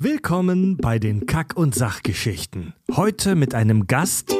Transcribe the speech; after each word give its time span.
Willkommen 0.00 0.76
bei 0.76 1.00
den 1.00 1.26
Kack- 1.26 1.56
und 1.56 1.74
Sachgeschichten. 1.74 2.72
Heute 2.94 3.34
mit 3.34 3.52
einem 3.52 3.88
Gast, 3.88 4.32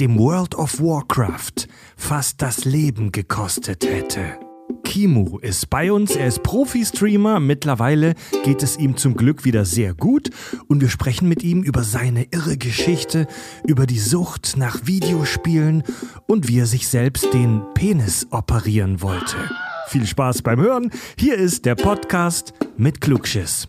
dem 0.00 0.18
World 0.18 0.56
of 0.56 0.80
Warcraft 0.80 1.68
fast 1.96 2.42
das 2.42 2.64
Leben 2.64 3.12
gekostet 3.12 3.84
hätte. 3.84 4.40
Kimu 4.82 5.38
ist 5.38 5.70
bei 5.70 5.92
uns, 5.92 6.16
er 6.16 6.26
ist 6.26 6.42
Profi-Streamer, 6.42 7.38
mittlerweile 7.38 8.14
geht 8.42 8.64
es 8.64 8.76
ihm 8.76 8.96
zum 8.96 9.14
Glück 9.14 9.44
wieder 9.44 9.64
sehr 9.64 9.94
gut 9.94 10.30
und 10.66 10.80
wir 10.80 10.88
sprechen 10.88 11.28
mit 11.28 11.44
ihm 11.44 11.62
über 11.62 11.84
seine 11.84 12.24
irre 12.32 12.56
Geschichte, 12.56 13.28
über 13.68 13.86
die 13.86 14.00
Sucht 14.00 14.56
nach 14.56 14.84
Videospielen 14.84 15.84
und 16.26 16.48
wie 16.48 16.58
er 16.58 16.66
sich 16.66 16.88
selbst 16.88 17.32
den 17.32 17.62
Penis 17.72 18.26
operieren 18.32 19.00
wollte. 19.00 19.36
Viel 19.86 20.06
Spaß 20.06 20.42
beim 20.42 20.60
Hören, 20.60 20.90
hier 21.16 21.36
ist 21.36 21.66
der 21.66 21.76
Podcast 21.76 22.52
mit 22.76 23.00
Klugschiss. 23.00 23.68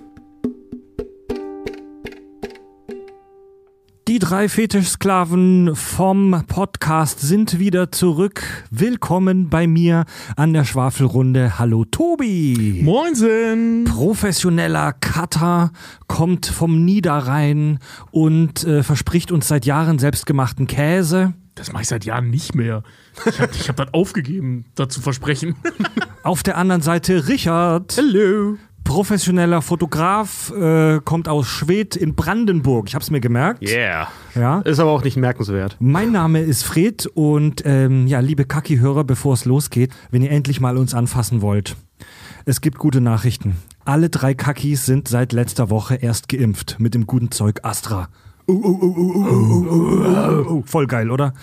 Die 4.11 4.19
drei 4.19 4.49
Fetischsklaven 4.49 5.73
vom 5.73 6.43
Podcast 6.45 7.21
sind 7.21 7.59
wieder 7.59 7.93
zurück. 7.93 8.43
Willkommen 8.69 9.49
bei 9.49 9.67
mir 9.67 10.03
an 10.35 10.51
der 10.51 10.65
Schwafelrunde. 10.65 11.57
Hallo 11.57 11.85
Tobi. 11.85 12.81
Moinsen! 12.83 13.85
Professioneller 13.85 14.91
Cutter 14.91 15.71
kommt 16.07 16.45
vom 16.45 16.83
Niederrhein 16.83 17.79
und 18.11 18.65
äh, 18.65 18.83
verspricht 18.83 19.31
uns 19.31 19.47
seit 19.47 19.65
Jahren 19.65 19.97
selbstgemachten 19.97 20.67
Käse. 20.67 21.33
Das 21.55 21.71
mache 21.71 21.83
ich 21.83 21.87
seit 21.87 22.03
Jahren 22.03 22.29
nicht 22.29 22.53
mehr. 22.53 22.83
Ich 23.25 23.39
habe 23.39 23.53
hab 23.53 23.77
das 23.77 23.93
aufgegeben, 23.93 24.65
das 24.75 24.89
zu 24.89 24.99
versprechen. 24.99 25.55
Auf 26.23 26.43
der 26.43 26.57
anderen 26.57 26.81
Seite 26.81 27.29
Richard. 27.29 27.95
Hallo! 27.95 28.57
Professioneller 28.83 29.61
Fotograf, 29.61 30.51
äh, 30.51 30.99
kommt 31.03 31.27
aus 31.27 31.47
Schwedt 31.47 31.95
in 31.95 32.15
Brandenburg. 32.15 32.89
Ich 32.89 32.95
hab's 32.95 33.09
mir 33.09 33.21
gemerkt. 33.21 33.61
Yeah. 33.61 34.07
Ja. 34.35 34.59
Ist 34.61 34.79
aber 34.79 34.91
auch 34.91 35.03
nicht 35.03 35.17
merkenswert. 35.17 35.77
Mein 35.79 36.11
Name 36.11 36.41
ist 36.41 36.63
Fred 36.63 37.07
und 37.13 37.63
ähm, 37.65 38.07
ja, 38.07 38.19
liebe 38.19 38.45
Kaki-Hörer, 38.45 39.03
bevor 39.03 39.33
es 39.33 39.45
losgeht, 39.45 39.93
wenn 40.09 40.21
ihr 40.21 40.31
endlich 40.31 40.59
mal 40.59 40.77
uns 40.77 40.93
anfassen 40.93 41.41
wollt. 41.41 41.75
Es 42.45 42.61
gibt 42.61 42.79
gute 42.79 43.01
Nachrichten. 43.01 43.57
Alle 43.85 44.09
drei 44.09 44.33
Kakis 44.33 44.85
sind 44.85 45.07
seit 45.07 45.31
letzter 45.31 45.69
Woche 45.69 45.95
erst 45.95 46.27
geimpft 46.27 46.77
mit 46.79 46.93
dem 46.93 47.05
guten 47.05 47.31
Zeug 47.31 47.59
Astra. 47.63 48.09
Uh, 48.47 48.53
uh, 48.53 50.49
uh. 50.49 50.63
Voll 50.65 50.87
geil, 50.87 51.11
oder? 51.11 51.33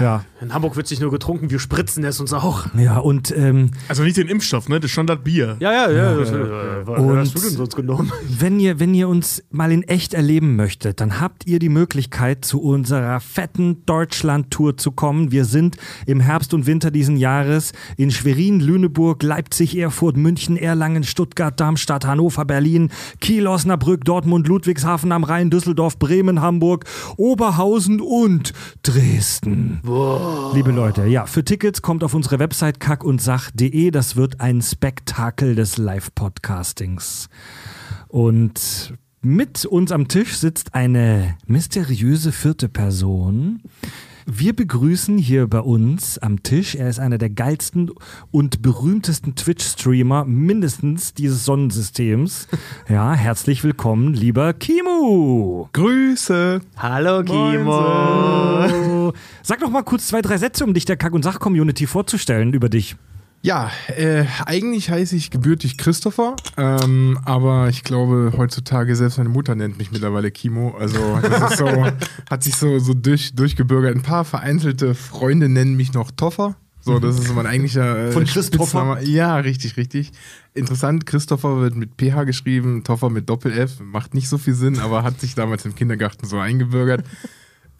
Ja. 0.00 0.24
In 0.40 0.54
Hamburg 0.54 0.76
wird 0.76 0.86
sich 0.86 1.00
nur 1.00 1.10
getrunken, 1.10 1.50
wir 1.50 1.58
spritzen 1.58 2.04
es 2.04 2.20
uns 2.20 2.32
auch. 2.32 2.66
Ja, 2.76 2.98
und 2.98 3.36
ähm, 3.36 3.72
Also 3.88 4.04
nicht 4.04 4.16
den 4.16 4.28
Impfstoff, 4.28 4.68
ne? 4.68 4.78
Das 4.78 4.90
ist 4.90 4.94
schon 4.94 5.06
das 5.08 5.18
Bier. 5.24 5.56
Ja, 5.58 5.72
ja, 5.72 5.90
ja. 5.90 6.14
das, 6.14 6.30
äh, 6.30 6.86
was 6.86 7.00
Und- 7.00 7.16
hast 7.16 7.34
du 7.34 7.40
denn 7.40 7.50
sonst 7.50 7.74
genommen? 7.76 8.12
wenn 8.38 8.60
ihr, 8.60 8.78
wenn 8.78 8.94
ihr 8.94 9.08
uns 9.08 9.42
mal 9.50 9.72
in 9.72 9.82
echt 9.82 10.14
erleben 10.14 10.54
möchtet, 10.56 11.00
dann 11.00 11.20
habt 11.20 11.46
ihr 11.46 11.58
die 11.58 11.68
Möglichkeit, 11.68 12.44
zu 12.44 12.60
unserer 12.62 13.18
fetten 13.20 13.84
Deutschland-Tour 13.86 14.76
zu 14.76 14.92
kommen. 14.92 15.32
Wir 15.32 15.44
sind 15.44 15.76
im 16.06 16.20
Herbst 16.20 16.54
und 16.54 16.66
Winter 16.66 16.90
diesen 16.92 17.16
Jahres 17.16 17.72
in 17.96 18.10
Schwerin, 18.12 18.60
Lüneburg, 18.60 19.22
Leipzig, 19.24 19.76
Erfurt, 19.76 20.16
München, 20.16 20.56
Erlangen, 20.56 21.02
Stuttgart, 21.02 21.58
Darmstadt, 21.58 22.06
Hannover, 22.06 22.44
Berlin, 22.44 22.90
Kiel, 23.20 23.46
Osnabrück, 23.48 24.04
Dortmund, 24.04 24.46
Ludwigshafen 24.46 25.10
am 25.10 25.24
Rhein, 25.24 25.50
Düsseldorf, 25.50 25.98
Bremen, 25.98 26.40
Hamburg, 26.40 26.84
Oberhausen 27.16 28.00
und 28.00 28.52
Dresden. 28.84 29.80
Liebe 30.52 30.70
Leute, 30.70 31.06
ja, 31.06 31.24
für 31.24 31.42
Tickets 31.42 31.80
kommt 31.80 32.04
auf 32.04 32.12
unsere 32.12 32.38
Website 32.38 32.78
kackundsach.de. 32.78 33.90
Das 33.90 34.16
wird 34.16 34.38
ein 34.38 34.60
Spektakel 34.60 35.54
des 35.54 35.78
Live-Podcastings. 35.78 37.30
Und 38.08 38.92
mit 39.22 39.64
uns 39.64 39.90
am 39.90 40.06
Tisch 40.08 40.36
sitzt 40.36 40.74
eine 40.74 41.38
mysteriöse 41.46 42.32
vierte 42.32 42.68
Person. 42.68 43.62
Wir 44.30 44.54
begrüßen 44.54 45.16
hier 45.16 45.46
bei 45.46 45.60
uns 45.60 46.18
am 46.18 46.42
Tisch, 46.42 46.74
er 46.74 46.90
ist 46.90 46.98
einer 46.98 47.16
der 47.16 47.30
geilsten 47.30 47.90
und 48.30 48.60
berühmtesten 48.60 49.34
Twitch-Streamer 49.34 50.26
mindestens 50.26 51.14
dieses 51.14 51.46
Sonnensystems. 51.46 52.46
Ja, 52.90 53.14
herzlich 53.14 53.64
willkommen, 53.64 54.12
lieber 54.14 54.52
Kimu. 54.52 55.68
Grüße! 55.72 56.60
Hallo, 56.76 57.22
Oh. 58.68 59.12
Sag 59.42 59.60
doch 59.60 59.70
mal 59.70 59.82
kurz 59.82 60.08
zwei, 60.08 60.20
drei 60.20 60.36
Sätze, 60.36 60.64
um 60.64 60.74
dich 60.74 60.84
der 60.84 60.96
Kack- 60.98 61.12
und 61.14 61.22
Sach-Community 61.22 61.86
vorzustellen 61.86 62.52
über 62.52 62.68
dich. 62.68 62.96
Ja, 63.40 63.70
äh, 63.96 64.24
eigentlich 64.46 64.90
heiße 64.90 65.14
ich 65.14 65.30
gebürtig 65.30 65.78
Christopher, 65.78 66.34
ähm, 66.56 67.18
aber 67.24 67.68
ich 67.68 67.84
glaube 67.84 68.32
heutzutage 68.36 68.96
selbst 68.96 69.18
meine 69.18 69.30
Mutter 69.30 69.54
nennt 69.54 69.78
mich 69.78 69.92
mittlerweile 69.92 70.30
Kimo. 70.32 70.76
Also 70.78 70.98
so, 71.56 71.86
hat 72.30 72.42
sich 72.42 72.56
so, 72.56 72.78
so 72.80 72.94
durch, 72.94 73.34
durchgebürgert. 73.34 73.94
Ein 73.94 74.02
paar 74.02 74.24
vereinzelte 74.24 74.94
Freunde 74.94 75.48
nennen 75.48 75.76
mich 75.76 75.92
noch 75.92 76.10
Toffer. 76.10 76.56
So, 76.80 76.98
das 76.98 77.18
ist 77.18 77.34
mein 77.34 77.46
eigentlicher 77.46 78.08
äh, 78.08 78.12
Von 78.12 78.24
Christopher? 78.24 79.00
Ja, 79.02 79.36
richtig, 79.36 79.76
richtig. 79.76 80.10
Interessant, 80.54 81.06
Christopher 81.06 81.60
wird 81.60 81.76
mit 81.76 81.90
PH 82.00 82.24
geschrieben, 82.24 82.82
Toffer 82.82 83.10
mit 83.10 83.28
Doppel-F. 83.28 83.80
Macht 83.80 84.14
nicht 84.14 84.28
so 84.28 84.38
viel 84.38 84.54
Sinn, 84.54 84.78
aber 84.78 85.02
hat 85.02 85.20
sich 85.20 85.34
damals 85.34 85.64
im 85.66 85.74
Kindergarten 85.74 86.26
so 86.26 86.38
eingebürgert. 86.38 87.04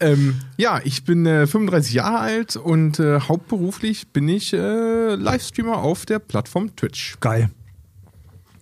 Ähm, 0.01 0.39
ja, 0.57 0.79
ich 0.83 1.03
bin 1.03 1.25
äh, 1.25 1.45
35 1.45 1.93
Jahre 1.93 2.19
alt 2.19 2.55
und 2.55 2.99
äh, 2.99 3.19
hauptberuflich 3.19 4.09
bin 4.09 4.29
ich 4.29 4.53
äh, 4.53 5.15
Livestreamer 5.15 5.77
auf 5.79 6.05
der 6.05 6.19
Plattform 6.19 6.75
Twitch. 6.75 7.17
Geil. 7.19 7.49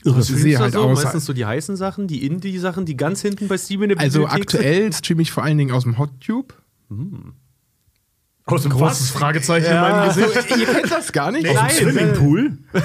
Irre. 0.03 0.17
Was 0.17 0.29
Ich 0.29 0.37
sehe 0.37 0.57
halt 0.57 0.73
so? 0.73 0.81
aus. 0.81 1.03
Meistens 1.03 1.25
so 1.25 1.33
die 1.33 1.45
heißen 1.45 1.75
Sachen, 1.75 2.07
die 2.07 2.25
Indie-Sachen, 2.25 2.85
die 2.85 2.97
ganz 2.97 3.21
hinten 3.21 3.47
bei 3.47 3.57
Steam 3.57 3.83
in 3.83 3.89
der 3.89 3.99
Also 3.99 4.21
Bibliothek 4.21 4.41
aktuell 4.41 4.93
streame 4.93 5.21
ich 5.21 5.31
vor 5.31 5.43
allen 5.43 5.57
Dingen 5.57 5.71
aus 5.71 5.83
dem 5.83 5.97
HotTube. 5.97 6.53
Aus 8.47 8.63
dem 8.63 8.71
großes 8.71 9.11
Fragezeichen 9.11 9.65
in 9.65 9.79
meinem 9.79 10.07
Gesicht. 10.07 10.57
Ihr 10.57 10.65
kennt 10.65 10.91
das 10.91 11.11
gar 11.11 11.31
nicht? 11.31 11.45
Nein. 11.45 11.69
Swimmingpool? 11.69 12.57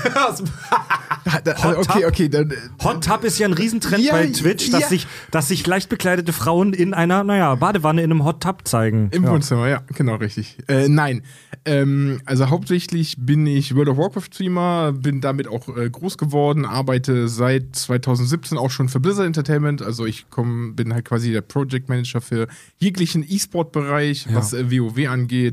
Da, 1.45 1.63
Hot 1.63 1.77
okay, 1.77 2.05
okay. 2.07 2.29
Dann, 2.29 2.53
Hot 2.83 3.05
Tub 3.05 3.23
ist 3.25 3.39
ja 3.39 3.47
ein 3.47 3.53
Riesentrend 3.53 4.05
Ja, 4.05 4.13
bei 4.13 4.27
Twitch, 4.27 4.71
dass, 4.71 4.83
ja. 4.83 4.89
sich, 4.89 5.07
dass 5.31 5.49
sich 5.49 5.65
leicht 5.67 5.89
bekleidete 5.89 6.33
Frauen 6.33 6.73
in 6.73 6.95
einer, 6.95 7.23
naja, 7.23 7.55
Badewanne 7.55 8.03
in 8.03 8.11
einem 8.11 8.25
Hot 8.25 8.43
Tub 8.43 8.67
zeigen. 8.67 9.09
Im 9.13 9.25
ja. 9.25 9.31
Wohnzimmer, 9.31 9.69
ja, 9.69 9.83
genau, 9.95 10.17
richtig. 10.17 10.59
Äh, 10.69 10.89
nein, 10.89 11.23
ähm, 11.65 12.21
also 12.25 12.51
hauptsächlich 12.51 13.17
bin 13.19 13.47
ich 13.47 13.75
World 13.77 13.89
of 13.91 13.99
Warcraft 13.99 14.25
Streamer, 14.33 14.93
bin 14.93 15.21
damit 15.21 15.47
auch 15.47 15.69
äh, 15.77 15.89
groß 15.89 16.19
geworden, 16.19 16.65
arbeite 16.65 17.29
seit 17.29 17.77
2017 17.77 18.59
auch 18.59 18.71
schon 18.71 18.89
für 18.89 18.99
Blizzard 18.99 19.27
Entertainment. 19.27 19.81
Also 19.83 20.07
ich 20.07 20.27
komm, 20.29 20.75
bin 20.75 20.93
halt 20.93 21.05
quasi 21.05 21.31
der 21.31 21.43
Project 21.43 21.89
Manager 21.89 22.21
für 22.21 22.49
jeglichen 22.79 23.25
E-Sport-Bereich, 23.27 24.27
Ja. 24.27 24.37
was 24.37 24.53
äh, 24.53 24.71
WoW 24.71 25.09
angeht, 25.09 25.52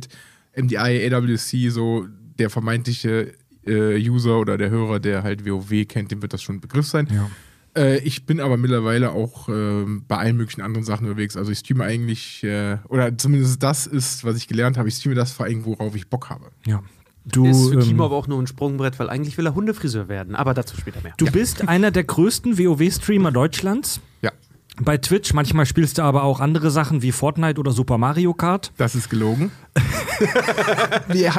MDI, 0.55 1.13
AWC, 1.13 1.71
so 1.71 2.07
der 2.37 2.49
vermeintliche 2.49 3.33
äh, 3.65 4.09
User 4.09 4.39
oder 4.39 4.57
der 4.57 4.69
Hörer, 4.69 4.99
der 4.99 5.23
halt 5.23 5.45
WoW 5.45 5.87
kennt, 5.87 6.11
dem 6.11 6.21
wird 6.21 6.33
das 6.33 6.41
schon 6.41 6.57
ein 6.57 6.61
Begriff 6.61 6.87
sein. 6.87 7.07
Ja. 7.11 7.29
Äh, 7.75 7.99
ich 7.99 8.25
bin 8.25 8.39
aber 8.39 8.57
mittlerweile 8.57 9.11
auch 9.11 9.47
ähm, 9.49 10.03
bei 10.07 10.17
allen 10.17 10.37
möglichen 10.37 10.61
anderen 10.61 10.85
Sachen 10.85 11.07
unterwegs. 11.07 11.37
Also 11.37 11.51
ich 11.51 11.59
streame 11.59 11.83
eigentlich, 11.83 12.43
äh, 12.43 12.77
oder 12.87 13.15
zumindest 13.17 13.61
das 13.61 13.87
ist, 13.87 14.23
was 14.23 14.37
ich 14.37 14.47
gelernt 14.47 14.77
habe, 14.77 14.89
ich 14.89 14.95
streame 14.95 15.15
das 15.15 15.31
vor 15.31 15.45
allem, 15.45 15.65
worauf 15.65 15.95
ich 15.95 16.09
Bock 16.09 16.29
habe. 16.29 16.47
Ja. 16.65 16.81
Du, 17.25 17.45
ist 17.45 17.69
für 17.69 17.75
ähm, 17.75 17.81
Kimo 17.81 18.05
aber 18.05 18.15
auch 18.15 18.27
nur 18.27 18.41
ein 18.41 18.47
Sprungbrett, 18.47 18.97
weil 18.97 19.09
eigentlich 19.09 19.37
will 19.37 19.45
er 19.45 19.53
Hundefriseur 19.53 20.07
werden. 20.07 20.35
Aber 20.35 20.53
dazu 20.53 20.75
später 20.77 21.01
mehr. 21.01 21.13
du 21.17 21.25
bist 21.31 21.67
einer 21.67 21.91
der 21.91 22.03
größten 22.05 22.57
WoW-Streamer 22.57 23.31
Deutschlands. 23.31 24.01
Ja, 24.21 24.31
Bei 24.81 24.97
Twitch, 24.97 25.33
manchmal 25.33 25.65
spielst 25.65 25.97
du 25.97 26.03
aber 26.03 26.23
auch 26.23 26.39
andere 26.39 26.71
Sachen 26.71 27.01
wie 27.01 27.11
Fortnite 27.11 27.59
oder 27.59 27.71
Super 27.71 27.97
Mario 27.97 28.33
Kart. 28.33 28.71
das 28.77 28.95
ist 28.95 29.09
gelogen. 29.09 29.51
äh, 31.13 31.31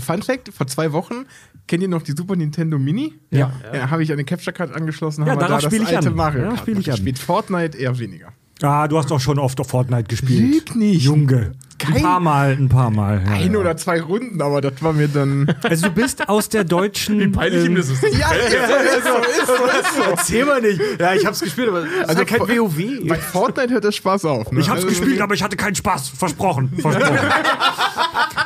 Fun 0.00 0.22
Fact, 0.22 0.52
vor 0.52 0.66
zwei 0.66 0.92
Wochen, 0.92 1.26
kennt 1.66 1.82
ihr 1.82 1.88
noch 1.88 2.02
die 2.02 2.12
Super 2.12 2.36
Nintendo 2.36 2.78
Mini? 2.78 3.14
Ja. 3.30 3.52
Ja, 3.72 3.90
habe 3.90 4.02
ich 4.02 4.12
eine 4.12 4.24
Capture 4.24 4.52
Card 4.52 4.74
angeschlossen, 4.74 5.26
Ja, 5.26 5.36
darauf 5.36 5.62
da 5.62 5.68
das 5.68 5.72
ich 5.72 5.86
alte 5.96 6.08
an. 6.08 6.14
Mario 6.14 6.42
Ja, 6.42 6.48
Kart 6.48 6.60
spiel 6.60 6.78
ich 6.78 6.90
an. 6.90 6.96
gespielt. 6.96 7.18
Fortnite 7.18 7.78
eher 7.78 7.98
weniger. 7.98 8.28
Ah, 8.62 8.88
du 8.88 8.98
hast 8.98 9.10
doch 9.10 9.20
schon 9.20 9.38
oft 9.38 9.58
auf 9.60 9.68
Fortnite 9.68 10.04
gespielt. 10.04 10.40
Lüg 10.40 10.76
nicht. 10.76 11.02
Junge. 11.04 11.52
Ein 11.86 11.92
Kein- 11.92 12.02
paar 12.02 12.20
Mal, 12.20 12.52
ein 12.52 12.68
paar 12.68 12.90
Mal. 12.90 13.22
Ja, 13.26 13.32
Ein 13.32 13.52
ja. 13.52 13.58
oder 13.58 13.76
zwei 13.76 14.00
Runden, 14.00 14.40
aber 14.40 14.60
das 14.60 14.74
war 14.82 14.92
mir 14.92 15.08
dann. 15.08 15.54
Also 15.62 15.88
du 15.88 15.92
bist 15.94 16.28
aus 16.28 16.48
der 16.48 16.64
deutschen. 16.64 17.18
Wie 17.20 17.28
peinlich 17.28 17.64
ihm 17.64 17.72
ähm, 17.72 17.76
das 17.76 17.90
ist. 17.90 18.02
ja, 18.02 18.30
ist 18.30 18.50
so, 18.50 18.56
ist 18.56 19.04
so, 19.04 19.14
ist 19.16 19.46
so, 19.46 19.64
ist 19.64 19.94
so. 19.96 20.02
Erzähl 20.10 20.44
mal 20.46 20.60
nicht. 20.62 20.80
Ja, 20.98 21.14
ich 21.14 21.26
hab's 21.26 21.40
gespielt, 21.40 21.68
aber 21.68 21.80
das 21.82 22.08
Also 22.08 22.22
ist 22.22 22.30
ja 22.30 22.38
kein 22.38 22.48
WoW. 22.58 23.08
Bei 23.08 23.16
Fortnite 23.16 23.72
hört 23.74 23.84
das 23.84 23.96
Spaß 23.96 24.24
auf. 24.24 24.50
Ne? 24.52 24.60
Ich 24.60 24.68
hab's 24.68 24.84
Also- 24.84 24.88
gespielt, 24.88 25.20
aber 25.20 25.34
ich 25.34 25.42
hatte 25.42 25.56
keinen 25.56 25.74
Spaß. 25.74 26.10
Versprochen. 26.10 26.70
Versprochen. 26.78 27.18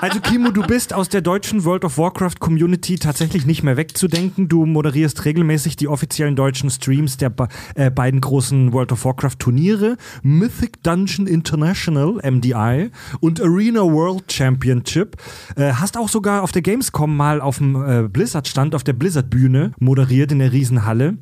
Also 0.00 0.20
Kimo, 0.20 0.50
du 0.50 0.62
bist 0.62 0.94
aus 0.94 1.08
der 1.08 1.20
deutschen 1.20 1.64
World 1.64 1.84
of 1.84 1.98
Warcraft 1.98 2.34
Community 2.38 2.96
tatsächlich 2.98 3.46
nicht 3.46 3.62
mehr 3.62 3.76
wegzudenken. 3.76 4.48
Du 4.48 4.64
moderierst 4.64 5.24
regelmäßig 5.24 5.76
die 5.76 5.88
offiziellen 5.88 6.36
deutschen 6.36 6.70
Streams 6.70 7.16
der 7.16 7.32
äh, 7.74 7.90
beiden 7.90 8.20
großen 8.20 8.72
World 8.72 8.92
of 8.92 9.04
Warcraft 9.04 9.36
Turniere, 9.38 9.96
Mythic 10.22 10.82
Dungeon 10.82 11.26
International, 11.26 12.20
MDI, 12.22 12.90
und 13.20 13.40
Arena 13.40 13.80
World 13.80 14.32
Championship. 14.32 15.16
Äh, 15.56 15.72
hast 15.72 15.96
auch 15.96 16.08
sogar 16.08 16.42
auf 16.42 16.52
der 16.52 16.62
Gamescom 16.62 17.16
mal 17.16 17.40
auf 17.40 17.58
dem 17.58 17.76
äh, 17.76 18.08
Blizzard-Stand, 18.08 18.74
auf 18.74 18.84
der 18.84 18.92
Blizzard-Bühne 18.92 19.72
moderiert 19.78 20.32
in 20.32 20.38
der 20.38 20.52
Riesenhalle. 20.52 21.18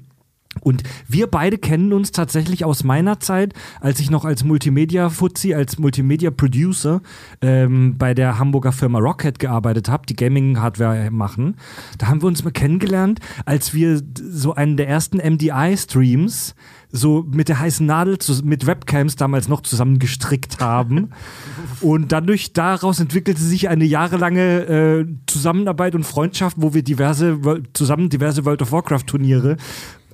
Und 0.60 0.82
wir 1.06 1.26
beide 1.26 1.58
kennen 1.58 1.92
uns 1.92 2.12
tatsächlich 2.12 2.64
aus 2.64 2.84
meiner 2.84 3.20
Zeit, 3.20 3.52
als 3.80 4.00
ich 4.00 4.10
noch 4.10 4.24
als 4.24 4.44
Multimedia-Fuzzi, 4.44 5.54
als 5.54 5.78
Multimedia-Producer 5.78 7.02
ähm, 7.42 7.96
bei 7.98 8.14
der 8.14 8.38
Hamburger 8.38 8.72
Firma 8.72 8.98
Rocket 8.98 9.38
gearbeitet 9.38 9.88
habe, 9.88 10.06
die 10.06 10.16
Gaming-Hardware 10.16 11.10
machen. 11.10 11.56
Da 11.98 12.08
haben 12.08 12.22
wir 12.22 12.26
uns 12.26 12.44
mal 12.44 12.52
kennengelernt, 12.52 13.20
als 13.44 13.74
wir 13.74 14.00
so 14.16 14.54
einen 14.54 14.76
der 14.76 14.88
ersten 14.88 15.18
MDI-Streams 15.18 16.54
so 16.90 17.24
mit 17.30 17.48
der 17.48 17.58
heißen 17.58 17.84
Nadel 17.84 18.18
zu, 18.18 18.44
mit 18.44 18.66
Webcams 18.66 19.16
damals 19.16 19.48
noch 19.48 19.62
zusammen 19.62 19.98
gestrickt 19.98 20.60
haben. 20.60 21.10
und 21.80 22.12
dadurch 22.12 22.52
daraus 22.52 23.00
entwickelte 23.00 23.40
sich 23.40 23.68
eine 23.68 23.84
jahrelange 23.84 24.66
äh, 24.66 25.06
Zusammenarbeit 25.26 25.94
und 25.94 26.04
Freundschaft, 26.04 26.56
wo 26.60 26.74
wir 26.74 26.82
diverse 26.82 27.38
zusammen 27.72 28.08
diverse 28.08 28.44
World 28.44 28.62
of 28.62 28.72
Warcraft 28.72 29.04
Turniere 29.06 29.56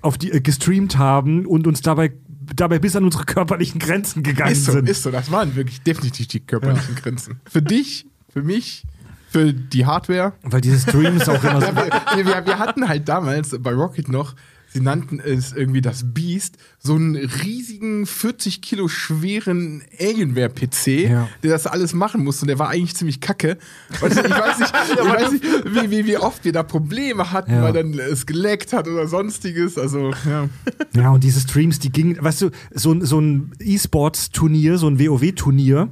auf 0.00 0.18
die 0.18 0.32
äh, 0.32 0.40
gestreamt 0.40 0.98
haben 0.98 1.46
und 1.46 1.66
uns 1.66 1.80
dabei 1.80 2.12
dabei 2.54 2.78
bis 2.78 2.96
an 2.96 3.04
unsere 3.04 3.24
körperlichen 3.24 3.78
Grenzen 3.78 4.22
gegangen 4.22 4.52
Ist 4.52 4.64
so, 4.64 4.72
sind. 4.72 4.88
ist 4.88 5.02
so, 5.02 5.10
das 5.10 5.30
waren 5.30 5.54
wirklich 5.54 5.82
definitiv 5.82 6.26
die 6.26 6.40
körperlichen 6.40 6.96
Grenzen. 6.96 7.40
Für 7.46 7.62
dich, 7.62 8.06
für 8.28 8.42
mich, 8.42 8.84
für 9.30 9.52
die 9.52 9.86
Hardware. 9.86 10.34
Weil 10.42 10.60
diese 10.60 10.78
Streams 10.78 11.28
auch 11.28 11.42
immer 11.42 11.60
so. 11.60 11.66
Ja, 11.68 11.76
wir, 12.16 12.26
wir, 12.26 12.46
wir 12.46 12.58
hatten 12.58 12.88
halt 12.88 13.08
damals 13.08 13.56
bei 13.60 13.72
Rocket 13.72 14.08
noch, 14.08 14.34
sie 14.72 14.80
nannten 14.80 15.20
es 15.20 15.52
irgendwie 15.52 15.80
das 15.80 16.02
Beast, 16.14 16.56
so 16.78 16.94
einen 16.94 17.16
riesigen 17.16 18.06
40 18.06 18.60
Kilo 18.62 18.88
schweren 18.88 19.82
Alienware-PC, 20.00 20.86
Ja. 21.10 21.28
der 21.42 21.50
das 21.50 21.66
alles 21.66 21.94
machen 21.94 22.24
musste. 22.24 22.42
Und 22.44 22.48
der 22.48 22.58
war 22.58 22.68
eigentlich 22.70 22.94
ziemlich 22.96 23.20
kacke. 23.20 23.58
Und 24.00 24.12
ich 24.12 24.16
weiß 24.18 24.58
nicht, 24.58 24.72
ich 24.92 25.04
weiß 25.08 25.32
nicht 25.32 25.44
wie, 25.66 25.90
wie, 25.90 26.06
wie 26.06 26.16
oft 26.16 26.44
wir 26.44 26.52
da 26.52 26.62
Probleme 26.62 27.30
hatten, 27.32 27.52
Ja. 27.52 27.62
weil 27.62 27.72
dann 27.72 27.92
es 27.98 28.26
geleckt 28.26 28.72
hat 28.72 28.88
oder 28.88 29.06
sonstiges. 29.06 29.78
Also, 29.78 30.12
ja. 30.28 30.48
Ja, 30.94 31.10
und 31.10 31.22
diese 31.24 31.40
Streams, 31.40 31.78
die 31.78 31.90
gingen, 31.92 32.16
weißt 32.22 32.42
du, 32.42 32.50
so, 32.74 32.98
so 33.04 33.20
ein 33.20 33.52
E-Sports-Turnier, 33.60 34.78
so 34.78 34.88
ein 34.88 34.98
WoW-Turnier, 34.98 35.88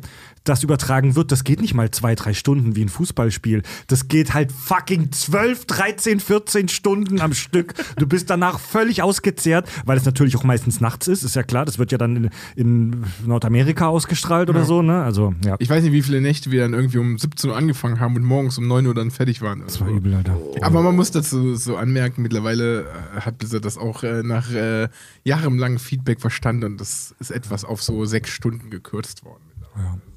das 0.51 0.65
übertragen 0.65 1.15
wird, 1.15 1.31
das 1.31 1.45
geht 1.45 1.61
nicht 1.61 1.75
mal 1.75 1.91
zwei, 1.93 2.17
drei 2.17 2.35
Stunden 2.35 2.75
wie 2.75 2.83
ein 2.83 2.89
Fußballspiel. 2.89 3.63
Das 3.87 4.09
geht 4.09 4.35
halt 4.35 4.51
fucking 4.51 5.13
12, 5.13 5.65
13, 5.65 6.19
14 6.19 6.69
Stunden 6.69 7.21
am 7.21 7.35
Stück. 7.35 7.75
Du 7.97 8.07
bist 8.07 8.29
danach 8.31 8.59
völlig 8.59 9.01
ausgezehrt, 9.01 9.69
weil 9.85 9.97
es 9.97 10.05
natürlich 10.05 10.37
auch 10.37 10.43
meistens 10.43 10.81
nachts 10.81 11.07
ist, 11.07 11.23
ist 11.23 11.37
ja 11.37 11.45
klar. 11.45 11.65
Das 11.65 11.79
wird 11.79 11.93
ja 11.93 11.99
dann 11.99 12.17
in, 12.17 12.31
in 12.57 13.05
Nordamerika 13.25 13.87
ausgestrahlt 13.87 14.51
oder 14.51 14.65
so, 14.65 14.83
ne? 14.83 15.03
Also, 15.05 15.35
ja. 15.45 15.55
Ich 15.61 15.71
weiß 15.71 15.85
nicht, 15.85 15.93
wie 15.93 16.03
viele 16.03 16.21
Nächte 16.21 16.51
wir 16.51 16.63
dann 16.63 16.75
irgendwie 16.75 16.99
um 16.99 17.17
17 17.17 17.51
Uhr 17.51 17.57
angefangen 17.57 18.01
haben 18.01 18.17
und 18.17 18.25
morgens 18.25 18.59
um 18.59 18.67
9 18.67 18.87
Uhr 18.87 18.95
dann 18.95 19.13
fertig 19.13 19.41
waren. 19.43 19.63
Das 19.65 19.81
war 19.81 19.89
übel, 19.89 20.15
Alter. 20.15 20.37
Aber 20.63 20.83
man 20.83 20.97
muss 20.97 21.13
dazu 21.13 21.55
so 21.55 21.77
anmerken, 21.77 22.23
mittlerweile 22.23 22.83
äh, 22.83 23.21
hat 23.21 23.39
Blizzard 23.39 23.65
das 23.65 23.79
auch 23.79 24.03
äh, 24.03 24.25
nach 24.25 24.51
äh, 24.53 24.89
jahrelangem 25.23 25.79
Feedback 25.79 26.21
verstanden 26.21 26.65
und 26.65 26.81
das 26.81 27.15
ist 27.21 27.31
etwas 27.31 27.65
auf 27.65 27.83
so 27.83 28.05
sechs 28.05 28.31
Stunden 28.31 28.71
gekürzt 28.71 29.25
worden. 29.25 29.43
mittlerweile. 29.55 30.10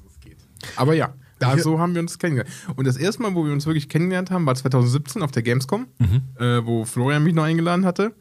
Aber 0.76 0.94
ja, 0.94 1.14
da 1.38 1.58
so 1.58 1.78
haben 1.78 1.94
wir 1.94 2.00
uns 2.00 2.18
kennengelernt. 2.18 2.54
Und 2.76 2.86
das 2.86 2.96
erste 2.96 3.22
Mal, 3.22 3.34
wo 3.34 3.44
wir 3.44 3.52
uns 3.52 3.66
wirklich 3.66 3.88
kennengelernt 3.88 4.30
haben, 4.30 4.46
war 4.46 4.54
2017 4.54 5.22
auf 5.22 5.30
der 5.30 5.42
Gamescom, 5.42 5.86
äh, 6.38 6.64
wo 6.64 6.84
Florian 6.84 7.22
mich 7.24 7.34
noch 7.34 7.44
eingeladen 7.44 7.84
hatte. 7.84 8.14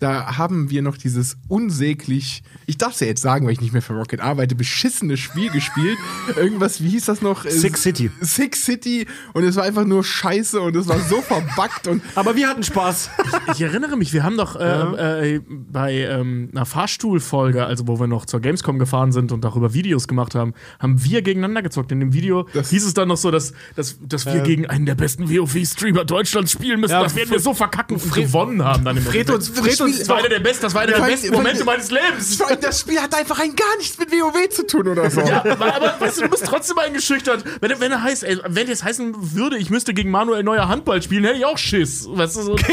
Da 0.00 0.36
haben 0.38 0.70
wir 0.70 0.82
noch 0.82 0.96
dieses 0.96 1.36
unsäglich, 1.48 2.42
ich 2.66 2.78
darf 2.78 2.92
es 2.92 3.00
ja 3.00 3.06
jetzt 3.08 3.20
sagen, 3.20 3.46
weil 3.46 3.52
ich 3.52 3.60
nicht 3.60 3.72
mehr 3.72 3.82
für 3.82 3.94
Rocket 3.94 4.20
arbeite, 4.20 4.54
beschissene 4.54 5.16
Spiel 5.16 5.50
gespielt. 5.50 5.98
Irgendwas, 6.36 6.82
wie 6.82 6.88
hieß 6.90 7.06
das 7.06 7.20
noch? 7.20 7.44
Äh, 7.44 7.50
Six 7.50 7.82
City. 7.82 8.10
Six 8.20 8.64
City. 8.64 9.06
Und 9.34 9.44
es 9.44 9.56
war 9.56 9.64
einfach 9.64 9.84
nur 9.84 10.04
scheiße 10.04 10.60
und 10.60 10.76
es 10.76 10.86
war 10.86 11.00
so 11.00 11.20
verbuggt 11.20 11.88
und 11.88 12.02
Aber 12.14 12.36
wir 12.36 12.48
hatten 12.48 12.62
Spaß. 12.62 13.10
Ich 13.54 13.62
erinnere 13.62 13.96
mich, 13.96 14.12
wir 14.12 14.24
haben 14.24 14.36
doch 14.36 14.56
äh, 14.56 15.34
äh, 15.36 15.40
bei 15.48 15.94
ähm, 16.02 16.50
einer 16.52 16.66
Fahrstuhlfolge, 16.66 17.64
also 17.64 17.88
wo 17.88 17.98
wir 17.98 18.06
noch 18.06 18.26
zur 18.26 18.40
Gamescom 18.40 18.78
gefahren 18.78 19.10
sind 19.10 19.32
und 19.32 19.42
darüber 19.42 19.72
Videos 19.74 20.06
gemacht 20.06 20.34
haben, 20.34 20.52
haben 20.78 21.02
wir 21.02 21.22
gegeneinander 21.22 21.62
gezockt. 21.62 21.90
In 21.92 22.00
dem 22.00 22.12
Video 22.12 22.46
Das- 22.52 22.70
hieß 22.70 22.84
es 22.84 22.94
dann 22.94 23.08
noch 23.08 23.16
so, 23.16 23.30
dass, 23.30 23.52
dass, 23.74 23.98
dass 24.02 24.26
wir 24.26 24.40
gegen 24.40 24.66
einen 24.66 24.86
der 24.86 24.94
besten 24.94 25.30
WoW-Streamer 25.30 26.04
Deutschlands 26.04 26.52
spielen 26.52 26.80
müssen. 26.80 26.92
Ja, 26.92 27.02
das 27.02 27.16
werden 27.16 27.30
wir 27.30 27.40
so 27.40 27.54
verkacken 27.54 27.96
und 27.96 28.12
gewonnen 28.12 28.62
haben 28.62 28.84
dann 28.84 28.96
im 28.96 29.02
Fred 29.02 29.28
Endeffekt. 29.28 29.58
Fred 29.58 29.80
uns, 29.88 29.98
Das 29.98 30.08
war 30.08 30.18
einer 30.18 30.28
der 30.28 30.40
besten, 30.40 30.62
das 30.62 30.74
war 30.74 30.82
einer 30.82 30.92
der 30.92 31.02
besten 31.02 31.32
Momente 31.32 31.64
meines 31.64 31.90
Lebens. 31.90 32.36
Vor 32.36 32.48
allem, 32.48 32.60
das 32.60 32.80
Spiel 32.80 33.00
hat 33.00 33.14
einfach 33.14 33.38
rein 33.38 33.54
gar 33.54 33.76
nichts 33.78 33.98
mit 33.98 34.10
WoW 34.10 34.48
zu 34.50 34.66
tun 34.66 34.88
oder 34.88 35.10
so. 35.10 35.20
Ja, 35.20 35.44
aber, 35.44 35.74
aber 35.74 35.94
weißt 35.98 36.18
du, 36.18 36.22
du 36.22 36.28
bist 36.30 36.46
trotzdem 36.46 36.78
eingeschüchtert. 36.78 37.44
Wenn, 37.60 37.80
wenn 37.80 37.92
er 37.92 38.02
heißt, 38.02 38.24
ey, 38.24 38.38
wenn 38.46 38.68
es 38.68 38.84
heißen 38.84 39.34
würde, 39.34 39.58
ich 39.58 39.70
müsste 39.70 39.94
gegen 39.94 40.10
Manuel 40.10 40.42
Neuer 40.42 40.68
Handball 40.68 41.02
spielen, 41.02 41.24
hätte 41.24 41.38
ich 41.38 41.44
auch 41.44 41.58
Schiss. 41.58 42.06
Weißt 42.08 42.36
du, 42.36 42.42
so. 42.42 42.56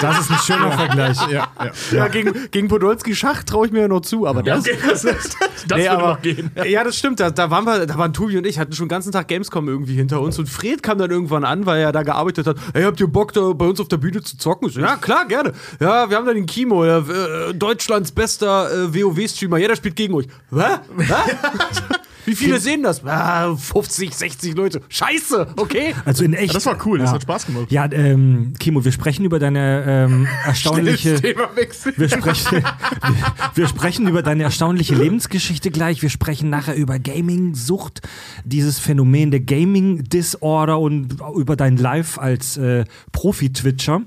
Das 0.00 0.20
ist 0.20 0.30
ein 0.30 0.38
schöner 0.38 0.72
Vergleich. 0.72 1.16
ja, 1.30 1.48
ja. 1.58 1.70
ja, 1.92 2.08
gegen, 2.08 2.50
gegen 2.50 2.68
Podolski 2.68 3.14
Schach 3.14 3.42
traue 3.44 3.66
ich 3.66 3.72
mir 3.72 3.80
ja 3.80 3.88
noch 3.88 4.00
zu, 4.00 4.26
aber 4.26 4.42
das. 4.42 4.60
Okay, 4.60 4.76
das, 4.88 5.02
das 5.02 5.36
Nee, 5.68 5.84
würde 5.84 5.90
aber, 5.90 6.08
noch 6.14 6.22
gehen. 6.22 6.50
Ja, 6.66 6.84
das 6.84 6.96
stimmt. 6.96 7.20
Da, 7.20 7.30
da, 7.30 7.50
waren 7.50 7.64
wir, 7.64 7.86
da 7.86 7.96
waren 7.96 8.12
Tobi 8.12 8.36
und 8.38 8.46
ich, 8.46 8.58
hatten 8.58 8.72
schon 8.72 8.86
den 8.86 8.90
ganzen 8.90 9.12
Tag 9.12 9.28
Gamescom 9.28 9.68
irgendwie 9.68 9.94
hinter 9.94 10.20
uns. 10.20 10.38
Und 10.38 10.48
Fred 10.48 10.82
kam 10.82 10.98
dann 10.98 11.10
irgendwann 11.10 11.44
an, 11.44 11.66
weil 11.66 11.80
er 11.80 11.92
da 11.92 12.02
gearbeitet 12.02 12.46
hat. 12.46 12.56
Hey, 12.72 12.84
habt 12.84 13.00
ihr 13.00 13.06
Bock, 13.06 13.32
da 13.32 13.52
bei 13.52 13.66
uns 13.66 13.80
auf 13.80 13.88
der 13.88 13.96
Bühne 13.96 14.22
zu 14.22 14.36
zocken? 14.36 14.68
Ich 14.68 14.74
so, 14.74 14.80
ja, 14.80 14.96
klar, 14.96 15.26
gerne. 15.26 15.52
Ja, 15.80 16.08
wir 16.08 16.16
haben 16.16 16.26
da 16.26 16.34
den 16.34 16.46
Kimo, 16.46 16.84
der, 16.84 16.98
äh, 16.98 17.54
Deutschlands 17.54 18.12
bester 18.12 18.70
äh, 18.70 18.94
WoW-Streamer. 18.94 19.58
Jeder 19.58 19.76
spielt 19.76 19.96
gegen 19.96 20.14
euch. 20.14 20.26
Hä? 20.50 20.78
Hä? 20.98 21.14
Wie 22.26 22.34
viele 22.34 22.58
sehen 22.58 22.82
das? 22.82 23.04
Ah, 23.04 23.54
50, 23.54 24.14
60 24.14 24.54
Leute. 24.54 24.80
Scheiße, 24.88 25.48
okay. 25.56 25.94
Also 26.04 26.24
in 26.24 26.32
echt. 26.32 26.54
Das 26.54 26.66
war 26.66 26.78
cool, 26.86 26.98
das 26.98 27.12
hat 27.12 27.22
Spaß 27.22 27.46
gemacht. 27.46 27.70
Ja, 27.70 27.90
ähm, 27.92 28.54
Kimo, 28.58 28.84
wir 28.84 28.92
sprechen 28.92 29.24
über 29.24 29.38
deine 29.38 29.84
ähm, 29.86 30.28
erstaunliche. 30.46 31.22
Wir 31.22 32.08
sprechen, 32.08 32.52
wir, 32.52 32.62
wir 33.54 33.68
sprechen 33.68 34.08
über 34.08 34.22
deine 34.22 34.44
erstaunliche 34.44 34.94
Lebensgeschichte 34.94 35.70
gleich. 35.70 36.02
Wir 36.02 36.10
sprechen 36.10 36.50
nachher 36.50 36.76
über 36.76 36.98
Gaming-Sucht, 36.98 38.00
dieses 38.44 38.78
Phänomen 38.78 39.30
der 39.30 39.40
Gaming-Disorder 39.40 40.78
und 40.78 41.18
über 41.36 41.56
dein 41.56 41.76
Live 41.76 42.18
als 42.18 42.56
äh, 42.56 42.84
Profi-Twitcher. 43.12 44.02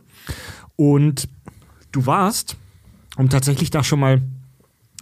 Und 0.75 1.27
du 1.97 2.05
warst, 2.05 2.55
um 3.17 3.29
tatsächlich 3.29 3.71
da 3.71 3.83
schon 3.83 3.99
mal 3.99 4.21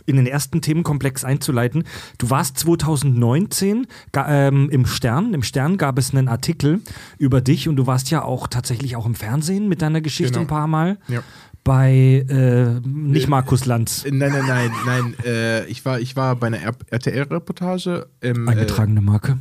in 0.08 0.16
den 0.18 0.28
ersten 0.28 0.62
Themenkomplex 0.62 1.24
einzuleiten. 1.24 1.84
Du 2.20 2.30
warst 2.30 2.60
2019 2.60 3.88
ga, 4.12 4.48
ähm, 4.48 4.70
im 4.70 4.86
Stern. 4.86 5.34
Im 5.34 5.42
Stern 5.44 5.78
gab 5.78 5.98
es 5.98 6.12
einen 6.14 6.28
Artikel 6.28 6.82
über 7.18 7.42
dich 7.42 7.68
und 7.68 7.75
du 7.75 7.88
warst 7.88 8.12
ja 8.12 8.24
auch 8.24 8.48
tatsächlich 8.48 8.96
auch 8.96 9.06
im 9.08 9.16
Fernsehen 9.16 9.68
mit 9.68 9.82
deiner 9.82 10.02
Geschichte 10.02 10.34
Genau. 10.34 10.42
ein 10.44 10.48
paar 10.48 10.68
Mal. 10.68 10.98
Ja. 11.08 11.22
Bei 11.64 12.24
äh, 12.30 12.80
nicht 12.88 13.28
Markus 13.28 13.66
Lanz. 13.66 14.06
Nein, 14.08 14.32
nein, 14.32 14.46
nein, 14.48 14.72
nein. 14.86 15.16
Äh, 15.25 15.66
ich, 15.66 15.84
war, 15.84 16.00
ich 16.00 16.16
war 16.16 16.36
bei 16.36 16.48
einer 16.48 16.60
RTL-Reportage. 16.92 18.08
Eingetragene 18.22 19.02
Marke. 19.02 19.40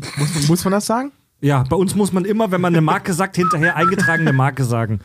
Äh, 0.00 0.06
muss, 0.20 0.48
muss 0.48 0.64
man 0.64 0.72
das 0.72 0.86
sagen? 0.86 1.12
Ja, 1.42 1.64
bei 1.68 1.74
uns 1.74 1.96
muss 1.96 2.12
man 2.12 2.24
immer, 2.24 2.52
wenn 2.52 2.60
man 2.60 2.72
eine 2.72 2.80
Marke 2.80 3.12
sagt, 3.12 3.34
hinterher 3.34 3.74
eingetragene 3.76 4.32
Marke 4.32 4.62
sagen. 4.64 5.00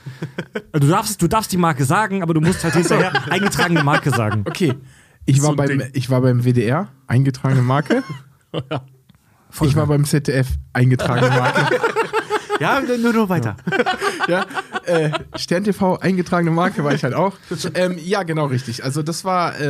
Also 0.71 0.87
Du 0.87 0.93
darfst, 0.93 1.21
du 1.21 1.27
darfst 1.27 1.51
die 1.51 1.57
Marke 1.57 1.83
sagen, 1.83 2.21
aber 2.21 2.35
du 2.35 2.41
musst 2.41 2.63
halt 2.63 2.75
hinterher 2.75 3.11
eingetragene 3.31 3.83
Marke 3.83 4.11
sagen. 4.11 4.43
Okay. 4.47 4.75
Ich 5.25 5.37
So 5.41 5.47
war, 5.47 5.49
ein 5.51 5.55
beim, 5.57 5.67
Ding. 5.79 5.89
ich 5.93 6.09
war 6.11 6.21
beim 6.21 6.43
WDR, 6.45 6.89
eingetragene 7.07 7.63
Marke. 7.63 8.03
ich 9.63 9.75
war 9.75 9.87
beim 9.87 10.05
ZDF, 10.05 10.47
eingetragene 10.73 11.27
Marke. 11.29 11.75
Ja, 12.59 12.81
nur, 13.01 13.13
nur 13.13 13.29
weiter. 13.29 13.57
ja, 14.27 14.45
äh, 14.85 15.09
Stern 15.37 15.63
TV, 15.63 15.97
eingetragene 15.97 16.51
Marke 16.51 16.83
war 16.83 16.93
ich 16.93 17.03
halt 17.03 17.13
auch. 17.15 17.35
Ähm, 17.73 17.97
ja, 17.99 18.21
genau 18.23 18.45
richtig. 18.45 18.83
Also 18.83 19.01
das 19.03 19.25
war 19.25 19.59
äh, 19.59 19.63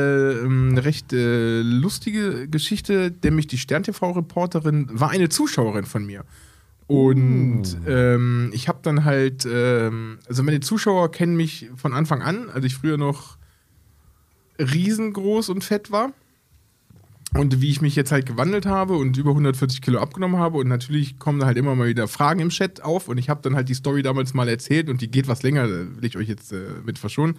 eine 0.43 0.83
recht 0.83 1.13
äh, 1.13 1.61
lustige 1.61 2.47
Geschichte, 2.49 3.13
nämlich 3.23 3.47
die 3.47 3.57
Stern 3.57 3.83
TV-Reporterin 3.83 4.87
war 4.91 5.09
eine 5.11 5.29
Zuschauerin 5.29 5.85
von 5.85 6.05
mir. 6.05 6.23
Und 6.87 7.63
ähm, 7.85 8.49
ich 8.53 8.69
habe 8.69 8.79
dann 8.81 9.03
halt, 9.03 9.45
ähm, 9.49 10.19
also 10.27 10.41
meine 10.41 10.61
Zuschauer 10.61 11.11
kennen 11.11 11.35
mich 11.35 11.69
von 11.75 11.93
Anfang 11.93 12.21
an, 12.21 12.49
als 12.49 12.63
ich 12.63 12.75
früher 12.75 12.97
noch 12.97 13.37
riesengroß 14.57 15.49
und 15.49 15.63
fett 15.63 15.91
war. 15.91 16.13
Und 17.33 17.61
wie 17.61 17.69
ich 17.69 17.81
mich 17.81 17.95
jetzt 17.97 18.13
halt 18.13 18.25
gewandelt 18.25 18.65
habe 18.65 18.95
und 18.95 19.17
über 19.17 19.31
140 19.31 19.81
Kilo 19.81 19.99
abgenommen 19.99 20.39
habe 20.39 20.57
und 20.57 20.69
natürlich 20.69 21.19
kommen 21.19 21.39
da 21.39 21.45
halt 21.45 21.57
immer 21.57 21.75
mal 21.75 21.87
wieder 21.87 22.07
Fragen 22.07 22.39
im 22.39 22.49
Chat 22.49 22.81
auf 22.81 23.09
und 23.09 23.17
ich 23.17 23.27
habe 23.27 23.41
dann 23.41 23.55
halt 23.55 23.67
die 23.67 23.73
Story 23.73 24.01
damals 24.01 24.33
mal 24.33 24.47
erzählt 24.47 24.89
und 24.89 25.01
die 25.01 25.11
geht 25.11 25.27
was 25.27 25.43
länger, 25.43 25.67
da 25.67 25.73
will 25.73 26.05
ich 26.05 26.15
euch 26.15 26.29
jetzt 26.29 26.53
äh, 26.53 26.61
mit 26.85 26.97
verschonen. 26.97 27.37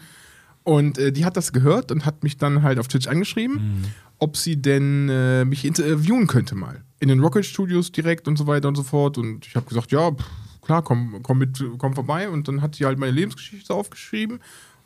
Und 0.62 0.98
äh, 0.98 1.10
die 1.10 1.24
hat 1.24 1.38
das 1.38 1.54
gehört 1.54 1.90
und 1.90 2.04
hat 2.04 2.22
mich 2.22 2.36
dann 2.36 2.62
halt 2.62 2.78
auf 2.78 2.88
Twitch 2.88 3.06
angeschrieben, 3.06 3.86
ob 4.18 4.36
sie 4.36 4.60
denn 4.60 5.08
äh, 5.08 5.46
mich 5.46 5.64
interviewen 5.64 6.26
könnte 6.26 6.54
mal. 6.54 6.84
In 7.00 7.08
den 7.08 7.20
Rocket 7.20 7.46
Studios 7.46 7.92
direkt 7.92 8.28
und 8.28 8.36
so 8.36 8.46
weiter 8.46 8.68
und 8.68 8.76
so 8.76 8.82
fort. 8.82 9.18
Und 9.18 9.46
ich 9.46 9.54
habe 9.54 9.66
gesagt, 9.66 9.92
ja, 9.92 10.10
pff, 10.10 10.24
klar, 10.62 10.82
komm, 10.82 11.20
komm 11.22 11.38
mit, 11.38 11.62
komm 11.78 11.94
vorbei. 11.94 12.28
Und 12.28 12.48
dann 12.48 12.62
hat 12.62 12.74
sie 12.74 12.84
halt 12.84 12.98
meine 12.98 13.12
Lebensgeschichte 13.12 13.72
aufgeschrieben. 13.72 14.40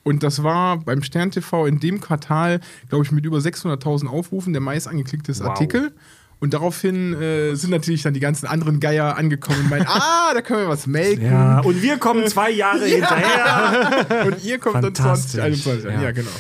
Und 0.05 0.23
das 0.23 0.43
war 0.43 0.79
beim 0.79 1.03
Stern 1.03 1.31
TV 1.31 1.67
in 1.67 1.79
dem 1.79 2.01
Quartal, 2.01 2.61
glaube 2.89 3.05
ich, 3.05 3.13
mit 3.13 3.25
über 3.25 3.39
600.000 3.39 4.09
Aufrufen 4.09 4.53
der 4.53 4.61
meist 4.61 4.89
angeklicktes 4.89 5.41
Artikel. 5.41 5.93
Und 6.41 6.55
daraufhin 6.55 7.15
äh, 7.15 7.55
sind 7.55 7.71
natürlich 7.71 8.03
dann 8.03 8.15
die 8.15 8.21
ganzen 8.21 8.47
anderen 8.49 8.81
Geier 8.81 9.17
angekommen 9.17 9.61
und 9.61 9.71
meinen, 9.71 9.87
ah, 9.89 10.35
da 10.35 10.43
können 10.43 10.63
wir 10.63 10.69
was 10.69 10.89
melken. 10.89 11.25
Ja, 11.25 11.61
und 11.61 11.81
wir 11.83 11.99
kommen 11.99 12.27
zwei 12.27 12.51
Jahre 12.51 12.85
hinterher. 12.85 14.27
Und 14.27 14.43
ihr 14.45 14.59
kommt 14.59 14.75
dann 14.75 14.93
Fantastisch. 14.93 15.41
2021. 15.41 15.85
Ja. 15.85 15.91
Ja. 15.93 16.03
ja, 16.03 16.11
genau. 16.11 16.31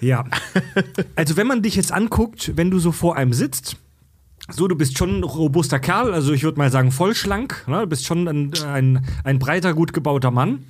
Ja. 0.00 0.24
Also, 1.16 1.36
wenn 1.36 1.48
man 1.48 1.62
dich 1.62 1.74
jetzt 1.74 1.90
anguckt, 1.90 2.52
wenn 2.54 2.70
du 2.70 2.78
so 2.78 2.92
vor 2.92 3.16
einem 3.16 3.32
sitzt, 3.32 3.76
so, 4.52 4.68
du 4.68 4.76
bist 4.76 4.98
schon 4.98 5.20
ein 5.20 5.24
robuster 5.24 5.78
Kerl, 5.78 6.12
also 6.12 6.32
ich 6.32 6.42
würde 6.42 6.58
mal 6.58 6.70
sagen 6.70 6.92
voll 6.92 7.14
schlank, 7.14 7.64
ne? 7.66 7.80
du 7.80 7.86
bist 7.86 8.06
schon 8.06 8.26
ein, 8.28 8.52
ein, 8.64 9.04
ein 9.24 9.38
breiter, 9.38 9.74
gut 9.74 9.92
gebauter 9.92 10.30
Mann. 10.30 10.64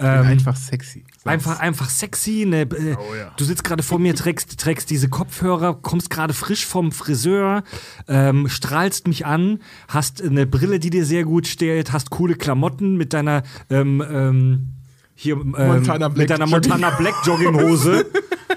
Bin 0.00 0.06
einfach 0.06 0.54
sexy. 0.54 1.04
Einfach, 1.24 1.58
einfach 1.58 1.88
sexy. 1.90 2.44
Ne, 2.46 2.60
äh, 2.62 2.94
Du 3.36 3.44
sitzt 3.44 3.64
gerade 3.64 3.82
vor 3.82 3.98
mir, 3.98 4.14
trägst, 4.14 4.56
trägst 4.60 4.90
diese 4.90 5.08
Kopfhörer, 5.08 5.74
kommst 5.74 6.08
gerade 6.08 6.34
frisch 6.34 6.66
vom 6.66 6.92
Friseur, 6.92 7.64
ähm, 8.06 8.48
strahlst 8.48 9.08
mich 9.08 9.26
an, 9.26 9.58
hast 9.88 10.22
eine 10.22 10.46
Brille, 10.46 10.78
die 10.78 10.90
dir 10.90 11.04
sehr 11.04 11.24
gut 11.24 11.48
steht, 11.48 11.92
hast 11.92 12.10
coole 12.10 12.36
Klamotten 12.36 12.96
mit 12.96 13.12
deiner 13.12 13.42
ähm, 13.70 14.00
ähm, 14.08 14.68
hier 15.16 15.34
ähm, 15.34 15.50
Montana 15.56 16.08
Black 16.10 16.16
mit 16.16 16.30
deiner 16.30 16.44
Jogging- 16.44 16.70
Montana 16.70 16.90
Black 16.90 17.14
Jogginghose 17.24 18.06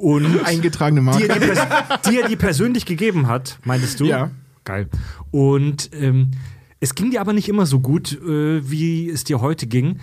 und 0.00 0.44
Eingetragene 0.44 1.00
die 1.00 1.04
Marke. 1.04 1.28
er 1.28 1.38
die, 1.38 2.10
die 2.10 2.20
er 2.20 2.28
die 2.28 2.36
persönlich 2.36 2.86
gegeben 2.86 3.26
hat, 3.26 3.58
meintest 3.64 4.00
du? 4.00 4.06
Ja. 4.06 4.30
Geil. 4.64 4.88
Und 5.30 5.90
ähm, 5.94 6.32
es 6.80 6.94
ging 6.94 7.10
dir 7.10 7.20
aber 7.20 7.32
nicht 7.32 7.48
immer 7.48 7.66
so 7.66 7.80
gut, 7.80 8.12
äh, 8.12 8.68
wie 8.70 9.08
es 9.08 9.24
dir 9.24 9.40
heute 9.40 9.66
ging. 9.66 9.98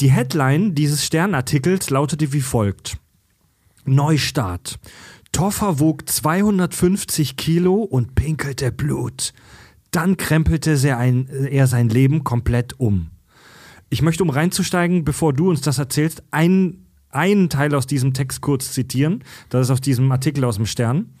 Die 0.00 0.10
Headline 0.10 0.74
dieses 0.74 1.04
Sternartikels 1.04 1.90
lautete 1.90 2.32
wie 2.32 2.40
folgt: 2.40 2.98
Neustart. 3.84 4.78
Toffer 5.32 5.80
wog 5.80 6.08
250 6.08 7.36
Kilo 7.36 7.76
und 7.76 8.14
pinkelte 8.14 8.70
Blut. 8.70 9.32
Dann 9.90 10.18
krempelte 10.18 10.78
er, 10.86 10.98
ein, 10.98 11.26
er 11.28 11.66
sein 11.66 11.88
Leben 11.88 12.22
komplett 12.22 12.78
um. 12.78 13.10
Ich 13.88 14.02
möchte, 14.02 14.22
um 14.22 14.30
reinzusteigen, 14.30 15.04
bevor 15.04 15.32
du 15.32 15.48
uns 15.50 15.60
das 15.62 15.78
erzählst, 15.78 16.22
einen, 16.30 16.81
einen 17.12 17.48
Teil 17.48 17.74
aus 17.74 17.86
diesem 17.86 18.14
Text 18.14 18.40
kurz 18.40 18.72
zitieren. 18.72 19.22
Das 19.48 19.66
ist 19.66 19.70
aus 19.70 19.80
diesem 19.80 20.10
Artikel 20.10 20.44
aus 20.44 20.56
dem 20.56 20.66
Stern. 20.66 21.14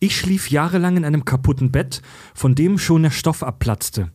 Ich 0.00 0.16
schlief 0.16 0.50
jahrelang 0.50 0.96
in 0.96 1.04
einem 1.04 1.24
kaputten 1.24 1.70
Bett, 1.70 2.02
von 2.34 2.54
dem 2.54 2.78
schon 2.78 3.02
der 3.02 3.10
Stoff 3.10 3.42
abplatzte. 3.42 4.10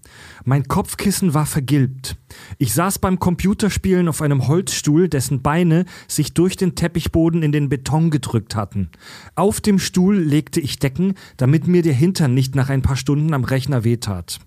Mein 0.45 0.67
Kopfkissen 0.67 1.33
war 1.33 1.45
vergilbt. 1.45 2.17
Ich 2.57 2.73
saß 2.73 2.99
beim 2.99 3.19
Computerspielen 3.19 4.07
auf 4.07 4.21
einem 4.21 4.47
Holzstuhl, 4.47 5.09
dessen 5.09 5.41
Beine 5.41 5.85
sich 6.07 6.33
durch 6.33 6.57
den 6.57 6.75
Teppichboden 6.75 7.41
in 7.41 7.51
den 7.51 7.69
Beton 7.69 8.11
gedrückt 8.11 8.55
hatten. 8.55 8.89
Auf 9.35 9.61
dem 9.61 9.79
Stuhl 9.79 10.17
legte 10.17 10.59
ich 10.59 10.79
Decken, 10.79 11.15
damit 11.37 11.67
mir 11.67 11.81
der 11.81 11.93
Hintern 11.93 12.33
nicht 12.33 12.55
nach 12.55 12.69
ein 12.69 12.81
paar 12.81 12.97
Stunden 12.97 13.33
am 13.33 13.43
Rechner 13.43 13.83
wehtat. 13.83 14.39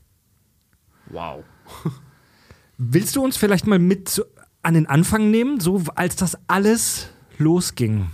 Wow. 1.09 1.43
Willst 2.79 3.17
du 3.17 3.23
uns 3.23 3.37
vielleicht 3.37 3.67
mal 3.67 3.79
mit 3.79 4.25
an 4.63 4.75
den 4.75 4.87
Anfang 4.87 5.31
nehmen, 5.31 5.61
so 5.61 5.83
als 5.95 6.17
das 6.17 6.37
alles 6.47 7.09
losging? 7.39 8.09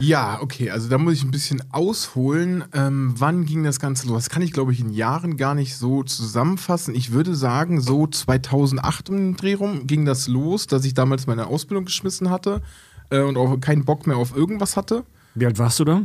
Ja, 0.00 0.40
okay, 0.40 0.70
also 0.70 0.88
da 0.88 0.96
muss 0.96 1.14
ich 1.14 1.24
ein 1.24 1.32
bisschen 1.32 1.60
ausholen. 1.72 2.64
Ähm, 2.72 3.14
wann 3.18 3.46
ging 3.46 3.64
das 3.64 3.80
Ganze 3.80 4.06
los? 4.06 4.24
Das 4.24 4.30
kann 4.30 4.42
ich, 4.42 4.52
glaube 4.52 4.72
ich, 4.72 4.78
in 4.78 4.90
Jahren 4.90 5.36
gar 5.36 5.56
nicht 5.56 5.74
so 5.76 6.04
zusammenfassen. 6.04 6.94
Ich 6.94 7.10
würde 7.10 7.34
sagen, 7.34 7.80
so 7.80 8.06
2008 8.06 9.10
um 9.10 9.16
den 9.16 9.36
Dreh 9.36 9.54
rum 9.54 9.88
ging 9.88 10.04
das 10.04 10.28
los, 10.28 10.68
dass 10.68 10.84
ich 10.84 10.94
damals 10.94 11.26
meine 11.26 11.48
Ausbildung 11.48 11.84
geschmissen 11.84 12.30
hatte 12.30 12.62
äh, 13.10 13.20
und 13.20 13.36
auch 13.36 13.56
keinen 13.58 13.84
Bock 13.84 14.06
mehr 14.06 14.16
auf 14.16 14.36
irgendwas 14.36 14.76
hatte. 14.76 15.04
Wie 15.34 15.46
alt 15.46 15.58
warst 15.58 15.80
du 15.80 15.84
da? 15.84 16.02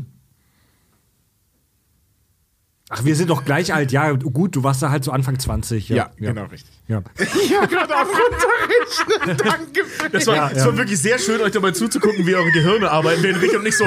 Ach, 2.96 3.06
wir 3.06 3.16
sind 3.16 3.30
doch 3.30 3.44
gleich 3.46 3.74
alt. 3.74 3.92
Ja, 3.92 4.12
gut, 4.12 4.56
du 4.56 4.64
warst 4.64 4.82
da 4.84 4.90
halt 4.92 5.04
so 5.04 5.12
Anfang 5.12 5.40
20. 5.40 5.90
Ja, 5.90 6.12
genau, 6.18 6.46
richtig. 6.46 6.72
Ja. 6.88 7.02
Ja, 7.50 7.66
gerade 7.66 7.96
auch 7.96 8.06
runterrechnen. 8.06 9.38
Danke. 9.44 9.82
Das 10.12 10.28
war, 10.28 10.36
Ja, 10.36 10.50
das 10.50 10.60
ja. 10.60 10.66
war 10.66 10.78
wirklich 10.78 11.00
sehr 11.00 11.18
schön, 11.18 11.42
euch 11.42 11.52
dabei 11.52 11.72
zuzugucken, 11.72 12.26
wie 12.28 12.36
eure 12.36 12.52
Gehirne 12.52 12.92
arbeiten. 12.92 13.24
Während 13.24 13.42
Rick 13.42 13.56
und 13.56 13.64
nicht 13.64 13.78
so 13.78 13.86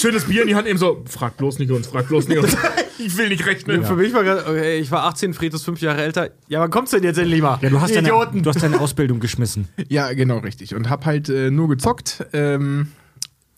schönes 0.00 0.24
Bier 0.24 0.42
in 0.42 0.48
die 0.48 0.54
Hand 0.54 0.66
nehmen, 0.66 0.78
so, 0.78 1.04
frag 1.06 1.36
bloß 1.36 1.58
nicht 1.58 1.70
uns, 1.70 1.86
frag 1.86 2.08
bloß 2.08 2.28
nicht 2.28 2.38
uns. 2.38 2.56
ich 2.98 3.16
will 3.16 3.28
nicht 3.28 3.46
rechnen. 3.46 3.84
Für 3.84 3.94
mich 3.94 4.12
war 4.12 4.24
gerade, 4.24 4.46
okay, 4.46 4.78
ich 4.78 4.90
war 4.90 5.04
18, 5.04 5.34
Fred 5.34 5.54
ist 5.54 5.64
fünf 5.64 5.80
Jahre 5.80 6.02
älter. 6.02 6.30
Ja, 6.48 6.60
wann 6.60 6.70
kommt's 6.70 6.90
denn 6.90 7.02
jetzt 7.02 7.18
endlich 7.18 7.42
mal? 7.42 7.58
Ja, 7.60 7.70
du 7.70 7.80
hast, 7.80 7.94
deine, 7.94 8.08
Idioten. 8.08 8.42
du 8.42 8.50
hast 8.50 8.62
deine 8.62 8.80
Ausbildung 8.80 9.20
geschmissen. 9.20 9.68
Ja, 9.88 10.12
genau, 10.12 10.38
richtig. 10.38 10.74
Und 10.74 10.88
hab 10.90 11.04
halt 11.06 11.28
äh, 11.28 11.50
nur 11.50 11.68
gezockt. 11.68 12.26
Ähm, 12.32 12.88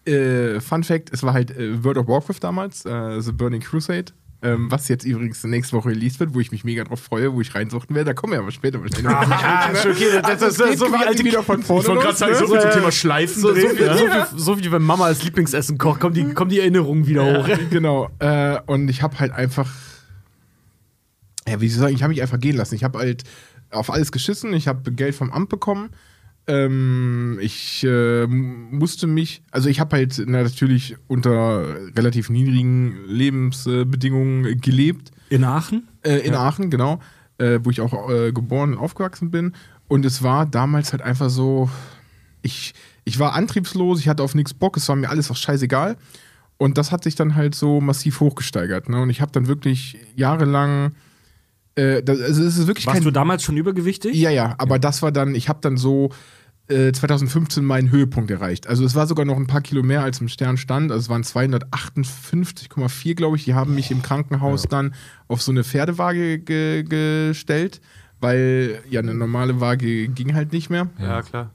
äh, 0.05 0.61
Fun 0.61 0.83
Fact: 0.83 1.11
Es 1.13 1.23
war 1.23 1.33
halt 1.33 1.51
äh, 1.57 1.83
World 1.85 1.99
of 1.99 2.09
Warcraft 2.09 2.41
damals, 2.41 2.85
äh, 2.85 3.21
The 3.21 3.33
Burning 3.33 3.61
Crusade. 3.61 4.13
Ähm, 4.43 4.71
was 4.71 4.89
jetzt 4.89 5.05
übrigens 5.05 5.45
nächste 5.45 5.77
Woche 5.77 5.91
released 5.91 6.19
wird, 6.19 6.33
wo 6.33 6.41
ich 6.41 6.51
mich 6.51 6.65
mega 6.65 6.83
drauf 6.85 7.01
freue, 7.01 7.35
wo 7.35 7.43
ich 7.43 7.55
reinsuchten 7.55 7.95
werde. 7.95 8.11
Da 8.11 8.15
kommen 8.15 8.33
wir 8.33 8.41
aber 8.41 8.51
später 8.51 8.81
wahrscheinlich. 8.81 9.07
Ah, 9.07 9.69
ist 9.71 9.85
okay, 9.85 10.07
das, 10.23 10.39
das, 10.41 10.57
das, 10.57 10.69
geht 10.71 10.79
so 10.79 10.87
wie 10.87 10.91
quasi 10.93 11.05
alte 11.05 11.25
wieder 11.25 11.43
von 11.43 11.63
vorne 11.63 11.83
Ich 11.83 11.89
wollte 11.89 12.03
gerade 12.05 12.17
sagen, 12.17 12.33
ne? 12.33 12.39
so 12.39 12.47
viel 12.47 12.61
zum 12.61 12.71
Ja. 12.71 12.75
Thema 12.77 12.93
Schleifen 12.93 13.43
so, 13.43 13.49
so, 13.49 13.55
drehen. 13.55 13.77
viel, 13.77 13.87
ja. 13.87 13.97
so, 13.97 14.07
viel, 14.07 14.27
so 14.39 14.57
viel, 14.57 14.73
wenn 14.73 14.83
Mama 14.83 15.05
als 15.05 15.23
Lieblingsessen 15.23 15.77
kocht, 15.77 16.01
kommen 16.01 16.15
die, 16.15 16.33
kommen 16.33 16.51
die 16.51 16.59
Erinnerungen 16.59 17.07
wieder 17.07 17.23
hoch. 17.25 17.49
genau. 17.71 18.09
Äh, 18.19 18.61
und 18.67 18.89
ich 18.89 19.03
habe 19.03 19.19
halt 19.19 19.33
einfach, 19.33 19.71
ja, 21.47 21.61
wie 21.61 21.69
soll 21.69 21.69
ich 21.69 21.75
sagen, 21.81 21.95
ich 21.95 22.03
habe 22.03 22.13
mich 22.13 22.23
einfach 22.23 22.41
gehen 22.41 22.57
lassen. 22.57 22.75
Ich 22.77 22.85
habe 22.85 22.99
halt 22.99 23.25
auf 23.71 23.91
alles 23.91 24.11
geschissen. 24.11 24.55
Ich 24.55 24.69
habe 24.69 24.91
Geld 24.93 25.15
vom 25.15 25.31
Amt 25.33 25.51
bekommen. 25.51 25.91
Ähm, 26.51 27.39
ich 27.41 27.85
äh, 27.85 28.27
musste 28.27 29.07
mich, 29.07 29.43
also 29.53 29.69
ich 29.69 29.79
habe 29.79 29.97
halt 29.97 30.21
na, 30.27 30.43
natürlich 30.43 30.97
unter 31.07 31.65
relativ 31.97 32.29
niedrigen 32.29 32.97
Lebensbedingungen 33.07 34.61
gelebt. 34.61 35.13
In 35.29 35.45
Aachen? 35.45 35.87
Äh, 36.03 36.19
in 36.19 36.35
Aachen, 36.35 36.69
genau. 36.71 36.99
Äh, 37.39 37.61
wo 37.63 37.71
ich 37.71 37.81
auch 37.81 38.11
äh, 38.11 38.33
geboren 38.33 38.73
und 38.73 38.79
aufgewachsen 38.79 39.31
bin. 39.31 39.53
Und 39.87 40.05
es 40.05 40.25
war 40.25 40.45
damals 40.45 40.91
halt 40.93 41.03
einfach 41.03 41.31
so, 41.31 41.71
ich, 42.43 42.75
ich 43.05 43.19
war 43.21 43.35
antriebslos, 43.35 44.01
ich 44.01 44.09
hatte 44.09 44.25
auf 44.25 44.35
nichts 44.35 44.53
Bock, 44.53 44.77
es 44.77 44.89
war 44.89 44.97
mir 44.97 45.09
alles 45.09 45.31
auch 45.31 45.37
scheißegal. 45.37 45.97
Und 46.59 46.79
das 46.79 46.91
hat 46.91 47.05
sich 47.05 47.15
dann 47.15 47.37
halt 47.37 47.55
so 47.55 47.81
massiv 47.81 48.19
hochgesteigert. 48.19 48.89
Ne? 48.89 49.01
Und 49.01 49.11
ich 49.11 49.21
habe 49.21 49.31
dann 49.31 49.47
wirklich 49.47 49.99
jahrelang, 50.17 50.93
äh, 51.77 52.03
das, 52.03 52.21
also 52.21 52.43
es 52.43 52.59
ist 52.59 52.67
wirklich 52.67 52.87
Warst 52.87 53.05
du 53.05 53.13
damals 53.13 53.45
schon 53.45 53.57
übergewichtig? 53.57 54.17
ja, 54.17 54.31
ja, 54.31 54.57
aber 54.59 54.81
das 54.81 55.01
war 55.01 55.13
dann, 55.13 55.35
ich 55.37 55.49
habe 55.49 55.61
dann 55.63 55.77
so 55.77 56.11
äh, 56.71 56.93
2015 56.93 57.65
meinen 57.65 57.91
Höhepunkt 57.91 58.31
erreicht. 58.31 58.67
Also 58.67 58.85
es 58.85 58.95
war 58.95 59.07
sogar 59.07 59.25
noch 59.25 59.37
ein 59.37 59.47
paar 59.47 59.61
Kilo 59.61 59.83
mehr 59.83 60.03
als 60.03 60.21
im 60.21 60.29
Stern 60.29 60.57
stand. 60.57 60.93
Also 60.93 61.03
es 61.03 61.09
waren 61.09 61.23
258,4, 61.23 63.15
glaube 63.15 63.37
ich. 63.37 63.45
Die 63.45 63.55
haben 63.55 63.75
mich 63.75 63.91
im 63.91 64.03
Krankenhaus 64.03 64.63
dann 64.63 64.95
auf 65.29 65.43
so 65.43 65.53
eine 65.53 65.65
Pferdewaage 65.65 66.39
ge 66.39 66.83
gestellt, 66.85 67.81
weil 68.21 68.81
ja 68.89 69.01
eine 69.01 69.15
normale 69.15 69.61
Waage 69.61 70.09
ging 70.09 70.35
halt 70.35 70.53
nicht 70.53 70.71
mehr. 70.71 70.89
Ja, 70.99 71.23
klar. 71.23 71.51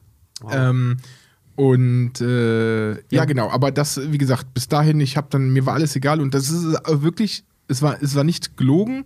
Ähm, 0.52 0.98
und 1.56 2.20
äh, 2.20 2.92
ja. 3.10 3.26
genau, 3.26 3.50
aber 3.50 3.72
das, 3.72 4.12
wie 4.12 4.18
gesagt, 4.18 4.54
bis 4.54 4.68
dahin, 4.68 5.00
ich 5.00 5.16
habe 5.16 5.28
dann, 5.30 5.50
mir 5.50 5.66
war 5.66 5.76
alles 5.76 5.96
egal 5.96 6.20
und 6.20 6.34
das 6.34 6.50
ist 6.50 6.66
äh, 6.66 7.02
wirklich, 7.02 7.46
es 7.68 7.82
war, 7.82 8.02
es 8.02 8.16
war 8.16 8.26
nicht 8.26 8.58
gelogen, 8.58 9.06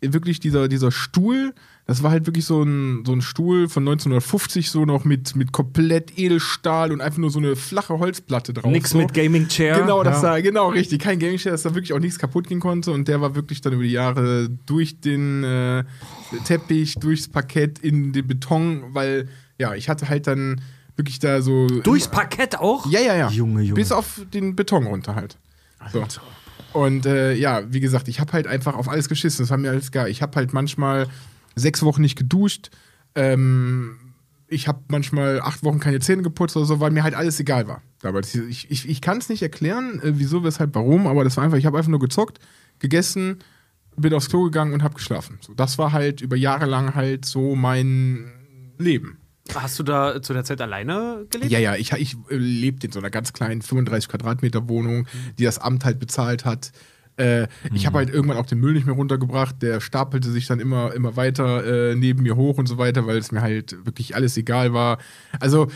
wirklich 0.00 0.40
dieser, 0.40 0.68
dieser 0.68 0.90
Stuhl, 0.90 1.54
das 1.90 2.04
war 2.04 2.12
halt 2.12 2.24
wirklich 2.24 2.44
so 2.44 2.62
ein, 2.62 3.02
so 3.04 3.12
ein 3.12 3.20
Stuhl 3.20 3.68
von 3.68 3.82
1950, 3.82 4.70
so 4.70 4.84
noch 4.84 5.04
mit, 5.04 5.34
mit 5.34 5.50
komplett 5.50 6.16
Edelstahl 6.16 6.92
und 6.92 7.00
einfach 7.00 7.18
nur 7.18 7.30
so 7.30 7.40
eine 7.40 7.56
flache 7.56 7.98
Holzplatte 7.98 8.54
drauf. 8.54 8.70
Nix 8.70 8.90
so. 8.90 8.98
mit 8.98 9.12
Gaming 9.12 9.48
Chair. 9.48 9.80
Genau, 9.80 10.04
das 10.04 10.22
ja. 10.22 10.34
da, 10.34 10.40
genau, 10.40 10.68
richtig. 10.68 11.00
Kein 11.00 11.18
Gaming 11.18 11.38
Chair, 11.38 11.50
dass 11.50 11.62
da 11.62 11.74
wirklich 11.74 11.92
auch 11.92 11.98
nichts 11.98 12.20
kaputt 12.20 12.46
gehen 12.46 12.60
konnte. 12.60 12.92
Und 12.92 13.08
der 13.08 13.20
war 13.20 13.34
wirklich 13.34 13.60
dann 13.60 13.72
über 13.72 13.82
die 13.82 13.90
Jahre 13.90 14.48
durch 14.66 15.00
den 15.00 15.42
äh, 15.42 15.82
Teppich, 16.44 16.94
durchs 16.94 17.26
Parkett, 17.26 17.80
in 17.80 18.12
den 18.12 18.24
Beton, 18.24 18.84
weil, 18.92 19.28
ja, 19.58 19.74
ich 19.74 19.88
hatte 19.88 20.08
halt 20.08 20.28
dann 20.28 20.60
wirklich 20.94 21.18
da 21.18 21.42
so. 21.42 21.66
Durchs 21.66 22.06
Parkett 22.06 22.56
auch? 22.56 22.88
Ja, 22.88 23.00
ja, 23.00 23.16
ja. 23.16 23.30
Junge, 23.30 23.62
Junge. 23.62 23.74
Bis 23.74 23.90
auf 23.90 24.20
den 24.32 24.54
Beton 24.54 24.86
runter 24.86 25.16
halt. 25.16 25.38
So. 25.92 26.06
Und 26.72 27.04
äh, 27.04 27.34
ja, 27.34 27.62
wie 27.68 27.80
gesagt, 27.80 28.06
ich 28.06 28.20
habe 28.20 28.32
halt 28.32 28.46
einfach 28.46 28.76
auf 28.76 28.88
alles 28.88 29.08
geschissen. 29.08 29.42
Das 29.42 29.50
war 29.50 29.58
mir 29.58 29.70
alles 29.70 29.90
geil. 29.90 30.08
Ich 30.08 30.22
habe 30.22 30.36
halt 30.36 30.52
manchmal 30.52 31.08
sechs 31.54 31.82
Wochen 31.82 32.02
nicht 32.02 32.16
geduscht. 32.16 32.70
Ähm, 33.14 33.96
ich 34.48 34.66
habe 34.68 34.80
manchmal 34.88 35.40
acht 35.40 35.64
Wochen 35.64 35.78
keine 35.78 36.00
Zähne 36.00 36.22
geputzt 36.22 36.56
oder 36.56 36.66
so, 36.66 36.80
weil 36.80 36.90
mir 36.90 37.04
halt 37.04 37.14
alles 37.14 37.38
egal 37.40 37.68
war. 37.68 37.82
Ich, 38.48 38.70
ich, 38.70 38.88
ich 38.88 39.00
kann 39.00 39.18
es 39.18 39.28
nicht 39.28 39.42
erklären, 39.42 40.00
äh, 40.02 40.12
wieso, 40.18 40.42
weshalb, 40.42 40.74
warum, 40.74 41.06
aber 41.06 41.24
das 41.24 41.36
war 41.36 41.44
einfach, 41.44 41.58
ich 41.58 41.66
habe 41.66 41.78
einfach 41.78 41.90
nur 41.90 42.00
gezockt, 42.00 42.40
gegessen, 42.78 43.38
bin 43.96 44.14
aufs 44.14 44.28
Klo 44.28 44.44
gegangen 44.44 44.72
und 44.72 44.82
habe 44.82 44.94
geschlafen. 44.94 45.38
So, 45.40 45.54
das 45.54 45.78
war 45.78 45.92
halt 45.92 46.20
über 46.20 46.36
Jahre 46.36 46.66
lang 46.66 46.94
halt 46.94 47.24
so 47.24 47.54
mein 47.54 48.32
Leben. 48.78 49.18
Hast 49.54 49.78
du 49.78 49.82
da 49.82 50.22
zu 50.22 50.32
der 50.32 50.44
Zeit 50.44 50.60
alleine 50.60 51.26
gelebt? 51.30 51.50
Ja, 51.50 51.58
ja, 51.58 51.76
ich, 51.76 51.92
ich 51.92 52.16
äh, 52.30 52.36
lebte 52.36 52.86
in 52.86 52.92
so 52.92 52.98
einer 52.98 53.10
ganz 53.10 53.32
kleinen 53.32 53.62
35 53.62 54.08
Quadratmeter 54.08 54.68
Wohnung, 54.68 55.06
die 55.38 55.44
das 55.44 55.58
Amt 55.58 55.84
halt 55.84 55.98
bezahlt 55.98 56.44
hat. 56.44 56.72
Äh, 57.20 57.48
Ich 57.74 57.86
habe 57.86 57.98
halt 57.98 58.10
irgendwann 58.10 58.36
auch 58.38 58.46
den 58.46 58.58
Müll 58.60 58.72
nicht 58.72 58.86
mehr 58.86 58.94
runtergebracht. 58.94 59.56
Der 59.62 59.80
stapelte 59.80 60.30
sich 60.30 60.46
dann 60.46 60.58
immer, 60.60 60.92
immer 60.94 61.16
weiter 61.16 61.90
äh, 61.90 61.94
neben 61.94 62.22
mir 62.22 62.36
hoch 62.36 62.58
und 62.58 62.66
so 62.66 62.78
weiter, 62.78 63.06
weil 63.06 63.18
es 63.18 63.30
mir 63.32 63.42
halt 63.42 63.76
wirklich 63.84 64.14
alles 64.16 64.36
egal 64.36 64.72
war. 64.72 64.98
Also 65.38 65.68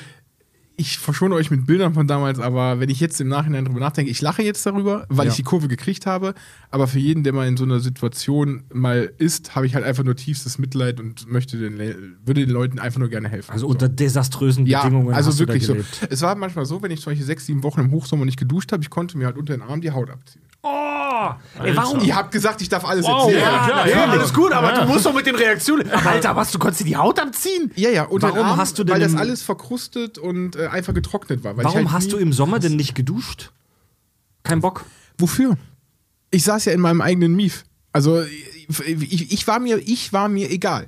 ich 0.76 0.98
verschone 0.98 1.36
euch 1.36 1.52
mit 1.52 1.66
Bildern 1.66 1.94
von 1.94 2.08
damals, 2.08 2.40
aber 2.40 2.80
wenn 2.80 2.90
ich 2.90 2.98
jetzt 2.98 3.20
im 3.20 3.28
Nachhinein 3.28 3.64
drüber 3.64 3.78
nachdenke, 3.78 4.10
ich 4.10 4.20
lache 4.20 4.42
jetzt 4.42 4.66
darüber, 4.66 5.06
weil 5.08 5.26
Ja. 5.26 5.30
ich 5.30 5.36
die 5.36 5.44
Kurve 5.44 5.68
gekriegt 5.68 6.04
habe. 6.04 6.34
Aber 6.72 6.88
für 6.88 6.98
jeden, 6.98 7.22
der 7.22 7.32
mal 7.32 7.46
in 7.46 7.56
so 7.56 7.62
einer 7.62 7.78
Situation 7.78 8.64
mal 8.72 9.12
ist, 9.18 9.54
habe 9.54 9.66
ich 9.66 9.76
halt 9.76 9.84
einfach 9.84 10.02
nur 10.02 10.16
tiefstes 10.16 10.58
Mitleid 10.58 10.98
und 10.98 11.30
möchte 11.30 11.58
den, 11.58 11.78
würde 12.24 12.40
den 12.44 12.50
Leuten 12.50 12.80
einfach 12.80 12.98
nur 12.98 13.08
gerne 13.08 13.28
helfen. 13.28 13.52
Also 13.52 13.66
So. 13.66 13.70
unter 13.70 13.88
desaströsen 13.88 14.66
Ja, 14.66 14.82
Bedingungen 14.82 15.14
also 15.14 15.30
hast 15.30 15.38
wirklich 15.38 15.64
so. 15.64 15.76
Es 16.10 16.22
war 16.22 16.34
manchmal 16.34 16.66
so, 16.66 16.82
wenn 16.82 16.90
ich 16.90 17.02
solche 17.02 17.22
sechs, 17.22 17.46
sieben 17.46 17.62
Wochen 17.62 17.78
im 17.78 17.92
Hochsommer 17.92 18.24
nicht 18.24 18.40
geduscht 18.40 18.72
habe, 18.72 18.82
ich 18.82 18.90
konnte 18.90 19.16
mir 19.16 19.26
halt 19.26 19.36
unter 19.38 19.56
den 19.56 19.62
Arm 19.62 19.80
die 19.80 19.92
Haut 19.92 20.10
abziehen. 20.10 20.42
Oh, 20.66 21.30
ey, 21.62 21.76
warum? 21.76 22.00
Ihr 22.00 22.16
habt 22.16 22.32
gesagt, 22.32 22.62
ich 22.62 22.70
darf 22.70 22.86
alles 22.86 23.04
Wow, 23.04 23.24
erzählen. 23.28 23.42
ja, 23.42 23.66
klar, 23.66 23.86
Ja, 23.86 23.96
ja. 23.98 24.06
alles 24.06 24.32
gut, 24.32 24.50
aber 24.50 24.72
du 24.72 24.86
musst 24.86 25.04
doch 25.04 25.12
mit 25.14 25.26
den 25.26 25.34
Reaktionen. 25.34 25.90
Alter, 25.90 26.34
was, 26.36 26.52
du 26.52 26.58
konntest 26.58 26.80
dir 26.80 26.84
die 26.86 26.96
Haut 26.96 27.20
abziehen? 27.20 27.70
Ja, 27.76 27.90
ja, 27.90 28.06
den 28.06 28.22
Warum 28.22 28.38
Arm, 28.38 28.56
hast 28.56 28.78
du 28.78 28.84
denn 28.84 28.94
weil 28.94 29.00
das 29.02 29.14
alles 29.14 29.42
verkrustet 29.42 30.16
und 30.16 30.56
äh, 30.56 30.68
einfach 30.68 30.94
getrocknet 30.94 31.44
war. 31.44 31.54
Weil 31.58 31.66
ich 31.66 31.74
Warum 31.74 31.92
halt 31.92 32.02
hast 32.04 32.12
du 32.12 32.16
im 32.16 32.32
Sommer 32.32 32.60
denn 32.60 32.76
nicht 32.76 32.94
geduscht? 32.94 33.50
Kein 34.42 34.62
Bock. 34.62 34.86
Wofür? 35.18 35.58
Ich 36.30 36.44
saß 36.44 36.64
ja 36.64 36.72
in 36.72 36.80
meinem 36.80 37.02
eigenen 37.02 37.34
Mief. 37.36 37.64
Also 37.92 38.22
ich, 38.22 39.32
ich, 39.32 39.46
war, 39.46 39.60
mir, 39.60 39.76
ich 39.76 40.14
war 40.14 40.30
mir 40.30 40.50
egal. 40.50 40.86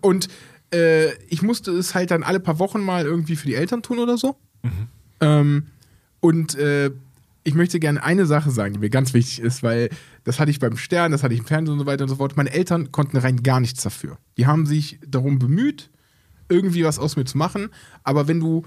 Und 0.00 0.28
äh, 0.72 1.12
ich 1.26 1.42
musste 1.42 1.72
es 1.72 1.94
halt 1.94 2.10
dann 2.10 2.22
alle 2.22 2.40
paar 2.40 2.58
Wochen 2.58 2.80
mal 2.80 3.04
irgendwie 3.04 3.36
für 3.36 3.46
die 3.46 3.54
Eltern 3.54 3.82
tun 3.82 3.98
oder 3.98 4.16
so. 4.16 4.34
Ähm, 5.20 5.66
und 6.20 6.54
äh, 6.56 6.90
ich 7.48 7.54
möchte 7.54 7.80
gerne 7.80 8.02
eine 8.02 8.26
Sache 8.26 8.50
sagen, 8.50 8.74
die 8.74 8.80
mir 8.80 8.90
ganz 8.90 9.14
wichtig 9.14 9.40
ist, 9.40 9.62
weil 9.62 9.88
das 10.24 10.38
hatte 10.38 10.50
ich 10.50 10.60
beim 10.60 10.76
Stern, 10.76 11.12
das 11.12 11.22
hatte 11.22 11.34
ich 11.34 11.40
im 11.40 11.46
Fernsehen 11.46 11.72
und 11.72 11.80
so 11.80 11.86
weiter 11.86 12.04
und 12.04 12.08
so 12.10 12.16
fort. 12.16 12.36
Meine 12.36 12.52
Eltern 12.52 12.92
konnten 12.92 13.16
rein 13.16 13.42
gar 13.42 13.60
nichts 13.60 13.82
dafür. 13.82 14.18
Die 14.36 14.46
haben 14.46 14.66
sich 14.66 14.98
darum 15.06 15.38
bemüht, 15.38 15.90
irgendwie 16.48 16.84
was 16.84 16.98
aus 16.98 17.16
mir 17.16 17.24
zu 17.24 17.36
machen. 17.38 17.70
Aber 18.04 18.28
wenn 18.28 18.40
du 18.40 18.64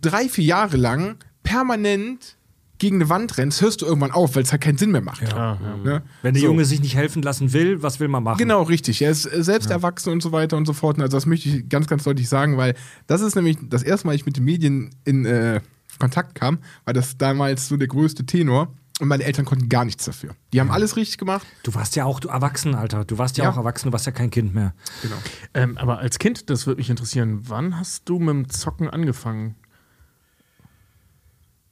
drei, 0.00 0.28
vier 0.28 0.44
Jahre 0.44 0.76
lang 0.76 1.16
permanent 1.42 2.36
gegen 2.78 2.96
eine 2.96 3.08
Wand 3.08 3.38
rennst, 3.38 3.62
hörst 3.62 3.80
du 3.80 3.86
irgendwann 3.86 4.10
auf, 4.10 4.34
weil 4.34 4.42
es 4.42 4.50
halt 4.50 4.62
keinen 4.62 4.76
Sinn 4.76 4.90
mehr 4.90 5.02
macht. 5.02 5.22
Ja, 5.22 5.58
Ne? 5.84 6.02
Wenn 6.22 6.34
der 6.34 6.40
So. 6.40 6.48
Junge 6.48 6.64
sich 6.64 6.80
nicht 6.80 6.96
helfen 6.96 7.22
lassen 7.22 7.52
will, 7.52 7.80
was 7.82 8.00
will 8.00 8.08
man 8.08 8.24
machen? 8.24 8.38
Genau, 8.38 8.62
richtig. 8.62 9.00
Er 9.02 9.12
ist 9.12 9.26
äh, 9.26 9.44
selbst 9.44 9.70
erwachsen 9.70 10.12
und 10.12 10.20
so 10.20 10.32
weiter 10.32 10.56
und 10.56 10.66
so 10.66 10.72
fort. 10.72 10.96
Und 10.96 11.04
Also 11.04 11.16
das 11.16 11.26
möchte 11.26 11.48
ich 11.48 11.68
ganz, 11.68 11.86
ganz 11.86 12.02
deutlich 12.02 12.28
sagen, 12.28 12.56
weil 12.56 12.74
das 13.06 13.20
ist 13.20 13.36
nämlich 13.36 13.56
das 13.62 13.84
erste 13.84 14.08
Mal, 14.08 14.16
ich 14.16 14.26
mit 14.26 14.36
den 14.36 14.44
Medien 14.44 14.90
in 15.04 15.24
äh, 15.24 15.60
Kontakt 15.98 16.34
kam, 16.34 16.58
war 16.84 16.94
das 16.94 17.16
damals 17.18 17.68
so 17.68 17.76
der 17.76 17.88
größte 17.88 18.24
Tenor. 18.26 18.72
Und 19.00 19.08
meine 19.08 19.24
Eltern 19.24 19.44
konnten 19.46 19.68
gar 19.68 19.84
nichts 19.84 20.04
dafür. 20.04 20.36
Die 20.52 20.60
haben 20.60 20.70
alles 20.70 20.96
richtig 20.96 21.18
gemacht. 21.18 21.44
Du 21.64 21.74
warst 21.74 21.96
ja 21.96 22.04
auch 22.04 22.20
du 22.20 22.28
erwachsen, 22.28 22.74
Alter. 22.76 23.04
Du 23.04 23.18
warst 23.18 23.36
ja, 23.36 23.44
Ja. 23.44 23.50
auch 23.50 23.56
erwachsen, 23.56 23.88
du 23.88 23.92
warst 23.92 24.06
ja 24.06 24.12
kein 24.12 24.30
Kind 24.30 24.54
mehr. 24.54 24.74
Genau. 25.00 25.16
Ähm, 25.54 25.76
aber 25.78 25.98
als 25.98 26.18
Kind, 26.20 26.50
das 26.50 26.66
würde 26.66 26.78
mich 26.78 26.90
interessieren, 26.90 27.40
wann 27.48 27.78
hast 27.78 28.08
du 28.08 28.18
mit 28.20 28.28
dem 28.28 28.48
Zocken 28.50 28.88
angefangen? 28.88 29.56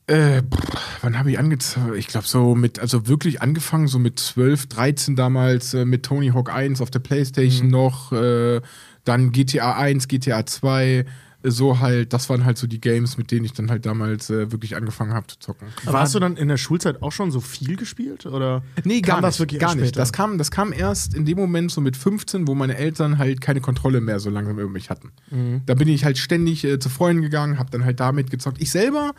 Äh, 0.06 0.42
pff, 0.42 0.98
wann 1.02 1.16
habe 1.18 1.30
ich 1.30 1.38
angezogen? 1.38 1.94
Ich 1.94 2.08
glaube, 2.08 2.26
so 2.26 2.56
mit, 2.56 2.80
also 2.80 3.06
wirklich 3.06 3.42
angefangen, 3.42 3.86
so 3.86 4.00
mit 4.00 4.18
12, 4.18 4.66
13 4.66 5.14
damals, 5.14 5.72
äh, 5.74 5.84
mit 5.84 6.04
Tony 6.04 6.30
Hawk 6.30 6.52
1 6.52 6.80
auf 6.80 6.90
der 6.90 6.98
Playstation 6.98 7.68
noch, 7.68 8.10
äh, 8.12 8.60
dann 9.04 9.30
GTA 9.30 9.76
1, 9.76 10.08
GTA 10.08 10.44
2, 10.46 10.84
äh, 10.86 11.04
so 11.42 11.80
halt, 11.80 12.12
das 12.12 12.28
waren 12.28 12.44
halt 12.44 12.58
so 12.58 12.66
die 12.66 12.80
Games, 12.80 13.16
mit 13.16 13.30
denen 13.30 13.44
ich 13.44 13.52
dann 13.52 13.70
halt 13.70 13.86
damals 13.86 14.28
äh, 14.30 14.52
wirklich 14.52 14.76
angefangen 14.76 15.12
habe 15.14 15.26
zu 15.26 15.38
zocken. 15.38 15.68
Aber 15.86 16.00
hast 16.00 16.14
du 16.14 16.18
dann 16.18 16.36
in 16.36 16.48
der 16.48 16.56
Schulzeit 16.58 17.02
auch 17.02 17.12
schon 17.12 17.30
so 17.30 17.40
viel 17.40 17.76
gespielt? 17.76 18.26
Oder 18.26 18.62
Nee, 18.84 19.00
gar 19.00 19.20
nicht. 19.20 19.38
wirklich 19.38 19.60
gar 19.60 19.74
nicht. 19.74 19.96
Das 19.96 20.12
kam, 20.12 20.36
das 20.38 20.50
kam 20.50 20.72
erst 20.72 21.14
in 21.14 21.24
dem 21.24 21.38
Moment 21.38 21.70
so 21.70 21.80
mit 21.80 21.96
15, 21.96 22.46
wo 22.46 22.54
meine 22.54 22.76
Eltern 22.76 23.18
halt 23.18 23.40
keine 23.40 23.60
Kontrolle 23.60 24.00
mehr 24.00 24.20
so 24.20 24.28
langsam 24.30 24.58
über 24.58 24.68
mich 24.68 24.90
hatten. 24.90 25.12
Mhm. 25.30 25.62
Da 25.66 25.74
bin 25.74 25.88
ich 25.88 26.04
halt 26.04 26.18
ständig 26.18 26.64
äh, 26.64 26.78
zu 26.78 26.88
Freunden 26.88 27.22
gegangen, 27.22 27.58
habe 27.58 27.70
dann 27.70 27.84
halt 27.84 28.00
damit 28.00 28.30
gezockt. 28.30 28.60
Ich 28.60 28.70
selber, 28.70 29.12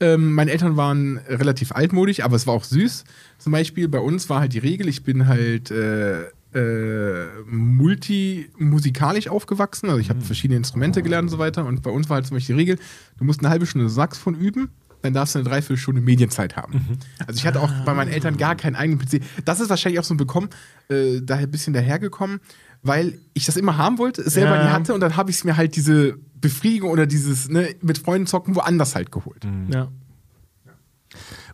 ähm, 0.00 0.32
meine 0.34 0.50
Eltern 0.50 0.76
waren 0.76 1.18
relativ 1.28 1.72
altmodisch, 1.72 2.20
aber 2.20 2.36
es 2.36 2.46
war 2.46 2.54
auch 2.54 2.64
süß. 2.64 3.04
Zum 3.38 3.52
Beispiel 3.52 3.88
bei 3.88 4.00
uns 4.00 4.28
war 4.28 4.40
halt 4.40 4.52
die 4.52 4.58
Regel, 4.58 4.88
ich 4.88 5.04
bin 5.04 5.26
halt 5.26 5.70
äh, 5.70 6.24
äh, 6.54 7.26
multimusikalisch 7.46 9.28
aufgewachsen. 9.28 9.88
Also 9.88 10.00
ich 10.00 10.10
habe 10.10 10.20
verschiedene 10.20 10.56
Instrumente 10.58 11.02
gelernt 11.02 11.26
und 11.26 11.30
so 11.30 11.38
weiter. 11.38 11.64
Und 11.64 11.82
bei 11.82 11.90
uns 11.90 12.08
war 12.08 12.16
halt 12.16 12.26
zum 12.26 12.36
Beispiel 12.36 12.56
die 12.56 12.60
Regel, 12.60 12.78
du 13.18 13.24
musst 13.24 13.40
eine 13.40 13.50
halbe 13.50 13.66
Stunde 13.66 13.88
Saxophon 13.88 14.34
üben, 14.34 14.70
dann 15.02 15.14
darfst 15.14 15.34
du 15.34 15.40
eine 15.40 15.48
Dreiviertelstunde 15.48 16.00
Medienzeit 16.00 16.56
haben. 16.56 16.98
Also 17.26 17.38
ich 17.38 17.46
hatte 17.46 17.60
auch 17.60 17.70
bei 17.84 17.94
meinen 17.94 18.10
Eltern 18.12 18.36
gar 18.36 18.54
keinen 18.54 18.76
eigenen 18.76 18.98
PC. 19.00 19.20
Das 19.44 19.60
ist 19.60 19.68
wahrscheinlich 19.70 19.98
auch 19.98 20.04
so 20.04 20.14
ein 20.14 20.18
Bekommen, 20.18 20.48
äh, 20.88 21.20
daher 21.22 21.46
ein 21.46 21.50
bisschen 21.50 21.72
dahergekommen, 21.72 22.40
weil 22.82 23.18
ich 23.34 23.46
das 23.46 23.56
immer 23.56 23.76
haben 23.78 23.98
wollte, 23.98 24.22
es 24.22 24.34
selber 24.34 24.56
Ja. 24.56 24.64
nie 24.64 24.70
hatte 24.70 24.94
und 24.94 25.00
dann 25.00 25.16
habe 25.16 25.30
ich 25.30 25.36
es 25.36 25.44
mir 25.44 25.56
halt 25.56 25.74
diese 25.76 26.16
Befriedigung 26.40 26.90
oder 26.90 27.06
dieses 27.06 27.48
ne, 27.48 27.74
mit 27.82 27.98
Freunden 27.98 28.26
zocken 28.26 28.54
woanders 28.56 28.94
halt 28.94 29.10
geholt. 29.12 29.44
Ja. 29.72 29.88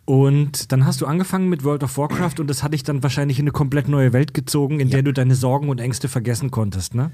Und 0.08 0.72
dann 0.72 0.86
hast 0.86 1.02
du 1.02 1.06
angefangen 1.06 1.50
mit 1.50 1.64
World 1.64 1.82
of 1.82 1.98
Warcraft 1.98 2.40
und 2.40 2.46
das 2.46 2.62
hat 2.62 2.72
dich 2.72 2.82
dann 2.82 3.02
wahrscheinlich 3.02 3.38
in 3.38 3.42
eine 3.42 3.50
komplett 3.50 3.88
neue 3.88 4.14
Welt 4.14 4.32
gezogen, 4.32 4.80
in 4.80 4.88
der 4.88 5.02
du 5.02 5.12
deine 5.12 5.34
Sorgen 5.34 5.68
und 5.68 5.80
Ängste 5.80 6.08
vergessen 6.08 6.50
konntest, 6.50 6.94
ne? 6.94 7.10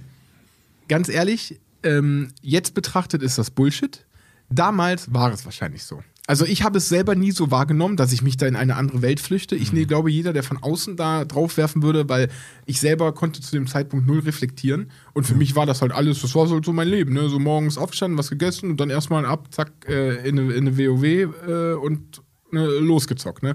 Ganz 0.87 1.09
ehrlich, 1.09 1.59
ähm, 1.83 2.29
jetzt 2.41 2.73
betrachtet 2.73 3.21
ist 3.21 3.37
das 3.37 3.51
Bullshit. 3.51 4.07
Damals 4.49 5.13
war 5.13 5.33
es 5.33 5.45
wahrscheinlich 5.45 5.83
so. 5.83 6.05
Also 6.29 6.45
ich 6.45 6.63
habe 6.63 6.79
es 6.79 6.89
selber 6.89 7.17
nie 7.17 7.33
so 7.33 7.51
wahrgenommen, 7.51 7.97
dass 7.97 8.13
ich 8.13 8.23
mich 8.23 8.37
da 8.37 8.47
in 8.47 8.55
eine 8.55 8.77
andere 8.77 9.03
Welt 9.03 9.19
flüchte. 9.19 9.57
Ich 9.57 9.73
ne, 9.73 9.87
glaube, 9.87 10.09
jeder, 10.09 10.33
der 10.33 10.45
von 10.45 10.63
außen 10.63 10.97
da 10.97 11.25
drauf 11.25 11.57
werfen 11.57 11.83
würde, 11.83 12.09
weil 12.09 12.31
ich 12.65 12.79
selber 12.79 13.13
konnte 13.13 13.41
zu 13.41 13.57
dem 13.57 13.67
Zeitpunkt 13.67 14.07
null 14.07 14.21
reflektieren. 14.21 14.93
Und 15.15 15.27
für 15.27 15.35
mich 15.35 15.57
war 15.57 15.67
das 15.67 15.83
halt 15.83 15.91
alles, 15.91 16.23
das 16.23 16.37
war 16.37 16.49
halt 16.49 16.65
so 16.65 16.73
mein 16.73 16.87
Leben. 16.87 17.13
Ne? 17.13 17.29
So 17.29 17.41
morgens 17.41 17.77
aufgestanden, 17.77 18.17
was 18.17 18.31
gegessen 18.31 18.71
und 18.71 18.79
dann 18.79 18.91
erstmal 18.91 19.27
ab, 19.27 19.49
zack, 19.53 19.73
äh, 19.89 20.29
in, 20.29 20.39
eine, 20.39 20.53
in 20.53 20.69
eine 20.69 20.79
WoW 20.79 21.05
äh, 21.05 21.75
und 21.75 22.23
ne, 22.55 22.67
losgezockt. 22.67 23.43
Ne? 23.43 23.55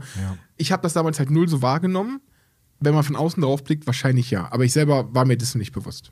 Ich 0.57 0.71
habe 0.71 0.81
das 0.83 0.93
damals 0.93 1.17
halt 1.19 1.31
null 1.31 1.47
so 1.47 1.61
wahrgenommen. 1.61 2.21
Wenn 2.81 2.93
man 2.93 3.03
von 3.03 3.15
außen 3.17 3.41
drauf 3.43 3.63
blickt, 3.63 3.85
wahrscheinlich 3.87 4.31
ja. 4.31 4.47
Aber 4.51 4.63
ich 4.63 4.71
selber 4.71 5.13
war 5.13 5.25
mir 5.25 5.35
dessen 5.37 5.57
nicht 5.57 5.73
bewusst. 5.73 6.11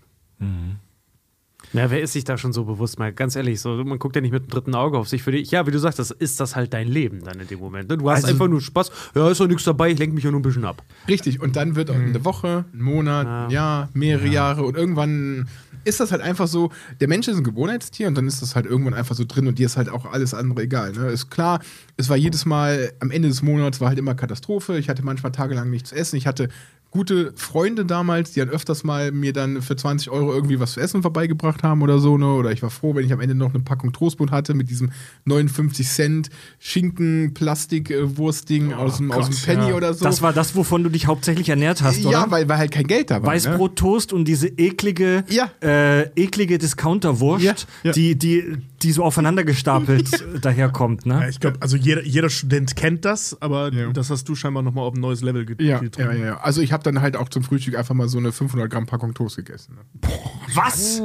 Na, 1.74 1.92
wer 1.92 2.02
ist 2.02 2.14
sich 2.14 2.24
da 2.24 2.38
schon 2.38 2.54
so 2.54 2.64
bewusst? 2.64 2.98
Mal 3.00 3.12
ganz 3.12 3.36
ehrlich, 3.36 3.60
so, 3.60 3.70
man 3.84 4.00
guckt 4.00 4.16
ja 4.16 4.22
nicht 4.22 4.32
mit 4.32 4.44
dem 4.44 4.50
dritten 4.50 4.74
Auge 4.76 4.98
auf 4.98 5.10
sich. 5.10 5.22
Für 5.24 5.32
dich. 5.32 5.52
Ja, 5.52 5.66
wie 5.68 5.72
du 5.72 5.80
sagst, 5.80 6.00
das 6.00 6.12
ist 6.12 6.40
das 6.40 6.56
halt 6.56 6.74
dein 6.74 6.88
Leben 6.88 7.24
dann 7.24 7.40
in 7.40 7.48
dem 7.48 7.60
Moment. 7.60 7.90
ne? 7.90 7.98
Du 7.98 8.10
hast 8.10 8.18
Also- 8.24 8.28
einfach 8.30 8.48
nur 8.48 8.62
Spaß. 8.62 8.92
Ja, 9.16 9.30
ist 9.30 9.40
doch 9.42 9.48
nichts 9.48 9.64
dabei, 9.66 9.92
ich 9.92 10.00
lenke 10.00 10.16
mich 10.16 10.24
ja 10.24 10.32
nur 10.32 10.40
ein 10.40 10.44
bisschen 10.44 10.64
ab. 10.66 10.84
Richtig, 11.08 11.42
und 11.42 11.56
dann 11.56 11.76
wird 11.76 11.90
auch 11.90 11.96
eine 11.96 12.24
Woche, 12.24 12.66
ein 12.74 12.82
Monat, 12.82 13.28
ein 13.28 13.50
Jahr, 13.50 13.90
mehrere 13.94 14.28
Jahre 14.28 14.64
und 14.64 14.78
irgendwann 14.78 15.48
ist 15.88 16.00
das 16.00 16.12
halt 16.12 16.22
einfach 16.22 16.48
so, 16.48 16.72
der 17.00 17.08
Mensch 17.08 17.28
ist 17.28 17.38
ein 17.38 17.44
Gewohnheitstier 17.44 18.08
und 18.08 18.16
dann 18.16 18.28
ist 18.28 18.42
das 18.42 18.56
halt 18.56 18.66
irgendwann 18.66 18.94
einfach 18.94 19.16
so 19.16 19.24
drin 19.26 19.48
und 19.48 19.58
dir 19.58 19.66
ist 19.66 19.78
halt 19.78 19.90
auch 19.90 20.06
alles 20.06 20.34
andere 20.34 20.64
egal. 20.64 20.92
Ne? 20.92 21.08
Ist 21.10 21.30
klar, 21.30 21.62
es 21.96 22.10
war 22.10 22.18
jedes 22.18 22.46
Mal, 22.46 22.92
am 23.00 23.10
Ende 23.10 23.30
des 23.30 23.42
Monats 23.42 23.80
war 23.80 23.90
halt 23.90 23.98
immer 23.98 24.14
Katastrophe. 24.14 24.78
Ich 24.78 24.90
hatte 24.90 25.04
manchmal 25.04 25.32
tagelang 25.32 25.70
nichts 25.70 25.90
zu 25.90 25.96
essen. 25.96 26.18
Ich 26.18 26.28
hatte 26.28 26.50
gute 26.92 27.34
Freunde 27.36 27.86
damals, 27.86 28.32
die 28.32 28.40
dann 28.40 28.50
öfters 28.50 28.84
mal 28.84 29.12
mir 29.12 29.34
dann 29.34 29.62
für 29.62 29.76
20 29.76 30.10
Euro 30.10 30.34
irgendwie 30.34 30.60
was 30.60 30.74
zu 30.74 30.80
essen 30.80 31.02
vorbeigebracht 31.02 31.64
haben 31.64 31.82
oder 31.82 32.00
so. 32.00 32.18
Ne? 32.18 32.28
Oder 32.34 32.52
ich 32.52 32.64
war 32.64 32.70
froh, 32.70 32.96
wenn 32.96 33.06
ich 33.06 33.14
am 33.14 33.20
Ende 33.20 33.36
noch 33.36 33.54
eine 33.54 33.64
Packung 33.64 33.92
Toastbrot 33.92 34.32
hatte 34.32 34.54
mit 34.54 34.70
diesem 34.70 34.92
59 35.26 35.88
Cent 35.88 36.30
Schinken, 36.60 37.34
Plastik, 37.34 37.92
äh, 37.92 38.18
Wurstding 38.18 38.74
aus, 38.74 38.98
dem, 38.98 39.12
aus 39.12 39.30
dem 39.30 39.38
Penny 39.38 39.70
ja. 39.70 39.76
oder 39.76 39.94
so. 39.94 40.06
Das 40.06 40.22
war 40.22 40.34
das, 40.34 40.56
wovon 40.56 40.84
du 40.84 40.90
dich 40.90 41.08
hauptsächlich 41.08 41.50
ernährt 41.50 41.82
hast, 41.82 42.00
ja, 42.00 42.24
oder? 42.24 42.32
weil, 42.32 42.50
weil 42.50 42.58
halt 42.58 42.72
kein 42.72 42.88
Geld 42.88 43.12
da 43.12 43.16
war. 43.16 43.22
Ne? 43.22 43.28
Weißbrot, 43.28 43.76
Toast 43.76 44.14
und 44.14 44.26
diese 44.26 44.48
eklige, 44.48 45.24
Ja. 45.30 45.50
äh, 45.62 46.10
eklige 46.16 46.58
Discounterwurst, 46.58 47.44
Ja, 47.44 47.54
ja. 47.84 47.92
Die, 47.92 48.18
die, 48.18 48.58
die 48.84 48.92
so 48.92 49.04
aufeinander 49.04 49.44
gestapelt 49.44 50.10
daherkommt, 50.42 51.06
Ja, 51.06 51.20
ne? 51.22 51.30
ich 51.30 51.40
glaube, 51.40 51.58
also 51.62 51.76
jeder, 51.78 52.04
jeder 52.04 52.30
Student 52.30 52.76
kennt 52.76 53.06
das, 53.06 53.42
aber 53.42 53.74
Ja. 53.74 53.92
das 53.92 54.10
hast 54.10 54.30
du 54.30 54.36
scheinbar 54.36 54.62
noch 54.64 54.74
mal 54.74 54.82
auf 54.84 54.94
ein 54.94 55.02
neues 55.02 55.22
Level 55.22 55.46
ge 55.46 55.56
Ja, 55.66 55.80
getrieben. 55.80 56.20
ja, 56.20 56.26
ja. 56.26 56.38
Also 56.42 56.62
ich 56.62 56.72
habe 56.74 56.84
dann 56.84 57.02
halt 57.02 57.16
auch 57.18 57.30
zum 57.30 57.44
Frühstück 57.44 57.76
einfach 57.76 57.96
mal 57.96 58.08
so 58.08 58.18
eine 58.20 58.32
500 58.32 58.70
Gramm 58.70 58.86
Packung 58.86 59.14
Toast 59.14 59.36
gegessen. 59.38 59.76
Ne? 59.76 60.10
Was? 60.54 61.02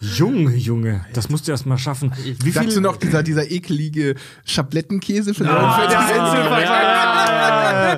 Junge, 0.00 0.54
Junge, 0.56 1.04
das 1.12 1.28
musst 1.28 1.46
du 1.46 1.52
erst 1.52 1.66
mal 1.66 1.78
schaffen. 1.78 2.12
Wie 2.42 2.50
Dazu 2.52 2.70
viel 2.70 2.80
noch 2.80 2.96
dieser, 2.96 3.22
dieser 3.22 3.50
ekelige 3.50 4.14
Schablettenkäse 4.44 5.34
für 5.34 5.44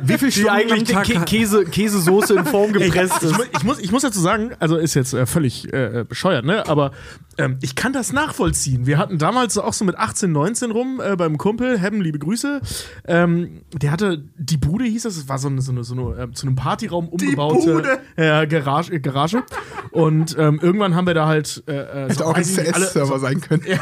Wie 0.02 0.18
viel 0.18 0.28
Die 0.28 0.32
Stunden 0.32 0.50
eigentlich 0.50 0.96
am 0.96 1.02
Tag 1.02 1.06
Kä 1.06 1.20
Käse, 1.24 1.64
Käsesoße 1.64 2.34
in 2.34 2.44
Form 2.44 2.72
gepresst 2.72 3.14
Ich, 3.22 3.22
ist. 3.30 3.36
mu- 3.36 3.44
ich, 3.56 3.64
muss, 3.64 3.78
ich 3.78 3.92
muss 3.92 4.02
dazu 4.02 4.20
sagen, 4.20 4.50
also 4.58 4.76
ist 4.76 4.94
jetzt 4.94 5.14
äh, 5.14 5.26
völlig 5.26 5.72
äh, 5.72 6.04
bescheuert, 6.08 6.44
ne? 6.44 6.66
Aber 6.68 6.92
ähm, 7.38 7.58
ich 7.60 7.74
kann 7.74 7.92
das 7.92 8.12
nachvollziehen. 8.12 8.86
Wir 8.86 8.98
hatten 8.98 9.18
damals 9.18 9.54
so 9.54 9.62
auch 9.62 9.72
so 9.72 9.84
mit 9.84 9.96
18, 9.96 10.30
19 10.30 10.70
rum 10.70 11.00
äh, 11.04 11.16
beim 11.16 11.38
Kumpel, 11.38 11.78
Hebben, 11.78 12.00
liebe 12.00 12.18
Grüße. 12.18 12.60
Ähm, 13.06 13.62
der 13.72 13.90
hatte, 13.90 14.24
die 14.36 14.56
Bude 14.56 14.84
hieß 14.84 15.02
das, 15.02 15.16
es 15.16 15.28
war 15.28 15.38
so 15.38 15.48
eine, 15.48 15.60
so 15.60 15.72
eine, 15.72 15.84
so 15.84 15.94
eine 15.94 16.22
äh, 16.22 16.30
zu 16.32 16.46
einem 16.46 16.56
Partyraum 16.56 17.08
umgebaute 17.08 18.00
äh, 18.16 18.46
Garage, 18.46 19.00
Garage. 19.00 19.42
Und 19.90 20.36
ähm, 20.38 20.58
irgendwann 20.62 20.94
haben 20.94 21.06
wir 21.06 21.14
da 21.14 21.26
halt 21.26 21.62
äh, 21.66 21.72
äh, 21.72 22.08
Hätte 22.08 22.26
auch 22.26 22.34
ein 22.34 22.44
CS-Server 22.44 23.18
sein 23.18 23.40
können. 23.40 23.64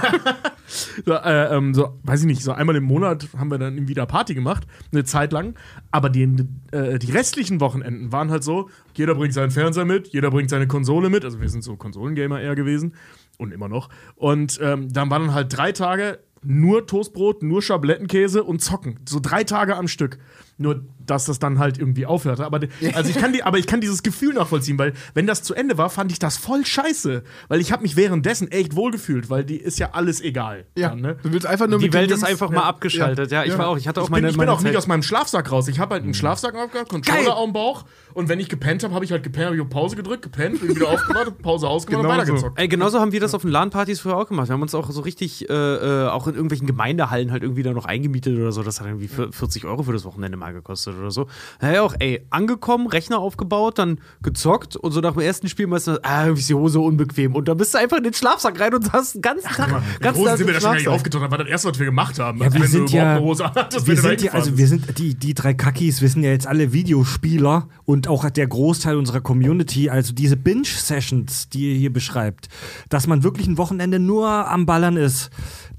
So, 1.05 1.13
äh, 1.13 1.55
ähm, 1.55 1.75
so, 1.75 1.99
weiß 2.05 2.21
ich 2.21 2.27
nicht, 2.27 2.43
so 2.43 2.53
einmal 2.53 2.77
im 2.77 2.85
Monat 2.85 3.29
haben 3.37 3.51
wir 3.51 3.59
dann 3.59 3.89
wieder 3.89 4.07
Party 4.07 4.33
gemacht, 4.33 4.67
eine 4.91 5.05
Zeit 5.05 5.31
lang. 5.31 5.55
Aber 5.91 6.09
die, 6.09 6.27
die 6.27 7.13
restlichen 7.13 7.61
Wochenenden 7.61 8.11
waren 8.11 8.31
halt 8.31 8.43
so: 8.43 8.71
jeder 8.95 9.15
bringt 9.15 9.35
seinen 9.35 9.51
Fernseher 9.51 9.85
mit, 9.85 10.09
jeder 10.09 10.31
bringt 10.31 10.49
seine 10.49 10.67
Konsole 10.67 11.11
mit. 11.11 11.27
Also, 11.27 11.43
wir 11.43 11.51
sind 11.51 11.63
so 11.63 11.77
Konsolengamer 11.77 12.41
eher 12.41 12.55
gewesen 12.55 12.95
und 13.43 13.53
immer 13.53 13.69
noch. 13.69 13.89
Und 14.15 14.59
ähm, 14.63 14.93
dann 14.93 15.11
waren 15.11 15.35
halt 15.35 15.57
drei 15.57 15.73
Tage 15.73 16.19
nur 16.45 16.87
Toastbrot, 16.87 17.43
nur 17.43 17.63
Schablettenkäse 17.63 18.43
und 18.43 18.61
zocken. 18.61 18.99
So 19.09 19.21
drei 19.21 19.45
Tage 19.45 19.77
am 19.77 19.89
Stück. 19.89 20.19
Nur, 20.63 20.85
dass 21.05 21.25
das 21.25 21.41
dann 21.41 21.59
halt 21.59 21.79
irgendwie 21.79 22.07
aufhörte. 22.07 22.47
Aber, 22.47 22.61
also 22.95 23.11
ich 23.11 23.17
kann 23.17 23.33
die, 23.33 23.43
aber 23.43 23.59
ich 23.59 23.67
kann 23.67 23.81
dieses 23.81 24.05
Gefühl 24.05 24.35
nachvollziehen, 24.35 24.79
weil 24.79 24.93
wenn 25.15 25.27
das 25.27 25.43
zu 25.43 25.53
Ende 25.53 25.77
war, 25.77 25.91
fand 25.91 26.13
ich 26.13 26.21
das 26.21 26.37
voll 26.37 26.65
scheiße. 26.65 27.25
Weil 27.49 27.61
ich 27.61 27.73
habe 27.73 27.83
mich 27.83 27.97
währenddessen 27.97 28.49
echt 28.53 28.77
wohlgefühlt, 28.77 29.29
weil 29.29 29.45
die 29.45 29.57
ist 29.57 29.81
ja 29.81 29.91
alles 29.95 30.21
egal. 30.21 30.65
Ja, 30.79 30.91
Dann, 30.91 31.01
ne? 31.01 31.17
du 31.23 31.33
willst 31.33 31.45
einfach 31.47 31.67
nur 31.67 31.81
Die 31.81 31.93
Welt 31.93 32.13
ist 32.13 32.23
einfach 32.23 32.51
mal 32.51 32.63
abgeschaltet. 32.63 33.33
Ja, 33.33 33.43
ich 33.43 33.51
Ja. 33.53 33.59
war 33.59 33.69
auch, 33.69 33.77
ich 33.77 33.89
hatte 33.89 34.01
auch 34.01 34.05
Ich 34.05 34.09
bin, 34.11 34.13
meine, 34.13 34.29
ich 34.29 34.35
bin 34.35 34.39
meine 34.47 34.53
auch 34.53 34.61
nicht 34.61 34.69
Zeit- 34.71 34.77
aus 34.77 34.87
meinem 34.87 35.03
Schlafsack 35.03 35.51
raus. 35.51 35.67
Ich 35.67 35.81
habe 35.81 35.95
halt 35.95 36.05
einen 36.05 36.15
Schlafsack 36.15 36.55
aufgehabt, 36.55 36.89
Controller 36.89 37.37
am 37.37 37.53
Bauch. 37.53 37.85
Und 38.15 38.29
wenn 38.29 38.39
ich 38.39 38.49
gepennt 38.49 38.85
habe, 38.85 38.95
habe 38.95 39.05
ich 39.05 39.11
halt 39.11 39.25
gepennt, 39.25 39.47
habe 39.47 39.57
ich 39.57 39.63
auf 39.63 39.71
Pause 39.71 39.97
gedrückt, 39.97 40.23
gepennt, 40.23 40.61
bin 40.61 40.77
wieder 40.77 40.89
aufgewacht, 40.89 41.37
Pause 41.43 41.67
ausgemacht 41.69 42.03
Genau 42.05 42.13
und 42.15 42.21
so. 42.21 42.23
weitergezockt. 42.33 42.61
Ey, 42.61 42.69
genauso 42.69 43.01
haben 43.01 43.11
wir 43.11 43.21
das 43.21 43.35
auf 43.35 43.43
den 43.43 43.51
LAN-Partys 43.51 43.99
früher 44.01 44.17
auch 44.17 44.29
gemacht. 44.29 44.49
Wir 44.49 44.53
haben 44.53 44.63
uns 44.63 44.75
auch 44.75 44.89
so 44.93 45.01
richtig, 45.01 45.51
äh, 45.51 45.53
äh, 45.53 46.09
auch 46.09 46.29
in 46.29 46.35
irgendwelchen 46.35 46.69
Gemeindehallen 46.69 47.33
halt 47.33 47.43
irgendwie 47.43 47.65
da 47.65 47.73
noch 47.73 47.87
eingemietet 47.87 48.39
oder 48.39 48.53
so. 48.53 48.63
Das 48.63 48.79
hat 48.81 48.87
irgendwie 48.87 49.09
vier- 49.09 49.33
40 49.33 49.65
Euro 49.65 49.83
für 49.83 49.93
das 49.93 50.05
Wochenende 50.05 50.37
mal 50.37 50.52
gekostet 50.53 50.97
oder 50.99 51.11
so. 51.11 51.27
Naja, 51.61 51.83
auch, 51.83 51.95
ey, 51.99 52.25
angekommen, 52.31 52.87
Rechner 52.87 53.19
aufgebaut, 53.19 53.79
dann 53.79 54.01
gezockt 54.23 54.77
und 54.77 54.93
so 54.93 55.01
nach 55.01 55.13
dem 55.13 55.23
ersten 55.23 55.49
Spiel 55.49 55.67
meist, 55.67 55.89
ah, 55.89 56.23
irgendwie 56.25 56.41
ist 56.41 56.49
die 56.49 56.55
Hose 56.55 56.81
unbequem. 56.81 57.35
Und 57.35 57.49
dann 57.49 57.57
bist 57.57 57.75
du 57.75 57.79
einfach 57.79 57.99
in 57.99 58.05
den 58.05 58.15
Schlafsack 58.15 58.59
rein 58.61 58.75
und 58.75 58.93
hast 58.93 59.15
den 59.15 59.23
ganzen 59.23 59.49
Tag, 59.49 59.83
Die 59.99 60.03
ganzen 60.03 60.21
Hosen 60.23 60.37
sind 60.37 60.47
wir 60.47 60.55
da 60.55 60.61
schon 60.61 60.71
gar 60.71 60.77
nicht 60.77 60.89
aufgetaucht. 60.89 61.25
Das 61.25 61.31
war 61.31 61.39
das 61.39 61.49
erste, 61.49 61.69
was 61.71 61.79
wir 61.79 61.87
gemacht 61.87 62.19
haben. 62.19 62.39
Ja, 62.39 62.45
Also, 62.47 62.55
wir 62.57 62.63
wenn 62.63 62.71
sind 62.71 62.93
du 62.93 62.97
ja, 62.97 63.03
überhaupt 63.03 63.19
eine 63.19 63.27
Hose 63.27 63.45
anhattest, 63.45 63.87
wir 63.87 63.97
sind 63.97 64.23
ja, 64.23 64.33
also 64.33 64.57
wir 64.59 64.67
sind 64.67 64.99
die, 64.99 65.15
die 65.15 65.35
drei 65.35 65.55
Kackis, 65.55 66.01
wir 66.01 66.09
sind 66.09 66.23
ja 66.23 66.31
jetzt 66.31 66.47
alle 66.47 66.73
Videospieler 66.73 67.69
und 67.85 68.09
auch 68.09 68.29
der 68.31 68.47
Großteil 68.47 68.97
unserer 68.97 69.21
Community, 69.21 69.91
also 69.91 70.13
diese 70.13 70.37
Binge-Sessions, 70.37 71.49
die 71.49 71.73
ihr 71.73 71.77
hier 71.77 71.93
beschreibt, 71.93 72.49
dass 72.89 73.07
man 73.07 73.23
wirklich 73.23 73.47
ein 73.47 73.59
Wochenende 73.59 73.99
nur 73.99 74.29
am 74.29 74.67
Ballern 74.67 74.97
ist. 74.97 75.31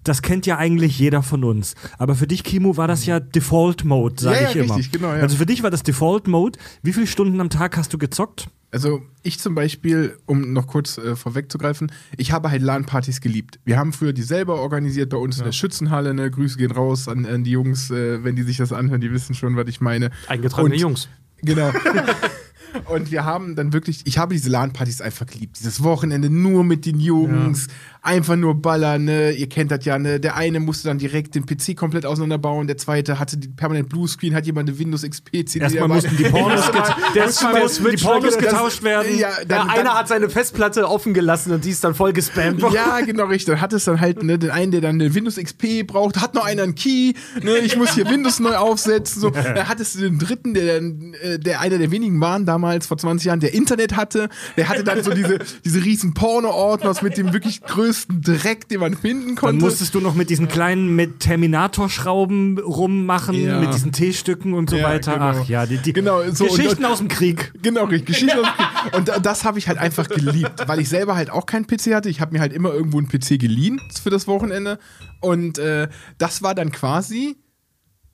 Das 0.03 0.21
kennt 0.21 0.45
ja 0.45 0.57
eigentlich 0.57 0.99
jeder 0.99 1.23
von 1.23 1.43
uns. 1.43 1.75
Aber 1.97 2.15
für 2.15 2.27
dich, 2.27 2.43
Kimo, 2.43 2.75
war 2.77 2.87
das 2.87 3.05
ja 3.05 3.19
Default 3.19 3.85
Mode, 3.85 4.21
sage 4.21 4.35
Ja, 4.35 4.41
ja, 4.43 4.49
ich 4.49 4.55
immer. 4.57 4.75
richtig, 4.75 4.91
genau, 4.91 5.13
ja. 5.13 5.21
Also 5.21 5.37
für 5.37 5.45
dich 5.45 5.63
war 5.63 5.71
das 5.71 5.83
Default 5.83 6.27
Mode. 6.27 6.59
Wie 6.81 6.91
viele 6.93 7.07
Stunden 7.07 7.39
am 7.39 7.49
Tag 7.49 7.77
hast 7.77 7.93
du 7.93 7.97
gezockt? 7.97 8.49
Also 8.71 9.03
ich 9.21 9.39
zum 9.39 9.53
Beispiel, 9.53 10.17
um 10.25 10.51
noch 10.51 10.65
kurz 10.65 10.97
äh, 10.97 11.15
vorwegzugreifen, 11.15 11.91
ich 12.17 12.31
habe 12.31 12.49
halt 12.49 12.63
LAN-Partys 12.63 13.21
geliebt. 13.21 13.59
Wir 13.65 13.77
haben 13.77 13.93
früher 13.93 14.13
die 14.13 14.23
selber 14.23 14.55
organisiert 14.61 15.09
bei 15.11 15.17
uns 15.17 15.37
in 15.37 15.43
der 15.45 15.51
Schützenhalle. 15.51 16.13
Ne? 16.15 16.31
Grüße 16.31 16.57
gehen 16.57 16.71
raus 16.71 17.07
an, 17.07 17.25
an 17.27 17.43
die 17.43 17.51
Jungs, 17.51 17.91
äh, 17.91 18.23
wenn 18.23 18.35
die 18.35 18.41
sich 18.43 18.57
das 18.57 18.73
anhören, 18.73 18.99
die 18.99 19.11
wissen 19.11 19.35
schon, 19.35 19.55
was 19.55 19.67
ich 19.67 19.79
meine. 19.79 20.09
Eingetragene 20.27 20.73
Und- 20.73 20.81
Jungs. 20.81 21.07
Genau. 21.43 21.71
Und 22.89 23.11
wir 23.11 23.23
haben 23.23 23.55
dann 23.55 23.71
wirklich, 23.71 24.01
ich 24.05 24.17
habe 24.17 24.33
diese 24.33 24.49
LAN-Partys 24.49 25.01
einfach 25.01 25.27
geliebt. 25.27 25.57
Dieses 25.59 25.83
Wochenende 25.83 26.31
nur 26.31 26.63
mit 26.63 26.87
den 26.87 26.99
Jungs, 26.99 27.67
einfach 28.03 28.35
nur 28.35 28.61
ballern, 28.61 29.05
ne? 29.05 29.31
Ihr 29.31 29.47
kennt 29.47 29.71
das 29.71 29.85
ja, 29.85 29.97
ne? 29.97 30.19
Der 30.19 30.35
eine 30.35 30.59
musste 30.59 30.89
dann 30.89 30.97
direkt 30.97 31.35
den 31.35 31.45
PC 31.45 31.75
komplett 31.75 32.05
auseinanderbauen, 32.05 32.67
der 32.67 32.77
zweite 32.77 33.17
hatte 33.17 33.37
die 33.37 33.47
permanent 33.47 33.87
Bluescreen, 33.87 34.35
hat 34.35 34.45
jemand 34.45 34.69
eine 34.69 34.77
Windows 34.77 35.03
XP 35.03 35.47
CD 35.47 35.59
Erstmal 35.59 35.87
mussten 35.87 36.17
die 36.17 36.23
Pornos, 36.29 36.69
Der 37.15 37.23
erstmal 37.23 37.61
mussten 37.61 37.89
die 37.89 38.03
Pornos 38.03 38.37
getauscht 38.37 38.83
werden. 38.83 39.17
Ja, 39.17 39.29
Der 39.37 39.45
dann, 39.45 39.69
eine 39.69 39.83
dann, 39.85 39.93
hat 39.93 40.09
seine 40.09 40.29
Festplatte 40.29 40.89
offen 40.89 41.13
gelassen 41.13 41.53
und 41.53 41.63
die 41.63 41.69
ist 41.69 41.83
dann 41.83 41.95
voll 41.95 42.11
gespammt. 42.11 42.61
Ja, 42.73 42.99
genau, 42.99 43.25
richtig. 43.25 43.53
Dann 43.53 43.61
hat 43.61 43.71
es 43.71 43.85
dann 43.85 44.01
halt 44.01 44.21
ne, 44.21 44.37
den 44.37 44.51
einen, 44.51 44.73
der 44.73 44.81
dann 44.81 44.95
eine 44.95 45.15
Windows 45.15 45.37
XP 45.37 45.87
braucht, 45.87 46.19
hat 46.19 46.33
noch 46.33 46.43
einer 46.43 46.63
einen 46.63 46.75
Key, 46.75 47.13
ne, 47.41 47.57
ich 47.59 47.77
muss 47.77 47.93
hier 47.93 48.09
Windows 48.09 48.39
neu 48.41 48.55
aufsetzen. 48.57 49.21
So. 49.21 49.29
Dann 49.29 49.69
hattest 49.69 49.95
du 49.95 50.01
den 50.01 50.19
dritten, 50.19 50.53
der 50.53 50.75
dann, 50.75 51.13
äh, 51.21 51.39
der 51.39 51.61
einer 51.61 51.77
der 51.77 51.89
wenigen 51.89 52.19
waren 52.19 52.45
damals 52.45 52.85
vor 52.85 52.97
20 52.97 53.27
Jahren, 53.27 53.39
der 53.39 53.53
Internet 53.53 53.95
hatte. 53.95 54.27
Der 54.57 54.67
hatte 54.67 54.83
dann 54.83 55.01
so 55.03 55.13
diese, 55.13 55.39
diese 55.63 55.83
riesen 55.85 56.13
Porno-Ordners 56.13 57.01
mit 57.01 57.17
dem 57.17 57.31
wirklich 57.31 57.61
größten 57.61 57.92
Dreck, 58.09 58.67
den 58.69 58.79
man 58.79 58.95
finden 58.95 59.27
Dann 59.27 59.35
konnte. 59.35 59.63
musstest 59.65 59.93
du 59.95 59.99
noch 60.01 60.15
mit 60.15 60.29
diesen 60.29 60.47
kleinen 60.47 60.95
mit 60.95 61.19
Terminator-Schrauben 61.21 62.59
rummachen, 62.59 63.35
Ja. 63.35 63.59
mit 63.59 63.73
diesen 63.73 63.91
T-Stücken 63.91 64.53
und 64.53 64.69
so 64.69 64.77
Ja, 64.77 64.85
weiter. 64.89 65.13
genau. 65.13 65.25
Ach 65.43 65.47
ja, 65.47 65.65
die, 65.65 65.77
die 65.77 65.93
Genau, 65.93 66.21
so, 66.31 66.45
und- 66.45 66.55
Geschichten 66.55 66.85
aus 66.85 66.99
dem 66.99 67.07
Krieg. 67.07 67.53
Genau, 67.61 67.85
richtig. 67.85 68.07
Geschichte 68.19 68.37
aus 68.41 68.45
dem 68.47 68.55
Krieg. 68.65 68.97
Und 68.97 69.07
da- 69.07 69.19
das 69.19 69.43
habe 69.45 69.59
ich 69.59 69.67
halt 69.67 69.77
einfach 69.77 70.07
geliebt, 70.09 70.67
weil 70.67 70.79
ich 70.79 70.89
selber 70.89 71.15
halt 71.15 71.29
auch 71.29 71.45
keinen 71.45 71.65
PC 71.67 71.93
hatte. 71.95 72.09
Ich 72.09 72.21
habe 72.21 72.33
mir 72.33 72.39
halt 72.39 72.53
immer 72.53 72.73
irgendwo 72.73 72.97
einen 72.97 73.07
PC 73.07 73.37
geliehen 73.39 73.79
für 74.01 74.09
das 74.09 74.27
Wochenende. 74.27 74.79
Und 75.21 75.57
äh, 75.57 75.87
das 76.17 76.41
war 76.43 76.53
dann 76.55 76.71
quasi, 76.71 77.37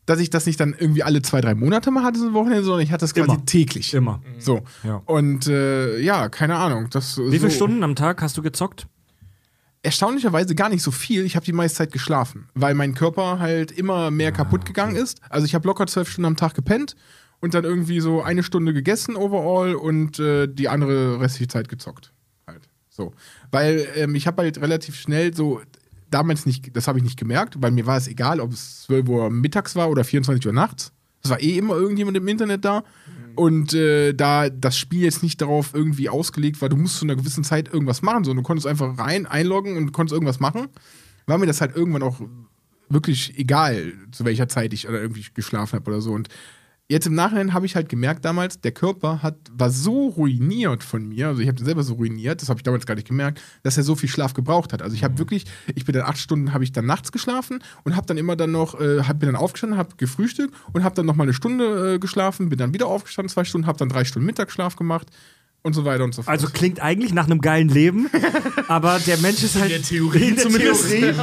dass 0.06 0.20
ich 0.20 0.30
das 0.32 0.46
nicht 0.48 0.60
dann 0.60 0.76
irgendwie 0.78 1.04
alle 1.04 1.22
zwei, 1.22 1.40
drei 1.42 1.54
Monate 1.56 1.92
mal 1.92 2.04
hatte, 2.04 2.20
so 2.20 2.28
ein 2.28 2.34
Wochenende, 2.34 2.64
sondern 2.64 2.82
ich 2.82 2.92
hatte 2.92 3.02
das 3.02 3.14
quasi 3.14 3.30
Immer. 3.32 3.46
täglich. 3.46 3.94
Immer. 3.94 4.22
So. 4.40 4.62
Ja. 4.84 5.02
Und 5.06 5.48
äh, 5.48 6.00
ja, 6.00 6.30
keine 6.30 6.56
Ahnung. 6.56 6.88
Das, 6.90 7.18
Wie 7.20 7.38
viele 7.38 7.50
so, 7.52 7.56
Stunden 7.58 7.84
am 7.84 7.96
Tag 7.96 8.22
hast 8.22 8.36
du 8.38 8.42
gezockt? 8.42 8.88
Erstaunlicherweise 9.82 10.56
gar 10.56 10.70
nicht 10.70 10.84
so 10.84 10.92
viel. 10.92 11.24
Ich 11.26 11.36
habe 11.36 11.46
die 11.46 11.54
meiste 11.54 11.78
Zeit 11.78 11.94
geschlafen, 11.94 12.50
weil 12.54 12.74
mein 12.76 12.94
Körper 12.94 13.40
halt 13.40 13.72
immer 13.72 14.12
mehr 14.12 14.32
kaputt 14.32 14.66
gegangen 14.66 14.96
ist. 14.96 15.22
Also 15.30 15.46
ich 15.46 15.56
habe 15.56 15.68
locker 15.68 15.88
zwölf 15.88 16.10
Stunden 16.10 16.26
am 16.26 16.36
Tag 16.36 16.54
gepennt 16.54 16.96
und 17.40 17.54
dann 17.54 17.64
irgendwie 17.64 18.02
so 18.02 18.22
eine 18.22 18.44
Stunde 18.44 18.74
gegessen 18.74 19.16
overall 19.16 19.76
und 19.76 20.20
äh, 20.20 20.48
die 20.48 20.68
andere 20.68 21.22
restliche 21.22 21.48
Zeit 21.48 21.70
gezockt. 21.70 22.12
Halt. 22.46 22.68
So. 22.90 23.14
Weil 23.52 23.88
ähm, 23.96 24.16
ich 24.16 24.28
habe 24.28 24.42
halt 24.42 24.60
relativ 24.60 24.96
schnell 24.96 25.34
so, 25.34 25.62
damals 26.10 26.46
nicht, 26.46 26.76
das 26.76 26.88
habe 26.88 27.00
ich 27.00 27.04
nicht 27.04 27.18
gemerkt, 27.18 27.62
weil 27.62 27.72
mir 27.72 27.86
war 27.86 27.98
es 27.98 28.08
egal, 28.08 28.40
ob 28.40 28.52
es 28.52 28.84
12 28.84 29.08
Uhr 29.08 29.30
mittags 29.30 29.76
war 29.76 29.90
oder 29.90 30.04
24 30.04 30.46
Uhr 30.46 30.54
nachts. 30.54 30.92
Es 31.24 31.30
war 31.30 31.42
eh 31.42 31.58
immer 31.58 31.76
irgendjemand 31.76 32.18
im 32.18 32.28
Internet 32.28 32.66
da. 32.66 32.84
Und 33.40 33.74
äh, 33.74 34.12
da 34.12 34.50
das 34.50 34.78
Spiel 34.78 35.04
jetzt 35.04 35.24
nicht 35.24 35.40
darauf 35.40 35.74
irgendwie 35.74 36.10
ausgelegt 36.10 36.62
war, 36.62 36.68
du 36.68 36.76
musst 36.76 36.98
zu 36.98 37.06
einer 37.06 37.16
gewissen 37.16 37.46
Zeit 37.46 37.74
irgendwas 37.74 38.02
machen, 38.02 38.26
sondern 38.26 38.44
du 38.44 38.46
konntest 38.46 38.68
einfach 38.68 38.98
rein, 38.98 39.26
einloggen 39.26 39.78
und 39.78 39.94
konntest 39.94 40.12
irgendwas 40.12 40.42
machen, 40.42 40.68
war 41.26 41.38
mir 41.38 41.46
das 41.46 41.62
halt 41.62 41.74
irgendwann 41.74 42.04
auch 42.04 42.20
wirklich 42.90 43.40
egal, 43.40 43.94
zu 44.12 44.26
welcher 44.26 44.50
Zeit 44.50 44.74
ich 44.74 44.90
oder 44.90 45.02
irgendwie 45.02 45.24
geschlafen 45.34 45.78
habe 45.78 45.90
oder 45.90 46.02
so. 46.02 46.12
Und 46.12 46.28
jetzt 46.90 47.06
im 47.06 47.14
Nachhinein 47.14 47.54
habe 47.54 47.66
ich 47.66 47.76
halt 47.76 47.88
gemerkt 47.88 48.26
damals, 48.26 48.60
der 48.60 48.72
Körper 48.72 49.22
hat, 49.22 49.36
war 49.52 49.70
so 49.70 50.08
ruiniert 50.08 50.84
von 50.84 51.08
mir, 51.08 51.28
also 51.28 51.42
ich 51.42 51.48
habe 51.48 51.58
den 51.58 51.66
selber 51.66 51.84
so 51.84 51.94
ruiniert, 51.94 52.42
das 52.42 52.50
habe 52.50 52.60
ich 52.60 52.64
damals 52.64 52.86
gar 52.86 52.96
nicht 52.96 53.08
gemerkt, 53.08 53.42
dass 53.64 53.78
er 53.78 53.84
so 53.84 53.96
viel 53.96 54.10
Schlaf 54.10 54.34
gebraucht 54.34 54.74
hat. 54.74 54.82
Also 54.82 54.96
ich 54.96 55.04
habe 55.04 55.20
wirklich, 55.20 55.46
ich 55.74 55.86
bin 55.86 55.94
dann 55.94 56.06
acht 56.06 56.18
Stunden, 56.18 56.54
habe 56.54 56.64
ich 56.64 56.72
dann 56.72 56.86
nachts 56.86 57.12
geschlafen 57.12 57.64
und 57.84 57.96
habe 57.96 58.08
dann 58.08 58.18
immer 58.18 58.36
dann 58.36 58.52
noch, 58.52 58.80
äh, 58.80 59.04
hab, 59.04 59.20
bin 59.20 59.28
dann 59.28 59.36
aufgestanden, 59.36 59.78
habe 59.78 59.96
gefrühstückt 59.98 60.54
und 60.74 60.84
habe 60.84 60.96
dann 60.96 61.06
noch 61.06 61.16
mal 61.16 61.24
eine 61.24 61.34
Stunde 61.34 61.96
äh, 61.96 62.00
geschlafen, 62.00 62.50
bin 62.50 62.58
dann 62.58 62.74
wieder 62.74 62.88
aufgestanden, 62.88 63.30
zwei 63.30 63.44
Stunden, 63.44 63.68
habe 63.68 63.78
dann 63.78 63.90
drei 63.90 64.04
Stunden 64.04 64.26
Mittagsschlaf 64.26 64.76
gemacht 64.76 65.08
und 65.62 65.74
so 65.74 65.86
weiter 65.86 66.04
und 66.04 66.14
so 66.14 66.22
fort. 66.22 66.32
Also 66.32 66.48
klingt 66.48 66.82
eigentlich 66.82 67.14
nach 67.14 67.26
einem 67.26 67.42
geilen 67.42 67.70
Leben, 67.70 68.10
aber 68.68 69.00
der 69.00 69.18
Mensch 69.18 69.44
ist 69.44 69.60
halt 69.60 69.72
der 69.72 69.82
Theorie 69.82 70.30
in 70.30 70.36
der 70.36 70.44
zumindest. 70.44 70.90
Theorie, 70.90 71.14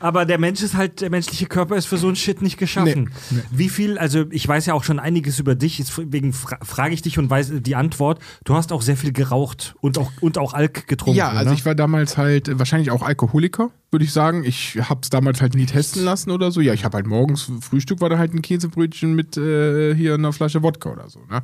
aber 0.00 0.26
der 0.26 0.38
Mensch 0.38 0.62
ist 0.62 0.74
halt 0.74 1.00
der 1.00 1.10
menschliche 1.10 1.46
Körper 1.46 1.76
ist 1.76 1.86
für 1.86 1.96
so 1.96 2.08
ein 2.08 2.16
Shit 2.16 2.42
nicht 2.42 2.58
geschaffen. 2.58 3.10
Wie 3.50 3.68
viel? 3.68 3.98
Also 3.98 4.24
ich 4.30 4.46
weiß 4.46 4.66
ja 4.66 4.74
auch 4.74 4.84
schon 4.84 4.98
einiges 4.98 5.38
über 5.38 5.54
dich, 5.54 5.78
deswegen 5.78 6.32
fra 6.32 6.58
frage 6.62 6.94
ich 6.94 7.02
dich 7.02 7.18
und 7.18 7.30
weiß 7.30 7.52
die 7.60 7.74
Antwort. 7.74 8.20
Du 8.44 8.54
hast 8.54 8.72
auch 8.72 8.82
sehr 8.82 8.96
viel 8.96 9.12
geraucht 9.12 9.74
und 9.80 9.98
auch 9.98 10.12
und 10.20 10.36
auch 10.38 10.52
Alk 10.52 10.86
getrunken. 10.86 11.18
Ja, 11.18 11.30
also 11.30 11.50
ne? 11.50 11.56
ich 11.56 11.64
war 11.64 11.74
damals 11.74 12.18
halt 12.18 12.48
äh, 12.48 12.58
wahrscheinlich 12.58 12.90
auch 12.90 13.02
Alkoholiker, 13.02 13.70
würde 13.90 14.04
ich 14.04 14.12
sagen. 14.12 14.44
Ich 14.44 14.78
habe 14.80 15.00
es 15.02 15.10
damals 15.10 15.40
halt 15.40 15.54
nie 15.54 15.66
testen 15.66 16.04
lassen 16.04 16.30
oder 16.30 16.50
so. 16.50 16.60
Ja, 16.60 16.74
ich 16.74 16.84
habe 16.84 16.96
halt 16.96 17.06
morgens 17.06 17.50
Frühstück 17.60 18.00
war 18.00 18.10
da 18.10 18.18
halt 18.18 18.34
ein 18.34 18.42
Käsebrötchen 18.42 19.14
mit 19.14 19.36
äh, 19.36 19.94
hier 19.94 20.14
einer 20.14 20.32
Flasche 20.32 20.62
Wodka 20.62 20.90
oder 20.90 21.08
so. 21.08 21.20
Ne? 21.30 21.42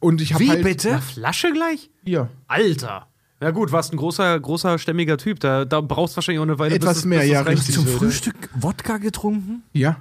Und 0.00 0.20
ich 0.20 0.34
habe 0.34 0.44
Wie 0.44 0.48
halt 0.50 0.62
bitte? 0.62 0.98
Flasche 1.00 1.52
gleich? 1.52 1.90
Ja. 2.04 2.28
Alter. 2.48 3.06
Ja 3.42 3.50
gut, 3.52 3.72
warst 3.72 3.92
ein 3.92 3.96
großer, 3.96 4.38
großer, 4.40 4.78
stämmiger 4.78 5.16
Typ. 5.16 5.40
Da, 5.40 5.64
da 5.64 5.80
brauchst 5.80 6.14
du 6.14 6.16
wahrscheinlich 6.16 6.40
auch 6.40 6.44
eine 6.44 6.58
Weile. 6.58 6.74
Etwas 6.74 6.98
es- 6.98 7.04
mehr, 7.04 7.22
es 7.22 7.28
ja, 7.28 7.40
reicht. 7.42 7.58
richtig. 7.58 7.74
Zum 7.74 7.84
ne? 7.84 7.90
Frühstück 7.90 8.34
Wodka 8.54 8.98
getrunken? 8.98 9.62
Ja. 9.72 9.96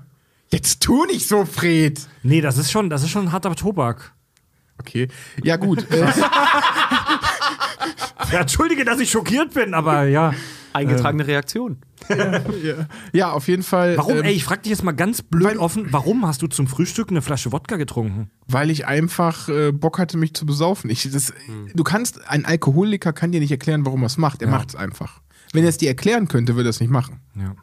Jetzt 0.51 0.81
tu 0.81 1.05
nicht 1.05 1.27
so, 1.27 1.45
Fred. 1.45 2.01
Nee, 2.23 2.41
das 2.41 2.57
ist 2.57 2.71
schon, 2.71 2.89
das 2.89 3.03
ist 3.03 3.11
schon 3.11 3.27
ein 3.27 3.31
harter 3.31 3.55
Tobak. 3.55 4.13
Okay. 4.79 5.07
Ja, 5.43 5.57
gut. 5.57 5.85
äh, 5.91 6.05
Ja, 8.31 8.41
entschuldige, 8.41 8.85
dass 8.85 8.99
ich 8.99 9.09
schockiert 9.09 9.53
bin, 9.53 9.73
aber 9.73 10.03
ja. 10.05 10.33
Eingetragene 10.73 11.25
Reaktion. 11.27 11.77
ja, 13.13 13.31
auf 13.31 13.47
jeden 13.47 13.63
Fall. 13.63 13.97
Warum, 13.97 14.17
ähm, 14.17 14.23
ey, 14.23 14.33
ich 14.33 14.43
frag 14.43 14.63
dich 14.63 14.69
jetzt 14.71 14.83
mal 14.83 14.91
ganz 14.91 15.21
blöd 15.21 15.45
weil- 15.45 15.57
offen, 15.57 15.87
warum 15.91 16.25
hast 16.27 16.41
du 16.41 16.47
zum 16.47 16.67
Frühstück 16.67 17.09
eine 17.09 17.21
Flasche 17.21 17.51
Wodka 17.51 17.77
getrunken? 17.77 18.29
Weil 18.47 18.69
ich 18.69 18.85
einfach 18.85 19.49
äh, 19.49 19.71
Bock 19.71 19.99
hatte, 19.99 20.17
mich 20.17 20.33
zu 20.33 20.45
besaufen. 20.45 20.89
Ich, 20.89 21.09
das, 21.11 21.33
Du 21.73 21.83
kannst, 21.83 22.27
ein 22.29 22.45
Alkoholiker 22.45 23.13
kann 23.13 23.31
dir 23.31 23.39
nicht 23.39 23.51
erklären, 23.51 23.85
warum 23.85 24.03
er 24.03 24.07
es 24.07 24.17
macht. 24.17 24.41
Er 24.41 24.49
macht 24.49 24.69
es 24.69 24.75
einfach. 24.75 25.21
Wenn 25.53 25.63
er 25.63 25.69
es 25.69 25.77
dir 25.77 25.89
erklären 25.89 26.27
könnte, 26.27 26.55
würde 26.55 26.69
er 26.69 26.71
es 26.71 26.79
nicht 26.79 26.91
machen. 26.91 27.19
Ja. 27.35 27.55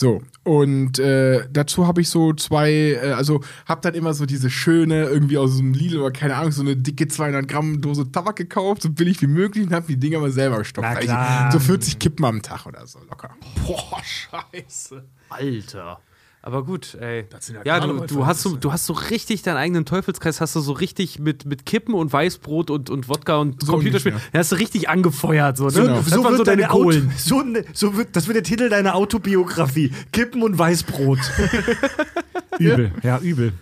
So, 0.00 0.22
und 0.44 1.00
äh, 1.00 1.48
dazu 1.50 1.88
habe 1.88 2.02
ich 2.02 2.08
so 2.08 2.32
zwei, 2.32 2.70
äh, 2.70 3.14
also 3.14 3.40
habe 3.66 3.80
dann 3.80 3.94
immer 3.94 4.14
so 4.14 4.26
diese 4.26 4.48
schöne, 4.48 5.06
irgendwie 5.06 5.38
aus 5.38 5.56
dem 5.56 5.74
Lidl 5.74 5.98
oder 5.98 6.12
keine 6.12 6.36
Ahnung, 6.36 6.52
so 6.52 6.62
eine 6.62 6.76
dicke 6.76 7.08
200 7.08 7.48
Gramm 7.48 7.80
Dose 7.80 8.08
Tabak 8.12 8.36
gekauft, 8.36 8.82
so 8.82 8.90
billig 8.90 9.20
wie 9.22 9.26
möglich 9.26 9.66
und 9.66 9.72
habe 9.72 9.88
die 9.88 9.96
Dinger 9.96 10.20
mal 10.20 10.30
selber 10.30 10.58
gestopft. 10.58 10.88
Na 10.88 11.46
Also. 11.46 11.58
So 11.58 11.64
40 11.64 11.98
Kippen 11.98 12.24
am 12.24 12.42
Tag 12.42 12.66
oder 12.66 12.86
so, 12.86 13.00
locker. 13.10 13.34
Boah, 13.66 14.00
scheiße. 14.04 15.04
Alter. 15.30 15.98
Aber 16.40 16.64
gut, 16.64 16.94
ey. 17.00 17.26
Das 17.30 17.46
sind 17.46 17.56
ja 17.56 17.62
Ja, 17.64 17.80
du, 17.80 18.06
du, 18.06 18.24
hast 18.26 18.42
so, 18.42 18.56
du 18.56 18.72
hast 18.72 18.86
so 18.86 18.92
richtig 18.92 19.42
deinen 19.42 19.56
eigenen 19.56 19.84
Teufelskreis, 19.84 20.40
hast 20.40 20.54
du 20.54 20.60
so 20.60 20.72
richtig 20.72 21.18
mit, 21.18 21.44
mit 21.44 21.66
Kippen 21.66 21.94
und 21.94 22.12
Weißbrot 22.12 22.70
und, 22.70 22.90
und 22.90 23.08
Wodka 23.08 23.36
und 23.38 23.60
So 23.62 23.72
Computerspielen, 23.72 24.20
hast 24.32 24.52
du 24.52 24.56
richtig 24.56 24.88
angefeuert. 24.88 25.56
So, 25.56 25.66
ne? 25.66 25.72
Genau. 25.72 26.00
Das 26.00 26.12
waren 26.24 26.36
so 26.36 26.44
deine 26.44 26.70
Auto, 26.70 26.92
so, 27.16 27.42
ne- 27.42 27.64
so 27.74 27.96
wird, 27.96 28.14
das 28.14 28.28
wird 28.28 28.36
der 28.36 28.44
Titel 28.44 28.68
deiner 28.68 28.94
Autobiografie. 28.94 29.92
Kippen 30.12 30.42
und 30.42 30.56
Weißbrot. 30.58 31.18
übel, 32.58 32.92
ja, 33.02 33.18
übel. 33.18 33.52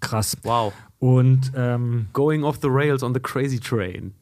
Krass. 0.00 0.36
Wow. 0.44 0.72
Und 1.00 1.52
ähm, 1.56 2.06
Going 2.12 2.44
off 2.44 2.58
the 2.62 2.68
rails 2.68 3.02
on 3.02 3.14
the 3.14 3.20
crazy 3.20 3.58
train. 3.58 4.14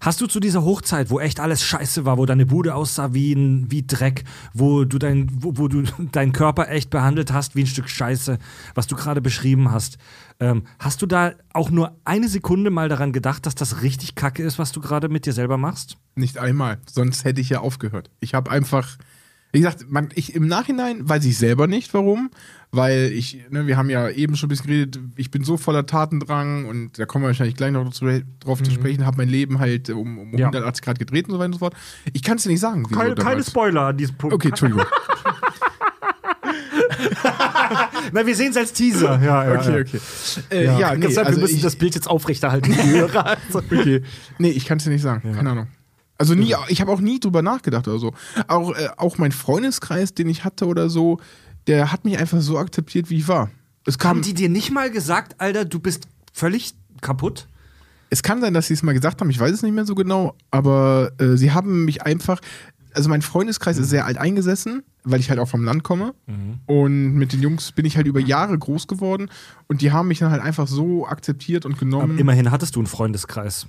Hast 0.00 0.20
du 0.20 0.26
zu 0.26 0.40
dieser 0.40 0.64
Hochzeit, 0.64 1.10
wo 1.10 1.20
echt 1.20 1.40
alles 1.40 1.62
scheiße 1.62 2.04
war, 2.04 2.18
wo 2.18 2.26
deine 2.26 2.46
Bude 2.46 2.74
aussah 2.74 3.12
wie, 3.14 3.32
ein, 3.32 3.70
wie 3.70 3.86
Dreck, 3.86 4.24
wo 4.54 4.84
du, 4.84 4.98
dein, 4.98 5.28
wo, 5.32 5.56
wo 5.56 5.68
du 5.68 5.82
deinen 6.12 6.32
Körper 6.32 6.68
echt 6.68 6.90
behandelt 6.90 7.32
hast 7.32 7.56
wie 7.56 7.62
ein 7.62 7.66
Stück 7.66 7.88
Scheiße, 7.88 8.38
was 8.74 8.86
du 8.86 8.96
gerade 8.96 9.20
beschrieben 9.20 9.70
hast, 9.70 9.98
ähm, 10.40 10.64
hast 10.78 11.02
du 11.02 11.06
da 11.06 11.32
auch 11.52 11.70
nur 11.70 11.96
eine 12.04 12.28
Sekunde 12.28 12.70
mal 12.70 12.88
daran 12.88 13.12
gedacht, 13.12 13.46
dass 13.46 13.54
das 13.54 13.82
richtig 13.82 14.14
kacke 14.14 14.42
ist, 14.42 14.58
was 14.58 14.72
du 14.72 14.80
gerade 14.80 15.08
mit 15.08 15.26
dir 15.26 15.32
selber 15.32 15.58
machst? 15.58 15.98
Nicht 16.14 16.38
einmal, 16.38 16.78
sonst 16.90 17.24
hätte 17.24 17.40
ich 17.40 17.50
ja 17.50 17.60
aufgehört. 17.60 18.10
Ich 18.20 18.34
habe 18.34 18.50
einfach, 18.50 18.96
wie 19.52 19.58
gesagt, 19.58 19.86
man, 19.90 20.08
ich, 20.14 20.34
im 20.34 20.46
Nachhinein 20.46 21.08
weiß 21.08 21.24
ich 21.24 21.36
selber 21.36 21.66
nicht, 21.66 21.92
warum, 21.94 22.30
weil 22.70 23.10
ich, 23.12 23.44
ne, 23.50 23.66
wir 23.66 23.76
haben 23.76 23.90
ja 23.90 24.08
eben 24.08 24.36
schon 24.36 24.46
ein 24.46 24.50
bisschen 24.50 24.66
geredet, 24.66 25.00
ich 25.16 25.30
bin 25.30 25.42
so 25.44 25.56
voller 25.56 25.86
Tatendrang 25.86 26.66
und 26.66 26.98
da 26.98 27.06
kommen 27.06 27.24
wir 27.24 27.28
wahrscheinlich 27.28 27.56
gleich 27.56 27.72
noch 27.72 27.90
zu, 27.90 28.06
drauf 28.40 28.62
zu 28.62 28.70
sprechen, 28.70 29.04
habe 29.06 29.16
mein 29.16 29.28
Leben 29.28 29.58
halt 29.58 29.90
um, 29.90 30.18
um 30.18 30.32
Ja. 30.38 30.46
180 30.46 30.84
Grad 30.84 30.98
gedreht 30.98 31.26
und 31.26 31.32
so 31.32 31.38
weiter 31.38 31.46
und 31.46 31.52
so 31.54 31.58
fort. 31.58 31.74
Ich 32.12 32.22
kann 32.22 32.36
es 32.36 32.44
dir 32.44 32.50
nicht 32.50 32.60
sagen. 32.60 32.84
wieso 32.88 33.14
damals. 33.14 33.48
Spoiler 33.48 33.82
an 33.86 33.96
diesem 33.96 34.16
Punkt. 34.16 34.34
Okay, 34.34 34.48
Entschuldigung. 34.48 34.84
Na, 38.12 38.26
wir 38.26 38.34
sehen 38.34 38.50
es 38.50 38.56
als 38.56 38.72
Teaser. 38.72 39.20
Ja, 39.22 39.44
ja, 39.44 39.60
Okay, 39.60 39.74
ja. 39.74 39.80
okay. 39.80 40.00
Äh, 40.50 40.64
ja, 40.78 40.94
nee, 40.94 41.06
Deshalb, 41.06 41.26
also 41.26 41.38
wir 41.38 41.42
müssen 41.42 41.56
ich, 41.56 41.62
das 41.62 41.76
Bild 41.76 41.94
jetzt 41.94 42.08
aufrechterhalten. 42.08 42.74
Also, 42.74 43.18
Okay. 43.70 44.02
Nee, 44.38 44.50
ich 44.50 44.64
kann 44.66 44.78
es 44.78 44.84
dir 44.84 44.90
nicht 44.90 45.02
sagen. 45.02 45.32
Keine 45.34 45.50
Ahnung. 45.50 45.66
Also 46.20 46.34
nie, 46.34 46.54
ich 46.68 46.82
habe 46.82 46.92
auch 46.92 47.00
nie 47.00 47.18
drüber 47.18 47.40
nachgedacht 47.40 47.88
oder 47.88 47.98
so. 47.98 48.12
Auch, 48.46 48.76
äh, 48.76 48.88
auch 48.98 49.16
mein 49.16 49.32
Freundeskreis, 49.32 50.12
den 50.12 50.28
ich 50.28 50.44
hatte 50.44 50.66
oder 50.66 50.90
so, 50.90 51.18
der 51.66 51.92
hat 51.92 52.04
mich 52.04 52.18
einfach 52.18 52.42
so 52.42 52.58
akzeptiert, 52.58 53.08
wie 53.08 53.16
ich 53.16 53.28
war. 53.28 53.50
Es 53.86 53.98
kam, 53.98 54.16
Haben 54.18 54.22
die 54.22 54.34
dir 54.34 54.50
nicht 54.50 54.70
mal 54.70 54.90
gesagt, 54.90 55.40
Alter, 55.40 55.64
du 55.64 55.78
bist 55.80 56.08
völlig 56.32 56.74
kaputt? 57.00 57.48
es 58.10 58.22
kann 58.22 58.40
sein, 58.40 58.52
dass 58.52 58.66
sie 58.66 58.74
es 58.74 58.82
mal 58.82 58.92
gesagt 58.92 59.20
haben, 59.20 59.30
ich 59.30 59.38
weiß 59.38 59.52
es 59.52 59.62
nicht 59.62 59.72
mehr 59.72 59.86
so 59.86 59.94
genau, 59.94 60.34
aber 60.50 61.12
äh, 61.18 61.36
sie 61.36 61.52
haben 61.52 61.84
mich 61.84 62.02
einfach, 62.02 62.40
also 62.92 63.08
mein 63.08 63.22
Freundeskreis 63.22 63.78
ist 63.78 63.88
sehr 63.88 64.04
alt 64.04 64.18
eingesessen, 64.18 64.82
weil 65.04 65.20
ich 65.20 65.30
halt 65.30 65.38
auch 65.38 65.48
vom 65.48 65.62
Land 65.64 65.84
komme 65.84 66.12
und 66.66 67.14
mit 67.14 67.32
den 67.32 67.40
Jungs 67.40 67.70
bin 67.72 67.84
ich 67.84 67.96
halt 67.96 68.08
über 68.08 68.18
Jahre 68.20 68.58
groß 68.58 68.88
geworden 68.88 69.30
und 69.68 69.80
die 69.80 69.92
haben 69.92 70.08
mich 70.08 70.18
dann 70.18 70.32
halt 70.32 70.42
einfach 70.42 70.66
so 70.66 71.06
akzeptiert 71.06 71.64
und 71.64 71.78
genommen. 71.78 72.10
Aber 72.10 72.20
immerhin 72.20 72.50
hattest 72.50 72.74
du 72.74 72.80
einen 72.80 72.88
Freundeskreis. 72.88 73.68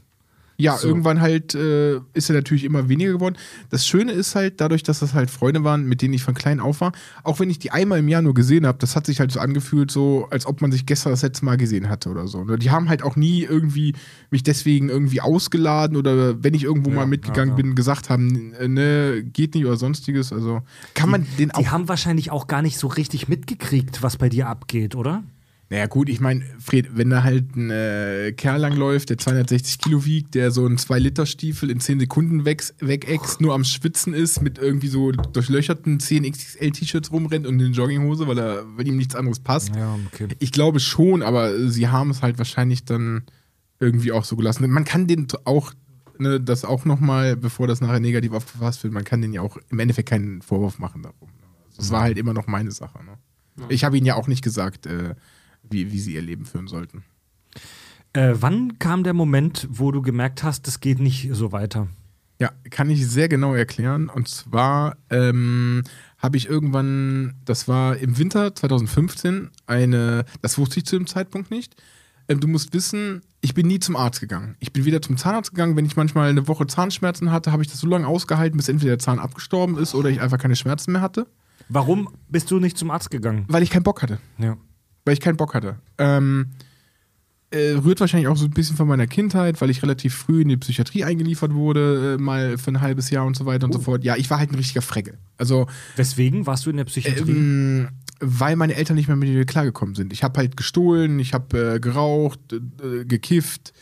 Ja, 0.62 0.78
irgendwann 0.82 1.22
halt 1.22 1.56
äh, 1.56 2.00
ist 2.14 2.30
er 2.30 2.36
natürlich 2.36 2.64
immer 2.64 2.90
weniger 2.90 3.14
geworden. 3.14 3.36
Das 3.70 3.86
Schöne 3.88 4.12
ist 4.12 4.36
halt, 4.36 4.62
dadurch, 4.62 4.84
dass 4.84 5.00
das 5.00 5.14
halt 5.14 5.30
Freunde 5.30 5.64
waren, 5.64 5.86
mit 5.86 6.02
denen 6.02 6.14
ich 6.14 6.24
von 6.24 6.34
klein 6.34 6.60
auf 6.60 6.82
war, 6.82 6.92
auch 7.24 7.40
wenn 7.40 7.50
ich 7.50 7.60
die 7.60 7.72
einmal 7.72 8.00
im 8.00 8.08
Jahr 8.08 8.22
nur 8.22 8.34
gesehen 8.34 8.66
habe, 8.66 8.78
das 8.80 8.96
hat 8.96 9.06
sich 9.06 9.20
halt 9.20 9.32
so 9.32 9.40
angefühlt, 9.40 9.92
so 9.92 10.28
als 10.30 10.46
ob 10.46 10.62
man 10.62 10.72
sich 10.72 10.86
gestern 10.86 11.12
das 11.12 11.22
letzte 11.22 11.46
Mal 11.46 11.58
gesehen 11.58 11.90
hatte 11.90 12.10
oder 12.10 12.28
so. 12.28 12.44
Ne? 12.44 12.58
Die 12.58 12.72
haben 12.72 12.90
halt 12.90 13.04
auch 13.04 13.16
nie 13.16 13.44
irgendwie 13.44 13.94
mich 14.30 14.44
deswegen 14.44 14.90
irgendwie 14.90 15.22
ausgeladen 15.22 15.98
oder 15.98 16.44
wenn 16.44 16.54
ich 16.54 16.64
irgendwo 16.64 16.90
mal 16.90 17.06
mitgegangen 17.06 17.56
bin, 17.56 17.76
gesagt 17.76 18.10
haben, 18.10 18.54
äh, 18.54 18.68
ne, 18.68 19.24
geht 19.24 19.56
nicht 19.56 19.66
oder 19.66 19.78
sonstiges. 19.78 20.32
Also 20.32 20.62
kann 20.94 21.10
man 21.10 21.26
den 21.38 21.52
auch. 21.52 21.60
Die 21.60 21.70
haben 21.70 21.88
wahrscheinlich 21.88 22.32
auch 22.32 22.48
gar 22.48 22.62
nicht 22.62 22.78
so 22.78 22.88
richtig 22.88 23.28
mitgekriegt, 23.28 24.04
was 24.04 24.18
bei 24.18 24.30
dir 24.30 24.48
abgeht, 24.48 24.96
oder? 24.96 25.24
Naja, 25.72 25.88
gut, 25.88 26.10
ich 26.10 26.20
meine, 26.20 26.44
Fred, 26.60 26.98
wenn 26.98 27.10
da 27.10 27.24
halt 27.24 27.56
ein 27.56 27.70
äh, 27.70 28.34
Kerl 28.36 28.60
langläuft, 28.60 29.10
der 29.10 29.18
260 29.18 29.78
Kilo 29.78 30.04
wiegt, 30.04 30.36
der 30.36 30.52
so 30.52 30.66
einen 30.66 30.76
2-Liter-Stiefel 30.76 31.72
in 31.72 31.80
10 31.80 32.02
Sekunden 32.02 32.44
weg, 32.44 32.62
wegäxt, 32.80 33.40
nur 33.40 33.54
am 33.54 33.64
Schwitzen 33.64 34.14
ist, 34.14 34.42
mit 34.42 34.58
irgendwie 34.58 34.90
so 34.90 35.14
durchlöcherten 35.14 36.00
10XL-T-Shirts 36.00 37.14
rumrennt 37.14 37.48
und 37.48 37.62
in 37.62 37.72
Jogginghose, 37.72 38.28
weil, 38.28 38.38
er, 38.38 38.66
weil 38.76 38.86
ihm 38.86 38.98
nichts 38.98 39.16
anderes 39.16 39.40
passt. 39.40 39.74
Ja, 39.74 39.98
okay. 40.12 40.28
Ich 40.40 40.52
glaube 40.52 40.82
schon, 40.82 41.24
aber 41.24 41.70
sie 41.70 41.88
haben 41.88 42.10
es 42.10 42.22
halt 42.22 42.38
wahrscheinlich 42.38 42.84
dann 42.84 43.24
irgendwie 43.80 44.12
auch 44.12 44.26
so 44.26 44.36
gelassen. 44.36 44.70
Man 44.70 44.84
kann 44.84 45.08
den 45.08 45.28
auch, 45.46 45.72
ne, 46.20 46.42
das 46.42 46.66
auch 46.66 46.84
nochmal, 46.84 47.38
bevor 47.38 47.68
das 47.68 47.80
nachher 47.80 48.02
negativ 48.02 48.34
aufgefasst 48.34 48.84
wird, 48.84 48.92
man 48.92 49.06
kann 49.06 49.22
den 49.22 49.32
ja 49.32 49.42
auch 49.42 49.58
im 49.70 49.80
Endeffekt 49.80 50.10
keinen 50.10 50.42
Vorwurf 50.42 50.80
machen 50.80 51.02
darum. 51.02 51.30
Ne? 51.30 51.48
Also, 51.70 51.82
es 51.82 51.92
war 51.92 52.02
halt 52.02 52.18
immer 52.18 52.34
noch 52.34 52.48
meine 52.48 52.72
Sache. 52.72 53.00
Ne? 53.06 53.18
Ich 53.70 53.86
habe 53.86 53.96
ihnen 53.96 54.06
ja 54.06 54.16
auch 54.16 54.28
nicht 54.28 54.44
gesagt, 54.44 54.86
äh, 54.86 55.16
wie, 55.72 55.92
wie 55.92 56.00
sie 56.00 56.14
ihr 56.16 56.22
Leben 56.22 56.46
führen 56.46 56.68
sollten. 56.68 57.04
Äh, 58.14 58.34
wann 58.40 58.78
kam 58.80 59.04
der 59.04 59.14
Moment, 59.14 59.68
wo 59.72 59.92
du 59.92 60.02
gemerkt 60.02 60.44
hast, 60.44 60.68
das 60.68 60.80
geht 60.80 61.00
nicht 61.00 61.30
so 61.32 61.52
weiter? 61.52 61.88
Ja, 62.40 62.52
kann 62.72 62.90
ich 62.90 63.08
sehr 63.08 63.30
genau 63.30 63.54
erklären. 63.54 64.10
Und 64.10 64.28
zwar 64.28 64.98
ähm, 65.10 65.84
habe 66.18 66.38
ich 66.38 66.50
irgendwann, 66.50 67.36
das 67.46 67.68
war 67.68 67.98
im 67.98 68.18
Winter 68.18 68.54
2015, 68.56 69.52
eine, 69.68 70.26
das 70.42 70.58
wusste 70.58 70.80
ich 70.80 70.86
zu 70.86 70.98
dem 70.98 71.08
Zeitpunkt 71.08 71.52
nicht. 71.52 71.76
Ähm, 72.28 72.40
du 72.40 72.48
musst 72.48 72.74
wissen, 72.74 73.22
ich 73.42 73.54
bin 73.54 73.68
nie 73.68 73.80
zum 73.80 73.96
Arzt 73.96 74.20
gegangen. 74.20 74.56
Ich 74.60 74.74
bin 74.74 74.86
wieder 74.86 75.02
zum 75.02 75.18
Zahnarzt 75.18 75.52
gegangen. 75.52 75.76
Wenn 75.78 75.86
ich 75.86 75.96
manchmal 75.96 76.30
eine 76.30 76.48
Woche 76.48 76.68
Zahnschmerzen 76.68 77.32
hatte, 77.32 77.52
habe 77.52 77.62
ich 77.64 77.70
das 77.70 77.80
so 77.80 77.88
lange 77.88 78.08
ausgehalten, 78.08 78.58
bis 78.58 78.70
entweder 78.70 78.94
der 78.94 79.00
Zahn 79.00 79.20
abgestorben 79.20 79.78
ist 79.78 79.94
oder 79.96 80.10
ich 80.10 80.20
einfach 80.20 80.38
keine 80.40 80.56
Schmerzen 80.56 80.92
mehr 80.92 81.02
hatte, 81.02 81.28
Warum 81.70 82.10
bist 82.28 82.52
du 82.52 82.60
nicht 82.60 82.78
zum 82.78 82.92
Arzt 82.92 83.12
gegangen? 83.12 83.46
weil 83.48 83.64
ich 83.64 83.70
keinen 83.70 83.84
Bock 83.84 84.02
hatte. 84.02 84.20
Ja. 84.40 84.58
Weil 85.06 85.14
ich 85.14 85.20
keinen 85.20 85.38
Bock 85.38 85.54
hatte. 85.54 85.78
Ähm, 85.98 86.48
äh, 87.52 87.72
rührt 87.72 88.00
wahrscheinlich 88.00 88.30
auch 88.30 88.38
so 88.38 88.46
ein 88.46 88.52
bisschen 88.52 88.78
von 88.78 88.88
meiner 88.88 89.08
Kindheit, 89.08 89.60
weil 89.60 89.70
ich 89.70 89.84
relativ 89.84 90.16
früh 90.16 90.42
in 90.42 90.48
die 90.48 90.58
Psychiatrie 90.58 91.04
eingeliefert 91.04 91.54
wurde, 91.54 92.16
äh, 92.18 92.22
mal 92.22 92.58
für 92.58 92.72
ein 92.72 92.82
halbes 92.82 93.10
Jahr 93.10 93.26
und 93.26 93.36
so 93.36 93.46
weiter 93.46 93.66
und 93.66 93.74
so 93.74 93.80
fort. 93.80 94.04
Ja, 94.06 94.16
ich 94.16 94.30
war 94.30 94.40
halt 94.40 94.52
ein 94.52 94.56
richtiger 94.56 94.82
Freckel. 94.82 95.18
Also, 95.38 95.68
Weswegen 95.98 96.46
warst 96.48 96.66
du 96.66 96.70
in 96.70 96.78
der 96.78 96.86
Psychiatrie? 96.86 97.32
ähm, 97.32 97.90
weil 98.22 98.56
meine 98.56 98.76
Eltern 98.76 98.96
nicht 98.96 99.08
mehr 99.08 99.18
mit 99.18 99.30
mir 99.30 99.46
klargekommen 99.46 99.96
sind. 99.96 100.14
Ich 100.14 100.24
habe 100.24 100.40
halt 100.40 100.56
gestohlen, 100.56 101.20
ich 101.20 101.34
habe 101.34 101.76
äh, 101.76 101.80
geraucht, 101.80 102.40
äh, 102.54 103.04
gekifft, 103.04 103.74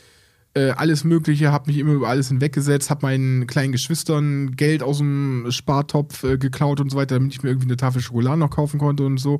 äh, 0.55 0.71
alles 0.71 1.03
Mögliche, 1.03 1.51
habe 1.51 1.69
mich 1.69 1.77
immer 1.77 1.93
über 1.93 2.09
alles 2.09 2.29
hinweggesetzt, 2.29 2.89
habe 2.89 3.05
meinen 3.05 3.45
kleinen 3.45 3.71
Geschwistern 3.71 4.55
Geld 4.55 4.81
aus 4.81 4.97
dem 4.97 5.45
Spartopf 5.49 6.23
äh, 6.23 6.37
geklaut 6.37 6.79
und 6.79 6.89
so 6.89 6.97
weiter, 6.97 7.15
damit 7.15 7.33
ich 7.33 7.43
mir 7.43 7.49
irgendwie 7.49 7.67
eine 7.67 7.77
Tafel 7.77 8.01
Schokolade 8.01 8.39
noch 8.39 8.49
kaufen 8.49 8.79
konnte 8.79 9.05
und 9.05 9.17
so. 9.17 9.39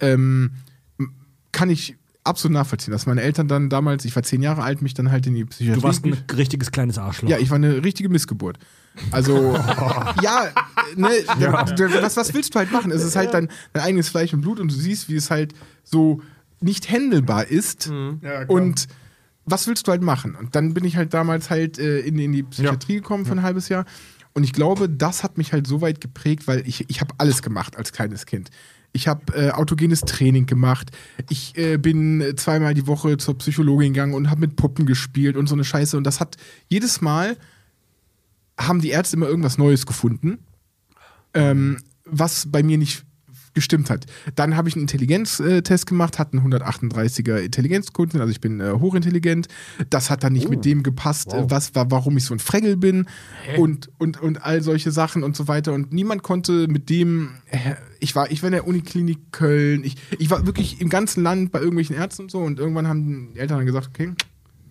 Ähm, 0.00 0.50
kann 1.52 1.70
ich 1.70 1.96
absolut 2.24 2.54
nachvollziehen, 2.54 2.92
dass 2.92 3.06
meine 3.06 3.22
Eltern 3.22 3.48
dann 3.48 3.68
damals, 3.68 4.04
ich 4.04 4.14
war 4.14 4.22
zehn 4.22 4.42
Jahre 4.42 4.62
alt, 4.62 4.82
mich 4.82 4.94
dann 4.94 5.10
halt 5.10 5.26
in 5.26 5.34
die 5.34 5.44
Psychiatrie. 5.44 5.80
du 5.80 5.86
warst 5.86 6.04
ein 6.04 6.16
richtiges 6.36 6.70
kleines 6.70 6.98
Arschloch. 6.98 7.28
Ja, 7.28 7.38
ich 7.38 7.50
war 7.50 7.56
eine 7.56 7.82
richtige 7.84 8.08
Missgeburt. 8.08 8.58
Also, 9.10 9.54
ja, 10.22 10.48
ne, 10.96 11.08
Was, 12.02 12.16
was 12.16 12.34
willst 12.34 12.54
du 12.54 12.58
halt 12.58 12.70
machen? 12.70 12.90
Es 12.90 13.02
ist 13.02 13.16
halt 13.16 13.34
dein, 13.34 13.48
dein 13.72 13.82
eigenes 13.82 14.08
Fleisch 14.08 14.32
und 14.32 14.42
Blut 14.42 14.60
und 14.60 14.70
du 14.70 14.74
siehst, 14.74 15.08
wie 15.08 15.16
es 15.16 15.30
halt 15.30 15.54
so 15.82 16.20
nicht 16.60 16.90
händelbar 16.90 17.46
ist. 17.46 17.90
und 18.48 18.88
was 19.44 19.66
willst 19.66 19.88
du 19.88 19.90
halt 19.90 20.02
machen? 20.02 20.36
Und 20.36 20.54
dann 20.54 20.72
bin 20.74 20.84
ich 20.84 20.96
halt 20.96 21.12
damals 21.14 21.50
halt 21.50 21.78
äh, 21.78 22.00
in, 22.00 22.16
in 22.18 22.32
die 22.32 22.44
Psychiatrie 22.44 22.94
gekommen 22.96 23.26
für 23.26 23.32
ein 23.32 23.42
halbes 23.42 23.68
Jahr. 23.68 23.84
Und 24.34 24.44
ich 24.44 24.52
glaube, 24.52 24.88
das 24.88 25.24
hat 25.24 25.36
mich 25.36 25.52
halt 25.52 25.66
so 25.66 25.80
weit 25.80 26.00
geprägt, 26.00 26.46
weil 26.46 26.66
ich, 26.66 26.88
ich 26.88 27.00
habe 27.00 27.14
alles 27.18 27.42
gemacht 27.42 27.76
als 27.76 27.92
kleines 27.92 28.24
Kind. 28.24 28.50
Ich 28.92 29.08
habe 29.08 29.32
äh, 29.34 29.50
autogenes 29.50 30.00
Training 30.00 30.46
gemacht. 30.46 30.90
Ich 31.30 31.56
äh, 31.56 31.78
bin 31.78 32.34
zweimal 32.36 32.74
die 32.74 32.86
Woche 32.86 33.16
zur 33.16 33.38
Psychologin 33.38 33.94
gegangen 33.94 34.14
und 34.14 34.30
habe 34.30 34.42
mit 34.42 34.56
Puppen 34.56 34.84
gespielt 34.84 35.36
und 35.36 35.46
so 35.46 35.54
eine 35.54 35.64
Scheiße. 35.64 35.96
Und 35.96 36.04
das 36.04 36.20
hat 36.20 36.36
jedes 36.68 37.00
Mal 37.00 37.36
haben 38.58 38.80
die 38.80 38.90
Ärzte 38.90 39.16
immer 39.16 39.28
irgendwas 39.28 39.58
Neues 39.58 39.86
gefunden, 39.86 40.38
ähm, 41.34 41.78
was 42.04 42.50
bei 42.50 42.62
mir 42.62 42.78
nicht 42.78 43.04
gestimmt 43.54 43.90
hat. 43.90 44.06
Dann 44.34 44.56
habe 44.56 44.68
ich 44.68 44.74
einen 44.74 44.82
Intelligenztest 44.82 45.86
gemacht, 45.86 46.18
hatte 46.18 46.38
einen 46.38 46.52
138er 46.52 47.36
Intelligenzquotient, 47.38 48.20
also 48.20 48.30
ich 48.30 48.40
bin 48.40 48.60
äh, 48.60 48.72
hochintelligent. 48.72 49.48
Das 49.90 50.10
hat 50.10 50.24
dann 50.24 50.32
nicht 50.32 50.48
mit 50.48 50.64
dem 50.64 50.82
gepasst, 50.82 51.32
äh, 51.32 51.50
was 51.50 51.74
war, 51.74 51.90
warum 51.90 52.16
ich 52.16 52.24
so 52.24 52.34
ein 52.34 52.38
Fregel 52.38 52.76
bin 52.76 53.06
und, 53.56 53.90
und, 53.98 54.20
und 54.20 54.44
all 54.44 54.62
solche 54.62 54.90
Sachen 54.90 55.22
und 55.22 55.36
so 55.36 55.48
weiter. 55.48 55.72
Und 55.72 55.92
niemand 55.92 56.22
konnte 56.22 56.66
mit 56.68 56.88
dem, 56.90 57.30
äh, 57.50 57.74
ich 58.00 58.14
war, 58.14 58.30
ich 58.30 58.42
war 58.42 58.48
in 58.48 58.52
der 58.52 58.66
Uniklinik 58.66 59.32
Köln, 59.32 59.84
ich, 59.84 59.96
ich 60.18 60.30
war 60.30 60.46
wirklich 60.46 60.80
im 60.80 60.88
ganzen 60.88 61.22
Land 61.22 61.52
bei 61.52 61.58
irgendwelchen 61.58 61.96
Ärzten 61.96 62.22
und 62.22 62.30
so 62.30 62.38
und 62.38 62.58
irgendwann 62.58 62.88
haben 62.88 63.32
die 63.34 63.38
Eltern 63.38 63.58
dann 63.58 63.66
gesagt, 63.66 63.88
okay, 63.88 64.12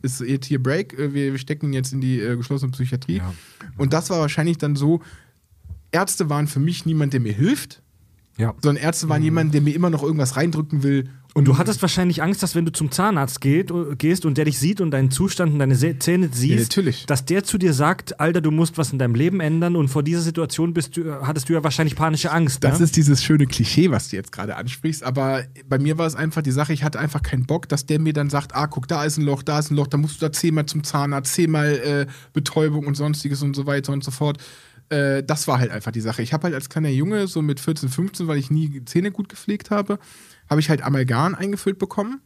ist 0.01 0.21
jetzt 0.21 0.47
hier 0.47 0.61
Break, 0.61 0.97
äh, 0.97 1.13
wir, 1.13 1.31
wir 1.31 1.39
stecken 1.39 1.67
ihn 1.67 1.73
jetzt 1.73 1.93
in 1.93 2.01
die 2.01 2.19
äh, 2.19 2.35
geschlossene 2.35 2.71
Psychiatrie. 2.71 3.21
Und 3.77 3.93
das 3.93 4.09
war 4.09 4.19
wahrscheinlich 4.19 4.57
dann 4.57 4.75
so, 4.75 5.01
Ärzte 5.91 6.29
waren 6.29 6.47
für 6.47 6.59
mich 6.59 6.85
niemand, 6.85 7.13
der 7.13 7.19
mir 7.19 7.33
hilft, 7.33 7.81
Ja. 8.37 8.53
sondern 8.61 8.83
Ärzte 8.83 9.09
waren 9.09 9.21
jemand, 9.21 9.53
der 9.53 9.61
mir 9.61 9.75
immer 9.75 9.89
noch 9.89 10.03
irgendwas 10.03 10.35
reindrücken 10.35 10.83
will. 10.83 11.09
Und 11.33 11.45
du 11.45 11.57
hattest 11.57 11.81
wahrscheinlich 11.81 12.21
Angst, 12.21 12.43
dass 12.43 12.55
wenn 12.55 12.65
du 12.65 12.73
zum 12.73 12.91
Zahnarzt 12.91 13.39
geht, 13.39 13.71
gehst 13.97 14.25
und 14.25 14.37
der 14.37 14.43
dich 14.43 14.59
sieht 14.59 14.81
und 14.81 14.91
deinen 14.91 15.11
Zustand 15.11 15.53
und 15.53 15.59
deine 15.59 15.77
Zähne 15.99 16.29
siehst, 16.29 16.75
natürlich. 16.75 17.05
dass 17.05 17.23
der 17.23 17.45
zu 17.45 17.57
dir 17.57 17.73
sagt, 17.73 18.19
Alter, 18.19 18.41
du 18.41 18.51
musst 18.51 18.77
was 18.77 18.91
in 18.91 18.99
deinem 18.99 19.15
Leben 19.15 19.39
ändern 19.39 19.77
und 19.77 19.87
vor 19.87 20.03
dieser 20.03 20.19
Situation 20.19 20.73
bist 20.73 20.97
du, 20.97 21.25
hattest 21.25 21.47
du 21.47 21.53
ja 21.53 21.63
wahrscheinlich 21.63 21.95
panische 21.95 22.31
Angst. 22.31 22.65
Das 22.65 22.79
ne? 22.79 22.85
ist 22.85 22.97
dieses 22.97 23.23
schöne 23.23 23.47
Klischee, 23.47 23.91
was 23.91 24.09
du 24.09 24.17
jetzt 24.17 24.33
gerade 24.33 24.57
ansprichst. 24.57 25.03
Aber 25.03 25.43
bei 25.69 25.79
mir 25.79 25.97
war 25.97 26.05
es 26.05 26.15
einfach 26.15 26.41
die 26.41 26.51
Sache, 26.51 26.73
ich 26.73 26.83
hatte 26.83 26.99
einfach 26.99 27.21
keinen 27.21 27.45
Bock, 27.45 27.69
dass 27.69 27.85
der 27.85 27.99
mir 27.99 28.11
dann 28.11 28.29
sagt, 28.29 28.53
ah, 28.53 28.67
guck, 28.67 28.89
da 28.89 29.05
ist 29.05 29.17
ein 29.17 29.23
Loch, 29.23 29.41
da 29.41 29.59
ist 29.59 29.71
ein 29.71 29.77
Loch, 29.77 29.87
da 29.87 29.97
musst 29.97 30.21
du 30.21 30.25
da 30.25 30.33
zehnmal 30.33 30.65
zum 30.65 30.83
Zahnarzt, 30.83 31.33
zehnmal 31.33 31.75
äh, 31.75 32.07
Betäubung 32.33 32.87
und 32.87 32.95
sonstiges 32.95 33.41
und 33.41 33.55
so 33.55 33.65
weiter 33.65 33.93
und 33.93 34.03
so 34.03 34.11
fort. 34.11 34.37
Äh, 34.91 35.23
das 35.23 35.47
war 35.47 35.59
halt 35.59 35.71
einfach 35.71 35.91
die 35.91 36.01
Sache. 36.01 36.21
Ich 36.21 36.33
habe 36.33 36.43
halt 36.43 36.55
als 36.55 36.69
kleiner 36.69 36.89
Junge, 36.89 37.27
so 37.27 37.41
mit 37.41 37.59
14, 37.59 37.89
15, 37.89 38.27
weil 38.27 38.37
ich 38.37 38.51
nie 38.51 38.83
Zähne 38.85 39.11
gut 39.11 39.29
gepflegt 39.29 39.71
habe, 39.71 39.99
habe 40.49 40.59
ich 40.59 40.69
halt 40.69 40.83
Amalgam 40.83 41.33
eingefüllt 41.33 41.79
bekommen. 41.79 42.21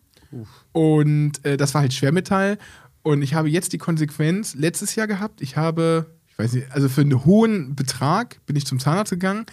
Und 0.71 1.45
äh, 1.45 1.57
das 1.57 1.73
war 1.73 1.81
halt 1.81 1.93
Schwermetall. 1.93 2.57
Und 3.03 3.21
ich 3.21 3.35
habe 3.35 3.49
jetzt 3.49 3.71
die 3.73 3.77
Konsequenz 3.77 4.55
letztes 4.55 4.95
Jahr 4.95 5.05
gehabt. 5.05 5.41
Ich 5.41 5.57
habe, 5.57 6.07
ich 6.27 6.39
weiß 6.39 6.53
nicht, 6.53 6.71
also 6.71 6.89
für 6.89 7.01
einen 7.01 7.23
hohen 7.23 7.75
Betrag 7.75 8.43
bin 8.47 8.55
ich 8.55 8.65
zum 8.65 8.79
Zahnarzt 8.79 9.11
gegangen 9.11 9.45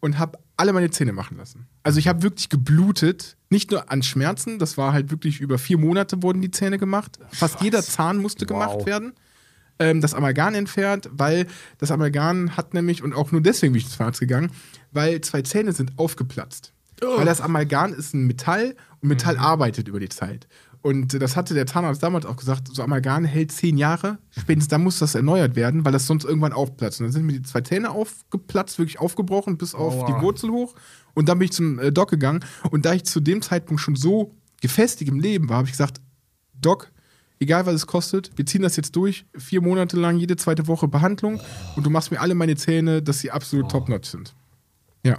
und 0.00 0.18
habe 0.18 0.38
alle 0.56 0.72
meine 0.72 0.90
Zähne 0.90 1.12
machen 1.12 1.36
lassen. 1.36 1.66
Also 1.84 1.98
ich 2.00 2.08
habe 2.08 2.22
wirklich 2.22 2.48
geblutet, 2.48 3.36
nicht 3.48 3.70
nur 3.70 3.90
an 3.92 4.02
Schmerzen, 4.02 4.58
das 4.58 4.76
war 4.76 4.92
halt 4.92 5.10
wirklich 5.10 5.40
über 5.40 5.58
vier 5.58 5.78
Monate 5.78 6.22
wurden 6.22 6.42
die 6.42 6.50
Zähne 6.50 6.78
gemacht. 6.78 7.18
Fast 7.30 7.60
jeder 7.60 7.82
Zahn 7.82 8.18
musste 8.18 8.44
gemacht 8.44 8.86
werden. 8.86 9.12
Ähm, 9.78 10.00
das 10.00 10.14
Amalgam 10.14 10.54
entfernt, 10.54 11.08
weil 11.12 11.46
das 11.78 11.90
Amalgam 11.90 12.56
hat 12.56 12.74
nämlich, 12.74 13.02
und 13.02 13.12
auch 13.12 13.32
nur 13.32 13.40
deswegen 13.40 13.72
bin 13.72 13.80
ich 13.80 13.88
zum 13.88 13.98
Zahnarzt 13.98 14.20
gegangen, 14.20 14.50
weil 14.92 15.20
zwei 15.20 15.42
Zähne 15.42 15.72
sind 15.72 15.98
aufgeplatzt. 15.98 16.72
Weil 17.18 17.26
das 17.26 17.42
Amalgam 17.42 17.92
ist 17.92 18.14
ein 18.14 18.26
Metall 18.26 18.74
und 19.02 19.08
Metall 19.08 19.36
arbeitet 19.36 19.88
über 19.88 20.00
die 20.00 20.08
Zeit. 20.08 20.48
Und 20.86 21.20
das 21.20 21.36
hatte 21.36 21.52
der 21.52 21.66
Zahnarzt 21.66 22.02
damals 22.02 22.26
auch 22.26 22.36
gesagt, 22.36 22.68
so 22.72 22.80
Amalgam 22.82 23.24
hält 23.24 23.50
zehn 23.50 23.76
Jahre, 23.76 24.18
spätestens 24.30 24.68
dann 24.68 24.84
muss 24.84 25.00
das 25.00 25.16
erneuert 25.16 25.56
werden, 25.56 25.84
weil 25.84 25.90
das 25.90 26.06
sonst 26.06 26.24
irgendwann 26.24 26.52
aufplatzt. 26.52 27.00
Und 27.00 27.06
dann 27.06 27.12
sind 27.12 27.26
mir 27.26 27.32
die 27.32 27.42
zwei 27.42 27.60
Zähne 27.60 27.90
aufgeplatzt, 27.90 28.78
wirklich 28.78 29.00
aufgebrochen, 29.00 29.58
bis 29.58 29.74
auf 29.74 30.06
die 30.06 30.12
Wurzel 30.12 30.50
hoch. 30.50 30.76
Und 31.12 31.28
dann 31.28 31.38
bin 31.38 31.46
ich 31.46 31.52
zum 31.52 31.80
äh, 31.80 31.90
Doc 31.90 32.10
gegangen. 32.10 32.44
Und 32.70 32.86
da 32.86 32.94
ich 32.94 33.04
zu 33.04 33.18
dem 33.18 33.42
Zeitpunkt 33.42 33.82
schon 33.82 33.96
so 33.96 34.36
gefestigt 34.60 35.10
im 35.10 35.18
Leben 35.18 35.48
war, 35.48 35.56
habe 35.56 35.66
ich 35.66 35.72
gesagt, 35.72 36.00
Doc, 36.54 36.92
egal 37.40 37.66
was 37.66 37.74
es 37.74 37.86
kostet, 37.86 38.30
wir 38.36 38.46
ziehen 38.46 38.62
das 38.62 38.76
jetzt 38.76 38.94
durch, 38.96 39.26
vier 39.36 39.60
Monate 39.60 39.96
lang, 39.96 40.16
jede 40.18 40.36
zweite 40.36 40.66
Woche 40.66 40.88
Behandlung 40.88 41.40
und 41.76 41.84
du 41.86 41.90
machst 41.90 42.10
mir 42.10 42.20
alle 42.20 42.34
meine 42.34 42.56
Zähne, 42.56 43.02
dass 43.02 43.18
sie 43.20 43.30
absolut 43.30 43.70
top-notch 43.70 44.08
sind. 44.08 44.34
Ja. 45.04 45.18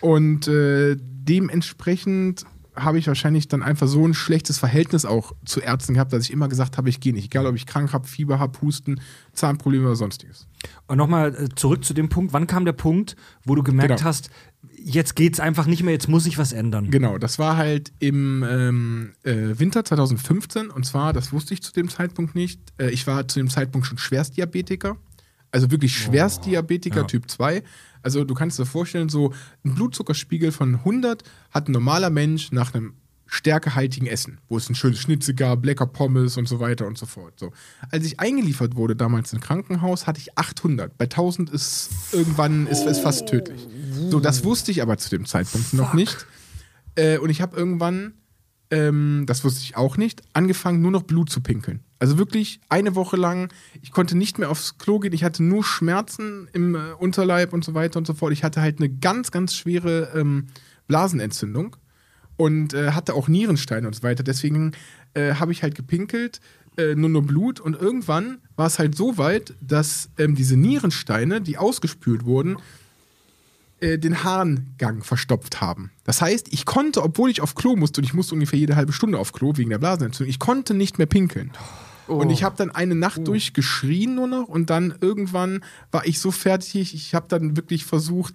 Und 0.00 0.48
äh, 0.48 0.96
dementsprechend 0.98 2.44
habe 2.74 2.98
ich 2.98 3.06
wahrscheinlich 3.06 3.48
dann 3.48 3.62
einfach 3.62 3.86
so 3.86 4.06
ein 4.06 4.14
schlechtes 4.14 4.58
Verhältnis 4.58 5.04
auch 5.04 5.32
zu 5.44 5.60
Ärzten 5.60 5.92
gehabt, 5.94 6.12
dass 6.12 6.24
ich 6.24 6.30
immer 6.32 6.48
gesagt 6.48 6.78
habe, 6.78 6.88
ich 6.88 7.00
gehe 7.00 7.12
nicht. 7.12 7.26
Egal, 7.26 7.46
ob 7.46 7.54
ich 7.54 7.66
krank 7.66 7.92
habe, 7.92 8.08
Fieber 8.08 8.38
habe, 8.38 8.58
Husten, 8.62 8.98
Zahnprobleme 9.34 9.84
oder 9.86 9.96
sonstiges. 9.96 10.46
Und 10.86 10.96
nochmal 10.96 11.34
äh, 11.34 11.48
zurück 11.54 11.84
zu 11.84 11.92
dem 11.92 12.08
Punkt, 12.08 12.32
wann 12.32 12.46
kam 12.46 12.64
der 12.64 12.72
Punkt, 12.72 13.14
wo 13.44 13.54
du 13.54 13.62
gemerkt 13.62 13.98
Genau. 13.98 14.04
hast, 14.04 14.30
jetzt 14.70 15.16
geht's 15.16 15.40
einfach 15.40 15.66
nicht 15.66 15.82
mehr, 15.82 15.92
jetzt 15.92 16.08
muss 16.08 16.26
ich 16.26 16.38
was 16.38 16.52
ändern? 16.52 16.90
Genau, 16.90 17.18
das 17.18 17.38
war 17.38 17.56
halt 17.56 17.92
im 17.98 18.44
ähm, 18.48 19.12
äh, 19.22 19.58
Winter 19.58 19.84
2015 19.84 20.70
und 20.70 20.84
zwar, 20.84 21.12
das 21.12 21.32
wusste 21.32 21.54
ich 21.54 21.62
zu 21.62 21.72
dem 21.72 21.88
Zeitpunkt 21.88 22.34
nicht, 22.34 22.60
äh, 22.78 22.90
ich 22.90 23.06
war 23.06 23.26
zu 23.28 23.38
dem 23.38 23.50
Zeitpunkt 23.50 23.86
schon 23.86 23.98
Schwerstdiabetiker, 23.98 24.96
also 25.50 25.70
wirklich 25.70 25.96
Schwerstdiabetiker 25.96 27.02
ja. 27.02 27.06
Typ 27.06 27.30
2. 27.30 27.62
Also 28.02 28.24
du 28.24 28.34
kannst 28.34 28.58
dir 28.58 28.66
vorstellen, 28.66 29.08
so 29.08 29.32
ein 29.64 29.74
Blutzuckerspiegel 29.74 30.50
von 30.50 30.76
100 30.76 31.22
hat 31.50 31.68
ein 31.68 31.72
normaler 31.72 32.10
Mensch 32.10 32.50
nach 32.50 32.74
einem 32.74 32.94
stärkehaltigen 33.32 34.06
Essen, 34.06 34.38
wo 34.50 34.58
es 34.58 34.68
ein 34.68 34.74
schönes 34.74 35.00
Schnitzel 35.00 35.34
gab, 35.34 35.64
lecker 35.64 35.86
Pommes 35.86 36.36
und 36.36 36.46
so 36.46 36.60
weiter 36.60 36.86
und 36.86 36.98
so 36.98 37.06
fort. 37.06 37.32
So. 37.40 37.50
Als 37.90 38.04
ich 38.04 38.20
eingeliefert 38.20 38.76
wurde 38.76 38.94
damals 38.94 39.32
im 39.32 39.40
Krankenhaus, 39.40 40.06
hatte 40.06 40.20
ich 40.20 40.36
800. 40.36 40.98
Bei 40.98 41.06
1000 41.06 41.48
ist 41.48 41.88
irgendwann 42.12 42.66
ist 42.66 42.84
es 42.84 42.98
fast 42.98 43.26
tödlich. 43.26 43.66
So, 44.10 44.20
das 44.20 44.44
wusste 44.44 44.70
ich 44.70 44.82
aber 44.82 44.98
zu 44.98 45.08
dem 45.08 45.24
Zeitpunkt 45.24 45.72
noch 45.72 45.94
nicht. 45.94 46.26
Äh, 46.94 47.16
und 47.16 47.30
ich 47.30 47.40
habe 47.40 47.56
irgendwann, 47.56 48.12
ähm, 48.70 49.24
das 49.26 49.44
wusste 49.44 49.62
ich 49.62 49.78
auch 49.78 49.96
nicht, 49.96 50.20
angefangen, 50.34 50.82
nur 50.82 50.90
noch 50.90 51.04
Blut 51.04 51.30
zu 51.30 51.40
pinkeln. 51.40 51.80
Also 51.98 52.18
wirklich 52.18 52.60
eine 52.68 52.94
Woche 52.96 53.16
lang, 53.16 53.50
ich 53.80 53.92
konnte 53.92 54.14
nicht 54.14 54.38
mehr 54.38 54.50
aufs 54.50 54.76
Klo 54.76 54.98
gehen, 54.98 55.14
ich 55.14 55.24
hatte 55.24 55.42
nur 55.42 55.64
Schmerzen 55.64 56.48
im 56.52 56.74
äh, 56.74 56.92
Unterleib 56.98 57.54
und 57.54 57.64
so 57.64 57.72
weiter 57.72 57.96
und 57.96 58.06
so 58.06 58.12
fort. 58.12 58.34
Ich 58.34 58.44
hatte 58.44 58.60
halt 58.60 58.78
eine 58.78 58.90
ganz, 58.90 59.30
ganz 59.30 59.54
schwere 59.54 60.12
ähm, 60.14 60.48
Blasenentzündung 60.86 61.76
und 62.36 62.74
äh, 62.74 62.92
hatte 62.92 63.14
auch 63.14 63.28
Nierensteine 63.28 63.86
und 63.86 63.94
so 63.94 64.02
weiter. 64.02 64.22
Deswegen 64.22 64.72
äh, 65.14 65.34
habe 65.34 65.52
ich 65.52 65.62
halt 65.62 65.74
gepinkelt, 65.74 66.40
äh, 66.76 66.94
nur 66.94 67.10
nur 67.10 67.22
Blut 67.22 67.60
und 67.60 67.80
irgendwann 67.80 68.38
war 68.56 68.66
es 68.66 68.78
halt 68.78 68.96
so 68.96 69.18
weit, 69.18 69.54
dass 69.60 70.08
ähm, 70.18 70.34
diese 70.34 70.56
Nierensteine, 70.56 71.40
die 71.40 71.58
ausgespült 71.58 72.24
wurden, 72.24 72.56
äh, 73.80 73.98
den 73.98 74.24
Harngang 74.24 75.02
verstopft 75.02 75.60
haben. 75.60 75.90
Das 76.04 76.22
heißt, 76.22 76.52
ich 76.52 76.64
konnte, 76.64 77.02
obwohl 77.02 77.30
ich 77.30 77.40
auf 77.40 77.54
Klo 77.54 77.76
musste, 77.76 78.00
und 78.00 78.04
ich 78.04 78.14
musste 78.14 78.34
ungefähr 78.34 78.58
jede 78.58 78.76
halbe 78.76 78.92
Stunde 78.92 79.18
auf 79.18 79.32
Klo 79.32 79.52
wegen 79.56 79.70
der 79.70 79.78
Blasenentzündung, 79.78 80.30
ich 80.30 80.38
konnte 80.38 80.72
nicht 80.72 80.98
mehr 80.98 81.06
pinkeln. 81.06 81.50
Und 82.08 82.30
ich 82.30 82.42
habe 82.42 82.56
dann 82.56 82.70
eine 82.70 82.94
Nacht 82.94 83.26
durchgeschrien 83.26 84.14
nur 84.14 84.26
noch 84.26 84.48
und 84.48 84.70
dann 84.70 84.94
irgendwann 85.00 85.64
war 85.92 86.06
ich 86.06 86.20
so 86.20 86.30
fertig, 86.30 86.94
ich 86.94 87.14
habe 87.14 87.26
dann 87.28 87.56
wirklich 87.56 87.84
versucht, 87.84 88.34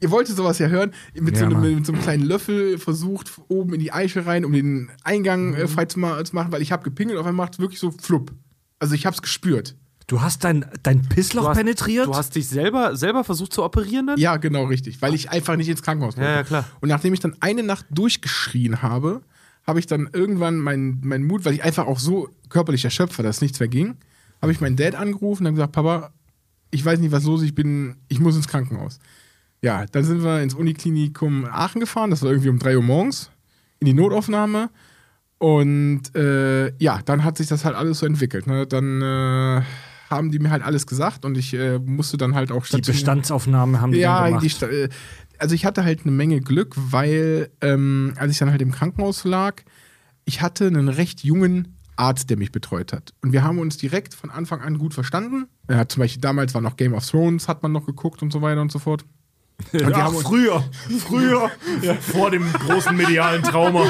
ihr 0.00 0.10
wolltet 0.10 0.36
sowas 0.36 0.58
ja 0.58 0.68
hören, 0.68 0.92
mit, 1.14 1.36
so 1.36 1.42
Ja, 1.44 1.50
einem, 1.50 1.60
Mann. 1.60 1.74
mit 1.76 1.86
so 1.86 1.92
einem 1.92 2.02
kleinen 2.02 2.24
Löffel 2.24 2.78
versucht, 2.78 3.32
oben 3.48 3.74
in 3.74 3.80
die 3.80 3.92
Eiche 3.92 4.26
rein, 4.26 4.44
um 4.44 4.52
den 4.52 4.90
Eingang 5.04 5.54
äh, 5.54 5.68
frei 5.68 5.84
zu, 5.86 5.98
ma 6.00 6.22
zu 6.24 6.34
machen, 6.34 6.52
weil 6.52 6.62
ich 6.62 6.72
habe 6.72 6.82
gepinkelt 6.82 7.16
und 7.16 7.22
auf 7.22 7.26
einmal 7.28 7.46
macht 7.46 7.54
es 7.54 7.58
wirklich 7.60 7.80
so 7.80 7.90
flupp. 7.90 8.32
Also 8.78 8.94
ich 8.94 9.06
habe 9.06 9.14
es 9.14 9.22
gespürt. 9.22 9.76
Du 10.06 10.20
hast 10.22 10.42
dein, 10.42 10.64
dein 10.82 11.02
Pissloch 11.02 11.42
Du 11.42 11.48
hast, 11.50 11.56
penetriert? 11.58 12.06
Du 12.08 12.14
hast 12.14 12.34
dich 12.34 12.48
selber, 12.48 12.96
selber 12.96 13.22
versucht 13.22 13.52
zu 13.52 13.62
operieren 13.62 14.08
dann? 14.08 14.18
Ja, 14.18 14.38
genau 14.38 14.64
richtig, 14.64 15.00
weil 15.02 15.14
ich 15.14 15.30
einfach 15.30 15.54
nicht 15.56 15.68
ins 15.68 15.82
Krankenhaus 15.82 16.16
wollte. 16.16 16.28
Ja, 16.28 16.36
ja, 16.36 16.42
klar. 16.42 16.64
Und 16.80 16.88
nachdem 16.88 17.14
ich 17.14 17.20
dann 17.20 17.36
eine 17.40 17.62
Nacht 17.62 17.86
durchgeschrien 17.90 18.82
habe, 18.82 19.22
habe 19.66 19.78
ich 19.78 19.86
dann 19.86 20.08
irgendwann 20.12 20.56
meinen 20.58 20.98
mein 21.04 21.22
Mut, 21.24 21.44
weil 21.44 21.52
ich 21.54 21.62
einfach 21.62 21.86
auch 21.86 22.00
so 22.00 22.28
körperlich 22.48 22.84
erschöpft 22.84 23.18
war, 23.18 23.22
dass 23.22 23.40
nichts 23.40 23.60
mehr 23.60 23.68
ging, 23.68 23.98
habe 24.42 24.50
ich 24.50 24.60
meinen 24.60 24.74
Dad 24.74 24.96
angerufen 24.96 25.42
und 25.42 25.44
dann 25.44 25.54
gesagt, 25.54 25.72
Papa, 25.72 26.12
ich 26.72 26.84
weiß 26.84 26.98
nicht, 26.98 27.12
was 27.12 27.24
los 27.24 27.40
ist, 27.42 27.46
ich 27.48 27.54
bin, 27.54 27.96
ich 28.08 28.18
muss 28.18 28.34
ins 28.34 28.48
Krankenhaus. 28.48 28.98
Ja, 29.62 29.84
dann 29.86 30.04
sind 30.04 30.22
wir 30.22 30.40
ins 30.42 30.54
Uniklinikum 30.54 31.44
Aachen 31.44 31.80
gefahren, 31.80 32.10
das 32.10 32.22
war 32.22 32.30
irgendwie 32.30 32.48
um 32.48 32.58
3 32.58 32.76
Uhr 32.76 32.82
morgens, 32.82 33.30
in 33.80 33.86
die 33.86 33.94
Notaufnahme. 33.94 34.70
Und 35.38 36.14
äh, 36.14 36.72
ja, 36.78 37.00
dann 37.04 37.24
hat 37.24 37.38
sich 37.38 37.46
das 37.46 37.64
halt 37.64 37.74
alles 37.74 37.98
so 38.00 38.06
entwickelt. 38.06 38.46
Ne? 38.46 38.66
Dann 38.66 39.00
äh, 39.00 39.62
haben 40.10 40.30
die 40.30 40.38
mir 40.38 40.50
halt 40.50 40.62
alles 40.62 40.86
gesagt 40.86 41.24
und 41.24 41.38
ich 41.38 41.54
äh, 41.54 41.78
musste 41.78 42.16
dann 42.18 42.34
halt 42.34 42.52
auch 42.52 42.62
die 42.62 42.68
stationiert- 42.76 42.86
Bestandsaufnahme 42.86 43.80
haben 43.80 43.92
die 43.92 43.98
ja, 44.00 44.18
dann 44.20 44.26
gemacht. 44.28 44.44
die, 44.44 44.50
Sta- 44.50 44.66
äh, 44.68 44.88
also 45.38 45.54
ich 45.54 45.64
hatte 45.64 45.84
halt 45.84 46.02
eine 46.02 46.10
Menge 46.12 46.40
Glück, 46.40 46.74
weil 46.76 47.48
ähm, 47.62 48.12
als 48.16 48.32
ich 48.32 48.38
dann 48.38 48.50
halt 48.50 48.60
im 48.60 48.70
Krankenhaus 48.72 49.24
lag, 49.24 49.62
ich 50.26 50.42
hatte 50.42 50.66
einen 50.66 50.88
recht 50.88 51.24
jungen 51.24 51.76
Arzt, 51.96 52.28
der 52.28 52.36
mich 52.36 52.52
betreut 52.52 52.92
hat. 52.92 53.12
Und 53.22 53.32
wir 53.32 53.42
haben 53.42 53.58
uns 53.58 53.76
direkt 53.78 54.14
von 54.14 54.30
Anfang 54.30 54.60
an 54.60 54.78
gut 54.78 54.92
verstanden. 54.94 55.46
Er 55.68 55.78
hat 55.78 55.92
zum 55.92 56.00
Beispiel 56.00 56.20
damals 56.20 56.52
war 56.54 56.60
noch 56.60 56.76
Game 56.76 56.92
of 56.94 57.06
Thrones, 57.06 57.48
hat 57.48 57.62
man 57.62 57.72
noch 57.72 57.86
geguckt 57.86 58.22
und 58.22 58.30
so 58.32 58.42
weiter 58.42 58.60
und 58.60 58.70
so 58.72 58.78
fort. 58.78 59.04
Und 59.72 59.94
uns, 59.94 60.22
früher, 60.22 60.64
früher. 61.06 61.50
Vor 62.00 62.30
dem 62.30 62.52
großen 62.52 62.96
medialen 62.96 63.42
Trauma. 63.42 63.84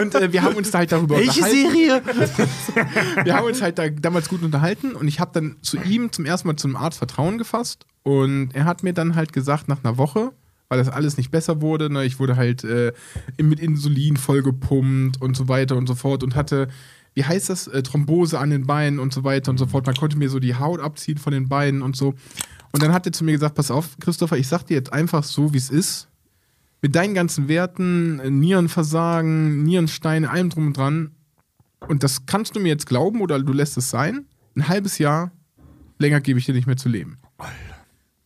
und 0.00 0.14
äh, 0.14 0.32
wir 0.32 0.42
haben 0.42 0.54
uns 0.56 0.70
da 0.70 0.78
halt 0.78 0.92
darüber 0.92 1.16
Welche 1.16 1.40
unterhalten. 1.40 1.72
Serie? 1.72 2.02
wir 3.24 3.34
haben 3.34 3.46
uns 3.46 3.62
halt 3.62 3.78
da 3.78 3.88
damals 3.88 4.28
gut 4.28 4.42
unterhalten 4.42 4.92
und 4.92 5.08
ich 5.08 5.20
habe 5.20 5.30
dann 5.32 5.56
zu 5.62 5.78
ihm 5.78 6.12
zum 6.12 6.24
ersten 6.24 6.48
Mal 6.48 6.56
zum 6.56 6.76
Arzt 6.76 6.98
Vertrauen 6.98 7.38
gefasst 7.38 7.86
und 8.02 8.50
er 8.52 8.64
hat 8.64 8.82
mir 8.82 8.92
dann 8.92 9.14
halt 9.14 9.32
gesagt, 9.32 9.68
nach 9.68 9.84
einer 9.84 9.96
Woche, 9.98 10.32
weil 10.68 10.78
das 10.78 10.88
alles 10.88 11.16
nicht 11.16 11.30
besser 11.30 11.60
wurde, 11.60 11.90
ne, 11.90 12.04
ich 12.04 12.18
wurde 12.18 12.36
halt 12.36 12.64
äh, 12.64 12.92
mit 13.40 13.60
Insulin 13.60 14.16
vollgepumpt 14.16 15.20
und 15.20 15.36
so 15.36 15.48
weiter 15.48 15.76
und 15.76 15.86
so 15.86 15.94
fort 15.94 16.22
und 16.22 16.34
hatte, 16.34 16.68
wie 17.14 17.24
heißt 17.24 17.50
das, 17.50 17.66
äh, 17.66 17.82
Thrombose 17.82 18.38
an 18.38 18.50
den 18.50 18.66
Beinen 18.66 18.98
und 18.98 19.12
so 19.12 19.22
weiter 19.24 19.50
und 19.50 19.58
so 19.58 19.66
fort. 19.66 19.86
Man 19.86 19.94
konnte 19.94 20.16
mir 20.16 20.30
so 20.30 20.38
die 20.38 20.54
Haut 20.54 20.80
abziehen 20.80 21.18
von 21.18 21.32
den 21.32 21.48
Beinen 21.48 21.82
und 21.82 21.96
so. 21.96 22.14
Und 22.72 22.82
dann 22.82 22.92
hat 22.92 23.06
er 23.06 23.12
zu 23.12 23.24
mir 23.24 23.32
gesagt, 23.32 23.54
pass 23.54 23.70
auf, 23.70 23.96
Christopher, 24.00 24.38
ich 24.38 24.48
sag 24.48 24.64
dir 24.64 24.74
jetzt 24.74 24.92
einfach 24.92 25.24
so, 25.24 25.52
wie 25.52 25.58
es 25.58 25.70
ist. 25.70 26.08
Mit 26.80 26.96
deinen 26.96 27.14
ganzen 27.14 27.46
Werten, 27.48 28.18
äh, 28.18 28.30
Nierenversagen, 28.30 29.62
Nierensteine, 29.62 30.30
allem 30.30 30.50
drum 30.50 30.68
und 30.68 30.76
dran, 30.76 31.12
und 31.88 32.02
das 32.02 32.26
kannst 32.26 32.56
du 32.56 32.60
mir 32.60 32.68
jetzt 32.68 32.86
glauben 32.86 33.20
oder 33.20 33.38
du 33.40 33.52
lässt 33.52 33.76
es 33.76 33.90
sein. 33.90 34.26
Ein 34.56 34.68
halbes 34.68 34.98
Jahr 34.98 35.32
länger 35.98 36.20
gebe 36.20 36.38
ich 36.38 36.46
dir 36.46 36.54
nicht 36.54 36.66
mehr 36.66 36.76
zu 36.76 36.88
leben. 36.88 37.18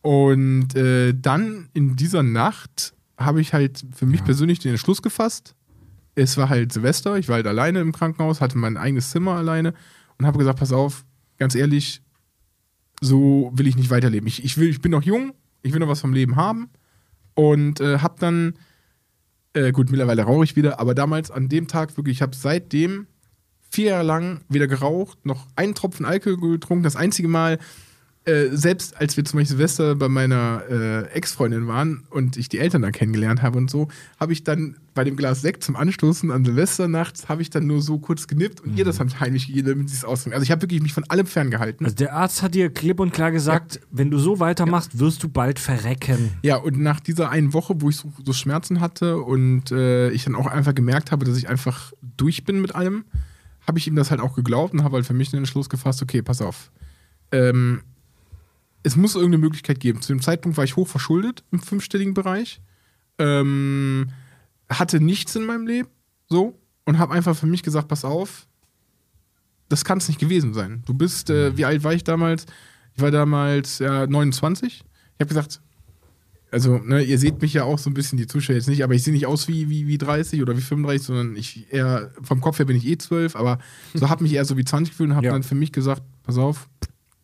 Und 0.01 0.75
äh, 0.75 1.13
dann 1.13 1.69
in 1.73 1.95
dieser 1.95 2.23
Nacht 2.23 2.93
habe 3.17 3.41
ich 3.41 3.53
halt 3.53 3.83
für 3.93 4.05
mich 4.05 4.23
persönlich 4.23 4.59
den 4.59 4.71
Entschluss 4.71 5.01
gefasst. 5.01 5.55
Es 6.15 6.37
war 6.37 6.49
halt 6.49 6.71
Silvester, 6.71 7.17
ich 7.17 7.27
war 7.27 7.35
halt 7.35 7.47
alleine 7.47 7.79
im 7.79 7.91
Krankenhaus, 7.91 8.41
hatte 8.41 8.57
mein 8.57 8.77
eigenes 8.77 9.11
Zimmer 9.11 9.33
alleine 9.33 9.73
und 10.17 10.25
habe 10.25 10.37
gesagt, 10.37 10.59
pass 10.59 10.71
auf, 10.71 11.05
ganz 11.37 11.55
ehrlich, 11.55 12.01
so 13.01 13.51
will 13.53 13.67
ich 13.67 13.75
nicht 13.75 13.89
weiterleben. 13.89 14.27
Ich, 14.27 14.43
ich, 14.43 14.57
will, 14.57 14.69
ich 14.69 14.81
bin 14.81 14.91
noch 14.91 15.03
jung, 15.03 15.33
ich 15.61 15.73
will 15.73 15.79
noch 15.79 15.87
was 15.87 16.01
vom 16.01 16.13
Leben 16.13 16.35
haben 16.35 16.69
und 17.35 17.79
äh, 17.79 17.99
hab 17.99 18.19
dann, 18.19 18.57
äh, 19.53 19.71
gut, 19.71 19.89
mittlerweile 19.89 20.23
rauche 20.23 20.43
ich 20.43 20.55
wieder, 20.55 20.79
aber 20.79 20.95
damals 20.95 21.31
an 21.31 21.49
dem 21.49 21.67
Tag 21.67 21.95
wirklich, 21.97 22.17
ich 22.17 22.21
habe 22.21 22.35
seitdem 22.35 23.07
vier 23.69 23.91
Jahre 23.91 24.03
lang 24.03 24.41
weder 24.49 24.67
geraucht, 24.67 25.25
noch 25.25 25.47
einen 25.55 25.75
Tropfen 25.75 26.05
Alkohol 26.05 26.37
getrunken. 26.37 26.83
Das 26.83 26.95
einzige 26.95 27.27
Mal, 27.27 27.59
äh, 28.27 28.49
selbst 28.51 28.97
als 28.97 29.15
wir 29.15 29.23
zum 29.23 29.39
Beispiel 29.39 29.55
Silvester 29.55 29.95
bei 29.95 30.09
meiner 30.09 30.63
äh, 30.69 31.03
Ex-Freundin 31.11 31.67
waren 31.67 32.03
und 32.09 32.35
ich 32.35 32.49
die 32.49 32.59
Eltern 32.59 32.81
dann 32.81 32.91
kennengelernt 32.91 33.41
habe 33.41 33.57
und 33.57 33.69
so, 33.69 33.87
habe 34.19 34.33
ich 34.33 34.43
dann 34.43 34.75
bei 34.93 35.05
dem 35.05 35.15
Glas 35.15 35.41
Sekt 35.41 35.63
zum 35.63 35.77
Anstoßen 35.77 36.29
an 36.31 36.43
Silvester 36.43 36.89
nachts, 36.89 37.29
habe 37.29 37.41
ich 37.41 37.49
dann 37.49 37.67
nur 37.67 37.81
so 37.81 37.99
kurz 37.99 38.27
genippt 38.27 38.59
und 38.59 38.77
ihr 38.77 38.83
das 38.83 38.99
hat 38.99 39.19
heimlich 39.21 39.47
gegeben, 39.47 39.69
damit 39.69 39.89
sie 39.89 39.95
es 39.95 40.03
austrinken. 40.03 40.33
Also 40.33 40.43
ich 40.43 40.51
habe 40.51 40.61
wirklich 40.61 40.81
mich 40.81 40.93
von 40.93 41.05
allem 41.05 41.25
ferngehalten. 41.25 41.85
Also 41.85 41.95
der 41.95 42.13
Arzt 42.15 42.41
hat 42.41 42.53
dir 42.53 42.69
klipp 42.69 42.99
und 42.99 43.13
klar 43.13 43.31
gesagt, 43.31 43.79
wenn 43.91 44.11
du 44.11 44.19
so 44.19 44.41
weitermachst, 44.41 44.99
wirst 44.99 45.23
du 45.23 45.29
bald 45.29 45.57
verrecken. 45.59 46.31
Ja, 46.41 46.57
und 46.57 46.79
nach 46.79 46.99
dieser 46.99 47.29
einen 47.29 47.53
Woche, 47.53 47.79
wo 47.79 47.89
ich 47.89 47.95
so, 47.95 48.11
so 48.25 48.33
Schmerzen 48.33 48.81
hatte 48.81 49.19
und 49.19 49.71
äh, 49.71 50.09
ich 50.09 50.25
dann 50.25 50.35
auch 50.35 50.47
einfach 50.47 50.75
gemerkt 50.75 51.11
habe, 51.11 51.25
dass 51.25 51.37
ich 51.37 51.47
einfach 51.47 51.93
durch 52.17 52.43
bin 52.43 52.59
mit 52.59 52.75
allem, 52.75 53.05
habe 53.65 53.79
ich 53.79 53.87
ihm 53.87 53.95
das 53.95 54.11
halt 54.11 54.19
auch 54.19 54.35
geglaubt 54.35 54.73
und 54.73 54.83
habe 54.83 54.95
halt 54.95 55.05
für 55.05 55.13
mich 55.13 55.29
den 55.29 55.39
Entschluss 55.39 55.69
gefasst, 55.69 56.01
okay, 56.01 56.21
pass 56.21 56.41
auf. 56.41 56.71
Ähm, 57.31 57.83
es 58.87 58.95
muss 58.95 59.15
irgendeine 59.15 59.41
Möglichkeit 59.43 59.79
geben. 59.79 60.01
Zu 60.01 60.13
dem 60.13 60.21
Zeitpunkt 60.21 60.57
war 60.57 60.63
ich 60.63 60.75
hoch 60.75 60.87
verschuldet 60.87 61.43
im 61.51 61.59
fünfstelligen 61.59 62.13
Bereich. 62.13 62.61
Ähm, 63.19 64.09
hatte 64.69 64.99
nichts 64.99 65.35
in 65.35 65.45
meinem 65.45 65.65
Leben, 65.67 65.89
so, 66.29 66.59
und 66.85 66.97
habe 66.99 67.13
einfach 67.13 67.35
für 67.35 67.47
mich 67.47 67.63
gesagt, 67.63 67.87
pass 67.87 68.05
auf, 68.05 68.47
das 69.69 69.83
kann 69.85 69.97
es 69.97 70.07
nicht 70.07 70.19
gewesen 70.19 70.53
sein. 70.53 70.83
Du 70.85 70.93
bist, 70.93 71.29
äh, 71.29 71.55
wie 71.57 71.65
alt 71.65 71.83
war 71.83 71.93
ich 71.93 72.03
damals? 72.03 72.45
Ich 72.95 73.01
war 73.01 73.11
damals 73.11 73.79
ja, 73.79 74.07
29. 74.07 74.83
Ich 74.83 75.19
habe 75.19 75.27
gesagt, 75.27 75.61
also, 76.49 76.77
ne, 76.77 77.01
ihr 77.03 77.19
seht 77.19 77.41
mich 77.41 77.53
ja 77.53 77.63
auch 77.65 77.77
so 77.77 77.89
ein 77.89 77.93
bisschen, 77.93 78.17
die 78.17 78.27
Zuschauer 78.27 78.55
jetzt 78.55 78.69
nicht, 78.69 78.83
aber 78.83 78.93
ich 78.93 79.03
sehe 79.03 79.11
nicht 79.13 79.25
aus 79.25 79.49
wie, 79.49 79.69
wie, 79.69 79.87
wie 79.87 79.97
30 79.97 80.41
oder 80.41 80.55
wie 80.55 80.61
35, 80.61 81.05
sondern 81.07 81.35
ich 81.35 81.71
eher, 81.73 82.11
vom 82.21 82.39
Kopf 82.39 82.59
her 82.59 82.65
bin 82.65 82.77
ich 82.77 82.85
eh 82.87 82.97
12, 82.97 83.35
aber 83.35 83.59
so 83.93 84.09
habe 84.09 84.23
mich 84.23 84.33
eher 84.33 84.45
so 84.45 84.55
wie 84.55 84.63
20 84.63 84.91
gefühlt 84.93 85.09
und 85.09 85.15
habe 85.17 85.25
Ja. 85.27 85.33
dann 85.33 85.43
für 85.43 85.55
mich 85.55 85.73
gesagt, 85.73 86.03
pass 86.23 86.37
auf, 86.37 86.69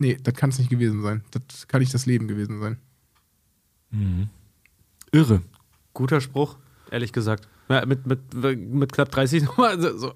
nee, 0.03 0.17
das 0.21 0.35
kann 0.35 0.51
es 0.51 0.59
nicht 0.59 0.69
gewesen 0.69 1.01
sein. 1.01 1.23
Das 1.31 1.67
kann 1.67 1.79
nicht 1.81 1.93
das 1.93 2.05
Leben 2.05 2.27
gewesen 2.27 2.59
sein. 2.59 2.77
Irre. 5.11 5.41
Guter 5.93 6.21
Spruch, 6.21 6.57
ehrlich 6.91 7.13
gesagt. 7.13 7.47
Ja, 7.69 7.85
mit, 7.85 8.05
mit, 8.05 8.19
mit 8.73 8.91
knapp 8.91 9.09
30 9.11 9.43
nochmal 9.45 9.79
so, 9.81 9.97
so, 9.97 10.11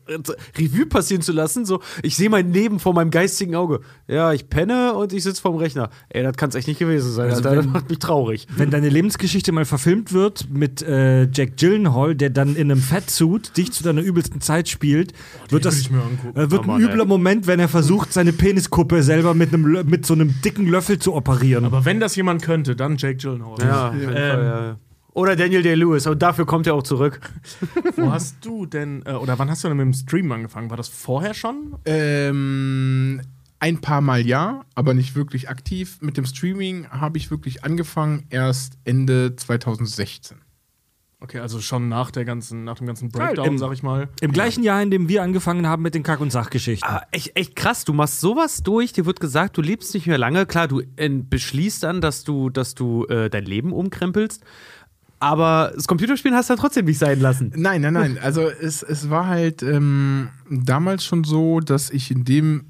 Revue 0.57 0.85
passieren 0.85 1.21
zu 1.21 1.31
lassen. 1.31 1.65
So, 1.65 1.81
ich 2.03 2.15
sehe 2.17 2.29
mein 2.29 2.51
Leben 2.51 2.79
vor 2.79 2.93
meinem 2.93 3.09
geistigen 3.09 3.55
Auge. 3.55 3.79
Ja, 4.07 4.33
ich 4.33 4.49
penne 4.49 4.93
und 4.95 5.13
ich 5.13 5.23
sitze 5.23 5.41
vorm 5.41 5.55
Rechner. 5.55 5.89
Ey, 6.09 6.23
das 6.23 6.35
kann 6.35 6.49
es 6.49 6.55
echt 6.55 6.67
nicht 6.67 6.79
gewesen 6.79 7.11
sein. 7.11 7.29
Also 7.29 7.37
Alter. 7.43 7.55
das 7.55 7.65
wenn- 7.65 7.71
macht 7.71 7.89
mich 7.89 7.99
traurig. 7.99 8.47
Wenn 8.57 8.69
deine 8.69 8.89
Lebensgeschichte 8.89 9.51
mal 9.53 9.63
verfilmt 9.65 10.11
wird 10.11 10.49
mit 10.51 10.81
äh, 10.81 11.23
Jack 11.31 11.55
Gyllenhaal, 11.57 12.15
der 12.15 12.29
dann 12.31 12.55
in 12.55 12.69
einem 12.71 12.81
Fettsuit 12.81 13.55
dich 13.57 13.71
zu 13.71 13.83
deiner 13.83 14.01
übelsten 14.01 14.41
Zeit 14.41 14.67
spielt, 14.67 15.13
wird 15.49 15.63
das 15.65 15.87
äh, 15.87 15.91
wird 16.35 16.53
Oh 16.53 16.61
ein 16.63 16.67
Mann, 16.67 16.81
übler 16.81 17.03
ey. 17.03 17.07
Moment, 17.07 17.47
wenn 17.47 17.59
er 17.61 17.69
versucht, 17.69 18.11
seine 18.11 18.33
Peniskuppe 18.33 19.03
selber 19.03 19.33
mit, 19.33 19.53
einem, 19.53 19.85
mit 19.89 20.05
so 20.05 20.13
einem 20.13 20.33
dicken 20.43 20.67
Löffel 20.67 20.99
zu 20.99 21.13
operieren. 21.15 21.63
Aber 21.65 21.85
wenn 21.85 21.99
das 22.01 22.15
jemand 22.17 22.41
könnte, 22.41 22.75
dann 22.75 22.97
Jake 22.97 23.15
Gyllenhaal. 23.17 23.55
Ja, 23.61 23.87
auf 23.89 23.93
jeden 23.95 24.05
Fall, 24.11 24.15
Ähm, 24.17 24.45
ja, 24.45 24.65
ja. 24.67 24.77
Oder 25.17 25.35
Daniel 25.35 25.63
Day-Lewis. 25.63 26.05
Und 26.05 26.21
dafür 26.21 26.45
kommt 26.45 26.67
er 26.67 26.75
auch 26.75 26.83
zurück. 26.83 27.19
Wo 27.95 28.11
hast 28.11 28.35
du 28.45 28.67
denn, 28.67 29.01
äh, 29.07 29.13
oder 29.13 29.39
wann 29.39 29.49
hast 29.49 29.63
du 29.63 29.67
denn 29.67 29.77
mit 29.77 29.85
dem 29.85 29.93
Stream 29.93 30.31
angefangen? 30.31 30.69
War 30.69 30.77
das 30.77 30.89
vorher 30.89 31.33
schon? 31.33 31.75
Ähm, 31.85 33.21
ein 33.59 33.81
paar 33.81 34.01
Mal 34.01 34.27
ja, 34.27 34.61
aber 34.75 34.93
nicht 34.93 35.15
wirklich 35.15 35.49
aktiv. 35.49 35.97
Mit 36.01 36.17
dem 36.17 36.25
Streaming 36.25 36.87
habe 36.89 37.17
ich 37.17 37.31
wirklich 37.31 37.63
angefangen 37.63 38.27
erst 38.29 38.77
Ende 38.83 39.35
2016. 39.35 40.37
Okay, 41.19 41.39
also 41.39 41.59
schon 41.61 41.89
nach 41.89 42.11
der 42.11 42.25
ganzen, 42.25 42.63
nach 42.63 42.75
dem 42.77 42.85
ganzen 42.85 43.09
Breakdown, 43.09 43.47
im- 43.47 43.57
sag 43.57 43.73
ich 43.73 43.81
mal. 43.81 44.09
Im 44.21 44.31
gleichen 44.31 44.61
Jahr, 44.61 44.83
in 44.83 44.91
dem 44.91 45.09
wir 45.09 45.23
angefangen 45.23 45.65
haben 45.65 45.81
mit 45.81 45.95
den 45.95 46.03
Kack- 46.03 46.19
und 46.19 46.31
Sachgeschichten. 46.31 46.87
Ah, 46.87 47.01
echt, 47.11 47.35
echt 47.35 47.55
krass, 47.55 47.85
du 47.85 47.93
machst 47.93 48.21
sowas 48.21 48.61
durch, 48.61 48.93
dir 48.93 49.07
wird 49.07 49.19
gesagt, 49.19 49.57
du 49.57 49.63
lebst 49.63 49.95
nicht 49.95 50.05
mehr 50.05 50.19
lange. 50.19 50.45
Klar, 50.45 50.67
du 50.67 50.81
äh, 50.95 51.09
beschließt 51.09 51.81
dann, 51.81 52.01
dass 52.01 52.23
du, 52.23 52.51
dass 52.51 52.75
du 52.75 53.05
äh, 53.05 53.31
dein 53.31 53.45
Leben 53.45 53.73
umkrempelst. 53.73 54.43
Aber 55.19 55.71
das 55.75 55.87
Computerspielen 55.87 56.35
hast 56.35 56.49
du 56.49 56.53
dann 56.53 56.61
trotzdem 56.61 56.85
nicht 56.85 56.99
sein 56.99 57.19
lassen. 57.19 57.51
Nein, 57.55 57.81
nein, 57.81 57.93
nein. 57.93 58.19
Also 58.21 58.49
es, 58.49 58.83
es 58.83 59.09
war 59.09 59.27
halt 59.27 59.63
ähm, 59.63 60.29
damals 60.49 61.03
schon 61.03 61.23
so, 61.23 61.59
dass 61.59 61.89
ich 61.89 62.11
in 62.11 62.23
dem, 62.23 62.65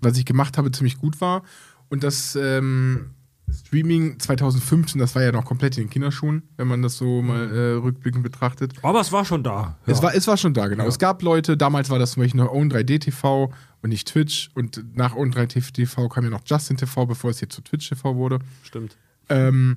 was 0.00 0.18
ich 0.18 0.24
gemacht 0.24 0.58
habe, 0.58 0.72
ziemlich 0.72 0.98
gut 0.98 1.20
war. 1.20 1.42
Und 1.88 2.02
das 2.02 2.36
ähm, 2.36 3.10
Streaming 3.50 4.18
2015, 4.18 4.98
das 4.98 5.14
war 5.14 5.22
ja 5.22 5.32
noch 5.32 5.44
komplett 5.44 5.76
in 5.78 5.84
den 5.84 5.90
Kinderschuhen, 5.90 6.42
wenn 6.56 6.68
man 6.68 6.82
das 6.82 6.96
so 6.96 7.22
mal 7.22 7.48
äh, 7.50 7.72
rückblickend 7.74 8.22
betrachtet. 8.22 8.72
Aber 8.82 9.00
es 9.00 9.12
war 9.12 9.24
schon 9.24 9.42
da. 9.42 9.78
Es, 9.86 10.02
war, 10.02 10.14
es 10.14 10.26
war 10.26 10.36
schon 10.36 10.54
da, 10.54 10.66
genau. 10.68 10.86
Es 10.86 10.98
gab 10.98 11.22
Leute, 11.22 11.56
damals 11.56 11.90
war 11.90 11.98
das 11.98 12.12
zum 12.12 12.22
Beispiel 12.22 12.40
noch 12.40 12.52
Own 12.52 12.70
3D 12.70 13.00
TV 13.00 13.52
und 13.82 13.90
nicht 13.90 14.08
Twitch. 14.08 14.50
Und 14.54 14.84
nach 14.96 15.14
Own 15.14 15.32
3D 15.32 15.72
TV 15.72 16.08
kam 16.08 16.24
ja 16.24 16.30
noch 16.30 16.42
Justin 16.44 16.76
TV, 16.76 17.06
bevor 17.06 17.30
es 17.30 17.40
jetzt 17.40 17.54
zu 17.54 17.62
Twitch 17.62 17.88
TV 17.88 18.16
wurde. 18.16 18.40
Stimmt. 18.64 18.96
Ähm, 19.28 19.76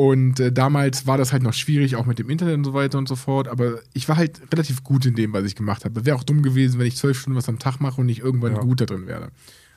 und 0.00 0.40
äh, 0.40 0.50
damals 0.50 1.06
war 1.06 1.18
das 1.18 1.30
halt 1.30 1.42
noch 1.42 1.52
schwierig, 1.52 1.94
auch 1.96 2.06
mit 2.06 2.18
dem 2.18 2.30
Internet 2.30 2.56
und 2.56 2.64
so 2.64 2.72
weiter 2.72 2.96
und 2.96 3.06
so 3.06 3.16
fort. 3.16 3.48
Aber 3.48 3.80
ich 3.92 4.08
war 4.08 4.16
halt 4.16 4.40
relativ 4.50 4.82
gut 4.82 5.04
in 5.04 5.14
dem, 5.14 5.34
was 5.34 5.44
ich 5.44 5.54
gemacht 5.54 5.84
habe. 5.84 6.06
Wäre 6.06 6.16
auch 6.16 6.24
dumm 6.24 6.42
gewesen, 6.42 6.78
wenn 6.80 6.86
ich 6.86 6.96
zwölf 6.96 7.20
Stunden 7.20 7.36
was 7.36 7.50
am 7.50 7.58
Tag 7.58 7.80
mache 7.80 8.00
und 8.00 8.06
nicht 8.06 8.20
irgendwann 8.20 8.54
gut 8.54 8.80
da 8.80 8.86
drin 8.86 9.06
werde. 9.06 9.28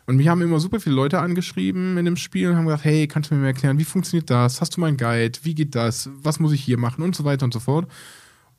Und 0.06 0.16
mich 0.16 0.30
haben 0.30 0.42
immer 0.42 0.62
super 0.62 0.80
viele 0.80 0.96
Leute 0.96 1.20
angeschrieben 1.20 1.98
in 1.98 2.06
dem 2.06 2.16
Spiel 2.16 2.50
und 2.50 2.56
haben 2.56 2.66
gesagt, 2.66 2.86
hey, 2.86 3.06
kannst 3.08 3.32
du 3.32 3.36
mir 3.36 3.46
erklären, 3.48 3.80
wie 3.80 3.84
funktioniert 3.84 4.30
das? 4.30 4.62
Hast 4.62 4.78
du 4.78 4.82
mal 4.82 4.88
einen 4.88 4.96
Guide? 4.98 5.40
Wie 5.44 5.56
geht 5.56 5.76
das? 5.76 6.10
Was 6.22 6.40
muss 6.40 6.54
ich 6.54 6.64
hier 6.64 6.78
machen? 6.78 7.04
Und 7.04 7.16
so 7.18 7.26
weiter 7.26 7.44
und 7.44 7.54
so 7.54 7.60
fort. 7.60 7.88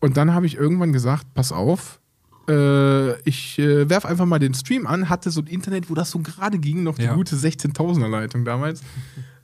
Und 0.01 0.19
dann 0.19 0.35
habe 0.35 0.45
ich 0.45 0.57
irgendwann 0.57 0.93
gesagt, 0.93 1.33
pass 1.33 1.51
auf, 1.51 1.99
äh, 2.47 3.19
ich 3.23 3.59
äh, 3.59 3.89
werf 3.89 4.05
einfach 4.05 4.27
mal 4.27 4.39
den 4.39 4.53
Stream 4.53 4.87
an, 4.87 5.09
hatte 5.09 5.31
so 5.31 5.41
ein 5.41 5.47
Internet, 5.47 5.89
wo 5.89 5.95
das 5.95 6.11
so 6.11 6.19
gerade 6.19 6.59
ging, 6.59 6.83
noch 6.83 6.97
die 6.97 7.05
Ja. 7.05 7.15
gute 7.15 7.37
16.000er 7.37 8.09
Leitung 8.09 8.45
damals. 8.45 8.83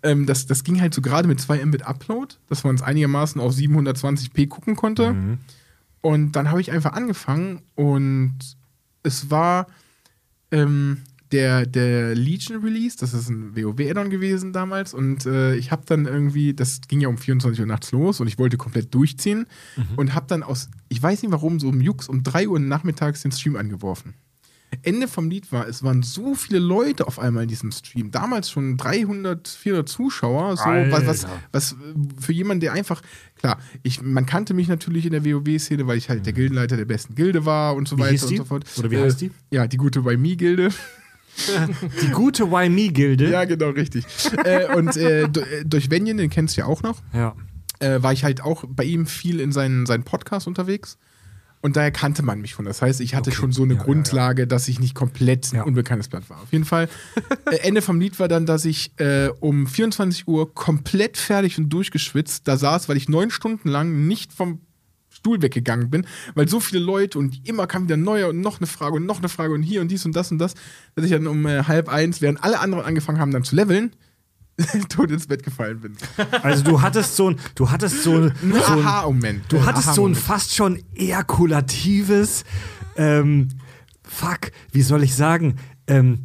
Ähm, 0.02 0.26
das, 0.26 0.46
das 0.46 0.64
ging 0.64 0.80
halt 0.80 0.94
so 0.94 1.02
gerade 1.02 1.28
mit 1.28 1.40
2 1.40 1.64
Mbit 1.66 1.82
Upload, 1.86 2.36
dass 2.48 2.64
man 2.64 2.74
es 2.74 2.82
einigermaßen 2.82 3.40
auf 3.40 3.54
720p 3.54 4.48
gucken 4.48 4.76
konnte. 4.76 5.14
Und 6.02 6.32
dann 6.32 6.50
habe 6.50 6.60
ich 6.60 6.72
einfach 6.72 6.92
angefangen 6.92 7.62
und 7.74 8.38
es 9.02 9.30
war 9.30 9.66
ähm, 10.50 11.02
der, 11.32 11.66
der 11.66 12.14
Legion 12.14 12.62
Release, 12.62 12.96
das 12.98 13.14
ist 13.14 13.28
ein 13.28 13.54
WoW-Addon 13.54 14.10
gewesen 14.10 14.52
damals 14.52 14.94
und 14.94 15.26
äh, 15.26 15.54
ich 15.54 15.70
habe 15.70 15.82
dann 15.86 16.06
irgendwie, 16.06 16.54
das 16.54 16.80
ging 16.88 17.00
ja 17.00 17.08
um 17.08 17.18
24 17.18 17.60
Uhr 17.60 17.66
nachts 17.66 17.92
los 17.92 18.20
und 18.20 18.26
ich 18.26 18.38
wollte 18.38 18.56
komplett 18.56 18.92
durchziehen 18.94 19.46
und 19.96 20.14
habe 20.14 20.26
dann 20.26 20.42
aus, 20.42 20.70
ich 20.88 21.00
weiß 21.00 21.22
nicht 21.22 21.30
warum, 21.30 21.60
so 21.60 21.68
um 21.68 21.80
Jux 21.80 22.08
um 22.08 22.22
3 22.22 22.48
Uhr 22.48 22.58
nachmittags 22.58 23.22
den 23.22 23.30
Stream 23.32 23.56
angeworfen. 23.56 24.14
Ende 24.82 25.08
vom 25.08 25.28
Lied 25.30 25.50
war, 25.52 25.66
es 25.66 25.82
waren 25.82 26.02
so 26.02 26.34
viele 26.34 26.58
Leute 26.60 27.06
auf 27.06 27.18
einmal 27.18 27.42
in 27.42 27.48
diesem 27.48 27.72
Stream. 27.72 28.10
Damals 28.10 28.50
schon 28.50 28.76
300, 28.76 29.48
400 29.48 29.88
Zuschauer. 29.88 30.56
So, 30.56 30.64
was, 30.64 31.06
was, 31.06 31.26
was 31.52 31.72
äh, 31.72 31.76
für 32.20 32.32
jemanden, 32.32 32.60
der 32.60 32.72
einfach, 32.72 33.02
klar, 33.38 33.58
ich, 33.82 34.00
man 34.00 34.26
kannte 34.26 34.54
mich 34.54 34.68
natürlich 34.68 35.06
in 35.06 35.12
der 35.12 35.24
WoW-Szene, 35.24 35.86
weil 35.86 35.98
ich 35.98 36.08
halt 36.08 36.24
der 36.24 36.32
Gildenleiter 36.32 36.76
der 36.76 36.84
besten 36.84 37.14
Gilde 37.16 37.44
war 37.44 37.74
und 37.74 37.88
so 37.88 37.96
Wie 37.98 38.02
weiter 38.02 38.26
und 38.26 38.36
so 38.36 38.44
fort. 38.44 38.64
Oder 38.78 38.90
wie 38.90 38.96
Äh, 38.96 39.02
heißt 39.04 39.20
die? 39.20 39.30
Ja, 39.50 39.66
die 39.66 39.76
gute 39.76 40.02
By 40.02 40.16
Me-Gilde. 40.16 40.70
Die 42.02 42.08
gute 42.10 42.50
Why 42.50 42.68
Me-Gilde. 42.68 43.30
Ja, 43.30 43.44
genau, 43.44 43.70
richtig. 43.70 44.04
äh, 44.44 44.74
und 44.76 44.96
äh, 44.96 45.22
äh, 45.22 45.28
durch 45.64 45.90
Venjen, 45.90 46.16
den 46.18 46.28
kennst 46.28 46.56
du 46.56 46.62
ja 46.62 46.66
auch 46.66 46.82
noch, 46.82 47.00
Ja. 47.14 47.34
äh, 47.78 48.02
war 48.02 48.12
ich 48.12 48.24
halt 48.24 48.42
auch 48.42 48.64
bei 48.68 48.84
ihm 48.84 49.06
viel 49.06 49.40
in 49.40 49.52
seinen, 49.52 49.86
seinen 49.86 50.02
Podcast 50.02 50.46
unterwegs. 50.48 50.98
Und 51.62 51.76
daher 51.76 51.90
kannte 51.90 52.22
man 52.22 52.40
mich 52.40 52.52
schon. 52.52 52.64
Das 52.64 52.80
heißt, 52.80 53.00
ich 53.02 53.14
hatte 53.14 53.30
Okay. 53.30 53.36
schon 53.38 53.52
so 53.52 53.64
eine 53.64 53.74
Ja, 53.74 53.80
ja, 53.80 53.84
Grundlage, 53.84 54.46
dass 54.46 54.66
ich 54.68 54.80
nicht 54.80 54.94
komplett 54.94 55.52
ein 55.52 55.56
Ja. 55.56 55.62
unbekanntes 55.64 56.08
Blatt 56.08 56.28
war. 56.30 56.40
Auf 56.40 56.52
jeden 56.52 56.64
Fall. 56.64 56.88
äh, 57.50 57.56
Ende 57.56 57.82
vom 57.82 58.00
Lied 58.00 58.18
war 58.18 58.28
dann, 58.28 58.46
dass 58.46 58.64
ich 58.64 58.92
äh, 58.98 59.28
um 59.40 59.66
24 59.66 60.26
Uhr 60.26 60.54
komplett 60.54 61.18
fertig 61.18 61.58
und 61.58 61.68
durchgeschwitzt 61.68 62.48
da 62.48 62.56
saß, 62.56 62.88
weil 62.88 62.96
ich 62.96 63.08
neun 63.10 63.30
Stunden 63.30 63.68
lang 63.68 64.06
nicht 64.06 64.32
vom 64.32 64.60
Stuhl 65.12 65.42
weggegangen 65.42 65.90
bin, 65.90 66.06
weil 66.34 66.48
so 66.48 66.60
viele 66.60 66.82
Leute 66.82 67.18
und 67.18 67.46
immer 67.46 67.66
kam 67.66 67.84
wieder 67.84 67.98
neuer 67.98 68.28
und 68.30 68.40
noch 68.40 68.58
eine 68.58 68.66
Frage 68.66 68.94
und 68.96 69.04
noch 69.04 69.18
eine 69.18 69.28
Frage 69.28 69.52
und 69.52 69.62
hier 69.62 69.82
und 69.82 69.88
dies 69.88 70.06
und 70.06 70.16
das 70.16 70.32
und 70.32 70.38
das, 70.38 70.54
dass 70.94 71.04
ich 71.04 71.10
dann 71.10 71.26
um 71.26 71.44
äh, 71.46 71.64
halb 71.64 71.90
eins, 71.90 72.22
während 72.22 72.42
alle 72.42 72.58
anderen 72.60 72.84
angefangen 72.84 73.18
haben 73.18 73.32
dann 73.32 73.44
zu 73.44 73.54
leveln, 73.54 73.94
tot 74.88 75.10
ins 75.10 75.26
Bett 75.26 75.42
gefallen 75.42 75.80
bin. 75.80 75.96
Also 76.42 76.62
du 76.64 76.80
hattest 76.82 77.16
so 77.16 77.30
ein, 77.30 77.36
du 77.54 77.70
hattest 77.70 78.02
so, 78.02 78.16
ein- 78.16 78.32
so 78.42 78.72
ein, 78.72 78.78
Aha-Moment. 78.86 79.44
du 79.52 79.64
hattest 79.64 79.94
so 79.94 80.06
ein 80.06 80.14
fast 80.14 80.54
schon 80.54 80.82
ejakulatives, 80.94 82.44
ähm, 82.96 83.48
fuck, 84.02 84.50
wie 84.72 84.82
soll 84.82 85.02
ich 85.02 85.14
sagen, 85.14 85.56
ähm, 85.86 86.24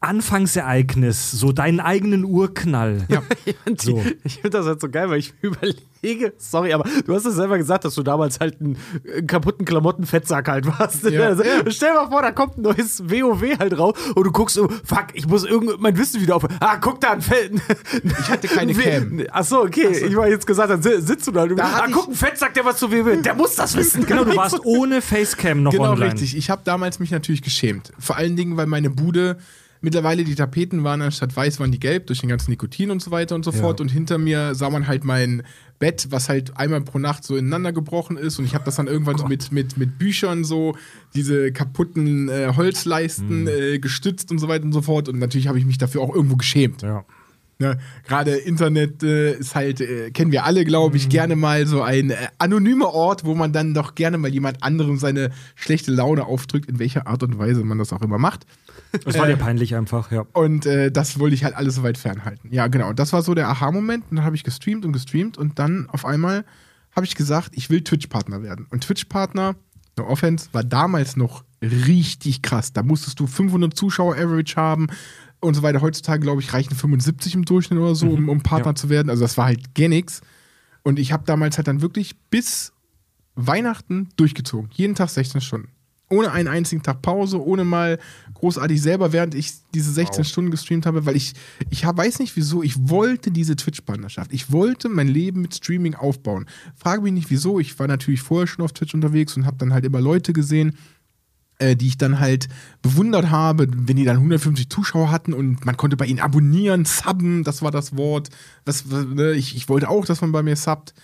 Anfangsereignis, 0.00 1.30
so 1.30 1.52
deinen 1.52 1.80
eigenen 1.80 2.24
Urknall. 2.24 3.06
Ja. 3.08 3.22
So. 3.78 4.02
Ich 4.24 4.34
finde 4.34 4.50
das 4.50 4.66
halt 4.66 4.80
so 4.80 4.88
geil, 4.88 5.08
weil 5.10 5.18
ich 5.18 5.32
mir 5.42 5.50
überlege, 6.02 6.32
sorry, 6.38 6.72
aber 6.72 6.84
du 7.06 7.14
hast 7.14 7.24
es 7.24 7.34
selber 7.36 7.56
gesagt, 7.56 7.84
dass 7.84 7.94
du 7.94 8.02
damals 8.02 8.40
halt 8.40 8.60
einen, 8.60 8.76
einen 9.16 9.26
kaputten 9.26 9.64
Klamottenfettsack 9.64 10.48
halt 10.48 10.66
warst. 10.66 11.04
Ja. 11.04 11.20
Also, 11.30 11.44
Stell 11.68 11.90
dir 11.92 11.94
mal 12.02 12.08
vor, 12.10 12.22
da 12.22 12.32
kommt 12.32 12.58
ein 12.58 12.62
neues 12.62 13.08
WoW 13.08 13.58
halt 13.58 13.78
raus 13.78 13.94
und 14.14 14.24
du 14.24 14.32
guckst 14.32 14.56
so, 14.56 14.68
fuck, 14.84 15.06
ich 15.14 15.26
muss 15.28 15.44
irgend 15.44 15.80
mein 15.80 15.96
Wissen 15.96 16.20
wieder 16.20 16.36
auf. 16.36 16.44
Ah, 16.60 16.76
guck 16.78 17.00
da 17.00 17.12
ein 17.12 17.22
Fett. 17.22 17.52
Ich 18.04 18.28
hatte 18.30 18.48
keine 18.48 18.74
Cam. 18.74 19.22
Achso, 19.30 19.62
okay. 19.62 19.88
Ich 20.06 20.16
war 20.16 20.28
jetzt 20.28 20.46
gesagt, 20.46 20.70
dann 20.70 20.82
si- 20.82 21.00
sitzt 21.00 21.26
du 21.26 21.32
da. 21.32 21.46
Da 21.46 21.62
ah, 21.64 21.84
ich- 21.86 21.94
guck, 21.94 22.08
ein 22.08 22.14
Fettsack, 22.14 22.54
der 22.54 22.64
was 22.64 22.78
zu 22.78 22.90
WoW. 22.90 23.22
Der 23.22 23.34
muss 23.34 23.54
das 23.54 23.76
wissen. 23.76 24.04
Genau, 24.06 24.24
du 24.24 24.36
warst 24.36 24.58
ohne 24.64 25.00
Facecam 25.02 25.62
noch 25.62 25.72
Genau, 25.72 25.92
online. 25.92 26.12
richtig. 26.12 26.36
Ich 26.36 26.50
habe 26.50 26.62
damals 26.64 26.98
mich 26.98 27.10
natürlich 27.10 27.42
geschämt. 27.42 27.92
Vor 27.98 28.16
allen 28.16 28.36
Dingen, 28.36 28.56
weil 28.56 28.66
meine 28.66 28.90
Bude 28.90 29.38
mittlerweile 29.80 30.24
die 30.24 30.34
Tapeten 30.34 30.84
waren 30.84 31.02
anstatt 31.02 31.34
weiß, 31.34 31.60
waren 31.60 31.72
die 31.72 31.80
gelb 31.80 32.06
durch 32.06 32.20
den 32.20 32.28
ganzen 32.28 32.50
Nikotin 32.50 32.90
und 32.90 33.02
so 33.02 33.10
weiter 33.10 33.34
und 33.34 33.44
so 33.44 33.52
fort. 33.52 33.80
Und 33.80 33.88
hinter 33.88 34.18
mir 34.18 34.54
sah 34.54 34.70
man 34.70 34.86
halt 34.86 35.04
mein 35.04 35.42
Bett, 35.78 36.08
was 36.10 36.28
halt 36.28 36.56
einmal 36.56 36.82
pro 36.82 36.98
Nacht 36.98 37.24
so 37.24 37.36
ineinander 37.36 37.72
gebrochen 37.72 38.16
ist. 38.16 38.38
Und 38.38 38.44
ich 38.44 38.54
habe 38.54 38.64
das 38.64 38.76
dann 38.76 38.86
irgendwann 38.86 39.18
so 39.18 39.26
mit, 39.26 39.52
mit, 39.52 39.76
mit 39.76 39.98
Büchern 39.98 40.44
so, 40.44 40.76
diese 41.14 41.52
kaputten 41.52 42.28
äh, 42.28 42.52
Holzleisten 42.54 43.48
äh, 43.48 43.78
gestützt 43.78 44.30
und 44.30 44.38
so 44.38 44.48
weiter 44.48 44.64
und 44.64 44.72
so 44.72 44.82
fort. 44.82 45.08
Und 45.08 45.18
natürlich 45.18 45.48
habe 45.48 45.58
ich 45.58 45.64
mich 45.64 45.78
dafür 45.78 46.02
auch 46.02 46.14
irgendwo 46.14 46.36
geschämt. 46.36 46.82
Ja. 46.82 47.04
Ne? 47.60 47.78
Gerade 48.08 48.36
Internet 48.36 49.02
äh, 49.02 49.34
ist 49.34 49.54
halt, 49.54 49.82
äh, 49.82 50.10
kennen 50.10 50.32
wir 50.32 50.44
alle, 50.46 50.64
glaube 50.64 50.96
ich, 50.96 51.10
gerne 51.10 51.36
mal 51.36 51.66
so 51.66 51.82
ein 51.82 52.10
äh, 52.10 52.16
anonymer 52.38 52.94
Ort, 52.94 53.26
wo 53.26 53.34
man 53.34 53.52
dann 53.52 53.74
doch 53.74 53.94
gerne 53.94 54.16
mal 54.16 54.30
jemand 54.30 54.62
anderem 54.62 54.96
seine 54.96 55.30
schlechte 55.56 55.92
Laune 55.92 56.24
aufdrückt, 56.24 56.70
in 56.70 56.78
welcher 56.78 57.06
Art 57.06 57.22
und 57.22 57.38
Weise 57.38 57.62
man 57.62 57.78
das 57.78 57.92
auch 57.92 58.00
immer 58.00 58.16
macht. 58.16 58.46
Das 59.04 59.16
war 59.18 59.26
dir 59.26 59.36
peinlich 59.36 59.74
einfach, 59.76 60.10
ja. 60.10 60.24
Und 60.32 60.66
äh, 60.66 60.90
das 60.90 61.18
wollte 61.18 61.34
ich 61.34 61.44
halt 61.44 61.54
alles 61.54 61.76
so 61.76 61.82
weit 61.82 61.96
fernhalten. 61.98 62.52
Ja, 62.52 62.66
genau. 62.66 62.92
Das 62.92 63.12
war 63.12 63.22
so 63.22 63.34
der 63.34 63.48
Aha-Moment. 63.48 64.04
Und 64.10 64.16
dann 64.16 64.24
habe 64.24 64.34
ich 64.36 64.44
gestreamt 64.44 64.84
und 64.84 64.92
gestreamt 64.92 65.38
und 65.38 65.58
dann 65.58 65.88
auf 65.90 66.04
einmal 66.04 66.44
habe 66.96 67.06
ich 67.06 67.14
gesagt, 67.14 67.50
ich 67.54 67.70
will 67.70 67.82
Twitch-Partner 67.84 68.42
werden. 68.42 68.66
Und 68.70 68.82
Twitch-Partner, 68.84 69.54
no 69.96 70.06
offense, 70.06 70.48
war 70.52 70.64
damals 70.64 71.16
noch 71.16 71.44
richtig 71.62 72.42
krass. 72.42 72.72
Da 72.72 72.82
musstest 72.82 73.20
du 73.20 73.26
500 73.26 73.76
Zuschauer 73.76 74.16
Average 74.16 74.56
haben 74.56 74.88
und 75.40 75.54
so 75.54 75.62
weiter. 75.62 75.80
Heutzutage, 75.82 76.20
glaube 76.22 76.40
ich, 76.40 76.52
reichen 76.52 76.74
75 76.74 77.34
im 77.34 77.44
Durchschnitt 77.44 77.78
oder 77.78 77.94
so, 77.94 78.08
um, 78.08 78.28
um 78.28 78.42
Partner 78.42 78.70
Ja. 78.72 78.74
zu 78.74 78.88
werden. 78.88 79.08
Also 79.10 79.22
das 79.22 79.36
war 79.36 79.46
halt 79.46 79.74
gar 79.74 79.88
nix. 79.88 80.20
Und 80.82 80.98
ich 80.98 81.12
habe 81.12 81.22
damals 81.26 81.58
halt 81.58 81.68
dann 81.68 81.80
wirklich 81.82 82.16
bis 82.30 82.72
Weihnachten 83.36 84.08
durchgezogen. 84.16 84.70
Jeden 84.72 84.94
Tag 84.94 85.10
16 85.10 85.40
Stunden. 85.40 85.68
Ohne 86.10 86.32
einen 86.32 86.48
einzigen 86.48 86.82
Tag 86.82 87.02
Pause, 87.02 87.40
ohne 87.40 87.64
mal 87.64 87.98
großartig 88.34 88.82
selber, 88.82 89.12
während 89.12 89.34
ich 89.34 89.52
diese 89.74 89.92
16 89.92 90.24
Stunden 90.24 90.50
gestreamt 90.50 90.86
habe, 90.86 91.06
weil 91.06 91.14
ich, 91.14 91.34
ich 91.70 91.84
hab, 91.84 91.96
weiß 91.96 92.18
nicht 92.18 92.36
wieso, 92.36 92.62
ich 92.62 92.88
wollte 92.88 93.30
diese 93.30 93.54
Twitch-Partnerschaft. 93.54 94.32
Ich 94.32 94.50
wollte 94.50 94.88
mein 94.88 95.08
Leben 95.08 95.42
mit 95.42 95.54
Streaming 95.54 95.94
aufbauen. 95.94 96.46
Frage 96.74 97.02
mich 97.02 97.12
nicht 97.12 97.30
wieso, 97.30 97.60
ich 97.60 97.78
war 97.78 97.86
natürlich 97.86 98.22
vorher 98.22 98.46
schon 98.46 98.64
auf 98.64 98.72
Twitch 98.72 98.94
unterwegs 98.94 99.36
und 99.36 99.46
habe 99.46 99.58
dann 99.58 99.72
halt 99.72 99.84
immer 99.84 100.00
Leute 100.00 100.32
gesehen, 100.32 100.76
äh, 101.60 101.76
die 101.76 101.88
ich 101.88 101.98
dann 101.98 102.18
halt 102.18 102.48
bewundert 102.82 103.30
habe, 103.30 103.68
wenn 103.70 103.96
die 103.96 104.04
dann 104.04 104.16
150 104.16 104.68
Zuschauer 104.70 105.10
hatten 105.10 105.34
und 105.34 105.64
man 105.66 105.76
konnte 105.76 105.96
bei 105.96 106.06
ihnen 106.06 106.20
abonnieren, 106.20 106.86
subben, 106.86 107.44
das 107.44 107.62
war 107.62 107.70
das 107.70 107.96
Wort. 107.96 108.30
Was, 108.64 108.86
ne, 108.86 109.32
ich, 109.32 109.54
ich 109.54 109.68
wollte 109.68 109.88
auch, 109.88 110.06
dass 110.06 110.22
man 110.22 110.32
bei 110.32 110.42
mir 110.42 110.56
subbt. 110.56 110.94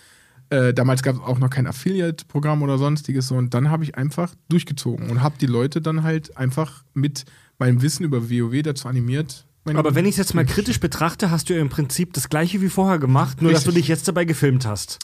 Äh, 0.49 0.73
damals 0.73 1.03
gab 1.03 1.15
es 1.15 1.21
auch 1.21 1.39
noch 1.39 1.49
kein 1.49 1.67
Affiliate-Programm 1.67 2.61
oder 2.63 2.77
sonstiges 2.77 3.27
so, 3.27 3.35
und 3.35 3.53
dann 3.53 3.69
habe 3.69 3.83
ich 3.83 3.95
einfach 3.95 4.33
durchgezogen 4.49 5.09
und 5.09 5.21
habe 5.21 5.35
die 5.39 5.45
Leute 5.45 5.81
dann 5.81 6.03
halt 6.03 6.37
einfach 6.37 6.83
mit 6.93 7.25
meinem 7.59 7.81
Wissen 7.81 8.03
über 8.05 8.29
WoW 8.29 8.61
dazu 8.61 8.87
animiert. 8.87 9.45
Aber 9.65 9.95
wenn 9.95 10.05
ich 10.05 10.11
es 10.11 10.17
jetzt 10.17 10.33
mal 10.33 10.45
kritisch 10.45 10.79
betrachte, 10.79 11.29
hast 11.31 11.49
du 11.49 11.53
ja 11.55 11.59
im 11.59 11.67
Prinzip 11.67 12.13
das 12.13 12.29
gleiche 12.29 12.61
wie 12.61 12.69
vorher 12.69 12.99
gemacht, 12.99 13.41
nur 13.41 13.51
dass 13.51 13.63
du 13.63 13.71
Richtig. 13.71 13.83
dich 13.83 13.87
jetzt 13.89 14.07
dabei 14.07 14.23
gefilmt 14.23 14.65
hast. 14.65 14.99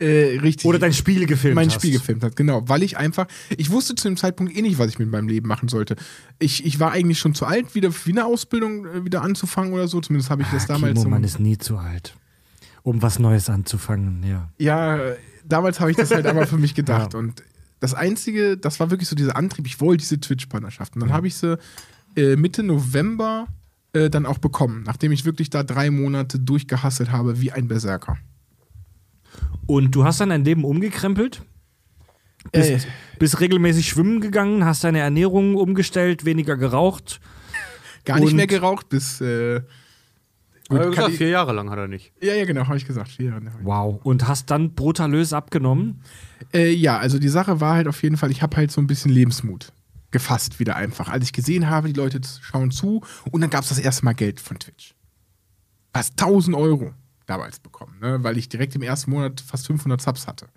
äh, 0.00 0.38
richtig 0.42 0.66
Oder 0.66 0.78
dein 0.78 0.92
Spiel 0.92 1.24
gefilmt 1.24 1.54
mein 1.54 1.68
hast. 1.68 1.76
Spiel 1.76 1.92
gefilmt 1.92 2.22
hat, 2.22 2.36
genau. 2.36 2.68
Weil 2.68 2.82
ich 2.82 2.98
einfach, 2.98 3.26
ich 3.56 3.70
wusste 3.70 3.94
zu 3.94 4.08
dem 4.08 4.18
Zeitpunkt 4.18 4.54
eh 4.54 4.60
nicht, 4.60 4.76
was 4.78 4.90
ich 4.90 4.98
mit 4.98 5.10
meinem 5.10 5.28
Leben 5.28 5.48
machen 5.48 5.68
sollte. 5.68 5.96
Ich, 6.40 6.66
ich 6.66 6.78
war 6.80 6.90
eigentlich 6.92 7.20
schon 7.20 7.34
zu 7.34 7.46
alt, 7.46 7.74
wieder 7.74 7.90
wie 8.04 8.10
eine 8.10 8.26
Ausbildung 8.26 8.84
äh, 8.84 9.04
wieder 9.06 9.22
anzufangen 9.22 9.72
oder 9.72 9.88
so. 9.88 10.00
Zumindest 10.02 10.28
habe 10.28 10.42
ich 10.42 10.48
das 10.48 10.64
Ah, 10.64 10.74
damals 10.74 10.92
Kimo, 10.94 11.02
so. 11.04 11.08
man 11.08 11.24
ist 11.24 11.40
nie 11.40 11.56
zu 11.56 11.78
alt, 11.78 12.14
um 12.82 13.02
was 13.02 13.18
Neues 13.18 13.48
anzufangen, 13.48 14.22
ja. 14.24 14.48
Ja, 14.58 14.98
damals 15.44 15.80
habe 15.80 15.90
ich 15.90 15.96
das 15.96 16.10
halt 16.10 16.26
aber 16.26 16.46
für 16.46 16.58
mich 16.58 16.74
gedacht. 16.76 17.14
Und 17.14 17.42
das 17.80 17.94
Einzige, 17.94 18.56
das 18.56 18.80
war 18.80 18.90
wirklich 18.90 19.08
so 19.08 19.16
dieser 19.16 19.36
Antrieb, 19.36 19.66
ich 19.66 19.80
wollte 19.80 20.02
diese 20.02 20.20
Twitch-Partnerschaft. 20.20 20.94
Und 20.94 21.00
dann 21.00 21.12
habe 21.12 21.26
ich 21.26 21.34
sie 21.36 21.58
äh, 22.16 22.36
Mitte 22.36 22.62
November 22.62 23.46
äh, 23.92 24.08
dann 24.10 24.26
auch 24.26 24.38
bekommen, 24.38 24.82
nachdem 24.84 25.12
ich 25.12 25.24
wirklich 25.24 25.50
da 25.50 25.62
drei 25.62 25.90
Monate 25.90 26.38
durchgehasselt 26.38 27.10
habe 27.12 27.40
wie 27.40 27.52
ein 27.52 27.68
Berserker. 27.68 28.18
Und 29.66 29.94
du 29.94 30.04
hast 30.04 30.20
dann 30.20 30.30
dein 30.30 30.44
Leben 30.44 30.64
umgekrempelt? 30.64 31.42
Bist, 32.50 32.70
Äh. 32.70 32.78
bist 33.18 33.38
regelmäßig 33.40 33.88
schwimmen 33.88 34.20
gegangen, 34.20 34.64
hast 34.64 34.82
deine 34.84 34.98
Ernährung 34.98 35.54
umgestellt, 35.54 36.24
weniger 36.24 36.56
geraucht. 36.56 37.20
Gar 38.04 38.18
nicht 38.18 38.34
mehr 38.34 38.48
geraucht 38.48 38.88
bis. 38.88 39.20
Äh, 39.20 39.60
Gut, 40.72 40.90
gesagt, 40.90 40.96
kann 40.96 41.12
ich, 41.12 41.18
vier 41.18 41.28
Jahre 41.28 41.52
lang 41.52 41.70
hat 41.70 41.78
er 41.78 41.88
nicht. 41.88 42.12
ja, 42.20 42.34
ja, 42.34 42.44
genau, 42.44 42.66
habe 42.66 42.76
ich 42.76 42.86
gesagt. 42.86 43.08
Vier 43.08 43.26
Jahre. 43.26 43.42
Wow. 43.62 44.00
Und 44.02 44.26
hast 44.26 44.50
dann 44.50 44.74
brutalös 44.74 45.32
abgenommen? 45.32 46.02
Äh, 46.52 46.72
ja, 46.72 46.98
also 46.98 47.18
die 47.18 47.28
Sache 47.28 47.60
war 47.60 47.74
halt 47.74 47.88
auf 47.88 48.02
jeden 48.02 48.16
Fall, 48.16 48.30
ich 48.30 48.42
habe 48.42 48.56
halt 48.56 48.70
so 48.70 48.80
ein 48.80 48.86
bisschen 48.86 49.10
Lebensmut 49.10 49.72
gefasst 50.12 50.60
wieder 50.60 50.76
einfach. 50.76 51.08
Als 51.08 51.24
ich 51.24 51.32
gesehen 51.32 51.68
habe, 51.68 51.88
die 51.92 51.98
Leute 51.98 52.20
schauen 52.40 52.70
zu 52.70 53.02
und 53.30 53.40
dann 53.40 53.50
gab 53.50 53.62
es 53.62 53.70
das 53.70 53.78
erste 53.78 54.04
Mal 54.04 54.12
Geld 54.12 54.38
von 54.38 54.58
Twitch. 54.58 54.94
Fast 55.92 56.20
1000 56.20 56.56
Euro 56.56 56.92
damals 57.26 57.58
bekommen, 57.58 57.96
ne? 58.00 58.22
weil 58.22 58.38
ich 58.38 58.48
direkt 58.48 58.74
im 58.74 58.82
ersten 58.82 59.10
Monat 59.10 59.40
fast 59.40 59.66
500 59.66 60.00
Subs 60.00 60.26
hatte. 60.26 60.48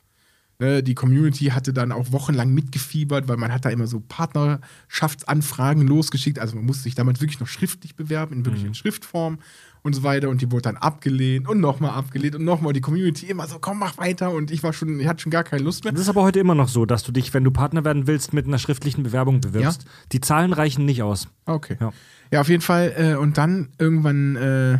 Ne? 0.60 0.84
Die 0.84 0.96
Community 0.96 1.46
hatte 1.46 1.74
dann 1.74 1.92
auch 1.92 2.12
wochenlang 2.12 2.54
mitgefiebert, 2.54 3.28
weil 3.28 3.38
man 3.38 3.52
hat 3.52 3.66
da 3.66 3.70
immer 3.70 3.88
so 3.88 4.00
Partnerschaftsanfragen 4.00 5.88
losgeschickt. 5.88 6.40
Also 6.40 6.56
man 6.56 6.66
musste 6.66 6.84
sich 6.84 6.96
damals 6.96 7.22
wirklich 7.22 7.40
noch 7.40 7.48
schriftlich 7.48 7.96
bewerben, 7.96 8.36
in 8.36 8.46
wirklich 8.46 8.66
in 8.66 8.74
Schriftform 8.74 9.40
und 9.86 9.94
so 9.94 10.02
weiter. 10.02 10.30
Und 10.30 10.42
die 10.42 10.52
wurde 10.52 10.64
dann 10.64 10.78
abgelehnt 10.78 11.48
und 11.48 11.60
nochmal 11.60 11.92
abgelehnt 11.92 12.36
und 12.36 12.44
nochmal. 12.44 12.74
Die 12.74 12.82
Community 12.82 13.28
immer 13.28 13.48
so, 13.48 13.60
komm, 13.60 13.78
mach 13.80 14.00
weiter. 14.00 14.32
Und 14.32 14.50
ich 14.50 14.64
war 14.64 14.74
schon, 14.74 15.00
ich 15.00 15.08
hatte 15.08 15.22
schon 15.22 15.30
gar 15.30 15.44
keine 15.44 15.62
Lust 15.62 15.84
mehr. 15.84 15.94
Das 15.94 16.02
ist 16.02 16.10
aber 16.10 16.24
heute 16.24 16.40
immer 16.40 16.56
noch 16.56 16.68
so, 16.68 16.88
dass 16.88 17.04
du 17.04 17.12
dich, 17.12 17.34
wenn 17.36 17.44
du 17.44 17.52
Partner 17.52 17.86
werden 17.86 18.08
willst, 18.08 18.34
mit 18.34 18.48
einer 18.48 18.58
schriftlichen 18.58 19.04
Bewerbung 19.04 19.42
bewirbst. 19.42 19.86
Die 20.12 20.22
Zahlen 20.22 20.54
reichen 20.54 20.86
nicht 20.86 21.04
aus. 21.04 21.28
Okay. 21.46 21.78
Ja. 21.80 21.94
Ja, 22.32 22.42
auf 22.42 22.50
jeden 22.50 22.64
Fall. 22.64 22.94
Äh, 22.98 23.16
und 23.16 23.38
dann 23.38 23.70
irgendwann 23.78 24.36
äh, 24.36 24.80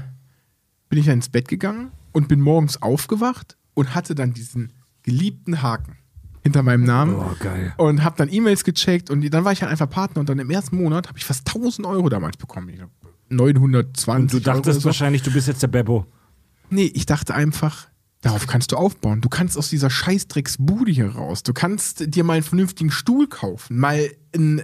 bin 0.90 1.00
ich 1.00 1.06
dann 1.06 1.16
ins 1.16 1.30
Bett 1.30 1.48
gegangen 1.48 1.92
und 2.12 2.28
bin 2.28 2.42
morgens 2.42 2.82
aufgewacht 2.82 3.58
und 3.76 3.94
hatte 3.94 4.16
dann 4.16 4.34
diesen 4.34 4.74
geliebten 5.04 5.62
Haken 5.62 5.98
hinter 6.42 6.64
meinem 6.64 6.84
Namen. 6.84 7.16
Oh, 7.16 7.36
geil. 7.40 7.76
Und 7.78 8.04
habe 8.04 8.16
dann 8.18 8.34
E-Mails 8.34 8.64
gecheckt 8.64 9.12
und 9.12 9.22
dann 9.32 9.46
war 9.46 9.52
ich 9.52 9.62
halt 9.62 9.72
einfach 9.72 9.90
Partner 9.90 10.22
und 10.22 10.30
dann 10.30 10.40
im 10.40 10.50
ersten 10.50 10.78
Monat 10.78 11.08
habe 11.08 11.20
ich 11.20 11.26
fast 11.26 11.48
1000 11.48 11.86
Euro 11.86 12.10
damals 12.10 12.38
bekommen. 12.38 12.70
Ich 12.70 12.78
glaub, 12.78 12.90
920 13.36 14.22
Und 14.22 14.34
du 14.34 14.40
dachtest 14.40 14.82
so. 14.82 14.86
wahrscheinlich, 14.86 15.22
du 15.22 15.32
bist 15.32 15.48
jetzt 15.48 15.62
der 15.62 15.68
Beppo. 15.68 16.06
Nee, 16.70 16.92
ich 16.94 17.06
dachte 17.06 17.34
einfach, 17.36 17.88
darauf 18.22 18.48
kannst 18.48 18.72
du 18.72 18.76
aufbauen. 18.78 19.22
Du 19.22 19.30
kannst 19.30 19.58
aus 19.58 19.70
dieser 19.70 19.90
Scheißdrecksbude 19.90 20.92
hier 20.92 21.10
raus. 21.10 21.44
Du 21.44 21.54
kannst 21.54 22.16
dir 22.16 22.24
mal 22.24 22.34
einen 22.34 22.44
vernünftigen 22.44 22.92
Stuhl 22.92 23.28
kaufen, 23.28 23.78
mal 23.80 24.10
ein, 24.36 24.62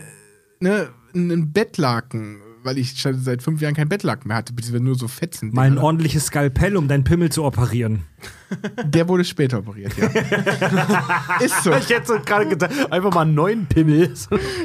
ne, 0.59 0.89
einen 1.13 1.53
Bettlaken, 1.53 2.40
weil 2.63 2.77
ich 2.77 2.99
schon 2.99 3.19
seit 3.19 3.41
fünf 3.41 3.61
Jahren 3.61 3.73
kein 3.73 3.89
Bettlaken 3.89 4.27
mehr 4.27 4.37
hatte, 4.37 4.53
beziehungsweise 4.53 4.83
nur 4.83 4.95
so 4.95 5.07
Fetzen. 5.07 5.51
Mal 5.53 5.67
ein 5.67 5.77
ordentliches 5.77 6.27
Skalpell, 6.27 6.77
um 6.77 6.87
deinen 6.87 7.03
Pimmel 7.03 7.31
zu 7.31 7.43
operieren. 7.43 8.03
Der 8.85 9.07
wurde 9.07 9.23
später 9.23 9.59
operiert, 9.59 9.93
ja. 9.97 10.07
Ist 11.39 11.63
so. 11.63 11.73
Ich 11.73 11.89
hätte 11.89 12.07
so 12.07 12.19
gerade 12.19 12.47
gedacht, 12.47 12.71
einfach 12.91 13.13
mal 13.13 13.21
einen 13.21 13.33
neuen 13.33 13.65
Pimmel. 13.65 14.13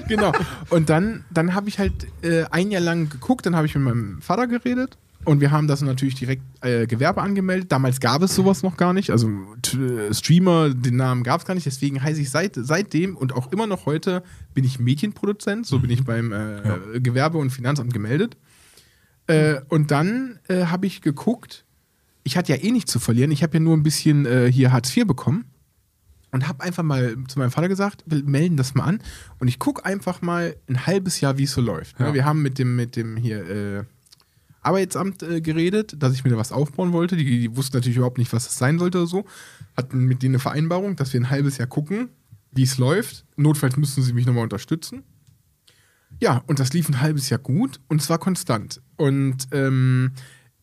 genau. 0.08 0.32
Und 0.70 0.90
dann, 0.90 1.24
dann 1.30 1.54
habe 1.54 1.68
ich 1.68 1.78
halt 1.78 2.06
äh, 2.22 2.44
ein 2.50 2.70
Jahr 2.70 2.82
lang 2.82 3.08
geguckt, 3.08 3.46
dann 3.46 3.56
habe 3.56 3.66
ich 3.66 3.74
mit 3.74 3.84
meinem 3.84 4.20
Vater 4.20 4.46
geredet 4.46 4.98
und 5.26 5.40
wir 5.40 5.50
haben 5.50 5.66
das 5.66 5.82
natürlich 5.82 6.14
direkt 6.14 6.42
äh, 6.60 6.86
Gewerbe 6.86 7.20
angemeldet. 7.20 7.72
Damals 7.72 7.98
gab 7.98 8.22
es 8.22 8.34
sowas 8.34 8.62
noch 8.62 8.76
gar 8.76 8.92
nicht. 8.92 9.10
Also 9.10 9.28
äh, 9.28 10.14
Streamer, 10.14 10.72
den 10.72 10.96
Namen 10.96 11.24
gab 11.24 11.40
es 11.40 11.46
gar 11.46 11.54
nicht. 11.54 11.66
Deswegen 11.66 12.00
heiße 12.00 12.20
ich 12.20 12.30
seit, 12.30 12.54
seitdem 12.54 13.16
und 13.16 13.34
auch 13.34 13.50
immer 13.50 13.66
noch 13.66 13.86
heute 13.86 14.22
bin 14.54 14.64
ich 14.64 14.78
Medienproduzent. 14.78 15.66
So 15.66 15.80
bin 15.80 15.90
ich 15.90 16.04
beim 16.04 16.32
äh, 16.32 17.00
Gewerbe- 17.00 17.38
und 17.38 17.50
Finanzamt 17.50 17.92
gemeldet. 17.92 18.36
Äh, 19.26 19.56
und 19.68 19.90
dann 19.90 20.38
äh, 20.46 20.66
habe 20.66 20.86
ich 20.86 21.02
geguckt, 21.02 21.64
ich 22.22 22.36
hatte 22.36 22.52
ja 22.52 22.62
eh 22.62 22.70
nichts 22.70 22.92
zu 22.92 23.00
verlieren. 23.00 23.32
Ich 23.32 23.42
habe 23.42 23.54
ja 23.54 23.60
nur 23.60 23.76
ein 23.76 23.82
bisschen 23.82 24.26
äh, 24.26 24.50
hier 24.50 24.72
Hartz 24.72 24.96
IV 24.96 25.08
bekommen 25.08 25.46
und 26.30 26.46
habe 26.46 26.62
einfach 26.62 26.84
mal 26.84 27.16
zu 27.26 27.40
meinem 27.40 27.50
Vater 27.50 27.68
gesagt, 27.68 28.04
wir 28.06 28.22
melden 28.22 28.56
das 28.56 28.76
mal 28.76 28.84
an 28.84 29.00
und 29.40 29.48
ich 29.48 29.58
gucke 29.58 29.84
einfach 29.84 30.22
mal 30.22 30.54
ein 30.68 30.86
halbes 30.86 31.20
Jahr, 31.20 31.36
wie 31.36 31.44
es 31.44 31.52
so 31.52 31.60
läuft. 31.60 31.98
Ja. 31.98 32.14
Wir 32.14 32.24
haben 32.24 32.42
mit 32.42 32.60
dem, 32.60 32.76
mit 32.76 32.94
dem 32.94 33.16
hier 33.16 33.50
äh, 33.50 33.84
Arbeitsamt 34.66 35.22
äh, 35.22 35.40
geredet, 35.40 35.94
dass 35.98 36.12
ich 36.12 36.24
mir 36.24 36.30
da 36.30 36.36
was 36.36 36.52
aufbauen 36.52 36.92
wollte. 36.92 37.16
Die, 37.16 37.24
die 37.24 37.56
wussten 37.56 37.76
natürlich 37.76 37.96
überhaupt 37.96 38.18
nicht, 38.18 38.32
was 38.32 38.46
es 38.46 38.58
sein 38.58 38.78
sollte 38.78 38.98
oder 38.98 39.06
so. 39.06 39.24
Hatten 39.76 40.04
mit 40.04 40.22
denen 40.22 40.34
eine 40.34 40.40
Vereinbarung, 40.40 40.96
dass 40.96 41.12
wir 41.12 41.20
ein 41.20 41.30
halbes 41.30 41.58
Jahr 41.58 41.68
gucken, 41.68 42.10
wie 42.52 42.64
es 42.64 42.78
läuft. 42.78 43.24
Notfalls 43.36 43.76
müssen 43.76 44.02
sie 44.02 44.12
mich 44.12 44.26
nochmal 44.26 44.42
unterstützen. 44.42 45.04
Ja, 46.20 46.42
und 46.46 46.58
das 46.58 46.72
lief 46.72 46.88
ein 46.88 47.00
halbes 47.00 47.28
Jahr 47.28 47.40
gut 47.40 47.80
und 47.88 48.02
zwar 48.02 48.18
konstant. 48.18 48.80
Und 48.96 49.48
ähm, 49.52 50.12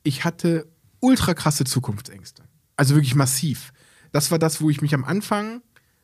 ich 0.03 0.25
hatte 0.25 0.67
ultra 0.99 1.33
krasse 1.33 1.63
Zukunftsängste. 1.63 2.43
Also 2.75 2.95
wirklich 2.95 3.15
massiv. 3.15 3.71
Das 4.11 4.31
war 4.31 4.39
das, 4.39 4.61
wo 4.61 4.69
ich 4.69 4.81
mich 4.81 4.93
am 4.93 5.03
Anfang 5.03 5.61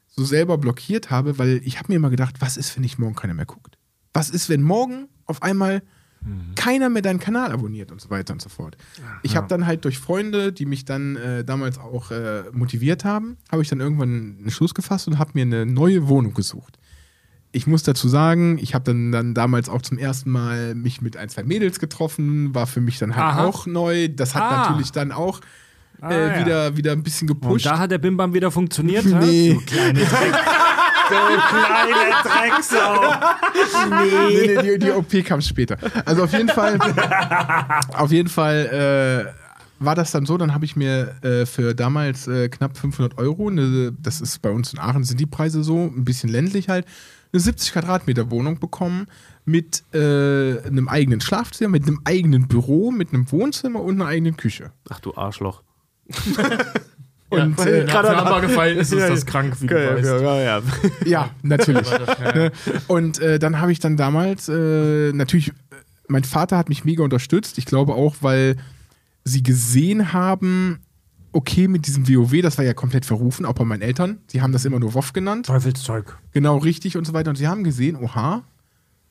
so 0.08 0.24
selber 0.24 0.58
blockiert 0.58 1.10
habe, 1.10 1.38
weil 1.38 1.62
ich 1.64 1.80
habe 1.80 1.92
mir 1.92 1.96
immer 1.96 2.10
gedacht, 2.10 2.36
was 2.40 2.58
ist, 2.58 2.76
wenn 2.76 2.82
nicht 2.82 3.00
morgen 3.00 3.16
keiner 3.16 3.34
mehr 3.34 3.46
guckt? 3.46 3.78
Was 4.14 4.30
ist, 4.30 4.50
wenn 4.50 4.62
morgen 4.62 5.08
auf 5.26 5.42
einmal 5.44 5.82
keiner 6.56 6.90
mehr 6.90 7.02
deinen 7.02 7.20
Kanal 7.20 7.52
abonniert 7.52 7.92
und 7.92 8.02
so 8.02 8.10
weiter 8.10 8.34
und 8.34 8.42
so 8.42 8.50
fort. 8.50 8.76
Ich 9.24 9.36
habe 9.38 9.48
dann 9.48 9.66
halt 9.66 9.86
durch 9.86 10.00
Freunde, 10.00 10.52
die 10.52 10.66
mich 10.66 10.84
dann 10.86 11.16
äh, 11.16 11.44
damals 11.46 11.78
auch 11.80 12.12
äh, 12.12 12.44
motiviert 12.52 13.06
haben, 13.06 13.38
habe 13.52 13.62
ich 13.62 13.70
dann 13.70 13.80
irgendwann 13.80 14.38
einen 14.40 14.52
Schluss 14.52 14.74
gefasst 14.74 15.08
und 15.08 15.18
habe 15.18 15.32
mir 15.34 15.44
eine 15.44 15.66
neue 15.66 16.08
Wohnung 16.08 16.34
gesucht. 16.34 16.78
Ich 17.52 17.66
muss 17.66 17.82
dazu 17.84 18.08
sagen, 18.08 18.60
ich 18.62 18.76
habe 18.76 18.84
dann, 18.86 19.12
dann 19.12 19.34
damals 19.34 19.70
auch 19.70 19.82
zum 19.82 19.98
ersten 19.98 20.30
Mal 20.30 20.76
mich 20.76 21.02
mit 21.02 21.18
ein, 21.18 21.30
zwei 21.30 21.44
Mädels 21.44 21.80
getroffen, 21.80 22.54
war 22.54 22.68
für 22.68 22.82
mich 22.82 23.00
dann 23.00 23.16
halt 23.16 23.24
Aha. 23.36 23.46
auch 23.46 23.66
neu. 23.66 24.08
Das 24.10 24.36
hat 24.36 24.44
Ah. 24.44 24.70
natürlich 24.70 24.92
dann 24.92 25.12
auch 25.12 25.40
äh, 26.02 26.06
Ah, 26.06 26.12
ja. 26.12 26.40
wieder, 26.46 26.78
wieder 26.78 26.92
ein 26.92 27.02
bisschen 27.04 27.28
Und 27.30 27.42
gepusht. 27.42 27.66
da 27.66 27.80
hat 27.80 27.90
der 27.92 27.98
Bimbam 27.98 28.34
wieder 28.34 28.52
funktioniert? 28.52 29.04
Nee. 29.20 29.54
Du 29.56 29.62
kleine 29.62 30.00
Dreck. 30.06 30.34
Du 31.10 31.42
kleine 31.50 32.12
Drecksau. 32.24 33.14
nee, 34.00 34.62
nee, 34.62 34.78
die, 34.78 34.80
die 34.80 34.92
OP 34.92 35.26
kam 35.26 35.42
später. 35.42 35.78
Also 36.06 36.24
auf 36.24 36.34
jeden 36.34 36.50
Fall, 36.50 36.78
auf 37.94 38.12
jeden 38.12 38.30
Fall 38.30 39.34
äh, 39.36 39.40
war 39.80 39.96
das 39.96 40.12
dann 40.12 40.26
so, 40.26 40.38
dann 40.38 40.54
habe 40.54 40.66
ich 40.66 40.76
mir 40.76 41.16
äh, 41.24 41.46
für 41.46 41.74
damals 41.74 42.28
äh, 42.28 42.50
knapp 42.50 42.78
500 42.78 43.18
Euro, 43.18 43.48
eine, 43.48 43.94
das 43.94 44.22
ist 44.22 44.42
bei 44.42 44.52
uns 44.52 44.74
in 44.74 44.80
Aachen 44.80 45.04
sind 45.04 45.20
die 45.20 45.26
Preise 45.26 45.64
so, 45.64 45.86
ein 45.86 46.04
bisschen 46.04 46.30
ländlich 46.30 46.70
halt, 46.70 46.86
eine 47.32 47.40
70 47.40 47.74
Quadratmeter 47.74 48.30
Wohnung 48.32 48.60
bekommen 48.60 49.08
mit 49.46 49.84
äh, 49.94 50.60
einem 50.62 50.88
eigenen 50.90 51.22
Schlafzimmer, 51.22 51.72
mit 51.72 51.88
einem 51.88 52.02
eigenen 52.04 52.48
Büro, 52.48 52.92
mit 52.92 53.14
einem 53.14 53.32
Wohnzimmer 53.32 53.82
und 53.82 53.96
einer 53.96 54.08
eigenen 54.08 54.38
Küche. 54.38 54.72
Ach 54.90 55.00
du 55.00 55.16
Arschloch. 55.16 55.64
Und 57.30 57.58
Ja, 57.60 57.66
äh, 57.66 57.84
nach 57.86 58.02
Vereinbarverhältnis 58.02 58.92
ist 58.92 59.08
das 59.10 59.26
krank, 59.26 59.56
wie 59.62 59.68
du 59.68 59.76
weißt. 59.76 60.22
ja, 60.22 60.42
ja. 60.42 60.62
Ja, 61.06 61.30
natürlich. 61.44 61.90
Ne? 62.34 62.52
Und 62.88 63.20
äh, 63.20 63.40
dann 63.40 63.60
habe 63.60 63.72
ich 63.72 63.80
dann 63.80 63.98
damals, 63.98 64.50
äh, 64.50 65.12
natürlich, 65.14 65.50
äh, 65.50 65.54
mein 66.08 66.24
Vater 66.24 66.58
hat 66.58 66.70
mich 66.70 66.86
mega 66.86 67.04
unterstützt. 67.04 67.58
Ich 67.58 67.66
glaube 67.66 67.94
auch, 67.94 68.16
weil 68.22 68.56
sie 69.24 69.44
gesehen 69.44 70.12
haben, 70.12 70.80
okay, 71.32 71.68
mit 71.68 71.86
diesem 71.86 72.08
WoW, 72.08 72.42
das 72.42 72.58
war 72.58 72.66
ja 72.66 72.74
komplett 72.74 73.06
verrufen, 73.06 73.46
auch 73.46 73.54
bei 73.54 73.66
meinen 73.66 73.82
Eltern. 73.82 74.20
Sie 74.28 74.42
haben 74.42 74.52
das 74.52 74.66
immer 74.66 74.80
nur 74.80 74.94
WoW 74.96 75.14
genannt. 75.14 75.46
Teufelszeug. 75.46 76.18
Genau 76.32 76.58
richtig 76.58 76.98
und 76.98 77.06
so 77.06 77.14
weiter. 77.14 77.30
Und 77.30 77.36
sie 77.36 77.48
haben 77.48 77.64
gesehen, 77.64 77.96
oha, 77.96 78.44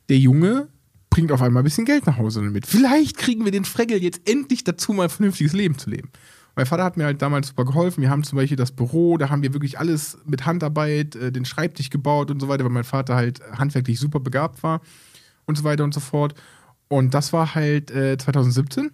der 0.09 0.19
Junge 0.19 0.69
bringt 1.11 1.31
auf 1.33 1.43
einmal 1.43 1.63
ein 1.63 1.65
bisschen 1.65 1.85
Geld 1.85 2.07
nach 2.07 2.19
Hause 2.19 2.43
mit. 2.43 2.67
Vielleicht 2.67 3.17
kriegen 3.17 3.45
wir 3.45 3.53
den 3.53 3.65
Fregel 3.65 4.03
jetzt 4.03 4.29
endlich 4.29 4.65
dazu, 4.65 4.93
mal 4.93 5.05
ein 5.05 5.11
vernünftiges 5.11 5.53
Leben 5.53 5.79
zu 5.79 5.91
leben. 5.91 6.11
Mein 6.59 6.67
Vater 6.67 6.83
hat 6.83 6.97
mir 6.97 7.05
halt 7.05 7.23
damals 7.23 7.47
super 7.47 7.65
geholfen. 7.65 8.03
Wir 8.03 8.11
haben 8.11 8.25
zum 8.25 8.37
Beispiel 8.37 8.57
das 8.57 8.73
Büro, 8.73 9.17
da 9.17 9.31
haben 9.31 9.45
wir 9.45 9.53
wirklich 9.53 9.79
alles 9.79 10.19
mit 10.27 10.45
Handarbeit, 10.45 11.15
äh, 11.15 11.31
den 11.31 11.45
Schreibtisch 11.45 11.89
gebaut 11.89 12.33
und 12.33 12.41
so 12.41 12.49
weiter, 12.49 12.65
weil 12.65 12.73
mein 12.73 12.83
Vater 12.83 13.15
halt 13.15 13.41
handwerklich 13.57 14.01
super 14.01 14.19
begabt 14.19 14.65
war 14.65 14.81
und 15.47 15.57
so 15.57 15.63
weiter 15.63 15.85
und 15.85 15.95
so 15.95 16.01
fort. 16.01 16.35
Und 16.89 17.15
das 17.15 17.33
war 17.33 17.55
halt 17.55 17.93
äh, 17.93 18.19
2017. 18.19 18.91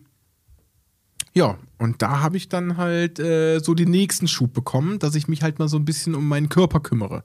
Ja, 1.32 1.56
und 1.78 2.02
da 2.02 2.20
habe 2.20 2.36
ich 2.36 2.50
dann 2.50 2.76
halt 2.76 3.18
äh, 3.18 3.60
so 3.60 3.72
den 3.72 3.90
nächsten 3.90 4.28
Schub 4.28 4.52
bekommen, 4.52 4.98
dass 4.98 5.14
ich 5.14 5.26
mich 5.26 5.42
halt 5.42 5.58
mal 5.58 5.68
so 5.68 5.78
ein 5.78 5.86
bisschen 5.86 6.14
um 6.14 6.28
meinen 6.28 6.50
Körper 6.50 6.80
kümmere. 6.80 7.24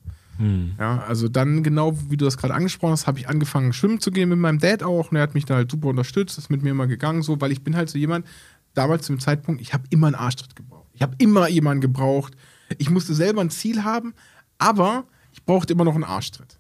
Ja, 0.80 1.00
also 1.00 1.28
dann 1.28 1.64
genau, 1.64 1.98
wie 2.10 2.16
du 2.16 2.24
das 2.24 2.38
gerade 2.38 2.54
angesprochen 2.54 2.94
hast, 2.94 3.08
habe 3.08 3.20
ich 3.20 3.28
angefangen 3.28 3.74
schwimmen 3.74 4.00
zu 4.00 4.10
gehen 4.10 4.30
mit 4.30 4.40
meinem 4.40 4.60
Dad 4.60 4.84
auch 4.84 5.12
und 5.12 5.18
er 5.18 5.24
hat 5.24 5.34
mich 5.34 5.44
da 5.44 5.56
halt 5.56 5.70
super 5.70 5.90
unterstützt, 5.90 6.38
ist 6.38 6.50
mit 6.50 6.64
mir 6.64 6.70
immer 6.70 6.88
gegangen 6.88 7.24
so, 7.24 7.42
weil 7.42 7.52
ich 7.52 7.62
bin 7.62 7.76
halt 7.76 7.90
so 7.90 7.98
jemand, 7.98 8.26
damals 8.80 9.06
zu 9.06 9.14
dem 9.14 9.20
Zeitpunkt, 9.20 9.62
ich 9.62 9.74
habe 9.74 9.84
immer 9.90 10.08
einen 10.08 10.16
Arschtritt 10.16 10.56
gebraucht. 10.56 10.90
Ich 10.94 11.02
habe 11.02 11.16
immer 11.18 11.48
jemanden 11.48 11.82
gebraucht. 11.82 12.36
Ich 12.78 12.90
musste 12.90 13.14
selber 13.14 13.42
ein 13.42 13.50
Ziel 13.50 13.84
haben, 13.84 14.14
aber 14.58 15.06
ich 15.32 15.44
brauchte 15.44 15.74
immer 15.74 15.86
noch 15.86 15.96
einen 15.96 16.04
Arschtritt. 16.04 16.60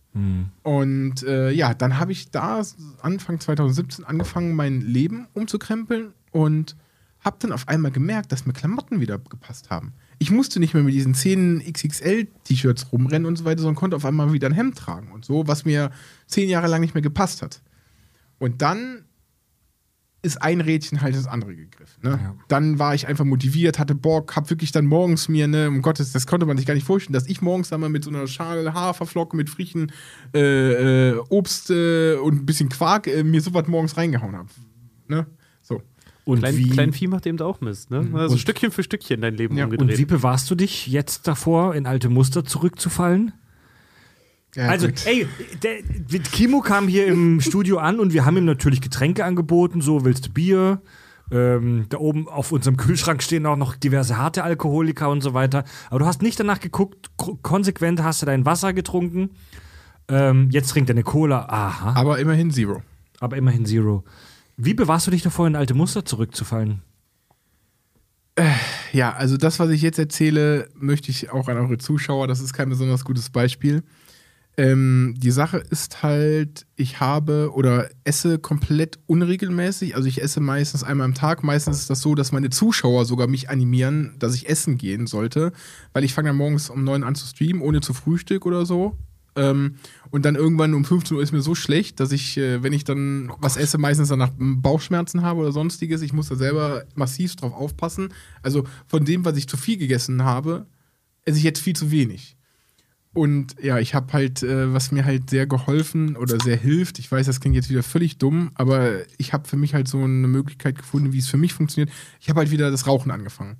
Und 0.63 1.23
äh, 1.23 1.51
ja, 1.51 1.73
dann 1.73 1.99
habe 1.99 2.11
ich 2.11 2.31
da 2.31 2.61
Anfang 3.01 3.39
2017 3.39 4.05
angefangen, 4.05 4.55
mein 4.55 4.81
Leben 4.81 5.27
umzukrempeln 5.33 6.13
und 6.31 6.75
habe 7.21 7.37
dann 7.39 7.51
auf 7.51 7.67
einmal 7.67 7.91
gemerkt, 7.91 8.31
dass 8.31 8.45
mir 8.45 8.53
Klamotten 8.53 9.01
wieder 9.01 9.17
gepasst 9.17 9.69
haben. 9.69 9.93
Ich 10.19 10.31
musste 10.31 10.59
nicht 10.59 10.73
mehr 10.73 10.83
mit 10.83 10.93
diesen 10.93 11.13
10 11.13 11.63
XXL-T-Shirts 11.71 12.91
rumrennen 12.91 13.25
und 13.25 13.37
so 13.37 13.45
weiter, 13.45 13.61
sondern 13.61 13.75
konnte 13.75 13.95
auf 13.97 14.05
einmal 14.05 14.33
wieder 14.33 14.47
ein 14.47 14.53
Hemd 14.53 14.77
tragen 14.77 15.11
und 15.11 15.25
so, 15.25 15.47
was 15.47 15.65
mir 15.65 15.91
zehn 16.27 16.49
Jahre 16.49 16.67
lang 16.67 16.81
nicht 16.81 16.93
mehr 16.93 17.01
gepasst 17.01 17.41
hat. 17.41 17.61
Und 18.39 18.61
dann 18.61 19.05
ist 20.21 20.41
ein 20.41 20.59
Rädchen 20.59 21.01
halt 21.01 21.15
ins 21.15 21.27
andere 21.27 21.55
gegriffen. 21.55 21.99
Ne? 22.03 22.19
Ja. 22.21 22.35
Dann 22.49 22.77
war 22.77 22.93
ich 22.93 23.07
einfach 23.07 23.23
motiviert, 23.23 23.79
hatte 23.79 23.95
Bock, 23.95 24.35
hab 24.35 24.49
wirklich 24.49 24.71
dann 24.73 24.85
morgens 24.85 25.29
mir, 25.29 25.47
ne, 25.47 25.69
um 25.69 25.81
Gottes, 25.81 26.11
das 26.11 26.27
konnte 26.27 26.45
man 26.45 26.57
sich 26.57 26.65
gar 26.65 26.73
nicht 26.73 26.85
vorstellen, 26.85 27.13
dass 27.13 27.27
ich 27.27 27.41
morgens 27.41 27.69
dann 27.69 27.79
mal 27.79 27.89
mit 27.89 28.03
so 28.03 28.09
einer 28.09 28.27
Schale 28.27 28.73
Haferflocken 28.73 29.37
mit 29.37 29.49
frischen 29.49 29.91
äh, 30.35 31.11
äh, 31.11 31.19
Obst 31.29 31.69
äh, 31.69 32.15
und 32.15 32.35
ein 32.41 32.45
bisschen 32.45 32.67
Quark 32.69 33.07
äh, 33.07 33.23
mir 33.23 33.39
sowas 33.41 33.67
morgens 33.67 33.95
reingehauen 33.95 34.35
habe. 34.35 34.49
Ne? 35.07 35.25
So. 35.61 35.81
Und 36.25 36.39
Klein, 36.39 36.57
wie, 36.57 36.69
Klein 36.69 36.93
Vieh 36.93 37.07
macht 37.07 37.25
eben 37.25 37.37
da 37.37 37.45
auch 37.45 37.59
Mist, 37.61 37.89
ne? 37.89 38.07
Also 38.13 38.33
Und- 38.33 38.39
Stückchen 38.39 38.71
für 38.71 38.83
Stückchen 38.83 39.21
dein 39.21 39.35
Leben 39.35 39.57
Ja, 39.57 39.65
und 39.65 39.71
umgedreht. 39.71 39.97
wie 39.97 40.05
bewahrst 40.05 40.51
du 40.51 40.55
dich 40.55 40.85
jetzt 40.87 41.27
davor, 41.27 41.73
in 41.75 41.87
alte 41.87 42.09
Muster 42.09 42.43
zurückzufallen? 42.45 43.31
Ja, 44.55 44.67
Also, 44.67 44.87
gut. 44.87 45.05
ey, 45.05 45.27
der, 45.61 46.19
Kimo 46.21 46.61
kam 46.61 46.87
hier 46.87 47.05
im 47.07 47.39
Studio 47.39 47.77
an 47.77 47.99
und 47.99 48.13
wir 48.13 48.25
haben 48.25 48.35
ihm 48.37 48.45
natürlich 48.45 48.81
Getränke 48.81 49.23
angeboten. 49.25 49.81
So, 49.81 50.05
willst 50.05 50.27
du 50.27 50.31
Bier? 50.31 50.81
Ähm, 51.31 51.85
da 51.89 51.97
oben 51.99 52.27
auf 52.27 52.51
unserem 52.51 52.75
Kühlschrank 52.75 53.21
stehen 53.21 53.45
auch 53.45 53.55
noch 53.55 53.75
diverse 53.75 54.17
harte 54.17 54.43
Alkoholiker 54.43 55.09
und 55.09 55.21
so 55.21 55.35
weiter. 55.35 55.63
Aber 55.91 55.99
du 55.99 56.05
hast 56.07 56.23
nicht 56.23 56.39
danach 56.39 56.59
geguckt, 56.59 57.11
ko- 57.17 57.37
konsequent 57.43 58.01
hast 58.01 58.23
du 58.23 58.25
dein 58.25 58.45
Wasser 58.47 58.73
getrunken. 58.73 59.29
Ähm, 60.07 60.49
jetzt 60.51 60.69
trinkt 60.71 60.89
er 60.89 60.95
eine 60.95 61.03
Cola. 61.03 61.45
Aha, 61.47 61.93
Aber 61.95 62.17
immerhin 62.17 62.49
Zero. 62.49 62.81
aber 63.19 63.37
immerhin 63.37 63.67
Zero. 63.67 64.03
Wie 64.57 64.73
bewahrst 64.73 65.05
du 65.05 65.11
dich 65.11 65.21
davor, 65.21 65.45
in 65.45 65.55
alte 65.55 65.75
Muster 65.75 66.03
zurückzufallen? 66.03 66.81
Ja, 68.93 69.11
also 69.13 69.35
das, 69.37 69.59
was 69.59 69.69
ich 69.69 69.81
jetzt 69.81 69.99
erzähle, 69.99 70.69
möchte 70.73 71.11
ich 71.11 71.29
auch 71.29 71.47
an 71.49 71.57
eure 71.57 71.77
Zuschauer, 71.77 72.27
das 72.27 72.39
ist 72.39 72.53
kein 72.53 72.69
besonders 72.69 73.03
gutes 73.03 73.29
Beispiel. 73.29 73.83
Ähm, 74.59 75.13
die 75.15 75.31
Sache 75.31 75.59
ist 75.59 76.03
halt, 76.03 76.65
ich 76.75 76.99
habe 76.99 77.51
oder 77.53 77.89
esse 78.03 78.39
komplett 78.39 78.99
unregelmäßig. 79.05 79.95
Also 79.95 80.09
ich 80.09 80.21
esse 80.21 80.41
meistens 80.41 80.83
einmal 80.83 81.05
am 81.05 81.13
Tag. 81.13 81.45
Meistens 81.45 81.79
ist 81.79 81.89
das 81.89 82.01
so, 82.01 82.13
dass 82.13 82.33
meine 82.33 82.49
Zuschauer 82.49 83.05
sogar 83.05 83.27
mich 83.27 83.49
animieren, 83.49 84.17
dass 84.19 84.35
ich 84.35 84.49
essen 84.49 84.77
gehen 84.77 85.07
sollte, 85.07 85.53
weil 85.93 86.03
ich 86.03 86.13
fange 86.13 86.27
dann 86.27 86.35
morgens 86.35 86.69
um 86.69 86.83
neun 86.83 87.05
an 87.05 87.15
zu 87.15 87.25
streamen, 87.25 87.61
ohne 87.61 87.79
zu 87.79 87.93
Frühstück 87.93 88.45
oder 88.45 88.65
so. 88.65 88.97
Ähm, 89.37 89.75
und 90.09 90.25
dann 90.25 90.35
irgendwann 90.35 90.73
um 90.73 90.83
15 90.83 91.15
Uhr 91.15 91.23
ist 91.23 91.31
mir 91.31 91.41
so 91.41 91.55
schlecht, 91.55 92.01
dass 92.01 92.11
ich, 92.11 92.35
äh, 92.35 92.61
wenn 92.61 92.73
ich 92.73 92.83
dann 92.83 93.31
was 93.39 93.55
esse, 93.55 93.77
meistens 93.77 94.09
danach 94.09 94.31
Bauchschmerzen 94.37 95.21
habe 95.21 95.39
oder 95.39 95.53
sonstiges. 95.53 96.01
Ich 96.01 96.11
muss 96.11 96.27
da 96.27 96.35
selber 96.35 96.83
massiv 96.95 97.37
drauf 97.37 97.53
aufpassen. 97.53 98.09
Also 98.43 98.65
von 98.87 99.05
dem, 99.05 99.23
was 99.23 99.37
ich 99.37 99.47
zu 99.47 99.55
viel 99.55 99.77
gegessen 99.77 100.25
habe, 100.25 100.65
esse 101.23 101.37
ich 101.37 101.45
jetzt 101.45 101.61
viel 101.61 101.77
zu 101.77 101.91
wenig. 101.91 102.35
Und 103.13 103.55
ja, 103.61 103.79
ich 103.79 103.95
habe 103.95 104.13
halt, 104.13 104.43
äh, 104.43 104.71
was 104.71 104.91
mir 104.91 105.03
halt 105.03 105.29
sehr 105.31 105.47
geholfen 105.47 106.15
oder 106.15 106.39
sehr 106.39 106.57
hilft, 106.57 106.99
ich 106.99 107.11
weiß, 107.11 107.25
das 107.25 107.39
klingt 107.39 107.55
jetzt 107.55 107.69
wieder 107.69 107.81
völlig 107.81 108.17
dumm, 108.19 108.51
aber 108.53 108.97
ich 109.17 109.33
habe 109.33 109.47
für 109.47 109.57
mich 109.57 109.73
halt 109.73 109.87
so 109.87 109.97
eine 109.97 110.27
Möglichkeit 110.27 110.77
gefunden, 110.77 111.11
wie 111.11 111.17
es 111.17 111.27
für 111.27 111.37
mich 111.37 111.53
funktioniert. 111.53 111.89
Ich 112.19 112.29
habe 112.29 112.39
halt 112.39 112.51
wieder 112.51 112.69
das 112.69 112.85
Rauchen 112.85 113.09
angefangen. 113.11 113.57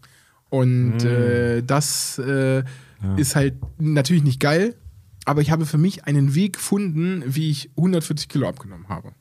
Und 0.50 1.04
äh, 1.04 1.64
das 1.64 2.20
äh, 2.20 2.64
ist 3.18 3.36
halt 3.36 3.56
natürlich 3.80 4.24
nicht 4.24 4.39
geil, 4.39 4.76
aber 5.26 5.41
ich 5.41 5.52
habe 5.52 5.66
für 5.66 5.78
mich 5.78 6.06
einen 6.06 6.36
Weg 6.36 6.54
gefunden, 6.54 7.24
wie 7.26 7.50
ich 7.50 7.70
140 7.78 8.30
Kilo 8.30 8.47
abgenommen 8.47 8.88
habe. 8.89 9.14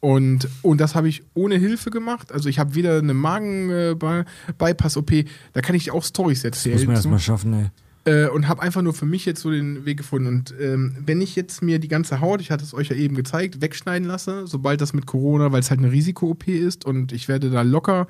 Und, 0.00 0.48
und 0.62 0.80
das 0.80 0.94
habe 0.94 1.08
ich 1.08 1.22
ohne 1.34 1.56
Hilfe 1.56 1.90
gemacht. 1.90 2.32
Also 2.32 2.48
ich 2.48 2.58
habe 2.58 2.74
wieder 2.74 2.98
eine 2.98 3.14
Magen-Bypass-OP, 3.14 5.10
da 5.52 5.60
kann 5.60 5.74
ich 5.74 5.90
auch 5.90 6.04
Storys 6.04 6.42
Das 6.42 6.50
erzählen. 6.64 6.76
muss 6.76 6.86
man 6.86 6.96
erstmal 6.96 7.18
schaffen, 7.18 7.52
ey. 7.54 7.70
Äh, 8.08 8.28
und 8.28 8.48
habe 8.48 8.62
einfach 8.62 8.82
nur 8.82 8.94
für 8.94 9.06
mich 9.06 9.26
jetzt 9.26 9.42
so 9.42 9.50
den 9.50 9.84
Weg 9.84 9.98
gefunden. 9.98 10.28
Und 10.28 10.54
ähm, 10.60 10.96
wenn 11.04 11.20
ich 11.20 11.36
jetzt 11.36 11.62
mir 11.62 11.78
die 11.78 11.88
ganze 11.88 12.20
Haut, 12.20 12.40
ich 12.40 12.50
hatte 12.50 12.64
es 12.64 12.72
euch 12.72 12.88
ja 12.88 12.96
eben 12.96 13.14
gezeigt, 13.14 13.60
wegschneiden 13.60 14.08
lasse, 14.08 14.46
sobald 14.46 14.80
das 14.80 14.92
mit 14.92 15.06
Corona, 15.06 15.52
weil 15.52 15.60
es 15.60 15.70
halt 15.70 15.80
eine 15.80 15.92
Risiko-OP 15.92 16.48
ist 16.48 16.84
und 16.84 17.12
ich 17.12 17.28
werde 17.28 17.50
da 17.50 17.62
locker 17.62 18.06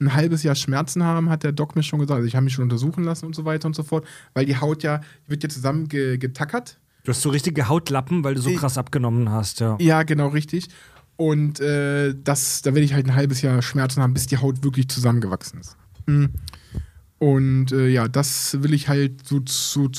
ein 0.00 0.14
halbes 0.14 0.42
Jahr 0.42 0.54
Schmerzen 0.54 1.02
haben, 1.02 1.28
hat 1.28 1.42
der 1.42 1.52
Doc 1.52 1.74
mir 1.74 1.82
schon 1.82 1.98
gesagt. 1.98 2.16
Also 2.16 2.28
ich 2.28 2.36
habe 2.36 2.44
mich 2.44 2.52
schon 2.52 2.64
untersuchen 2.64 3.04
lassen 3.04 3.26
und 3.26 3.34
so 3.34 3.44
weiter 3.44 3.66
und 3.66 3.74
so 3.74 3.82
fort, 3.82 4.06
weil 4.34 4.44
die 4.44 4.56
Haut 4.56 4.82
ja, 4.82 5.00
wird 5.26 5.42
ja 5.42 5.48
zusammen 5.48 5.88
ge 5.88 6.18
getackert. 6.18 6.78
Du 7.04 7.10
hast 7.10 7.22
so 7.22 7.30
richtige 7.30 7.68
Hautlappen, 7.68 8.22
weil 8.22 8.34
du 8.34 8.42
so 8.42 8.52
krass 8.52 8.76
abgenommen 8.76 9.30
hast, 9.30 9.60
ja. 9.60 9.76
Ja, 9.80 10.02
genau, 10.02 10.28
richtig. 10.28 10.68
Und 11.16 11.58
äh, 11.58 12.14
das, 12.22 12.62
da 12.62 12.74
werde 12.74 12.84
ich 12.84 12.94
halt 12.94 13.06
ein 13.06 13.14
halbes 13.14 13.42
Jahr 13.42 13.60
Schmerzen 13.62 14.02
haben, 14.02 14.14
bis 14.14 14.26
die 14.26 14.36
Haut 14.36 14.62
wirklich 14.62 14.88
zusammengewachsen 14.88 15.58
ist. 15.60 15.76
Mhm. 16.06 16.30
Und 17.18 17.72
äh, 17.72 17.88
ja, 17.88 18.08
das 18.08 18.62
will 18.62 18.72
ich 18.74 18.88
halt 18.88 19.26
so, 19.26 19.40
so, 19.46 19.90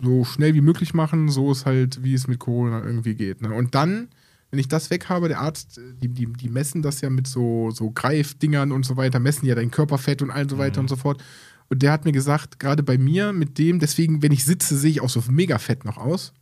so 0.00 0.24
schnell 0.24 0.54
wie 0.54 0.60
möglich 0.60 0.92
machen, 0.94 1.28
so 1.28 1.50
ist 1.52 1.66
halt, 1.66 2.02
wie 2.02 2.14
es 2.14 2.28
mit 2.28 2.38
Corona 2.38 2.84
irgendwie 2.84 3.14
geht. 3.14 3.40
Ne? 3.42 3.52
Und 3.54 3.74
dann 3.74 4.08
Wenn 4.50 4.58
ich 4.58 4.68
das 4.68 4.88
weg 4.90 5.08
habe, 5.10 5.28
der 5.28 5.40
Arzt, 5.40 5.78
die, 6.02 6.08
die, 6.08 6.26
die 6.32 6.48
messen 6.48 6.80
das 6.80 7.02
ja 7.02 7.10
mit 7.10 7.26
so, 7.26 7.70
so 7.70 7.90
Greifdingern 7.90 8.72
und 8.72 8.86
so 8.86 8.96
weiter, 8.96 9.20
messen 9.20 9.46
ja 9.46 9.54
dein 9.54 9.70
Körperfett 9.70 10.22
und 10.22 10.30
all 10.30 10.48
so 10.48 10.56
weiter 10.56 10.80
und 10.80 10.88
so 10.88 10.96
fort. 10.96 11.22
Und 11.68 11.82
der 11.82 11.92
hat 11.92 12.06
mir 12.06 12.12
gesagt, 12.12 12.58
gerade 12.58 12.82
bei 12.82 12.96
mir 12.96 13.34
mit 13.34 13.58
dem, 13.58 13.78
deswegen, 13.78 14.22
wenn 14.22 14.32
ich 14.32 14.44
sitze, 14.46 14.76
sehe 14.78 14.90
ich 14.90 15.00
auch 15.02 15.10
so 15.10 15.22
mega 15.28 15.58
fett 15.58 15.84
noch 15.84 15.98
aus. 15.98 16.32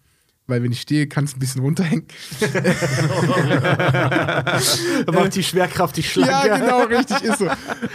Weil 0.49 0.63
wenn 0.63 0.71
ich 0.71 0.81
stehe, 0.81 1.09
kann 1.09 1.25
es 1.25 1.35
ein 1.35 1.41
bisschen 1.41 1.61
runterhängen. 1.61 2.07
Macht 5.13 5.35
die 5.35 5.43
Schwerkraft 5.43 5.97
die 5.97 6.05
Schlange. 6.05 6.31
Ja, 6.31 6.59
genau, 6.59 6.85
richtig, 6.85 7.21
ist 7.23 7.39
so. 7.39 7.47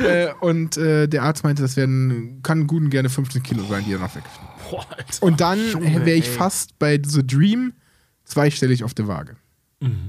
äh, 0.04 0.34
und 0.41 0.76
äh, 0.76 1.08
der 1.08 1.24
Arzt 1.24 1.45
meinte, 1.45 1.62
das 1.62 1.78
werden, 1.78 2.41
kann 2.43 2.68
gut 2.68 2.84
und 2.84 2.89
gerne 2.89 3.10
15 3.10 3.41
Kilo 3.41 3.64
sein, 3.70 3.86
die 3.86 3.93
er 3.93 3.99
noch 3.99 4.14
weg. 4.16 4.24
Boah, 4.70 4.86
Alter. 4.89 5.24
Und 5.24 5.39
dann 5.39 5.60
wäre 6.06 6.18
ich 6.18 6.28
ey. 6.28 6.34
fast 6.34 6.78
bei 6.78 6.99
The 7.02 7.26
Dream 7.26 7.72
zweistellig 8.26 8.84
auf 8.84 8.93
der 8.93 9.08
Waage. 9.08 9.38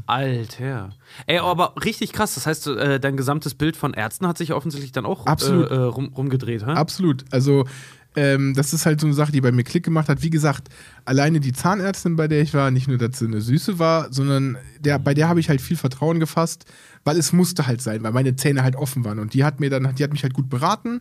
Alter. 0.07 0.91
Ey, 1.27 1.39
aber 1.39 1.75
richtig 1.83 2.13
krass. 2.13 2.35
Das 2.35 2.47
heißt, 2.47 2.67
äh, 2.67 3.01
dein 3.01 3.17
gesamtes 3.17 3.55
Bild 3.55 3.77
von 3.77 3.95
Ärzten 3.95 4.27
hat 4.27 4.37
sich 4.37 4.53
offensichtlich 4.53 4.93
dann 4.93 5.07
auch 5.07 5.27
Absolut. 5.27 5.71
Äh, 5.71 5.75
äh, 5.75 5.79
rum, 5.79 6.13
rumgedreht, 6.15 6.67
hä? 6.67 6.73
Absolut. 6.73 7.25
Also, 7.31 7.67
ähm, 8.15 8.55
das 8.55 8.73
ist 8.73 8.85
halt 8.85 9.01
so 9.01 9.07
eine 9.07 9.15
Sache, 9.15 9.33
die 9.33 9.41
bei 9.41 9.53
mir 9.53 9.65
Klick 9.65 9.85
gemacht 9.85 10.09
hat. 10.09 10.23
Wie 10.23 10.31
gesagt, 10.31 10.69
alleine 11.05 11.41
die 11.41 11.53
Zahnärztin, 11.53 12.17
bei 12.17 12.29
der 12.29 12.43
ich 12.43 12.53
war, 12.53 12.71
nicht 12.71 12.89
nur, 12.89 12.99
dass 12.99 13.19
sie 13.19 13.27
eine 13.27 13.41
Süße 13.41 13.79
war, 13.79 14.13
sondern 14.13 14.59
der, 14.81 14.99
bei 14.99 15.15
der 15.15 15.29
habe 15.29 15.41
ich 15.41 15.49
halt 15.49 15.61
viel 15.61 15.77
Vertrauen 15.77 16.21
gefasst, 16.21 16.67
weil 17.05 17.17
es 17.17 17.33
musste 17.33 17.67
halt 17.67 17.81
sein, 17.81 18.03
weil 18.03 18.13
meine 18.13 18.37
Zähne 18.37 18.63
halt 18.63 18.77
offen 18.77 19.05
waren. 19.05 19.19
Und 19.19 19.35
die 19.35 19.45
hat 19.45 19.61
mir 19.61 19.71
dann, 19.71 19.95
die 19.95 20.05
hat 20.05 20.13
mich 20.13 20.23
halt 20.23 20.35
gut 20.35 20.51
beraten. 20.51 21.01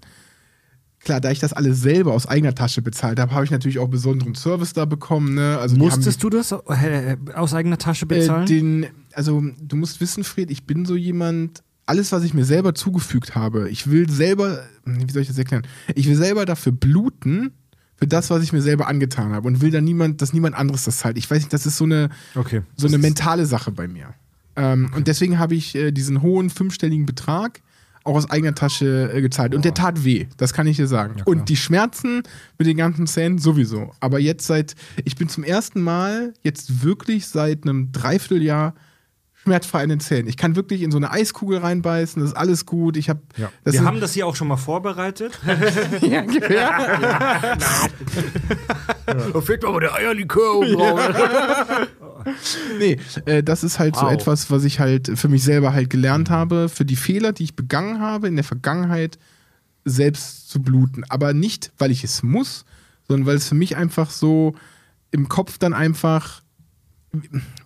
Klar, 0.99 1.19
da 1.19 1.31
ich 1.31 1.39
das 1.39 1.51
alles 1.51 1.81
selber 1.81 2.13
aus 2.13 2.27
eigener 2.27 2.53
Tasche 2.53 2.81
bezahlt 2.81 3.19
habe, 3.19 3.33
habe 3.33 3.43
ich 3.43 3.51
natürlich 3.51 3.79
auch 3.79 3.87
besonderen 3.87 4.35
Service 4.35 4.73
da 4.73 4.85
bekommen. 4.85 5.33
Ne? 5.33 5.57
Also 5.59 5.75
die 5.75 5.81
haben 5.81 5.87
Musstest 5.87 6.23
du 6.23 6.29
das 6.29 6.53
aus 6.53 7.53
eigener 7.53 7.79
Tasche 7.79 8.05
bezahlen? 8.05 8.43
Äh, 8.43 8.45
den, 8.45 8.85
also 9.13 9.43
du 9.59 9.75
musst 9.75 9.99
wissen, 9.99 10.23
Fred, 10.23 10.51
ich 10.51 10.65
bin 10.65 10.85
so 10.85 10.95
jemand, 10.95 11.63
alles, 11.91 12.13
was 12.13 12.23
ich 12.23 12.33
mir 12.33 12.45
selber 12.45 12.73
zugefügt 12.73 13.35
habe, 13.35 13.69
ich 13.69 13.91
will 13.91 14.09
selber, 14.09 14.63
wie 14.85 15.11
soll 15.11 15.23
ich 15.23 15.27
das 15.27 15.37
erklären? 15.37 15.67
Ich 15.93 16.07
will 16.07 16.15
selber 16.15 16.45
dafür 16.45 16.71
bluten, 16.71 17.51
für 17.97 18.07
das, 18.07 18.29
was 18.29 18.41
ich 18.43 18.53
mir 18.53 18.61
selber 18.61 18.87
angetan 18.87 19.33
habe 19.33 19.45
und 19.45 19.59
will 19.59 19.71
dann 19.71 19.83
niemand, 19.83 20.21
dass 20.21 20.31
niemand 20.31 20.55
anderes 20.55 20.85
das 20.85 20.99
zahlt. 20.99 21.17
Ich 21.17 21.29
weiß 21.29 21.39
nicht, 21.39 21.51
das 21.51 21.65
ist 21.65 21.75
so 21.75 21.83
eine, 21.83 22.09
okay. 22.35 22.61
so 22.77 22.87
eine 22.87 22.97
mentale 22.97 23.45
Sache 23.45 23.71
bei 23.71 23.89
mir. 23.89 24.13
Ähm, 24.55 24.89
Und 24.95 25.07
deswegen 25.07 25.37
habe 25.37 25.53
ich 25.53 25.75
äh, 25.75 25.91
diesen 25.91 26.21
hohen 26.21 26.49
fünfstelligen 26.49 27.05
Betrag 27.05 27.61
auch 28.05 28.15
aus 28.15 28.29
eigener 28.31 28.55
Tasche 28.55 29.11
äh, 29.13 29.21
gezahlt. 29.21 29.53
Und 29.53 29.65
der 29.65 29.73
tat 29.73 30.05
weh, 30.05 30.27
das 30.37 30.53
kann 30.53 30.65
ich 30.65 30.77
dir 30.77 30.87
sagen. 30.87 31.15
Ja, 31.17 31.25
und 31.25 31.49
die 31.49 31.57
Schmerzen 31.57 32.23
mit 32.57 32.67
den 32.67 32.77
ganzen 32.77 33.05
Zähnen 33.05 33.37
sowieso. 33.37 33.91
Aber 33.99 34.17
jetzt 34.17 34.47
seit, 34.47 34.75
ich 35.03 35.17
bin 35.17 35.27
zum 35.27 35.43
ersten 35.43 35.81
Mal, 35.81 36.33
jetzt 36.41 36.83
wirklich 36.83 37.27
seit 37.27 37.63
einem 37.65 37.91
Dreivierteljahr 37.91 38.75
schmerzfrei 39.43 39.83
an 39.83 39.89
den 39.89 39.99
Zähnen. 39.99 40.27
Ich 40.27 40.37
kann 40.37 40.55
wirklich 40.55 40.81
in 40.83 40.91
so 40.91 40.97
eine 40.97 41.11
Eiskugel 41.11 41.57
reinbeißen, 41.59 42.21
das 42.21 42.31
ist 42.31 42.37
alles 42.37 42.65
gut. 42.65 42.95
Ich 42.97 43.09
habe 43.09 43.21
Ja. 43.37 43.49
das 43.63 43.73
Wir 43.73 43.83
haben 43.83 43.99
das 43.99 44.13
hier 44.13 44.27
auch 44.27 44.35
schon 44.35 44.47
mal 44.47 44.57
vorbereitet. 44.57 45.39
ja, 46.01 46.21
ungefähr. 46.21 47.57
Da 49.05 49.41
fehlt 49.41 49.65
aber 49.65 49.79
der 49.79 49.93
Eierlikör 49.95 50.55
oben 50.55 50.73
drauf. 50.73 51.87
Nee, 52.77 52.99
äh, 53.25 53.41
das 53.41 53.63
ist 53.63 53.79
halt 53.79 53.95
so 53.95 54.03
Wow. 54.03 54.11
etwas, 54.11 54.51
was 54.51 54.63
ich 54.63 54.79
halt 54.79 55.11
für 55.17 55.27
mich 55.27 55.43
selber 55.43 55.73
halt 55.73 55.89
gelernt 55.89 56.29
habe, 56.29 56.69
für 56.69 56.85
die 56.85 56.95
Fehler, 56.95 57.31
die 57.33 57.43
ich 57.45 57.55
begangen 57.55 57.99
habe 57.99 58.27
in 58.27 58.35
der 58.35 58.43
Vergangenheit, 58.43 59.17
selbst 59.85 60.47
zu 60.51 60.61
bluten. 60.61 61.03
Aber 61.09 61.33
nicht, 61.33 61.71
weil 61.79 61.89
ich 61.89 62.03
es 62.03 62.21
muss, 62.21 62.63
sondern 63.07 63.25
weil 63.25 63.37
es 63.37 63.47
für 63.49 63.55
mich 63.55 63.75
einfach 63.75 64.11
so 64.11 64.53
im 65.09 65.29
Kopf 65.29 65.57
dann 65.57 65.73
einfach. 65.73 66.40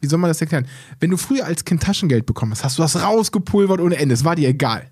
Wie 0.02 0.08
soll 0.08 0.20
man 0.20 0.30
das 0.30 0.42
erklären? 0.42 0.66
Wenn 1.00 1.12
du 1.12 1.18
früher 1.18 1.46
als 1.46 1.66
Kind 1.66 1.84
Taschengeld 1.84 2.26
bekommen 2.26 2.52
hast, 2.52 2.64
hast 2.64 2.78
du 2.78 2.82
das 2.82 3.02
rausgepulvert 3.02 3.80
ohne 3.80 3.96
Ende. 3.98 4.14
Es 4.14 4.24
war 4.24 4.36
dir 4.36 4.50
egal. 4.50 4.90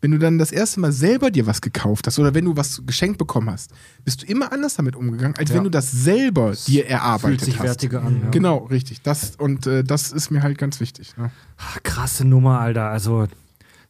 Wenn 0.00 0.10
du 0.10 0.18
dann 0.18 0.36
das 0.38 0.50
erste 0.50 0.80
Mal 0.80 0.90
selber 0.90 1.30
dir 1.30 1.46
was 1.46 1.60
gekauft 1.60 2.08
hast 2.08 2.18
oder 2.18 2.34
wenn 2.34 2.44
du 2.44 2.56
was 2.56 2.82
geschenkt 2.84 3.18
bekommen 3.18 3.48
hast, 3.50 3.70
bist 4.04 4.22
du 4.22 4.26
immer 4.26 4.52
anders 4.52 4.74
damit 4.74 4.96
umgegangen, 4.96 5.36
als 5.36 5.50
Ja. 5.50 5.56
wenn 5.56 5.64
du 5.64 5.70
das 5.70 5.92
selber 5.92 6.54
dir 6.66 6.86
erarbeitet 6.86 7.40
Fühlt 7.40 7.40
sich 7.44 7.58
hast. 7.60 7.64
wertiger 7.66 8.02
an. 8.02 8.20
Ja. 8.24 8.30
Genau, 8.30 8.58
richtig. 8.64 9.02
Das, 9.02 9.36
und 9.36 9.66
äh, 9.68 9.84
das 9.84 10.10
ist 10.10 10.30
mir 10.30 10.42
halt 10.42 10.58
ganz 10.58 10.80
wichtig. 10.80 11.16
Ne? 11.16 11.30
Ah, 11.56 11.78
Krasse 11.84 12.24
Nummer, 12.24 12.58
Alter. 12.58 12.88
Also, 12.88 13.28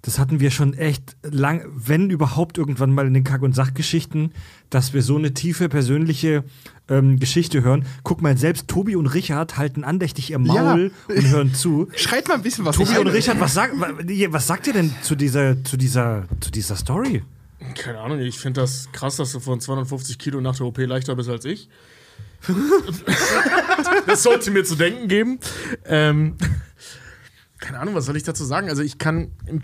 das 0.02 0.18
hatten 0.18 0.38
wir 0.40 0.50
schon 0.50 0.74
echt 0.74 1.16
lang, 1.22 1.64
wenn 1.74 2.10
überhaupt 2.10 2.58
irgendwann 2.58 2.92
mal 2.92 3.06
in 3.06 3.14
den 3.14 3.24
Kack- 3.24 3.40
und 3.42 3.54
Sachgeschichten, 3.54 4.32
dass 4.68 4.92
wir 4.92 5.00
so 5.02 5.16
eine 5.16 5.32
tiefe 5.32 5.70
persönliche 5.70 6.44
ähm, 6.88 7.18
Geschichte 7.18 7.62
hören. 7.62 7.86
Guck 8.02 8.22
mal, 8.22 8.36
selbst 8.36 8.68
Tobi 8.68 8.96
und 8.96 9.06
Richard 9.06 9.56
halten 9.56 9.84
andächtig 9.84 10.30
ihr 10.30 10.38
Maul 10.38 10.90
und 11.08 11.30
hören 11.30 11.54
zu. 11.54 11.88
Schreit 11.96 12.28
mal 12.28 12.34
ein 12.34 12.42
bisschen 12.42 12.64
was 12.64 12.76
Tobi 12.76 12.98
und 12.98 13.08
Richard, 13.08 13.40
was, 13.40 13.54
sag, 13.54 13.78
wa- 13.78 13.92
was 14.30 14.46
sagt 14.46 14.66
ihr 14.66 14.72
denn 14.72 14.92
zu 15.02 15.14
dieser, 15.14 15.62
zu 15.64 15.76
dieser, 15.76 16.24
zu 16.40 16.50
dieser 16.50 16.76
Story? 16.76 17.22
Keine 17.76 18.00
Ahnung, 18.00 18.18
ich 18.18 18.38
finde 18.38 18.60
das 18.60 18.88
krass, 18.92 19.16
dass 19.16 19.32
du 19.32 19.40
von 19.40 19.60
250 19.60 20.18
Kilo 20.18 20.40
nach 20.40 20.56
der 20.56 20.66
OP 20.66 20.78
leichter 20.78 21.14
bist 21.14 21.28
als 21.28 21.44
ich. 21.44 21.68
das 24.06 24.22
sollte 24.24 24.50
mir 24.50 24.64
zu 24.64 24.74
denken 24.74 25.06
geben. 25.08 25.38
Ähm, 25.86 26.36
keine 27.58 27.78
Ahnung, 27.78 27.94
was 27.94 28.06
soll 28.06 28.16
ich 28.16 28.24
dazu 28.24 28.44
sagen? 28.44 28.68
Also 28.68 28.82
ich 28.82 28.98
kann 28.98 29.30
im 29.46 29.62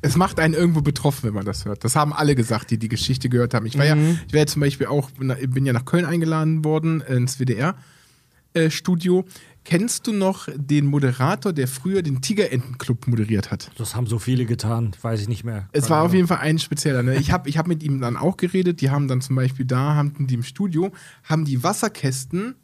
Es 0.00 0.16
macht 0.16 0.38
einen 0.38 0.54
irgendwo 0.54 0.80
betroffen, 0.80 1.24
wenn 1.24 1.34
man 1.34 1.44
das 1.44 1.64
hört. 1.64 1.84
Das 1.84 1.96
haben 1.96 2.12
alle 2.12 2.34
gesagt, 2.34 2.70
die 2.70 2.78
die 2.78 2.88
Geschichte 2.88 3.28
gehört 3.28 3.54
haben. 3.54 3.66
Ich 3.66 3.76
war 3.78 3.84
ja, 3.84 3.96
ich 3.96 4.32
war 4.32 4.40
ja 4.40 4.46
zum 4.46 4.60
Beispiel 4.60 4.86
auch, 4.86 5.10
bin 5.10 5.66
ja 5.66 5.72
nach 5.72 5.84
Köln 5.84 6.04
eingeladen 6.04 6.64
worden, 6.64 7.00
ins 7.00 7.38
WDR-Studio. 7.38 9.24
Kennst 9.64 10.06
du 10.06 10.14
noch 10.14 10.48
den 10.56 10.86
Moderator, 10.86 11.52
der 11.52 11.68
früher 11.68 12.00
den 12.00 12.22
Tigerentenclub 12.22 13.06
moderiert 13.06 13.50
hat? 13.50 13.70
Das 13.76 13.94
haben 13.94 14.06
so 14.06 14.18
viele 14.18 14.46
getan, 14.46 14.92
weiß 15.02 15.20
ich 15.20 15.28
nicht 15.28 15.44
mehr. 15.44 15.68
Es 15.72 15.90
war 15.90 16.04
auf 16.04 16.14
jeden 16.14 16.26
Fall 16.26 16.38
ein 16.38 16.58
spezieller. 16.58 17.02
Ne? 17.02 17.16
Ich 17.16 17.32
habe 17.32 17.50
ich 17.50 17.58
hab 17.58 17.66
mit 17.66 17.82
ihm 17.82 18.00
dann 18.00 18.16
auch 18.16 18.38
geredet. 18.38 18.80
Die 18.80 18.88
haben 18.88 19.08
dann 19.08 19.20
zum 19.20 19.36
Beispiel 19.36 19.66
da, 19.66 19.94
haben 19.94 20.26
die 20.26 20.34
im 20.34 20.42
Studio, 20.42 20.90
haben 21.24 21.44
die 21.44 21.62
Wasserkästen 21.62 22.54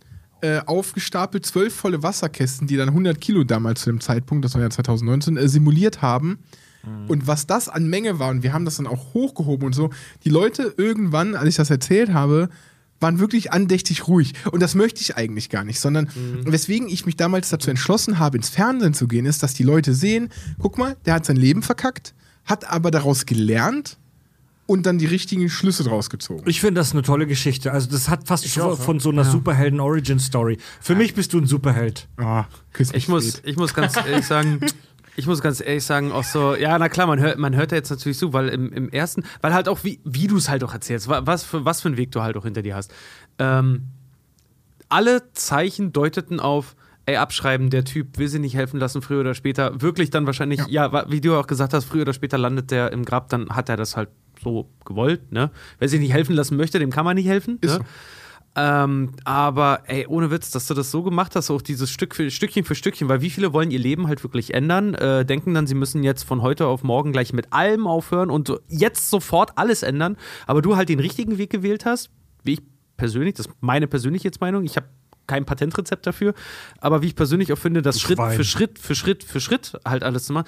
äh, 0.41 0.61
aufgestapelt, 0.65 1.45
zwölf 1.45 1.75
volle 1.75 2.03
Wasserkästen, 2.03 2.67
die 2.67 2.77
dann 2.77 2.89
100 2.89 3.21
Kilo 3.21 3.45
damals 3.45 3.83
zu 3.83 3.91
dem 3.91 4.01
Zeitpunkt, 4.01 4.45
das 4.45 4.55
war 4.55 4.61
ja 4.61 4.71
2019, 4.71 5.37
äh, 5.37 5.49
simuliert 5.49 6.03
haben. 6.03 6.39
Und 7.09 7.27
was 7.27 7.47
das 7.47 7.69
an 7.69 7.89
Menge 7.89 8.19
war, 8.19 8.31
und 8.31 8.43
wir 8.43 8.53
haben 8.53 8.65
das 8.65 8.77
dann 8.77 8.87
auch 8.87 9.15
hochgehoben 9.15 9.67
und 9.67 9.73
so, 9.75 9.91
die 10.25 10.31
Leute 10.31 10.75
irgendwann, 10.77 11.35
als 11.35 11.49
ich 11.49 11.57
das 11.57 11.71
erzählt 11.71 12.13
habe, 12.13 12.49
waren 13.01 13.19
wirklich 13.19 13.53
andächtig 13.53 14.09
ruhig. 14.09 14.33
Und 14.51 14.61
das 14.61 14.75
möchte 14.75 15.01
ich 15.01 15.17
eigentlich 15.17 15.51
gar 15.51 15.65
nicht, 15.65 15.81
sondern 15.81 16.09
weswegen 16.45 16.89
ich 16.89 17.07
mich 17.07 17.17
damals 17.17 17.51
dazu 17.51 17.71
entschlossen 17.71 18.19
habe, 18.19 18.37
ins 18.37 18.49
Fernsehen 18.49 18.95
zu 18.95 19.09
gehen, 19.09 19.27
ist, 19.27 19.43
dass 19.43 19.55
die 19.55 19.63
Leute 19.63 19.95
sehen, 19.95 20.31
guck 20.59 20.79
mal, 20.79 20.97
der 21.05 21.15
hat 21.15 21.27
sein 21.27 21.37
Leben 21.37 21.63
verkackt, 21.63 22.15
hat 22.45 22.71
aber 22.71 22.91
daraus 22.91 23.27
gelernt 23.27 23.99
und 24.67 24.87
dann 24.87 24.99
die 24.99 25.07
richtigen 25.07 25.51
Schlüsse 25.51 25.85
draus 25.85 26.09
gezogen. 26.09 26.43
Ich 26.47 26.61
finde 26.61 26.81
das 26.81 26.93
eine 26.93 27.03
tolle 27.03 27.27
Geschichte. 27.27 27.73
Also, 27.73 27.91
das 27.91 28.09
hat 28.09 28.27
fast 28.27 28.49
schon 28.49 28.63
auch, 28.63 28.81
von 28.81 28.99
so 29.01 29.11
einer 29.11 29.25
Superhelden-Origin-Story. 29.25 30.59
Für 30.81 30.95
mich 30.95 31.15
bist 31.15 31.33
du 31.35 31.39
ein 31.39 31.47
Superheld. 31.47 32.09
Ah, 32.17 32.45
küss 32.73 32.93
mich, 32.93 33.03
Ich 33.03 33.09
muss, 33.09 33.43
ich 33.45 33.57
muss 33.57 33.75
ganz 33.75 33.97
ehrlich 33.97 34.27
sagen, 34.27 34.61
ich 35.17 35.27
muss 35.27 35.41
ganz 35.41 35.61
ehrlich 35.61 35.85
sagen, 35.85 36.13
auch 36.13 36.25
so, 36.25 36.55
ja, 36.57 36.79
na 36.79 36.89
klar, 36.89 37.07
man 37.07 37.21
hört, 37.21 37.39
man 37.39 37.55
hört 37.55 37.73
da 37.73 37.77
jetzt 37.77 37.91
natürlich 37.91 38.19
zu, 38.19 38.33
weil 38.33 38.49
im, 38.49 38.73
im 38.73 38.89
ersten, 38.91 39.25
weil 39.41 39.55
halt 39.55 39.69
auch, 39.69 39.85
wie, 39.85 40.01
wie 40.05 40.27
du 40.27 40.37
es 40.37 40.49
halt 40.49 40.65
auch 40.65 40.73
erzählst, 40.75 41.09
wa- 41.09 41.23
was 41.25 41.45
für, 41.45 41.65
was 41.65 41.81
für 41.81 41.89
einen 41.89 41.97
Weg 41.97 42.11
du 42.13 42.23
halt 42.23 42.37
auch 42.37 42.45
hinter 42.45 42.63
dir 42.63 42.75
hast. 42.75 42.93
Ähm, 43.39 43.85
alle 44.89 45.23
Zeichen 45.33 45.93
deuteten 45.93 46.41
auf, 46.41 46.77
ey, 47.07 47.17
abschreiben, 47.17 47.71
der 47.71 47.85
Typ 47.85 48.19
will 48.19 48.29
sie 48.29 48.39
nicht 48.39 48.55
helfen 48.55 48.79
lassen, 48.81 49.03
früher 49.03 49.21
oder 49.21 49.35
später. 49.35 49.81
Wirklich 49.81 50.11
dann 50.11 50.27
wahrscheinlich, 50.27 50.61
ja, 50.69 50.93
wa- 50.93 51.07
wie 51.09 51.21
du 51.21 51.37
auch 51.37 51.47
gesagt 51.47 51.75
hast, 51.75 51.85
früher 51.85 52.03
oder 52.03 52.13
später 52.13 52.39
landet 52.39 52.71
der 52.71 52.93
im 52.93 53.05
Grab, 53.05 53.29
dann 53.29 53.51
hat 53.51 53.69
er 53.69 53.77
das 53.77 53.97
halt 53.97 54.09
so 54.43 54.69
gewollt, 54.85 55.33
ne? 55.33 55.51
Wer 55.79 55.89
sich 55.89 56.01
nicht 56.01 56.13
helfen 56.13 56.35
lassen 56.35 56.57
möchte, 56.57 56.79
dem 56.79 56.91
kann 56.91 57.05
man 57.05 57.15
nicht 57.17 57.29
helfen. 57.29 57.59
Ist 57.61 57.79
ne? 57.79 57.79
so. 57.79 57.85
Ähm, 58.57 59.11
aber 59.25 59.83
ey, 59.87 60.07
ohne 60.07 60.31
Witz, 60.31 60.51
dass 60.51 60.67
du 60.67 60.75
das 60.75 60.91
so 60.91 61.03
gemacht 61.03 61.35
hast, 61.35 61.51
auch 61.51 61.63
dieses 61.63 61.91
Stück 61.91 62.15
für 62.15 62.31
Stückchen 62.31 62.65
für 62.65 62.77
Stückchen, 62.77 63.09
weil 63.09 63.21
wie 63.21 63.31
viele 63.31 63.53
wollen 63.53 63.73
ihr 63.73 63.81
Leben 63.81 64.07
halt 64.07 64.23
wirklich 64.23 64.55
ändern, 64.55 64.95
äh, 64.95 65.25
denken 65.25 65.55
dann, 65.55 65.67
sie 65.67 65.75
müssen 65.75 66.05
jetzt 66.05 66.23
von 66.23 66.41
heute 66.41 66.67
auf 66.67 66.85
morgen 66.85 67.11
gleich 67.11 67.33
mit 67.33 67.53
allem 67.53 67.89
aufhören 67.89 68.31
und 68.31 68.53
jetzt 68.69 69.11
sofort 69.11 69.59
alles 69.59 69.83
ändern, 69.83 70.17
aber 70.47 70.63
du 70.63 70.77
halt 70.77 70.89
den 70.89 71.01
richtigen 71.01 71.37
Weg 71.37 71.51
gewählt 71.51 71.85
hast, 71.85 72.11
wie 72.45 72.55
ich 72.55 72.63
persönlich, 72.97 73.35
das 73.35 73.47
ist 73.47 73.55
meine 73.61 73.89
persönliche 73.89 74.29
jetzt 74.29 74.41
Meinung, 74.41 74.65
ich 74.65 74.77
habe 74.77 74.87
kein 75.27 75.45
Patentrezept 75.45 76.07
dafür, 76.07 76.35
aber 76.79 77.03
wie 77.03 77.07
ich 77.07 77.17
persönlich 77.17 77.53
auch 77.53 77.59
finde, 77.59 77.83
das 77.83 78.01
Schritt 78.01 78.21
für 78.21 78.45
Schritt 78.45 78.79
für 78.79 78.95
Schritt 78.95 79.25
für 79.25 79.41
Schritt 79.41 79.73
halt 79.85 80.05
alles 80.05 80.27
zu 80.27 80.33
machen. 80.33 80.47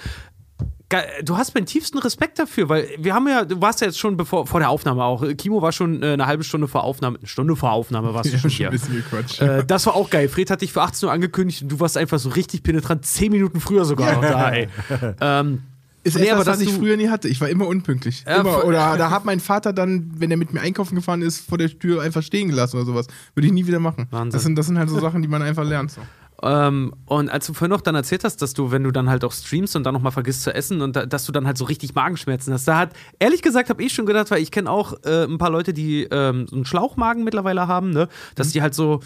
Du 1.24 1.36
hast 1.36 1.52
meinen 1.54 1.66
tiefsten 1.66 1.98
Respekt 1.98 2.38
dafür, 2.38 2.68
weil 2.68 2.88
wir 2.98 3.12
haben 3.12 3.26
ja, 3.26 3.44
du 3.44 3.60
warst 3.60 3.80
ja 3.80 3.88
jetzt 3.88 3.98
schon 3.98 4.16
bevor, 4.16 4.46
vor 4.46 4.60
der 4.60 4.70
Aufnahme 4.70 5.02
auch. 5.02 5.24
Kimo 5.36 5.60
war 5.60 5.72
schon 5.72 6.00
äh, 6.02 6.12
eine 6.12 6.26
halbe 6.26 6.44
Stunde 6.44 6.68
vor 6.68 6.84
Aufnahme, 6.84 7.18
eine 7.18 7.26
Stunde 7.26 7.56
vor 7.56 7.72
Aufnahme 7.72 8.14
warst 8.14 8.30
du 8.30 8.36
Ich 8.36 8.40
schon 8.40 8.50
hier. 8.50 8.68
ein 8.68 8.72
bisschen 8.72 8.94
gequatscht. 8.94 9.40
Äh, 9.40 9.64
das 9.66 9.84
war 9.86 9.96
auch 9.96 10.10
geil. 10.10 10.28
Fred 10.28 10.48
hat 10.48 10.62
dich 10.62 10.72
für 10.72 10.82
18 10.82 11.08
Uhr 11.08 11.12
angekündigt 11.12 11.62
und 11.62 11.70
du 11.72 11.80
warst 11.80 11.96
einfach 11.96 12.20
so 12.20 12.28
richtig 12.28 12.62
penetrant, 12.62 13.04
10 13.04 13.32
Minuten 13.32 13.58
früher 13.58 13.84
sogar 13.84 14.12
noch 14.14 14.20
da, 14.22 14.50
ey. 14.52 14.68
Ähm, 15.20 15.62
ist 16.04 16.14
nee, 16.16 16.26
etwas, 16.26 16.42
aber 16.42 16.46
was 16.52 16.60
ich 16.60 16.68
du- 16.70 16.76
früher 16.78 16.96
nie 16.96 17.08
hatte. 17.08 17.26
Ich 17.26 17.40
war 17.40 17.48
immer 17.48 17.66
unpünktlich. 17.66 18.22
Ja, 18.24 18.36
immer. 18.42 18.64
Oder 18.64 18.96
da 18.96 19.10
hat 19.10 19.24
mein 19.24 19.40
Vater 19.40 19.72
dann, 19.72 20.12
wenn 20.16 20.30
er 20.30 20.36
mit 20.36 20.52
mir 20.52 20.60
einkaufen 20.60 20.94
gefahren 20.94 21.20
ist, 21.20 21.40
vor 21.48 21.58
der 21.58 21.68
Tür 21.76 22.00
einfach 22.02 22.22
stehen 22.22 22.46
gelassen 22.48 22.76
oder 22.76 22.86
sowas. 22.86 23.08
Würde 23.34 23.48
ich 23.48 23.52
nie 23.52 23.66
wieder 23.66 23.80
machen. 23.80 24.06
Wahnsinn. 24.12 24.30
Das 24.30 24.42
sind, 24.44 24.54
das 24.56 24.66
sind 24.66 24.78
halt 24.78 24.88
so 24.88 25.00
Sachen, 25.00 25.20
die 25.20 25.26
man 25.26 25.42
einfach 25.42 25.64
lernt. 25.64 25.90
So. 25.90 26.00
Ähm, 26.42 26.92
und 27.06 27.30
als 27.30 27.46
du 27.46 27.54
vorhin 27.54 27.70
noch 27.70 27.80
dann 27.80 27.94
erzählt 27.94 28.24
hast, 28.24 28.42
dass 28.42 28.52
du, 28.52 28.70
wenn 28.70 28.82
du 28.84 28.90
dann 28.90 29.08
halt 29.08 29.24
auch 29.24 29.32
streamst 29.32 29.74
und 29.74 29.84
dann 29.84 29.94
nochmal 29.94 30.12
vergisst 30.12 30.42
zu 30.42 30.54
essen 30.54 30.82
und 30.82 30.94
da, 30.94 31.06
dass 31.06 31.24
du 31.24 31.32
dann 31.32 31.46
halt 31.46 31.56
so 31.56 31.64
richtig 31.64 31.94
Magenschmerzen 31.94 32.52
hast, 32.52 32.68
da 32.68 32.76
hat, 32.78 32.90
ehrlich 33.18 33.42
gesagt, 33.42 33.70
habe 33.70 33.82
ich 33.82 33.94
schon 33.94 34.06
gedacht, 34.06 34.30
weil 34.30 34.42
ich 34.42 34.50
kenne 34.50 34.70
auch 34.70 34.94
äh, 35.04 35.24
ein 35.24 35.38
paar 35.38 35.50
Leute, 35.50 35.72
die 35.72 36.02
ähm, 36.04 36.46
so 36.48 36.56
einen 36.56 36.64
Schlauchmagen 36.66 37.24
mittlerweile 37.24 37.68
haben, 37.68 37.90
ne? 37.90 38.08
dass 38.34 38.50
die 38.50 38.60
halt 38.60 38.74
so 38.74 39.00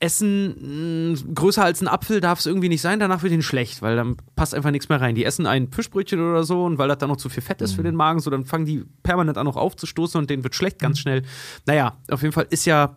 Essen 0.00 1.14
mh, 1.14 1.34
größer 1.34 1.64
als 1.64 1.80
ein 1.80 1.88
Apfel 1.88 2.20
darf 2.20 2.40
es 2.40 2.46
irgendwie 2.46 2.68
nicht 2.68 2.82
sein, 2.82 3.00
danach 3.00 3.22
wird 3.22 3.32
ihnen 3.32 3.42
schlecht, 3.42 3.80
weil 3.80 3.96
dann 3.96 4.16
passt 4.34 4.54
einfach 4.54 4.70
nichts 4.70 4.90
mehr 4.90 5.00
rein. 5.00 5.14
Die 5.14 5.24
essen 5.24 5.46
ein 5.46 5.72
Fischbrötchen 5.72 6.20
oder 6.20 6.44
so 6.44 6.64
und 6.64 6.76
weil 6.76 6.88
das 6.88 6.98
dann 6.98 7.08
noch 7.08 7.16
zu 7.16 7.30
viel 7.30 7.42
Fett 7.42 7.62
ist 7.62 7.72
für 7.72 7.82
den 7.82 7.94
Magen, 7.94 8.20
so 8.20 8.28
dann 8.28 8.44
fangen 8.44 8.66
die 8.66 8.84
permanent 9.02 9.38
an 9.38 9.46
noch 9.46 9.56
aufzustoßen 9.56 10.18
und 10.18 10.28
denen 10.28 10.44
wird 10.44 10.54
schlecht 10.54 10.78
ganz 10.78 10.98
schnell. 10.98 11.22
Naja, 11.64 11.96
auf 12.10 12.20
jeden 12.20 12.32
Fall 12.32 12.46
ist 12.50 12.66
ja 12.66 12.96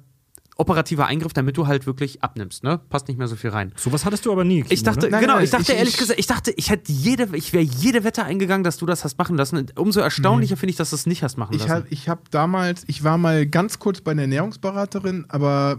operativer 0.59 1.07
Eingriff, 1.07 1.33
damit 1.33 1.57
du 1.57 1.67
halt 1.67 1.85
wirklich 1.87 2.21
abnimmst, 2.23 2.63
ne? 2.63 2.79
Passt 2.89 3.07
nicht 3.07 3.17
mehr 3.17 3.27
so 3.27 3.35
viel 3.35 3.49
rein. 3.49 3.71
Sowas 3.77 4.05
hattest 4.05 4.25
du 4.25 4.31
aber 4.31 4.43
nie. 4.43 4.59
Ich 4.69 4.79
Kino, 4.79 4.83
dachte, 4.91 5.05
ne? 5.05 5.11
Nein, 5.11 5.21
genau, 5.21 5.35
nein, 5.35 5.43
ich 5.45 5.49
dachte 5.51 5.71
ich- 5.71 5.77
ehrlich 5.77 5.93
ich- 5.93 5.99
gesagt, 5.99 6.19
ich 6.19 6.27
dachte, 6.27 6.51
ich 6.55 6.69
hätte 6.69 6.91
jede, 6.91 7.29
ich 7.35 7.53
wäre 7.53 7.63
jede 7.63 8.03
Wette 8.03 8.23
eingegangen, 8.23 8.63
dass 8.63 8.77
du 8.77 8.85
das 8.85 9.03
hast 9.03 9.17
machen 9.17 9.37
lassen. 9.37 9.67
Umso 9.75 10.01
erstaunlicher 10.01 10.57
finde 10.57 10.71
ich, 10.71 10.77
dass 10.77 10.89
du 10.91 10.95
es 10.97 11.05
nicht 11.05 11.23
hast 11.23 11.37
machen 11.37 11.53
Ich 11.55 11.61
lassen. 11.61 11.71
habe 11.73 11.87
ich 11.89 12.09
hab 12.09 12.29
damals, 12.31 12.83
ich 12.87 13.03
war 13.03 13.17
mal 13.17 13.45
ganz 13.47 13.79
kurz 13.79 14.01
bei 14.01 14.11
einer 14.11 14.23
Ernährungsberaterin, 14.23 15.25
aber 15.29 15.77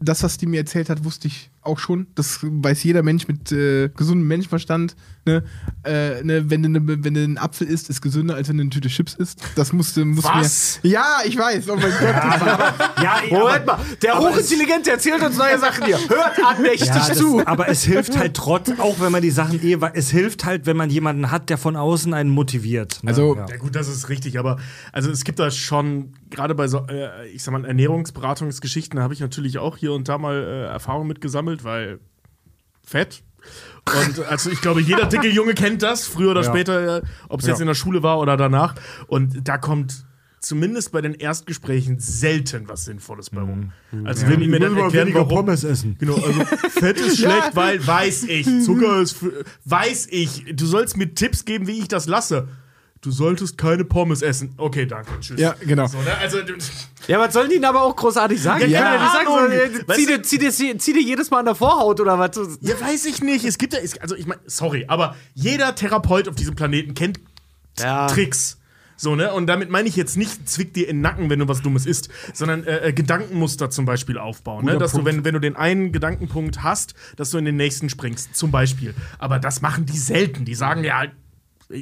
das, 0.00 0.22
was 0.22 0.36
die 0.38 0.46
mir 0.46 0.58
erzählt 0.58 0.90
hat, 0.90 1.04
wusste 1.04 1.28
ich 1.28 1.50
auch 1.66 1.78
schon. 1.78 2.06
Das 2.14 2.40
weiß 2.42 2.82
jeder 2.84 3.02
Mensch 3.02 3.26
mit 3.28 3.50
äh, 3.52 3.88
gesundem 3.88 4.26
Menschenverstand. 4.28 4.96
Ne? 5.26 5.42
Äh, 5.84 6.22
ne, 6.22 6.50
wenn, 6.50 6.62
du 6.62 6.68
ne, 6.68 6.80
wenn 6.84 7.14
du 7.14 7.22
einen 7.22 7.38
Apfel 7.38 7.66
isst, 7.66 7.88
ist 7.88 8.02
gesünder, 8.02 8.34
als 8.34 8.48
wenn 8.48 8.58
du 8.58 8.62
eine 8.62 8.70
Tüte 8.70 8.88
Chips 8.88 9.14
isst. 9.14 9.40
Das 9.56 9.72
musste, 9.72 10.04
musste 10.04 10.30
Was? 10.34 10.80
mir. 10.82 10.90
Ja, 10.90 11.06
ich 11.24 11.36
weiß. 11.38 11.68
Oh 11.70 11.76
mein 11.76 11.90
Gott. 11.98 13.02
Ja, 13.02 13.16
Moment 13.30 13.66
mal, 13.66 13.78
der 14.02 14.18
Hochintelligente 14.18 14.90
erzählt 14.90 15.22
uns 15.22 15.36
neue 15.38 15.58
Sachen 15.58 15.84
hier. 15.86 15.98
Hört 16.08 16.44
andächtig 16.44 16.88
Ja, 16.88 17.06
das, 17.08 17.16
zu. 17.16 17.46
aber 17.46 17.68
es 17.68 17.84
hilft 17.84 18.18
halt 18.18 18.34
trotz, 18.34 18.70
auch 18.78 19.00
wenn 19.00 19.12
man 19.12 19.22
die 19.22 19.30
Sachen 19.30 19.62
eh, 19.64 19.78
es 19.94 20.10
hilft 20.10 20.44
halt, 20.44 20.66
wenn 20.66 20.76
man 20.76 20.90
jemanden 20.90 21.30
hat, 21.30 21.48
der 21.48 21.56
von 21.58 21.76
außen 21.76 22.12
einen 22.12 22.30
motiviert. 22.30 22.98
ne? 23.02 23.08
Also- 23.10 23.36
ja. 23.36 23.46
Ja 23.48 23.56
gut, 23.56 23.74
das 23.76 23.88
ist 23.88 24.08
richtig, 24.10 24.38
aber 24.38 24.58
also 24.92 25.10
es 25.10 25.24
gibt 25.24 25.38
da 25.38 25.50
schon, 25.50 26.12
gerade 26.30 26.54
bei 26.54 26.68
so, 26.68 26.86
äh, 26.88 27.28
ich 27.28 27.42
sag 27.42 27.52
mal, 27.52 27.64
Ernährungsberatungsgeschichten, 27.64 28.96
da 28.96 29.02
habe 29.02 29.14
ich 29.14 29.20
natürlich 29.20 29.58
auch 29.58 29.76
hier 29.76 29.92
und 29.92 30.08
da 30.08 30.18
mal 30.18 30.34
äh, 30.34 30.64
Erfahrung 30.72 31.06
mit 31.06 31.20
gesammelt, 31.20 31.53
weil 31.62 32.00
Fett. 32.82 33.22
Und 34.06 34.20
also 34.26 34.50
ich 34.50 34.60
glaube, 34.62 34.80
jeder 34.80 35.04
dicke 35.06 35.28
Junge 35.28 35.52
kennt 35.54 35.82
das, 35.82 36.06
früher 36.06 36.30
oder 36.30 36.40
Ja. 36.42 36.48
später, 36.50 36.96
äh, 36.98 37.02
ob 37.28 37.40
es 37.40 37.46
jetzt 37.46 37.58
Ja. 37.58 37.62
in 37.62 37.66
der 37.68 37.74
Schule 37.74 38.02
war 38.02 38.18
oder 38.18 38.36
danach. 38.38 38.74
Und 39.06 39.46
da 39.46 39.58
kommt 39.58 40.06
zumindest 40.40 40.92
bei 40.92 41.00
den 41.02 41.14
Erstgesprächen 41.14 41.98
selten 42.00 42.68
was 42.68 42.86
Sinnvolles 42.86 43.30
bei 43.30 43.40
rum. 43.42 43.72
Also 44.04 44.26
wenn 44.28 44.40
die 44.40 44.48
mir 44.48 44.60
dann 44.60 44.76
erklären, 44.76 45.12
warum, 45.14 45.48
essen. 45.48 45.96
Genau, 45.98 46.14
also 46.16 46.44
Fett 46.70 46.98
ist 46.98 47.18
schlecht, 47.20 47.54
weil 47.54 47.86
weiß 47.86 48.24
ich, 48.24 48.46
Zucker 48.64 49.00
ist 49.00 49.12
für, 49.12 49.44
weiß 49.66 50.08
ich. 50.10 50.44
Du 50.54 50.66
sollst 50.66 50.96
mir 50.96 51.14
Tipps 51.14 51.44
geben, 51.44 51.66
wie 51.66 51.78
ich 51.78 51.88
das 51.88 52.06
lasse. 52.06 52.48
Du 53.04 53.10
solltest 53.10 53.58
keine 53.58 53.84
Pommes 53.84 54.22
essen. 54.22 54.54
Okay, 54.56 54.86
danke. 54.86 55.10
Tschüss. 55.20 55.38
Ja, 55.38 55.54
genau. 55.60 55.86
So, 55.86 55.98
ne? 55.98 56.16
Also, 56.18 56.40
du- 56.42 56.54
Ja, 57.06 57.18
was 57.20 57.34
sollen 57.34 57.50
die 57.50 57.56
denn 57.56 57.66
aber 57.66 57.82
auch 57.82 57.94
großartig 57.94 58.40
sagen? 58.40 58.68
Ja, 58.70 58.98
nicht 59.02 59.12
sagen, 59.12 59.52
äh, 59.52 59.94
zieh, 59.94 60.06
du- 60.06 60.12
dir, 60.16 60.22
zieh, 60.22 60.38
dir, 60.38 60.78
zieh 60.78 60.92
dir 60.94 61.02
jedes 61.02 61.30
Mal 61.30 61.40
an 61.40 61.44
der 61.44 61.54
Vorhaut 61.54 62.00
oder 62.00 62.18
was? 62.18 62.30
ja, 62.62 62.80
weiß 62.80 63.04
ich 63.04 63.20
nicht. 63.22 63.44
Es 63.44 63.58
gibt 63.58 63.74
ja, 63.74 63.80
also 64.00 64.16
ich 64.16 64.26
meine, 64.26 64.40
sorry, 64.46 64.86
aber 64.88 65.14
jeder 65.34 65.74
Therapeut 65.74 66.28
auf 66.28 66.34
diesem 66.34 66.54
Planeten 66.56 66.94
kennt 66.94 67.20
Ja. 67.78 68.06
Tricks. 68.06 68.58
So, 68.96 69.16
ne? 69.16 69.32
Und 69.34 69.48
damit 69.48 69.70
meine 69.70 69.88
ich 69.88 69.96
jetzt 69.96 70.16
nicht, 70.16 70.48
zwick 70.48 70.72
dir 70.72 70.88
in 70.88 70.98
den 70.98 71.02
Nacken, 71.02 71.28
wenn 71.28 71.40
du 71.40 71.48
was 71.48 71.60
Dummes 71.60 71.84
isst, 71.84 72.08
sondern 72.32 72.62
äh, 72.64 72.88
äh, 72.88 72.92
Gedankenmuster 72.92 73.68
zum 73.68 73.84
Beispiel 73.86 74.16
aufbauen. 74.18 74.64
Ne? 74.64 74.78
Dass 74.78 74.92
du, 74.92 74.98
Punkt. 74.98 75.12
wenn, 75.12 75.24
wenn 75.24 75.34
du 75.34 75.40
den 75.40 75.56
einen 75.56 75.90
Gedankenpunkt 75.92 76.62
hast, 76.62 76.94
dass 77.16 77.30
du 77.30 77.38
in 77.38 77.44
den 77.44 77.56
nächsten 77.56 77.90
springst, 77.90 78.36
zum 78.36 78.50
Beispiel. 78.52 78.94
Aber 79.18 79.40
das 79.40 79.60
machen 79.62 79.84
die 79.84 79.98
selten. 79.98 80.44
Die 80.44 80.54
sagen 80.54 80.84
ja, 80.84 81.06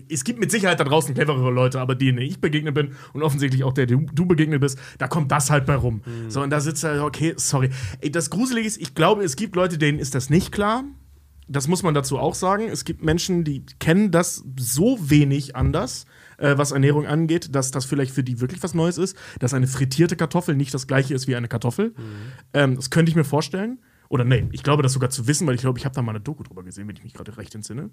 es 0.08 0.24
gibt 0.24 0.38
mit 0.38 0.50
Sicherheit 0.50 0.80
da 0.80 0.84
draußen 0.84 1.14
cleverere 1.14 1.50
Leute, 1.50 1.80
aber 1.80 1.94
denen 1.94 2.18
ich 2.18 2.40
begegnet 2.40 2.74
bin 2.74 2.92
und 3.12 3.22
offensichtlich 3.22 3.64
auch 3.64 3.72
der, 3.72 3.86
der 3.86 3.98
du 3.98 4.26
begegnet 4.26 4.60
bist, 4.60 4.78
da 4.98 5.08
kommt 5.08 5.30
das 5.32 5.50
halt 5.50 5.66
bei 5.66 5.74
rum. 5.74 6.02
So, 6.28 6.42
und 6.42 6.50
da 6.50 6.60
sitzt 6.60 6.84
er, 6.84 7.04
okay, 7.04 7.34
sorry. 7.36 7.70
Ey, 8.00 8.10
das 8.10 8.30
Gruselige 8.30 8.66
ist, 8.66 8.80
ich 8.80 8.94
glaube, 8.94 9.24
es 9.24 9.36
gibt 9.36 9.56
Leute, 9.56 9.78
denen 9.78 9.98
ist 9.98 10.14
das 10.14 10.30
nicht 10.30 10.52
klar. 10.52 10.84
Das 11.48 11.68
muss 11.68 11.82
man 11.82 11.92
dazu 11.92 12.18
auch 12.18 12.34
sagen. 12.34 12.68
Es 12.68 12.84
gibt 12.84 13.02
Menschen, 13.02 13.44
die 13.44 13.64
kennen 13.78 14.10
das 14.10 14.44
so 14.58 14.98
wenig 15.00 15.56
anders, 15.56 16.06
äh, 16.38 16.56
was 16.56 16.72
Ernährung 16.72 17.06
angeht, 17.06 17.54
dass 17.54 17.70
das 17.70 17.84
vielleicht 17.84 18.14
für 18.14 18.24
die 18.24 18.40
wirklich 18.40 18.62
was 18.62 18.74
Neues 18.74 18.96
ist, 18.96 19.16
dass 19.38 19.52
eine 19.52 19.66
frittierte 19.66 20.16
Kartoffel 20.16 20.54
nicht 20.56 20.72
das 20.72 20.86
gleiche 20.86 21.14
ist 21.14 21.26
wie 21.26 21.36
eine 21.36 21.48
Kartoffel. 21.48 21.94
Ähm, 22.54 22.76
das 22.76 22.90
könnte 22.90 23.10
ich 23.10 23.16
mir 23.16 23.24
vorstellen. 23.24 23.78
Oder 24.12 24.24
nee, 24.26 24.46
ich 24.52 24.62
glaube 24.62 24.82
das 24.82 24.92
sogar 24.92 25.08
zu 25.08 25.26
wissen, 25.26 25.46
weil 25.46 25.54
ich 25.54 25.62
glaube, 25.62 25.78
ich 25.78 25.86
habe 25.86 25.94
da 25.94 26.02
mal 26.02 26.10
eine 26.10 26.20
Doku 26.20 26.42
drüber 26.42 26.62
gesehen, 26.62 26.86
wenn 26.86 26.94
ich 26.96 27.02
mich 27.02 27.14
gerade 27.14 27.34
recht 27.38 27.54
entsinne. 27.54 27.88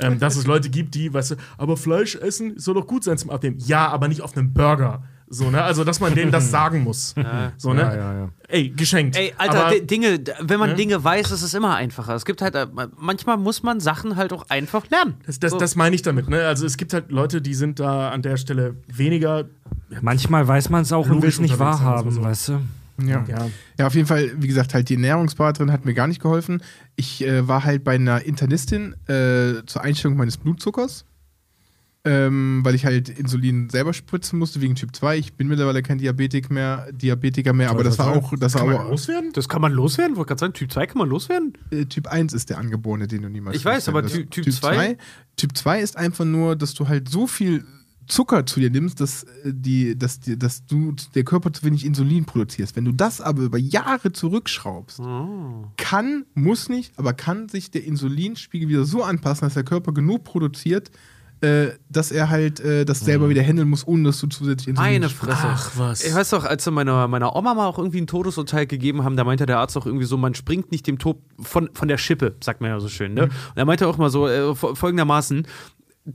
ähm, 0.00 0.18
dass 0.18 0.36
es 0.36 0.46
Leute 0.46 0.70
gibt, 0.70 0.94
die, 0.94 1.12
weißt 1.12 1.32
du, 1.32 1.34
aber 1.58 1.76
Fleisch 1.76 2.16
essen 2.16 2.58
soll 2.58 2.72
doch 2.72 2.86
gut 2.86 3.04
sein 3.04 3.18
zum 3.18 3.28
Abnehmen. 3.28 3.58
Ja, 3.58 3.86
aber 3.88 4.08
nicht 4.08 4.22
auf 4.22 4.34
einem 4.34 4.54
Burger. 4.54 5.02
So, 5.28 5.50
ne? 5.50 5.62
Also, 5.62 5.84
dass 5.84 6.00
man 6.00 6.14
denen 6.14 6.32
das 6.32 6.50
sagen 6.58 6.84
muss. 6.84 7.14
So, 7.58 7.74
ne? 7.74 7.82
Ja, 7.82 7.94
ja, 7.94 8.14
ja. 8.14 8.28
Ey, 8.48 8.70
geschenkt. 8.70 9.14
Ey, 9.18 9.34
Alter, 9.36 9.66
aber, 9.66 9.80
Dinge, 9.80 10.18
wenn 10.40 10.58
man 10.58 10.70
Ne? 10.70 10.76
Dinge 10.76 11.04
weiß, 11.04 11.32
ist 11.32 11.42
es 11.42 11.52
immer 11.52 11.74
einfacher. 11.74 12.14
Es 12.14 12.24
gibt 12.24 12.40
halt, 12.40 12.54
äh, 12.54 12.66
manchmal 12.96 13.36
muss 13.36 13.62
man 13.62 13.78
Sachen 13.78 14.16
halt 14.16 14.32
auch 14.32 14.48
einfach 14.48 14.88
lernen. 14.88 15.16
das, 15.26 15.38
das, 15.38 15.50
So. 15.50 15.58
das 15.58 15.76
meine 15.76 15.94
ich 15.94 16.00
damit, 16.00 16.30
ne? 16.30 16.46
Also, 16.46 16.64
es 16.64 16.78
gibt 16.78 16.94
halt 16.94 17.10
Leute, 17.12 17.42
die 17.42 17.52
sind 17.52 17.78
da 17.78 18.08
an 18.08 18.22
der 18.22 18.38
Stelle 18.38 18.76
weniger. 18.86 19.44
Manchmal 20.00 20.48
weiß 20.48 20.70
man 20.70 20.80
es 20.80 20.92
auch 20.92 21.10
und 21.10 21.20
will 21.20 21.28
es 21.28 21.40
nicht 21.40 21.58
wahrhaben, 21.58 22.10
so. 22.10 22.22
weißt 22.22 22.48
du? 22.48 22.60
Ja. 23.02 23.24
Ja. 23.28 23.50
Ja, 23.78 23.86
auf 23.86 23.94
jeden 23.94 24.06
Fall, 24.06 24.30
wie 24.36 24.48
gesagt, 24.48 24.74
halt 24.74 24.88
die 24.88 24.94
Ernährungsberaterin 24.94 25.70
hat 25.72 25.84
mir 25.84 25.94
gar 25.94 26.06
nicht 26.06 26.20
geholfen. 26.20 26.62
Ich 26.96 27.24
äh, 27.24 27.46
war 27.46 27.64
halt 27.64 27.84
bei 27.84 27.94
einer 27.94 28.24
Internistin 28.24 28.94
äh, 29.06 29.64
zur 29.66 29.82
Einstellung 29.82 30.16
meines 30.16 30.36
Blutzuckers, 30.36 31.04
ähm, 32.04 32.60
weil 32.64 32.74
ich 32.74 32.84
halt 32.84 33.08
Insulin 33.08 33.68
selber 33.70 33.92
spritzen 33.92 34.38
musste 34.38 34.60
wegen 34.60 34.74
Typ 34.74 34.94
2. 34.96 35.18
Ich 35.18 35.34
bin 35.34 35.46
mittlerweile 35.48 35.82
kein 35.82 35.98
Diabetik 35.98 36.50
mehr, 36.50 36.90
Diabetiker 36.92 37.52
mehr, 37.52 37.70
aber 37.70 37.84
das 37.84 37.98
war 37.98 38.08
auch, 38.16 38.32
das 38.38 38.54
war 38.54 38.62
Kann 38.62 38.70
man 38.70 38.80
aber, 38.80 38.90
loswerden? 38.90 39.32
Das 39.32 39.48
kann 39.48 39.60
man 39.60 39.72
loswerden? 39.72 40.16
Wollte 40.16 40.28
gerade 40.28 40.40
sagen, 40.40 40.52
Typ 40.54 40.72
2 40.72 40.86
kann 40.86 40.98
man 40.98 41.08
loswerden? 41.08 41.52
äh, 41.70 41.84
Typ 41.84 42.06
1 42.06 42.32
ist 42.32 42.50
der 42.50 42.58
Angeborene, 42.58 43.06
den 43.06 43.22
du 43.22 43.28
niemals 43.28 43.56
Ich 43.56 43.64
weiß, 43.64 43.88
aber 43.88 44.06
Ty-. 44.06 44.26
Typ 44.26 44.52
2? 44.52 44.96
Typ 45.36 45.56
2 45.56 45.80
ist 45.80 45.96
einfach 45.96 46.24
nur, 46.24 46.56
dass 46.56 46.74
du 46.74 46.88
halt 46.88 47.08
so 47.08 47.26
viel 47.26 47.64
Zucker 48.08 48.46
zu 48.46 48.58
dir 48.58 48.70
nimmst, 48.70 49.00
dass, 49.00 49.22
äh, 49.22 49.52
die, 49.52 49.96
dass, 49.98 50.18
die, 50.20 50.38
dass 50.38 50.64
du 50.66 50.94
der 51.14 51.24
Körper 51.24 51.52
zu 51.52 51.62
wenig 51.64 51.84
Insulin 51.84 52.24
produzierst. 52.24 52.74
Wenn 52.74 52.84
du 52.86 52.92
das 52.92 53.20
aber 53.20 53.42
über 53.42 53.58
Jahre 53.58 54.12
zurückschraubst, 54.12 55.00
kann, 55.76 56.24
muss 56.34 56.68
nicht, 56.68 56.92
aber 56.98 57.12
kann 57.12 57.48
sich 57.48 57.70
der 57.70 57.84
Insulinspiegel 57.84 58.68
wieder 58.68 58.84
so 58.84 59.02
anpassen, 59.02 59.46
dass 59.46 59.54
der 59.54 59.64
Körper 59.64 59.92
genug 59.92 60.24
produziert, 60.24 60.90
äh, 61.40 61.68
dass 61.88 62.10
er 62.10 62.30
halt 62.30 62.58
äh, 62.58 62.84
das 62.84 62.98
selber 63.00 63.28
wieder 63.28 63.42
handeln 63.42 63.68
muss, 63.68 63.86
ohne 63.86 64.04
dass 64.04 64.18
du 64.18 64.26
zusätzlich 64.26 64.68
Insulin 64.68 64.90
Meine 64.92 65.08
Fresse. 65.08 65.38
Ach, 65.44 65.70
was. 65.76 66.02
Ich 66.04 66.12
weiß 66.12 66.30
doch, 66.30 66.44
als 66.44 66.64
sie 66.64 66.72
meiner, 66.72 67.06
meiner 67.06 67.36
Oma 67.36 67.54
mal 67.54 67.66
auch 67.66 67.78
irgendwie 67.78 68.00
ein 68.00 68.08
Todesurteil 68.08 68.66
gegeben 68.66 69.04
haben, 69.04 69.16
da 69.16 69.22
meinte 69.22 69.46
der 69.46 69.58
Arzt 69.58 69.76
auch 69.76 69.86
irgendwie 69.86 70.06
so, 70.06 70.16
man 70.16 70.34
springt 70.34 70.72
nicht 70.72 70.86
dem 70.88 70.98
Tod 70.98 71.18
von, 71.38 71.70
von 71.74 71.86
der 71.86 71.96
Schippe, 71.98 72.34
sagt 72.42 72.60
man 72.60 72.70
ja 72.70 72.80
so 72.80 72.88
schön. 72.88 73.14
Ne? 73.14 73.24
Und 73.24 73.32
er 73.54 73.64
meinte 73.66 73.86
auch 73.86 73.98
mal 73.98 74.10
so 74.10 74.26
äh, 74.26 74.50
fo- 74.56 74.74
folgendermaßen, 74.74 75.46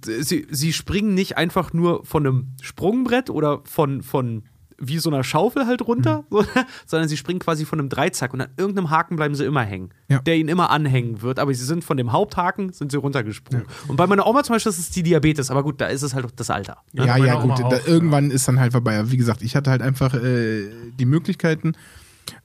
sie, 0.02 0.48
sie 0.50 0.74
springen 0.74 1.14
nicht 1.14 1.38
einfach 1.38 1.74
nur 1.74 2.04
von 2.06 2.26
einem 2.26 2.48
Sprungbrett 2.62 3.30
oder 3.30 3.62
von, 3.66 4.02
von 4.02 4.44
wie 4.80 4.98
so 4.98 5.10
einer 5.10 5.24
Schaufel 5.24 5.66
halt 5.66 5.82
runter, 5.88 6.26
so, 6.30 6.44
sondern 6.86 7.08
sie 7.08 7.16
springen 7.16 7.40
quasi 7.40 7.64
von 7.64 7.80
einem 7.80 7.90
Dreizack 7.90 8.34
und 8.34 8.42
an 8.42 8.50
irgendeinem 8.58 8.90
Haken 8.90 9.16
bleiben 9.16 9.36
sie 9.36 9.46
immer 9.46 9.62
hängen, 9.62 9.90
Ja. 10.10 10.20
der 10.20 10.36
ihnen 10.36 10.50
immer 10.50 10.72
anhängen 10.72 11.22
wird, 11.22 11.40
aber 11.40 11.54
sie 11.54 11.64
sind 11.64 11.84
von 11.84 11.96
dem 11.96 12.12
Haupthaken, 12.12 12.74
sind 12.74 12.92
sie 12.92 12.98
runtergesprungen. 12.98 13.66
Und 13.88 13.96
bei 13.96 14.08
meiner 14.08 14.26
Oma 14.28 14.44
zum 14.44 14.56
Beispiel 14.56 14.72
ist 14.72 14.80
es 14.80 14.90
die 14.90 15.04
Diabetes, 15.04 15.52
aber 15.52 15.64
gut, 15.64 15.80
da 15.80 15.86
ist 15.88 16.02
es 16.02 16.14
halt 16.14 16.26
auch 16.26 16.32
das 16.32 16.50
Alter. 16.50 16.78
Ja, 16.92 17.06
meine 17.06 17.28
ja, 17.28 17.42
Oma 17.42 17.56
gut. 17.56 17.72
Da, 17.72 17.78
auch, 17.78 17.88
irgendwann 17.88 18.32
ist 18.32 18.48
dann 18.48 18.60
halt 18.60 18.72
vorbei. 18.72 19.00
Aber 19.00 19.12
wie 19.12 19.18
gesagt, 19.18 19.42
ich 19.42 19.56
hatte 19.56 19.70
halt 19.70 19.82
einfach 19.82 20.14
äh, 20.16 20.68
die 21.00 21.06
Möglichkeiten. 21.06 21.74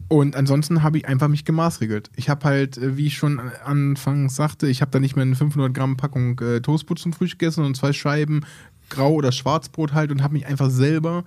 Und 0.08 0.36
ansonsten 0.36 0.82
habe 0.82 0.98
ich 0.98 1.06
einfach 1.06 1.28
mich 1.28 1.44
gemaßregelt. 1.44 2.10
Ich 2.16 2.30
habe 2.30 2.44
halt, 2.44 2.78
äh, 2.78 2.96
wie 2.96 3.06
ich 3.06 3.16
schon 3.18 3.40
anfangs 3.64 4.36
sagte, 4.36 4.66
ich 4.66 4.80
habe 4.80 4.90
da 4.90 5.00
nicht 5.00 5.16
mehr 5.16 5.22
eine 5.22 5.36
500 5.36 5.72
Gramm 5.74 5.96
Packung 5.96 6.38
äh, 6.40 6.60
Toastbrot 6.60 6.98
zum 6.98 7.12
Frühstück 7.12 7.40
gegessen 7.40 7.64
und 7.64 7.76
zwei 7.76 7.92
Scheiben 7.92 8.40
Grau- 8.88 9.12
oder 9.12 9.32
Schwarzbrot 9.32 9.92
halt 9.92 10.10
und 10.10 10.22
habe 10.22 10.32
mich 10.32 10.46
einfach 10.46 10.70
selber 10.70 11.24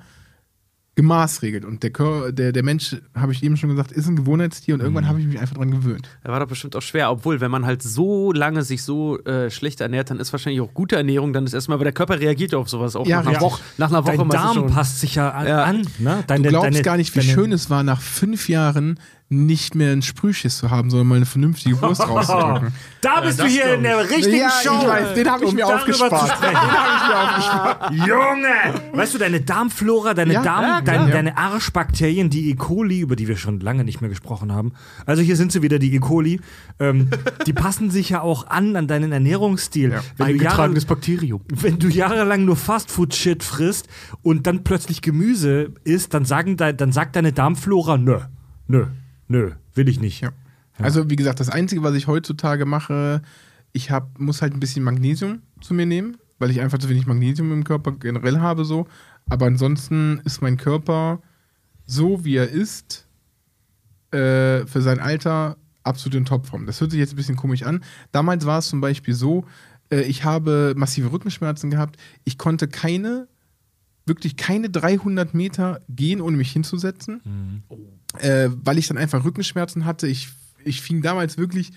gemaßregelt. 0.96 1.64
Und 1.64 1.84
der, 1.84 1.90
Kör 1.92 2.32
der, 2.32 2.52
der 2.52 2.64
Mensch, 2.64 2.98
habe 3.16 3.32
ich 3.32 3.42
eben 3.44 3.56
schon 3.58 3.70
gesagt, 3.70 3.92
ist 3.92 4.08
ein 4.08 4.16
Gewohnheitstier 4.18 4.74
und 4.76 4.82
irgendwann 4.82 5.08
habe 5.08 5.20
ich 5.20 5.26
mich 5.26 5.40
einfach 5.40 5.56
dran 5.56 5.72
gewöhnt. 5.72 6.10
Da 6.24 6.32
war 6.32 6.40
doch 6.42 6.48
bestimmt 6.48 6.76
auch 6.76 6.82
schwer, 6.82 7.10
obwohl, 7.12 7.40
wenn 7.40 7.50
man 7.52 7.66
halt 7.66 7.82
so 7.82 8.32
lange 8.34 8.64
sich 8.64 8.84
so 8.84 9.18
äh, 9.24 9.50
schlecht 9.50 9.80
ernährt, 9.82 10.10
dann 10.10 10.20
ist 10.20 10.34
wahrscheinlich 10.34 10.62
auch 10.62 10.74
gute 10.74 10.98
Ernährung, 10.98 11.32
dann 11.34 11.46
ist 11.46 11.54
erstmal, 11.54 11.80
weil 11.80 11.86
der 11.86 11.94
Körper 11.94 12.20
reagiert 12.20 12.52
ja 12.52 12.58
auf 12.58 12.70
sowas 12.70 12.96
auch 12.96 13.08
Ja, 13.08 13.22
nach, 13.24 13.32
einer. 13.32 13.42
Woche, 13.42 13.62
nach 13.78 13.90
einer 13.90 14.06
Woche 14.06 14.18
Dein 14.18 14.30
Darm 14.30 14.54
schon. 14.56 14.68
passt 14.70 15.00
sich 15.00 15.16
ja 15.16 15.30
an. 15.32 15.48
Ja. 15.48 15.64
an 15.64 15.88
ne? 16.00 16.24
Deine, 16.28 16.44
Du 16.44 16.50
glaubst 16.50 16.66
deine- 16.68 16.82
gar 16.82 16.98
nicht, 16.98 17.16
wie 17.16 17.20
deine- 17.20 17.32
schön 17.32 17.52
es 17.54 17.70
war, 17.70 17.84
nach 17.84 18.02
fünf 18.02 18.50
Jahren 18.50 19.00
nicht 19.32 19.76
mehr 19.76 19.94
einen 19.94 20.02
Sprühschiss 20.02 20.58
zu 20.58 20.70
haben, 20.70 20.90
sondern 20.90 21.08
mal 21.08 21.16
eine 21.16 21.26
vernünftige 21.26 21.82
Wurst 21.82 22.02
rauszudrücken. 22.08 22.74
Da 23.00 23.22
bist 23.22 23.40
du 23.40 23.44
das 23.44 23.52
hier 23.54 23.76
in 23.76 23.84
der 23.84 24.00
richtigen 24.10 24.36
Ja, 24.38 24.50
Show. 24.64 24.78
ich 24.82 24.88
weiß, 24.88 25.14
den 25.14 25.32
habe 25.32 25.44
ich 25.46 25.50
um 25.50 25.56
mir 25.56 25.66
aufgespart. 25.68 26.12
Den 26.42 26.62
habe 26.62 26.88
ich 26.98 27.08
mir 27.08 27.18
aufgespart. 27.24 27.94
Junge! 27.94 28.82
Weißt 28.94 29.14
du, 29.14 29.18
deine 29.18 29.40
Darmflora, 29.42 30.14
deine, 30.14 30.34
Ja, 30.34 30.42
Darm, 30.44 30.64
ja, 30.64 30.82
dein, 30.82 30.96
klar. 30.98 31.10
deine 31.10 31.38
Arschbakterien, 31.38 32.30
die 32.30 32.50
E. 32.50 32.56
coli, 32.56 33.00
über 33.00 33.16
die 33.16 33.28
wir 33.30 33.38
schon 33.38 33.62
lange 33.62 33.86
nicht 33.86 34.02
mehr 34.02 34.10
gesprochen 34.10 34.52
haben. 34.52 34.74
Also 35.06 35.22
hier 35.22 35.38
sind 35.38 35.54
sie 35.54 35.62
wieder, 35.62 35.80
die 35.80 35.96
E. 35.96 36.00
coli. 36.00 36.42
Ähm, 36.80 37.10
die 37.46 37.54
passen 37.54 37.90
sich 37.90 38.10
ja 38.10 38.22
auch 38.22 38.48
an 38.48 38.76
an 38.76 38.88
deinen 38.88 39.12
Ernährungsstil. 39.14 39.92
Ja. 39.92 40.02
Wenn, 40.18 40.38
du 40.38 40.44
Jahre, 40.44 40.70
Bakterium. 40.70 41.42
wenn 41.50 41.80
du 41.80 41.88
jahrelang 41.88 42.44
nur 42.44 42.58
Fastfood-Shit 42.58 43.44
frisst 43.44 43.88
und 44.24 44.46
dann 44.46 44.64
plötzlich 44.66 45.02
Gemüse 45.02 45.72
isst, 45.86 46.14
dann, 46.14 46.26
sagen, 46.26 46.58
dann 46.58 46.92
sagt 46.92 47.16
deine 47.16 47.32
Darmflora, 47.32 47.98
nö, 47.98 48.20
nö, 48.68 48.88
nö, 49.32 49.52
will 49.74 49.90
ich 49.90 50.00
nicht. 50.00 50.22
Ja. 50.22 50.32
Also, 50.78 51.10
wie 51.10 51.16
gesagt, 51.16 51.40
das 51.40 51.50
Einzige, 51.50 51.84
was 51.84 51.96
ich 51.96 52.08
heutzutage 52.08 52.66
mache, 52.66 53.22
ich 53.74 53.92
hab, 53.92 54.20
muss 54.20 54.42
halt 54.42 54.54
ein 54.54 54.60
bisschen 54.60 54.84
Magnesium 54.84 55.42
zu 55.62 55.74
mir 55.74 55.86
nehmen, 55.86 56.18
weil 56.40 56.52
ich 56.52 56.60
einfach 56.60 56.80
zu 56.80 56.90
wenig 56.90 57.08
Magnesium 57.08 57.52
im 57.52 57.64
Körper 57.64 57.94
generell 57.94 58.40
habe. 58.40 58.66
so. 58.66 58.88
Aber 59.30 59.46
ansonsten 59.46 60.22
ist 60.26 60.42
mein 60.42 60.58
Körper 60.58 61.22
so, 61.86 62.26
wie 62.26 62.36
er 62.36 62.50
ist, 62.50 63.08
äh, 64.12 64.66
für 64.66 64.82
sein 64.82 65.00
Alter 65.00 65.58
absolut 65.84 66.16
in 66.16 66.26
Topform. 66.26 66.66
Das 66.66 66.82
hört 66.82 66.92
sich 66.92 67.00
jetzt 67.00 67.14
ein 67.14 67.18
bisschen 67.18 67.36
komisch 67.36 67.64
an. 67.64 67.84
Damals 68.12 68.46
war 68.46 68.60
es 68.60 68.68
zum 68.68 68.82
Beispiel 68.82 69.14
so, 69.14 69.46
äh, 69.92 70.02
ich 70.02 70.24
habe 70.24 70.74
massive 70.76 71.12
Rückenschmerzen 71.12 71.70
gehabt. 71.70 71.98
Ich 72.24 72.38
konnte 72.38 72.68
keine, 72.68 73.28
wirklich 74.06 74.36
keine 74.36 74.70
300 74.70 75.34
Meter 75.34 75.80
gehen, 75.90 76.22
ohne 76.22 76.38
mich 76.38 76.52
hinzusetzen 76.52 77.22
äh, 78.20 78.50
weil 78.64 78.78
ich 78.78 78.88
dann 78.88 78.98
einfach 78.98 79.24
Rückenschmerzen 79.24 79.86
hatte. 79.86 80.08
Ich, 80.08 80.30
ich 80.64 80.82
fing 80.82 81.02
damals 81.02 81.38
wirklich, 81.38 81.72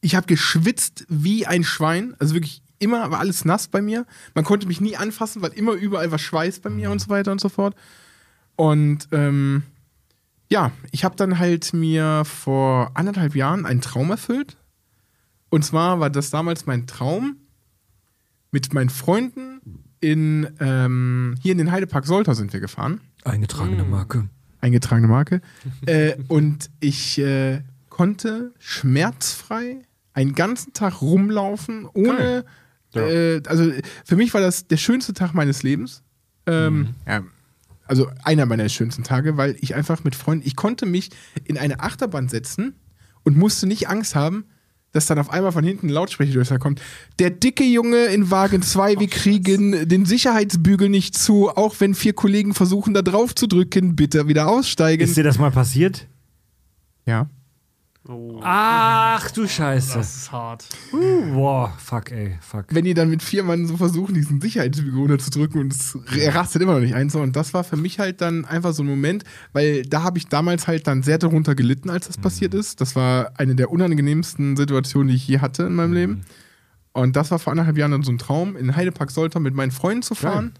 ich 0.00 0.14
habe 0.14 0.26
geschwitzt 0.26 1.04
wie 1.08 1.46
ein 1.46 1.64
Schwein, 1.64 2.14
also 2.18 2.34
wirklich 2.34 2.62
immer 2.78 3.10
war 3.10 3.20
alles 3.20 3.44
nass 3.44 3.68
bei 3.68 3.82
mir. 3.82 4.06
Man 4.34 4.44
konnte 4.44 4.66
mich 4.66 4.80
nie 4.80 4.96
anfassen, 4.96 5.42
weil 5.42 5.52
immer 5.52 5.72
überall 5.72 6.10
war 6.10 6.18
Schweiß 6.18 6.60
bei 6.60 6.70
mir 6.70 6.90
und 6.90 7.00
so 7.00 7.08
weiter 7.08 7.32
und 7.32 7.40
so 7.40 7.48
fort. 7.48 7.74
Und 8.56 9.08
ähm, 9.12 9.62
ja, 10.50 10.72
ich 10.90 11.04
habe 11.04 11.16
dann 11.16 11.38
halt 11.38 11.72
mir 11.72 12.24
vor 12.24 12.90
anderthalb 12.94 13.36
Jahren 13.36 13.66
einen 13.66 13.80
Traum 13.80 14.10
erfüllt. 14.10 14.56
Und 15.50 15.64
zwar 15.64 16.00
war 16.00 16.10
das 16.10 16.30
damals 16.30 16.66
mein 16.66 16.86
Traum, 16.86 17.36
mit 18.50 18.72
meinen 18.72 18.90
Freunden 18.90 19.60
in, 20.00 20.48
ähm, 20.60 21.36
hier 21.40 21.52
in 21.52 21.58
den 21.58 21.70
Heidepark 21.70 22.06
Soltau 22.06 22.34
sind 22.34 22.52
wir 22.52 22.60
gefahren 22.60 23.00
Eingetragene 23.24 23.84
Marke. 23.84 24.28
Eingetragene 24.60 25.08
Marke. 25.08 25.40
äh, 25.86 26.14
und 26.28 26.70
ich 26.80 27.18
äh, 27.18 27.62
konnte 27.88 28.52
schmerzfrei 28.58 29.82
einen 30.12 30.34
ganzen 30.34 30.72
Tag 30.72 31.02
rumlaufen, 31.02 31.86
ohne. 31.92 32.44
Äh, 32.94 33.42
also 33.46 33.70
für 34.04 34.16
mich 34.16 34.34
war 34.34 34.40
das 34.40 34.66
der 34.66 34.76
schönste 34.76 35.14
Tag 35.14 35.32
meines 35.32 35.62
Lebens. 35.62 36.02
Ähm, 36.46 36.94
ja, 37.06 37.22
also 37.86 38.08
einer 38.24 38.46
meiner 38.46 38.68
schönsten 38.68 39.04
Tage, 39.04 39.36
weil 39.36 39.56
ich 39.60 39.74
einfach 39.74 40.04
mit 40.04 40.14
Freunden, 40.14 40.46
ich 40.46 40.56
konnte 40.56 40.86
mich 40.86 41.10
in 41.44 41.58
eine 41.58 41.80
Achterbahn 41.80 42.28
setzen 42.28 42.74
und 43.24 43.36
musste 43.36 43.66
nicht 43.66 43.88
Angst 43.88 44.14
haben, 44.14 44.44
dass 44.92 45.06
dann 45.06 45.18
auf 45.18 45.30
einmal 45.30 45.52
von 45.52 45.64
hinten 45.64 45.86
ein 45.86 45.90
Lautsprecher 45.90 46.32
durchkommt. 46.32 46.80
Der 47.18 47.30
dicke 47.30 47.64
Junge 47.64 48.06
in 48.06 48.30
Wagen 48.30 48.62
2, 48.62 48.98
wir 48.98 49.08
kriegen 49.08 49.88
den 49.88 50.04
Sicherheitsbügel 50.04 50.88
nicht 50.88 51.16
zu, 51.16 51.48
auch 51.48 51.76
wenn 51.78 51.94
vier 51.94 52.12
Kollegen 52.12 52.54
versuchen, 52.54 52.94
da 52.94 53.02
drauf 53.02 53.34
zu 53.34 53.46
drücken, 53.46 53.96
bitte 53.96 54.26
wieder 54.28 54.48
aussteigen. 54.48 55.02
Ist 55.04 55.16
dir 55.16 55.24
das 55.24 55.38
mal 55.38 55.50
passiert? 55.50 56.06
ja. 57.06 57.28
Ach 58.42 59.30
du 59.30 59.46
Scheiße. 59.46 59.98
Das 59.98 60.16
ist 60.16 60.32
hart. 60.32 60.66
Boah, 61.32 61.72
fuck 61.78 62.10
ey, 62.10 62.38
fuck. 62.40 62.66
Wenn 62.70 62.84
die 62.84 62.94
dann 62.94 63.10
mit 63.10 63.22
vier 63.22 63.42
Mann 63.42 63.66
so 63.66 63.76
versuchen, 63.76 64.14
diesen 64.14 64.40
Sicherheitsbügel 64.40 64.98
runterzudrücken 64.98 65.60
und 65.60 65.72
es 65.72 65.96
rastet 66.34 66.62
immer 66.62 66.74
noch 66.74 66.80
nicht 66.80 66.94
ein. 66.94 67.10
So. 67.10 67.20
Und 67.20 67.36
das 67.36 67.54
war 67.54 67.64
für 67.64 67.76
mich 67.76 67.98
halt 67.98 68.20
dann 68.20 68.44
einfach 68.44 68.72
so 68.72 68.82
ein 68.82 68.86
Moment, 68.86 69.24
weil 69.52 69.82
da 69.82 70.02
habe 70.02 70.18
ich 70.18 70.26
damals 70.26 70.66
halt 70.66 70.86
dann 70.86 71.02
sehr 71.02 71.18
darunter 71.18 71.54
gelitten, 71.54 71.90
als 71.90 72.06
das 72.06 72.18
passiert 72.18 72.54
ist. 72.54 72.80
Das 72.80 72.96
war 72.96 73.32
eine 73.38 73.54
der 73.54 73.70
unangenehmsten 73.70 74.56
Situationen, 74.56 75.08
die 75.08 75.16
ich 75.16 75.28
je 75.28 75.40
hatte 75.40 75.64
in 75.64 75.74
meinem 75.74 75.92
Leben. 75.92 76.20
Und 76.92 77.16
das 77.16 77.30
war 77.30 77.38
vor 77.38 77.52
anderthalb 77.52 77.78
Jahren 77.78 77.92
dann 77.92 78.02
so 78.02 78.10
ein 78.10 78.18
Traum, 78.18 78.56
in 78.56 78.74
Heidepark 78.74 79.10
Soltau 79.10 79.40
mit 79.40 79.54
meinen 79.54 79.70
Freunden 79.70 80.02
zu 80.02 80.14
fahren 80.14 80.54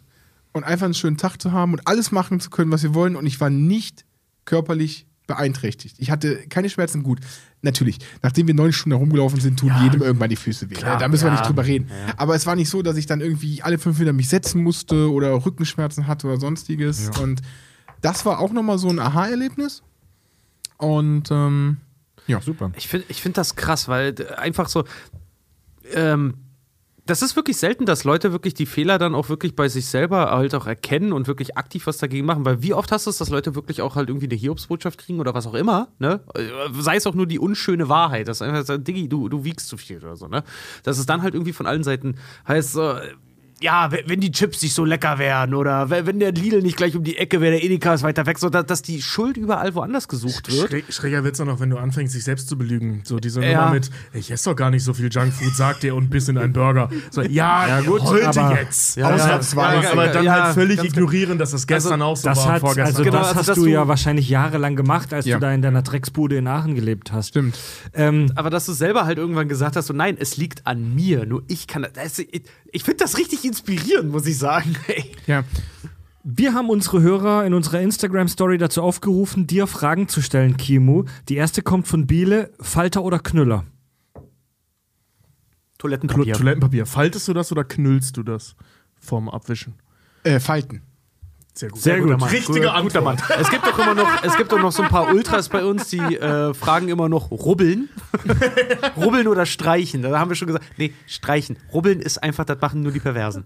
und 0.52 0.64
einfach 0.64 0.84
einen 0.84 0.94
schönen 0.94 1.16
Tag 1.16 1.38
zu 1.38 1.52
haben 1.52 1.72
und 1.72 1.86
alles 1.86 2.12
machen 2.12 2.38
zu 2.40 2.50
können, 2.50 2.70
was 2.70 2.82
wir 2.82 2.94
wollen. 2.94 3.16
Und 3.16 3.26
ich 3.26 3.40
war 3.40 3.50
nicht 3.50 4.04
körperlich 4.44 5.06
beeinträchtigt. 5.30 5.96
Ich 5.98 6.10
hatte 6.10 6.36
keine 6.48 6.68
Schmerzen, 6.68 7.02
gut. 7.02 7.20
Natürlich, 7.62 7.98
nachdem 8.22 8.46
wir 8.46 8.54
neun 8.54 8.72
Stunden 8.72 8.96
herumgelaufen 8.96 9.40
sind, 9.40 9.58
tun 9.58 9.72
jedem 9.82 10.02
irgendwann 10.02 10.30
die 10.30 10.36
Füße 10.36 10.70
weh. 10.70 10.74
da 10.74 11.08
müssen 11.08 11.24
wir 11.24 11.30
nicht 11.30 11.46
drüber 11.46 11.64
reden. 11.64 11.90
Aber 12.16 12.34
es 12.34 12.46
war 12.46 12.56
nicht 12.56 12.70
so, 12.70 12.82
dass 12.82 12.96
ich 12.96 13.06
dann 13.06 13.20
irgendwie 13.20 13.62
alle 13.62 13.78
fünf 13.78 13.98
Meter 13.98 14.12
mich 14.12 14.28
setzen 14.28 14.62
musste 14.62 15.10
oder 15.10 15.44
Rückenschmerzen 15.44 16.06
hatte 16.06 16.26
oder 16.26 16.38
sonstiges. 16.38 17.10
Und 17.20 17.42
das 18.00 18.26
war 18.26 18.40
auch 18.40 18.52
nochmal 18.52 18.78
so 18.78 18.88
ein 18.88 18.98
Aha-Erlebnis. 18.98 19.82
Und 20.78 21.30
ähm, 21.30 21.76
ja, 22.26 22.40
Super. 22.40 22.72
Ich 22.76 22.88
finde 22.88 23.06
ich 23.08 23.20
find 23.22 23.36
das 23.36 23.56
krass, 23.56 23.88
weil 23.88 24.14
einfach 24.36 24.68
so. 24.68 24.84
Ähm, 25.92 26.34
das 27.10 27.22
ist 27.22 27.34
wirklich 27.34 27.56
selten, 27.56 27.86
dass 27.86 28.04
Leute 28.04 28.30
wirklich 28.30 28.54
die 28.54 28.66
Fehler 28.66 28.96
dann 28.96 29.16
auch 29.16 29.28
wirklich 29.28 29.56
bei 29.56 29.68
sich 29.68 29.86
selber 29.86 30.30
halt 30.30 30.54
auch 30.54 30.68
erkennen 30.68 31.12
und 31.12 31.26
wirklich 31.26 31.56
aktiv 31.56 31.88
was 31.88 31.98
dagegen 31.98 32.24
machen. 32.24 32.44
Weil 32.44 32.62
wie 32.62 32.72
oft 32.72 32.92
hast 32.92 33.06
du 33.06 33.10
es, 33.10 33.18
dass 33.18 33.30
Leute 33.30 33.56
wirklich 33.56 33.82
auch 33.82 33.96
halt 33.96 34.08
irgendwie 34.08 34.26
eine 34.26 34.36
Hiobsbotschaft 34.36 34.96
kriegen 34.96 35.18
oder 35.18 35.34
was 35.34 35.44
auch 35.48 35.54
immer, 35.54 35.88
ne? 35.98 36.20
Sei 36.78 36.94
es 36.94 37.08
auch 37.08 37.14
nur 37.14 37.26
die 37.26 37.40
unschöne 37.40 37.88
Wahrheit, 37.88 38.28
dass 38.28 38.42
einfach 38.42 38.64
sagt, 38.64 38.86
Diggi, 38.86 39.08
du, 39.08 39.28
du 39.28 39.42
wiegst 39.44 39.66
zu 39.66 39.76
viel 39.76 39.98
oder 39.98 40.14
so, 40.14 40.28
ne? 40.28 40.44
Dass 40.84 40.98
es 40.98 41.06
dann 41.06 41.22
halt 41.22 41.34
irgendwie 41.34 41.52
von 41.52 41.66
allen 41.66 41.82
Seiten 41.82 42.14
heißt, 42.46 42.74
so, 42.74 42.94
ja, 43.62 43.90
wenn 44.06 44.20
die 44.20 44.30
Chips 44.32 44.62
nicht 44.62 44.74
so 44.74 44.84
lecker 44.84 45.18
wären 45.18 45.54
oder 45.54 45.90
wenn 45.90 46.18
der 46.18 46.32
Lidl 46.32 46.62
nicht 46.62 46.76
gleich 46.76 46.96
um 46.96 47.04
die 47.04 47.18
Ecke 47.18 47.40
wäre, 47.40 47.52
der 47.52 47.62
Edeka 47.64 47.92
ist 47.94 48.02
weiter 48.02 48.24
weg, 48.24 48.38
so 48.38 48.48
dass, 48.48 48.64
dass 48.66 48.80
die 48.82 49.02
Schuld 49.02 49.36
überall 49.36 49.74
woanders 49.74 50.08
gesucht 50.08 50.50
wird. 50.50 50.70
Schräg, 50.70 50.84
schräger 50.92 51.24
wird's 51.24 51.38
dann 51.38 51.48
noch, 51.48 51.60
wenn 51.60 51.68
du 51.70 51.76
anfängst, 51.76 52.14
dich 52.14 52.24
selbst 52.24 52.48
zu 52.48 52.56
belügen. 52.56 53.02
So 53.04 53.18
diese 53.20 53.42
Ja. 53.44 53.60
Nummer 53.60 53.74
mit, 53.74 53.90
ich 54.14 54.30
esse 54.30 54.48
doch 54.50 54.56
gar 54.56 54.70
nicht 54.70 54.82
so 54.82 54.94
viel 54.94 55.10
Junkfood, 55.10 55.54
sagt 55.54 55.82
der 55.82 55.94
und 55.94 56.08
biss 56.08 56.28
in 56.28 56.38
einen 56.38 56.52
Burger. 56.54 56.88
So, 57.10 57.20
ja, 57.22 57.80
gut, 57.86 58.00
heute 58.02 58.28
aber- 58.40 58.58
jetzt. 58.60 58.96
Ja, 58.96 59.10
Ausnahmsweise. 59.14 59.84
ja, 59.84 59.92
aber 59.92 60.06
ja, 60.06 60.12
dann 60.12 60.24
ja, 60.24 60.44
halt 60.44 60.54
völlig 60.54 60.82
ignorieren, 60.82 61.36
dass 61.38 61.50
das 61.50 61.66
gestern 61.66 62.00
auch 62.02 62.16
so 62.16 62.28
Das, 62.28 62.38
war, 62.38 62.52
hat, 62.52 62.60
vorgestern. 62.60 62.86
also 62.86 63.02
Genau, 63.04 63.18
das 63.18 63.36
also 63.36 63.50
hast 63.52 63.56
du 63.58 63.64
du- 63.64 63.70
ja 63.70 63.86
wahrscheinlich 63.88 64.28
jahrelang 64.28 64.74
gemacht, 64.74 65.12
als 65.12 65.26
Ja. 65.26 65.36
du 65.36 65.40
da 65.42 65.52
in 65.52 65.60
deiner 65.62 65.82
Drecksbude 65.82 66.36
in 66.36 66.46
Aachen 66.46 66.74
gelebt 66.74 67.12
hast. 67.12 67.28
stimmt. 67.28 67.58
Ähm, 67.92 68.32
Aber 68.36 68.48
dass 68.50 68.64
du 68.66 68.72
selber 68.72 69.04
halt 69.04 69.18
irgendwann 69.18 69.48
gesagt 69.48 69.76
hast, 69.76 69.86
so 69.88 69.92
nein, 69.92 70.16
es 70.18 70.36
liegt 70.36 70.66
an 70.66 70.94
mir, 70.94 71.26
nur 71.26 71.42
ich 71.48 71.66
kann 71.66 71.86
das. 71.92 72.18
Ich, 72.18 72.42
ich 72.72 72.84
finde 72.84 72.98
das 73.04 73.18
richtig 73.18 73.44
inspirierend, 73.50 74.10
muss 74.10 74.26
ich 74.26 74.38
sagen. 74.38 74.74
Ey. 74.86 75.12
Ja. 75.26 75.44
wir 76.24 76.54
haben 76.54 76.70
unsere 76.70 77.00
Hörer 77.02 77.44
in 77.44 77.54
unserer 77.54 77.80
Instagram-Story 77.80 78.58
dazu 78.58 78.82
aufgerufen, 78.82 79.46
dir 79.46 79.66
Fragen 79.66 80.08
zu 80.08 80.22
stellen, 80.22 80.56
Kimu. 80.56 81.04
Die 81.28 81.36
erste 81.36 81.62
kommt 81.62 81.86
von 81.88 82.06
Biele, 82.06 82.50
Falter 82.60 83.02
oder 83.04 83.18
Knüller? 83.18 83.64
Toilettenpapier. 85.78 86.34
Toilettenpapier. 86.34 86.86
Faltest 86.86 87.26
du 87.28 87.32
das 87.32 87.50
oder 87.52 87.64
knüllst 87.64 88.16
du 88.16 88.22
das 88.22 88.54
vorm 89.00 89.28
Abwischen? 89.28 89.74
Äh, 90.24 90.40
Falten. 90.40 90.82
Sehr 91.54 91.68
gut. 91.70 91.80
Sehr 91.80 92.00
gut. 92.00 92.18
Mann. 92.18 92.30
Richtige 92.30 92.60
Guter 92.60 92.74
Antwort. 92.74 93.04
Mann. 93.04 93.18
Es 93.38 93.50
gibt 93.50 93.66
doch 93.66 93.78
immer 93.78 93.94
noch, 93.94 94.22
es 94.22 94.36
gibt 94.36 94.52
doch 94.52 94.60
noch 94.60 94.72
so 94.72 94.82
ein 94.82 94.88
paar 94.88 95.12
Ultras 95.12 95.48
bei 95.48 95.64
uns, 95.64 95.88
die 95.88 95.98
äh, 95.98 96.54
fragen 96.54 96.88
immer 96.88 97.08
noch 97.08 97.30
rubbeln. 97.30 97.88
rubbeln 98.96 99.26
oder 99.26 99.46
streichen. 99.46 100.02
Da 100.02 100.18
haben 100.18 100.30
wir 100.30 100.36
schon 100.36 100.46
gesagt, 100.46 100.64
nee, 100.76 100.92
streichen. 101.06 101.56
Rubbeln 101.72 102.00
ist 102.00 102.22
einfach, 102.22 102.44
das 102.44 102.60
machen 102.60 102.82
nur 102.82 102.92
die 102.92 103.00
Perversen. 103.00 103.44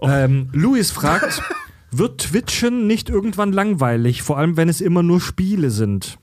Ähm, 0.00 0.48
Luis 0.52 0.90
fragt, 0.90 1.42
wird 1.90 2.20
Twitchen 2.20 2.86
nicht 2.86 3.08
irgendwann 3.08 3.52
langweilig, 3.52 4.22
vor 4.22 4.38
allem 4.38 4.56
wenn 4.56 4.68
es 4.68 4.80
immer 4.80 5.02
nur 5.02 5.20
Spiele 5.20 5.70
sind? 5.70 6.18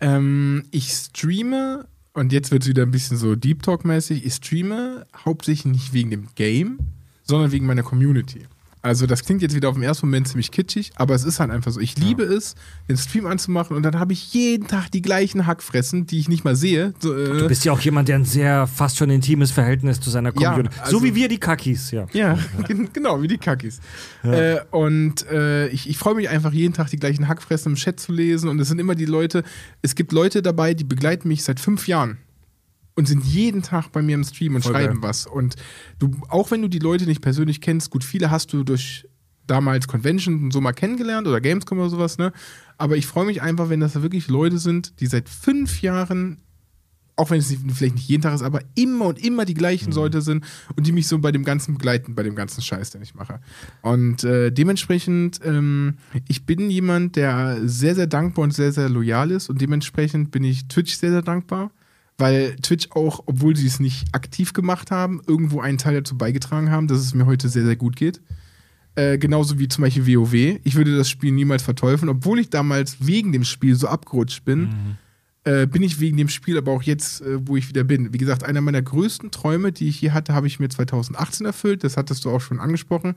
Ähm, 0.00 0.64
ich 0.70 0.90
streame, 0.90 1.86
und 2.14 2.32
jetzt 2.32 2.50
wird 2.50 2.62
es 2.62 2.68
wieder 2.68 2.82
ein 2.82 2.90
bisschen 2.90 3.16
so 3.16 3.36
Deep 3.36 3.62
Talk-mäßig, 3.62 4.24
ich 4.24 4.34
streame 4.34 5.06
hauptsächlich 5.24 5.66
nicht 5.66 5.92
wegen 5.92 6.10
dem 6.10 6.28
Game, 6.34 6.78
sondern 7.22 7.52
wegen 7.52 7.66
meiner 7.66 7.82
Community. 7.82 8.46
Also 8.82 9.06
das 9.06 9.24
klingt 9.24 9.42
jetzt 9.42 9.54
wieder 9.54 9.68
auf 9.68 9.74
den 9.74 9.82
ersten 9.82 10.06
Moment 10.06 10.26
ziemlich 10.28 10.50
kitschig, 10.50 10.90
aber 10.96 11.14
es 11.14 11.24
ist 11.24 11.38
halt 11.38 11.50
einfach 11.50 11.70
so. 11.70 11.80
Ich 11.80 11.98
liebe 11.98 12.22
es, 12.22 12.54
den 12.88 12.96
Stream 12.96 13.26
anzumachen 13.26 13.76
und 13.76 13.82
dann 13.82 13.98
habe 13.98 14.14
ich 14.14 14.32
jeden 14.32 14.68
Tag 14.68 14.90
die 14.90 15.02
gleichen 15.02 15.46
Hackfressen, 15.46 16.06
die 16.06 16.18
ich 16.18 16.28
nicht 16.30 16.44
mal 16.44 16.56
sehe. 16.56 16.94
So, 16.98 17.14
äh, 17.14 17.38
Du 17.40 17.46
bist 17.48 17.64
ja 17.66 17.72
auch 17.72 17.80
jemand, 17.80 18.08
der 18.08 18.16
ein 18.16 18.24
sehr 18.24 18.66
fast 18.66 18.96
schon 18.96 19.10
intimes 19.10 19.50
Verhältnis 19.50 20.00
zu 20.00 20.08
seiner 20.08 20.32
Ja, 20.38 20.50
Community 20.52 20.76
also- 20.80 20.98
So 20.98 21.04
wie 21.04 21.14
wir 21.14 21.28
die 21.28 21.38
Kakis, 21.38 21.90
ja. 21.90 22.06
Ja, 22.12 22.38
gen- 22.68 22.88
genau, 22.92 23.20
wie 23.20 23.28
die 23.28 23.36
Kackis. 23.38 23.80
Äh, 24.22 24.60
und 24.70 25.26
äh, 25.30 25.68
ich, 25.68 25.88
ich 25.88 25.98
freue 25.98 26.14
mich 26.14 26.30
einfach 26.30 26.52
jeden 26.52 26.72
Tag 26.72 26.88
die 26.88 26.96
gleichen 26.98 27.28
Hackfressen 27.28 27.72
im 27.72 27.76
Chat 27.76 28.00
zu 28.00 28.12
lesen. 28.12 28.48
Und 28.48 28.58
es 28.60 28.68
sind 28.68 28.78
immer 28.78 28.94
die 28.94 29.04
Leute, 29.04 29.42
es 29.82 29.94
gibt 29.94 30.12
Leute 30.12 30.40
dabei, 30.40 30.72
die 30.72 30.84
begleiten 30.84 31.28
mich 31.28 31.44
seit 31.44 31.60
fünf 31.60 31.86
Jahren 31.86 32.16
und 33.00 33.06
sind 33.06 33.24
jeden 33.24 33.62
Tag 33.62 33.92
bei 33.92 34.02
mir 34.02 34.14
im 34.14 34.24
Stream 34.24 34.54
und 34.54 34.62
Voll 34.62 34.72
schreiben 34.72 35.00
geil. 35.00 35.08
was. 35.08 35.26
Und 35.26 35.56
du, 35.98 36.10
auch 36.28 36.50
wenn 36.50 36.62
du 36.62 36.68
die 36.68 36.78
Leute 36.78 37.06
nicht 37.06 37.22
persönlich 37.22 37.60
kennst, 37.60 37.90
gut, 37.90 38.04
viele 38.04 38.30
hast 38.30 38.52
du 38.52 38.62
durch 38.62 39.08
damals 39.46 39.88
Convention 39.88 40.44
und 40.44 40.52
so 40.52 40.60
mal 40.60 40.72
kennengelernt 40.72 41.26
oder 41.26 41.40
Gamescom 41.40 41.78
oder 41.78 41.90
sowas, 41.90 42.18
ne? 42.18 42.32
Aber 42.78 42.96
ich 42.96 43.06
freue 43.06 43.26
mich 43.26 43.42
einfach, 43.42 43.68
wenn 43.68 43.80
das 43.80 44.00
wirklich 44.00 44.28
Leute 44.28 44.58
sind, 44.58 45.00
die 45.00 45.06
seit 45.06 45.28
fünf 45.28 45.82
Jahren 45.82 46.38
auch 47.20 47.28
wenn 47.28 47.38
es 47.38 47.50
nicht, 47.50 47.60
vielleicht 47.70 47.96
nicht 47.96 48.08
jeden 48.08 48.22
Tag 48.22 48.34
ist, 48.34 48.42
aber 48.42 48.62
immer 48.74 49.06
und 49.06 49.22
immer 49.22 49.44
die 49.44 49.52
gleichen 49.52 49.92
Leute 49.92 50.22
sind 50.22 50.42
und 50.74 50.86
die 50.86 50.92
mich 50.92 51.06
so 51.06 51.18
bei 51.18 51.30
dem 51.30 51.44
Ganzen 51.44 51.74
begleiten, 51.74 52.14
bei 52.14 52.22
dem 52.22 52.34
ganzen 52.34 52.62
Scheiß, 52.62 52.92
den 52.92 53.02
ich 53.02 53.14
mache. 53.14 53.40
Und 53.82 54.24
äh, 54.24 54.50
dementsprechend, 54.50 55.38
ähm, 55.44 55.98
ich 56.28 56.46
bin 56.46 56.70
jemand, 56.70 57.16
der 57.16 57.58
sehr, 57.64 57.94
sehr 57.94 58.06
dankbar 58.06 58.44
und 58.44 58.54
sehr, 58.54 58.72
sehr 58.72 58.88
loyal 58.88 59.32
ist 59.32 59.50
und 59.50 59.60
dementsprechend 59.60 60.30
bin 60.30 60.44
ich 60.44 60.66
Twitch 60.68 60.94
sehr, 60.96 61.10
sehr 61.10 61.20
dankbar, 61.20 61.70
weil 62.20 62.56
Twitch 62.56 62.90
auch, 62.92 63.22
obwohl 63.26 63.56
sie 63.56 63.66
es 63.66 63.80
nicht 63.80 64.14
aktiv 64.14 64.52
gemacht 64.52 64.90
haben, 64.90 65.20
irgendwo 65.26 65.60
einen 65.60 65.78
Teil 65.78 65.94
dazu 65.94 66.16
beigetragen 66.16 66.70
haben, 66.70 66.86
dass 66.86 66.98
es 66.98 67.14
mir 67.14 67.26
heute 67.26 67.48
sehr, 67.48 67.64
sehr 67.64 67.76
gut 67.76 67.96
geht. 67.96 68.20
Äh, 68.94 69.18
genauso 69.18 69.58
wie 69.58 69.68
zum 69.68 69.82
Beispiel 69.82 70.06
WoW. 70.06 70.60
Ich 70.62 70.74
würde 70.74 70.96
das 70.96 71.08
Spiel 71.08 71.32
niemals 71.32 71.62
verteufeln, 71.62 72.08
obwohl 72.08 72.38
ich 72.38 72.50
damals 72.50 73.06
wegen 73.06 73.32
dem 73.32 73.44
Spiel 73.44 73.74
so 73.74 73.88
abgerutscht 73.88 74.44
bin 74.44 74.98
äh, 75.44 75.66
bin 75.66 75.82
ich 75.82 76.00
wegen 76.00 76.16
dem 76.16 76.28
Spiel, 76.28 76.58
aber 76.58 76.72
auch 76.72 76.82
jetzt, 76.82 77.22
äh, 77.22 77.46
wo 77.46 77.56
ich 77.56 77.68
wieder 77.68 77.84
bin. 77.84 78.12
Wie 78.12 78.18
gesagt, 78.18 78.44
einer 78.44 78.60
meiner 78.60 78.82
größten 78.82 79.30
Träume, 79.30 79.72
die 79.72 79.88
ich 79.88 79.98
hier 79.98 80.12
hatte, 80.12 80.34
habe 80.34 80.46
ich 80.46 80.60
mir 80.60 80.68
2018 80.68 81.46
erfüllt. 81.46 81.84
Das 81.84 81.96
hattest 81.96 82.24
du 82.24 82.30
auch 82.30 82.40
schon 82.40 82.60
angesprochen. 82.60 83.14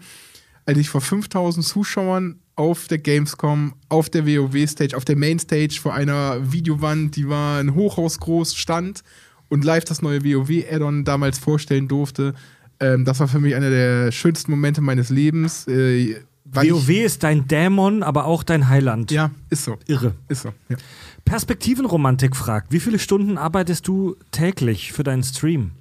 Als 0.65 0.77
ich 0.77 0.89
vor 0.89 1.01
5000 1.01 1.65
Zuschauern 1.65 2.39
auf 2.55 2.87
der 2.87 2.99
Gamescom, 2.99 3.73
auf 3.89 4.09
der 4.09 4.27
WoW-Stage, 4.27 4.95
auf 4.95 5.05
der 5.05 5.15
Mainstage 5.15 5.79
vor 5.81 5.93
einer 5.93 6.51
Videowand, 6.51 7.15
die 7.15 7.27
war 7.27 7.59
ein 7.59 7.73
Hochhaus 7.73 8.19
groß, 8.19 8.55
stand 8.55 9.03
und 9.49 9.63
live 9.63 9.85
das 9.85 10.01
neue 10.01 10.23
WoW-Add-on 10.23 11.03
damals 11.03 11.39
vorstellen 11.39 11.87
durfte. 11.87 12.33
Ähm, 12.79 13.05
das 13.05 13.19
war 13.19 13.27
für 13.27 13.39
mich 13.39 13.55
einer 13.55 13.69
der 13.69 14.11
schönsten 14.11 14.51
Momente 14.51 14.81
meines 14.81 15.09
Lebens. 15.09 15.67
Äh, 15.67 16.17
WoW 16.45 16.89
ist 16.89 17.23
dein 17.23 17.47
Dämon, 17.47 18.03
aber 18.03 18.25
auch 18.25 18.43
dein 18.43 18.69
Heiland. 18.69 19.11
Ja, 19.11 19.31
ist 19.49 19.63
so. 19.63 19.77
Irre. 19.87 20.13
Ist 20.27 20.43
so. 20.43 20.53
Ja. 20.69 20.77
Perspektivenromantik 21.25 22.35
fragt, 22.35 22.71
wie 22.71 22.79
viele 22.79 22.99
Stunden 22.99 23.37
arbeitest 23.37 23.87
du 23.87 24.15
täglich 24.31 24.91
für 24.91 25.03
deinen 25.03 25.23
Stream? 25.23 25.71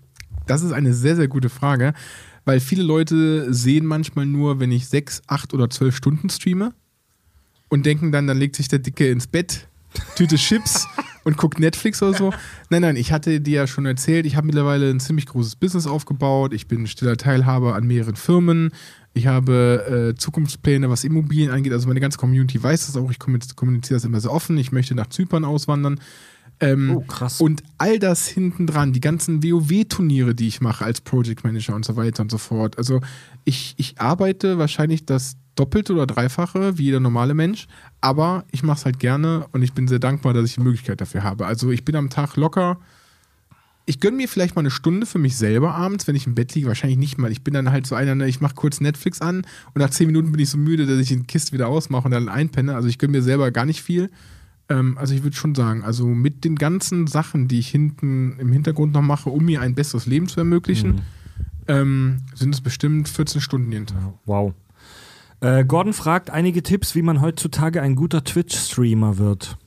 Das 0.46 0.62
ist 0.62 0.72
eine 0.72 0.94
sehr, 0.94 1.16
sehr 1.16 1.28
gute 1.28 1.48
Frage, 1.48 1.94
weil 2.44 2.60
viele 2.60 2.82
Leute 2.82 3.52
sehen 3.52 3.86
manchmal 3.86 4.26
nur, 4.26 4.60
wenn 4.60 4.72
ich 4.72 4.88
sechs, 4.88 5.22
acht 5.26 5.54
oder 5.54 5.70
zwölf 5.70 5.96
Stunden 5.96 6.28
streame 6.30 6.72
und 7.68 7.86
denken 7.86 8.12
dann, 8.12 8.26
dann 8.26 8.38
legt 8.38 8.56
sich 8.56 8.68
der 8.68 8.78
Dicke 8.80 9.08
ins 9.10 9.26
Bett, 9.26 9.68
Tüte 10.16 10.36
Chips 10.36 10.86
und 11.24 11.36
guckt 11.36 11.58
Netflix 11.60 12.02
oder 12.02 12.16
so. 12.16 12.32
Nein, 12.70 12.82
nein, 12.82 12.96
ich 12.96 13.12
hatte 13.12 13.40
dir 13.40 13.56
ja 13.60 13.66
schon 13.66 13.84
erzählt, 13.86 14.24
ich 14.26 14.36
habe 14.36 14.46
mittlerweile 14.46 14.88
ein 14.90 15.00
ziemlich 15.00 15.26
großes 15.26 15.56
Business 15.56 15.86
aufgebaut. 15.86 16.54
Ich 16.54 16.66
bin 16.66 16.86
stiller 16.86 17.16
Teilhaber 17.16 17.74
an 17.74 17.86
mehreren 17.86 18.16
Firmen. 18.16 18.70
Ich 19.14 19.26
habe 19.26 20.12
äh, 20.14 20.18
Zukunftspläne, 20.18 20.88
was 20.88 21.04
Immobilien 21.04 21.50
angeht. 21.50 21.74
Also 21.74 21.86
meine 21.88 22.00
ganze 22.00 22.16
Community 22.16 22.62
weiß 22.62 22.86
das 22.86 22.96
auch. 22.96 23.10
Ich 23.10 23.18
kommuniz- 23.18 23.54
kommuniziere 23.54 23.96
das 23.96 24.04
immer 24.04 24.20
sehr 24.20 24.32
offen. 24.32 24.56
Ich 24.56 24.72
möchte 24.72 24.94
nach 24.94 25.08
Zypern 25.08 25.44
auswandern. 25.44 26.00
Ähm, 26.62 26.96
Oh, 26.96 27.00
krass. 27.00 27.40
Und 27.40 27.62
all 27.76 27.98
das 27.98 28.28
hinten 28.28 28.66
dran, 28.66 28.92
die 28.92 29.00
ganzen 29.00 29.42
WoW-Turniere, 29.42 30.34
die 30.34 30.46
ich 30.48 30.60
mache 30.60 30.84
als 30.84 31.00
Project 31.00 31.44
Manager 31.44 31.74
und 31.74 31.84
so 31.84 31.96
weiter 31.96 32.22
und 32.22 32.30
so 32.30 32.38
fort. 32.38 32.78
Also 32.78 33.00
ich, 33.44 33.74
ich 33.76 34.00
arbeite 34.00 34.58
wahrscheinlich 34.58 35.04
das 35.04 35.36
Doppelte 35.56 35.92
oder 35.92 36.06
Dreifache 36.06 36.78
wie 36.78 36.84
jeder 36.84 37.00
normale 37.00 37.34
Mensch, 37.34 37.66
aber 38.00 38.44
ich 38.52 38.62
mache 38.62 38.78
es 38.78 38.84
halt 38.86 38.98
gerne 39.00 39.46
und 39.52 39.62
ich 39.62 39.72
bin 39.74 39.86
sehr 39.88 39.98
dankbar, 39.98 40.32
dass 40.32 40.46
ich 40.46 40.54
die 40.54 40.60
Möglichkeit 40.62 41.00
dafür 41.00 41.24
habe. 41.24 41.46
Also 41.46 41.70
ich 41.70 41.84
bin 41.84 41.96
am 41.96 42.08
Tag 42.08 42.36
locker. 42.36 42.78
Ich 43.84 43.98
gönne 43.98 44.16
mir 44.16 44.28
vielleicht 44.28 44.54
mal 44.54 44.60
eine 44.60 44.70
Stunde 44.70 45.06
für 45.06 45.18
mich 45.18 45.36
selber 45.36 45.74
abends, 45.74 46.06
wenn 46.06 46.14
ich 46.14 46.26
im 46.28 46.36
Bett 46.36 46.54
liege. 46.54 46.68
Wahrscheinlich 46.68 46.98
nicht 46.98 47.18
mal. 47.18 47.32
Ich 47.32 47.42
bin 47.42 47.52
dann 47.52 47.72
halt 47.72 47.84
so 47.86 47.96
einer, 47.96 48.14
ne, 48.14 48.28
ich 48.28 48.40
mache 48.40 48.54
kurz 48.54 48.80
Netflix 48.80 49.20
an 49.20 49.38
und 49.74 49.80
nach 49.80 49.90
zehn 49.90 50.06
Minuten 50.06 50.30
bin 50.30 50.40
ich 50.40 50.50
so 50.50 50.56
müde, 50.56 50.86
dass 50.86 50.98
ich 51.00 51.08
die 51.08 51.22
Kiste 51.24 51.52
wieder 51.52 51.66
ausmache 51.66 52.04
und 52.04 52.12
dann 52.12 52.28
einpenne. 52.28 52.76
Also 52.76 52.86
ich 52.86 52.98
gönne 52.98 53.10
mir 53.10 53.22
selber 53.22 53.50
gar 53.50 53.64
nicht 53.66 53.82
viel. 53.82 54.08
Ähm, 54.72 54.96
also 54.98 55.14
ich 55.14 55.22
würde 55.22 55.36
schon 55.36 55.54
sagen, 55.54 55.84
also 55.84 56.06
mit 56.06 56.44
den 56.44 56.56
ganzen 56.56 57.06
Sachen, 57.06 57.48
die 57.48 57.58
ich 57.58 57.68
hinten 57.68 58.38
im 58.38 58.52
Hintergrund 58.52 58.92
noch 58.92 59.02
mache, 59.02 59.28
um 59.30 59.44
mir 59.44 59.60
ein 59.60 59.74
besseres 59.74 60.06
Leben 60.06 60.28
zu 60.28 60.40
ermöglichen, 60.40 61.02
ähm, 61.68 62.18
sind 62.34 62.54
es 62.54 62.60
bestimmt 62.60 63.08
14 63.08 63.40
Stunden 63.40 63.70
jeden 63.70 63.86
Tag. 63.86 64.14
Wow. 64.24 64.54
Äh, 65.40 65.64
Gordon 65.64 65.92
fragt 65.92 66.30
einige 66.30 66.62
Tipps, 66.62 66.94
wie 66.94 67.02
man 67.02 67.20
heutzutage 67.20 67.82
ein 67.82 67.96
guter 67.96 68.24
Twitch-Streamer 68.24 69.18
wird. 69.18 69.58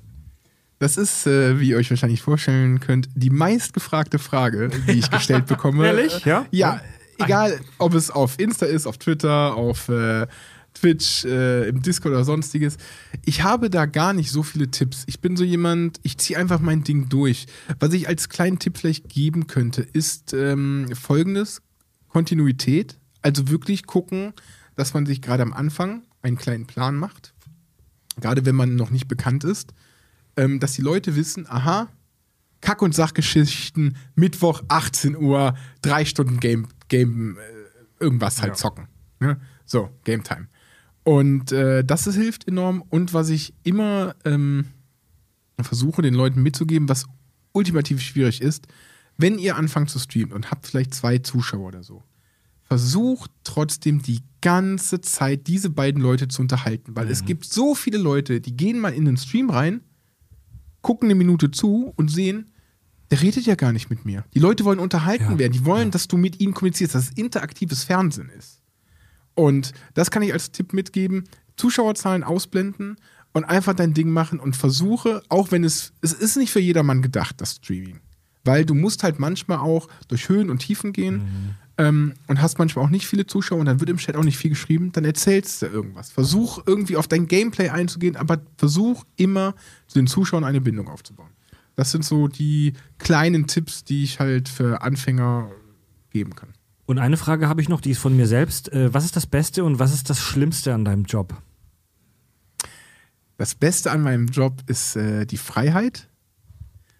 Das 0.80 0.98
ist, 0.98 1.28
äh, 1.28 1.60
wie 1.60 1.70
ihr 1.70 1.78
euch 1.78 1.90
wahrscheinlich 1.90 2.22
vorstellen 2.22 2.80
könnt, 2.80 3.10
die 3.14 3.30
meistgefragte 3.30 4.20
Frage, 4.20 4.70
die 4.88 4.94
ich 4.94 5.12
gestellt 5.12 5.46
bekomme. 5.48 5.86
Ehrlich? 5.86 6.26
Ja? 6.26 6.46
Ja, 6.52 6.82
egal, 7.18 7.60
ob 7.78 7.94
es 7.94 8.10
auf 8.10 8.40
Insta 8.40 8.66
ist, 8.66 8.88
auf 8.88 8.98
Twitter, 8.98 9.56
auf 9.56 9.88
äh, 9.90 10.28
Twitch, 10.76 11.26
äh, 11.26 11.68
im 11.68 11.82
Discord 11.82 12.14
oder 12.14 12.24
sonstiges. 12.24 12.78
Ich 13.26 13.44
habe 13.44 13.70
da 13.70 13.86
gar 13.88 14.14
nicht 14.14 14.30
so 14.30 14.44
viele 14.44 14.70
Tipps. 14.70 15.04
Ich 15.08 15.20
bin 15.20 15.36
so 15.36 15.44
jemand, 15.44 16.00
ich 16.04 16.18
ziehe 16.18 16.38
einfach 16.38 16.60
mein 16.60 16.84
Ding 16.84 17.10
durch. 17.10 17.48
Was 17.80 17.94
ich 17.94 18.08
als 18.08 18.30
kleinen 18.30 18.60
Tipp 18.60 18.78
vielleicht 18.78 19.10
geben 19.10 19.48
könnte, 19.48 19.82
ist 19.82 20.34
ähm, 20.34 20.88
folgendes: 20.94 21.62
Kontinuität. 22.10 23.00
Also 23.22 23.50
wirklich 23.50 23.88
gucken, 23.88 24.34
dass 24.76 24.94
man 24.94 25.06
sich 25.08 25.22
gerade 25.22 25.42
am 25.42 25.54
Anfang 25.54 26.04
einen 26.22 26.38
kleinen 26.38 26.68
Plan 26.68 26.96
macht. 26.96 27.34
Gerade 28.20 28.46
wenn 28.46 28.56
man 28.56 28.76
noch 28.76 28.92
nicht 28.92 29.08
bekannt 29.08 29.44
ist. 29.44 29.74
Ähm, 30.38 30.60
dass 30.60 30.74
die 30.74 30.82
Leute 30.82 31.16
wissen, 31.16 31.48
aha, 31.50 31.88
Kack- 32.60 32.82
und 32.82 32.94
Sachgeschichten, 32.94 33.96
Mittwoch 34.16 34.64
18 34.68 35.16
Uhr, 35.16 35.56
drei 35.82 36.04
Stunden 36.04 36.40
Game, 36.42 36.68
Game 36.90 37.38
äh, 37.38 38.04
irgendwas 38.04 38.42
halt 38.42 38.58
zocken. 38.58 38.88
Ne? 39.20 39.40
So, 39.66 39.90
Game 40.04 40.24
Time. 40.24 40.48
Und 41.06 41.52
äh, 41.52 41.86
das 41.86 42.08
ist, 42.08 42.16
hilft 42.16 42.48
enorm. 42.48 42.84
Und 42.90 43.14
was 43.14 43.30
ich 43.30 43.54
immer 43.64 44.16
ähm, 44.26 44.66
versuche, 45.62 46.02
den 46.02 46.16
Leuten 46.16 46.42
mitzugeben, 46.42 46.90
was 46.90 47.06
ultimativ 47.54 48.02
schwierig 48.02 48.42
ist, 48.42 48.68
wenn 49.16 49.38
ihr 49.38 49.56
anfangt 49.56 49.92
zu 49.92 50.00
streamen 50.00 50.34
und 50.34 50.50
habt 50.50 50.66
vielleicht 50.66 50.96
zwei 50.96 51.20
Zuschauer 51.20 51.68
oder 51.68 51.84
so, 51.84 52.04
versucht 52.64 53.30
trotzdem 53.44 54.02
die 54.02 54.22
ganze 54.42 55.00
Zeit 55.00 55.46
diese 55.46 55.70
beiden 55.70 56.02
Leute 56.02 56.28
zu 56.28 56.42
unterhalten, 56.42 56.96
weil 56.96 57.10
es 57.10 57.24
gibt 57.24 57.46
so 57.46 57.76
viele 57.76 58.00
Leute, 58.00 58.42
die 58.42 58.58
gehen 58.58 58.80
mal 58.80 58.94
in 58.94 59.06
den 59.06 59.18
Stream 59.18 59.52
rein, 59.52 59.82
gucken 60.82 61.08
eine 61.08 61.16
Minute 61.16 61.52
zu 61.52 61.94
und 61.96 62.10
sehen, 62.10 62.50
der 63.12 63.22
redet 63.22 63.46
ja 63.46 63.54
gar 63.54 63.72
nicht 63.72 63.92
mit 63.92 64.06
mir. 64.06 64.26
Die 64.34 64.40
Leute 64.40 64.66
wollen 64.66 64.80
unterhalten 64.80 65.34
Ja, 65.34 65.40
werden, 65.40 65.54
die 65.54 65.66
wollen, 65.66 65.92
dass 65.92 66.08
du 66.08 66.18
mit 66.18 66.40
ihnen 66.40 66.56
kommunizierst, 66.56 66.96
dass 66.96 67.04
es 67.06 67.12
interaktives 67.12 67.84
Fernsehen 67.84 68.30
ist. 68.30 68.62
Und 69.36 69.74
das 69.94 70.12
kann 70.12 70.24
ich 70.24 70.34
als 70.34 70.52
Tipp 70.52 70.74
mitgeben: 70.74 71.26
Zuschauerzahlen 71.58 72.24
ausblenden 72.24 72.98
und 73.34 73.44
einfach 73.44 73.74
dein 73.74 73.94
Ding 73.94 74.12
machen 74.12 74.40
und 74.40 74.56
versuche, 74.56 75.22
auch 75.30 75.52
wenn 75.52 75.64
es, 75.64 75.92
es 76.02 76.14
ist 76.14 76.38
nicht 76.38 76.52
für 76.52 76.62
jedermann 76.62 77.02
gedacht, 77.02 77.42
das 77.42 77.56
Streaming. 77.58 78.00
Weil 78.46 78.64
du 78.66 78.74
musst 78.74 79.04
halt 79.04 79.20
manchmal 79.20 79.58
auch 79.58 79.90
durch 80.08 80.30
Höhen 80.30 80.50
und 80.50 80.60
Tiefen 80.60 80.94
gehen 80.94 81.56
ähm, 81.78 82.14
und 82.28 82.42
hast 82.42 82.60
manchmal 82.60 82.86
auch 82.86 82.90
nicht 82.90 83.08
viele 83.08 83.26
Zuschauer 83.28 83.60
und 83.60 83.66
dann 83.66 83.80
wird 83.80 83.90
im 83.90 83.98
Chat 83.98 84.16
auch 84.16 84.24
nicht 84.24 84.38
viel 84.38 84.52
geschrieben, 84.52 84.92
dann 84.94 85.04
erzählst 85.04 85.62
du 85.62 85.66
irgendwas. 85.66 86.12
Versuch 86.12 86.64
irgendwie 86.66 86.96
auf 86.96 87.08
dein 87.08 87.28
Gameplay 87.28 87.70
einzugehen, 87.70 88.16
aber 88.16 88.42
versuch 88.58 89.04
immer 89.18 89.56
zu 89.88 90.00
den 90.00 90.08
Zuschauern 90.08 90.44
eine 90.44 90.62
Bindung 90.62 90.88
aufzubauen. 90.88 91.32
Das 91.76 91.92
sind 91.92 92.06
so 92.06 92.28
die 92.30 92.74
kleinen 93.00 93.48
Tipps, 93.48 93.84
die 93.84 94.04
ich 94.04 94.20
halt 94.20 94.48
für 94.48 94.82
Anfänger 94.82 95.52
geben 96.12 96.36
kann. 96.36 96.50
Und 96.86 97.00
eine 97.00 97.18
Frage 97.18 97.50
habe 97.50 97.62
ich 97.62 97.70
noch, 97.70 97.82
die 97.82 97.92
ist 97.92 98.00
von 98.00 98.16
mir 98.16 98.28
selbst. 98.28 98.72
Äh, 98.72 98.94
was 98.94 99.06
ist 99.06 99.16
das 99.16 99.26
Beste 99.26 99.64
und 99.64 99.80
was 99.80 99.94
ist 99.94 100.10
das 100.10 100.20
Schlimmste 100.20 100.74
an 100.74 100.86
deinem 100.86 101.04
Job? 101.04 101.42
Das 103.38 103.56
Beste 103.56 103.92
an 103.92 104.02
meinem 104.02 104.28
Job 104.28 104.64
ist 104.68 104.96
äh, 104.96 105.26
die 105.26 105.38
Freiheit. 105.38 106.08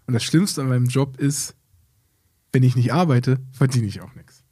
Und 0.08 0.14
das 0.14 0.24
Schlimmste 0.24 0.62
an 0.62 0.70
meinem 0.70 0.88
Job 0.88 1.18
ist, 1.18 1.56
wenn 2.52 2.64
ich 2.64 2.76
nicht 2.76 2.94
arbeite, 2.94 3.40
verdiene 3.52 3.88
ich 3.88 4.02
auch 4.02 4.14
nichts. 4.16 4.44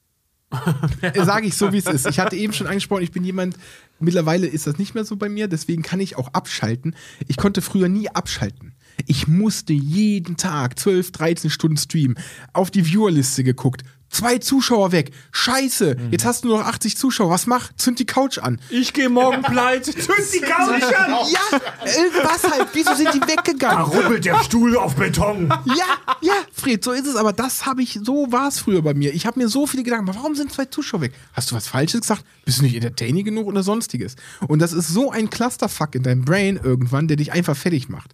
Sage 1.26 1.48
ich 1.48 1.56
so, 1.56 1.74
wie 1.74 1.78
es 1.78 1.88
ist. 1.88 2.06
Ich 2.06 2.20
hatte 2.20 2.36
eben 2.36 2.54
schon 2.54 2.68
angesprochen, 2.68 3.04
ich 3.04 3.12
bin 3.12 3.24
jemand, 3.24 3.58
mittlerweile 4.00 4.46
ist 4.46 4.68
das 4.68 4.78
nicht 4.78 4.94
mehr 4.94 5.04
so 5.04 5.16
bei 5.16 5.30
mir, 5.30 5.48
deswegen 5.48 5.82
kann 5.82 6.00
ich 6.00 6.16
auch 6.16 6.34
abschalten. 6.34 6.96
Ich 7.28 7.38
konnte 7.38 7.62
früher 7.62 7.90
nie 7.90 8.10
abschalten. 8.10 8.73
Ich 9.08 9.28
musste 9.28 9.74
jeden 9.74 10.38
Tag 10.38 10.80
12, 10.80 11.12
13 11.12 11.50
Stunden 11.50 11.78
streamen, 11.78 12.18
auf 12.54 12.72
die 12.72 12.84
Viewerliste 12.84 13.44
geguckt, 13.44 13.84
zwei 14.10 14.38
Zuschauer 14.38 14.92
weg. 14.92 15.10
Scheiße, 15.32 15.98
jetzt 16.12 16.24
hast 16.24 16.44
du 16.44 16.50
nur 16.50 16.60
noch 16.60 16.68
80 16.68 16.96
Zuschauer. 16.98 17.32
Was 17.32 17.48
mach? 17.48 17.74
Zünd 17.78 17.98
die 17.98 18.06
Couch 18.06 18.38
an. 18.38 18.62
Ich 18.70 18.94
gehe 18.94 19.10
morgen 19.10 19.42
pleite. 19.42 19.92
Zünd 19.92 20.32
die 20.34 20.40
Couch 20.40 20.84
an! 20.84 21.14
Ja, 21.34 21.60
irgendwas 22.02 22.44
halt. 22.44 22.68
Wieso 22.74 22.94
sind 22.94 23.14
die 23.14 23.22
weggegangen? 23.22 23.86
rubbelt 23.86 24.26
der 24.26 24.44
Stuhl 24.44 24.78
auf 24.78 24.96
Beton. 24.96 25.50
Ja, 25.66 25.98
ja, 26.22 26.34
Fred, 26.54 26.84
so 26.84 26.92
ist 26.92 27.08
es. 27.08 27.16
Aber 27.16 27.34
das 27.34 27.66
habe 27.66 27.82
ich, 27.82 28.00
so 28.04 28.32
war 28.32 28.50
es 28.50 28.60
früher 28.60 28.82
bei 28.84 28.94
mir. 28.94 29.14
Ich 29.16 29.26
habe 29.26 29.40
mir 29.40 29.48
so 29.48 29.66
viele 29.66 29.82
Gedanken 29.84 30.06
gemacht, 30.06 30.20
warum 30.22 30.36
sind 30.36 30.52
zwei 30.54 30.66
Zuschauer 30.66 31.02
weg? 31.02 31.14
Hast 31.34 31.50
du 31.50 31.56
was 31.56 31.68
Falsches 31.68 32.02
gesagt? 32.02 32.24
Bist 32.46 32.60
du 32.60 32.64
nicht 32.64 32.76
entertaining 32.76 33.26
genug 33.26 33.48
oder 33.48 33.64
sonstiges? 33.64 34.16
Und 34.48 34.60
das 34.60 34.74
ist 34.74 34.90
so 34.90 35.10
ein 35.12 35.30
Clusterfuck 35.32 35.96
in 35.96 36.04
deinem 36.04 36.24
Brain 36.26 36.60
irgendwann, 36.62 37.08
der 37.08 37.18
dich 37.18 37.32
einfach 37.32 37.58
fertig 37.58 37.90
macht. 37.90 38.12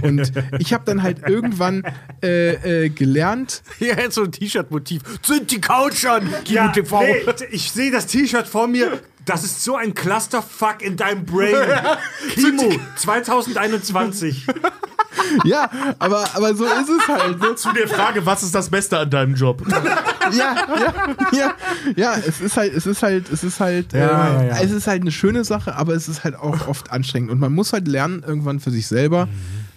Und 0.00 0.32
ich 0.58 0.72
habe 0.72 0.84
dann 0.86 1.02
halt 1.02 1.28
irgendwann 1.28 1.82
äh, 2.22 2.84
äh, 2.84 2.88
gelernt, 2.88 3.62
Hier 3.78 3.96
jetzt 3.96 4.14
so 4.14 4.22
ein 4.24 4.32
T-Shirt-Motiv. 4.32 5.02
Zünd 5.22 5.50
die 5.50 5.60
Couch 5.60 6.04
an, 6.06 6.28
Kino 6.44 6.60
Ja, 6.60 6.68
TV. 6.68 7.00
nee, 7.02 7.16
ich 7.50 7.70
sehe 7.72 7.90
das 7.90 8.06
T-Shirt 8.06 8.46
vor 8.48 8.68
mir. 8.68 9.00
Das 9.24 9.44
ist 9.44 9.62
so 9.62 9.76
ein 9.76 9.94
Clusterfuck 9.94 10.82
in 10.82 10.96
deinem 10.96 11.24
Brain. 11.24 11.54
Kimo, 12.34 12.72
2021. 12.96 14.46
Ja, 15.44 15.70
aber, 15.98 16.24
aber 16.34 16.54
so 16.54 16.64
ist 16.64 16.88
es 16.88 17.06
halt. 17.08 17.38
Ne? 17.40 17.54
Zu 17.54 17.72
der 17.72 17.86
Frage, 17.86 18.24
was 18.26 18.42
ist 18.42 18.54
das 18.54 18.70
Beste 18.70 18.98
an 18.98 19.10
deinem 19.10 19.34
Job? 19.34 19.62
ja, 20.32 20.56
ja, 20.66 20.94
ja, 21.32 21.54
ja, 21.96 22.14
es 22.26 22.40
ist 22.40 22.56
halt, 22.56 22.74
es 22.74 22.86
ist 22.86 23.02
halt, 23.02 23.30
es 23.30 23.44
ist 23.44 23.60
halt, 23.60 23.92
Ja, 23.92 23.98
äh, 23.98 24.02
ja, 24.02 24.42
ja. 24.56 24.62
es 24.62 24.70
ist 24.70 24.86
halt 24.86 25.02
eine 25.02 25.12
schöne 25.12 25.44
Sache, 25.44 25.76
aber 25.76 25.94
es 25.94 26.08
ist 26.08 26.24
halt 26.24 26.34
auch 26.34 26.66
oft 26.66 26.90
anstrengend 26.90 27.30
und 27.30 27.38
man 27.40 27.52
muss 27.54 27.72
halt 27.72 27.88
lernen 27.88 28.24
irgendwann 28.26 28.58
für 28.58 28.70
sich 28.70 28.86
selber, 28.86 29.28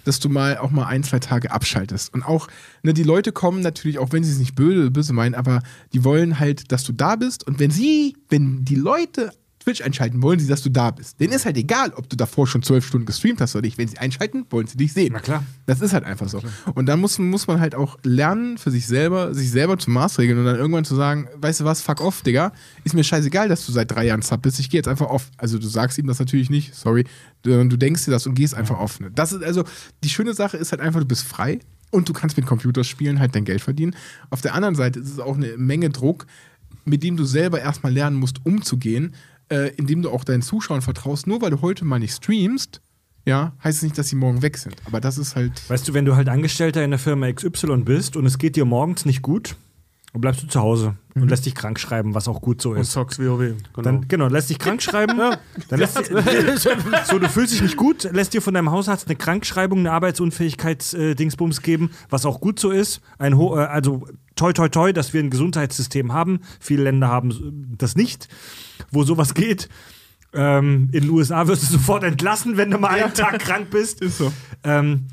dass 0.06 0.20
du 0.20 0.30
mal 0.30 0.58
auch 0.58 0.72
mal 0.72 0.86
ein, 0.86 1.04
zwei 1.04 1.20
Tage 1.20 1.52
abschaltest. 1.52 2.14
Und 2.14 2.24
auch, 2.24 2.48
ne, 2.84 2.94
die 2.94 3.04
Leute 3.04 3.32
kommen 3.32 3.62
natürlich, 3.62 4.00
auch 4.00 4.12
wenn 4.12 4.24
sie 4.24 4.32
es 4.32 4.40
nicht 4.40 4.56
böse, 4.56 4.92
böse 4.92 5.14
meinen, 5.14 5.36
aber 5.36 5.62
die 5.94 6.04
wollen 6.04 6.40
halt, 6.40 6.72
dass 6.72 6.84
du 6.84 6.94
da 6.94 7.16
bist. 7.18 7.46
Und 7.46 7.60
wenn 7.60 7.72
sie, 7.72 8.16
wenn 8.30 8.64
die 8.64 8.76
Leute 8.76 9.32
Twitch 9.66 9.82
einschalten, 9.82 10.22
wollen 10.22 10.40
sie, 10.40 10.48
dass 10.48 10.62
du 10.62 10.70
da 10.70 10.92
bist. 10.92 11.20
Denen 11.20 11.34
ist 11.34 11.46
halt 11.46 11.58
egal, 11.58 11.92
ob 11.96 12.08
du 12.08 12.16
davor 12.16 12.46
schon 12.46 12.62
zwölf 12.62 12.86
Stunden 12.86 13.08
gestreamt 13.08 13.42
hast 13.42 13.56
oder 13.56 13.64
nicht. 13.64 13.80
Wenn 13.80 13.88
sie 13.88 13.98
einschalten, 13.98 14.46
wollen 14.52 14.68
sie 14.68 14.78
dich 14.78 14.94
sehen. 14.94 15.14
Na 15.14 15.20
klar. 15.20 15.44
Das 15.66 15.82
ist 15.82 15.92
halt 15.92 16.04
einfach 16.04 16.30
so. 16.30 16.40
Und 16.76 16.86
dann 16.86 17.00
muss, 17.00 17.18
muss 17.18 17.48
man 17.48 17.60
halt 17.60 17.74
auch 17.74 17.98
lernen, 18.04 18.60
für 18.60 18.70
sich 18.70 18.86
selber, 18.86 19.34
sich 19.34 19.50
selber 19.50 19.80
zu 19.80 19.90
maßregeln 19.90 20.38
und 20.38 20.46
dann 20.46 20.58
irgendwann 20.58 20.86
zu 20.86 20.96
sagen, 20.96 21.28
weißt 21.38 21.62
du 21.62 21.66
was, 21.66 21.82
fuck 21.82 22.00
off, 22.02 22.22
Digga. 22.22 22.54
Ist 22.84 22.94
mir 22.94 23.04
scheißegal, 23.04 23.50
dass 23.50 23.66
du 23.66 23.72
seit 23.72 23.90
drei 23.90 24.06
Jahren 24.06 24.22
Sub 24.22 24.44
bist. 24.44 24.60
Ich 24.60 24.70
gehe 24.70 24.78
jetzt 24.78 24.88
einfach 24.88 25.08
off. 25.08 25.32
Also 25.38 25.58
du 25.58 25.68
sagst 25.68 25.98
ihm 25.98 26.06
das 26.06 26.20
natürlich 26.20 26.52
nicht, 26.52 26.76
sorry. 26.76 27.06
Du, 27.42 27.68
du 27.68 27.78
denkst 27.78 28.06
dir 28.06 28.12
das 28.12 28.28
und 28.28 28.36
gehst 28.36 28.54
einfach 28.54 28.80
off. 28.80 29.00
Ne? 29.00 29.10
Das 29.16 29.32
ist 29.32 29.44
also, 29.44 29.64
die 30.04 30.10
schöne 30.10 30.36
Sache 30.36 30.58
ist 30.58 30.72
halt 30.74 30.82
einfach, 30.82 31.00
du 31.00 31.08
bist 31.08 31.24
frei 31.24 31.60
und 31.90 32.08
du 32.08 32.14
kannst 32.14 32.38
mit 32.38 32.46
Computerspielen 32.46 33.20
halt 33.20 33.36
dein 33.36 33.46
Geld 33.46 33.62
verdienen. 33.62 33.96
Auf 34.30 34.42
der 34.42 34.54
anderen 34.54 34.76
Seite 34.76 35.00
ist 35.00 35.10
es 35.10 35.20
auch 35.20 35.36
eine 35.36 35.58
Menge 35.58 35.90
Druck, 35.90 36.28
mit 36.86 37.04
dem 37.04 37.18
du 37.18 37.26
selber 37.26 37.60
erstmal 37.60 37.92
lernen 37.92 38.18
musst, 38.18 38.46
umzugehen, 38.46 39.16
äh, 39.50 39.70
indem 39.76 40.02
du 40.02 40.10
auch 40.10 40.24
deinen 40.24 40.42
Zuschauern 40.42 40.82
vertraust. 40.82 41.28
Nur 41.28 41.42
weil 41.42 41.52
du 41.52 41.62
heute 41.62 41.86
mal 41.86 42.00
nicht 42.00 42.14
streamst, 42.14 42.82
ja, 43.26 43.54
heißt 43.64 43.78
es 43.78 43.84
nicht, 43.84 43.98
dass 43.98 44.10
sie 44.10 44.16
morgen 44.16 44.42
weg 44.42 44.58
sind. 44.58 44.76
Aber 44.86 45.02
das 45.02 45.18
ist 45.18 45.36
halt. 45.36 45.68
Weißt 45.70 45.88
du, 45.88 45.94
wenn 45.94 46.06
du 46.06 46.16
halt 46.16 46.30
Angestellter 46.30 46.84
in 46.84 46.92
der 46.92 47.00
Firma 47.00 47.32
XY 47.32 47.78
bist 47.78 48.16
und 48.16 48.26
es 48.26 48.38
geht 48.38 48.56
dir 48.56 48.66
morgens 48.66 49.06
nicht 49.06 49.22
gut, 49.22 49.56
dann 50.16 50.22
bleibst 50.22 50.42
du 50.44 50.48
zu 50.48 50.62
Hause 50.62 50.96
und 51.14 51.28
lässt 51.28 51.46
dich 51.46 51.56
krank 51.56 51.78
schreiben, 51.78 52.16
was 52.16 52.30
auch 52.30 52.40
gut 52.40 52.62
so 52.62 52.70
Und 52.70 52.78
ist. 52.78 52.94
Zockst 52.94 53.20
WoW. 53.20 53.56
Dann, 53.84 54.08
genau, 54.08 54.28
lässt 54.28 54.50
dich 54.50 54.60
krank 54.60 54.82
schreiben. 54.82 55.18
Dann 55.18 55.78
lässt 55.78 55.96
so, 57.06 57.20
du 57.20 57.28
fühlst 57.28 57.54
dich 57.54 57.62
nicht 57.62 57.76
gut, 57.76 58.10
lässt 58.14 58.34
dir 58.34 58.42
von 58.42 58.54
deinem 58.54 58.72
Hausarzt 58.72 59.08
eine 59.08 59.18
Krankschreibung, 59.18 59.80
eine 59.80 59.92
Arbeitsunfähigkeits-Dingsbums 59.92 61.62
geben, 61.64 61.90
was 62.10 62.26
auch 62.26 62.40
gut 62.40 62.62
so 62.62 62.72
ist. 62.72 63.02
Ein 63.18 63.38
ho 63.38 63.58
äh, 63.58 63.66
also 63.66 64.08
toi 64.38 64.54
toi 64.54 64.70
toi, 64.70 64.94
dass 64.94 65.14
wir 65.14 65.22
ein 65.22 65.32
Gesundheitssystem 65.32 66.14
haben. 66.14 66.40
Viele 66.62 66.84
Länder 66.84 67.10
haben 67.10 67.76
das 67.78 67.98
nicht, 67.98 68.30
wo 68.92 69.04
sowas 69.04 69.34
geht. 69.34 69.68
Ähm, 70.34 70.88
in 70.94 71.02
den 71.02 71.10
USA 71.10 71.46
wirst 71.48 71.64
du 71.64 71.68
sofort 71.68 72.06
entlassen, 72.06 72.56
wenn 72.56 72.72
du 72.72 72.78
mal 72.78 72.92
einen 72.92 73.14
Tag 73.14 73.40
krank 73.40 73.70
bist. 73.70 74.00
Ist 74.00 74.20
so. 74.20 74.32
Ähm, 74.64 75.08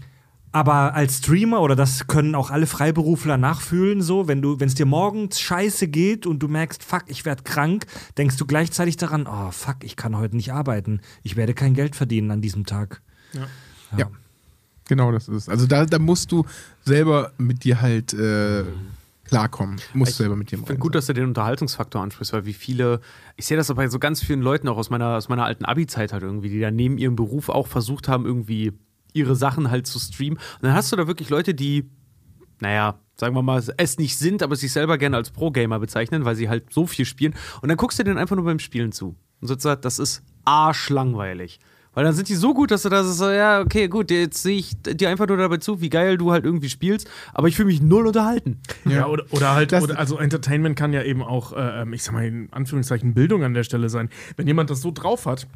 aber 0.52 0.94
als 0.94 1.18
Streamer, 1.18 1.62
oder 1.62 1.74
das 1.74 2.06
können 2.06 2.34
auch 2.34 2.50
alle 2.50 2.66
Freiberufler 2.66 3.38
nachfühlen, 3.38 4.02
so, 4.02 4.28
wenn 4.28 4.42
du, 4.42 4.60
wenn 4.60 4.68
es 4.68 4.74
dir 4.74 4.86
morgens 4.86 5.40
scheiße 5.40 5.88
geht 5.88 6.26
und 6.26 6.40
du 6.40 6.48
merkst, 6.48 6.84
fuck, 6.84 7.04
ich 7.06 7.24
werde 7.24 7.42
krank, 7.42 7.86
denkst 8.18 8.36
du 8.36 8.46
gleichzeitig 8.46 8.98
daran, 8.98 9.26
oh 9.26 9.50
fuck, 9.50 9.76
ich 9.82 9.96
kann 9.96 10.16
heute 10.16 10.36
nicht 10.36 10.52
arbeiten. 10.52 11.00
Ich 11.22 11.36
werde 11.36 11.54
kein 11.54 11.72
Geld 11.74 11.96
verdienen 11.96 12.30
an 12.30 12.42
diesem 12.42 12.66
Tag. 12.66 13.00
Ja. 13.96 14.10
Genau, 14.88 15.10
das 15.10 15.28
ist. 15.28 15.48
Also 15.48 15.66
da, 15.66 15.86
da 15.86 15.98
musst 15.98 16.32
du 16.32 16.44
selber 16.84 17.32
mit 17.38 17.64
dir 17.64 17.80
halt 17.80 18.12
äh, 18.12 18.64
klarkommen. 19.24 19.80
Musst 19.94 20.16
selber 20.16 20.36
mit 20.36 20.50
dir 20.50 20.58
Ich 20.58 20.66
finde 20.66 20.80
gut, 20.80 20.94
dass 20.94 21.06
du 21.06 21.14
den 21.14 21.24
Unterhaltungsfaktor 21.24 22.02
ansprichst, 22.02 22.32
weil 22.34 22.44
wie 22.44 22.52
viele, 22.52 23.00
ich 23.36 23.46
sehe 23.46 23.56
das 23.56 23.70
auch 23.70 23.76
bei 23.76 23.88
so 23.88 23.98
ganz 23.98 24.22
vielen 24.22 24.42
Leuten 24.42 24.68
auch 24.68 24.76
aus 24.76 24.90
meiner, 24.90 25.16
aus 25.16 25.30
meiner 25.30 25.46
alten 25.46 25.64
Abi-Zeit 25.64 26.12
halt 26.12 26.22
irgendwie, 26.22 26.50
die 26.50 26.60
dann 26.60 26.76
neben 26.76 26.98
ihrem 26.98 27.16
Beruf 27.16 27.48
auch 27.48 27.68
versucht 27.68 28.08
haben, 28.08 28.26
irgendwie 28.26 28.72
ihre 29.12 29.36
Sachen 29.36 29.70
halt 29.70 29.86
zu 29.86 29.98
streamen. 29.98 30.38
Und 30.38 30.62
dann 30.62 30.74
hast 30.74 30.92
du 30.92 30.96
da 30.96 31.06
wirklich 31.06 31.30
Leute, 31.30 31.54
die, 31.54 31.90
naja, 32.60 32.98
sagen 33.16 33.34
wir 33.34 33.42
mal, 33.42 33.62
es 33.76 33.98
nicht 33.98 34.18
sind, 34.18 34.42
aber 34.42 34.56
sich 34.56 34.72
selber 34.72 34.98
gerne 34.98 35.16
als 35.16 35.30
Pro-Gamer 35.30 35.78
bezeichnen, 35.78 36.24
weil 36.24 36.36
sie 36.36 36.48
halt 36.48 36.72
so 36.72 36.86
viel 36.86 37.04
spielen. 37.04 37.34
Und 37.60 37.68
dann 37.68 37.76
guckst 37.76 37.98
du 37.98 38.04
denen 38.04 38.18
einfach 38.18 38.36
nur 38.36 38.44
beim 38.44 38.58
Spielen 38.58 38.92
zu. 38.92 39.16
Und 39.40 39.48
so 39.48 39.58
sagt, 39.58 39.84
das 39.84 39.98
ist 39.98 40.22
arschlangweilig. 40.44 41.60
Weil 41.94 42.04
dann 42.04 42.14
sind 42.14 42.28
die 42.28 42.34
so 42.34 42.54
gut, 42.54 42.70
dass 42.70 42.82
du 42.82 42.88
das 42.88 43.18
so, 43.18 43.30
ja, 43.30 43.60
okay, 43.60 43.86
gut, 43.88 44.10
jetzt 44.10 44.42
sehe 44.42 44.56
ich 44.56 44.80
dir 44.80 45.10
einfach 45.10 45.26
nur 45.26 45.36
dabei 45.36 45.58
zu, 45.58 45.82
wie 45.82 45.90
geil 45.90 46.16
du 46.16 46.32
halt 46.32 46.44
irgendwie 46.44 46.70
spielst, 46.70 47.08
aber 47.34 47.48
ich 47.48 47.56
fühle 47.56 47.66
mich 47.66 47.82
null 47.82 48.06
unterhalten. 48.06 48.60
Ja, 48.86 49.06
oder, 49.06 49.24
oder 49.30 49.54
halt, 49.54 49.74
oder, 49.74 49.98
also 49.98 50.16
Entertainment 50.16 50.74
kann 50.74 50.94
ja 50.94 51.02
eben 51.02 51.22
auch, 51.22 51.52
äh, 51.52 51.82
ähm, 51.82 51.92
ich 51.92 52.02
sag 52.02 52.14
mal 52.14 52.24
in 52.24 52.50
Anführungszeichen, 52.50 53.12
Bildung 53.12 53.44
an 53.44 53.52
der 53.52 53.64
Stelle 53.64 53.90
sein. 53.90 54.08
Wenn 54.36 54.46
jemand 54.46 54.70
das 54.70 54.80
so 54.80 54.90
drauf 54.90 55.26
hat, 55.26 55.46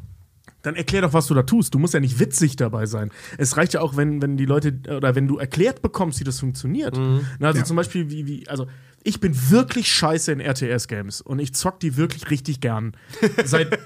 dann 0.67 0.75
erklär 0.75 1.01
doch, 1.01 1.13
was 1.13 1.27
du 1.27 1.33
da 1.33 1.43
tust. 1.43 1.73
Du 1.73 1.79
musst 1.79 1.93
ja 1.93 1.99
nicht 1.99 2.19
witzig 2.19 2.55
dabei 2.55 2.85
sein. 2.85 3.09
Es 3.37 3.57
reicht 3.57 3.73
ja 3.73 3.81
auch, 3.81 3.97
wenn, 3.97 4.21
wenn 4.21 4.37
die 4.37 4.45
Leute, 4.45 4.79
oder 4.95 5.15
wenn 5.15 5.27
du 5.27 5.37
erklärt 5.37 5.81
bekommst, 5.81 6.19
wie 6.19 6.23
das 6.23 6.39
funktioniert. 6.39 6.95
Na, 7.39 7.47
also 7.47 7.59
Ja. 7.59 7.65
zum 7.65 7.75
Beispiel, 7.75 8.09
wie, 8.09 8.27
wie, 8.27 8.47
also 8.47 8.67
ich 9.03 9.19
bin 9.19 9.33
wirklich 9.49 9.91
scheiße 9.91 10.31
in 10.31 10.39
RTS-Games 10.41 11.21
und 11.21 11.39
ich 11.39 11.53
zock 11.53 11.79
die 11.79 11.97
wirklich 11.97 12.29
richtig 12.29 12.59
gern. 12.61 12.91
Seit. 13.45 13.77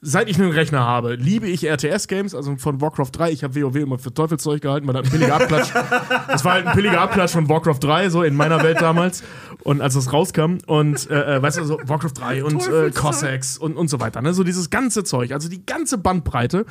Seit 0.00 0.28
ich 0.28 0.38
einen 0.40 0.52
Rechner 0.52 0.80
habe, 0.80 1.14
liebe 1.16 1.48
ich 1.48 1.64
RTS-Games, 1.64 2.34
also 2.34 2.56
von 2.56 2.80
Warcraft 2.80 3.10
3. 3.12 3.32
Ich 3.32 3.42
habe 3.42 3.60
WoW 3.60 3.74
immer 3.76 3.98
für 3.98 4.14
Teufelszeug 4.14 4.62
gehalten, 4.62 4.86
weil 4.86 4.94
das 4.94 5.06
ein 5.06 5.10
billiger 5.10 5.34
Abklatsch. 5.34 5.72
das 6.28 6.44
war 6.44 6.52
halt 6.52 6.66
ein 6.66 6.74
billiger 6.76 7.00
Abklatsch 7.00 7.32
von 7.32 7.48
Warcraft 7.48 7.80
3, 7.80 8.10
so 8.10 8.22
in 8.22 8.36
meiner 8.36 8.62
Welt 8.62 8.80
damals. 8.80 9.24
Und 9.64 9.80
als 9.80 9.94
das 9.94 10.12
rauskam, 10.12 10.58
und 10.66 11.10
äh, 11.10 11.36
äh, 11.36 11.42
weißt 11.42 11.58
du, 11.58 11.64
so 11.64 11.80
Warcraft 11.84 12.12
3 12.14 12.44
und 12.44 12.68
äh, 12.68 12.90
Cossacks 12.90 13.58
und, 13.58 13.76
und 13.76 13.88
so 13.88 13.98
weiter, 13.98 14.22
ne? 14.22 14.34
So 14.34 14.44
dieses 14.44 14.70
ganze 14.70 15.02
Zeug, 15.02 15.32
also 15.32 15.48
die 15.48 15.66
ganze 15.66 15.98
Bandbreite. 15.98 16.64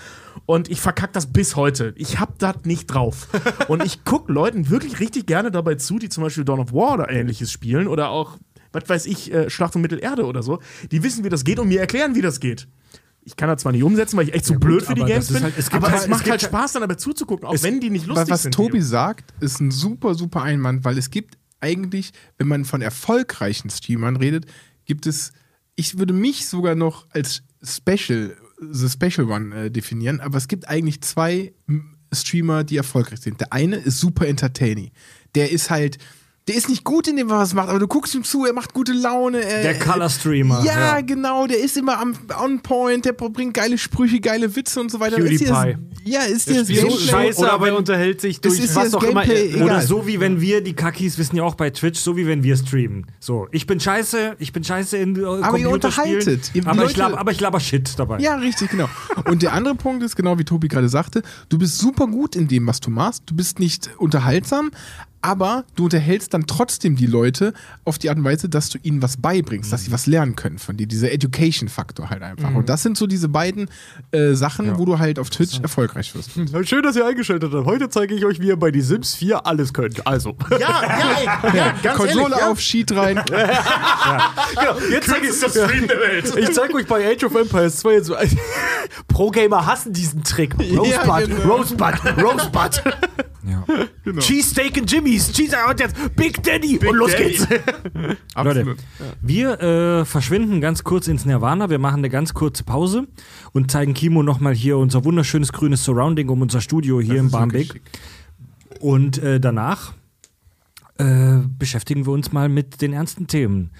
Und 0.45 0.69
ich 0.69 0.79
verkack 0.79 1.11
das 1.11 1.25
bis 1.25 1.57
heute. 1.57 1.93
Ich 1.97 2.19
hab 2.21 2.39
das 2.39 2.63
nicht 2.63 2.87
drauf. 2.87 3.27
Und 3.67 3.83
ich 3.83 4.05
guck 4.05 4.29
Leuten 4.29 4.69
wirklich 4.69 5.01
richtig 5.01 5.25
gerne 5.25 5.51
dabei 5.51 5.75
zu, 5.75 5.99
die 5.99 6.07
zum 6.07 6.23
Beispiel 6.23 6.45
Dawn 6.45 6.61
of 6.61 6.71
War 6.71 6.93
oder 6.93 7.09
ähnliches 7.09 7.51
spielen 7.51 7.89
oder 7.89 8.09
auch, 8.09 8.37
was 8.71 8.87
weiß 8.87 9.05
ich, 9.07 9.33
äh, 9.33 9.49
Schlacht 9.49 9.75
um 9.75 9.81
Mittelerde 9.81 10.25
oder 10.25 10.43
so. 10.43 10.59
Die 10.91 11.03
wissen, 11.03 11.25
wie 11.25 11.29
das 11.29 11.43
geht 11.43 11.59
und 11.59 11.67
mir 11.67 11.81
erklären, 11.81 12.15
wie 12.15 12.21
das 12.21 12.39
geht. 12.39 12.67
Ich 13.27 13.35
kann 13.35 13.49
das 13.49 13.61
zwar 13.61 13.73
nicht 13.73 13.83
umsetzen, 13.83 14.15
weil 14.15 14.29
ich 14.29 14.33
echt 14.33 14.45
zu 14.45 14.53
gut, 14.53 14.61
blöd 14.61 14.83
für 14.85 14.93
die 14.95 15.01
aber 15.01 15.09
Games 15.11 15.27
bin. 15.31 15.43
halt- 15.43 15.53
es 15.57 15.69
aber 15.71 15.87
halt- 15.87 15.97
es 15.97 16.03
es 16.03 16.07
macht 16.09 16.23
gibt 16.23 16.31
halt 16.31 16.41
Spaß, 16.43 16.71
dann 16.71 16.81
dabei 16.81 16.95
zuzugucken, 16.95 17.45
auch 17.45 17.53
Es- 17.53 17.61
wenn 17.63 17.81
die 17.81 17.89
nicht 17.89 18.07
lustig 18.07 18.29
was 18.29 18.43
sind. 18.43 18.53
Tobi 18.53 18.77
die- 18.77 18.83
sagt, 18.85 19.33
ist 19.41 19.59
ein 19.59 19.69
super, 19.69 20.15
super 20.15 20.43
Einwand, 20.43 20.85
weil 20.85 20.97
es 20.97 21.09
gibt 21.09 21.37
eigentlich, 21.59 22.13
wenn 22.37 22.47
man 22.47 22.63
von 22.63 22.81
erfolgreichen 22.81 23.69
Streamern 23.69 24.15
redet, 24.15 24.45
gibt 24.85 25.05
es, 25.07 25.33
ich 25.75 25.99
würde 25.99 26.13
mich 26.13 26.47
sogar 26.47 26.75
noch 26.75 27.05
als 27.09 27.43
Special, 27.61 28.37
the 28.71 28.87
Special 28.89 29.29
One 29.29 29.53
äh, 29.65 29.69
definieren, 29.71 30.21
aber 30.21 30.37
es 30.37 30.47
gibt 30.47 30.69
eigentlich 30.69 31.01
zwei 31.01 31.53
Streamer, 32.13 32.63
die 32.63 32.77
erfolgreich 32.77 33.19
sind. 33.19 33.41
Der 33.41 33.51
eine 33.51 33.75
ist 33.75 33.99
super 33.99 34.25
entertaining. 34.27 34.91
Der 35.35 35.51
ist 35.51 35.69
halt, 35.69 35.97
der 36.47 36.55
ist 36.55 36.69
nicht 36.69 36.83
gut 36.83 37.07
in 37.07 37.17
dem, 37.17 37.29
was 37.29 37.51
er 37.51 37.55
macht, 37.57 37.69
aber 37.69 37.79
du 37.79 37.87
guckst 37.87 38.15
ihm 38.15 38.23
zu, 38.23 38.45
er 38.45 38.53
macht 38.53 38.73
gute 38.73 38.93
Laune. 38.93 39.39
Er, 39.43 39.63
Der 39.63 39.79
Color 39.79 40.09
Streamer. 40.09 40.63
ja, 40.63 41.01
genau, 41.01 41.45
der 41.47 41.59
ist 41.59 41.75
immer 41.77 41.99
am 41.99 42.13
on 42.41 42.61
point, 42.61 43.05
der 43.05 43.13
bringt 43.13 43.53
geile 43.53 43.77
Sprüche, 43.77 44.19
geile 44.19 44.55
Witze 44.55 44.79
und 44.79 44.89
so 44.91 44.99
weiter. 44.99 45.17
Ist 45.17 45.41
dir 45.41 45.47
das, 45.49 45.63
PewDiePie. 45.63 46.09
ja, 46.09 46.21
ist 46.21 46.49
das 46.49 46.67
So 46.67 46.97
scheiße, 46.97 47.41
oder 47.41 47.53
aber 47.53 47.67
er 47.67 47.77
unterhält 47.77 48.21
sich 48.21 48.39
durch 48.39 48.59
ist 48.59 48.75
was 48.75 48.85
das 48.85 48.95
auch 48.95 49.03
immer. 49.03 49.23
Gameplay 49.25 49.49
er- 49.51 49.55
Oder 49.65 49.73
egal. 49.75 49.87
so 49.87 50.07
wie 50.07 50.19
wenn 50.19 50.39
wir, 50.41 50.61
die 50.61 50.73
Kakis 50.73 51.17
wissen 51.17 51.35
ja 51.35 51.43
auch 51.43 51.55
bei 51.55 51.69
Twitch, 51.69 51.99
so 51.99 52.15
wie 52.15 52.25
wenn 52.27 52.43
wir 52.43 52.55
streamen. 52.55 53.05
So, 53.19 53.47
ich 53.51 53.67
bin 53.67 53.79
scheiße, 53.79 54.35
ich 54.39 54.53
bin 54.53 54.63
scheiße 54.63 54.97
in 54.97 55.15
äh, 55.17 55.25
Aber 55.25 55.57
ihr 55.57 55.65
Computerspielen, 55.65 56.15
unterhaltet. 56.15 56.51
Ihr- 56.53 56.65
aber, 56.67 56.85
ich 56.85 56.95
Leute- 56.95 56.99
lab, 56.99 57.19
aber 57.19 57.31
ich 57.31 57.39
laber 57.41 57.59
Shit 57.59 57.97
dabei. 57.97 58.19
Ja, 58.19 58.35
richtig, 58.35 58.69
genau. 58.69 58.87
Und 59.29 59.41
der 59.41 59.53
andere 59.53 59.75
Punkt 59.75 60.01
ist, 60.03 60.15
genau 60.15 60.39
wie 60.39 60.45
Tobi 60.45 60.67
gerade 60.69 60.87
sagte, 60.89 61.23
du 61.49 61.57
bist 61.57 61.77
super 61.77 62.07
gut 62.07 62.35
in 62.35 62.47
dem, 62.47 62.67
was 62.67 62.79
du 62.79 62.89
machst. 62.89 63.23
Du 63.25 63.35
bist 63.35 63.59
nicht 63.59 63.89
unterhaltsam, 63.97 64.71
aber 65.21 65.65
du 65.75 65.85
unterhältst 65.85 66.33
dann 66.33 66.47
trotzdem 66.47 66.95
die 66.95 67.05
Leute 67.05 67.53
auf 67.85 67.97
die 67.97 68.09
Art 68.09 68.17
und 68.17 68.23
Weise, 68.23 68.49
dass 68.49 68.69
du 68.69 68.77
ihnen 68.81 69.01
was 69.01 69.17
beibringst, 69.17 69.71
dass 69.73 69.83
sie 69.83 69.91
was 69.91 70.05
lernen 70.05 70.35
können 70.35 70.57
von 70.59 70.77
dir. 70.77 70.87
Dieser 70.87 71.11
Education-Faktor 71.11 72.09
halt 72.09 72.21
einfach. 72.21 72.53
Und 72.53 72.69
das 72.69 72.83
sind 72.83 72.97
so 72.97 73.07
diese 73.07 73.29
beiden 73.29 73.69
äh, 74.11 74.33
Sachen, 74.33 74.77
wo 74.77 74.85
du 74.85 74.99
halt 74.99 75.19
auf 75.19 75.29
Twitch 75.29 75.59
erfolgreich 75.59 76.13
wirst. 76.15 76.31
Schön, 76.67 76.83
dass 76.83 76.95
ihr 76.95 77.05
eingeschaltet 77.05 77.51
habt. 77.53 77.65
Heute 77.65 77.89
zeige 77.89 78.15
ich 78.15 78.25
euch, 78.25 78.39
wie 78.39 78.47
ihr 78.47 78.57
bei 78.57 78.71
die 78.71 78.81
Sims 78.81 79.15
4 79.15 79.45
alles 79.45 79.73
könnt. 79.73 80.05
Also. 80.05 80.35
Ja, 80.51 80.57
ja, 80.59 81.17
ey, 81.17 81.57
ja, 81.57 81.71
ganz 81.83 81.97
Konsole 81.97 82.21
ehrlich, 82.23 82.37
ja. 82.39 82.51
auf, 82.51 82.59
Sheet 82.59 82.95
rein. 82.95 83.21
genau, 83.25 84.79
jetzt 84.91 85.09
zeige 85.09 85.27
ich 85.27 85.31
Kürzester 85.39 85.67
Stream 85.67 85.87
der 85.87 85.99
Welt. 85.99 86.33
Ich 86.37 86.51
zeige 86.53 86.73
euch 86.75 86.85
bei 86.87 87.11
Age 87.11 87.23
of 87.23 87.35
Empires 87.35 87.77
2 87.77 87.93
jetzt 87.93 88.07
so. 88.07 88.15
Pro-Gamer 89.07 89.65
hassen 89.65 89.93
diesen 89.93 90.23
Trick. 90.23 90.53
Rosebud, 90.59 90.87
Ja, 90.87 91.19
genau. 91.19 91.55
Rosebud, 91.55 91.93
Rosebud. 92.17 92.83
Ja. 93.47 93.65
Cheesesteak 94.19 94.77
and 94.77 94.91
Jimmy's. 94.91 95.31
Cheese 95.31 95.55
und 95.69 95.79
jetzt 95.79 95.95
Big 96.15 96.43
Daddy. 96.43 96.77
und 96.79 96.95
los 96.95 97.11
Daddy. 97.11 97.23
geht's. 97.23 97.47
Leute, 98.35 98.75
wir 99.21 99.61
äh, 99.61 100.05
verschwinden 100.05 100.59
ganz 100.59 100.83
kurz 100.83 101.07
ins 101.07 101.25
Nirvana. 101.25 101.69
Wir 101.69 101.79
machen 101.79 101.99
eine 101.99 102.09
ganz 102.09 102.33
kurze 102.33 102.63
Pause 102.63 103.07
und 103.53 103.71
zeigen 103.71 103.93
Kimo 103.93 104.21
nochmal 104.23 104.53
hier 104.53 104.77
unser 104.77 105.05
wunderschönes 105.05 105.53
grünes 105.53 105.83
Surrounding 105.83 106.29
um 106.29 106.41
unser 106.41 106.61
Studio 106.61 106.99
hier 106.99 107.19
in 107.19 107.31
Barmbek. 107.31 107.81
Und 108.79 109.17
äh, 109.19 109.39
danach 109.39 109.93
äh, 110.97 111.37
beschäftigen 111.57 112.05
wir 112.05 112.13
uns 112.13 112.31
mal 112.31 112.49
mit 112.49 112.81
den 112.81 112.93
ernsten 112.93 113.27
Themen. 113.27 113.71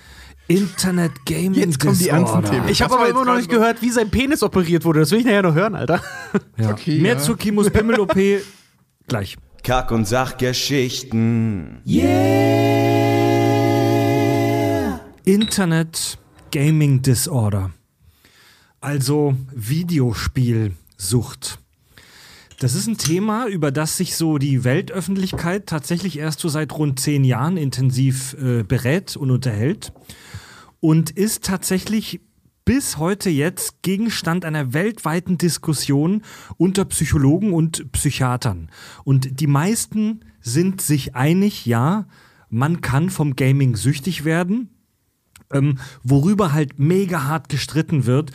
Internet 0.48 1.26
Gaming 1.26 1.56
Jetzt 1.56 1.80
kommen 1.80 1.98
die 1.98 2.08
ernsten 2.08 2.44
Themen. 2.46 2.70
Ich 2.70 2.82
habe 2.82 2.94
Das 2.94 3.02
aber 3.02 3.10
immer 3.10 3.26
noch 3.26 3.36
nicht 3.36 3.50
gehört, 3.50 3.82
wie 3.82 3.90
sein 3.90 4.10
Penis 4.10 4.44
operiert 4.44 4.86
wurde. 4.86 5.02
Das 5.02 5.12
will 5.12 5.20
ich 5.20 5.26
nachher 5.26 5.42
noch 5.44 5.56
hören, 5.56 5.76
Alter. 5.76 6.02
Ja. 6.58 6.72
Okay, 6.72 7.02
Mehr 7.02 7.16
ja. 7.16 7.20
zu 7.20 7.36
Kimos 7.36 7.70
Pimmel-OP 7.70 8.16
gleich. 9.08 9.38
Kack- 9.68 9.92
und 9.92 10.08
Sachgeschichten. 10.08 11.82
Internet 15.26 16.18
Gaming 16.52 17.02
Disorder. 17.02 17.72
Also 18.80 19.36
Videospielsucht. 19.54 21.60
Das 22.60 22.76
ist 22.76 22.88
ein 22.88 22.98
Thema, 22.98 23.48
über 23.48 23.74
das 23.74 23.98
sich 23.98 24.16
so 24.16 24.38
die 24.38 24.64
Weltöffentlichkeit 24.64 25.66
tatsächlich 25.66 26.18
erst 26.18 26.40
so 26.40 26.48
seit 26.48 26.72
rund 26.72 27.02
zehn 27.02 27.26
Jahren 27.26 27.58
intensiv 27.58 28.38
äh, 28.42 28.64
berät 28.64 29.18
und 29.18 29.32
unterhält. 29.32 29.92
Und 30.80 31.10
ist 31.10 31.44
tatsächlich 31.44 32.22
bis 32.68 32.98
heute 32.98 33.30
jetzt 33.30 33.82
Gegenstand 33.82 34.44
einer 34.44 34.74
weltweiten 34.74 35.38
Diskussion 35.38 36.22
unter 36.58 36.84
Psychologen 36.86 37.54
und 37.54 37.92
Psychiatern. 37.94 38.70
Und 39.06 39.40
die 39.40 39.48
meisten 39.48 40.20
sind 40.42 40.82
sich 40.82 41.16
einig, 41.16 41.66
ja, 41.66 42.08
man 42.50 42.82
kann 42.82 43.10
vom 43.10 43.36
Gaming 43.36 43.76
süchtig 43.76 44.26
werden 44.26 44.70
ähm, 45.54 45.78
worüber 46.04 46.54
halt 46.54 46.80
mega 46.80 47.24
hart 47.24 47.50
gestritten 47.50 48.06
wird, 48.06 48.32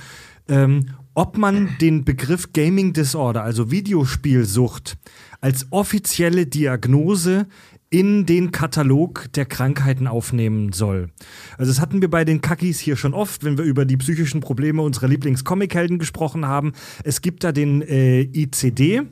ähm, 0.49 0.95
ob 1.15 1.37
man 1.37 1.77
den 1.81 2.05
Begriff 2.05 2.53
Gaming 2.53 2.95
Disorder, 2.95 3.43
also 3.43 3.71
Videospielsucht, 3.71 4.97
als 5.41 5.67
offizielle 5.71 6.47
Diagnose 6.47 7.47
in 7.93 8.25
den 8.25 8.53
Katalog 8.53 9.27
der 9.35 9.45
Krankheiten 9.45 10.07
aufnehmen 10.07 10.73
soll. 10.73 11.11
Also 11.59 11.71
das 11.71 11.81
hatten 11.81 12.01
wir 12.01 12.09
bei 12.09 12.25
den 12.25 12.41
Kackis 12.41 12.81
hier 12.81 12.97
schon 12.97 13.13
oft, 13.13 13.45
wenn 13.45 13.59
wir 13.59 13.65
über 13.67 13.85
die 13.85 13.99
psychischen 13.99 14.41
Probleme 14.41 14.81
unserer 14.81 15.09
Lieblingscomichelden 15.09 15.99
gesprochen 15.99 16.47
haben. 16.47 16.73
Es 17.05 17.21
gibt 17.21 17.45
da 17.45 17.53
den 17.53 17.83
äh, 17.83 18.23
ICD, 18.23 19.03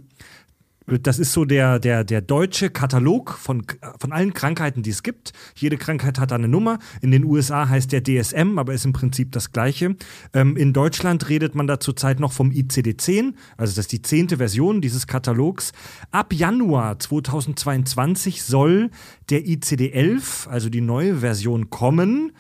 das 0.99 1.19
ist 1.19 1.33
so 1.33 1.45
der, 1.45 1.79
der, 1.79 2.05
der 2.05 2.21
deutsche 2.21 2.71
Katalog 2.71 3.33
von, 3.33 3.63
von 3.99 4.13
allen 4.13 4.35
Krankheiten, 4.35 4.83
die 4.83 4.91
es 4.91 5.03
gibt. 5.03 5.33
Jede 5.55 5.77
Krankheit 5.77 6.19
hat 6.19 6.33
eine 6.33 6.49
Nummer. 6.49 6.79
In 7.01 7.11
den 7.11 7.25
USA 7.25 7.69
heißt 7.69 7.93
der 7.93 8.03
DSM, 8.03 8.59
aber 8.59 8.75
ist 8.75 8.85
im 8.85 8.93
Prinzip 8.93 9.33
das 9.33 9.53
gleiche. 9.53 9.97
Ähm, 10.35 10.57
in 10.57 10.73
Deutschland 10.73 11.29
redet 11.29 11.55
man 11.55 11.67
da 11.67 11.79
zurzeit 11.81 12.19
noch 12.21 12.33
vom 12.33 12.51
ICD-10, 12.51 13.35
also 13.57 13.71
das 13.73 13.87
ist 13.87 13.93
die 13.93 14.03
zehnte 14.03 14.39
Version 14.39 14.81
dieses 14.81 15.07
Katalogs. 15.07 15.73
Ab 16.11 16.33
Januar 16.33 16.99
2022 16.99 18.43
soll 18.43 18.91
der 19.31 19.45
ICD-11, 19.47 20.49
also 20.49 20.69
die 20.69 20.81
neue 20.81 21.19
Version, 21.19 21.71
kommen. 21.71 22.33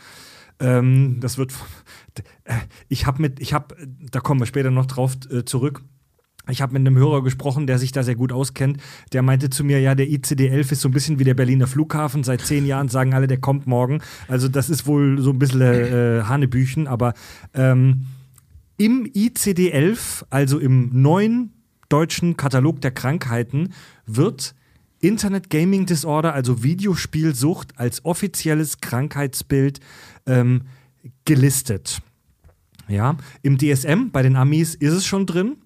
Ähm, 0.59 1.19
das 1.21 1.39
wird. 1.39 1.53
äh, 2.45 2.55
Ich 2.89 3.07
habe 3.07 3.23
mit, 3.23 3.41
ich 3.41 3.53
habe, 3.53 3.77
da 4.11 4.21
kommen 4.21 4.41
wir 4.41 4.47
später 4.47 4.71
noch 4.71 4.87
drauf 4.87 5.17
äh, 5.31 5.45
zurück. 5.45 5.83
Ich 6.49 6.63
habe 6.63 6.73
mit 6.73 6.81
einem 6.81 6.97
Hörer 6.97 7.23
gesprochen, 7.23 7.67
der 7.67 7.79
sich 7.79 7.93
da 7.93 8.03
sehr 8.03 8.15
gut 8.15 8.33
auskennt. 8.33 8.79
Der 9.13 9.23
meinte 9.23 9.51
zu 9.51 9.63
mir, 9.63 9.81
ja, 9.81 9.95
der 9.95 10.07
ICD-11 10.07 10.73
ist 10.73 10.81
so 10.81 10.89
ein 10.89 10.93
bisschen 10.93 11.19
wie 11.19 11.25
der 11.25 11.35
Berliner 11.35 11.67
Flughafen. 11.67 12.25
Seit 12.25 12.41
zehn 12.41 12.67
Jahren 12.67 12.89
sagen 12.89 13.15
alle, 13.15 13.27
der 13.27 13.39
kommt 13.39 13.67
morgen. 13.67 14.01
Also 14.27 14.49
das 14.49 14.71
ist 14.71 14.87
wohl 14.87 15.21
so 15.21 15.31
ein 15.31 15.39
bisschen 15.39 15.61
äh, 15.61 16.23
Hanebüchen. 16.25 16.87
Aber 16.87 17.15
ähm, 17.55 18.07
im 18.79 19.05
ICD-11, 19.05 20.25
also 20.31 20.59
im 20.59 21.03
neuen 21.03 21.53
deutschen 21.89 22.37
Katalog 22.37 22.81
der 22.81 22.93
Krankheiten, 22.93 23.75
wird 24.07 24.55
Internet 25.01 25.51
Gaming 25.51 25.87
Disorder, 25.87 26.35
also 26.35 26.63
Videospielsucht, 26.63 27.79
als 27.79 28.05
offizielles 28.05 28.81
Krankheitsbild 28.81 29.81
ähm, 30.27 30.63
gelistet. 31.25 32.01
Ja, 32.89 33.17
im 33.43 33.57
DSM 33.57 34.11
bei 34.11 34.23
den 34.23 34.37
Amis 34.37 34.75
ist 34.75 34.93
es 34.93 35.07
schon 35.07 35.25
drin. 35.27 35.57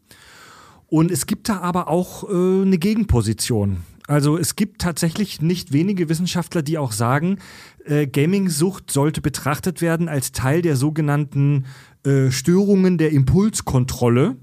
Und 0.86 1.10
es 1.10 1.26
gibt 1.26 1.48
da 1.48 1.60
aber 1.60 1.88
auch 1.88 2.24
äh, 2.24 2.62
eine 2.62 2.78
Gegenposition. 2.78 3.78
Also 4.06 4.36
es 4.36 4.54
gibt 4.54 4.82
tatsächlich 4.82 5.40
nicht 5.40 5.72
wenige 5.72 6.08
Wissenschaftler, 6.08 6.62
die 6.62 6.76
auch 6.76 6.92
sagen, 6.92 7.38
äh, 7.86 8.06
Gaming-Sucht 8.06 8.90
sollte 8.90 9.22
betrachtet 9.22 9.80
werden 9.80 10.08
als 10.08 10.32
Teil 10.32 10.60
der 10.60 10.76
sogenannten 10.76 11.64
äh, 12.04 12.30
Störungen 12.30 12.98
der 12.98 13.12
Impulskontrolle 13.12 14.36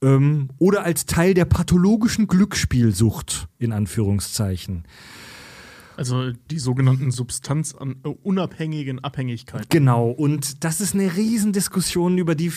ähm, 0.00 0.50
oder 0.58 0.84
als 0.84 1.06
Teil 1.06 1.34
der 1.34 1.44
pathologischen 1.44 2.28
Glücksspielsucht 2.28 3.48
in 3.58 3.72
Anführungszeichen. 3.72 4.84
Also 5.96 6.30
die 6.30 6.60
sogenannten 6.60 7.10
substanzunabhängigen 7.10 9.02
Abhängigkeiten. 9.02 9.66
Genau, 9.68 10.08
und 10.10 10.62
das 10.62 10.80
ist 10.80 10.94
eine 10.94 11.16
Riesendiskussion, 11.16 12.18
über 12.18 12.36
die 12.36 12.52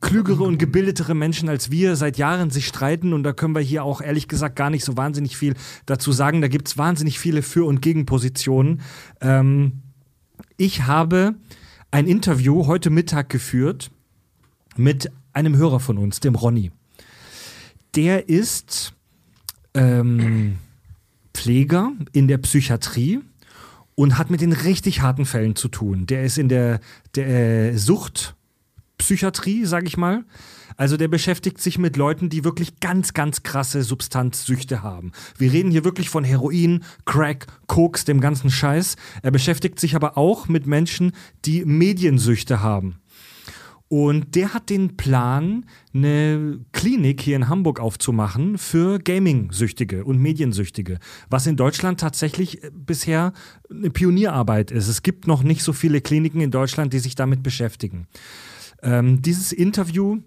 klügere 0.00 0.42
und 0.42 0.58
gebildetere 0.58 1.14
Menschen 1.14 1.48
als 1.48 1.70
wir 1.70 1.96
seit 1.96 2.18
Jahren 2.18 2.50
sich 2.50 2.66
streiten 2.66 3.12
und 3.12 3.22
da 3.22 3.32
können 3.32 3.54
wir 3.54 3.62
hier 3.62 3.84
auch 3.84 4.00
ehrlich 4.00 4.28
gesagt 4.28 4.56
gar 4.56 4.70
nicht 4.70 4.84
so 4.84 4.96
wahnsinnig 4.96 5.36
viel 5.36 5.54
dazu 5.86 6.12
sagen. 6.12 6.40
Da 6.40 6.48
gibt 6.48 6.68
es 6.68 6.78
wahnsinnig 6.78 7.18
viele 7.18 7.42
Für- 7.42 7.66
und 7.66 7.80
Gegenpositionen. 7.80 8.80
Ähm, 9.20 9.82
ich 10.56 10.86
habe 10.86 11.34
ein 11.90 12.06
Interview 12.06 12.66
heute 12.66 12.90
Mittag 12.90 13.28
geführt 13.28 13.90
mit 14.76 15.10
einem 15.32 15.56
Hörer 15.56 15.80
von 15.80 15.98
uns, 15.98 16.20
dem 16.20 16.34
Ronny. 16.34 16.70
Der 17.94 18.28
ist 18.28 18.92
ähm, 19.74 20.58
Pfleger 21.34 21.92
in 22.12 22.28
der 22.28 22.38
Psychiatrie 22.38 23.20
und 23.94 24.18
hat 24.18 24.30
mit 24.30 24.40
den 24.40 24.52
richtig 24.52 25.02
harten 25.02 25.26
Fällen 25.26 25.56
zu 25.56 25.68
tun. 25.68 26.06
Der 26.06 26.24
ist 26.24 26.38
in 26.38 26.48
der, 26.48 26.80
der 27.14 27.72
äh, 27.72 27.76
Suchtpsychiatrie, 29.00 29.64
sag 29.64 29.86
ich 29.86 29.96
mal. 29.96 30.24
Also 30.76 30.96
der 30.96 31.08
beschäftigt 31.08 31.60
sich 31.60 31.78
mit 31.78 31.96
Leuten, 31.96 32.28
die 32.28 32.44
wirklich 32.44 32.80
ganz, 32.80 33.12
ganz 33.12 33.42
krasse 33.42 33.82
Substanzsüchte 33.82 34.82
haben. 34.82 35.12
Wir 35.36 35.52
reden 35.52 35.70
hier 35.70 35.84
wirklich 35.84 36.10
von 36.10 36.24
Heroin, 36.24 36.84
Crack, 37.06 37.46
Koks, 37.66 38.04
dem 38.04 38.20
ganzen 38.20 38.50
Scheiß. 38.50 38.96
Er 39.22 39.30
beschäftigt 39.30 39.80
sich 39.80 39.96
aber 39.96 40.16
auch 40.16 40.48
mit 40.48 40.66
Menschen, 40.66 41.12
die 41.44 41.64
Mediensüchte 41.64 42.62
haben. 42.62 43.00
Und 43.88 44.36
der 44.36 44.54
hat 44.54 44.70
den 44.70 44.96
Plan, 44.96 45.66
eine 45.92 46.60
Klinik 46.70 47.20
hier 47.20 47.34
in 47.34 47.48
Hamburg 47.48 47.80
aufzumachen 47.80 48.56
für 48.56 49.00
Gaming-Süchtige 49.00 50.04
und 50.04 50.20
Mediensüchtige, 50.20 51.00
was 51.28 51.48
in 51.48 51.56
Deutschland 51.56 51.98
tatsächlich 51.98 52.62
äh, 52.62 52.70
bisher 52.72 53.32
eine 53.68 53.90
Pionierarbeit 53.90 54.70
ist. 54.70 54.86
Es 54.86 55.02
gibt 55.02 55.26
noch 55.26 55.42
nicht 55.42 55.64
so 55.64 55.72
viele 55.72 56.00
Kliniken 56.00 56.40
in 56.40 56.52
Deutschland, 56.52 56.92
die 56.92 57.00
sich 57.00 57.16
damit 57.16 57.42
beschäftigen. 57.42 58.06
Ähm, 58.82 59.22
dieses 59.22 59.52
Interview 59.52 60.18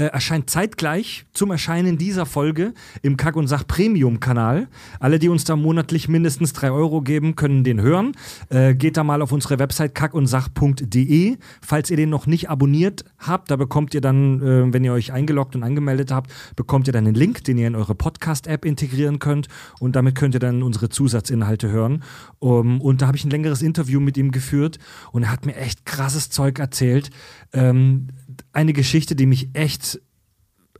äh, 0.00 0.06
erscheint 0.06 0.48
zeitgleich 0.48 1.26
zum 1.34 1.50
Erscheinen 1.50 1.98
dieser 1.98 2.24
Folge 2.24 2.72
im 3.02 3.18
Kack 3.18 3.36
und 3.36 3.48
Sach 3.48 3.66
Premium 3.66 4.18
Kanal. 4.18 4.68
Alle, 4.98 5.18
die 5.18 5.28
uns 5.28 5.44
da 5.44 5.56
monatlich 5.56 6.08
mindestens 6.08 6.54
3 6.54 6.70
Euro 6.70 7.02
geben, 7.02 7.36
können 7.36 7.64
den 7.64 7.82
hören. 7.82 8.12
Äh, 8.48 8.74
geht 8.74 8.96
da 8.96 9.04
mal 9.04 9.20
auf 9.20 9.30
unsere 9.30 9.58
Website 9.58 9.94
kackundsach.de. 9.94 11.36
Falls 11.60 11.90
ihr 11.90 11.98
den 11.98 12.08
noch 12.08 12.26
nicht 12.26 12.48
abonniert 12.48 13.04
habt, 13.18 13.50
da 13.50 13.56
bekommt 13.56 13.92
ihr 13.92 14.00
dann, 14.00 14.40
äh, 14.40 14.72
wenn 14.72 14.84
ihr 14.84 14.94
euch 14.94 15.12
eingeloggt 15.12 15.54
und 15.54 15.64
angemeldet 15.64 16.12
habt, 16.12 16.32
bekommt 16.56 16.86
ihr 16.86 16.94
dann 16.94 17.06
einen 17.06 17.14
Link, 17.14 17.44
den 17.44 17.58
ihr 17.58 17.66
in 17.66 17.74
eure 17.74 17.94
Podcast-App 17.94 18.64
integrieren 18.64 19.18
könnt 19.18 19.48
und 19.80 19.96
damit 19.96 20.14
könnt 20.14 20.32
ihr 20.32 20.40
dann 20.40 20.62
unsere 20.62 20.88
Zusatzinhalte 20.88 21.68
hören. 21.68 22.02
Um, 22.38 22.80
und 22.80 23.02
da 23.02 23.06
habe 23.06 23.18
ich 23.18 23.24
ein 23.24 23.30
längeres 23.30 23.60
Interview 23.60 24.00
mit 24.00 24.16
ihm 24.16 24.30
geführt 24.30 24.78
und 25.12 25.24
er 25.24 25.30
hat 25.30 25.44
mir 25.44 25.56
echt 25.56 25.84
krasses 25.84 26.30
Zeug 26.30 26.58
erzählt. 26.58 27.10
Ähm, 27.52 28.08
eine 28.52 28.72
Geschichte, 28.72 29.14
die 29.16 29.26
mich 29.26 29.50
echt 29.54 30.00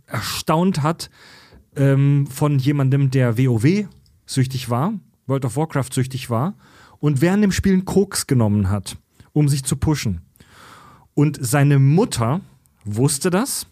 erstaunt 0.07 0.82
hat, 0.82 1.11
ähm, 1.77 2.27
von 2.27 2.59
jemandem, 2.59 3.11
der 3.11 3.39
WoW 3.39 3.87
süchtig 4.27 4.70
war, 4.70 4.95
World 5.27 5.45
of 5.45 5.57
Warcraft 5.57 5.93
süchtig 5.93 6.31
war 6.31 6.55
und 6.99 7.20
während 7.20 7.43
dem 7.43 7.53
Spielen 7.53 7.85
Koks 7.85 8.27
genommen 8.27 8.70
hat, 8.70 8.97
um 9.32 9.49
sich 9.49 9.65
zu 9.65 9.77
pushen. 9.77 10.20
Und 11.15 11.39
seine 11.41 11.78
Mutter 11.78 12.41
wusste 12.85 13.31
das 13.31 13.66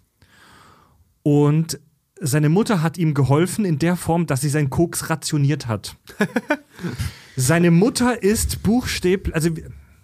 und 1.23 1.81
seine 2.21 2.49
Mutter 2.49 2.83
hat 2.83 2.99
ihm 2.99 3.15
geholfen 3.15 3.65
in 3.65 3.79
der 3.79 3.97
Form, 3.97 4.27
dass 4.27 4.41
sie 4.41 4.49
seinen 4.49 4.71
Koks 4.71 5.09
rationiert 5.09 5.69
hat. 5.69 5.97
seine 7.37 7.71
Mutter 7.71 8.23
ist 8.23 8.63
buchstäblich, 8.63 9.35
also 9.35 9.51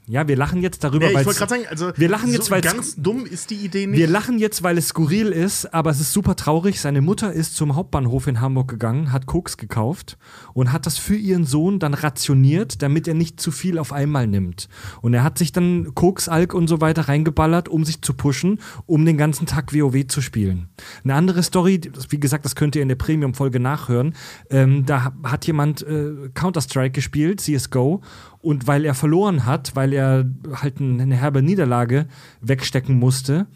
ja, 0.06 0.28
wir 0.28 0.36
lachen 0.36 0.60
jetzt 0.62 0.84
darüber, 0.84 1.06
Nee, 1.06 1.12
ich 1.12 1.16
weil 1.16 1.26
wollte 1.26 1.38
gerade 1.38 1.50
sagen, 1.54 1.66
also 1.70 1.90
wir 1.96 2.08
lachen 2.08 2.30
jetzt, 2.30 2.46
so 2.46 2.50
weil 2.50 2.60
ganz 2.60 2.94
dumm 2.96 3.24
ist 3.24 3.48
die 3.50 3.54
Idee 3.56 3.86
nicht. 3.86 3.98
wir 3.98 4.06
lachen 4.06 4.38
jetzt, 4.38 4.62
weil 4.62 4.76
es 4.76 4.88
skurril 4.88 5.28
ist, 5.28 5.72
aber 5.72 5.90
es 5.90 6.00
ist 6.00 6.12
super 6.12 6.36
traurig. 6.36 6.80
Seine 6.80 7.00
Mutter 7.00 7.32
ist 7.32 7.56
zum 7.56 7.74
Hauptbahnhof 7.74 8.26
in 8.26 8.40
Hamburg 8.40 8.68
gegangen, 8.68 9.12
hat 9.12 9.26
Koks 9.26 9.56
gekauft 9.56 10.18
und 10.52 10.72
hat 10.72 10.84
das 10.86 10.98
für 10.98 11.16
ihren 11.16 11.44
Sohn 11.46 11.78
dann 11.78 11.94
rationiert, 11.94 12.82
damit 12.82 13.08
er 13.08 13.14
nicht 13.14 13.40
zu 13.40 13.50
viel 13.50 13.78
auf 13.78 13.92
einmal 13.92 14.26
nimmt. 14.26 14.68
Und 15.00 15.14
er 15.14 15.22
hat 15.24 15.38
sich 15.38 15.52
dann 15.52 15.94
Koks, 15.94 16.28
Alk 16.28 16.52
und 16.54 16.68
so 16.68 16.80
weiter 16.80 17.08
reingeballert, 17.08 17.68
um 17.68 17.84
sich 17.84 18.02
zu 18.02 18.12
pushen, 18.14 18.60
um 18.86 19.04
den 19.06 19.16
ganzen 19.16 19.46
Tag 19.46 19.72
WoW 19.74 20.06
zu 20.06 20.20
spielen. 20.20 20.68
Eine 21.02 21.14
andere 21.14 21.42
Story, 21.42 21.80
wie 22.10 22.20
gesagt, 22.20 22.44
das 22.44 22.54
könnt 22.54 22.76
ihr 22.76 22.82
in 22.82 22.88
der 22.88 22.96
Premium-Folge 22.96 23.58
nachhören. 23.60 24.14
Ähm, 24.50 24.84
da 24.84 25.04
ha- 25.04 25.14
hat 25.24 25.46
jemand 25.46 25.82
äh, 25.82 26.12
Counter-Strike 26.34 26.90
gespielt, 26.92 27.40
CSGO, 27.40 28.02
und 28.44 28.66
weil 28.66 28.84
er 28.84 28.94
verloren 28.94 29.46
hat, 29.46 29.74
weil 29.74 29.92
er 29.92 30.24
halt 30.52 30.80
ein- 30.80 31.00
eine 31.00 31.16
herbe 31.16 31.42
Niederlage 31.42 32.06
wegstecken 32.40 32.98
musste, 32.98 33.46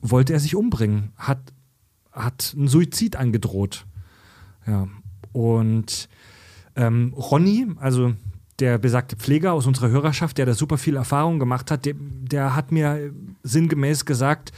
wollte 0.00 0.32
er 0.32 0.40
sich 0.40 0.54
umbringen, 0.54 1.12
hat, 1.16 1.40
hat 2.12 2.54
einen 2.56 2.68
Suizid 2.68 3.16
angedroht. 3.16 3.86
Ja. 4.66 4.88
Und 5.32 6.08
ähm, 6.76 7.12
Ronny, 7.16 7.66
also 7.78 8.14
der 8.58 8.78
besagte 8.78 9.16
Pfleger 9.16 9.52
aus 9.52 9.66
unserer 9.66 9.88
Hörerschaft, 9.90 10.38
der 10.38 10.46
da 10.46 10.54
super 10.54 10.78
viel 10.78 10.96
Erfahrung 10.96 11.38
gemacht 11.38 11.70
hat, 11.70 11.84
der, 11.84 11.94
der 11.98 12.56
hat 12.56 12.72
mir 12.72 13.12
sinngemäß 13.42 14.04
gesagt, 14.04 14.52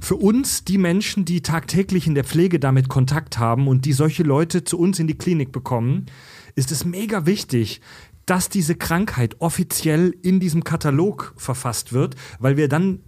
für 0.00 0.16
uns, 0.16 0.64
die 0.64 0.76
Menschen, 0.76 1.24
die 1.24 1.40
tagtäglich 1.40 2.06
in 2.06 2.14
der 2.14 2.24
Pflege 2.24 2.58
damit 2.60 2.88
Kontakt 2.88 3.38
haben 3.38 3.68
und 3.68 3.86
die 3.86 3.94
solche 3.94 4.22
Leute 4.22 4.62
zu 4.64 4.78
uns 4.78 4.98
in 4.98 5.06
die 5.06 5.16
Klinik 5.16 5.50
bekommen, 5.52 6.06
ist 6.54 6.70
es 6.70 6.84
mega 6.84 7.24
wichtig, 7.24 7.80
dass 8.26 8.48
diese 8.48 8.74
Krankheit 8.74 9.40
offiziell 9.40 10.14
in 10.22 10.40
diesem 10.40 10.64
Katalog 10.64 11.34
verfasst 11.36 11.92
wird, 11.92 12.16
weil 12.38 12.56
wir 12.56 12.68
dann, 12.68 13.00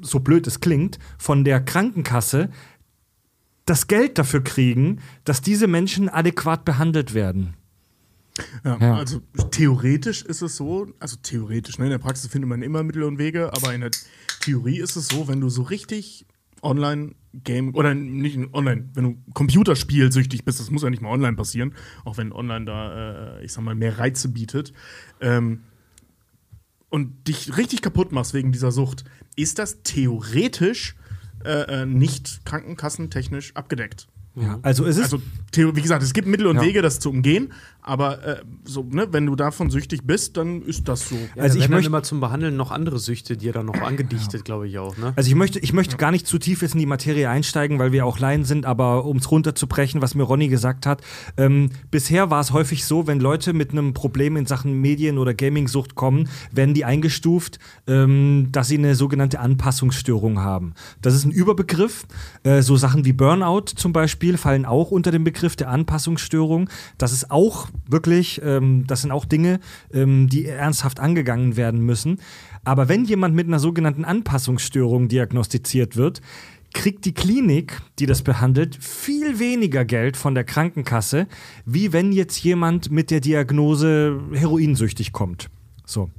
so 0.00 0.20
blöd 0.20 0.46
es 0.46 0.60
klingt, 0.60 0.98
von 1.18 1.44
der 1.44 1.60
Krankenkasse 1.60 2.50
das 3.66 3.86
Geld 3.86 4.18
dafür 4.18 4.42
kriegen, 4.42 5.00
dass 5.24 5.40
diese 5.40 5.66
Menschen 5.66 6.08
adäquat 6.08 6.64
behandelt 6.64 7.14
werden. 7.14 7.54
Ja, 8.64 8.78
Ja. 8.80 8.96
Also 8.96 9.20
theoretisch 9.50 10.22
ist 10.22 10.42
es 10.42 10.56
so, 10.56 10.88
also 10.98 11.16
theoretisch, 11.22 11.78
ne, 11.78 11.84
in 11.84 11.90
der 11.90 11.98
Praxis 11.98 12.30
findet 12.30 12.48
man 12.48 12.62
immer 12.62 12.82
Mittel 12.82 13.04
und 13.04 13.18
Wege, 13.18 13.52
aber 13.54 13.74
in 13.74 13.82
der 13.82 13.90
Theorie 14.40 14.80
ist 14.80 14.96
es 14.96 15.08
so, 15.08 15.28
wenn 15.28 15.40
du 15.40 15.48
so 15.48 15.62
richtig 15.62 16.26
Online-Game 16.64 17.74
oder 17.74 17.94
nicht 17.94 18.38
online, 18.52 18.88
wenn 18.94 19.04
du 19.04 19.16
Computerspielsüchtig 19.34 20.44
bist, 20.44 20.60
das 20.60 20.70
muss 20.70 20.82
ja 20.82 20.90
nicht 20.90 21.02
mal 21.02 21.10
online 21.10 21.36
passieren, 21.36 21.74
auch 22.04 22.16
wenn 22.16 22.32
online 22.32 22.64
da, 22.64 23.36
äh, 23.38 23.44
ich 23.44 23.52
sag 23.52 23.62
mal, 23.62 23.74
mehr 23.74 23.98
Reize 23.98 24.28
bietet, 24.28 24.72
ähm, 25.20 25.60
und 26.90 27.26
dich 27.26 27.56
richtig 27.56 27.82
kaputt 27.82 28.12
machst 28.12 28.34
wegen 28.34 28.52
dieser 28.52 28.70
Sucht, 28.70 29.04
ist 29.34 29.58
das 29.58 29.82
theoretisch 29.82 30.94
äh, 31.44 31.82
äh, 31.82 31.86
nicht 31.86 32.44
krankenkassentechnisch 32.44 33.54
abgedeckt. 33.56 34.06
Ja, 34.36 34.58
also 34.62 34.84
es 34.84 34.96
ist 34.96 35.12
Also, 35.12 35.20
wie 35.76 35.82
gesagt, 35.82 36.02
es 36.02 36.12
gibt 36.12 36.26
Mittel 36.26 36.46
und 36.46 36.56
Ja. 36.56 36.62
Wege, 36.62 36.82
das 36.82 36.98
zu 37.00 37.10
umgehen, 37.10 37.52
aber 37.86 38.24
äh, 38.26 38.36
so, 38.64 38.82
ne, 38.82 39.06
wenn 39.12 39.26
du 39.26 39.36
davon 39.36 39.68
süchtig 39.70 40.04
bist, 40.04 40.36
dann 40.38 40.62
ist 40.62 40.88
das 40.88 41.08
so. 41.10 41.16
Ja, 41.36 41.42
Also 41.42 41.58
ich 41.58 41.64
ich 41.64 41.70
möcht- 41.70 41.86
immer 41.86 42.02
zum 42.02 42.18
Behandeln 42.18 42.56
noch 42.56 42.70
andere 42.70 42.98
Süchte, 42.98 43.36
die 43.36 43.48
er 43.48 43.52
dann 43.52 43.66
noch 43.66 43.80
angedichtet, 43.82 44.44
glaube 44.46 44.66
ich 44.66 44.78
auch. 44.78 44.96
Ne? 44.96 45.12
Also 45.16 45.28
ich 45.28 45.34
möchte, 45.34 45.58
ich 45.58 45.72
möchte 45.74 45.96
gar 45.98 46.10
nicht 46.10 46.26
zu 46.26 46.38
tief 46.38 46.62
jetzt 46.62 46.72
in 46.72 46.80
die 46.80 46.86
Materie 46.86 47.28
einsteigen, 47.28 47.78
weil 47.78 47.92
wir 47.92 48.06
auch 48.06 48.18
Laien 48.18 48.44
sind, 48.44 48.64
aber 48.64 49.04
um 49.04 49.18
es 49.18 49.30
runterzubrechen, 49.30 50.00
was 50.00 50.14
mir 50.14 50.22
Ronny 50.22 50.48
gesagt 50.48 50.86
hat, 50.86 51.02
ähm, 51.36 51.70
bisher 51.90 52.30
war 52.30 52.40
es 52.40 52.52
häufig 52.52 52.86
so, 52.86 53.06
wenn 53.06 53.20
Leute 53.20 53.52
mit 53.52 53.72
einem 53.72 53.92
Problem 53.92 54.36
in 54.38 54.46
Sachen 54.46 54.80
Medien- 54.80 55.18
oder 55.18 55.34
Gaming-Sucht 55.34 55.94
kommen, 55.94 56.28
werden 56.52 56.72
die 56.72 56.86
eingestuft, 56.86 57.58
ähm, 57.86 58.48
dass 58.50 58.68
sie 58.68 58.78
eine 58.78 58.94
sogenannte 58.94 59.40
Anpassungsstörung 59.40 60.38
haben. 60.40 60.72
Das 61.02 61.14
ist 61.14 61.24
ein 61.26 61.30
Überbegriff. 61.32 62.06
Äh, 62.44 62.62
so 62.62 62.76
Sachen 62.76 63.04
wie 63.04 63.12
Burnout 63.12 63.66
zum 63.76 63.92
Beispiel 63.92 64.38
fallen 64.38 64.64
auch 64.64 64.90
unter 64.90 65.10
den 65.10 65.22
Begriff 65.24 65.54
der 65.56 65.68
Anpassungsstörung. 65.68 66.70
Das 66.96 67.12
ist 67.12 67.30
auch 67.30 67.68
wirklich, 67.88 68.40
ähm, 68.44 68.84
das 68.86 69.02
sind 69.02 69.10
auch 69.10 69.24
Dinge, 69.24 69.60
ähm, 69.92 70.28
die 70.28 70.46
ernsthaft 70.46 71.00
angegangen 71.00 71.56
werden 71.56 71.80
müssen. 71.80 72.18
Aber 72.64 72.88
wenn 72.88 73.04
jemand 73.04 73.34
mit 73.34 73.46
einer 73.46 73.58
sogenannten 73.58 74.04
Anpassungsstörung 74.04 75.08
diagnostiziert 75.08 75.96
wird, 75.96 76.20
kriegt 76.72 77.04
die 77.04 77.14
Klinik, 77.14 77.80
die 77.98 78.06
das 78.06 78.22
behandelt, 78.22 78.76
viel 78.76 79.38
weniger 79.38 79.84
Geld 79.84 80.16
von 80.16 80.34
der 80.34 80.44
Krankenkasse, 80.44 81.26
wie 81.64 81.92
wenn 81.92 82.12
jetzt 82.12 82.42
jemand 82.42 82.90
mit 82.90 83.10
der 83.10 83.20
Diagnose 83.20 84.20
heroinsüchtig 84.32 85.12
kommt. 85.12 85.50
So. 85.86 86.10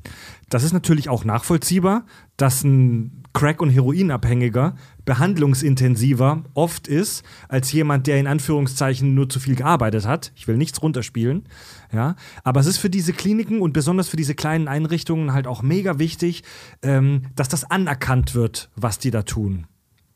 Das 0.49 0.64
ist 0.64 0.73
natürlich 0.73 1.10
auch 1.10 1.26
nachvollziehbar, 1.26 2.06
dass 2.38 2.64
ein 2.64 3.24
Crack- 3.35 3.61
und 3.61 3.69
Heroinabhängiger 3.69 4.75
behandlungsintensiver 5.03 6.45
oft 6.53 6.87
ist 6.87 7.23
als 7.49 7.71
jemand, 7.73 8.07
der 8.07 8.17
in 8.17 8.27
Anführungszeichen 8.27 9.13
nur 9.13 9.29
zu 9.29 9.41
viel 9.41 9.55
gearbeitet 9.55 10.07
hat. 10.07 10.31
Ich 10.35 10.47
will 10.47 10.55
nichts 10.55 10.81
runterspielen. 10.81 11.43
Ja, 11.91 12.15
aber 12.43 12.61
es 12.61 12.65
ist 12.65 12.77
für 12.77 12.89
diese 12.89 13.11
Kliniken 13.13 13.59
und 13.59 13.73
besonders 13.73 14.07
für 14.07 14.15
diese 14.15 14.35
kleinen 14.35 14.67
Einrichtungen 14.69 15.33
halt 15.33 15.47
auch 15.47 15.61
mega 15.61 15.99
wichtig, 15.99 16.43
ähm, 16.81 17.23
dass 17.35 17.49
das 17.49 17.69
anerkannt 17.69 18.35
wird, 18.35 18.71
was 18.75 18.99
die 18.99 19.11
da 19.11 19.23
tun. 19.23 19.67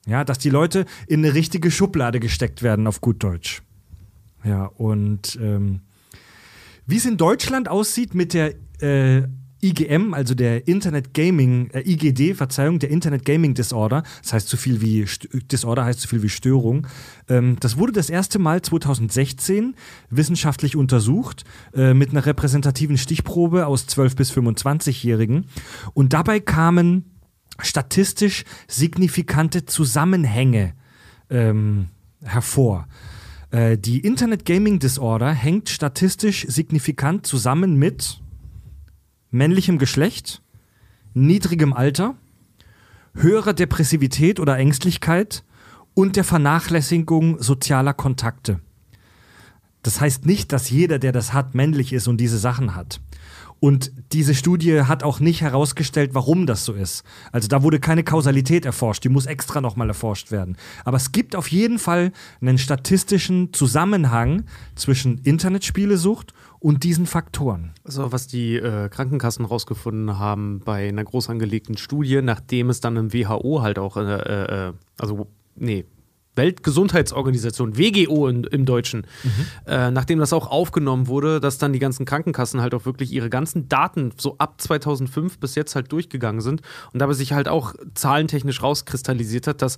Ja, 0.08 0.24
dass 0.24 0.40
die 0.40 0.50
Leute 0.50 0.86
in 1.06 1.24
eine 1.24 1.34
richtige 1.34 1.70
Schublade 1.72 2.22
gesteckt 2.22 2.64
werden, 2.64 2.88
auf 2.88 3.02
gut 3.02 3.22
Deutsch. 3.22 3.62
Ja, 4.46 4.66
und 4.66 5.38
ähm, 5.42 5.82
wie 6.86 6.98
es 6.98 7.06
in 7.06 7.18
Deutschland 7.18 7.68
aussieht 7.68 8.16
mit 8.16 8.34
der 8.34 8.56
äh, 8.82 9.28
IGM, 9.62 10.14
also 10.14 10.36
der 10.36 10.68
Internet 10.68 11.14
Gaming, 11.14 11.70
äh, 11.72 11.82
IGD, 11.82 12.34
Verzeihung, 12.34 12.80
der 12.80 12.90
Internet 12.90 13.26
Gaming 13.26 13.54
Disorder, 13.54 14.04
das 14.22 14.34
heißt 14.34 14.50
so 14.50 14.58
viel 14.58 14.82
wie 14.82 15.06
St 15.06 15.28
Disorder 15.52 15.86
heißt 15.86 16.00
so 16.00 16.08
viel 16.08 16.24
wie 16.24 16.30
Störung. 16.30 16.88
Ähm, 17.28 17.58
das 17.60 17.78
wurde 17.78 17.92
das 17.92 18.10
erste 18.10 18.40
Mal 18.40 18.62
2016 18.62 19.76
wissenschaftlich 20.10 20.76
untersucht 20.76 21.44
äh, 21.74 21.94
mit 21.94 22.12
einer 22.12 22.26
repräsentativen 22.26 22.98
Stichprobe 22.98 23.68
aus 23.68 23.88
12 23.88 24.16
bis 24.16 24.32
25-Jährigen 24.32 25.46
und 25.94 26.14
dabei 26.14 26.40
kamen 26.40 27.06
statistisch 27.62 28.46
signifikante 28.68 29.66
Zusammenhänge 29.66 30.74
ähm, 31.30 31.88
hervor. 32.24 32.88
Äh, 33.52 33.78
die 33.78 34.00
Internet 34.00 34.46
Gaming 34.46 34.80
Disorder 34.80 35.32
hängt 35.32 35.70
statistisch 35.70 36.46
signifikant 36.48 37.26
zusammen 37.26 37.76
mit 37.76 38.22
männlichem 39.32 39.78
Geschlecht, 39.78 40.42
niedrigem 41.14 41.74
Alter, 41.74 42.16
höherer 43.14 43.54
Depressivität 43.54 44.40
oder 44.40 44.58
Ängstlichkeit 44.58 45.44
und 45.94 46.16
der 46.16 46.24
Vernachlässigung 46.24 47.42
sozialer 47.42 47.94
Kontakte. 47.94 48.60
Das 49.84 50.02
heißt 50.02 50.26
nicht, 50.26 50.52
dass 50.52 50.70
jeder, 50.70 51.00
der 51.00 51.12
das 51.12 51.34
hat, 51.34 51.56
männlich 51.56 51.94
ist 51.94 52.08
und 52.08 52.18
diese 52.18 52.38
Sachen 52.38 52.76
hat. 52.76 53.00
Und 53.62 53.92
diese 54.14 54.36
Studie 54.36 54.84
hat 54.84 55.04
auch 55.04 55.20
nicht 55.20 55.42
herausgestellt, 55.42 56.12
warum 56.14 56.46
das 56.46 56.64
so 56.64 56.74
ist. 56.74 57.04
Also 57.34 57.50
da 57.50 57.62
wurde 57.62 57.80
keine 57.80 58.04
Kausalität 58.04 58.66
erforscht, 58.66 59.04
die 59.04 59.10
muss 59.10 59.26
extra 59.26 59.60
nochmal 59.60 59.90
erforscht 59.90 60.32
werden. 60.32 60.56
Aber 60.86 60.96
es 60.96 61.12
gibt 61.12 61.36
auf 61.36 61.50
jeden 61.50 61.78
Fall 61.78 62.14
einen 62.40 62.58
statistischen 62.58 63.52
Zusammenhang 63.52 64.44
zwischen 64.76 65.18
Internetspielesucht 65.20 66.34
und 66.60 66.84
diesen 66.84 67.06
Faktoren. 67.06 67.72
Also 67.84 68.12
was 68.12 68.28
die 68.28 68.56
äh, 68.56 68.90
Krankenkassen 68.90 69.46
rausgefunden 69.46 70.20
haben 70.20 70.60
bei 70.60 70.90
einer 70.90 71.04
groß 71.04 71.30
angelegten 71.30 71.78
Studie, 71.78 72.22
nachdem 72.22 72.70
es 72.70 72.82
dann 72.82 72.98
im 72.98 73.14
WHO 73.14 73.62
halt 73.62 73.80
auch, 73.80 73.98
äh, 73.98 74.02
äh, 74.02 74.74
also 74.98 75.28
nee, 75.56 75.86
Weltgesundheitsorganisation, 76.36 77.78
WGO 77.78 78.28
in, 78.28 78.46
im 78.46 78.66
Deutschen, 78.66 79.06
äh, 79.66 79.92
nachdem 79.92 80.20
das 80.20 80.32
auch 80.32 80.48
aufgenommen 80.48 81.08
wurde, 81.08 81.40
dass 81.40 81.58
dann 81.58 81.74
die 81.74 81.80
ganzen 81.80 82.06
Krankenkassen 82.06 82.62
halt 82.62 82.74
auch 82.74 82.86
wirklich 82.86 83.12
ihre 83.12 83.30
ganzen 83.30 83.68
Daten 83.68 84.14
so 84.18 84.38
ab 84.38 84.62
2005 84.62 85.40
bis 85.40 85.56
jetzt 85.56 85.76
halt 85.76 85.92
durchgegangen 85.92 86.42
sind 86.42 86.62
und 86.94 87.00
dabei 87.00 87.14
sich 87.14 87.34
halt 87.34 87.50
auch 87.50 87.74
zahlentechnisch 87.94 88.64
rauskristallisiert 88.64 89.48
hat, 89.48 89.62
dass 89.62 89.78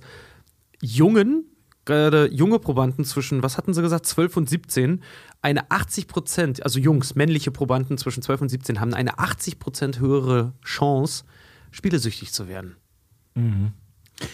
Jungen, 0.80 1.46
gerade 1.84 2.28
junge 2.32 2.60
Probanden 2.60 3.04
zwischen, 3.04 3.42
was 3.42 3.58
hatten 3.58 3.74
sie 3.74 3.82
gesagt, 3.82 4.06
12 4.06 4.36
und 4.36 4.48
17, 4.48 5.02
eine 5.42 5.70
80 5.70 6.06
Prozent, 6.06 6.62
also 6.64 6.78
Jungs, 6.78 7.14
männliche 7.16 7.50
Probanden 7.50 7.98
zwischen 7.98 8.22
12 8.22 8.42
und 8.42 8.48
17 8.48 8.80
haben 8.80 8.94
eine 8.94 9.18
80 9.18 9.58
Prozent 9.58 9.98
höhere 9.98 10.54
Chance, 10.64 11.24
spielesüchtig 11.72 12.32
zu 12.32 12.48
werden. 12.48 12.76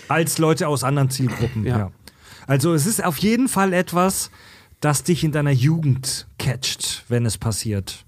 Als 0.08 0.38
Leute 0.38 0.68
aus 0.68 0.84
anderen 0.84 1.10
Zielgruppen, 1.10 1.64
ja. 1.64 1.78
Ja. 1.78 1.92
Also 2.46 2.74
es 2.74 2.86
ist 2.86 3.02
auf 3.02 3.18
jeden 3.18 3.48
Fall 3.48 3.72
etwas, 3.72 4.30
das 4.80 5.02
dich 5.02 5.24
in 5.24 5.32
deiner 5.32 5.50
Jugend 5.50 6.26
catcht, 6.38 7.04
wenn 7.08 7.26
es 7.26 7.38
passiert. 7.38 8.04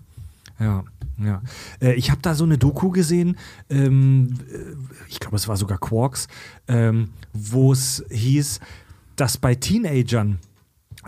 Ja, 0.59 0.85
ja. 1.19 1.43
Äh, 1.81 1.95
ich 1.95 2.11
habe 2.11 2.21
da 2.23 2.35
so 2.35 2.45
eine 2.45 2.59
Doku 2.59 2.91
gesehen, 2.91 3.39
ähm, 3.71 4.39
äh, 4.53 4.77
ich 5.09 5.21
glaube, 5.21 5.37
es 5.37 5.49
war 5.49 5.57
sogar 5.57 5.79
Quarks, 5.79 6.29
ähm, 6.69 7.11
wo 7.33 7.73
es 7.73 8.05
hieß, 8.11 8.61
dass 9.17 9.39
bei 9.39 9.55
Teenagern 9.55 10.39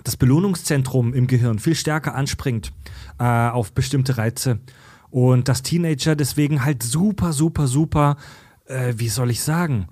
das 0.05 0.17
Belohnungszentrum 0.17 1.13
im 1.15 1.27
Gehirn 1.27 1.59
viel 1.59 1.75
stärker 1.75 2.15
anspringt 2.15 2.73
äh, 3.19 3.25
auf 3.25 3.73
bestimmte 3.73 4.19
Reize. 4.19 4.61
Und 5.11 5.49
dass 5.49 5.63
Teenager 5.63 6.17
deswegen 6.17 6.65
halt 6.65 6.83
super, 6.83 7.33
super, 7.33 7.67
super, 7.67 8.17
äh, 8.67 8.95
wie 8.97 9.09
soll 9.09 9.31
ich 9.31 9.43
sagen, 9.43 9.89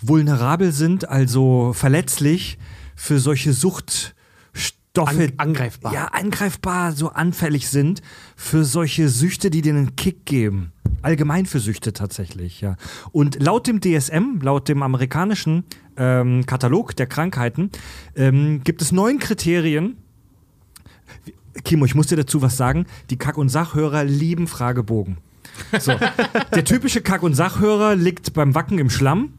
vulnerabel 0.00 0.72
sind, 0.72 1.08
also 1.08 1.72
verletzlich 1.72 2.58
für 2.94 3.18
solche 3.18 3.52
Suchtstoffe. 4.96 5.20
An- 5.20 5.32
angreifbar. 5.38 5.94
Ja, 5.94 6.06
angreifbar, 6.06 6.92
so 6.92 7.10
anfällig 7.10 7.68
sind 7.68 8.02
für 8.36 8.64
solche 8.64 9.08
Süchte, 9.08 9.50
die 9.50 9.62
dir 9.62 9.72
einen 9.74 9.94
Kick 9.96 10.26
geben. 10.26 10.72
Allgemein 11.02 11.46
für 11.46 11.60
Süchte 11.60 11.92
tatsächlich, 11.92 12.60
ja. 12.60 12.76
Und 13.12 13.40
laut 13.42 13.66
dem 13.66 13.80
DSM, 13.80 14.40
laut 14.42 14.68
dem 14.68 14.82
amerikanischen 14.82 15.64
ähm, 15.96 16.44
Katalog 16.44 16.96
der 16.96 17.06
Krankheiten, 17.06 17.70
ähm, 18.16 18.62
gibt 18.64 18.82
es 18.82 18.90
neun 18.92 19.18
Kriterien. 19.18 19.96
Kimo, 21.64 21.84
ich 21.84 21.94
muss 21.94 22.08
dir 22.08 22.16
dazu 22.16 22.42
was 22.42 22.56
sagen. 22.56 22.86
Die 23.10 23.16
Kack- 23.16 23.38
und 23.38 23.48
Sachhörer 23.48 24.04
lieben 24.04 24.46
Fragebogen. 24.46 25.18
So. 25.78 25.92
Der 26.54 26.64
typische 26.64 27.00
Kack- 27.00 27.22
und 27.22 27.34
Sachhörer 27.34 27.96
liegt 27.96 28.32
beim 28.34 28.54
Wacken 28.54 28.78
im 28.78 28.90
Schlamm. 28.90 29.34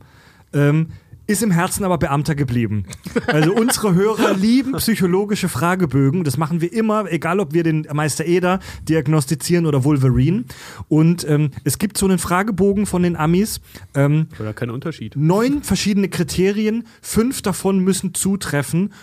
Ähm, 0.54 0.88
ist 1.28 1.44
im 1.44 1.52
Herzen 1.52 1.84
aber 1.84 1.98
Beamter 1.98 2.36
geblieben. 2.36 2.86
Also 3.28 3.54
unsere 3.54 3.94
Hörer 3.94 4.34
lieben 4.34 4.74
psychologische 4.74 5.50
Fragebögen. 5.50 6.24
Das 6.24 6.38
machen 6.38 6.62
wir 6.62 6.74
immer, 6.74 7.12
egal 7.12 7.40
ob 7.40 7.54
wir 7.54 7.64
den 7.64 7.88
Meister 7.94 8.26
Eder 8.26 8.60
diagnostizieren 8.90 9.66
oder 9.66 9.84
Wolverine. 9.84 10.44
Und 10.90 11.28
ähm, 11.30 11.52
es 11.64 11.78
gibt 11.78 11.98
so 11.98 12.06
einen 12.06 12.18
Fragebogen 12.20 12.86
von 12.86 13.04
den 13.04 13.16
Amis. 13.16 13.62
Ähm, 13.94 14.28
Oder 14.40 14.54
kein 14.54 14.70
Unterschied. 14.70 15.16
neun 15.16 15.64
verschiedene 15.64 16.10
Kriterien, 16.10 16.86
fünf 17.02 17.42
davon 17.42 17.80
müssen 17.80 18.14
zutreffen. 18.14 18.94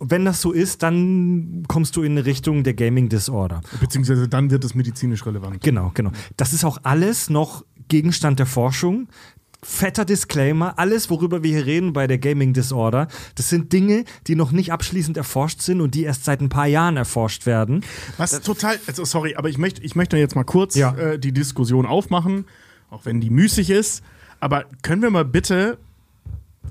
Wenn 0.00 0.24
das 0.24 0.40
so 0.40 0.52
ist, 0.52 0.82
dann 0.82 1.64
kommst 1.66 1.96
du 1.96 2.02
in 2.02 2.12
eine 2.12 2.26
Richtung 2.26 2.62
der 2.62 2.74
Gaming 2.74 3.08
Disorder. 3.08 3.62
Beziehungsweise 3.80 4.28
dann 4.28 4.50
wird 4.50 4.64
es 4.64 4.74
medizinisch 4.74 5.24
relevant. 5.24 5.62
Genau, 5.62 5.92
genau. 5.94 6.10
Das 6.36 6.52
ist 6.52 6.64
auch 6.64 6.78
alles 6.82 7.30
noch 7.30 7.64
Gegenstand 7.88 8.38
der 8.38 8.46
Forschung. 8.46 9.08
Fetter 9.64 10.04
Disclaimer, 10.04 10.78
alles, 10.78 11.10
worüber 11.10 11.42
wir 11.42 11.50
hier 11.56 11.66
reden 11.66 11.92
bei 11.92 12.06
der 12.06 12.18
Gaming 12.18 12.52
Disorder, 12.52 13.08
das 13.34 13.48
sind 13.48 13.72
Dinge, 13.72 14.04
die 14.26 14.34
noch 14.36 14.52
nicht 14.52 14.72
abschließend 14.72 15.16
erforscht 15.16 15.60
sind 15.62 15.80
und 15.80 15.94
die 15.94 16.04
erst 16.04 16.24
seit 16.24 16.40
ein 16.40 16.48
paar 16.48 16.66
Jahren 16.66 16.96
erforscht 16.96 17.46
werden. 17.46 17.84
Was 18.18 18.38
total, 18.42 18.78
also 18.86 19.04
sorry, 19.04 19.34
aber 19.36 19.48
ich 19.48 19.58
möchte, 19.58 19.82
ich 19.82 19.96
möchte 19.96 20.16
jetzt 20.16 20.36
mal 20.36 20.44
kurz 20.44 20.74
Ja. 20.76 20.94
äh, 20.96 21.18
die 21.18 21.32
Diskussion 21.32 21.86
aufmachen, 21.86 22.44
auch 22.90 23.04
wenn 23.06 23.20
die 23.20 23.30
müßig 23.30 23.70
ist. 23.70 24.02
Aber 24.40 24.64
können 24.82 25.00
wir 25.02 25.10
mal 25.10 25.24
bitte 25.24 25.78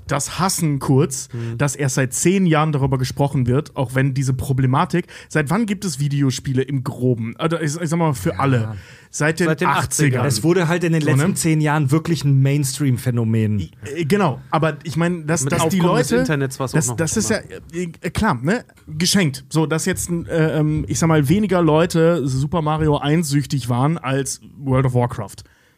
das 0.07 0.39
Hassen 0.39 0.79
kurz, 0.79 1.29
Mhm. 1.33 1.57
dass 1.57 1.75
erst 1.75 1.95
seit 1.95 2.13
zehn 2.13 2.45
Jahren 2.45 2.71
darüber 2.71 2.97
gesprochen 2.97 3.47
wird, 3.47 3.75
auch 3.75 3.95
wenn 3.95 4.13
diese 4.13 4.33
Problematik, 4.33 5.07
seit 5.29 5.49
wann 5.49 5.65
gibt 5.65 5.85
es 5.85 5.99
Videospiele 5.99 6.61
im 6.61 6.83
Groben? 6.83 7.35
Also 7.37 7.57
ich, 7.59 7.79
ich 7.79 7.89
sag 7.89 7.97
mal 7.97 8.13
für 8.13 8.39
alle. 8.39 8.75
Seit 9.09 9.39
den, 9.39 9.45
Seit 9.47 9.61
den 9.61 9.67
80ern. 9.67 10.25
Es 10.25 10.43
wurde 10.43 10.67
halt 10.67 10.83
in 10.83 10.91
den 10.93 11.01
So, 11.03 11.09
letzten 11.09 11.27
ne? 11.29 11.33
zehn 11.35 11.61
Jahren 11.61 11.91
wirklich 11.91 12.23
ein 12.25 12.41
Mainstream-Phänomen. 12.41 13.59
Äh, 13.59 14.05
Genau, 14.05 14.41
aber 14.49 14.77
ich 14.83 14.97
meine, 14.97 15.23
dass, 15.25 15.45
dass 15.45 15.69
die 15.69 15.79
Leute. 15.79 16.17
Internets 16.17 16.59
auch 16.59 16.71
das, 16.71 16.95
das 16.95 17.17
ist 17.17 17.29
ja 17.29 17.37
äh, 17.37 17.91
äh, 18.01 18.09
klar, 18.09 18.39
ne? 18.41 18.65
Geschenkt. 18.87 19.45
So, 19.49 19.65
dass 19.65 19.85
jetzt, 19.85 20.09
äh, 20.09 20.59
ähm, 20.59 20.85
ich 20.87 20.99
sag 20.99 21.07
mal, 21.07 21.29
weniger 21.29 21.61
Leute 21.61 22.27
Super 22.27 22.61
Mario 22.61 22.97
1 22.97 23.29
süchtig 23.29 23.69
waren 23.69 23.97
als 23.97 24.41
World 24.57 24.85
of 24.87 24.93
Warcraft. 24.95 25.35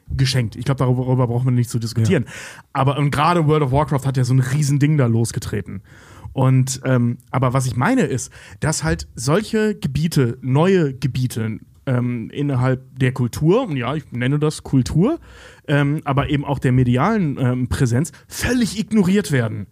Geschenkt. 0.09 0.55
Ich 0.55 0.65
glaube, 0.65 0.79
darüber, 0.79 1.27
braucht 1.27 1.45
man 1.45 1.55
nicht 1.55 1.69
zu 1.69 1.79
diskutieren. 1.79 2.25
Aber 2.73 2.97
und 2.97 3.11
gerade 3.11 3.47
World 3.47 3.63
of 3.63 3.71
Warcraft 3.71 4.05
hat 4.05 4.17
ja 4.17 4.23
so 4.23 4.33
ein 4.33 4.39
Riesending 4.39 4.97
da 4.97 5.07
losgetreten. 5.07 5.81
Und 6.31 6.81
ähm, 6.83 7.17
aber 7.31 7.53
was 7.53 7.65
ich 7.65 7.75
meine 7.75 8.01
ist, 8.01 8.31
dass 8.59 8.83
halt 8.83 9.07
solche 9.15 9.75
Gebiete, 9.75 10.37
neue 10.41 10.93
Gebiete 10.93 11.59
ähm, 11.85 12.29
innerhalb 12.31 12.83
der 12.97 13.11
Kultur, 13.11 13.67
und 13.67 13.77
ja, 13.77 13.95
ich 13.95 14.11
nenne 14.11 14.39
das 14.39 14.63
Kultur, 14.63 15.19
ähm, 15.67 16.01
aber 16.05 16.29
eben 16.29 16.45
auch 16.45 16.59
der 16.59 16.71
medialen 16.71 17.37
ähm, 17.39 17.67
Präsenz, 17.67 18.11
völlig 18.27 18.79
ignoriert 18.79 19.31
werden 19.31 19.67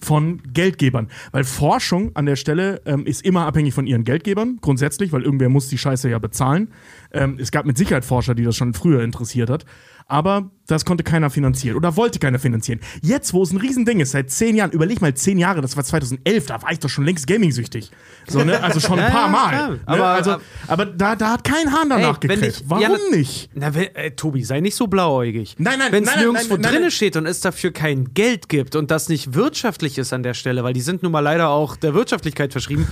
von 0.00 0.42
Geldgebern. 0.52 1.08
Weil 1.32 1.44
Forschung 1.44 2.14
an 2.14 2.26
der 2.26 2.36
Stelle 2.36 2.80
ähm, 2.86 3.06
ist 3.06 3.24
immer 3.24 3.46
abhängig 3.46 3.74
von 3.74 3.86
ihren 3.86 4.04
Geldgebern, 4.04 4.58
grundsätzlich, 4.60 5.12
weil 5.12 5.22
irgendwer 5.22 5.48
muss 5.48 5.68
die 5.68 5.78
Scheiße 5.78 6.08
ja 6.08 6.18
bezahlen. 6.18 6.68
Ähm, 7.12 7.36
es 7.38 7.50
gab 7.50 7.66
mit 7.66 7.78
Sicherheit 7.78 8.04
Forscher, 8.04 8.34
die 8.34 8.44
das 8.44 8.56
schon 8.56 8.74
früher 8.74 9.02
interessiert 9.02 9.50
hat. 9.50 9.64
Aber 10.06 10.50
das 10.68 10.84
konnte 10.84 11.02
keiner 11.02 11.30
finanzieren 11.30 11.76
oder 11.76 11.96
wollte 11.96 12.20
keiner 12.20 12.38
finanzieren. 12.38 12.78
Jetzt, 13.02 13.32
wo 13.32 13.42
es 13.42 13.50
ein 13.50 13.56
Riesending 13.56 13.98
ist, 13.98 14.12
seit 14.12 14.30
zehn 14.30 14.54
Jahren, 14.54 14.70
überleg 14.70 15.00
mal, 15.00 15.12
zehn 15.14 15.36
Jahre, 15.38 15.60
das 15.60 15.76
war 15.76 15.82
2011, 15.82 16.46
da 16.46 16.62
war 16.62 16.70
ich 16.70 16.78
doch 16.78 16.88
schon 16.88 17.04
längst 17.04 17.26
Gaming-süchtig. 17.26 17.90
So, 18.28 18.44
ne? 18.44 18.62
Also 18.62 18.78
schon 18.78 18.98
ein 19.00 19.06
Ja, 19.08 19.10
paar 19.10 19.26
ja, 19.26 19.28
Mal. 19.28 19.70
Ne? 19.70 19.80
Aber- 19.86 20.06
also, 20.06 20.36
aber- 20.68 20.86
da, 20.86 21.16
da 21.16 21.32
hat 21.32 21.42
kein 21.44 21.72
Hahn 21.72 21.88
danach 21.90 22.18
Ey, 22.22 22.28
gekriegt. 22.28 22.62
Warum 22.68 22.82
ja, 22.82 22.90
na- 22.90 23.16
nicht? 23.16 23.50
Na, 23.54 23.74
wenn, 23.74 23.94
äh, 23.96 24.10
Tobi, 24.12 24.44
sei 24.44 24.60
nicht 24.60 24.76
so 24.76 24.86
blauäugig. 24.86 25.56
Nein, 25.58 25.78
nein, 25.78 25.90
Wenn 25.90 26.04
es 26.04 26.10
nein, 26.10 26.16
nein, 26.18 26.24
nirgendwo 26.32 26.54
nein, 26.54 26.60
nein, 26.62 26.70
drinne 26.70 26.82
nein. 26.84 26.90
steht 26.92 27.16
und 27.16 27.26
es 27.26 27.40
dafür 27.40 27.72
kein 27.72 28.12
Geld 28.14 28.48
gibt 28.48 28.76
und 28.76 28.90
das 28.90 29.08
nicht 29.08 29.34
wirtschaftlich 29.34 29.96
ist 29.98 30.12
an 30.12 30.22
der 30.22 30.34
Stelle, 30.34 30.64
weil 30.64 30.74
die 30.74 30.80
sind 30.82 31.02
nun 31.02 31.12
mal 31.12 31.20
leider 31.20 31.48
auch 31.48 31.76
der 31.76 31.94
Wirtschaftlichkeit 31.94 32.52
verschrieben, 32.52 32.86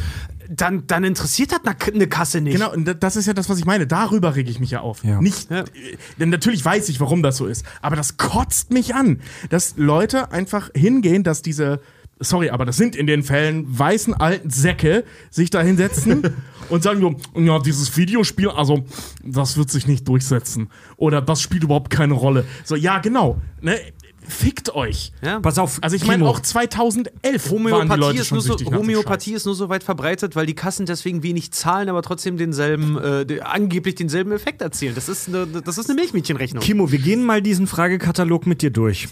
dann, 0.49 0.87
dann 0.87 1.05
interessiert 1.05 1.51
das 1.53 1.61
eine- 1.93 2.07
Kasse 2.07 2.41
nicht. 2.41 2.55
Genau, 2.55 2.73
das 2.77 3.17
ist 3.17 3.27
ja 3.27 3.33
das, 3.35 3.49
was 3.51 3.59
ich 3.59 3.65
meine. 3.65 3.87
Darüber 3.87 4.35
rege 4.37 4.51
ich 4.51 4.61
mich 4.61 4.71
ja 4.71 4.81
auf. 4.81 5.03
Ja. 5.05 5.21
Nicht, 5.21 5.51
Ja. 5.51 5.61
äh, 5.61 5.65
denn 6.19 6.31
natürlich 6.31 6.65
weiß 6.65 6.89
ich, 6.89 7.01
warum 7.01 7.23
das 7.23 7.37
so 7.37 7.47
ist. 7.47 7.66
Aber 7.83 7.97
das 7.97 8.17
kotzt 8.17 8.73
mich 8.73 8.95
an, 8.95 9.21
dass 9.51 9.75
Leute 9.77 10.33
einfach 10.33 10.71
hingehen, 10.75 11.23
dass 11.23 11.43
diese, 11.43 11.81
sorry, 12.19 12.51
aber 12.51 12.65
das 12.65 12.77
sind 12.77 12.97
in 12.97 13.07
den 13.07 13.23
Fällen 13.23 13.67
weißen 13.67 14.15
alten 14.15 14.51
Säcke, 14.51 15.05
sich 15.31 15.51
da 15.51 15.61
hinsetzen 15.63 16.23
und 16.69 16.83
sagen 16.83 17.01
so, 17.01 17.41
ja, 17.41 17.59
dieses 17.59 17.97
Videospiel, 17.97 18.49
also, 18.49 18.85
das 19.23 19.57
wird 19.57 19.71
sich 19.71 19.87
nicht 19.87 20.07
durchsetzen. 20.09 20.71
Oder 20.97 21.21
das 21.21 21.41
spielt 21.41 21.65
überhaupt 21.65 21.91
keine 21.91 22.15
Rolle. 22.15 22.45
So, 22.65 22.77
ja, 22.77 22.99
genau. 22.99 23.41
Ne? 23.61 23.79
Fickt 24.29 24.75
euch. 24.75 25.13
Ja? 25.23 25.39
Pass 25.41 25.59
auf, 25.59 25.79
Also 25.83 25.95
ich 25.97 26.05
meine 26.07 26.25
auch 26.27 26.41
2011 26.41 27.15
waren 27.25 27.39
die 27.43 27.51
Homöopathie, 27.51 28.01
Leute 28.01 28.19
ist 28.21 28.27
schon 28.29 28.37
nur, 28.39 28.43
so, 28.43 28.57
Homöopathie 28.73 29.35
ist 29.35 29.47
nur 29.47 29.55
so 29.55 29.69
weit 29.69 29.85
verbreitet, 29.85 30.35
weil 30.37 30.47
die 30.47 30.55
Kassen 30.55 30.85
deswegen 30.87 31.23
wenig 31.23 31.53
zahlen, 31.53 31.89
aber 31.89 32.03
trotzdem 32.03 32.37
denselben, 32.37 32.99
äh, 32.99 33.41
angeblich 33.41 33.95
denselben 33.95 34.33
Effekt 34.33 34.63
erzielen. 34.63 34.95
Das 34.95 35.09
ist 35.09 35.29
eine, 35.29 35.47
das 35.47 35.79
ist 35.79 35.89
eine 35.89 36.01
Milchmädchenrechnung. 36.01 36.63
Kimo, 36.63 36.91
wir 36.91 36.99
gehen 36.99 37.25
mal 37.25 37.41
diesen 37.41 37.67
Fragekatalog 37.67 38.47
mit 38.47 38.63
dir 38.63 38.71
durch. 38.71 39.09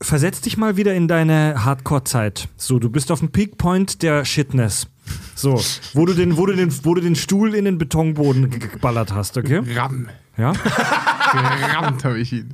Versetz 0.00 0.40
dich 0.40 0.56
mal 0.56 0.76
wieder 0.76 0.92
in 0.94 1.06
deine 1.06 1.64
Hardcore-Zeit. 1.64 2.48
So, 2.56 2.80
du 2.80 2.90
bist 2.90 3.12
auf 3.12 3.20
dem 3.20 3.30
Peakpoint 3.30 4.02
der 4.02 4.24
Shitness. 4.24 4.88
So, 5.36 5.60
wo 5.94 6.04
du 6.06 6.14
den, 6.14 6.36
wo 6.36 6.46
du 6.46 6.56
den, 6.56 6.72
wo 6.84 6.94
du 6.94 7.00
den 7.00 7.14
Stuhl 7.14 7.54
in 7.54 7.64
den 7.64 7.78
Betonboden 7.78 8.50
ge- 8.50 8.68
geballert 8.68 9.12
hast, 9.12 9.36
okay? 9.38 9.62
Ramm. 9.76 10.08
Ja. 10.36 10.52
Gerammt 11.32 12.04
habe 12.04 12.18
ich 12.18 12.32
ihn. 12.32 12.52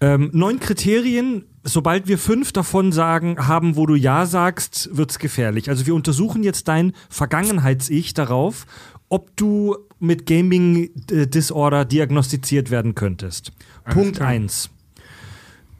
Ähm, 0.00 0.30
neun 0.32 0.60
Kriterien. 0.60 1.44
Sobald 1.64 2.08
wir 2.08 2.18
fünf 2.18 2.52
davon 2.52 2.92
sagen, 2.92 3.46
haben, 3.46 3.76
wo 3.76 3.84
du 3.84 3.94
Ja 3.94 4.26
sagst, 4.26 4.88
wird's 4.92 5.18
gefährlich. 5.18 5.68
Also 5.68 5.86
wir 5.86 5.94
untersuchen 5.94 6.42
jetzt 6.42 6.68
dein 6.68 6.92
Vergangenheits-Ich 7.10 8.14
darauf, 8.14 8.64
ob 9.08 9.36
du 9.36 9.76
mit 9.98 10.24
Gaming 10.24 10.90
äh, 11.10 11.26
Disorder 11.26 11.84
diagnostiziert 11.84 12.70
werden 12.70 12.94
könntest. 12.94 13.52
Punkt 13.90 14.16
klar. 14.16 14.28
eins: 14.28 14.70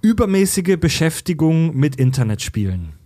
Übermäßige 0.03 0.77
Beschäftigung 0.79 1.77
mit 1.77 1.97
Internetspielen. 1.97 2.98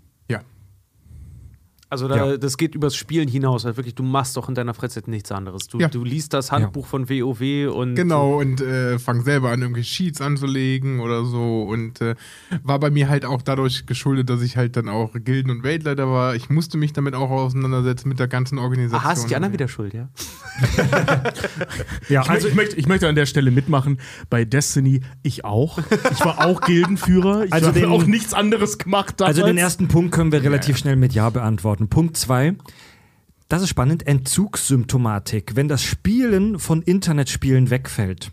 Ja. 1.92 2.02
Also 2.02 2.08
da, 2.08 2.16
Ja. 2.16 2.36
das 2.38 2.56
geht 2.56 2.74
übers 2.74 2.96
Spielen 2.96 3.28
hinaus. 3.28 3.66
Also 3.66 3.76
wirklich, 3.76 3.94
du 3.94 4.02
machst 4.02 4.36
doch 4.36 4.48
in 4.48 4.54
deiner 4.54 4.72
Freizeit 4.74 5.08
nichts 5.08 5.30
anderes. 5.30 5.66
Du, 5.68 5.78
Ja. 5.78 5.88
du 5.88 6.04
liest 6.04 6.32
das 6.32 6.50
Handbuch 6.50 6.86
von 6.86 7.08
WoW 7.10 7.68
und 7.74 7.94
Genau, 7.94 8.38
und 8.40 8.60
äh, 8.62 8.98
fang 8.98 9.22
selber 9.22 9.50
an, 9.50 9.60
irgendwelche 9.60 9.92
Sheets 9.92 10.20
anzulegen 10.20 11.00
oder 11.00 11.24
so. 11.24 11.62
Und 11.62 12.00
äh, 12.00 12.14
war 12.62 12.78
bei 12.80 12.90
mir 12.90 13.08
halt 13.08 13.24
auch 13.24 13.42
dadurch 13.42 13.86
geschuldet, 13.86 14.30
dass 14.30 14.40
ich 14.42 14.56
halt 14.56 14.76
dann 14.76 14.88
auch 14.88 15.10
Gilden- 15.14 15.50
und 15.50 15.62
Weltleiter 15.64 16.08
war. 16.08 16.34
Ich 16.34 16.48
musste 16.50 16.78
mich 16.78 16.92
damit 16.92 17.14
auch 17.14 17.30
auseinandersetzen 17.30 18.08
mit 18.08 18.18
der 18.18 18.28
ganzen 18.28 18.58
Organisation. 18.58 19.00
Aha, 19.04 19.12
ist 19.12 19.26
die 19.28 19.36
anderen 19.36 19.52
wieder 19.52 19.68
schuld, 19.68 19.92
ja? 19.94 20.08
Ja, 22.08 22.22
Ich, 22.22 22.30
also 22.30 22.48
ich, 22.48 22.54
möchte, 22.54 22.76
ich 22.76 22.86
möchte 22.86 23.08
an 23.08 23.14
der 23.14 23.26
Stelle 23.26 23.50
mitmachen. 23.50 23.98
Bei 24.30 24.44
Destiny, 24.44 25.00
ich 25.22 25.44
auch. 25.44 25.78
Ich 26.10 26.24
war 26.24 26.44
auch 26.46 26.60
Gildenführer. 26.62 27.44
Ich 27.44 27.52
Also 27.52 27.68
habe 27.68 27.88
auch 27.88 28.04
nichts 28.04 28.34
anderes 28.34 28.78
gemacht. 28.78 29.20
Damals. 29.20 29.36
Also 29.38 29.46
den 29.46 29.58
ersten 29.58 29.88
Punkt 29.88 30.12
können 30.12 30.32
wir 30.32 30.42
relativ 30.42 30.76
schnell 30.76 30.96
mit 30.96 31.12
Ja 31.12 31.30
beantworten. 31.30 31.81
Punkt 31.88 32.16
zwei. 32.16 32.54
Das 33.48 33.62
ist 33.62 33.68
spannend. 33.68 34.06
Entzugssymptomatik. 34.06 35.56
Wenn 35.56 35.68
das 35.68 35.82
Spielen 35.82 36.58
von 36.58 36.80
Internetspielen 36.82 37.70
wegfällt. 37.70 38.32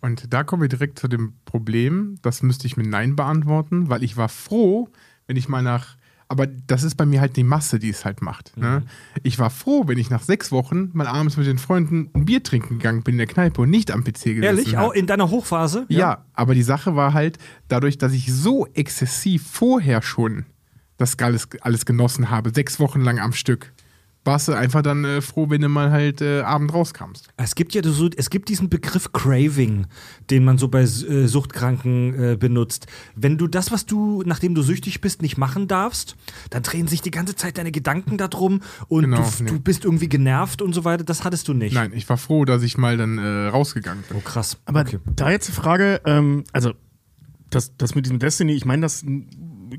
Und 0.00 0.32
da 0.32 0.44
kommen 0.44 0.62
wir 0.62 0.68
direkt 0.68 0.98
zu 0.98 1.08
dem 1.08 1.34
Problem, 1.44 2.16
das 2.22 2.42
müsste 2.42 2.66
ich 2.66 2.76
mit 2.76 2.86
Nein 2.86 3.16
beantworten, 3.16 3.90
weil 3.90 4.02
ich 4.02 4.16
war 4.16 4.28
froh, 4.28 4.88
wenn 5.26 5.36
ich 5.36 5.48
mal 5.48 5.62
nach. 5.62 5.96
Aber 6.26 6.46
das 6.46 6.84
ist 6.84 6.94
bei 6.94 7.04
mir 7.04 7.20
halt 7.20 7.36
die 7.36 7.42
Masse, 7.42 7.80
die 7.80 7.90
es 7.90 8.04
halt 8.04 8.22
macht. 8.22 8.56
Ne? 8.56 8.84
Ich 9.24 9.40
war 9.40 9.50
froh, 9.50 9.88
wenn 9.88 9.98
ich 9.98 10.10
nach 10.10 10.22
sechs 10.22 10.52
Wochen 10.52 10.90
mal 10.92 11.08
abends 11.08 11.36
mit 11.36 11.46
den 11.46 11.58
Freunden 11.58 12.08
ein 12.14 12.24
Bier 12.24 12.42
trinken 12.42 12.78
gegangen 12.78 13.02
bin 13.02 13.14
in 13.14 13.18
der 13.18 13.26
Kneipe 13.26 13.60
und 13.60 13.68
nicht 13.68 13.90
am 13.90 14.04
PC 14.04 14.12
gesessen 14.12 14.42
Ehrlich? 14.42 14.78
Auch 14.78 14.92
in 14.92 15.08
deiner 15.08 15.28
Hochphase? 15.28 15.86
Ja. 15.88 16.24
aber 16.32 16.54
die 16.54 16.62
Sache 16.62 16.94
war 16.94 17.14
halt, 17.14 17.38
dadurch, 17.66 17.98
dass 17.98 18.12
ich 18.12 18.32
so 18.32 18.66
exzessiv 18.74 19.44
vorher 19.44 20.02
schon 20.02 20.46
das 21.00 21.18
alles, 21.18 21.48
alles 21.62 21.86
genossen 21.86 22.30
habe, 22.30 22.52
sechs 22.54 22.78
Wochen 22.78 23.00
lang 23.00 23.18
am 23.18 23.32
Stück, 23.32 23.72
warst 24.24 24.48
du 24.48 24.52
einfach 24.52 24.82
dann 24.82 25.04
äh, 25.04 25.20
froh, 25.22 25.48
wenn 25.48 25.62
du 25.62 25.68
mal 25.68 25.90
halt 25.90 26.20
äh, 26.20 26.42
Abend 26.42 26.74
rauskamst. 26.74 27.28
Es 27.38 27.54
gibt 27.54 27.72
ja 27.74 27.82
so, 27.82 28.10
es 28.14 28.28
gibt 28.28 28.50
diesen 28.50 28.68
Begriff 28.68 29.12
Craving, 29.12 29.86
den 30.28 30.44
man 30.44 30.58
so 30.58 30.68
bei 30.68 30.82
äh, 30.82 30.86
Suchtkranken 31.26 32.32
äh, 32.32 32.36
benutzt. 32.36 32.86
Wenn 33.16 33.38
du 33.38 33.46
das, 33.46 33.72
was 33.72 33.86
du, 33.86 34.22
nachdem 34.26 34.54
du 34.54 34.62
süchtig 34.62 35.00
bist, 35.00 35.22
nicht 35.22 35.38
machen 35.38 35.68
darfst, 35.68 36.16
dann 36.50 36.62
drehen 36.62 36.86
sich 36.86 37.00
die 37.00 37.10
ganze 37.10 37.34
Zeit 37.34 37.56
deine 37.56 37.72
Gedanken 37.72 38.18
darum 38.18 38.60
und 38.88 39.04
Genau, 39.04 39.22
du, 39.22 39.44
nee. 39.44 39.50
du 39.50 39.60
bist 39.60 39.86
irgendwie 39.86 40.08
genervt 40.08 40.60
und 40.60 40.74
so 40.74 40.84
weiter. 40.84 41.02
Das 41.02 41.24
hattest 41.24 41.48
du 41.48 41.54
nicht. 41.54 41.72
Nein, 41.72 41.92
ich 41.94 42.06
war 42.08 42.18
froh, 42.18 42.44
dass 42.44 42.62
ich 42.62 42.76
mal 42.76 42.98
dann 42.98 43.16
äh, 43.16 43.48
rausgegangen 43.48 44.04
bin. 44.06 44.18
Oh, 44.18 44.20
krass. 44.20 44.58
Aber 44.66 44.82
okay. 44.82 44.98
da 45.16 45.30
jetzt 45.30 45.48
die 45.48 45.52
Frage, 45.52 46.02
ähm, 46.04 46.44
also 46.52 46.74
das, 47.48 47.76
das 47.76 47.94
mit 47.94 48.04
diesem 48.04 48.18
Destiny, 48.18 48.52
ich 48.52 48.64
meine 48.64 48.82
das 48.82 49.02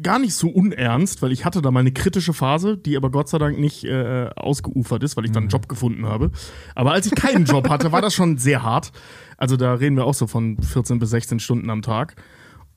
gar 0.02 0.20
nicht 0.20 0.34
so 0.34 0.50
unernst, 0.50 1.22
weil 1.22 1.32
ich 1.32 1.46
hatte 1.46 1.62
da 1.62 1.72
mal 1.72 1.82
eine 1.82 1.92
kritische 1.92 2.34
Phase, 2.34 2.78
die 2.78 2.98
aber 2.98 3.12
Gott 3.12 3.30
sei 3.30 3.38
Dank 3.38 3.60
nicht 3.60 3.84
äh, 3.84 4.30
ausgeufert 4.36 5.04
ist, 5.04 5.18
weil 5.18 5.26
ich 5.26 5.32
dann 5.32 5.44
einen 5.44 5.50
Job 5.50 5.68
gefunden 5.68 6.06
habe. 6.06 6.32
Aber 6.76 6.92
als 6.94 7.06
ich 7.06 7.16
keinen 7.16 7.46
Job 7.46 7.70
hatte, 7.70 7.92
war 7.92 8.02
das 8.02 8.14
schon 8.14 8.38
sehr 8.38 8.64
hart. 8.64 8.92
Also 9.38 9.58
da 9.58 9.74
reden 9.74 9.96
wir 9.96 10.06
auch 10.06 10.14
so 10.14 10.28
von 10.28 10.62
14 10.62 11.00
bis 11.00 11.10
16 11.10 11.40
Stunden 11.40 11.70
am 11.70 11.82
Tag, 11.82 12.16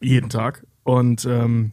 jeden 0.00 0.30
Tag. 0.30 0.66
Und 0.82 1.24
ähm, 1.24 1.72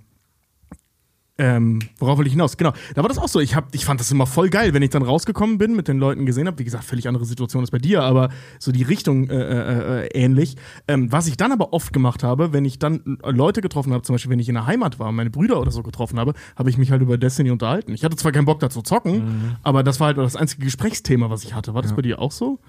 ähm, 1.41 1.79
worauf 1.97 2.19
will 2.19 2.27
ich 2.27 2.33
hinaus? 2.33 2.55
Genau, 2.55 2.71
da 2.93 3.01
war 3.01 3.09
das 3.09 3.17
auch 3.17 3.27
so. 3.27 3.39
Ich, 3.39 3.55
hab, 3.55 3.73
ich 3.73 3.83
fand 3.83 3.99
das 3.99 4.11
immer 4.11 4.27
voll 4.27 4.49
geil, 4.49 4.73
wenn 4.75 4.83
ich 4.83 4.91
dann 4.91 5.01
rausgekommen 5.01 5.57
bin, 5.57 5.75
mit 5.75 5.87
den 5.87 5.97
Leuten 5.97 6.25
gesehen 6.25 6.47
habe. 6.47 6.59
Wie 6.59 6.63
gesagt, 6.63 6.83
völlig 6.83 7.07
andere 7.07 7.25
Situation 7.25 7.61
als 7.61 7.71
bei 7.71 7.79
dir, 7.79 8.03
aber 8.03 8.29
so 8.59 8.71
die 8.71 8.83
Richtung 8.83 9.29
äh, 9.29 9.35
äh, 9.35 10.05
äh, 10.05 10.07
ähnlich. 10.13 10.55
Ähm, 10.87 11.11
was 11.11 11.27
ich 11.27 11.37
dann 11.37 11.51
aber 11.51 11.73
oft 11.73 11.93
gemacht 11.93 12.23
habe, 12.23 12.53
wenn 12.53 12.65
ich 12.65 12.77
dann 12.77 13.17
Leute 13.23 13.61
getroffen 13.61 13.93
habe, 13.93 14.03
zum 14.03 14.13
Beispiel 14.13 14.31
wenn 14.31 14.39
ich 14.39 14.49
in 14.49 14.55
der 14.55 14.67
Heimat 14.67 14.99
war, 14.99 15.11
meine 15.11 15.29
Brüder 15.29 15.59
oder 15.59 15.71
so 15.71 15.81
getroffen 15.81 16.19
habe, 16.19 16.33
habe 16.55 16.69
ich 16.69 16.77
mich 16.77 16.91
halt 16.91 17.01
über 17.01 17.17
Destiny 17.17 17.51
unterhalten. 17.51 17.93
Ich 17.93 18.03
hatte 18.03 18.15
zwar 18.15 18.31
keinen 18.31 18.45
Bock 18.45 18.59
dazu 18.59 18.81
zu 18.81 18.95
zocken, 18.95 19.57
aber 19.63 19.83
das 19.83 19.99
war 19.99 20.07
halt 20.07 20.17
das 20.17 20.35
einzige 20.35 20.63
Gesprächsthema, 20.65 21.29
was 21.29 21.43
ich 21.43 21.53
hatte. 21.53 21.73
War 21.73 21.81
das 21.81 21.93
bei 21.93 22.01
dir 22.01 22.19
auch 22.19 22.31
so? 22.31 22.59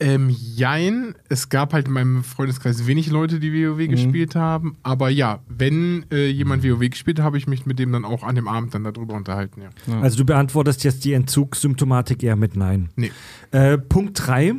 Ähm, 0.00 0.30
jein, 0.30 1.14
es 1.28 1.50
gab 1.50 1.74
halt 1.74 1.86
in 1.86 1.92
meinem 1.92 2.24
Freundeskreis 2.24 2.86
wenig 2.86 3.10
Leute, 3.10 3.38
die 3.38 3.52
WoW 3.52 3.86
gespielt 3.86 4.34
haben. 4.34 4.76
Aber 4.82 5.10
ja, 5.10 5.40
wenn 5.48 6.06
äh, 6.10 6.28
jemand 6.28 6.64
WoW 6.64 6.88
gespielt 6.88 7.18
hat, 7.18 7.26
habe 7.26 7.36
ich 7.36 7.46
mich 7.46 7.66
mit 7.66 7.78
dem 7.78 7.92
dann 7.92 8.06
auch 8.06 8.22
an 8.22 8.34
dem 8.34 8.48
Abend 8.48 8.74
dann 8.74 8.82
darüber 8.82 9.12
unterhalten, 9.12 9.60
ja. 9.60 10.00
Also 10.00 10.16
du 10.16 10.24
beantwortest 10.24 10.84
jetzt 10.84 11.04
die 11.04 11.12
Entzugssymptomatik 11.12 12.22
eher 12.22 12.36
mit 12.36 12.56
Nein. 12.56 12.88
Nee. 12.96 13.12
Äh, 13.50 13.76
Punkt 13.76 14.26
3. 14.26 14.54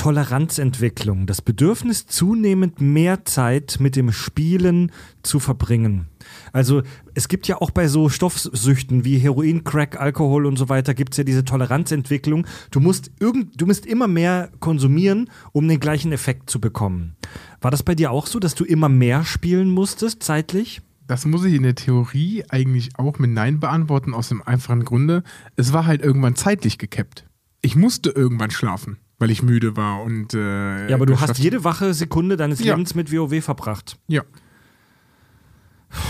Toleranzentwicklung. 0.00 1.26
Das 1.26 1.42
Bedürfnis, 1.42 2.06
zunehmend 2.06 2.80
mehr 2.80 3.26
Zeit 3.26 3.76
mit 3.80 3.96
dem 3.96 4.12
Spielen 4.12 4.92
zu 5.22 5.40
verbringen. 5.40 6.08
Also 6.54 6.80
es 7.12 7.28
gibt 7.28 7.46
ja 7.48 7.60
auch 7.60 7.70
bei 7.70 7.86
so 7.86 8.08
Stoffsüchten 8.08 9.04
wie 9.04 9.18
Heroin, 9.18 9.62
Crack, 9.62 10.00
Alkohol 10.00 10.46
und 10.46 10.56
so 10.56 10.70
weiter, 10.70 10.94
gibt 10.94 11.12
es 11.12 11.18
ja 11.18 11.24
diese 11.24 11.44
Toleranzentwicklung. 11.44 12.46
Du 12.70 12.80
musst, 12.80 13.10
irgend, 13.20 13.60
du 13.60 13.66
musst 13.66 13.84
immer 13.84 14.08
mehr 14.08 14.50
konsumieren, 14.58 15.28
um 15.52 15.68
den 15.68 15.80
gleichen 15.80 16.12
Effekt 16.12 16.48
zu 16.48 16.62
bekommen. 16.62 17.14
War 17.60 17.70
das 17.70 17.82
bei 17.82 17.94
dir 17.94 18.10
auch 18.10 18.26
so, 18.26 18.38
dass 18.38 18.54
du 18.54 18.64
immer 18.64 18.88
mehr 18.88 19.26
spielen 19.26 19.68
musstest 19.68 20.22
zeitlich? 20.22 20.80
Das 21.08 21.26
muss 21.26 21.44
ich 21.44 21.52
in 21.52 21.62
der 21.62 21.74
Theorie 21.74 22.44
eigentlich 22.48 22.96
auch 22.96 23.18
mit 23.18 23.32
Nein 23.32 23.60
beantworten, 23.60 24.14
aus 24.14 24.30
dem 24.30 24.40
einfachen 24.40 24.86
Grunde. 24.86 25.24
Es 25.56 25.74
war 25.74 25.84
halt 25.84 26.00
irgendwann 26.00 26.36
zeitlich 26.36 26.78
gekappt. 26.78 27.26
Ich 27.60 27.76
musste 27.76 28.08
irgendwann 28.08 28.50
schlafen, 28.50 28.96
weil 29.20 29.30
ich 29.30 29.42
müde 29.44 29.76
war 29.76 30.02
und. 30.02 30.34
Äh, 30.34 30.88
Ja, 30.88 30.96
aber 30.96 31.06
du 31.06 31.20
hast 31.20 31.38
jede 31.38 31.62
wache 31.62 31.94
Sekunde 31.94 32.36
deines 32.36 32.58
Ja. 32.58 32.74
Lebens 32.74 32.96
mit 32.96 33.12
WoW 33.12 33.40
verbracht. 33.44 33.96
Ja. 34.08 34.22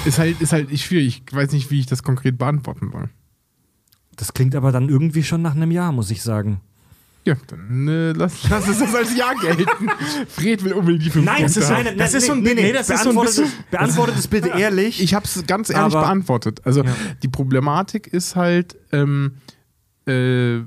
Ist 0.05 0.19
halt, 0.19 0.41
ist 0.41 0.53
halt 0.53 0.77
schwierig. 0.78 1.23
Ich 1.28 1.35
weiß 1.35 1.53
nicht, 1.53 1.70
wie 1.70 1.81
ich 1.81 1.87
das 1.87 2.03
konkret 2.03 2.37
beantworten 2.39 2.91
soll. 2.93 3.09
Das 4.16 4.35
klingt 4.35 4.55
aber 4.55 4.73
dann 4.73 4.89
irgendwie 4.89 5.23
schon 5.23 5.41
nach 5.43 5.55
einem 5.55 5.70
Jahr, 5.70 5.93
muss 5.93 6.11
ich 6.11 6.23
sagen. 6.23 6.61
Ja, 7.24 7.35
dann 7.49 7.89
äh, 7.89 8.12
lass, 8.12 8.49
lass 8.51 8.69
es 8.69 8.78
das 8.78 8.95
als 8.95 9.16
Ja 9.16 9.32
gelten. 9.35 9.66
Fred 10.28 10.65
will 10.65 10.73
unbedingt 10.74 11.05
die 11.05 11.11
fünf 11.11 11.24
Nein, 11.24 11.45
Punkte 11.45 11.66
haben. 11.69 11.85
nein, 11.85 11.99
das 11.99 12.15
ist 12.15 12.27
so 12.27 12.32
ein- 12.32 12.43
nee, 12.43 12.73
das 12.73 12.89
ist 12.91 13.03
so 13.03 13.11
ein 13.11 13.15
beantwortet, 13.15 13.37
bisschen- 13.37 13.45
es- 13.65 13.70
beantwortet 13.70 14.15
es 14.19 14.28
bitte 14.28 14.49
ehrlich. 14.49 15.03
Ich 15.03 15.15
habe 15.15 15.24
es 15.24 15.47
ganz 15.47 15.70
ehrlich 15.70 15.95
Aber- 15.95 16.01
beantwortet. 16.07 16.61
Also 16.65 16.82
Ja. 16.85 16.95
die 17.23 17.28
Problematik 17.28 18.07
ist 18.07 18.37
halt 18.37 18.77
ähm, 18.93 19.32
äh, 20.07 20.61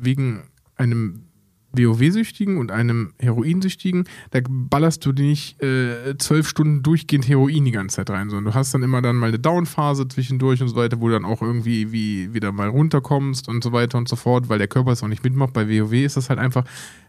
wegen 0.00 0.42
einem 0.76 1.24
WoW-Süchtigen 1.72 2.58
und 2.58 2.70
einem 2.70 3.12
Heroinsüchtigen, 3.18 4.04
da 4.30 4.40
ballerst 4.48 5.04
du 5.06 5.12
nicht 5.12 5.62
äh, 5.62 6.16
zwölf 6.18 6.48
Stunden 6.48 6.82
durchgehend 6.82 7.28
Heroin 7.28 7.64
die 7.64 7.70
ganze 7.70 7.96
Zeit 7.96 8.10
rein, 8.10 8.30
sondern 8.30 8.52
du 8.52 8.54
hast 8.54 8.74
dann 8.74 8.82
immer 8.82 9.02
dann 9.02 9.16
mal 9.16 9.28
eine 9.28 9.38
Downphase 9.38 10.08
zwischendurch 10.08 10.62
und 10.62 10.68
so 10.68 10.76
weiter, 10.76 11.00
wo 11.00 11.08
du 11.08 11.14
dann 11.14 11.24
auch 11.24 11.42
irgendwie 11.42 11.92
wie, 11.92 12.32
wieder 12.34 12.52
mal 12.52 12.68
runterkommst 12.68 13.48
und 13.48 13.62
so 13.62 13.72
weiter 13.72 13.98
und 13.98 14.08
so 14.08 14.16
fort, 14.16 14.48
weil 14.48 14.58
der 14.58 14.68
Körper 14.68 14.92
es 14.92 15.02
auch 15.02 15.08
nicht 15.08 15.24
mitmacht. 15.24 15.52
Bei 15.52 15.68
WoW 15.68 15.92
ist 15.92 16.16
das 16.16 16.28
halt 16.28 16.38
einfach, 16.38 16.64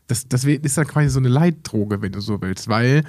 das, 0.07 0.27
das 0.27 0.43
ist 0.43 0.77
dann 0.77 0.87
quasi 0.87 1.09
so 1.09 1.19
eine 1.19 1.29
Leitdroge, 1.29 2.01
wenn 2.01 2.11
du 2.11 2.21
so 2.21 2.41
willst, 2.41 2.67
weil 2.67 3.03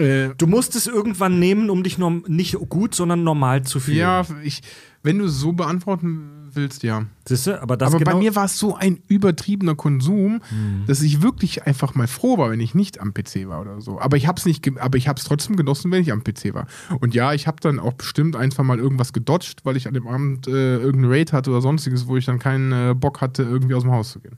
äh, 0.00 0.30
Du 0.38 0.46
musst 0.46 0.74
es 0.76 0.86
irgendwann 0.86 1.38
nehmen, 1.38 1.70
um 1.70 1.82
dich 1.82 1.98
nicht 1.98 2.56
gut, 2.68 2.94
sondern 2.94 3.22
normal 3.22 3.64
zu 3.64 3.80
fühlen. 3.80 3.98
Ja, 3.98 4.26
ich, 4.42 4.62
wenn 5.02 5.18
du 5.18 5.26
es 5.26 5.38
so 5.38 5.52
beantworten 5.52 6.39
willst, 6.56 6.82
ja. 6.82 7.06
Siehste, 7.26 7.62
aber 7.62 7.76
das 7.76 7.88
Aber 7.88 7.98
genau, 7.98 8.12
bei 8.12 8.18
mir 8.18 8.34
war 8.36 8.44
es 8.44 8.58
so 8.58 8.74
ein 8.74 9.00
übertriebener 9.08 9.74
Konsum, 9.74 10.40
dass 10.86 11.02
ich 11.02 11.22
wirklich 11.22 11.66
einfach 11.66 11.94
mal 11.94 12.06
froh 12.06 12.38
war, 12.38 12.50
wenn 12.50 12.60
ich 12.60 12.74
nicht 12.74 13.00
am 13.00 13.14
PC 13.14 13.46
war 13.48 13.60
oder 13.60 13.80
so. 13.80 14.00
Aber 14.00 14.16
ich 14.16 14.26
habe 14.26 14.38
es 14.38 14.46
nicht, 14.46 14.66
aber 14.80 14.98
ich 14.98 15.08
habe 15.08 15.18
es 15.18 15.24
trotzdem 15.24 15.56
genossen, 15.56 15.90
wenn 15.90 16.02
ich 16.02 16.12
am 16.12 16.24
PC 16.24 16.54
war. 16.54 16.66
Und 17.00 17.14
ja, 17.14 17.32
ich 17.32 17.46
habe 17.46 17.58
dann 17.60 17.78
auch 17.78 17.94
bestimmt 17.94 18.36
ein, 18.36 18.50
zwei 18.50 18.62
Mal 18.62 18.78
irgendwas 18.78 19.12
gedodged, 19.12 19.64
weil 19.64 19.76
ich 19.76 19.86
an 19.86 19.94
dem 19.94 20.06
Abend 20.06 20.46
äh, 20.48 20.76
irgendeinen 20.78 21.12
Raid 21.12 21.32
hatte 21.32 21.50
oder 21.50 21.60
sonstiges, 21.60 22.06
wo 22.06 22.16
ich 22.16 22.24
dann 22.24 22.38
keinen 22.38 22.72
äh, 22.72 22.94
Bock 22.94 23.20
hatte, 23.20 23.42
irgendwie 23.42 23.74
aus 23.74 23.82
dem 23.82 23.92
Haus 23.92 24.12
zu 24.12 24.20
gehen. 24.20 24.36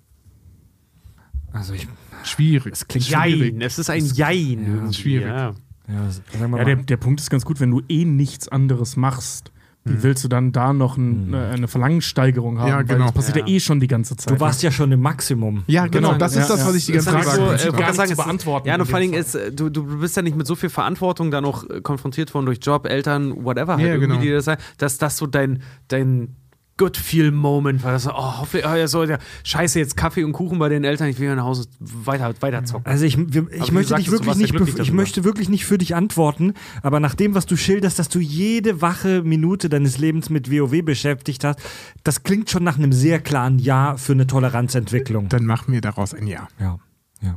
also 1.53 1.75
ich, 1.75 1.89
Schwierig. 2.25 2.73
es 2.73 2.87
klingt 2.87 3.09
Jein, 3.09 3.61
es 3.61 3.79
ist 3.79 3.91
ein 3.91 4.05
Jein. 4.05 4.85
Ja, 4.87 4.93
schwierig. 4.93 5.27
Ja. 5.27 5.55
Ja, 5.89 6.11
sagen 6.11 6.25
wir 6.31 6.41
Ja, 6.41 6.49
mal. 6.49 6.65
der, 6.65 6.77
der 6.77 6.97
Punkt 6.97 7.21
ist 7.21 7.31
ganz 7.31 7.45
gut, 7.45 7.61
wenn 7.61 7.71
du 7.71 7.83
eh 7.89 8.05
nichts 8.05 8.49
anderes 8.49 8.97
machst. 8.97 9.51
Wie 9.85 10.01
willst 10.05 10.23
du 10.23 10.29
dann 10.29 10.53
da 10.53 10.73
noch 10.73 10.97
ein, 10.97 11.35
äh, 11.35 11.39
eine 11.39 11.67
Verlangenssteigerung 11.67 12.59
haben? 12.61 12.69
Ja, 12.69 12.77
Weil 12.77 12.85
genau. 12.85 13.05
das 13.07 13.13
passiert 13.15 13.37
ja. 13.39 13.47
Ja. 13.47 13.53
eh 13.53 13.59
schon 13.61 13.81
die 13.81 13.89
ganze 13.89 14.17
Zeit. 14.17 14.33
du 14.33 14.39
warst 14.39 14.63
ja 14.63 14.71
schon 14.71 14.93
im 14.93 15.01
Maximum. 15.01 15.65
Ja, 15.67 15.87
genau, 15.89 16.15
das 16.15 16.37
ist 16.37 16.49
Ja, 16.49 16.55
das, 16.55 16.61
ja. 16.61 16.67
was 16.69 16.75
ich 16.77 16.87
die 16.87 16.93
ganze 16.93 17.11
Zeit 17.11 17.25
sagen 17.25 17.37
so, 17.37 17.47
wollte. 17.47 17.69
äh, 17.69 17.73
gar 17.73 17.93
sagen, 17.95 18.15
beantworten 18.15 18.69
Ja, 18.69 18.77
und 18.79 18.87
vor 18.87 18.95
allen 18.97 19.11
Dingen 19.11 19.21
ist, 19.21 19.35
äh, 19.35 19.51
du, 19.51 19.71
du 19.71 19.99
bist 19.99 20.17
ja 20.17 20.23
nicht 20.23 20.37
mit 20.37 20.47
so 20.47 20.55
viel 20.55 20.69
Verantwortung 20.71 21.33
da 21.33 21.41
noch 21.41 21.69
äh, 21.69 21.81
konfrontiert 21.81 22.33
worden 22.33 22.47
durch 22.47 22.59
Job, 22.63 22.87
Eltern, 22.87 23.45
whatever, 23.45 23.73
halt 23.77 23.81
Ja, 23.87 23.95
irgendwie, 23.95 24.09
genau. 24.09 24.21
die 24.21 24.31
das 24.31 24.45
sagen, 24.45 24.63
dass 24.79 24.99
das 24.99 25.17
so 25.17 25.27
dein, 25.27 25.63
dein 25.89 26.37
Good 26.83 26.97
Feel 26.97 27.31
Moment 27.31 27.85
war. 27.85 27.93
Das 27.93 28.03
so, 28.03 28.11
oh, 28.11 28.39
hoffentlich, 28.41 28.67
oh, 28.67 28.75
ja, 28.75 28.89
so, 28.89 29.05
ja, 29.05 29.19
scheiße, 29.45 29.79
jetzt 29.79 29.97
Kaffee 29.97 30.25
und 30.25 30.33
Kuchen 30.33 30.59
bei 30.59 30.69
den 30.69 30.83
Eltern, 30.83 31.07
ich 31.07 31.21
will 31.21 31.29
hier 31.29 31.37
nach 31.37 31.45
Hause 31.45 31.69
weiter, 31.79 32.35
weiter 32.41 32.65
zocken. 32.65 32.91
Also 32.91 33.05
ich, 33.05 33.17
wir, 33.17 33.47
ich 33.53 33.71
möchte 33.71 33.95
gesagt, 33.95 34.01
dich 34.01 34.11
wirklich 34.11 34.35
ja 34.35 34.35
nicht, 34.35 34.53
ich 34.53 34.77
darüber. 34.77 34.95
möchte 34.95 35.23
wirklich 35.23 35.49
nicht 35.49 35.65
für 35.65 35.79
dich 35.79 35.95
antworten, 35.95 36.55
aber 36.83 36.99
nach 36.99 37.15
dem, 37.15 37.37
was 37.37 37.47
du 37.47 37.57
schilderst, 37.57 38.01
dass 38.01 38.09
du 38.09 38.19
jede 38.19 38.81
wache 38.83 39.23
Minute 39.23 39.69
deines 39.69 39.99
Lebens 39.99 40.29
mit 40.29 40.51
WoW 40.51 40.83
beschäftigt 40.83 41.45
hast, 41.45 41.61
das 42.03 42.25
klingt 42.25 42.51
schon 42.51 42.65
nach 42.65 42.79
einem 42.79 42.93
sehr 42.93 43.21
klaren 43.21 43.61
Ja 43.61 43.97
für 43.97 44.15
eine 44.15 44.27
Toleranzentwicklung. 44.27 45.29
Dann 45.29 45.47
mach 45.47 45.69
mir 45.69 45.81
daraus 45.81 46.15
ein 46.15 46.27
Ja. 46.27 46.49
Ja, 46.59 46.81
ja. 47.21 47.37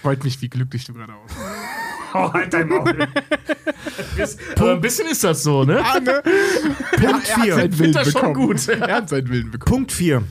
Freut 0.00 0.24
mich, 0.24 0.40
wie 0.40 0.48
glücklich 0.48 0.86
du 0.86 0.94
gerade 0.94 1.12
aussiehst. 1.12 1.79
Oh, 2.14 2.32
halt 2.32 2.52
dein 2.52 2.68
Maul. 2.68 3.06
Aber 4.56 4.72
ein 4.72 4.80
bisschen 4.80 5.06
ist 5.08 5.22
das 5.22 5.42
so, 5.42 5.64
ne? 5.64 5.76
Punkt 5.76 6.08
Er 7.02 7.12
hat 7.12 7.44
4. 7.44 7.54
seinen 7.54 7.78
Willen 7.78 7.92
das 7.92 8.10
schon 8.10 8.32
bekommen. 8.32 8.46
gut. 8.48 8.68
Er 8.68 8.94
hat 8.96 9.08
seinen 9.08 9.28
Willen 9.28 9.50
bekommen. 9.50 9.76
Punkt 9.76 9.92
4. 9.92 10.22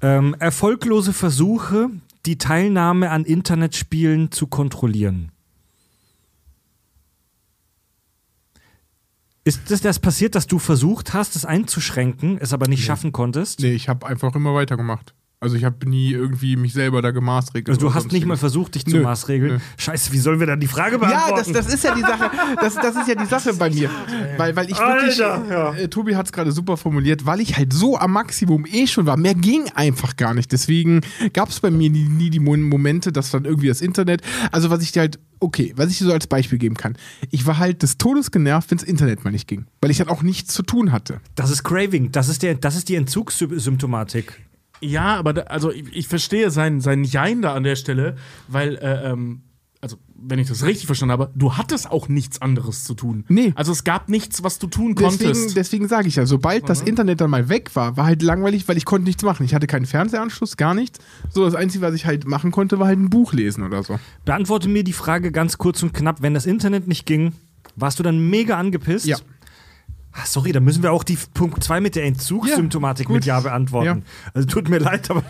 Ähm, 0.00 0.36
erfolglose 0.38 1.12
Versuche, 1.12 1.90
die 2.24 2.38
Teilnahme 2.38 3.10
an 3.10 3.24
Internetspielen 3.24 4.30
zu 4.32 4.46
kontrollieren. 4.46 5.30
Ist 9.44 9.70
das, 9.70 9.80
das 9.80 9.98
passiert, 9.98 10.34
dass 10.34 10.46
du 10.46 10.58
versucht 10.58 11.14
hast, 11.14 11.34
es 11.36 11.44
einzuschränken, 11.46 12.38
es 12.38 12.52
aber 12.52 12.68
nicht 12.68 12.84
schaffen 12.84 13.12
konntest? 13.12 13.60
Nee, 13.60 13.72
ich 13.72 13.88
habe 13.88 14.06
einfach 14.06 14.34
immer 14.34 14.54
weitergemacht. 14.54 15.14
Also 15.40 15.54
ich 15.54 15.62
habe 15.64 15.88
nie 15.88 16.10
irgendwie 16.10 16.56
mich 16.56 16.72
selber 16.72 17.00
da 17.00 17.12
gemaßregelt. 17.12 17.68
Also 17.68 17.80
du 17.88 17.94
hast 17.94 18.10
nicht 18.10 18.26
mal 18.26 18.36
versucht, 18.36 18.74
dich 18.74 18.84
zu 18.84 18.96
Nö, 18.96 19.02
maßregeln. 19.04 19.52
nö. 19.52 19.58
Scheiße, 19.76 20.10
wie 20.12 20.18
sollen 20.18 20.40
wir 20.40 20.48
dann 20.48 20.58
die 20.58 20.66
Frage 20.66 20.94
Ja, 20.94 20.98
beantworten? 20.98 21.52
das, 21.52 21.64
das 21.66 21.74
ist 21.74 21.84
ja 21.84 21.94
die 21.94 22.00
Sache. 22.00 22.28
Das, 22.60 22.74
das 22.74 22.96
ist 22.96 23.06
ja 23.06 23.14
die 23.14 23.24
Sache 23.26 23.54
bei 23.54 23.70
mir. 23.70 23.88
Weil, 24.36 24.56
weil 24.56 24.68
ich 24.68 24.76
wirklich. 24.76 25.22
Alter, 25.24 25.76
Äh, 25.78 25.86
Tobi 25.88 26.16
hat 26.16 26.26
es 26.26 26.32
gerade 26.32 26.50
super 26.50 26.76
formuliert, 26.76 27.24
weil 27.24 27.38
ich 27.40 27.56
halt 27.56 27.72
so 27.72 27.96
am 27.96 28.12
Maximum 28.14 28.66
eh 28.66 28.88
schon 28.88 29.06
war. 29.06 29.16
Mehr 29.16 29.36
ging 29.36 29.70
einfach 29.76 30.16
gar 30.16 30.34
nicht. 30.34 30.50
Deswegen 30.50 31.02
gab 31.32 31.50
es 31.50 31.60
bei 31.60 31.70
mir 31.70 31.88
nie, 31.88 32.08
nie 32.08 32.30
die 32.30 32.40
Mo- 32.40 32.56
Momente, 32.56 33.12
dass 33.12 33.30
dann 33.30 33.44
irgendwie 33.44 33.68
das 33.68 33.80
Internet. 33.80 34.22
Also 34.50 34.70
was 34.70 34.82
ich 34.82 34.90
dir 34.90 35.00
halt. 35.00 35.20
Okay, 35.40 35.72
was 35.76 35.88
ich 35.92 35.98
dir 35.98 36.06
so 36.06 36.12
als 36.12 36.26
Beispiel 36.26 36.58
geben 36.58 36.74
kann. 36.76 36.96
Ich 37.30 37.46
war 37.46 37.58
halt 37.58 37.84
des 37.84 37.96
Todes 37.96 38.32
genervt, 38.32 38.72
wenn 38.72 38.78
das 38.78 38.88
Internet 38.88 39.22
mal 39.22 39.30
nicht 39.30 39.46
ging. 39.46 39.66
Weil 39.80 39.92
ich 39.92 39.98
dann 39.98 40.08
auch 40.08 40.22
nichts 40.24 40.52
zu 40.52 40.64
tun 40.64 40.90
hatte. 40.90 41.20
Das 41.36 41.48
ist 41.50 41.62
Craving, 41.62 42.10
das 42.10 42.28
ist, 42.28 42.42
der, 42.42 42.56
das 42.56 42.74
ist 42.74 42.88
die 42.88 42.96
Entzugssymptomatik. 42.96 44.32
Ja, 44.80 45.16
aber 45.16 45.32
da, 45.32 45.42
also 45.42 45.70
ich, 45.70 45.84
ich 45.92 46.08
verstehe 46.08 46.50
sein, 46.50 46.80
sein 46.80 47.04
Jein 47.04 47.42
da 47.42 47.54
an 47.54 47.62
der 47.64 47.76
Stelle, 47.76 48.16
weil, 48.48 48.76
äh, 48.76 49.10
ähm, 49.10 49.42
also 49.80 49.96
wenn 50.20 50.40
ich 50.40 50.48
das 50.48 50.64
richtig 50.64 50.86
verstanden 50.86 51.12
habe, 51.12 51.30
du 51.36 51.56
hattest 51.56 51.90
auch 51.90 52.08
nichts 52.08 52.42
anderes 52.42 52.82
zu 52.82 52.94
tun. 52.94 53.24
Nee. 53.28 53.52
Also 53.54 53.70
es 53.70 53.84
gab 53.84 54.08
nichts, 54.08 54.42
was 54.42 54.58
du 54.58 54.66
tun 54.66 54.96
Deswegen, 54.96 55.32
konntest. 55.32 55.56
deswegen 55.56 55.86
sage 55.86 56.08
ich 56.08 56.16
ja, 56.16 56.26
sobald 56.26 56.68
das 56.68 56.82
Internet 56.82 57.20
dann 57.20 57.30
mal 57.30 57.48
weg 57.48 57.74
war, 57.76 57.96
war 57.96 58.06
halt 58.06 58.22
langweilig, 58.22 58.66
weil 58.66 58.76
ich 58.76 58.84
konnte 58.84 59.06
nichts 59.06 59.22
machen. 59.22 59.44
Ich 59.44 59.54
hatte 59.54 59.68
keinen 59.68 59.86
Fernsehanschluss, 59.86 60.56
gar 60.56 60.74
nichts. 60.74 60.98
So, 61.30 61.44
das 61.44 61.54
Einzige, 61.54 61.84
was 61.84 61.94
ich 61.94 62.06
halt 62.06 62.26
machen 62.26 62.50
konnte, 62.50 62.80
war 62.80 62.88
halt 62.88 62.98
ein 62.98 63.10
Buch 63.10 63.32
lesen 63.32 63.62
oder 63.62 63.84
so. 63.84 64.00
Beantworte 64.24 64.68
mir 64.68 64.82
die 64.82 64.92
Frage 64.92 65.30
ganz 65.30 65.58
kurz 65.58 65.82
und 65.84 65.94
knapp. 65.94 66.22
Wenn 66.22 66.34
das 66.34 66.46
Internet 66.46 66.88
nicht 66.88 67.06
ging, 67.06 67.32
warst 67.76 68.00
du 68.00 68.02
dann 68.02 68.28
mega 68.30 68.58
angepisst? 68.58 69.06
Ja. 69.06 69.18
Ach, 70.20 70.26
sorry, 70.26 70.52
da 70.52 70.60
müssen 70.60 70.82
wir 70.82 70.92
auch 70.92 71.04
die 71.04 71.16
Punkt 71.34 71.62
2 71.62 71.80
mit 71.80 71.94
der 71.96 72.04
Entzugssymptomatik 72.04 73.08
Ja, 73.08 73.14
mit. 73.14 73.24
Ja 73.24 73.40
beantworten. 73.40 74.04
Also 74.34 74.46
tut 74.48 74.68
mir 74.68 74.78
leid, 74.78 75.10
aber 75.10 75.22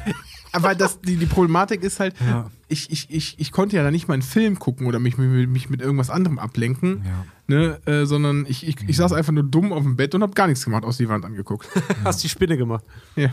aber 0.51 0.75
das, 0.75 1.01
die, 1.03 1.17
die 1.17 1.27
Problematik 1.27 1.83
ist 1.83 2.01
halt, 2.01 2.15
Ja. 2.27 2.51
ich, 2.69 2.91
ich, 2.91 3.11
ich, 3.11 3.39
ich 3.39 3.53
konnte 3.53 3.77
ja 3.77 3.83
da 3.83 3.91
nicht 3.91 4.09
mal 4.09 4.15
einen 4.15 4.23
Film 4.23 4.59
gucken 4.59 4.87
oder 4.87 4.99
mich, 4.99 5.19
mich, 5.19 5.47
mich 5.47 5.69
mit 5.69 5.83
irgendwas 5.83 6.09
anderem 6.09 6.39
ablenken, 6.39 7.03
Ja. 7.05 7.25
ne, 7.55 7.81
äh, 7.87 8.07
sondern 8.07 8.47
ich, 8.49 8.67
ich, 8.67 8.77
ich 8.89 8.97
saß 8.97 9.13
einfach 9.13 9.33
nur 9.33 9.43
dumm 9.45 9.75
auf 9.75 9.83
dem 9.83 9.97
Bett 9.97 10.15
und 10.15 10.23
habe 10.23 10.33
gar 10.33 10.47
nichts 10.47 10.65
gemacht, 10.65 10.85
aus 10.85 10.97
die 10.97 11.09
Wand 11.09 11.27
angeguckt. 11.27 11.69
Hast 12.05 12.25
die 12.25 12.29
Spinne 12.31 12.57
gemacht. 12.57 12.85
ja. 13.17 13.29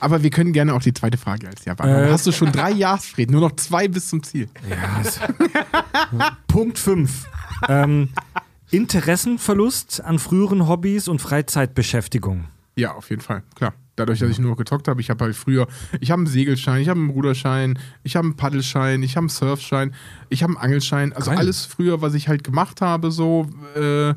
Aber 0.00 0.22
wir 0.22 0.28
können 0.30 0.52
gerne 0.52 0.74
auch 0.74 0.82
die 0.82 0.92
zweite 0.92 1.16
Frage 1.16 1.46
als 1.48 1.64
Ja 1.64 1.72
beantworten. 1.74 2.08
Äh. 2.08 2.12
Hast 2.12 2.26
du 2.26 2.32
schon 2.32 2.52
drei 2.52 2.72
Ja's, 2.72 3.06
Fred? 3.06 3.30
Nur 3.30 3.40
noch 3.40 3.52
zwei 3.56 3.88
bis 3.88 4.08
zum 4.08 4.22
Ziel. 4.22 4.48
Ja, 4.68 5.00
es- 5.00 5.18
Punkt 6.46 6.78
5. 6.78 7.24
Ähm, 7.68 8.10
Interessenverlust 8.70 10.02
an 10.02 10.18
früheren 10.18 10.66
Hobbys 10.68 11.08
und 11.08 11.20
Freizeitbeschäftigung. 11.20 12.44
Ja, 12.76 12.92
auf 12.92 13.10
jeden 13.10 13.22
Fall, 13.22 13.42
klar. 13.54 13.74
Dadurch, 13.96 14.18
dass 14.18 14.28
ich 14.28 14.40
nur 14.40 14.56
gezockt 14.56 14.88
habe, 14.88 15.00
ich 15.00 15.08
habe 15.08 15.24
halt 15.24 15.36
früher, 15.36 15.68
ich 16.00 16.10
habe 16.10 16.20
einen 16.20 16.26
Segelschein, 16.26 16.82
ich 16.82 16.88
habe 16.88 16.98
einen 16.98 17.10
Ruderschein, 17.10 17.78
ich 18.02 18.16
habe 18.16 18.26
einen 18.26 18.36
Paddelschein, 18.36 19.04
ich 19.04 19.16
habe 19.16 19.24
einen 19.24 19.28
Surfschein, 19.28 19.94
ich 20.30 20.42
habe 20.42 20.54
einen 20.54 20.62
Angelschein. 20.62 21.12
Also 21.12 21.30
Geil. 21.30 21.38
alles 21.38 21.64
früher, 21.64 22.02
was 22.02 22.14
ich 22.14 22.26
halt 22.26 22.42
gemacht 22.42 22.80
habe, 22.80 23.12
so 23.12 23.48
äh, 23.76 24.14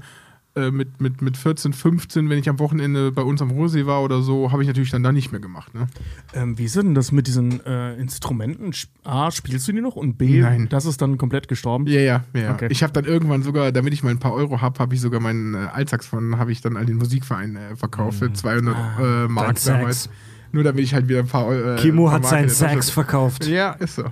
äh, 0.57 0.71
mit, 0.71 0.99
mit, 0.99 1.21
mit 1.21 1.37
14, 1.37 1.73
15, 1.73 2.29
wenn 2.29 2.39
ich 2.39 2.49
am 2.49 2.59
Wochenende 2.59 3.11
bei 3.11 3.21
uns 3.21 3.41
am 3.41 3.51
Ruhrsee 3.51 3.85
war 3.85 4.01
oder 4.01 4.21
so, 4.21 4.51
habe 4.51 4.63
ich 4.63 4.67
natürlich 4.67 4.91
dann 4.91 5.03
da 5.03 5.11
nicht 5.11 5.31
mehr 5.31 5.39
gemacht. 5.39 5.73
Ne? 5.73 5.87
Ähm, 6.33 6.57
wie 6.57 6.65
ist 6.65 6.75
denn 6.75 6.95
das 6.95 7.11
mit 7.11 7.27
diesen 7.27 7.65
äh, 7.65 7.93
Instrumenten? 7.95 8.71
A, 9.03 9.31
spielst 9.31 9.67
du 9.67 9.71
die 9.71 9.81
noch? 9.81 9.95
Und 9.95 10.17
B, 10.17 10.41
Nein. 10.41 10.67
das 10.69 10.85
ist 10.85 11.01
dann 11.01 11.17
komplett 11.17 11.47
gestorben? 11.47 11.87
Ja, 11.87 12.01
ja, 12.01 12.23
ja. 12.33 12.53
Okay. 12.53 12.67
Ich 12.71 12.83
habe 12.83 12.93
dann 12.93 13.05
irgendwann 13.05 13.43
sogar, 13.43 13.71
damit 13.71 13.93
ich 13.93 14.03
mal 14.03 14.09
ein 14.09 14.19
paar 14.19 14.33
Euro 14.33 14.61
habe, 14.61 14.79
habe 14.79 14.95
ich 14.95 15.01
sogar 15.01 15.19
meinen 15.19 15.53
äh, 15.53 15.67
Altsax 15.71 16.07
von, 16.07 16.37
habe 16.37 16.51
ich 16.51 16.61
dann 16.61 16.75
an 16.75 16.85
den 16.85 16.97
Musikverein 16.97 17.55
äh, 17.55 17.75
verkauft 17.75 18.19
für 18.19 18.33
200 18.33 18.75
äh, 18.75 19.27
Mark 19.27 19.63
damals. 19.63 20.03
Sax. 20.03 20.09
Nur 20.51 20.63
damit 20.63 20.83
ich 20.83 20.93
halt 20.93 21.09
wieder 21.09 21.19
ein 21.19 21.27
paar 21.27 21.45
Euro. 21.45 21.75
Äh, 21.75 21.75
Kimo 21.77 22.09
hat 22.11 22.25
seinen 22.25 22.49
Sax 22.49 22.89
verkauft. 22.89 23.45
Ja, 23.47 23.71
ist 23.73 23.95
so. 23.95 24.05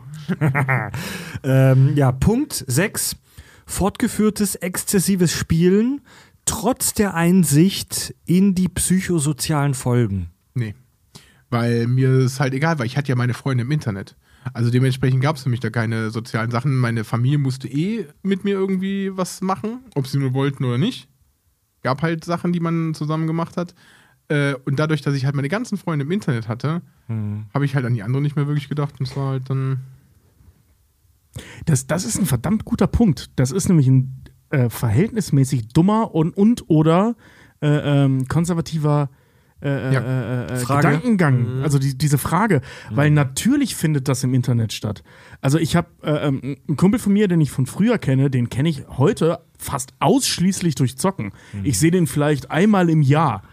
Ähm, 1.44 1.96
ja, 1.96 2.12
Punkt 2.12 2.64
6. 2.68 3.18
Fortgeführtes 3.68 4.56
exzessives 4.56 5.32
Spielen 5.32 6.02
trotz 6.46 6.94
der 6.94 7.14
Einsicht 7.14 8.16
in 8.26 8.56
die 8.56 8.70
psychosozialen 8.70 9.74
Folgen. 9.74 10.30
Nee. 10.54 10.76
Weil 11.50 11.88
mir 11.88 12.12
ist 12.20 12.40
halt 12.40 12.54
egal, 12.54 12.80
weil 12.80 12.86
ich 12.86 12.98
hatte 12.98 13.10
ja 13.10 13.16
meine 13.16 13.34
Freunde 13.34 13.64
im 13.64 13.72
Internet. 13.72 14.16
Also 14.54 14.70
dementsprechend 14.70 15.22
gab 15.22 15.38
es 15.38 15.44
für 15.44 15.50
mich 15.50 15.60
da 15.60 15.70
keine 15.70 16.12
sozialen 16.12 16.52
Sachen. 16.52 16.76
Meine 16.76 17.04
Familie 17.04 17.40
musste 17.40 17.68
eh 17.68 18.08
mit 18.22 18.44
mir 18.44 18.54
irgendwie 18.54 19.16
was 19.16 19.42
machen, 19.42 19.80
ob 19.96 20.08
sie 20.08 20.20
nur 20.20 20.34
wollten 20.34 20.64
oder 20.66 20.78
nicht. 20.78 21.08
Gab 21.82 22.02
halt 22.02 22.24
Sachen, 22.24 22.54
die 22.54 22.60
man 22.60 22.94
zusammen 22.94 23.28
gemacht 23.28 23.58
hat. 23.58 23.74
Äh, 24.28 24.56
und 24.66 24.78
dadurch, 24.78 25.02
dass 25.02 25.16
ich 25.16 25.26
halt 25.26 25.36
meine 25.36 25.50
ganzen 25.50 25.78
Freunde 25.78 26.06
im 26.06 26.12
Internet 26.12 26.48
hatte, 26.48 26.82
habe 27.54 27.66
ich 27.66 27.76
halt 27.76 27.86
an 27.86 27.94
die 27.94 28.02
anderen 28.02 28.24
nicht 28.24 28.36
mehr 28.36 28.48
wirklich 28.48 28.70
gedacht. 28.70 29.00
Und 29.00 29.08
es 29.08 29.16
war 29.16 29.30
halt 29.30 29.50
dann. 29.50 29.80
Das, 31.66 31.86
das 31.86 32.06
ist 32.06 32.18
ein 32.18 32.26
verdammt 32.26 32.66
guter 32.66 32.88
Punkt. 32.88 33.30
Das 33.36 33.52
ist 33.52 33.68
nämlich 33.68 33.88
ein 33.88 34.25
äh, 34.56 34.70
verhältnismäßig 34.70 35.68
dummer 35.70 36.16
und, 36.16 36.36
und 36.36 36.70
oder 36.70 37.16
äh, 37.62 37.68
ähm, 37.68 38.28
konservativer 38.28 39.10
äh, 39.62 39.94
Ja. 39.94 40.02
äh, 40.02 40.62
äh. 40.62 40.66
Gedankengang. 40.66 41.62
Also 41.64 41.80
die, 41.80 41.98
diese 41.98 42.18
Frage. 42.18 42.62
Weil 42.92 43.10
natürlich 43.12 43.76
findet 43.76 44.08
das 44.08 44.24
im 44.24 44.34
Internet 44.34 44.74
statt. 44.74 45.04
Also 45.42 45.58
ich 45.58 45.76
habe 45.76 45.88
äh, 46.04 46.28
ähm, 46.28 46.58
einen 46.68 46.78
Kumpel 46.78 47.00
von 47.00 47.14
mir, 47.14 47.28
den 47.28 47.42
ich 47.42 47.52
von 47.52 47.66
früher 47.66 47.98
kenne, 47.98 48.30
den 48.30 48.50
kenne 48.50 48.70
ich 48.70 48.84
heute 48.98 49.40
fast 49.58 49.94
ausschließlich 50.00 50.76
durch 50.76 50.98
Zocken. 50.98 51.32
Ich 51.64 51.80
sehe 51.80 51.92
den 51.92 52.08
vielleicht 52.08 52.52
einmal 52.52 52.90
im 52.90 53.02
Jahr. 53.02 53.44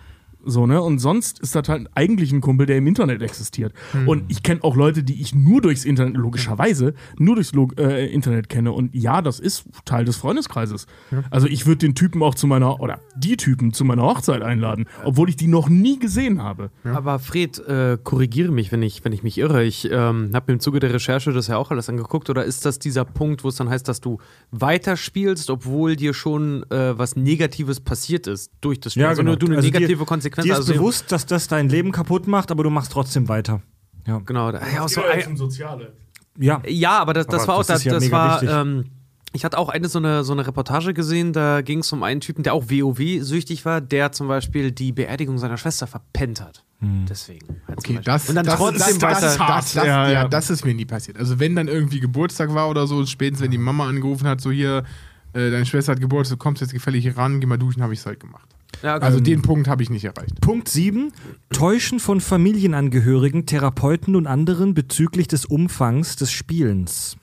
So, 0.45 0.67
ne? 0.67 0.83
Und 0.83 0.99
sonst 0.99 1.41
ist 1.41 1.55
das 1.55 1.69
halt 1.69 1.89
eigentlich 1.95 2.33
ein 2.33 2.41
Kumpel, 2.41 2.67
der 2.67 2.79
im 2.79 2.87
Internet 2.87 3.23
existiert. 3.23 3.73
Und 4.07 4.25
ich 4.29 4.43
kenne 4.43 4.63
auch 4.65 4.77
Leute, 4.77 5.03
die 5.03 5.21
ich 5.21 5.35
nur 5.35 5.61
durchs 5.61 5.85
Internet, 5.85 6.17
logischerweise, 6.17 6.95
nur 7.19 7.37
durchs 7.37 7.53
Log 7.53 7.79
äh, 7.79 8.07
Internet 8.07 8.49
kenne. 8.49 8.73
Und 8.73 8.95
ja, 8.95 9.23
das 9.23 9.41
ist 9.41 9.65
Teil 9.85 10.05
des 10.05 10.17
Freundeskreises. 10.17 10.87
Also 11.31 11.47
ich 11.47 11.67
würde 11.67 11.79
den 11.79 11.95
Typen 11.95 12.23
auch 12.23 12.35
zu 12.35 12.47
meiner, 12.47 12.81
oder 12.81 13.01
die 13.17 13.37
Typen 13.37 13.73
zu 13.73 13.85
meiner 13.85 14.03
Hochzeit 14.03 14.43
einladen, 14.43 14.87
obwohl 15.05 15.29
ich 15.29 15.37
die 15.37 15.47
noch 15.47 15.69
nie 15.69 15.99
gesehen 15.99 16.43
habe. 16.43 16.71
Aber 16.85 17.19
Fred, 17.19 17.59
äh, 17.67 17.99
korrigiere 18.03 18.53
mich, 18.53 18.73
wenn 18.73 18.83
ich, 18.83 19.05
wenn 19.05 19.13
ich 19.13 19.23
mich 19.23 19.39
irre. 19.39 19.65
Ich 19.65 19.91
ähm, 19.91 20.31
habe 20.35 20.45
mir 20.49 20.55
im 20.55 20.61
Zuge 20.61 20.81
der 20.81 20.93
Recherche 20.93 21.33
das 21.33 21.47
ja 21.47 21.57
auch 21.57 21.71
alles 21.71 21.89
angeguckt. 21.89 22.31
Oder 22.31 22.45
ist 22.45 22.65
das 22.65 22.79
dieser 22.79 23.05
Punkt, 23.05 23.45
wo 23.45 23.49
es 23.49 23.57
dann 23.57 23.69
heißt, 23.69 23.87
dass 23.89 24.01
du 24.01 24.19
weiterspielst, 24.51 25.51
obwohl 25.51 25.97
dir 25.97 26.15
schon 26.15 26.65
äh, 26.71 26.99
was 26.99 27.17
Negatives 27.17 27.81
passiert 27.81 28.27
ist 28.27 28.51
durch 28.61 28.81
das 28.81 28.93
Spiel? 28.93 29.03
also 29.13 29.23
nur 29.23 29.37
du 29.37 29.47
eine 29.47 29.57
Also 29.57 29.69
negative 29.69 29.99
dir, 29.99 30.07
Konsequenz 30.33 30.45
Dir 30.45 30.53
ist 30.53 30.69
also 30.69 30.73
bewusst, 30.75 31.13
dass 31.13 31.27
das 31.27 31.49
dein 31.49 31.69
Leben 31.69 31.93
kaputt 31.93 32.27
macht, 32.27 32.51
aber 32.51 32.65
du 32.65 32.71
machst 32.71 32.93
trotzdem 32.93 33.29
weiter. 33.29 33.63
Ja, 34.07 34.19
Genau. 34.19 34.51
Ja, 34.51 34.89
so, 34.89 35.01
Soziale. 35.37 35.93
ja. 36.39 36.61
ja 36.67 36.99
aber 36.99 37.13
das, 37.13 37.27
das 37.27 37.43
Aber 37.43 37.49
war 37.49 37.55
auch, 37.57 37.65
das 37.65 37.83
das, 37.83 37.85
ja 37.85 37.93
das 37.93 38.11
war, 38.11 38.43
ähm, 38.43 38.87
ich 39.33 39.45
hatte 39.45 39.59
auch 39.59 39.69
eine 39.69 39.89
so 39.89 39.99
eine, 39.99 40.25
so 40.25 40.33
eine 40.33 40.47
Reportage 40.47 40.93
gesehen, 40.93 41.33
da 41.33 41.63
ging 41.63 41.79
es 41.79 41.93
um 41.93 42.03
einen 42.03 42.21
Typen, 42.21 42.43
der 42.43 42.55
auch 42.55 42.65
WoW-süchtig 42.69 43.65
war, 43.65 43.81
der 43.81 44.13
zum 44.13 44.29
Beispiel 44.29 44.73
die 44.73 44.93
Beerdigung 44.93 45.39
seiner 45.39 45.57
Schwester 45.57 45.87
verpennt 45.87 46.41
hat. 46.41 46.65
Hm. 46.81 47.07
Deswegen. 47.09 47.61
halt 47.67 47.79
Okay, 47.79 48.01
das, 48.03 48.29
Und 48.29 48.35
dann 48.35 48.45
das, 48.45 48.57
trotzdem 48.57 48.99
das, 48.99 49.21
das, 49.21 49.39
weiter. 49.39 49.39
das, 49.39 49.39
das, 49.39 49.75
das, 49.75 49.75
Ja, 49.75 50.07
ja, 50.09 50.13
ja. 50.13 50.29
das 50.29 50.51
ist 50.51 50.65
mir 50.65 50.75
nie 50.75 50.85
passiert. 50.85 51.17
Also 51.17 51.39
wenn 51.39 51.57
dann 51.57 51.69
irgendwie 51.69 52.01
Geburtstag 52.01 52.53
war 52.55 52.69
oder 52.69 52.87
so, 52.87 53.07
spätestens 53.07 53.45
wenn 53.45 53.51
die 53.51 53.59
Mama 53.59 53.89
angerufen 53.89 54.27
hat, 54.27 54.41
so 54.41 54.51
hier, 54.51 54.85
äh, 55.33 55.51
deine 55.51 55.65
Schwester 55.65 55.93
hat 55.93 56.01
Geburtstag, 56.01 56.39
du 56.39 56.43
kommst 56.43 56.61
jetzt 56.61 56.73
gefällig 56.73 57.03
hier 57.05 57.17
ran, 57.17 57.41
geh 57.41 57.47
mal 57.47 57.57
duschen, 57.57 57.83
habe 57.83 57.93
ich 57.95 58.01
es 58.01 58.07
halt 58.07 58.21
gemacht. 58.21 58.49
Ja, 58.83 58.97
okay. 58.97 59.05
Also 59.05 59.21
den 59.21 59.43
Punkt 59.43 59.69
habe 59.69 59.83
ich 59.83 59.91
nicht 59.91 60.05
erreicht. 60.05 60.41
Punkt 60.41 60.69
7. 60.69 61.13
Täuschen 61.51 62.01
von 62.01 62.21
Familienangehörigen, 62.21 63.47
Therapeuten 63.47 64.17
und 64.17 64.27
anderen 64.27 64.75
bezüglich 64.75 65.29
des 65.29 65.45
Umfangs 65.45 66.17
des 66.17 66.33
Spielens. 66.33 67.17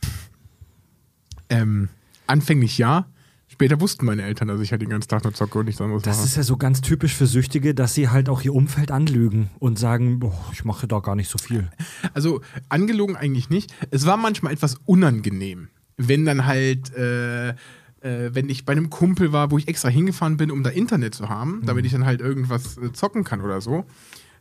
Ähm, 1.49 1.89
anfänglich 2.27 2.77
ja. 2.77 3.07
Später 3.47 3.81
wussten 3.81 4.05
meine 4.05 4.21
Eltern, 4.21 4.47
dass 4.47 4.61
ich 4.61 4.71
halt 4.71 4.81
den 4.84 4.89
ganzen 4.89 5.09
Tag 5.09 5.23
nur 5.23 5.34
zocke 5.34 5.59
und 5.59 5.65
nichts 5.65 5.81
anderes 5.81 6.03
Das 6.03 6.17
mache. 6.17 6.27
ist 6.27 6.38
ja 6.38 6.43
so 6.43 6.55
ganz 6.55 6.81
typisch 6.81 7.15
für 7.15 7.26
Süchtige, 7.26 7.73
dass 7.73 7.95
sie 7.95 8.07
halt 8.09 8.30
auch 8.30 8.41
ihr 8.43 8.53
Umfeld 8.53 8.91
anlügen 8.91 9.49
und 9.57 9.80
sagen, 9.80 10.19
boah, 10.19 10.45
ich 10.53 10.63
mache 10.63 10.88
da 10.88 10.99
gar 10.99 11.15
nicht 11.15 11.30
so 11.30 11.38
viel. 11.39 11.69
Also 12.13 12.41
angelogen 12.69 13.15
eigentlich 13.15 13.49
nicht. 13.49 13.73
Es 13.89 14.05
war 14.05 14.17
manchmal 14.17 14.53
etwas 14.53 14.77
unangenehm, 14.85 15.67
wenn 15.97 16.26
dann 16.26 16.45
halt, 16.45 16.93
äh, 16.93 17.55
äh, 18.01 18.30
wenn 18.34 18.49
ich 18.49 18.65
bei 18.65 18.71
einem 18.73 18.89
Kumpel 18.89 19.31
war, 19.34 19.51
wo 19.51 19.57
ich 19.57 19.67
extra 19.67 19.89
hingefahren 19.89 20.38
bin, 20.38 20.51
um 20.51 20.63
da 20.63 20.69
Internet 20.69 21.15
zu 21.15 21.30
haben, 21.30 21.61
damit 21.65 21.85
ich 21.85 21.91
dann 21.91 22.05
halt 22.05 22.21
irgendwas 22.21 22.77
äh, 22.77 22.91
zocken 22.93 23.23
kann 23.23 23.41
oder 23.41 23.61
so. 23.61 23.85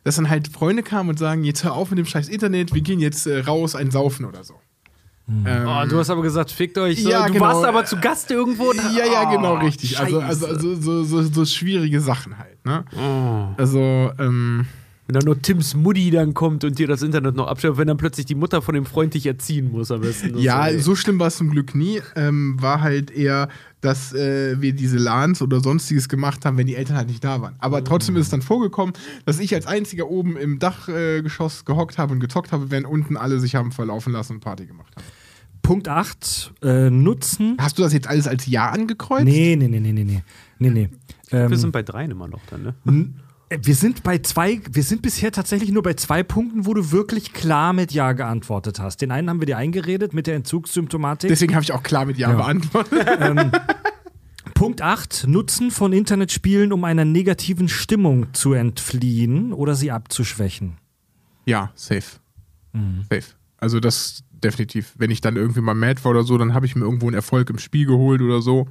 Dass 0.03 0.15
dann 0.15 0.29
halt 0.29 0.47
Freunde 0.47 0.81
kamen 0.81 1.09
und 1.09 1.19
sagen, 1.19 1.43
jetzt 1.43 1.63
hör 1.63 1.73
auf 1.73 1.89
mit 1.89 1.99
dem 1.99 2.05
scheiß 2.05 2.29
Internet, 2.29 2.73
wir 2.73 2.81
gehen 2.81 2.99
jetzt 2.99 3.27
äh, 3.27 3.39
raus, 3.41 3.75
ein 3.75 3.91
Saufen 3.91 4.25
oder 4.25 4.43
so. 4.43 4.53
Ähm, 5.45 5.67
Oh, 5.67 5.85
du 5.87 5.99
hast 5.99 6.09
aber 6.09 6.23
gesagt, 6.23 6.49
fickt 6.51 6.77
euch. 6.79 7.03
So. 7.03 7.09
Ja, 7.09 7.27
du 7.27 7.33
genau. 7.33 7.45
warst 7.45 7.63
aber 7.65 7.85
zu 7.85 7.97
Gast 7.97 8.31
irgendwo. 8.31 8.69
und- 8.71 8.77
ja, 8.97 9.05
ja, 9.05 9.29
genau, 9.29 9.55
Oh, 9.55 9.59
richtig. 9.59 9.99
Also, 9.99 10.19
also, 10.21 10.47
Scheiße. 10.47 10.57
also 10.57 10.75
so, 10.81 11.03
so, 11.03 11.21
so 11.23 11.45
schwierige 11.45 12.01
Sachen 12.01 12.37
halt, 12.39 12.65
ne? 12.65 12.83
Oh. 12.97 13.53
Also, 13.61 14.11
ähm, 14.17 14.65
Wenn 15.09 15.15
dann 15.15 15.25
nur 15.25 15.41
Tims 15.41 15.73
Mutti 15.73 16.11
dann 16.11 16.35
kommt 16.35 16.63
und 16.63 16.77
dir 16.77 16.85
das 16.85 17.01
Internet 17.01 17.35
noch 17.35 17.47
abstellt, 17.47 17.77
wenn 17.77 17.87
dann 17.87 17.97
plötzlich 17.97 18.27
die 18.27 18.35
Mutter 18.35 18.61
von 18.61 18.75
dem 18.75 18.85
Freund 18.85 19.15
dich 19.15 19.25
erziehen 19.25 19.71
muss 19.71 19.89
am 19.89 20.01
besten. 20.01 20.37
Ja, 20.37 20.67
ist, 20.67 20.85
so 20.85 20.93
schlimm 20.93 21.17
war 21.17 21.25
es 21.25 21.37
zum 21.37 21.49
Glück 21.49 21.73
nie. 21.73 21.99
Ähm, 22.15 22.61
war 22.61 22.81
halt 22.81 23.09
eher, 23.09 23.49
dass 23.81 24.13
äh, 24.13 24.61
wir 24.61 24.73
diese 24.73 24.99
LANs 24.99 25.41
oder 25.41 25.61
sonstiges 25.61 26.09
gemacht 26.09 26.45
haben, 26.45 26.59
wenn 26.59 26.67
die 26.67 26.75
Eltern 26.75 26.95
halt 26.95 27.07
nicht 27.07 27.23
da 27.23 27.41
waren. 27.41 27.55
Aber 27.57 27.83
trotzdem 27.83 28.17
ist 28.17 28.25
es 28.25 28.29
dann 28.29 28.43
vorgekommen, 28.43 28.93
dass 29.25 29.39
ich 29.39 29.55
als 29.55 29.65
einziger 29.65 30.07
oben 30.11 30.37
im 30.37 30.59
Dachgeschoss 30.59 31.61
äh, 31.61 31.65
gehockt 31.65 31.97
habe 31.97 32.13
und 32.13 32.19
gezockt 32.19 32.51
habe, 32.51 32.69
während 32.69 32.85
unten 32.85 33.17
alle 33.17 33.39
sich 33.39 33.55
haben 33.55 33.71
verlaufen 33.71 34.13
lassen 34.13 34.33
und 34.33 34.39
Party 34.41 34.67
gemacht 34.67 34.95
haben. 34.95 35.05
Punkt 35.63 35.87
8. 35.87 36.53
Äh, 36.61 36.91
Nutzen. 36.91 37.57
Hast 37.59 37.79
du 37.79 37.81
das 37.81 37.93
jetzt 37.93 38.07
alles 38.07 38.27
als 38.27 38.45
Ja 38.45 38.69
angekreuzt? 38.69 39.25
Nee, 39.25 39.55
nee, 39.55 39.69
nee, 39.69 39.79
nee, 39.79 39.91
nee, 39.91 40.03
nee. 40.03 40.23
nee, 40.59 40.69
nee. 40.69 40.89
Ähm, 41.31 41.49
Wir 41.49 41.57
sind 41.57 41.71
bei 41.71 41.81
dreien 41.81 42.11
immer 42.11 42.27
noch 42.27 42.41
dann, 42.51 42.61
ne? 42.61 42.75
Äh, 43.49 43.59
Wir 43.61 43.75
sind 43.75 44.03
bei 44.03 44.19
zwei, 44.19 44.61
wir 44.71 44.83
sind 44.83 45.01
bisher 45.01 45.31
tatsächlich 45.31 45.71
nur 45.71 45.83
bei 45.83 45.93
zwei 45.95 46.23
Punkten, 46.23 46.65
wo 46.65 46.73
du 46.73 46.91
wirklich 46.91 47.33
klar 47.33 47.73
mit 47.73 47.91
Ja 47.91 48.13
geantwortet 48.13 48.79
hast. 48.79 49.01
Den 49.01 49.11
einen 49.11 49.29
haben 49.29 49.41
wir 49.41 49.45
dir 49.47 49.57
eingeredet 49.57 50.13
mit 50.13 50.27
der 50.27 50.35
Entzugssymptomatik. 50.35 51.29
Deswegen 51.29 51.53
habe 51.55 51.63
ich 51.63 51.71
auch 51.71 51.83
klar 51.83 52.05
mit 52.05 52.17
Ja, 52.17 52.31
Ja. 52.31 52.37
beantwortet. 52.37 53.07
Punkt 54.53 54.81
8. 54.81 55.25
Nutzen 55.27 55.71
von 55.71 55.93
Internetspielen, 55.93 56.73
um 56.73 56.83
einer 56.83 57.05
negativen 57.05 57.69
Stimmung 57.69 58.33
zu 58.33 58.53
entfliehen 58.53 59.53
oder 59.53 59.75
sie 59.75 59.91
abzuschwächen. 59.91 60.77
Ja, 61.45 61.71
safe. 61.75 62.19
Safe. 63.09 63.23
Also 63.57 63.79
das 63.79 64.23
definitiv. 64.31 64.93
Wenn 64.97 65.11
ich 65.11 65.21
dann 65.21 65.35
irgendwie 65.35 65.61
mal 65.61 65.75
mad 65.75 66.03
war 66.03 66.11
oder 66.11 66.23
so, 66.23 66.37
dann 66.37 66.53
habe 66.53 66.65
ich 66.65 66.75
mir 66.75 66.83
irgendwo 66.85 67.07
einen 67.07 67.15
Erfolg 67.15 67.49
im 67.49 67.57
Spiel 67.57 67.85
geholt 67.85 68.21
oder 68.21 68.41
so 68.41 68.67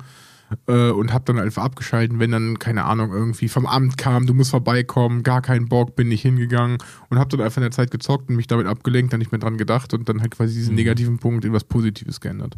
äh, 0.67 0.91
und 0.91 1.13
habe 1.13 1.25
dann 1.25 1.39
einfach 1.39 1.63
abgeschalten, 1.63 2.19
wenn 2.19 2.31
dann, 2.31 2.59
keine 2.59 2.85
Ahnung, 2.85 3.13
irgendwie 3.13 3.49
vom 3.49 3.67
Amt 3.67 3.99
kam, 3.99 4.27
du 4.27 4.35
musst 4.35 4.51
vorbeikommen, 4.51 5.23
gar 5.23 5.43
keinen 5.43 5.69
Bock, 5.69 5.97
bin 5.97 6.09
nicht 6.09 6.23
hingegangen 6.23 6.79
und 7.11 7.19
habe 7.19 7.31
dann 7.31 7.45
einfach 7.45 7.59
in 7.59 7.63
der 7.63 7.71
Zeit 7.71 7.91
gezockt 7.91 8.29
und 8.29 8.37
mich 8.37 8.47
damit 8.47 8.67
abgelenkt, 8.67 9.13
dann 9.13 9.19
nicht 9.19 9.33
mehr 9.33 9.39
dran 9.39 9.59
gedacht 9.59 9.95
und 9.95 10.09
dann 10.09 10.21
halt 10.21 10.33
quasi 10.33 10.55
diesen 10.55 10.75
negativen 10.75 11.19
Punkt 11.19 11.45
in 11.45 11.53
was 11.53 11.65
Positives 11.65 12.21
geändert. 12.21 12.57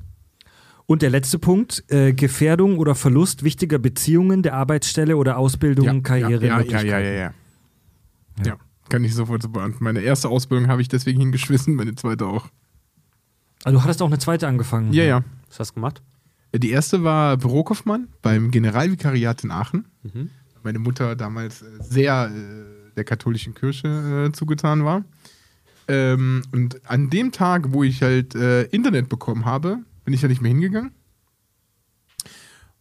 Und 0.87 1.03
der 1.03 1.11
letzte 1.11 1.39
Punkt, 1.39 1.85
äh, 1.89 2.13
Gefährdung 2.13 2.79
oder 2.79 2.97
Verlust 2.97 3.45
wichtiger 3.45 3.79
Beziehungen, 3.79 4.43
der 4.43 4.55
Arbeitsstelle 4.55 5.17
oder 5.17 5.39
Ausbildung, 5.39 6.03
Karriere. 6.03 6.45
ja, 6.45 6.61
ja, 6.61 6.81
ja, 6.83 6.99
ja, 6.99 7.13
ja. 7.13 7.35
Ja, 8.45 8.57
Kann 8.89 9.05
ich 9.05 9.15
sofort 9.15 9.43
so 9.43 9.49
beantworten. 9.49 9.85
Meine 9.85 10.01
erste 10.01 10.29
Ausbildung 10.29 10.69
habe 10.69 10.83
ich 10.83 10.89
deswegen 10.89 11.21
hingeschmissen, 11.21 11.75
meine 11.75 11.95
zweite 11.95 12.27
auch. 12.27 12.49
Also 13.63 13.79
du 13.79 13.85
hattest 13.85 14.03
auch 14.03 14.07
eine 14.07 14.19
zweite 14.19 14.49
angefangen. 14.49 14.93
Ja, 14.93 15.05
ja. 15.05 15.23
Was 15.49 15.61
hast 15.61 15.71
du 15.71 15.75
gemacht? 15.75 16.03
Die 16.55 16.71
erste 16.71 17.05
war 17.05 17.37
Bürokaufmann 17.37 18.09
beim 18.23 18.51
Generalvikariat 18.51 19.45
in 19.45 19.51
Aachen. 19.51 19.87
Mhm. 20.03 20.31
Meine 20.63 20.79
Mutter 20.79 21.17
damals 21.17 21.63
äh, 21.63 21.67
sehr 21.81 22.31
äh, 22.31 22.95
der 22.97 23.05
katholischen 23.05 23.55
Kirche 23.55 24.29
äh, 24.29 24.33
zugetan 24.33 24.85
war. 24.85 25.05
Ähm, 25.89 26.43
und 26.53 26.81
an 26.89 27.11
dem 27.11 27.33
Tag, 27.33 27.73
wo 27.73 27.83
ich 27.83 28.03
halt 28.03 28.35
äh, 28.35 28.63
Internet 28.65 29.09
bekommen 29.09 29.45
habe, 29.45 29.79
bin 30.05 30.15
ich 30.15 30.23
ja 30.23 30.29
nicht 30.29 30.41
mehr 30.41 30.51
hingegangen. 30.51 30.93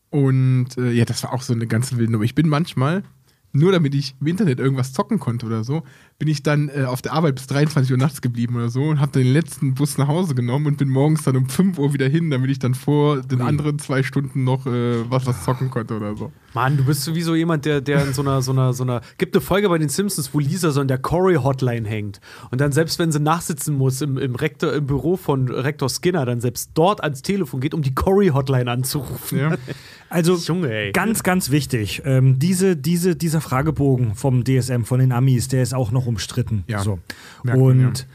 Und 0.10 0.78
äh, 0.78 0.92
ja, 0.92 1.06
das 1.06 1.24
war 1.24 1.34
auch 1.34 1.42
so 1.42 1.54
eine 1.54 1.68
ganze 1.68 1.98
wilde 1.98 2.12
Nummer. 2.12 2.24
Ich 2.24 2.36
bin 2.36 2.50
manchmal, 2.50 3.04
nur 3.52 3.72
damit 3.72 3.96
ich 3.96 4.16
im 4.22 4.28
Internet 4.28 4.60
irgendwas 4.60 4.94
zocken 4.94 5.20
konnte 5.20 5.46
oder 5.46 5.64
so, 5.64 5.84
bin 6.18 6.28
ich 6.28 6.44
dann 6.44 6.70
äh, 6.70 6.84
auf 6.84 7.02
der 7.02 7.14
Arbeit 7.14 7.36
bis 7.36 7.48
23 7.48 7.92
Uhr 7.92 7.98
nachts 7.98 8.22
geblieben 8.22 8.56
oder 8.56 8.70
so 8.70 8.84
und 8.84 9.00
habe 9.00 9.12
dann 9.12 9.24
den 9.24 9.34
letzten 9.34 9.74
Bus 9.74 9.98
nach 9.98 10.08
Hause 10.08 10.36
genommen 10.36 10.68
und 10.68 10.78
bin 10.78 10.90
morgens 10.90 11.24
dann 11.24 11.36
um 11.36 11.50
5 11.50 11.80
Uhr 11.80 11.94
wieder 11.94 12.08
hin, 12.08 12.30
damit 12.30 12.52
ich 12.52 12.60
dann 12.60 12.76
vor 12.76 13.22
den 13.22 13.42
anderen 13.42 13.80
zwei 13.80 14.04
Stunden 14.04 14.44
noch 14.44 14.66
äh, 14.66 15.10
was, 15.10 15.26
was 15.26 15.44
zocken 15.44 15.70
konnte 15.70 15.96
oder 15.96 16.16
so. 16.16 16.32
Mann, 16.54 16.78
du 16.78 16.86
bist 16.86 17.04
sowieso 17.04 17.36
jemand, 17.36 17.66
der, 17.66 17.82
der 17.82 18.06
in 18.06 18.14
so 18.14 18.22
einer, 18.22 18.42
so 18.42 18.52
einer, 18.52 18.74
so 18.74 18.84
einer. 18.84 19.02
Gibt 19.18 19.36
eine 19.36 19.42
Folge 19.42 19.70
bei 19.70 19.78
den 19.78 19.90
Simpsons, 19.90 20.34
wo 20.34 20.40
Lisa 20.40 20.72
so 20.72 20.82
in 20.82 20.88
der 20.88 20.98
Corey-Hotline 20.98 21.88
hängt. 21.88 22.20
Und 22.52 22.62
dann, 22.62 22.72
selbst 22.72 23.00
wenn 23.00 23.12
sie 23.12 23.20
nachsitzen 23.20 23.76
muss 23.76 24.02
im, 24.02 24.18
im, 24.18 24.36
Rektor, 24.36 24.74
im 24.74 24.88
Büro 24.88 25.18
von 25.18 25.50
Rektor 25.50 25.90
Skinner, 25.90 26.26
dann 26.26 26.42
selbst 26.42 26.72
dort 26.74 27.04
ans 27.04 27.22
Telefon 27.22 27.60
geht, 27.60 27.74
um 27.74 27.82
die 27.82 27.94
Corey-Hotline 27.94 28.70
anzurufen. 28.70 29.40
Ja. 29.40 29.56
Also 30.12 30.38
Junge, 30.38 30.92
ganz, 30.92 31.22
ganz 31.22 31.52
wichtig. 31.52 32.02
Ähm, 32.04 32.40
diese, 32.40 32.76
diese, 32.76 33.16
dieser 33.16 33.42
Fragebogen 33.42 34.16
vom 34.16 34.44
DSM, 34.44 34.82
von 34.82 35.00
den 35.00 35.12
Amis, 35.12 35.50
der 35.50 35.62
ist 35.62 35.76
auch 35.76 35.92
noch 35.92 36.08
umstritten. 36.08 36.64
Ja. 36.66 36.80
So. 36.80 36.98
Man, 37.44 37.62
Und 37.62 38.08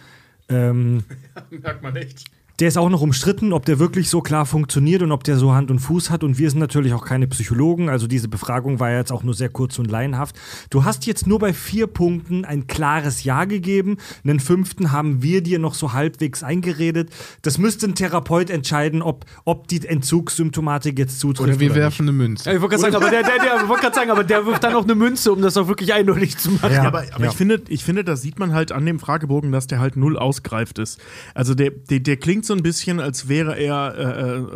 ähm, 0.48 1.04
Merkt 1.50 1.82
man 1.82 1.96
echt. 1.96 2.24
Der 2.60 2.68
ist 2.68 2.76
auch 2.78 2.88
noch 2.88 3.00
umstritten, 3.00 3.52
ob 3.52 3.64
der 3.64 3.80
wirklich 3.80 4.08
so 4.08 4.20
klar 4.20 4.46
funktioniert 4.46 5.02
und 5.02 5.10
ob 5.10 5.24
der 5.24 5.36
so 5.36 5.54
Hand 5.54 5.72
und 5.72 5.80
Fuß 5.80 6.10
hat. 6.10 6.22
Und 6.22 6.38
wir 6.38 6.48
sind 6.50 6.60
natürlich 6.60 6.92
auch 6.94 7.04
keine 7.04 7.26
Psychologen. 7.26 7.88
Also 7.88 8.06
diese 8.06 8.28
Befragung 8.28 8.78
war 8.78 8.90
ja 8.92 8.98
jetzt 8.98 9.10
auch 9.10 9.24
nur 9.24 9.34
sehr 9.34 9.48
kurz 9.48 9.78
und 9.80 9.90
laienhaft. 9.90 10.36
Du 10.70 10.84
hast 10.84 11.04
jetzt 11.06 11.26
nur 11.26 11.40
bei 11.40 11.52
vier 11.52 11.88
Punkten 11.88 12.44
ein 12.44 12.68
klares 12.68 13.24
Ja 13.24 13.44
gegeben. 13.44 13.96
Einen 14.22 14.38
fünften 14.38 14.92
haben 14.92 15.20
wir 15.20 15.42
dir 15.42 15.58
noch 15.58 15.74
so 15.74 15.92
halbwegs 15.94 16.44
eingeredet. 16.44 17.10
Das 17.42 17.58
müsste 17.58 17.86
ein 17.86 17.96
Therapeut 17.96 18.50
entscheiden, 18.50 19.02
ob, 19.02 19.24
ob 19.44 19.66
die 19.66 19.84
Entzugssymptomatik 19.84 20.96
jetzt 20.98 21.18
zutrifft. 21.20 21.48
Oder 21.48 21.58
wir 21.60 21.68
nicht. 21.70 21.76
werfen 21.76 22.02
eine 22.02 22.12
Münze. 22.12 22.48
Ja, 22.48 22.54
ich 22.54 22.60
wollte 22.62 22.76
gerade 22.76 22.92
sagen, 22.92 22.96
aber 23.04 23.10
der, 23.10 23.22
der, 23.24 23.38
der, 23.42 23.62
ich 23.62 23.68
wollte 23.68 23.82
gerade 23.82 23.94
sagen, 23.96 24.10
aber 24.10 24.24
der 24.24 24.46
wirft 24.46 24.62
dann 24.62 24.72
noch 24.74 24.84
eine 24.84 24.94
Münze, 24.94 25.32
um 25.32 25.42
das 25.42 25.56
auch 25.56 25.66
wirklich 25.68 25.92
eindeutig 25.92 26.36
zu 26.38 26.52
machen. 26.52 26.72
Ja. 26.72 26.84
Aber, 26.84 27.04
aber 27.12 27.24
Ja. 27.24 27.30
ich, 27.30 27.36
finde, 27.36 27.62
ich 27.68 27.82
finde, 27.84 28.04
das 28.04 28.22
sieht 28.22 28.38
man 28.38 28.52
halt 28.52 28.72
an 28.72 28.86
dem 28.86 29.00
Fragebogen, 29.00 29.50
dass 29.52 29.66
der 29.66 29.80
halt 29.80 29.96
null 29.96 30.16
ausgereift 30.16 30.78
ist. 30.78 31.00
Also 31.34 31.54
der, 31.54 31.70
der, 31.70 31.98
der 32.00 32.16
klingt 32.16 32.43
so 32.46 32.54
ein 32.54 32.62
bisschen, 32.62 33.00
als 33.00 33.28
wäre 33.28 33.56
er 33.58 33.94
äh, 33.96 34.38
äh, 34.38 34.46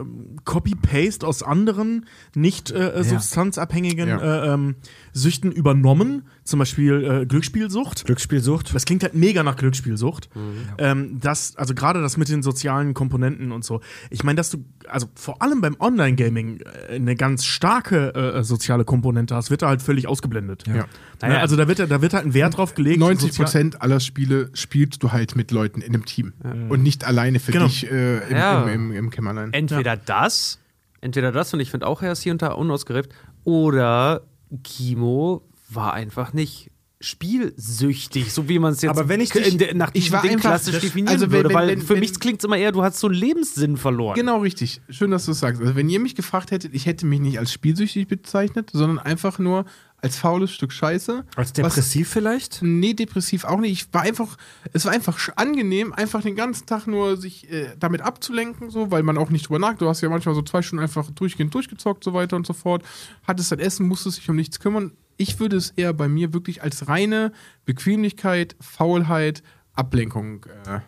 Copy-Paste 0.45 1.27
aus 1.27 1.43
anderen 1.43 2.07
nicht 2.35 2.71
äh, 2.71 2.91
äh, 2.91 3.05
substanzabhängigen 3.05 4.09
Ja. 4.09 4.45
äh, 4.45 4.55
ähm, 4.55 4.77
Süchten 5.13 5.51
übernommen. 5.53 6.23
Zum 6.45 6.59
Beispiel 6.61 7.05
äh, 7.23 7.27
Glücksspielsucht. 7.27 8.07
Glücksspielsucht. 8.07 8.75
Das 8.75 8.85
klingt 8.87 9.03
halt 9.03 9.15
mega 9.15 9.43
nach 9.43 9.57
Glücksspielsucht. 9.57 10.31
Ähm, 10.79 11.19
das, 11.21 11.57
also 11.57 11.75
gerade 11.75 12.01
das 12.01 12.17
mit 12.17 12.29
den 12.31 12.43
sozialen 12.43 12.95
Komponenten 12.95 13.53
und 13.53 13.65
so. 13.65 13.81
Ich 14.11 14.25
meine, 14.25 14.37
dass 14.37 14.51
du, 14.51 14.65
also 14.89 15.09
vor 15.15 15.43
allem 15.43 15.61
beim 15.61 15.77
Online-Gaming 15.79 16.61
eine 16.91 17.17
ganz 17.17 17.45
starke 17.45 18.15
äh, 18.15 18.43
soziale 18.45 18.85
Komponente 18.87 19.35
hast, 19.35 19.51
wird 19.51 19.61
da 19.63 19.69
halt 19.69 19.83
völlig 19.83 20.07
ausgeblendet. 20.09 20.65
Ja. 20.67 20.87
Naja, 21.21 21.41
also 21.41 21.57
da 21.57 21.69
wird, 21.69 21.81
da 21.81 22.01
wird 22.01 22.15
halt 22.15 22.25
ein 22.25 22.33
Wert 22.35 22.57
drauf 22.57 22.75
gelegt. 22.75 22.99
90 23.01 23.29
sozial- 23.33 23.45
Prozent 23.45 23.83
aller 23.83 24.01
Spiele 24.01 24.51
spielst 24.55 25.03
du 25.03 25.13
halt 25.13 25.37
mit 25.37 25.51
Leuten 25.51 25.81
in 25.83 25.93
einem 25.95 26.05
Team 26.07 26.33
und 26.69 26.83
nicht 26.83 27.05
alleine 27.05 27.41
für 27.41 27.53
Genau. 27.53 27.67
dich 27.67 27.78
äh, 27.85 28.29
im, 28.29 28.37
Ja. 28.37 28.63
im, 28.63 28.69
im, 28.69 28.93
im 28.93 29.11
Kämmerlein. 29.11 29.53
Entweder 29.53 29.97
das, 29.97 30.59
entweder 31.01 31.33
das, 31.33 31.53
und 31.55 31.61
ich 31.61 31.71
finde 31.71 31.87
auch, 31.87 32.03
er 32.03 32.13
ist 32.13 32.23
hier 32.23 32.33
und 32.33 32.43
da 32.43 32.49
unausgereift, 32.53 33.11
oder 33.45 34.23
Kimo 34.65 35.43
war 35.71 35.93
einfach 35.95 36.33
nicht 36.33 36.71
spielsüchtig, 37.01 38.33
so 38.33 38.49
wie 38.49 38.59
man 38.59 38.73
es 38.73 38.83
jetzt 38.83 38.91
Aber 38.91 39.09
wenn 39.09 39.21
ich 39.21 39.31
dich- 39.31 39.61
in 39.61 39.77
nach 39.79 39.91
ich 39.93 40.05
diesem 40.05 40.15
war 40.15 40.23
Ding 40.23 40.33
einfach- 40.33 40.51
klassisch 40.51 40.81
definieren 40.81 41.15
also 41.15 41.27
wenn- 41.31 41.45
würde, 41.45 41.55
weil 41.55 41.69
wenn- 41.69 41.81
für 41.81 41.91
wenn- 41.95 42.01
mich 42.01 42.19
klingt 42.19 42.41
es 42.41 42.45
immer 42.45 42.57
eher, 42.57 42.73
du 42.73 42.83
hast 42.83 42.99
so 42.99 43.07
einen 43.07 43.15
Lebenssinn 43.17 43.77
verloren. 43.77 44.17
Genau 44.17 44.39
richtig. 44.41 44.81
Schön, 44.89 45.11
dass 45.13 45.25
du 45.27 45.31
es 45.33 45.39
sagst. 45.39 45.61
Also 45.61 45.77
wenn 45.77 45.89
ihr 45.89 46.01
mich 46.01 46.17
gefragt 46.17 46.51
hättet, 46.51 46.75
ich 46.75 46.87
hätte 46.87 47.07
mich 47.07 47.21
nicht 47.21 47.39
als 47.39 47.53
spielsüchtig 47.53 48.09
bezeichnet, 48.09 48.71
sondern 48.73 48.99
einfach 48.99 49.39
nur 49.39 49.65
als 50.01 50.17
faules 50.17 50.53
Stück 50.53 50.73
Scheiße. 50.73 51.25
Als 51.37 51.49
Was- 51.49 51.53
depressiv 51.53 52.09
vielleicht? 52.09 52.61
Nee, 52.63 52.95
depressiv 52.95 53.45
auch 53.45 53.59
nicht. 53.59 53.73
Ich 53.73 53.95
war 53.95 54.03
einfach, 54.03 54.37
es 54.73 54.85
war 54.85 54.93
einfach 54.93 55.19
angenehm, 55.37 55.93
einfach 55.93 56.23
den 56.23 56.37
ganzen 56.37 56.67
Tag 56.67 56.87
nur 56.87 57.17
sich 57.17 57.51
äh, 57.51 57.75
damit 57.79 58.01
abzulenken, 58.03 58.71
so, 58.71 58.91
weil 58.91 59.03
man 59.03 59.19
auch 59.19 59.31
nicht 59.31 59.49
drüber 59.49 59.59
nachdenkt. 59.59 59.83
Du 59.83 59.89
hast 59.89 60.01
ja 60.01 60.09
manchmal 60.09 60.35
so 60.35 60.43
zwei 60.43 60.63
Stunden 60.63 60.83
einfach 60.83 61.11
durchgehend 61.11 61.53
durchgezockt, 61.53 62.05
so 62.05 62.15
weiter 62.15 62.37
und 62.37 62.47
so 62.47 62.53
fort. 62.53 62.85
Hattest 63.25 63.51
dein 63.51 63.59
Essen, 63.59 63.87
musstest 63.89 64.19
dich 64.19 64.31
um 64.31 64.37
nichts 64.37 64.61
kümmern. 64.61 64.93
Ich 65.17 65.41
würde 65.41 65.57
es 65.57 65.71
eher 65.71 65.93
bei 65.93 66.07
mir 66.09 66.33
wirklich 66.33 66.63
als 66.63 66.87
reine 66.87 67.33
Bequemlichkeit, 67.65 68.55
Faulheit, 68.61 69.43
Ablenkung 69.75 70.47
äh. 70.67 70.81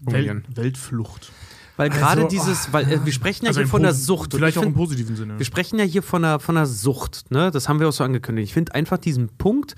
Welt, 0.00 0.44
Weltflucht. 0.56 1.32
Weil 1.78 1.90
gerade 1.90 2.24
Also, 2.24 2.28
dieses, 2.28 2.72
weil 2.72 2.90
äh, 2.90 3.04
wir 3.04 3.12
sprechen 3.12 3.44
ja 3.44 3.50
Also 3.50 3.60
hier 3.60 3.68
von 3.68 3.82
der 3.82 3.94
Sucht. 3.94 4.34
Vielleicht 4.34 4.56
ich 4.56 4.62
auch 4.62 4.66
im 4.66 4.74
positiven 4.74 5.14
Sinne. 5.14 5.38
Wir 5.38 5.46
sprechen 5.46 5.78
ja 5.78 5.84
hier 5.84 6.02
von 6.02 6.24
einer, 6.24 6.40
von 6.40 6.66
Sucht, 6.66 7.30
ne? 7.30 7.52
Das 7.52 7.68
haben 7.68 7.78
wir 7.78 7.88
auch 7.88 7.92
so 7.92 8.02
angekündigt. 8.02 8.48
Ich 8.48 8.54
finde 8.54 8.74
einfach 8.74 8.98
diesen 8.98 9.28
Punkt, 9.38 9.76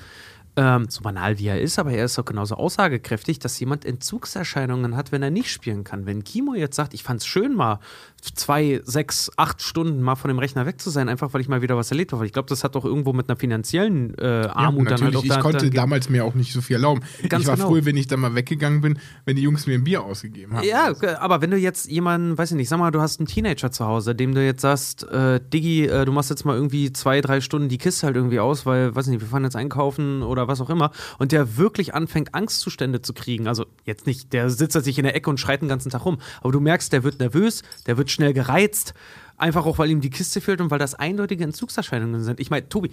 ähm, 0.57 0.87
so 0.89 1.03
banal 1.03 1.39
wie 1.39 1.47
er 1.47 1.61
ist, 1.61 1.79
aber 1.79 1.93
er 1.93 2.07
ist 2.07 2.19
auch 2.19 2.25
genauso 2.25 2.55
aussagekräftig, 2.57 3.39
dass 3.39 3.61
jemand 3.61 3.85
Entzugserscheinungen 3.85 4.97
hat, 4.97 5.13
wenn 5.13 5.23
er 5.23 5.31
nicht 5.31 5.51
spielen 5.51 5.85
kann. 5.85 6.07
Wenn 6.07 6.25
Kimo 6.25 6.55
jetzt 6.55 6.75
sagt, 6.75 6.95
ich 6.95 7.03
fand 7.03 7.21
es 7.21 7.27
schön, 7.27 7.55
mal 7.55 7.81
zwei, 8.21 8.81
sechs, 8.85 9.31
acht 9.37 9.63
Stunden 9.63 10.03
mal 10.03 10.17
von 10.17 10.29
dem 10.29 10.39
Rechner 10.39 10.67
weg 10.67 10.81
zu 10.81 10.91
sein, 10.91 11.09
einfach 11.09 11.33
weil 11.33 11.41
ich 11.41 11.49
mal 11.49 11.63
wieder 11.63 11.77
was 11.77 11.91
erlebt 11.91 12.13
habe. 12.13 12.27
Ich 12.27 12.33
glaube, 12.33 12.49
das 12.49 12.65
hat 12.65 12.75
doch 12.75 12.85
irgendwo 12.85 13.13
mit 13.13 13.29
einer 13.29 13.37
finanziellen 13.37 14.17
äh, 14.19 14.49
Armut 14.53 14.91
dann 14.91 15.01
halt 15.01 15.13
natürlich. 15.13 15.17
auch 15.17 15.23
ich 15.25 15.29
da, 15.31 15.41
konnte 15.41 15.71
da, 15.71 15.83
damals 15.83 16.09
mir 16.09 16.25
auch 16.25 16.35
nicht 16.35 16.53
so 16.53 16.61
viel 16.61 16.77
erlauben. 16.77 17.03
Ganz 17.29 17.43
ich 17.43 17.49
war 17.49 17.57
genau. 17.57 17.69
früher, 17.69 17.85
wenn 17.85 17.97
ich 17.97 18.07
dann 18.07 18.21
mal 18.21 18.35
weggegangen 18.35 18.81
bin, 18.81 18.99
wenn 19.25 19.37
die 19.37 19.43
Jungs 19.43 19.67
mir 19.67 19.75
ein 19.75 19.85
Bier 19.85 20.03
ausgegeben 20.03 20.55
haben. 20.55 20.67
Ja, 20.67 20.93
aber 21.19 21.41
wenn 21.41 21.51
du 21.51 21.57
jetzt 21.57 21.91
jemanden, 21.91 22.37
weiß 22.37 22.51
ich 22.53 22.57
nicht, 22.57 22.69
sag 22.69 22.79
mal, 22.79 22.91
du 22.91 23.01
hast 23.01 23.21
einen 23.21 23.27
Teenager 23.27 23.71
zu 23.71 23.87
Hause, 23.87 24.15
dem 24.15 24.35
du 24.35 24.45
jetzt 24.45 24.63
sagst, 24.63 25.05
äh, 25.05 25.41
Diggi, 25.53 25.87
äh, 25.87 26.05
du 26.05 26.13
machst 26.13 26.31
jetzt 26.31 26.45
mal 26.45 26.55
irgendwie 26.55 26.93
zwei, 26.93 27.21
drei 27.21 27.41
Stunden 27.41 27.69
die 27.69 27.79
Kiste 27.79 28.07
halt 28.07 28.17
irgendwie 28.17 28.41
aus, 28.41 28.67
weil, 28.67 28.95
weiß 28.95 29.07
ich 29.07 29.13
nicht, 29.13 29.21
wir 29.21 29.29
fahren 29.29 29.45
jetzt 29.45 29.57
einkaufen 29.57 30.23
oder 30.23 30.49
was 30.49 30.61
auch 30.61 30.71
immer, 30.71 30.91
und 31.19 31.33
der 31.33 31.57
wirklich 31.57 31.95
anfängt, 31.95 32.35
Angstzustände 32.35 33.03
zu 33.03 33.15
kriegen. 33.15 33.49
Also 33.49 33.67
jetzt 33.85 34.07
nicht, 34.07 34.33
der 34.33 34.51
sitzt 34.51 34.81
nicht 34.87 34.99
in 34.99 35.05
der 35.05 35.15
Ecke 35.15 35.31
und 35.31 35.39
schreit 35.39 35.63
den 35.63 35.69
ganzen 35.69 35.91
Tag 35.91 36.05
rum, 36.05 36.19
aber 36.41 36.53
du 36.53 36.61
merkst, 36.61 36.93
der 36.93 37.03
wird 37.03 37.21
nervös, 37.21 37.63
der 37.87 37.97
wird 37.97 38.10
schnell 38.11 38.33
gereizt, 38.33 38.95
einfach 39.37 39.67
auch, 39.67 39.79
weil 39.79 39.91
ihm 39.91 40.01
die 40.01 40.11
Kiste 40.11 40.41
fehlt 40.41 40.61
und 40.61 40.71
weil 40.71 40.79
das 40.79 40.95
eindeutige 40.95 41.45
Entzugserscheinungen 41.45 42.23
sind. 42.23 42.41
Ich 42.41 42.51
meine, 42.51 42.69
Tobi, 42.69 42.91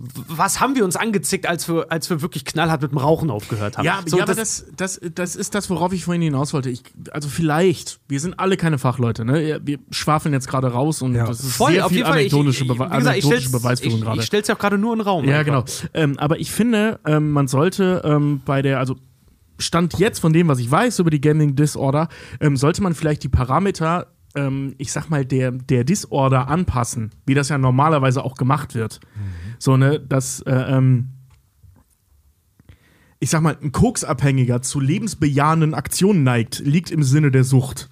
was 0.00 0.60
haben 0.60 0.76
wir 0.76 0.84
uns 0.84 0.94
angezickt, 0.94 1.46
als 1.48 1.68
wir, 1.68 1.86
als 1.90 2.08
wir 2.08 2.22
wirklich 2.22 2.44
knallhart 2.44 2.82
mit 2.82 2.92
dem 2.92 2.98
Rauchen 2.98 3.30
aufgehört 3.30 3.78
haben? 3.78 3.84
Ja, 3.84 4.00
So, 4.06 4.18
ja 4.18 4.22
aber 4.22 4.34
das, 4.34 4.66
das, 4.76 5.00
das 5.12 5.34
ist 5.34 5.56
das, 5.56 5.68
worauf 5.70 5.92
ich 5.92 6.04
vorhin 6.04 6.22
hinaus 6.22 6.52
wollte. 6.54 6.70
Ich, 6.70 6.82
also 7.10 7.28
vielleicht, 7.28 7.98
wir 8.06 8.20
sind 8.20 8.38
alle 8.38 8.56
keine 8.56 8.78
Fachleute, 8.78 9.24
ne? 9.24 9.60
Wir 9.64 9.78
schwafeln 9.90 10.32
jetzt 10.32 10.46
gerade 10.48 10.68
raus 10.68 11.02
und 11.02 11.14
Ja. 11.16 11.26
das 11.26 11.40
ist 11.40 11.56
Voll, 11.56 11.72
sehr 11.72 11.84
auf 11.84 11.88
viel 11.90 11.98
jeden 11.98 12.08
Fall. 12.08 12.20
Ich, 12.20 12.32
anekdotische, 12.32 12.64
ich, 12.64 12.68
gesagt, 12.70 12.92
ich 12.94 13.06
anekdotische 13.08 13.50
Beweisführung 13.50 13.98
ich, 13.98 14.04
gerade. 14.04 14.20
Ich 14.20 14.26
stell's 14.26 14.46
ja 14.46 14.54
auch 14.54 14.58
gerade 14.60 14.78
nur 14.78 14.92
in 14.92 15.00
den 15.00 15.04
Raum. 15.08 15.24
Ja, 15.24 15.40
einfach. 15.40 15.64
genau. 15.64 15.88
Ähm, 15.94 16.16
aber 16.18 16.38
ich 16.38 16.52
finde, 16.52 17.00
ähm, 17.04 17.32
man 17.32 17.48
sollte 17.48 18.02
ähm, 18.04 18.40
bei 18.44 18.62
der, 18.62 18.78
also 18.78 18.94
Stand 19.58 19.98
jetzt 19.98 20.20
von 20.20 20.32
dem, 20.32 20.46
was 20.46 20.60
ich 20.60 20.70
weiß 20.70 21.00
über 21.00 21.10
die 21.10 21.20
Gaming 21.20 21.56
Disorder, 21.56 22.08
ähm, 22.40 22.56
sollte 22.56 22.80
man 22.84 22.94
vielleicht 22.94 23.24
die 23.24 23.28
Parameter, 23.28 24.06
ähm, 24.34 24.74
ich 24.78 24.92
sag 24.92 25.08
mal, 25.08 25.24
der, 25.24 25.52
der 25.52 25.84
Disorder 25.84 26.48
anpassen, 26.48 27.10
wie 27.26 27.34
das 27.34 27.48
ja 27.48 27.58
normalerweise 27.58 28.24
auch 28.24 28.34
gemacht 28.36 28.74
wird. 28.74 29.00
So, 29.58 29.76
ne, 29.76 30.00
dass, 30.00 30.40
äh, 30.42 30.52
ähm, 30.52 31.10
ich 33.20 33.30
sag 33.30 33.42
mal, 33.42 33.56
ein 33.60 33.72
Koksabhängiger 33.72 34.62
zu 34.62 34.80
lebensbejahenden 34.80 35.74
Aktionen 35.74 36.22
neigt, 36.22 36.60
liegt 36.60 36.90
im 36.90 37.02
Sinne 37.02 37.30
der 37.30 37.44
Sucht. 37.44 37.88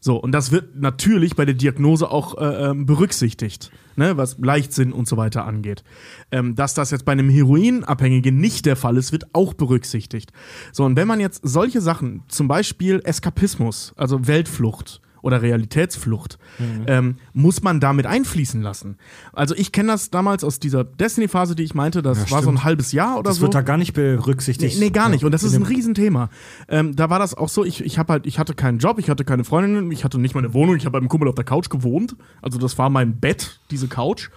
So, 0.00 0.16
und 0.16 0.32
das 0.32 0.52
wird 0.52 0.76
natürlich 0.76 1.34
bei 1.36 1.44
der 1.44 1.54
Diagnose 1.54 2.10
auch 2.10 2.38
äh, 2.38 2.70
ähm, 2.70 2.86
berücksichtigt, 2.86 3.72
ne, 3.96 4.16
was 4.16 4.38
Leichtsinn 4.38 4.92
und 4.92 5.08
so 5.08 5.16
weiter 5.16 5.44
angeht. 5.44 5.82
Ähm, 6.30 6.54
dass 6.54 6.74
das 6.74 6.92
jetzt 6.92 7.04
bei 7.04 7.12
einem 7.12 7.28
Heroinabhängigen 7.28 8.38
nicht 8.38 8.66
der 8.66 8.76
Fall 8.76 8.98
ist, 8.98 9.10
wird 9.10 9.34
auch 9.34 9.52
berücksichtigt. 9.52 10.32
So, 10.72 10.84
und 10.84 10.96
wenn 10.96 11.08
man 11.08 11.18
jetzt 11.18 11.40
solche 11.42 11.80
Sachen, 11.80 12.22
zum 12.28 12.46
Beispiel 12.46 13.00
Eskapismus, 13.04 13.94
also 13.96 14.26
Weltflucht 14.26 15.00
oder 15.22 15.42
Realitätsflucht, 15.42 16.38
ähm, 16.86 17.16
muss 17.32 17.62
man 17.62 17.80
damit 17.80 18.06
einfließen 18.06 18.62
lassen. 18.62 18.96
Also 19.32 19.54
ich 19.54 19.72
kenne 19.72 19.88
das 19.92 20.10
damals 20.10 20.44
aus 20.44 20.58
dieser 20.60 20.84
Destiny-Phase, 20.84 21.56
die 21.56 21.62
ich 21.64 21.74
meinte, 21.74 22.02
das 22.02 22.30
war 22.30 22.42
so 22.42 22.50
ein 22.50 22.62
halbes 22.64 22.92
Jahr 22.92 23.18
oder 23.18 23.30
Das 23.30 23.36
so. 23.36 23.42
wird 23.42 23.54
da 23.54 23.62
gar 23.62 23.76
nicht 23.76 23.92
berücksichtigt. 23.92 24.78
Nee, 24.78 24.86
nee, 24.86 24.90
gar 24.90 25.08
nicht. 25.08 25.24
Und 25.24 25.32
das 25.32 25.42
ist 25.42 25.54
ein 25.54 25.62
Riesenthema. 25.64 26.30
Ähm, 26.68 26.94
da 26.96 27.10
war 27.10 27.18
das 27.18 27.34
auch 27.34 27.48
so, 27.48 27.64
ich, 27.64 27.84
ich, 27.84 27.98
hab 27.98 28.08
halt, 28.08 28.26
ich 28.26 28.38
hatte 28.38 28.54
keinen 28.54 28.78
Job, 28.78 28.98
ich 28.98 29.10
hatte 29.10 29.24
keine 29.24 29.44
Freundin, 29.44 29.90
ich 29.90 30.04
hatte 30.04 30.18
nicht 30.18 30.34
meine 30.34 30.54
Wohnung, 30.54 30.76
ich 30.76 30.84
habe 30.84 30.92
bei 30.92 30.98
einem 30.98 31.08
Kumpel 31.08 31.28
auf 31.28 31.34
der 31.34 31.44
Couch 31.44 31.68
gewohnt. 31.70 32.16
Also 32.42 32.58
das 32.58 32.78
war 32.78 32.90
mein 32.90 33.18
Bett, 33.18 33.60
diese 33.70 33.88
Couch. 33.88 34.30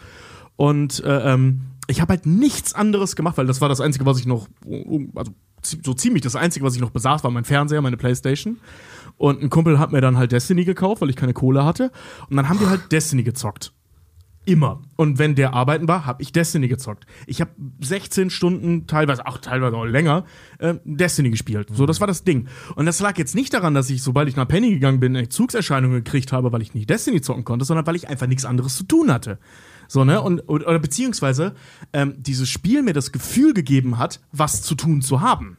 Und 0.56 1.04
äh, 1.04 1.34
ähm, 1.34 1.62
ich 1.88 2.02
habe 2.02 2.14
halt 2.14 2.26
nichts 2.26 2.74
anderes 2.74 3.16
gemacht, 3.16 3.38
weil 3.38 3.48
das 3.48 3.62
war 3.62 3.70
das 3.70 3.82
Einzige, 3.82 4.06
was 4.06 4.20
ich 4.20 4.26
noch, 4.28 4.48
also 5.16 5.32
zi- 5.62 5.80
so 5.84 5.94
ziemlich 5.94 6.22
das 6.22 6.36
Einzige, 6.36 6.66
was 6.66 6.76
ich 6.76 6.82
noch 6.82 6.92
besaß, 6.92 7.24
war 7.24 7.32
mein 7.32 7.46
Fernseher, 7.46 7.82
meine 7.82 7.98
Playstation. 7.98 8.58
Und 9.20 9.44
ein 9.44 9.50
Kumpel 9.50 9.78
hat 9.78 9.92
mir 9.92 10.00
dann 10.00 10.18
halt 10.18 10.32
Destiny 10.32 10.64
gekauft, 10.64 11.02
weil 11.02 11.10
ich 11.10 11.18
keine 11.18 11.34
Kohle 11.34 11.66
hatte. 11.66 11.92
Und 12.30 12.38
dann 12.38 12.48
haben 12.48 12.60
wir 12.62 12.70
halt 12.70 12.92
Destiny 12.92 13.22
gezockt. 13.22 13.74
Immer. 14.46 14.82
Und 14.96 15.20
wenn 15.20 15.36
der 15.36 15.54
arbeiten 15.54 15.90
war, 15.90 16.06
habe 16.06 16.24
ich 16.24 16.32
Destiny 16.32 16.70
gezockt. 16.70 17.06
Ich 17.28 17.42
habe 17.42 17.52
16 17.82 18.30
Stunden, 18.30 18.88
teilweise 18.88 19.28
auch 19.28 19.38
teilweise 19.38 19.76
auch 19.76 19.84
länger, 19.84 20.24
äh, 20.60 20.76
Destiny 20.86 21.30
gespielt. 21.30 21.68
So, 21.72 21.86
das 21.86 22.00
war 22.00 22.08
das 22.08 22.24
Ding. 22.24 22.48
Und 22.76 22.86
das 22.86 23.02
lag 23.02 23.18
jetzt 23.18 23.36
nicht 23.36 23.54
daran, 23.54 23.74
dass 23.74 23.90
ich, 23.90 24.02
sobald 24.02 24.30
ich 24.30 24.38
nach 24.38 24.48
Penny 24.48 24.72
gegangen 24.72 25.02
bin, 25.02 25.16
Entzugserscheinungen 25.16 26.02
gekriegt 26.04 26.32
habe, 26.32 26.54
weil 26.54 26.62
ich 26.62 26.74
nicht 26.74 26.90
Destiny 26.90 27.20
zocken 27.20 27.44
konnte, 27.44 27.66
sondern 27.66 27.86
weil 27.86 27.98
ich 27.98 28.08
einfach 28.08 28.28
nichts 28.28 28.46
anderes 28.46 28.78
zu 28.78 28.86
tun 28.86 29.12
hatte. 29.12 29.38
So, 29.90 30.06
ne? 30.06 30.22
Und, 30.22 30.48
oder, 30.48 30.78
beziehungsweise 30.78 31.56
ähm, 31.94 32.14
dieses 32.18 32.48
Spiel 32.48 32.84
mir 32.84 32.94
das 32.94 33.12
Gefühl 33.12 33.56
gegeben 33.56 33.98
hat, 33.98 34.22
was 34.32 34.62
zu 34.62 34.76
tun 34.76 35.02
zu 35.02 35.20
haben. 35.22 35.58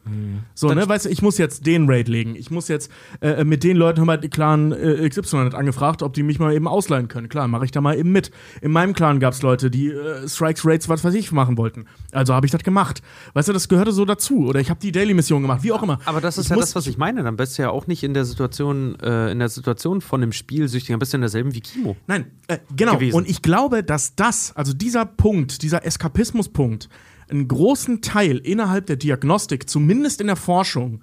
So, 0.55 0.73
ne? 0.73 0.87
Weißt 0.87 1.05
du, 1.05 1.09
ich 1.09 1.21
muss 1.21 1.37
jetzt 1.37 1.65
den 1.65 1.89
Raid 1.89 2.07
legen. 2.07 2.35
Ich 2.35 2.49
muss 2.49 2.69
jetzt 2.69 2.89
äh, 3.19 3.43
mit 3.43 3.63
den 3.65 3.75
Leuten, 3.75 3.99
haben 3.99 4.07
wir 4.07 4.17
die 4.17 4.29
Clan 4.29 4.71
äh, 4.71 5.07
XY 5.07 5.37
hat 5.37 5.55
angefragt, 5.55 6.01
ob 6.01 6.13
die 6.13 6.23
mich 6.23 6.39
mal 6.39 6.53
eben 6.53 6.67
ausleihen 6.67 7.09
können. 7.09 7.27
Klar, 7.27 7.49
mache 7.49 7.65
ich 7.65 7.71
da 7.71 7.81
mal 7.81 7.97
eben 7.97 8.13
mit. 8.13 8.31
In 8.61 8.71
meinem 8.71 8.93
Clan 8.93 9.19
gab 9.19 9.33
es 9.33 9.41
Leute, 9.41 9.69
die 9.69 9.89
äh, 9.89 10.27
Strikes, 10.29 10.65
Raids, 10.65 10.87
was 10.87 11.03
weiß 11.03 11.13
ich, 11.13 11.33
machen 11.33 11.57
wollten. 11.57 11.85
Also 12.13 12.33
habe 12.33 12.45
ich 12.45 12.53
das 12.53 12.63
gemacht. 12.63 13.01
Weißt 13.33 13.49
du, 13.49 13.53
das 13.53 13.67
gehörte 13.67 13.91
so 13.91 14.05
dazu. 14.05 14.47
Oder 14.47 14.61
ich 14.61 14.69
habe 14.69 14.79
die 14.79 14.93
Daily-Mission 14.93 15.41
gemacht, 15.41 15.63
wie 15.63 15.73
auch 15.73 15.83
immer. 15.83 15.99
Aber 16.05 16.21
das 16.21 16.37
ist 16.37 16.45
Ich 16.45 16.51
ja 16.51 16.55
das, 16.55 16.73
was 16.73 16.87
ich 16.87 16.97
meine. 16.97 17.23
Dann 17.23 17.35
bist 17.35 17.57
du 17.57 17.63
ja 17.63 17.69
auch 17.69 17.87
nicht 17.87 18.03
in 18.03 18.13
der 18.13 18.23
Situation, 18.23 18.97
äh, 19.01 19.29
in 19.31 19.39
der 19.39 19.49
Situation 19.49 19.99
von 19.99 20.21
dem 20.21 20.31
Spiel 20.31 20.69
süchtig, 20.69 20.89
dann 20.91 20.99
bist 20.99 21.11
du 21.11 21.17
in 21.17 21.21
derselben 21.21 21.53
wie 21.53 21.59
Kimo. 21.59 21.97
Nein, 22.07 22.27
äh, 22.47 22.59
genau. 22.75 22.93
gewesen. 22.93 23.15
Und 23.15 23.29
ich 23.29 23.41
glaube, 23.41 23.83
dass 23.83 24.15
das, 24.21 24.55
also 24.55 24.73
dieser 24.73 25.05
Punkt, 25.05 25.63
dieser 25.63 25.85
Eskapismuspunkt, 25.85 26.89
einen 27.29 27.47
großen 27.47 28.01
Teil 28.01 28.37
innerhalb 28.37 28.85
der 28.85 28.97
Diagnostik, 28.97 29.69
zumindest 29.69 30.21
in 30.21 30.27
der 30.27 30.35
Forschung 30.35 31.01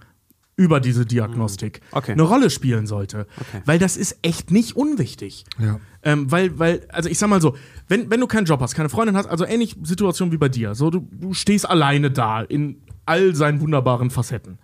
über 0.57 0.81
diese 0.81 1.07
Diagnostik, 1.07 1.81
Okay. 1.93 2.13
eine 2.13 2.23
Rolle 2.23 2.51
spielen 2.51 2.87
sollte. 2.87 3.27
Okay. 3.41 3.63
Weil 3.65 3.79
das 3.79 3.97
ist 3.97 4.19
echt 4.23 4.51
nicht 4.51 4.77
unwichtig. 4.77 5.45
Ja. 5.59 5.79
Ähm, 6.03 6.31
weil, 6.31 6.59
weil, 6.59 6.87
also 6.91 7.09
ich 7.09 7.19
sag 7.19 7.29
mal 7.31 7.41
so, 7.41 7.57
wenn, 7.87 8.11
wenn 8.11 8.21
du 8.21 8.27
keinen 8.27 8.45
Job 8.45 8.61
hast, 8.61 8.75
keine 8.75 8.89
Freundin 8.89 9.17
hast, 9.17 9.27
also 9.27 9.45
ähnlich 9.45 9.77
Situation 9.83 10.33
wie 10.33 10.37
bei 10.37 10.49
dir, 10.49 10.75
so 10.75 10.91
du, 10.91 11.09
du 11.13 11.33
stehst 11.35 11.69
alleine 11.69 12.11
da 12.11 12.43
in 12.43 12.83
all 13.07 13.35
seinen 13.35 13.61
wunderbaren 13.61 14.11
Facetten. 14.11 14.59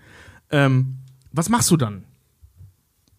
Ähm, 0.50 0.98
was 1.32 1.48
machst 1.48 1.70
du 1.70 1.76
dann? 1.76 2.04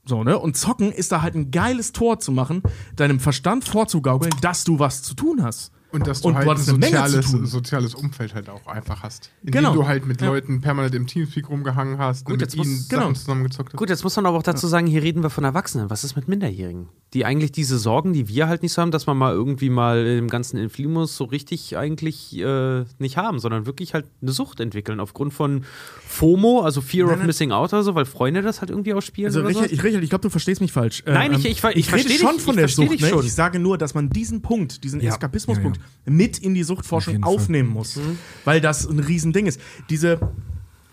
So, 0.07 0.23
ne? 0.23 0.37
Und 0.37 0.55
zocken 0.55 0.91
ist 0.91 1.11
da 1.11 1.21
halt 1.21 1.35
ein 1.35 1.51
geiles 1.51 1.91
Tor 1.91 2.19
zu 2.19 2.31
machen, 2.31 2.61
deinem 2.95 3.19
Verstand 3.19 3.63
vorzugaukeln, 3.65 4.33
dass 4.41 4.63
du 4.63 4.79
was 4.79 5.01
zu 5.01 5.15
tun 5.15 5.43
hast. 5.43 5.71
Und 5.95 6.07
dass 6.07 6.21
du 6.21 6.27
Und 6.29 6.35
halt 6.35 6.45
du 6.47 6.51
ein 6.51 6.57
soziales, 6.57 7.31
soziales 7.31 7.95
Umfeld 7.95 8.33
halt 8.35 8.49
auch 8.49 8.67
einfach 8.67 9.03
hast. 9.03 9.31
In 9.43 9.51
Genau. 9.51 9.71
dem 9.71 9.75
du 9.81 9.87
halt 9.87 10.05
mit 10.05 10.21
Ja. 10.21 10.27
Leuten 10.27 10.61
permanent 10.61 10.93
im 10.95 11.07
Teamspeak 11.07 11.49
rumgehangen 11.49 11.97
hast, 11.97 12.25
Gut, 12.25 12.39
mit 12.39 12.55
muss- 12.55 12.65
ihnen 12.67 12.85
genau. 12.89 13.01
Sachen 13.03 13.15
zusammengezockt 13.15 13.73
hast. 13.73 13.77
Gut, 13.77 13.89
jetzt 13.89 14.03
muss 14.03 14.15
man 14.15 14.25
aber 14.25 14.37
auch 14.37 14.43
dazu 14.43 14.67
sagen, 14.67 14.87
hier 14.87 15.01
reden 15.03 15.23
wir 15.23 15.29
von 15.29 15.43
Erwachsenen. 15.43 15.89
Was 15.89 16.03
ist 16.03 16.15
mit 16.15 16.27
Minderjährigen? 16.27 16.89
Die 17.13 17.23
eigentlich 17.25 17.51
diese 17.53 17.77
Sorgen, 17.77 18.11
die 18.13 18.27
wir 18.27 18.47
halt 18.49 18.61
nicht 18.61 18.73
so 18.73 18.81
haben, 18.81 18.91
dass 18.91 19.05
man 19.07 19.17
mal 19.17 19.33
irgendwie 19.33 19.69
mal 19.69 20.05
im 20.05 20.27
ganzen 20.27 20.57
Inflimus 20.57 21.15
so 21.15 21.23
richtig 21.23 21.77
eigentlich 21.77 22.37
äh, 22.37 22.83
nicht 22.99 23.15
haben, 23.17 23.39
sondern 23.39 23.65
wirklich 23.65 23.93
halt 23.93 24.05
eine 24.21 24.31
Sucht 24.31 24.59
entwickeln 24.59 24.99
aufgrund 24.99 25.33
von 25.33 25.63
FOMO, 26.07 26.61
also 26.61 26.81
Fear 26.81 27.09
of 27.11 27.17
nein. 27.17 27.27
Missing 27.27 27.51
Out 27.51 27.73
oder 27.73 27.83
so, 27.83 27.95
weil 27.95 28.05
Freunde 28.05 28.41
das 28.41 28.59
halt 28.61 28.69
irgendwie 28.69 28.93
ausspielen 28.93 29.27
Also 29.29 29.39
oder 29.39 29.49
Richard, 29.49 29.69
so. 29.69 29.73
ich, 29.73 29.83
Richard, 29.83 30.03
ich 30.03 30.09
glaube, 30.09 30.23
du 30.23 30.29
verstehst 30.29 30.61
mich 30.61 30.71
falsch. 30.71 31.03
Nein, 31.05 31.33
ähm, 31.33 31.39
ich- 31.39 31.45
ich 31.45 31.63
ich 31.63 31.63
ich 31.63 31.93
rede 31.93 32.03
versteh 32.03 32.17
schon 32.19 32.33
dich- 32.35 32.41
von 32.43 32.53
ich 32.55 32.59
der 32.59 32.67
Sucht. 32.67 33.01
Ne? 33.01 33.07
schon. 33.07 33.25
Ich 33.25 33.33
sage 33.33 33.59
nur, 33.59 33.77
dass 33.77 33.93
man 33.93 34.09
diesen 34.09 34.41
Punkt, 34.41 34.83
diesen 34.83 34.99
Ja. 35.01 35.11
Eskapismuspunkt 35.11 35.77
Ja, 35.77 35.83
mit 36.05 36.37
in 36.37 36.53
die 36.53 36.61
Auf 36.61 36.67
Suchtforschung 36.67 37.21
Fall. 37.21 37.33
aufnehmen 37.33 37.69
muss, 37.69 37.99
weil 38.43 38.61
das 38.61 38.85
ein 38.87 38.99
Riesending 38.99 39.47
ist. 39.47 39.59
Diese, 39.89 40.19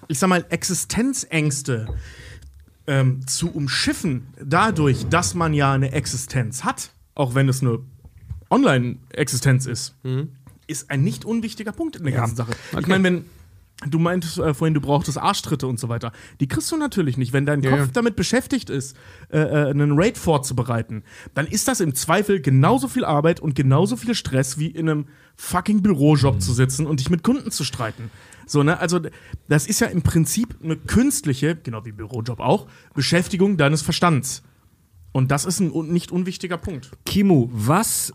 ich 0.09 0.19
sag 0.19 0.29
mal, 0.29 0.45
Existenzängste 0.49 1.87
ähm, 2.87 3.27
zu 3.27 3.51
umschiffen, 3.51 4.27
dadurch, 4.43 5.07
dass 5.09 5.35
man 5.35 5.55
ja 5.55 5.73
eine 5.73 5.93
Existenz 5.93 6.65
hat, 6.65 6.91
auch 7.15 7.35
wenn 7.35 7.49
es 7.49 7.61
eine 7.61 7.81
Online-Existenz 8.51 9.67
ist, 9.67 9.95
ist 10.67 10.91
ein 10.91 11.03
nicht 11.03 11.25
unwichtiger 11.25 11.73
Punkt 11.73 11.97
in 11.97 12.05
der 12.05 12.13
ganzen 12.13 12.37
Sache. 12.37 12.53
Ich 12.79 12.87
meine, 12.87 13.05
wenn 13.05 13.25
du 13.89 13.99
meintest 13.99 14.39
äh, 14.39 14.55
vorhin, 14.55 14.75
du 14.75 14.81
brauchtest 14.81 15.19
Arschtritte 15.19 15.67
und 15.67 15.79
so 15.79 15.89
weiter, 15.89 16.13
die 16.41 16.49
kriegst 16.49 16.71
du 16.73 16.77
natürlich 16.77 17.17
nicht. 17.17 17.33
Wenn 17.33 17.47
dein 17.47 17.63
Ja, 17.63 17.71
Kopf 17.71 17.81
ja. 17.81 17.87
damit 17.93 18.17
beschäftigt 18.17 18.71
ist, 18.71 18.97
äh, 19.31 19.39
äh, 19.39 19.71
einen 19.71 19.93
Raid 19.99 20.19
vorzubereiten, 20.19 21.03
dann 21.35 21.47
ist 21.47 21.69
das 21.69 21.81
im 21.81 21.95
Zweifel 21.95 22.41
genauso 22.41 22.89
viel 22.89 23.05
Arbeit 23.05 23.41
und 23.41 23.55
genauso 23.55 23.97
viel 23.97 24.15
Stress, 24.15 24.59
wie 24.59 24.69
in 24.69 24.89
einem 24.89 25.07
fucking 25.37 25.83
Bürojob 25.83 26.41
zu 26.41 26.53
sitzen 26.53 26.87
und 26.87 27.01
dich 27.01 27.11
mit 27.11 27.23
Kunden 27.23 27.51
zu 27.51 27.65
streiten. 27.65 28.11
So, 28.47 28.63
ne? 28.63 28.79
Also, 28.79 29.01
das 29.49 29.67
ist 29.67 29.81
ja 29.81 29.87
im 29.87 30.03
Prinzip 30.03 30.57
eine 30.63 30.77
künstliche, 30.77 31.57
genau 31.57 31.85
wie 31.85 31.93
Bürojob 31.93 32.41
auch, 32.41 32.67
Beschäftigung 32.95 33.57
deines 33.57 33.83
Verstands. 33.83 34.43
Und 35.13 35.31
das 35.31 35.45
ist 35.45 35.61
ein 35.61 35.71
nicht 35.93 36.11
unwichtiger 36.11 36.57
Punkt. 36.57 36.91
Kimo, 37.05 37.49
was 37.53 38.13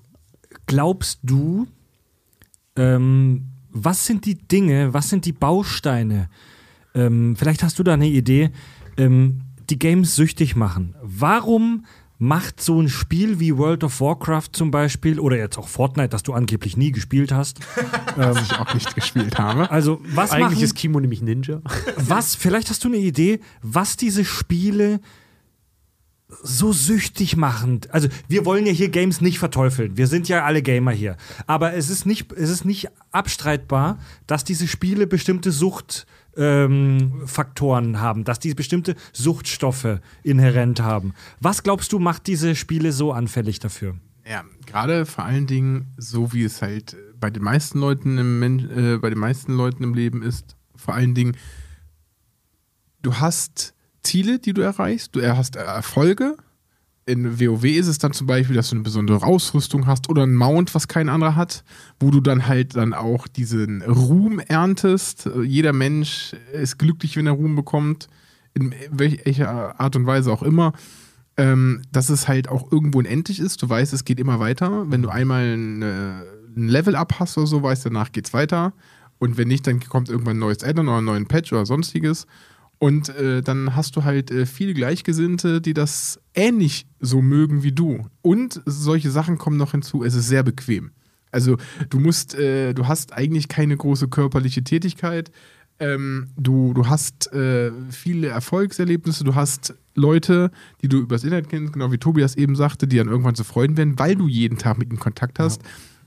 glaubst 0.66 1.20
du, 1.24 1.68
ähm, 2.76 3.50
was 3.72 4.06
sind 4.06 4.26
die 4.26 4.36
Dinge, 4.36 4.94
was 4.94 5.10
sind 5.10 5.26
die 5.26 5.34
Bausteine? 5.34 6.30
Ähm, 6.94 7.36
vielleicht 7.36 7.64
hast 7.64 7.80
du 7.80 7.84
da 7.84 7.94
eine 7.94 8.08
Idee, 8.08 8.52
ähm, 8.98 9.42
die 9.70 9.80
Games 9.80 10.16
süchtig 10.16 10.56
machen. 10.56 10.96
Warum 11.02 11.86
macht 12.20 12.62
so 12.62 12.82
ein 12.82 12.90
Spiel 12.90 13.40
wie 13.40 13.58
World 13.58 13.84
of 13.84 14.02
Warcraft 14.02 14.50
zum 14.54 14.72
Beispiel 14.72 15.20
oder 15.20 15.38
jetzt 15.38 15.58
auch 15.58 15.68
Fortnite, 15.68 16.10
das 16.10 16.24
du 16.24 16.34
angeblich 16.34 16.76
nie 16.76 16.92
gespielt 16.92 17.32
hast? 17.32 17.60
was 18.16 18.42
ich 18.42 18.58
auch 18.58 18.74
nicht 18.74 18.96
gespielt 18.96 19.38
habe. 19.38 19.70
Also 19.70 20.02
was 20.14 20.32
Eigentlich 20.32 20.50
machen, 20.50 20.64
ist 20.64 20.76
Kimo 20.76 21.00
nämlich 21.00 21.22
Ninja. 21.22 21.62
was, 21.96 22.36
vielleicht 22.36 22.70
hast 22.70 22.84
du 22.84 22.88
eine 22.88 22.98
Idee, 22.98 23.40
was 23.62 23.98
diese 23.98 24.26
Spiele 24.26 25.00
so 26.44 26.74
süchtig 26.74 27.38
machen. 27.38 27.82
Also, 27.90 28.10
wir 28.28 28.46
wollen 28.46 28.66
ja 28.66 28.72
hier 28.72 28.90
Games 28.90 29.22
nicht 29.22 29.40
verteufeln. 29.40 29.98
Wir 29.98 30.08
sind 30.08 30.28
ja 30.28 30.44
alle 30.44 30.62
Gamer 30.62 30.92
hier. 30.92 31.16
Aber 31.46 31.74
es 31.74 31.90
ist 31.90 32.06
nicht, 32.06 32.32
es 32.34 32.50
ist 32.50 32.66
nicht 32.66 32.90
abstreitbar, 33.12 34.00
dass 34.28 34.44
diese 34.44 34.68
Spiele 34.68 35.08
bestimmte 35.08 35.52
Suchtfaktoren 35.52 36.18
ähm, 36.38 37.28
Faktoren 37.28 38.00
haben, 38.00 38.24
dass 38.24 38.40
die 38.40 38.54
bestimmte 38.54 38.96
Suchtstoffe 39.14 40.00
inhärent 40.24 40.82
haben. 40.82 41.14
Was 41.40 41.64
glaubst 41.64 41.92
du, 41.94 42.00
macht 42.00 42.28
diese 42.28 42.56
Spiele 42.56 42.92
so 42.92 43.12
anfällig 43.12 43.60
dafür? 43.60 43.96
Ja, 44.30 44.44
gerade 44.66 45.06
vor 45.06 45.24
allen 45.24 45.48
Dingen, 45.48 45.94
so 45.98 46.34
wie 46.34 46.44
es 46.44 46.62
halt 46.62 46.98
bei 47.20 47.30
den 47.30 47.44
meisten 47.44 47.80
Leuten 47.80 48.18
im 48.18 48.40
Men 48.40 48.70
äh, 48.70 48.98
bei 48.98 49.10
den 49.10 49.20
meisten 49.20 49.54
Leuten 49.54 49.84
im 49.84 49.94
Leben 49.94 50.22
ist, 50.22 50.58
vor 50.76 50.94
allen 50.94 51.16
Dingen, 51.16 51.38
du 53.02 53.16
hast 53.16 53.74
Ziele, 54.08 54.40
die 54.40 54.54
du 54.54 54.62
erreichst, 54.62 55.16
du 55.16 55.22
hast 55.22 55.56
Erfolge. 55.56 56.38
In 57.06 57.40
WoW 57.40 57.64
ist 57.64 57.88
es 57.88 58.00
dann 58.00 58.12
zum 58.12 58.28
Beispiel, 58.28 58.56
dass 58.56 58.70
du 58.70 58.76
eine 58.76 58.84
besondere 58.84 59.26
Ausrüstung 59.26 59.88
hast 59.88 60.10
oder 60.10 60.24
ein 60.24 60.36
Mount, 60.36 60.76
was 60.76 60.90
kein 60.90 61.08
anderer 61.08 61.36
hat, 61.36 61.64
wo 62.00 62.12
du 62.12 62.20
dann 62.20 62.48
halt 62.48 62.76
dann 62.76 62.94
auch 62.94 63.28
diesen 63.28 63.82
Ruhm 63.82 64.40
erntest. 64.40 65.30
Jeder 65.44 65.72
Mensch 65.72 66.36
ist 66.52 66.78
glücklich, 66.78 67.16
wenn 67.16 67.28
er 67.28 67.34
Ruhm 67.34 67.56
bekommt, 67.56 68.08
in 68.54 68.74
welcher 68.92 69.80
Art 69.80 69.96
und 69.96 70.06
Weise 70.06 70.32
auch 70.34 70.44
immer 70.44 70.74
ähm, 71.38 71.84
dass 71.92 72.10
es 72.10 72.28
halt 72.28 72.50
auch 72.50 72.72
irgendwo 72.72 73.00
unendlich 73.00 73.40
ist. 73.40 73.62
Du 73.62 73.70
weißt, 73.70 73.94
es 73.94 74.04
geht 74.04 74.20
immer 74.20 74.40
weiter. 74.40 74.86
Wenn 74.90 75.04
du 75.04 75.10
einmal 75.10 75.44
eine, 75.44 76.24
ein 76.56 76.68
Level-Up 76.68 77.20
hast 77.20 77.38
oder 77.38 77.48
so, 77.48 77.64
weißt 77.64 77.86
danach 77.86 78.12
geht's 78.12 78.34
weiter. 78.34 78.74
Und 79.20 79.38
wenn 79.38 79.48
nicht, 79.48 79.66
dann 79.68 79.80
kommt 79.80 80.10
irgendwann 80.10 80.38
ein 80.38 80.40
neues 80.40 80.64
Add-on 80.64 80.88
oder 80.88 80.98
einen 80.98 81.06
neuen 81.06 81.28
Patch 81.28 81.54
oder 81.54 81.66
sonstiges. 81.66 82.26
Und 82.80 83.10
äh, 83.10 83.42
dann 83.42 83.76
hast 83.76 83.96
du 83.96 84.04
halt 84.04 84.30
äh, 84.30 84.46
viele 84.46 84.74
Gleichgesinnte, 84.74 85.62
die 85.62 85.74
das 85.74 86.20
ähnlich 86.36 86.86
so 87.00 87.22
mögen 87.22 87.64
wie 87.64 87.72
du. 87.72 88.08
Und 88.22 88.62
solche 88.66 89.10
Sachen 89.10 89.38
kommen 89.38 89.58
noch 89.58 89.72
hinzu, 89.72 90.04
es 90.04 90.14
ist 90.14 90.28
sehr 90.28 90.44
bequem. 90.44 90.92
Also 91.32 91.58
du 91.90 92.00
musst, 92.00 92.36
äh, 92.36 92.74
du 92.74 92.88
hast 92.88 93.14
eigentlich 93.14 93.48
keine 93.48 93.76
große 93.76 94.08
körperliche 94.08 94.64
Tätigkeit. 94.64 95.32
Ähm, 95.80 96.30
du, 96.38 96.74
du 96.74 96.88
hast 96.88 97.32
äh, 97.34 97.72
viele 97.90 98.28
Erfolgserlebnisse, 98.28 99.24
du 99.24 99.36
hast 99.36 99.76
Leute, 99.96 100.52
die 100.82 100.88
du 100.88 101.00
übers 101.00 101.24
Internet 101.24 101.50
kennst, 101.50 101.74
genau 101.74 101.92
wie 101.92 101.98
Tobias 101.98 102.36
eben 102.36 102.56
sagte, 102.56 102.88
die 102.88 102.98
dann 102.98 103.08
irgendwann 103.08 103.36
zu 103.36 103.44
Freunden 103.44 103.78
werden, 103.78 104.00
weil 104.00 104.16
du 104.16 104.28
jeden 104.28 104.58
Tag 104.58 104.78
mit 104.78 104.90
ihnen 104.90 105.00
Kontakt 105.00 105.40
hast. 105.40 105.62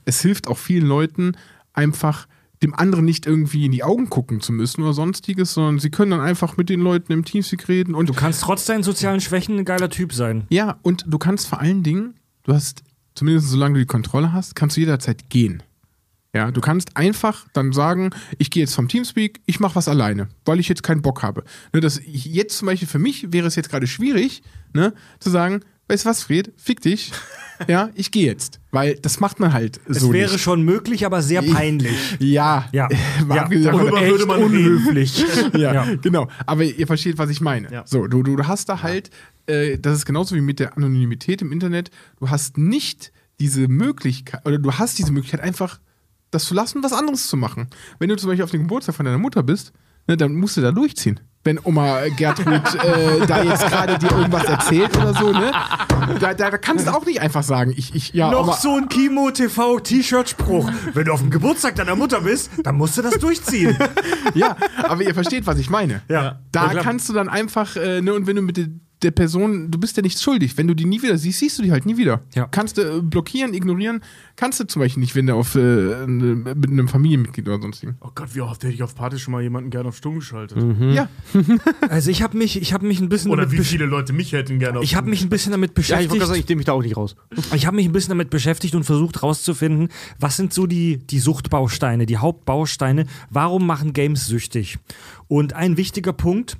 Es 0.05 0.21
hilft 0.21 0.47
auch 0.47 0.57
vielen 0.57 0.87
Leuten 0.87 1.33
einfach 1.73 2.27
dem 2.63 2.73
anderen 2.75 3.05
nicht 3.05 3.25
irgendwie 3.25 3.65
in 3.65 3.71
die 3.71 3.83
Augen 3.83 4.09
gucken 4.09 4.39
zu 4.39 4.53
müssen 4.53 4.83
oder 4.83 4.93
sonstiges, 4.93 5.53
sondern 5.53 5.79
sie 5.79 5.89
können 5.89 6.11
dann 6.11 6.21
einfach 6.21 6.57
mit 6.57 6.69
den 6.69 6.81
Leuten 6.81 7.11
im 7.11 7.25
Teamspeak 7.25 7.67
reden 7.67 7.95
und 7.95 8.07
Du 8.09 8.13
kannst 8.13 8.41
trotz 8.41 8.65
deinen 8.65 8.83
sozialen 8.83 9.19
Schwächen 9.21 9.57
ein 9.57 9.65
geiler 9.65 9.89
Typ 9.89 10.13
sein. 10.13 10.45
ja, 10.49 10.77
und 10.83 11.05
du 11.07 11.17
kannst 11.17 11.47
vor 11.47 11.59
allen 11.59 11.81
Dingen, 11.83 12.15
du 12.43 12.53
hast, 12.53 12.83
zumindest 13.15 13.49
solange 13.49 13.75
du 13.75 13.79
die 13.79 13.87
Kontrolle 13.87 14.31
hast, 14.31 14.55
kannst 14.55 14.77
du 14.77 14.81
jederzeit 14.81 15.29
gehen. 15.29 15.63
Ja, 16.33 16.49
du 16.49 16.61
kannst 16.61 16.95
einfach 16.95 17.45
dann 17.51 17.73
sagen, 17.73 18.11
ich 18.37 18.51
gehe 18.51 18.63
jetzt 18.63 18.73
vom 18.75 18.87
Teamspeak, 18.87 19.41
ich 19.47 19.59
mache 19.59 19.75
was 19.75 19.89
alleine, 19.89 20.29
weil 20.45 20.61
ich 20.61 20.69
jetzt 20.69 20.81
keinen 20.81 21.01
Bock 21.01 21.23
habe. 21.23 21.43
Ne, 21.73 21.81
das, 21.81 21.99
jetzt 22.05 22.57
zum 22.57 22.67
Beispiel 22.67 22.87
für 22.87 22.99
mich 22.99 23.33
wäre 23.33 23.47
es 23.47 23.55
jetzt 23.55 23.69
gerade 23.69 23.85
schwierig, 23.85 24.41
ne, 24.73 24.93
zu 25.19 25.29
sagen, 25.29 25.59
weißt 25.89 26.05
du 26.05 26.09
was, 26.09 26.23
Fred? 26.23 26.53
Fick 26.55 26.79
dich. 26.81 27.11
Ja, 27.67 27.89
ich 27.95 28.11
gehe 28.11 28.25
jetzt. 28.25 28.59
Weil 28.71 28.95
das 28.95 29.19
macht 29.19 29.39
man 29.39 29.53
halt 29.53 29.79
Es 29.87 29.99
so 29.99 30.11
wäre 30.13 30.31
nicht. 30.31 30.41
schon 30.41 30.63
möglich, 30.63 31.05
aber 31.05 31.21
sehr 31.21 31.41
peinlich. 31.41 31.95
Ja, 32.19 32.65
Ja. 32.71 32.87
Ja. 33.29 33.47
gesagt, 33.47 33.77
echt 33.79 34.09
würde 34.11 34.25
man 34.25 34.41
unhöflich. 34.43 35.23
ja, 35.53 35.73
Ja. 35.73 35.95
genau. 36.01 36.27
Aber 36.45 36.63
ihr 36.63 36.87
versteht, 36.87 37.17
was 37.17 37.29
ich 37.29 37.41
meine. 37.41 37.71
Ja. 37.71 37.83
So, 37.85 38.07
du, 38.07 38.23
du 38.23 38.37
hast 38.47 38.69
da 38.69 38.81
halt, 38.83 39.09
äh, 39.47 39.77
das 39.77 39.97
ist 39.97 40.05
genauso 40.05 40.35
wie 40.35 40.41
mit 40.41 40.59
der 40.59 40.77
Anonymität 40.77 41.41
im 41.41 41.51
Internet. 41.51 41.91
Du 42.19 42.29
hast 42.29 42.57
nicht 42.57 43.11
diese 43.39 43.67
Möglichkeit, 43.67 44.45
oder 44.45 44.57
du 44.59 44.71
hast 44.73 44.97
diese 44.99 45.11
Möglichkeit 45.11 45.41
einfach, 45.41 45.79
das 46.29 46.45
zu 46.45 46.53
lassen, 46.53 46.81
was 46.83 46.93
anderes 46.93 47.27
zu 47.27 47.35
machen. 47.37 47.67
Wenn 47.99 48.07
du 48.09 48.15
zum 48.15 48.29
Beispiel 48.29 48.43
auf 48.43 48.51
dem 48.51 48.61
Geburtstag 48.61 48.95
von 48.95 49.05
deiner 49.05 49.17
Mutter 49.17 49.43
bist, 49.43 49.73
ne, 50.07 50.15
dann 50.15 50.35
musst 50.35 50.55
du 50.57 50.61
da 50.61 50.71
durchziehen. 50.71 51.19
Wenn 51.43 51.59
Oma 51.63 52.01
Gertrud 52.15 52.61
äh, 52.83 53.25
da 53.25 53.41
jetzt 53.41 53.67
gerade 53.67 53.97
dir 53.97 54.11
irgendwas 54.11 54.43
erzählt 54.43 54.95
oder 54.95 55.13
so, 55.15 55.31
ne? 55.31 55.51
Da, 56.19 56.35
da, 56.35 56.51
da 56.51 56.57
kannst 56.59 56.85
du 56.85 56.91
auch 56.93 57.03
nicht 57.05 57.19
einfach 57.19 57.41
sagen, 57.41 57.73
ich, 57.75 57.95
ich, 57.95 58.13
ja, 58.13 58.29
Noch 58.29 58.43
Oma, 58.43 58.53
so 58.53 58.75
ein 58.75 58.87
Kimo-TV-T-Shirt-Spruch. 58.89 60.69
Wenn 60.93 61.05
du 61.05 61.11
auf 61.13 61.21
dem 61.21 61.29
Geburtstag 61.31 61.75
deiner 61.75 61.95
Mutter 61.95 62.21
bist, 62.21 62.51
dann 62.63 62.75
musst 62.75 62.97
du 62.97 63.01
das 63.01 63.15
durchziehen. 63.19 63.77
Ja, 64.35 64.55
aber 64.83 65.01
ihr 65.01 65.13
versteht, 65.13 65.47
was 65.47 65.57
ich 65.57 65.69
meine. 65.69 66.01
Ja. 66.07 66.39
Da 66.51 66.65
Ja, 66.65 66.69
klar. 66.69 66.83
kannst 66.83 67.09
du 67.09 67.13
dann 67.13 67.27
einfach, 67.29 67.75
äh, 67.75 68.01
ne, 68.01 68.13
und 68.13 68.27
wenn 68.27 68.35
du 68.35 68.41
mit 68.43 68.57
der, 68.57 68.67
der 69.03 69.11
Person, 69.11 69.71
du 69.71 69.79
bist 69.79 69.97
ja 69.97 70.03
nichts 70.03 70.21
schuldig. 70.21 70.57
Wenn 70.57 70.67
du 70.67 70.73
die 70.75 70.85
nie 70.85 71.01
wieder 71.01 71.17
siehst, 71.17 71.39
siehst 71.39 71.57
du 71.59 71.63
die 71.63 71.71
halt 71.71 71.85
nie 71.85 71.97
wieder. 71.97 72.21
Ja. 72.35 72.47
Kannst 72.51 72.77
du 72.77 72.81
äh, 72.81 73.01
blockieren, 73.01 73.53
ignorieren, 73.53 74.01
kannst 74.35 74.59
du 74.59 74.65
zum 74.67 74.81
Beispiel 74.81 75.01
nicht, 75.01 75.15
wenn 75.15 75.27
du 75.27 75.33
auf, 75.35 75.55
äh, 75.55 75.59
ne- 75.59 76.53
mit 76.55 76.69
einem 76.69 76.87
Familienmitglied 76.87 77.47
oder 77.47 77.61
sonstigen. 77.61 77.95
Oh 78.01 78.09
Gott, 78.13 78.35
wie 78.35 78.41
oft 78.41 78.63
hätte 78.63 78.73
ich 78.73 78.83
auf 78.83 78.95
Partys 78.95 79.21
schon 79.21 79.31
mal 79.31 79.41
jemanden 79.41 79.69
gerne 79.69 79.89
auf 79.89 79.97
Stumm 79.97 80.15
geschaltet? 80.19 80.57
Ja, 80.93 81.09
Also 81.89 82.11
ich 82.11 82.21
habe 82.21 82.37
mich, 82.37 82.61
ich 82.61 82.73
habe 82.73 82.85
mich 82.85 82.99
ein 82.99 83.09
bisschen 83.09 83.31
Oder 83.31 83.45
damit 83.45 83.59
wie 83.59 83.63
viele 83.63 83.85
Leute 83.85 84.13
mich 84.13 84.31
hätten 84.33 84.59
gerne 84.59 84.79
auf 84.79 84.83
ich 84.83 84.95
habe 84.95 85.09
mich 85.09 85.23
ein 85.23 85.29
bisschen 85.29 85.51
damit 85.51 85.69
Ja, 85.69 85.71
ich 85.71 85.75
beschäftigt. 85.75 86.11
gerade 86.13 86.25
sagen, 86.27 86.39
ich 86.39 86.47
nehme 86.47 86.57
mich 86.59 86.65
da 86.65 86.73
auch 86.73 86.81
nicht 86.83 86.97
raus. 86.97 87.15
Ich 87.55 87.65
habe 87.65 87.75
mich 87.75 87.85
ein 87.87 87.91
bisschen 87.91 88.09
damit 88.09 88.29
beschäftigt 88.29 88.75
und 88.75 88.83
versucht 88.83 89.15
herauszufinden, 89.17 89.89
was 90.19 90.37
sind 90.37 90.53
so 90.53 90.67
die, 90.67 90.97
die 90.97 91.19
Suchtbausteine, 91.19 92.05
die 92.05 92.17
Hauptbausteine, 92.17 93.05
warum 93.29 93.65
machen 93.65 93.93
Games 93.93 94.27
süchtig? 94.27 94.77
Und 95.27 95.53
ein 95.53 95.77
wichtiger 95.77 96.13
Punkt, 96.13 96.57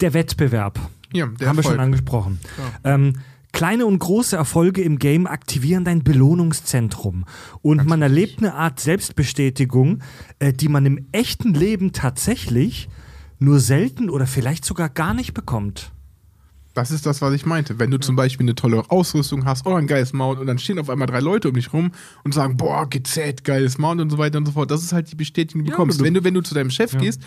der 0.00 0.14
Wettbewerb. 0.14 0.78
Ja, 1.12 1.26
der 1.26 1.48
haben 1.48 1.56
wir 1.56 1.62
schon 1.62 1.72
Erfolg. 1.72 1.80
angesprochen. 1.80 2.40
Ähm, 2.84 3.14
kleine 3.52 3.86
und 3.86 3.98
große 3.98 4.36
Erfolge 4.36 4.82
im 4.82 4.98
Game 4.98 5.26
aktivieren 5.26 5.84
dein 5.84 6.02
Belohnungszentrum. 6.02 7.24
Und 7.62 7.86
man 7.86 8.02
erlebt 8.02 8.38
eine 8.38 8.54
Art 8.54 8.80
Selbstbestätigung, 8.80 10.00
äh, 10.38 10.52
die 10.52 10.68
man 10.68 10.84
im 10.86 11.06
echten 11.12 11.54
Leben 11.54 11.92
tatsächlich 11.92 12.88
nur 13.38 13.60
selten 13.60 14.08
oder 14.10 14.26
vielleicht 14.26 14.64
sogar 14.64 14.88
gar 14.88 15.14
nicht 15.14 15.34
bekommt. 15.34 15.92
Das 16.74 16.90
ist 16.90 17.06
das, 17.06 17.22
was 17.22 17.32
ich 17.32 17.46
meinte. 17.46 17.78
Wenn 17.78 17.90
du 17.90 17.98
zum 17.98 18.16
Beispiel 18.16 18.44
eine 18.44 18.54
tolle 18.54 18.82
Ausrüstung 18.90 19.46
hast 19.46 19.64
oder 19.66 19.76
ein 19.76 19.86
geiles 19.86 20.12
Mount 20.12 20.38
und 20.40 20.46
dann 20.46 20.58
stehen 20.58 20.78
auf 20.78 20.90
einmal 20.90 21.06
drei 21.06 21.20
Leute 21.20 21.48
um 21.48 21.54
dich 21.54 21.72
rum 21.72 21.90
und 22.22 22.34
sagen, 22.34 22.58
boah, 22.58 22.86
GZ, 22.88 23.44
geiles 23.44 23.78
Mount 23.78 24.02
und 24.02 24.10
so 24.10 24.18
weiter 24.18 24.36
und 24.36 24.44
so 24.44 24.52
fort. 24.52 24.70
Das 24.70 24.82
ist 24.82 24.92
halt 24.92 25.10
die 25.10 25.14
Bestätigung, 25.16 25.64
die 25.64 25.70
du 25.70 25.76
bekommst. 25.76 26.00
du- 26.00 26.04
wenn, 26.04 26.12
du, 26.12 26.22
wenn 26.22 26.34
du 26.34 26.42
zu 26.42 26.54
deinem 26.54 26.68
Chef 26.68 26.92
gehst, 26.98 27.22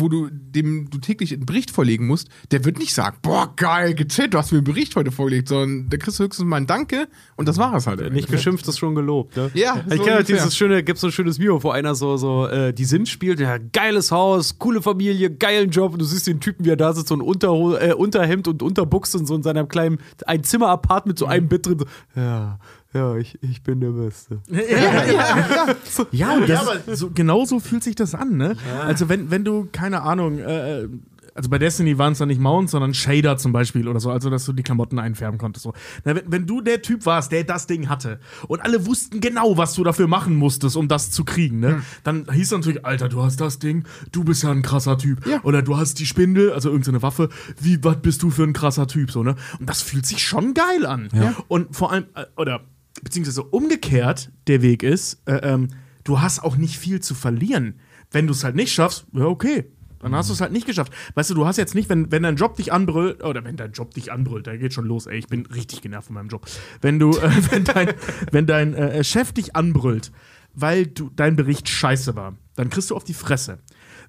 wo 0.00 0.08
du 0.08 0.28
dem 0.30 0.90
du 0.90 0.98
täglich 0.98 1.32
einen 1.32 1.46
Bericht 1.46 1.70
vorlegen 1.70 2.06
musst, 2.06 2.28
der 2.50 2.64
wird 2.64 2.78
nicht 2.78 2.94
sagen, 2.94 3.16
boah, 3.22 3.52
geil, 3.56 3.94
GZ, 3.94 4.32
du 4.32 4.38
hast 4.38 4.52
mir 4.52 4.58
einen 4.58 4.64
Bericht 4.64 4.96
heute 4.96 5.10
vorgelegt, 5.10 5.48
sondern 5.48 5.88
der 5.88 5.98
kriegst 5.98 6.18
du 6.18 6.24
höchstens 6.24 6.46
mal 6.46 6.56
ein 6.56 6.66
Danke 6.66 7.08
und 7.36 7.48
das 7.48 7.58
war 7.58 7.74
es 7.74 7.86
halt. 7.86 8.12
Nicht 8.12 8.30
geschimpft, 8.30 8.66
ist 8.68 8.78
schon 8.78 8.94
gelobt. 8.94 9.36
Ne? 9.36 9.50
Ja, 9.54 9.82
ich 9.88 9.96
so 9.96 10.02
kenne 10.02 10.16
halt 10.16 10.28
dieses 10.28 10.56
schöne, 10.56 10.82
gibt 10.82 10.98
so 10.98 11.08
ein 11.08 11.12
schönes 11.12 11.38
Video, 11.38 11.62
wo 11.62 11.70
einer 11.70 11.94
so, 11.94 12.16
so 12.16 12.46
äh, 12.46 12.72
die 12.72 12.84
Sims 12.84 13.10
spielt, 13.10 13.40
ja, 13.40 13.58
geiles 13.58 14.10
Haus, 14.10 14.58
coole 14.58 14.82
Familie, 14.82 15.30
geilen 15.30 15.70
Job 15.70 15.92
und 15.92 16.00
du 16.00 16.04
siehst 16.04 16.26
den 16.26 16.40
Typen, 16.40 16.64
wie 16.64 16.70
er 16.70 16.76
da 16.76 16.92
sitzt, 16.92 17.08
so 17.08 17.16
ein 17.16 17.20
Unterho 17.20 17.76
äh, 17.76 17.94
Unterhemd 17.94 18.48
und 18.48 18.62
Unterbuchs 18.62 19.14
und 19.14 19.26
so 19.26 19.34
in 19.34 19.42
seinem 19.42 19.68
kleinen, 19.68 19.98
ein 20.26 20.44
Zimmer-Apart 20.44 21.06
mit 21.06 21.18
so 21.18 21.26
einem 21.26 21.48
Bett 21.48 21.66
drin. 21.66 21.78
So, 21.78 21.86
ja, 22.16 22.58
ja, 22.94 23.16
ich, 23.16 23.38
ich 23.42 23.62
bin 23.62 23.80
der 23.80 23.90
Beste. 23.90 24.40
Ja, 26.12 26.34
und 26.34 26.46
Ja, 26.48 26.54
das, 26.54 26.60
aber 26.60 26.96
so, 26.96 27.10
genau 27.10 27.44
so 27.44 27.60
fühlt 27.60 27.84
sich 27.84 27.96
das 27.96 28.14
an, 28.14 28.36
ne? 28.36 28.56
Also 28.80 29.08
wenn, 29.08 29.30
wenn 29.30 29.44
du, 29.44 29.68
keine 29.70 30.02
Ahnung, 30.02 30.38
äh, 30.38 30.88
also 31.34 31.50
bei 31.50 31.58
Destiny 31.58 31.98
waren 31.98 32.12
es 32.12 32.18
dann 32.18 32.28
nicht 32.28 32.40
Mounts, 32.40 32.72
sondern 32.72 32.94
Shader 32.94 33.36
zum 33.36 33.52
Beispiel 33.52 33.88
oder 33.88 33.98
so, 34.00 34.10
also 34.10 34.30
dass 34.30 34.44
du 34.44 34.52
die 34.52 34.62
Klamotten 34.62 34.98
einfärben 34.98 35.38
konntest. 35.38 35.64
So. 35.64 35.72
Na, 36.04 36.14
wenn, 36.14 36.30
wenn 36.30 36.46
du 36.46 36.60
der 36.60 36.80
Typ 36.82 37.06
warst, 37.06 37.32
der 37.32 37.44
das 37.44 37.66
Ding 37.66 37.88
hatte 37.88 38.20
und 38.46 38.60
alle 38.60 38.86
wussten 38.86 39.20
genau, 39.20 39.56
was 39.56 39.74
du 39.74 39.82
dafür 39.82 40.06
machen 40.06 40.36
musstest, 40.36 40.76
um 40.76 40.86
das 40.88 41.10
zu 41.10 41.24
kriegen, 41.24 41.58
ne? 41.58 41.82
Dann 42.04 42.26
hieß 42.30 42.46
es 42.46 42.52
natürlich, 42.52 42.86
Alter, 42.86 43.08
du 43.08 43.22
hast 43.22 43.40
das 43.40 43.58
Ding, 43.58 43.84
du 44.12 44.24
bist 44.24 44.42
ja 44.44 44.52
ein 44.52 44.62
krasser 44.62 44.96
Typ. 44.96 45.26
Ja. 45.26 45.40
Oder 45.42 45.62
du 45.62 45.76
hast 45.76 45.98
die 45.98 46.06
Spindel, 46.06 46.52
also 46.52 46.68
irgendeine 46.68 47.02
Waffe, 47.02 47.28
wie, 47.60 47.82
was 47.82 47.96
bist 48.00 48.22
du 48.22 48.30
für 48.30 48.44
ein 48.44 48.52
krasser 48.52 48.86
Typ, 48.86 49.10
so, 49.10 49.22
ne? 49.22 49.34
Und 49.58 49.68
das 49.68 49.82
fühlt 49.82 50.06
sich 50.06 50.22
schon 50.22 50.54
geil 50.54 50.86
an. 50.86 51.08
Und 51.48 51.74
vor 51.74 51.90
allem, 51.90 52.04
äh, 52.14 52.26
oder 52.36 52.60
beziehungsweise 53.02 53.42
umgekehrt 53.42 54.30
der 54.46 54.62
Weg 54.62 54.82
ist, 54.82 55.22
äh, 55.26 55.36
ähm, 55.36 55.68
du 56.04 56.20
hast 56.20 56.42
auch 56.42 56.56
nicht 56.56 56.78
viel 56.78 57.00
zu 57.00 57.14
verlieren. 57.14 57.80
Wenn 58.10 58.26
du 58.26 58.32
es 58.32 58.44
halt 58.44 58.54
nicht 58.54 58.72
schaffst, 58.72 59.06
ja, 59.12 59.24
okay. 59.24 59.64
Dann 60.00 60.14
hast 60.14 60.28
du 60.28 60.34
es 60.34 60.42
halt 60.42 60.52
nicht 60.52 60.66
geschafft. 60.66 60.92
Weißt 61.14 61.30
du, 61.30 61.34
du 61.34 61.46
hast 61.46 61.56
jetzt 61.56 61.74
nicht, 61.74 61.88
wenn, 61.88 62.12
wenn 62.12 62.24
dein 62.24 62.36
Job 62.36 62.56
dich 62.56 62.74
anbrüllt, 62.74 63.24
oder 63.24 63.42
wenn 63.42 63.56
dein 63.56 63.72
Job 63.72 63.94
dich 63.94 64.12
anbrüllt, 64.12 64.46
da 64.46 64.54
geht 64.54 64.74
schon 64.74 64.84
los, 64.84 65.06
ey, 65.06 65.16
ich 65.16 65.28
bin 65.28 65.46
richtig 65.46 65.80
genervt 65.80 66.08
von 66.08 66.14
meinem 66.14 66.28
Job. 66.28 66.46
Wenn 66.82 66.98
du, 66.98 67.10
äh, 67.18 67.30
wenn 67.50 67.64
dein, 67.64 67.94
wenn 68.30 68.46
dein 68.46 68.74
äh, 68.74 69.02
Chef 69.02 69.32
dich 69.32 69.56
anbrüllt, 69.56 70.12
weil 70.52 70.86
du, 70.86 71.10
dein 71.16 71.36
Bericht 71.36 71.70
scheiße 71.70 72.14
war, 72.16 72.36
dann 72.54 72.68
kriegst 72.68 72.90
du 72.90 72.96
auf 72.96 73.04
die 73.04 73.14
Fresse. 73.14 73.58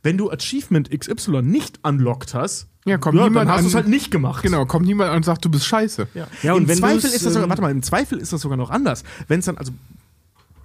Wenn 0.04 0.18
du 0.18 0.30
Achievement 0.30 0.92
XY 0.92 1.42
nicht 1.42 1.80
unlockt 1.84 2.34
hast, 2.34 2.70
Ja, 2.86 2.98
kommt 3.00 3.18
dann 3.18 3.26
niemand 3.26 3.50
hast 3.50 3.64
du 3.64 3.68
es 3.68 3.74
an- 3.76 3.82
halt 3.84 3.90
nicht 3.90 4.12
gemacht. 4.12 4.44
Genau, 4.44 4.66
kommt 4.66 4.86
niemand 4.86 5.10
an 5.10 5.18
und 5.18 5.24
sagt, 5.26 5.44
du 5.44 5.50
bist 5.50 5.66
scheiße. 5.66 6.08
Ja, 6.14 6.28
Ja, 6.44 6.54
und 6.54 6.64
Im 6.64 6.68
wenn 6.70 6.78
Zweifel 6.78 7.10
ist 7.10 7.26
das 7.26 7.34
sogar, 7.34 7.44
ähm, 7.44 7.50
warte 7.50 7.62
mal, 7.64 7.72
im 7.72 7.82
Zweifel 7.82 8.20
ist 8.20 8.32
das 8.32 8.42
sogar 8.42 8.58
noch 8.58 8.70
anders. 8.70 9.04
Wenn 9.28 9.40
es 9.40 9.46
dann, 9.46 9.58
also, 9.58 9.72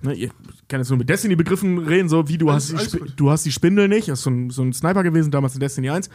ne, 0.02 0.12
ihr 0.14 0.30
kann 0.68 0.80
jetzt 0.80 0.90
nur 0.90 0.98
mit 0.98 1.08
Destiny-Begriffen 1.08 1.78
reden, 1.78 2.08
so 2.10 2.28
wie 2.28 2.36
du 2.36 2.52
hast, 2.52 2.70
die 2.72 3.00
du 3.16 3.30
hast 3.30 3.46
die 3.46 3.52
Spindel 3.52 3.88
nicht, 3.88 4.08
das 4.08 4.18
ist 4.18 4.24
so 4.24 4.30
ein, 4.30 4.50
so 4.50 4.62
ein 4.62 4.72
Sniper 4.74 5.02
gewesen, 5.02 5.30
damals 5.30 5.54
in 5.54 5.60
Destiny 5.60 5.88
1. 5.90 6.10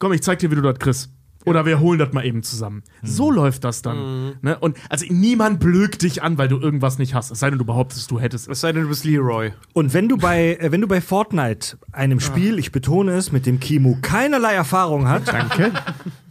Komm, 0.00 0.12
ich 0.12 0.22
zeig 0.22 0.40
dir, 0.40 0.50
wie 0.50 0.56
du 0.56 0.62
das 0.62 0.78
kriegst. 0.78 1.10
Oder 1.48 1.66
wir 1.66 1.80
holen 1.80 1.98
das 1.98 2.12
mal 2.12 2.24
eben 2.24 2.42
zusammen. 2.42 2.82
So 3.02 3.30
läuft 3.30 3.64
das 3.64 3.82
dann. 3.82 4.36
Ne? 4.42 4.58
Und 4.58 4.76
also 4.88 5.06
niemand 5.08 5.60
blökt 5.60 6.02
dich 6.02 6.22
an, 6.22 6.38
weil 6.38 6.48
du 6.48 6.58
irgendwas 6.58 6.98
nicht 6.98 7.14
hast. 7.14 7.30
Es 7.30 7.40
sei 7.40 7.50
denn, 7.50 7.58
du 7.58 7.64
behauptest, 7.64 8.10
du 8.10 8.20
hättest 8.20 8.46
es. 8.46 8.52
Es 8.52 8.60
sei 8.60 8.72
denn, 8.72 8.82
du 8.82 8.88
bist 8.88 9.04
Leroy. 9.04 9.52
und 9.72 9.94
wenn 9.94 10.08
du 10.08 10.16
bei, 10.16 10.56
äh, 10.60 10.72
wenn 10.72 10.80
du 10.80 10.88
bei 10.88 11.00
Fortnite, 11.00 11.78
einem 11.92 12.20
Spiel, 12.20 12.58
ich 12.58 12.72
betone 12.72 13.12
es, 13.12 13.32
mit 13.32 13.46
dem 13.46 13.60
Kimo 13.60 13.98
keinerlei 14.02 14.54
Erfahrung 14.54 15.08
hat, 15.08 15.28
danke, 15.28 15.72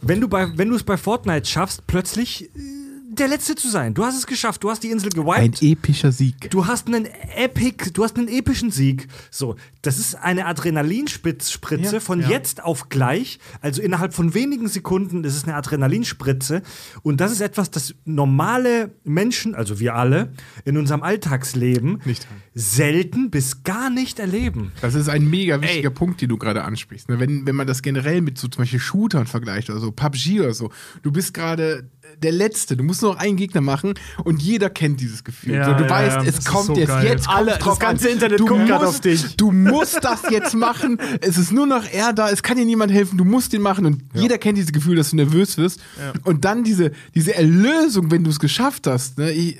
wenn 0.00 0.20
du 0.20 0.28
bei, 0.28 0.46
wenn 0.56 0.68
du 0.68 0.76
es 0.76 0.84
bei 0.84 0.96
Fortnite 0.96 1.46
schaffst, 1.46 1.86
plötzlich 1.86 2.50
äh, 2.54 2.87
der 3.18 3.28
Letzte 3.28 3.54
zu 3.54 3.68
sein. 3.68 3.94
Du 3.94 4.04
hast 4.04 4.16
es 4.16 4.26
geschafft, 4.26 4.62
du 4.64 4.70
hast 4.70 4.82
die 4.82 4.90
Insel 4.90 5.10
Ein 5.14 5.24
gewiped. 5.24 5.62
epischer 5.62 6.12
Sieg. 6.12 6.50
Du 6.50 6.66
hast 6.66 6.86
einen 6.88 7.06
Epic, 7.36 7.90
du 7.92 8.04
hast 8.04 8.16
einen 8.16 8.28
epischen 8.28 8.70
Sieg. 8.70 9.08
So, 9.30 9.56
das 9.82 9.98
ist 9.98 10.14
eine 10.14 10.46
Adrenalinspritze 10.46 11.58
Ja, 11.78 12.00
von 12.00 12.20
ja. 12.20 12.28
jetzt 12.30 12.62
auf 12.62 12.88
gleich. 12.88 13.38
Also 13.60 13.82
innerhalb 13.82 14.14
von 14.14 14.34
wenigen 14.34 14.68
Sekunden 14.68 15.24
ist 15.24 15.36
es 15.36 15.44
eine 15.44 15.54
Adrenalinspritze. 15.54 16.62
Und 17.02 17.20
das 17.20 17.32
ist 17.32 17.40
etwas, 17.40 17.70
das 17.70 17.94
normale 18.04 18.90
Menschen, 19.04 19.54
also 19.54 19.80
wir 19.80 19.94
alle, 19.94 20.32
in 20.64 20.76
unserem 20.76 21.02
Alltagsleben 21.02 22.00
Nicht. 22.04 22.26
selten 22.54 23.30
bis 23.30 23.62
gar 23.62 23.90
nicht 23.90 24.18
erleben. 24.18 24.72
Das 24.80 24.94
ist 24.94 25.08
ein 25.08 25.28
mega 25.28 25.60
wichtiger 25.60 25.90
Punkt, 25.90 26.20
den 26.20 26.28
du 26.28 26.36
gerade 26.38 26.64
ansprichst. 26.64 27.08
Ne? 27.08 27.20
Wenn, 27.20 27.46
wenn 27.46 27.56
man 27.56 27.66
das 27.66 27.82
generell 27.82 28.20
mit 28.20 28.38
so 28.38 28.48
zum 28.48 28.62
Beispiel 28.62 28.80
Shootern 28.80 29.26
vergleicht 29.26 29.70
oder 29.70 29.80
so, 29.80 29.92
PUBG 29.92 30.40
oder 30.40 30.54
so, 30.54 30.70
du 31.02 31.12
bist 31.12 31.34
gerade 31.34 31.88
der 32.22 32.32
Letzte, 32.32 32.76
du 32.76 32.84
musst 32.84 33.02
nur 33.02 33.07
noch 33.08 33.18
einen 33.18 33.36
Gegner 33.36 33.60
machen 33.60 33.94
und 34.24 34.42
jeder 34.42 34.70
kennt 34.70 35.00
dieses 35.00 35.24
Gefühl. 35.24 35.54
Ja, 35.54 35.64
so, 35.64 35.74
du 35.74 35.84
ja, 35.84 35.90
weißt, 35.90 36.26
es 36.28 36.36
das 36.36 36.44
kommt 36.44 36.66
so 36.66 36.74
jetzt, 36.76 36.88
geil. 36.88 37.06
jetzt 37.06 37.26
kommt 37.26 37.38
Alle- 37.38 37.50
das 37.52 37.58
drauf 37.58 37.78
ganze 37.78 38.06
an. 38.08 38.14
Internet 38.14 38.40
du 38.40 38.46
guckt 38.46 38.68
musst, 38.68 38.84
auf 38.84 39.00
dich. 39.00 39.36
Du 39.36 39.50
musst 39.50 39.98
das 40.02 40.22
jetzt 40.30 40.54
machen. 40.54 40.98
Es 41.20 41.36
ist 41.38 41.52
nur 41.52 41.66
noch 41.66 41.84
er 41.90 42.12
da, 42.12 42.30
es 42.30 42.42
kann 42.42 42.56
dir 42.56 42.64
niemand 42.64 42.92
helfen, 42.92 43.16
du 43.18 43.24
musst 43.24 43.52
den 43.52 43.62
machen 43.62 43.86
und 43.86 44.02
jeder 44.14 44.38
kennt 44.38 44.58
dieses 44.58 44.72
Gefühl, 44.72 44.96
dass 44.96 45.10
du 45.10 45.16
nervös 45.16 45.56
wirst. 45.58 45.80
Und 46.24 46.44
dann 46.44 46.64
diese, 46.64 46.92
diese 47.14 47.34
Erlösung, 47.34 48.10
wenn 48.10 48.24
du 48.24 48.30
es 48.30 48.38
geschafft 48.40 48.86
hast. 48.86 49.18
Ne? 49.18 49.32
Ich, 49.32 49.58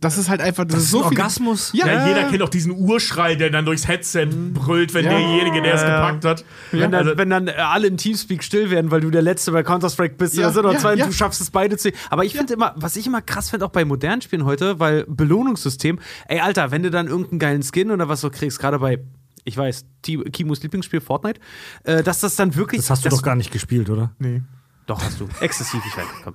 das 0.00 0.16
ist 0.16 0.28
halt 0.28 0.40
einfach, 0.40 0.64
das, 0.64 0.74
Das 0.74 0.78
ist 0.80 0.84
ist 0.86 0.90
so 0.92 1.02
ein 1.02 1.08
viel. 1.10 1.18
Orgasmus. 1.18 1.70
Ja, 1.74 1.86
Ja, 1.86 2.06
jeder 2.06 2.24
kennt 2.30 2.42
auch 2.42 2.48
diesen 2.48 2.70
Urschrei, 2.72 3.34
der 3.34 3.50
dann 3.50 3.64
durchs 3.64 3.88
Headset 3.88 4.26
brüllt, 4.26 4.94
wenn 4.94 5.04
Ja. 5.04 5.10
derjenige, 5.10 5.60
der 5.62 5.74
es 5.74 5.80
gepackt 5.80 6.24
hat. 6.24 6.44
Wenn 6.70 6.92
dann, 6.92 6.94
Also- 7.06 7.18
wenn 7.18 7.30
dann 7.30 7.48
alle 7.48 7.88
im 7.88 7.96
Teamspeak 7.96 8.44
still 8.44 8.70
werden, 8.70 8.90
weil 8.90 9.00
du 9.00 9.10
der 9.10 9.22
Letzte 9.22 9.50
bei 9.52 9.62
Counter-Strike 9.62 10.14
bist, 10.16 10.34
Ja, 10.36 10.44
oder 10.46 10.52
sind 10.54 10.62
noch 10.64 10.72
ja, 10.74 10.78
zwei 10.78 10.96
du 10.96 11.12
schaffst 11.12 11.40
es 11.40 11.50
beide 11.50 11.76
zu. 11.76 11.90
Aber 12.10 12.24
ich 12.24 12.34
finde 12.34 12.54
immer, 12.54 12.74
was 12.76 12.94
ich 12.96 13.06
immer 13.06 13.22
krass 13.22 13.50
finde, 13.50 13.66
auch 13.66 13.70
bei 13.70 13.84
modernen 13.84 14.22
Spielen 14.22 14.44
heute, 14.44 14.78
weil 14.78 15.04
Belohnungssystem, 15.08 15.98
ey, 16.28 16.40
Alter, 16.40 16.70
wenn 16.70 16.82
du 16.84 16.90
dann 16.90 17.08
irgendeinen 17.08 17.38
geilen 17.40 17.62
Skin 17.62 17.90
oder 17.90 18.08
was 18.08 18.20
so 18.20 18.30
kriegst, 18.30 18.60
gerade 18.60 18.78
bei, 18.78 18.98
ich 19.44 19.56
weiß, 19.56 19.84
Kimos 20.32 20.62
Lieblingsspiel 20.62 21.00
Fortnite, 21.00 21.40
äh, 21.84 22.02
dass 22.04 22.20
das 22.20 22.36
dann 22.36 22.54
wirklich. 22.54 22.82
Das 22.82 22.90
hast 22.90 23.04
du 23.04 23.08
doch 23.08 23.22
gar 23.22 23.34
nicht 23.34 23.50
gespielt, 23.50 23.90
oder? 23.90 24.12
Nee. 24.18 24.42
Doch, 24.86 25.02
hast 25.02 25.18
du. 25.20 25.28
Exzessiv, 25.40 25.80
ich 25.86 25.96
weiß. 25.96 26.06
Komm. 26.22 26.34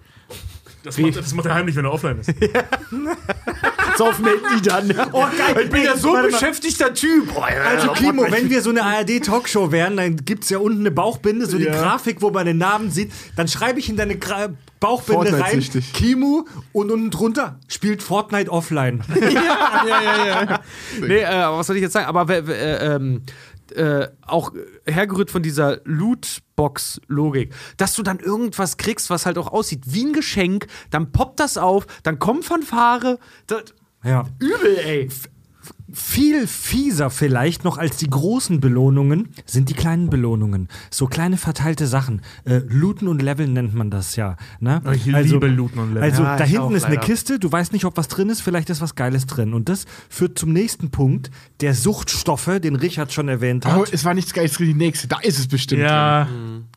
Das 0.84 0.98
macht, 0.98 1.16
das 1.16 1.34
macht 1.34 1.46
er 1.46 1.56
heimlich, 1.56 1.76
wenn 1.76 1.86
er 1.86 1.94
offline 1.94 2.20
ist. 2.20 2.30
Saufen 3.98 4.26
hätten 4.26 4.44
die 4.58 4.62
dann. 4.62 4.92
Oh, 5.12 5.22
geil. 5.22 5.64
Ich 5.66 5.70
bin 5.70 5.84
ja 5.84 5.96
so 5.96 6.14
ein 6.16 6.26
beschäftigter 6.26 6.94
Typ. 6.94 7.30
Oh, 7.36 7.40
ja, 7.42 7.62
Also 7.70 7.88
ja, 7.88 7.94
Kimo, 7.94 8.26
wenn 8.30 8.50
wir 8.50 8.62
so 8.62 8.72
eine 8.72 8.84
ARD-Talkshow 8.84 9.72
wären, 9.72 9.98
dann 9.98 10.18
gibt 10.18 10.44
es 10.44 10.50
ja 10.50 10.58
unten 10.58 10.80
eine 10.82 10.92
Bauchbinde, 10.92 11.46
so 11.46 11.58
die 11.58 11.66
Ja. 11.66 11.72
Grafik, 11.74 12.22
wo 12.22 12.32
man 12.32 12.46
den 12.46 12.58
Namen 12.58 12.92
sieht. 12.92 13.12
Dann 13.36 13.48
schreibe 13.48 13.80
ich 13.80 13.90
in 13.90 13.98
deine 13.98 14.18
Gra 14.18 14.50
Bauchbinde 14.80 15.32
rein, 15.32 15.40
Fortnite-süchtig. 15.40 15.94
Kimu 15.94 16.44
und 16.74 16.92
unten 16.92 17.10
drunter 17.12 17.58
spielt 17.70 18.04
Fortnite 18.04 18.52
offline. 18.52 19.02
Nee, 21.02 21.20
äh, 21.20 21.26
aber 21.26 21.60
was 21.60 21.68
soll 21.68 21.78
ich 21.78 21.82
jetzt 21.82 21.94
sagen? 21.94 22.08
Aber 22.08 22.28
wer- 22.28 22.46
wer- 22.48 22.82
äh, 22.82 22.96
ähm, 22.96 23.22
äh, 23.76 24.10
auch 24.22 24.52
hergerührt 24.86 25.32
von 25.32 25.44
dieser 25.44 25.82
Lootbox-Logik, 25.86 27.54
dass 27.78 27.94
du 27.96 28.04
dann 28.04 28.20
irgendwas 28.20 28.78
kriegst, 28.78 29.10
was 29.10 29.26
halt 29.26 29.38
auch 29.38 29.52
aussieht 29.52 29.84
wie 29.86 30.06
ein 30.06 30.14
Geschenk, 30.14 30.68
dann 30.90 31.12
poppt 31.12 31.40
das 31.40 31.58
auf, 31.58 31.86
dann 32.04 32.20
kommt 32.20 32.46
Fanfare. 32.46 33.20
Das, 33.48 33.64
Ja. 34.04 34.26
übel, 34.40 34.78
ey. 34.78 35.10
Viel 35.94 36.48
fieser 36.48 37.10
vielleicht 37.10 37.64
noch 37.64 37.78
als 37.78 37.98
die 37.98 38.10
großen 38.10 38.60
Belohnungen 38.60 39.30
sind 39.46 39.70
die 39.70 39.74
kleinen 39.74 40.10
Belohnungen. 40.10 40.68
So 40.90 41.06
kleine 41.06 41.38
verteilte 41.38 41.86
Sachen. 41.88 42.22
Äh, 42.46 42.62
Looten 42.68 43.08
und 43.08 43.22
Leveln 43.22 43.54
nennt 43.54 43.76
man 43.76 43.92
das 43.92 44.16
ja. 44.16 44.38
Ne? 44.60 44.82
Ich 44.96 45.06
liebe 45.06 45.48
Looten 45.48 45.80
und 45.80 45.94
Leveln. 45.94 46.04
Also 46.04 46.24
Ja, 46.24 46.36
da 46.36 46.44
hinten 46.44 46.74
ist 46.76 46.86
eine 46.86 46.96
leider. 46.96 47.06
Kiste, 47.06 47.38
du 47.40 47.52
weißt 47.52 47.74
nicht, 47.74 47.86
ob 47.86 47.96
was 47.96 48.08
drin 48.08 48.30
ist, 48.30 48.42
vielleicht 48.42 48.70
ist 48.72 48.82
was 48.82 48.96
Geiles 48.96 49.28
drin. 49.28 49.54
Und 49.54 49.70
das 49.70 49.86
führt 50.10 50.40
zum 50.40 50.52
nächsten 50.52 50.90
Punkt, 50.90 51.30
der 51.62 51.76
Suchtstoffe, 51.76 52.60
den 52.62 52.76
Richard 52.76 53.14
schon 53.14 53.30
erwähnt 53.30 53.66
hat. 53.66 53.78
Oh, 53.78 53.86
es 53.92 54.04
war 54.04 54.14
nichts 54.14 54.34
Geiles 54.34 54.54
drin, 54.54 54.68
die 54.68 54.74
nächste. 54.74 55.08
Da 55.08 55.20
ist 55.20 55.38
es 55.38 55.48
bestimmt. 55.48 55.82
Ja, 55.82 56.28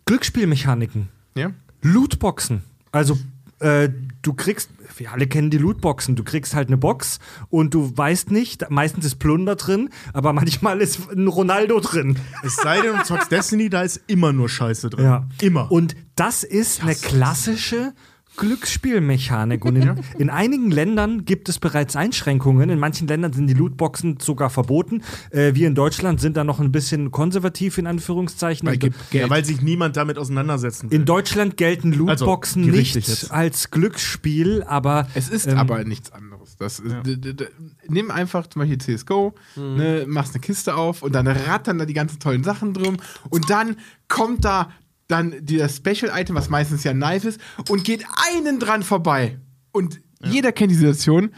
Glücksspielmechaniken. 0.04 1.08
Drin. 1.34 1.42
Ja? 1.42 1.50
Lootboxen. 1.82 2.62
Also 2.92 3.18
äh, 3.60 3.88
du 4.22 4.34
kriegst, 4.34 4.70
wir 4.98 5.12
alle 5.12 5.26
kennen 5.26 5.50
die 5.50 5.58
Lootboxen, 5.58 6.16
du 6.16 6.24
kriegst 6.24 6.54
halt 6.54 6.68
eine 6.68 6.76
Box 6.76 7.18
und 7.48 7.74
du 7.74 7.96
weißt 7.96 8.30
nicht, 8.30 8.70
meistens 8.70 9.04
ist 9.04 9.16
Plunder 9.16 9.56
drin, 9.56 9.90
aber 10.12 10.32
manchmal 10.32 10.80
ist 10.80 11.10
ein 11.10 11.28
Ronaldo 11.28 11.80
drin. 11.80 12.18
es 12.42 12.56
sei 12.56 12.80
denn, 12.80 12.96
du 12.96 13.04
zockst 13.04 13.30
Destiny, 13.30 13.68
da 13.68 13.82
ist 13.82 14.00
immer 14.06 14.32
nur 14.32 14.48
Scheiße 14.48 14.90
drin. 14.90 15.04
Ja. 15.04 15.28
Immer. 15.40 15.70
Und 15.70 15.96
das 16.14 16.44
ist 16.44 16.82
eine 16.82 16.94
klassische 16.94 17.92
Glücksspielmechanik. 18.36 19.64
Und 19.64 19.76
in, 19.76 20.00
in 20.18 20.30
einigen 20.30 20.70
Ländern 20.70 21.24
gibt 21.24 21.48
es 21.48 21.58
bereits 21.58 21.96
Einschränkungen. 21.96 22.70
In 22.70 22.78
manchen 22.78 23.08
Ländern 23.08 23.32
sind 23.32 23.46
die 23.46 23.54
Lootboxen 23.54 24.18
sogar 24.20 24.50
verboten. 24.50 25.02
Äh, 25.30 25.54
wir 25.54 25.66
in 25.66 25.74
Deutschland 25.74 26.20
sind 26.20 26.36
da 26.36 26.44
noch 26.44 26.60
ein 26.60 26.72
bisschen 26.72 27.10
konservativ, 27.10 27.78
in 27.78 27.86
Anführungszeichen. 27.86 28.66
Weil 28.66 28.74
In- 28.74 28.80
gibt 28.80 29.10
Geld. 29.10 29.24
ja, 29.24 29.30
weil 29.30 29.44
sich 29.44 29.60
niemand 29.62 29.96
damit 29.96 30.18
auseinandersetzen 30.18 30.90
will. 30.90 30.98
in 30.98 31.04
Deutschland 31.04 31.56
gelten 31.56 31.92
Lootboxen 31.92 32.64
Also, 32.64 32.76
nicht 32.76 32.94
jetzt. 32.94 33.30
als 33.32 33.70
Glücksspiel, 33.70 34.62
aber 34.66 35.08
Es 35.14 35.28
ist 35.28 35.46
ähm, 35.46 35.58
aber 35.58 35.84
nichts 35.84 36.12
anderes. 36.12 36.56
Das, 36.58 36.82
d- 36.84 37.34
nimm 37.88 38.10
einfach 38.10 38.46
zum 38.46 38.60
Beispiel 38.60 38.78
CSGO, 38.78 39.34
Mhm. 39.56 39.76
ne, 39.76 40.04
machst 40.06 40.34
eine 40.34 40.40
Kiste 40.40 40.74
auf 40.74 41.02
und 41.02 41.14
dann 41.14 41.26
rattern 41.26 41.78
da 41.78 41.84
die 41.84 41.94
ganzen 41.94 42.18
tollen 42.20 42.44
Sachen 42.44 42.72
drum 42.74 42.96
und 43.30 43.50
dann 43.50 43.76
kommt 44.08 44.44
da 44.44 44.70
dann 45.08 45.34
das 45.42 45.76
Special-Item, 45.76 46.34
was 46.34 46.48
meistens 46.48 46.84
ja 46.84 46.90
ein 46.90 47.00
Knife 47.00 47.28
ist, 47.28 47.40
und 47.68 47.84
geht 47.84 48.04
einen 48.34 48.58
dran 48.58 48.82
vorbei. 48.82 49.38
Und 49.72 50.00
jeder 50.22 50.52
kennt 50.52 50.70
die 50.70 50.76
Situation. 50.76 51.30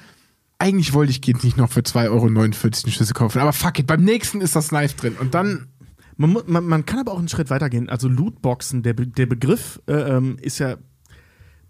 Eigentlich 0.58 0.92
wollte 0.92 1.10
ich 1.10 1.24
jetzt 1.24 1.44
nicht 1.44 1.56
noch 1.56 1.70
für 1.70 1.80
2,49 1.80 2.10
Euro 2.10 2.26
eine 2.26 2.52
Schüssel 2.92 3.14
kaufen, 3.14 3.40
aber 3.40 3.52
fuck 3.52 3.78
it, 3.78 3.86
beim 3.86 4.02
nächsten 4.02 4.40
ist 4.40 4.56
das 4.56 4.68
Knife 4.68 4.96
drin. 4.96 5.16
Und 5.20 5.34
dann 5.34 5.68
Man, 6.16 6.36
man, 6.46 6.64
man 6.64 6.84
kann 6.84 6.98
aber 6.98 7.12
auch 7.12 7.18
einen 7.18 7.28
Schritt 7.28 7.48
weiter 7.48 7.70
gehen. 7.70 7.88
Also 7.88 8.08
Lootboxen, 8.08 8.82
der, 8.82 8.94
der 8.94 9.26
Begriff 9.26 9.80
äh, 9.86 9.92
ähm, 9.92 10.36
ist 10.40 10.58
ja 10.58 10.76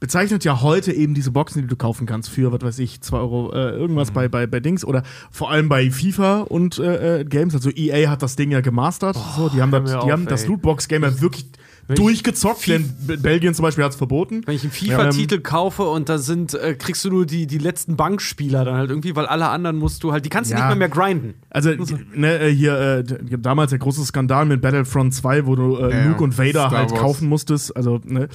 bezeichnet 0.01 0.45
ja 0.45 0.63
heute 0.63 0.93
eben 0.93 1.13
diese 1.13 1.33
Boxen, 1.33 1.63
die 1.63 1.69
du 1.69 1.77
kaufen 1.77 2.07
kannst 2.07 2.31
für, 2.31 2.53
was 2.53 2.63
weiß 2.63 2.79
ich, 2.79 3.01
2 3.01 3.19
Euro 3.19 3.53
äh, 3.53 3.71
irgendwas 3.71 4.13
bei, 4.13 4.29
bei, 4.29 4.47
bei 4.47 4.61
Dings 4.61 4.85
oder 4.85 5.03
vor 5.31 5.51
allem 5.51 5.69
bei 5.69 5.91
FIFA 5.91 6.43
und 6.43 6.79
äh, 6.79 7.21
äh, 7.21 7.25
Games. 7.25 7.55
Also 7.55 7.71
EA 7.71 8.09
hat 8.09 8.23
das 8.23 8.37
Ding 8.37 8.51
ja 8.51 8.61
gemastert. 8.61 9.17
so, 9.37 9.49
die 9.49 9.61
haben, 9.61 9.71
das, 9.71 9.91
die 9.91 9.97
auf, 9.97 10.11
haben 10.11 10.27
das. 10.27 10.47
Lootbox-Game 10.47 11.03
ja 11.03 11.21
wirklich 11.21 11.47
durchgezockt, 11.95 12.67
denn 12.69 12.93
Be- 13.07 13.17
Belgien 13.17 13.55
zum 13.55 13.63
Beispiel 13.63 13.83
hat 13.85 13.93
es 13.93 13.97
verboten. 13.97 14.43
Wenn 14.47 14.55
ich 14.57 14.63
einen 14.63 14.73
Ja, 14.81 14.99
FIFA-Titel 14.99 15.41
kaufe 15.41 15.85
und 15.85 16.09
da 16.09 16.19
sind, 16.19 16.55
äh, 16.55 16.75
kriegst 16.75 17.05
du 17.05 17.11
nur 17.11 17.27
die, 17.27 17.47
die 17.47 17.59
letzten 17.59 17.97
Bankspieler 17.97 18.65
dann 18.65 18.77
halt 18.77 18.91
irgendwie, 18.91 19.17
weil 19.17 19.27
alle 19.27 19.49
anderen 19.49 19.77
musst 19.77 20.03
du 20.05 20.13
halt, 20.13 20.25
die 20.25 20.29
kannst 20.29 20.51
du 20.51 20.55
Ja. 20.55 20.61
nicht 20.61 20.69
mehr 20.79 20.89
mehr 20.89 20.89
grinden. 20.89 21.35
Also, 21.51 21.75
die- 21.75 21.97
ne, 22.15 22.39
äh, 22.41 22.53
hier, 22.55 22.79
äh, 22.79 23.05
damals 23.39 23.71
der 23.71 23.79
große 23.79 24.05
Skandal 24.05 24.45
mit 24.47 24.61
Battlefront 24.61 25.15
2, 25.15 25.47
wo 25.47 25.57
du 25.57 25.77
äh, 25.79 25.91
Ja, 25.91 26.05
Luke 26.09 26.23
und 26.23 26.37
Vader 26.39 26.71
halt 26.71 26.95
kaufen 26.95 27.29
musstest. 27.29 27.75
Also, 27.77 28.01
ne. 28.05 28.29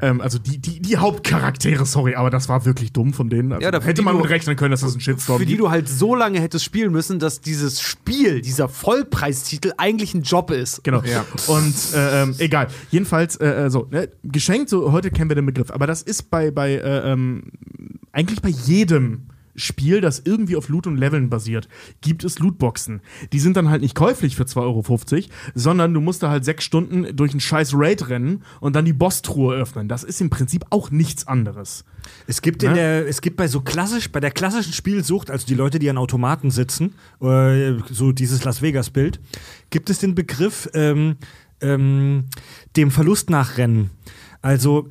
Ähm, 0.00 0.20
also 0.20 0.38
die, 0.40 0.58
die, 0.58 0.80
die 0.80 0.96
Hauptcharaktere, 0.96 1.86
sorry, 1.86 2.16
aber 2.16 2.28
das 2.28 2.48
war 2.48 2.64
wirklich 2.64 2.92
dumm 2.92 3.12
von 3.12 3.30
denen. 3.30 3.52
Also, 3.52 3.64
Ja, 3.64 3.80
hätte 3.80 4.02
man 4.02 4.16
du- 4.16 4.22
mit 4.22 4.30
rechnen 4.30 4.56
können, 4.56 4.72
dass 4.72 4.80
das 4.80 4.94
ein 4.96 5.00
Shitstorm 5.00 5.38
Für 5.38 5.46
die 5.46 5.52
gibt. 5.52 5.60
du 5.62 5.70
halt 5.70 5.88
so 5.88 6.16
lange 6.16 6.40
hättest 6.40 6.64
spielen 6.64 6.90
müssen, 6.90 7.20
dass 7.20 7.40
dieses 7.40 7.80
Spiel, 7.80 8.40
dieser 8.40 8.68
Vollpreistitel 8.68 9.72
eigentlich 9.76 10.12
ein 10.14 10.22
Job 10.22 10.50
ist. 10.50 10.82
Genau. 10.82 11.00
Ja. 11.04 11.24
Und 11.46 11.74
äh, 11.94 12.22
ähm, 12.22 12.34
egal. 12.38 12.66
Jedenfalls, 12.90 13.36
äh, 13.36 13.66
äh, 13.66 13.70
so, 13.70 13.86
ne? 13.90 14.08
geschenkt, 14.24 14.68
so 14.68 14.90
heute 14.90 15.10
kennen 15.12 15.30
wir 15.30 15.36
den 15.36 15.46
Begriff. 15.46 15.70
Aber 15.70 15.86
das 15.86 16.02
ist 16.02 16.28
bei, 16.30 16.50
bei 16.50 16.72
äh, 16.72 17.12
ähm, 17.12 17.44
eigentlich 18.12 18.42
bei 18.42 18.48
jedem 18.48 19.28
Spiel, 19.56 20.00
das 20.00 20.22
irgendwie 20.24 20.56
auf 20.56 20.68
Loot 20.68 20.86
und 20.86 20.96
Leveln 20.96 21.30
basiert, 21.30 21.68
gibt 22.00 22.24
es 22.24 22.38
Lootboxen. 22.38 23.00
Die 23.32 23.38
sind 23.38 23.56
dann 23.56 23.70
halt 23.70 23.82
nicht 23.82 23.94
käuflich 23.94 24.36
für 24.36 24.44
2,50 24.44 24.56
Euro, 24.62 25.28
sondern 25.54 25.94
du 25.94 26.00
musst 26.00 26.22
da 26.22 26.30
halt 26.30 26.44
sechs 26.44 26.64
Stunden 26.64 27.16
durch 27.16 27.32
einen 27.32 27.40
scheiß 27.40 27.72
Raid 27.74 28.08
rennen 28.08 28.42
und 28.60 28.74
dann 28.76 28.84
die 28.84 28.92
Boss-Truhe 28.92 29.54
öffnen. 29.56 29.88
Das 29.88 30.04
ist 30.04 30.20
im 30.20 30.30
Prinzip 30.30 30.64
auch 30.70 30.90
nichts 30.90 31.26
anderes. 31.26 31.84
Es 32.26 32.42
gibt 32.42 32.62
in 32.62 32.70
Ne? 32.70 32.76
der, 32.76 33.08
es 33.08 33.20
gibt 33.20 33.36
bei 33.36 33.48
so 33.48 33.60
klassisch, 33.60 34.10
bei 34.10 34.20
der 34.20 34.30
klassischen 34.30 34.72
Spielsucht, 34.72 35.30
also 35.30 35.46
die 35.46 35.54
Leute, 35.54 35.78
die 35.78 35.88
an 35.88 35.98
Automaten 35.98 36.50
sitzen, 36.50 36.94
äh, 37.20 37.74
so 37.90 38.12
dieses 38.12 38.44
Las 38.44 38.62
Vegas-Bild, 38.62 39.20
gibt 39.70 39.90
es 39.90 39.98
den 39.98 40.14
Begriff 40.14 40.68
ähm, 40.74 41.16
ähm, 41.60 42.24
dem 42.76 42.90
Verlust 42.90 43.30
nachrennen. 43.30 43.90
Also 44.42 44.88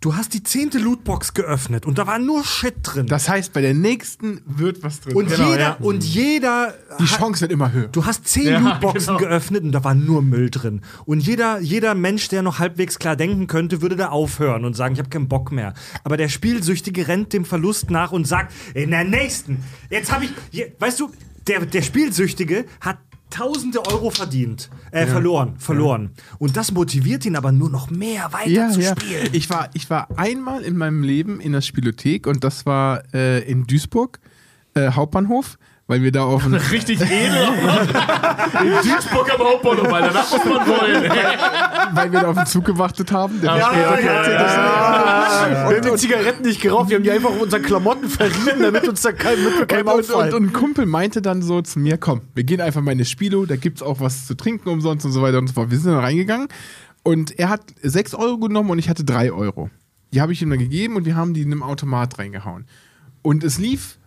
du 0.00 0.16
hast 0.16 0.32
die 0.32 0.42
zehnte 0.42 0.78
Lootbox 0.78 1.34
geöffnet 1.34 1.84
und 1.84 1.98
da 1.98 2.06
war 2.06 2.18
nur 2.18 2.42
Shit 2.44 2.76
drin. 2.82 3.06
Das 3.06 3.28
heißt, 3.28 3.52
bei 3.52 3.60
der 3.60 3.74
nächsten 3.74 4.40
wird 4.46 4.82
was 4.82 5.00
drin. 5.00 5.14
und 5.14 5.28
Genau, 5.28 5.50
jeder 5.50 5.60
ja. 5.60 5.76
und 5.80 6.02
jeder 6.04 6.74
die 6.98 7.04
hat- 7.04 7.18
Chance 7.18 7.42
wird 7.42 7.52
immer 7.52 7.70
höher. 7.72 7.88
Du 7.88 8.06
hast 8.06 8.26
zehn 8.26 8.46
Ja, 8.46 8.58
Lootboxen 8.60 9.16
genau. 9.18 9.28
geöffnet 9.28 9.62
und 9.62 9.72
da 9.72 9.84
war 9.84 9.94
nur 9.94 10.22
Müll 10.22 10.48
drin. 10.50 10.80
Und 11.04 11.20
jeder, 11.20 11.60
jeder 11.60 11.94
Mensch, 11.94 12.28
der 12.28 12.42
noch 12.42 12.58
halbwegs 12.58 12.98
klar 12.98 13.14
denken 13.16 13.46
könnte, 13.46 13.82
würde 13.82 13.96
da 13.96 14.08
aufhören 14.08 14.64
und 14.64 14.74
sagen, 14.74 14.94
ich 14.94 14.98
habe 15.00 15.10
keinen 15.10 15.28
Bock 15.28 15.52
mehr. 15.52 15.74
Aber 16.02 16.16
der 16.16 16.28
Spielsüchtige 16.30 17.06
rennt 17.06 17.32
dem 17.32 17.44
Verlust 17.44 17.90
nach 17.90 18.10
und 18.12 18.26
sagt, 18.26 18.52
in 18.74 18.90
der 18.90 19.04
nächsten, 19.04 19.62
jetzt 19.90 20.10
habe 20.12 20.24
ich, 20.24 20.32
weißt 20.78 20.98
du, 21.00 21.10
der, 21.46 21.66
der 21.66 21.82
Spielsüchtige 21.82 22.64
hat 22.80 22.98
tausende 23.30 23.86
Euro 23.86 24.10
verdient, 24.10 24.70
äh, 24.90 25.06
verloren, 25.06 25.58
verloren. 25.58 26.10
Und 26.38 26.56
das 26.56 26.72
motiviert 26.72 27.24
ihn 27.24 27.36
aber 27.36 27.52
nur 27.52 27.70
noch 27.70 27.90
mehr 27.90 28.32
weiter 28.32 28.50
ja, 28.50 28.70
zu 28.70 28.80
ja. 28.80 28.94
spielen. 28.96 29.28
Ich 29.32 29.48
war, 29.50 29.70
ich 29.74 29.88
war 29.88 30.08
einmal 30.18 30.62
in 30.62 30.76
meinem 30.76 31.02
Leben 31.02 31.40
in 31.40 31.52
der 31.52 31.60
Spielothek 31.60 32.26
und 32.26 32.44
das 32.44 32.66
war 32.66 33.02
äh, 33.14 33.40
in 33.50 33.66
Duisburg, 33.66 34.20
äh, 34.74 34.90
Hauptbahnhof, 34.90 35.58
weil 35.90 36.02
wir 36.04 36.12
da 36.12 36.22
auf 36.22 36.44
einen, 36.44 36.54
Richtig 36.70 37.00
edel. 37.00 37.48
In 38.62 38.70
Duisburg 38.88 39.34
am 39.34 39.44
Hauptbahnhof, 39.44 39.90
weil 39.90 40.02
danach 40.02 40.30
muss 40.30 40.44
man 40.44 40.68
wollen. 40.68 41.10
weil 41.92 42.12
wir 42.12 42.20
da 42.20 42.28
auf 42.28 42.36
den 42.36 42.46
Zug 42.46 42.64
gewartet 42.64 43.10
haben. 43.10 43.40
Der 43.40 43.56
Ja, 43.56 43.66
später 43.66 44.00
ja, 44.00 44.12
kommt. 44.12 45.68
Wir 45.68 45.76
haben 45.76 45.92
die 45.92 46.00
Zigaretten 46.00 46.42
nicht 46.44 46.60
geraucht, 46.60 46.90
wir 46.90 46.96
haben 46.96 47.02
die 47.02 47.10
einfach 47.10 47.30
auf 47.30 47.42
unseren 47.42 47.62
Klamotten 47.62 48.08
verrieben, 48.08 48.62
damit 48.62 48.88
uns 48.88 49.02
da 49.02 49.10
kein, 49.10 49.36
keinem 49.66 49.88
Und, 49.88 50.10
und, 50.10 50.34
und 50.34 50.44
ein 50.44 50.52
Kumpel 50.52 50.86
meinte 50.86 51.22
dann 51.22 51.42
so 51.42 51.60
zu 51.60 51.80
mir, 51.80 51.98
komm, 51.98 52.20
wir 52.36 52.44
gehen 52.44 52.60
einfach 52.60 52.82
mal 52.82 52.92
in 52.92 52.98
eine 52.98 53.04
Spilo, 53.04 53.44
da 53.44 53.56
gibt's 53.56 53.82
auch 53.82 53.98
was 53.98 54.28
zu 54.28 54.36
trinken 54.36 54.68
umsonst 54.68 55.04
und 55.04 55.10
so 55.10 55.22
weiter 55.22 55.38
und 55.38 55.48
so 55.48 55.54
fort. 55.54 55.72
Wir 55.72 55.78
sind 55.78 55.90
dann 55.90 56.04
reingegangen 56.04 56.46
und 57.02 57.36
er 57.36 57.48
hat 57.48 57.62
6 57.82 58.14
Euro 58.14 58.38
genommen 58.38 58.70
und 58.70 58.78
ich 58.78 58.88
hatte 58.88 59.02
3 59.02 59.32
Euro. 59.32 59.70
Die 60.14 60.20
habe 60.20 60.32
ich 60.32 60.40
ihm 60.40 60.50
dann 60.50 60.60
gegeben 60.60 60.94
und 60.94 61.04
wir 61.04 61.16
haben 61.16 61.34
die 61.34 61.42
in 61.42 61.50
einem 61.50 61.64
Automat 61.64 62.16
reingehauen. 62.20 62.66
Und 63.22 63.42
es 63.42 63.58
lief 63.58 63.98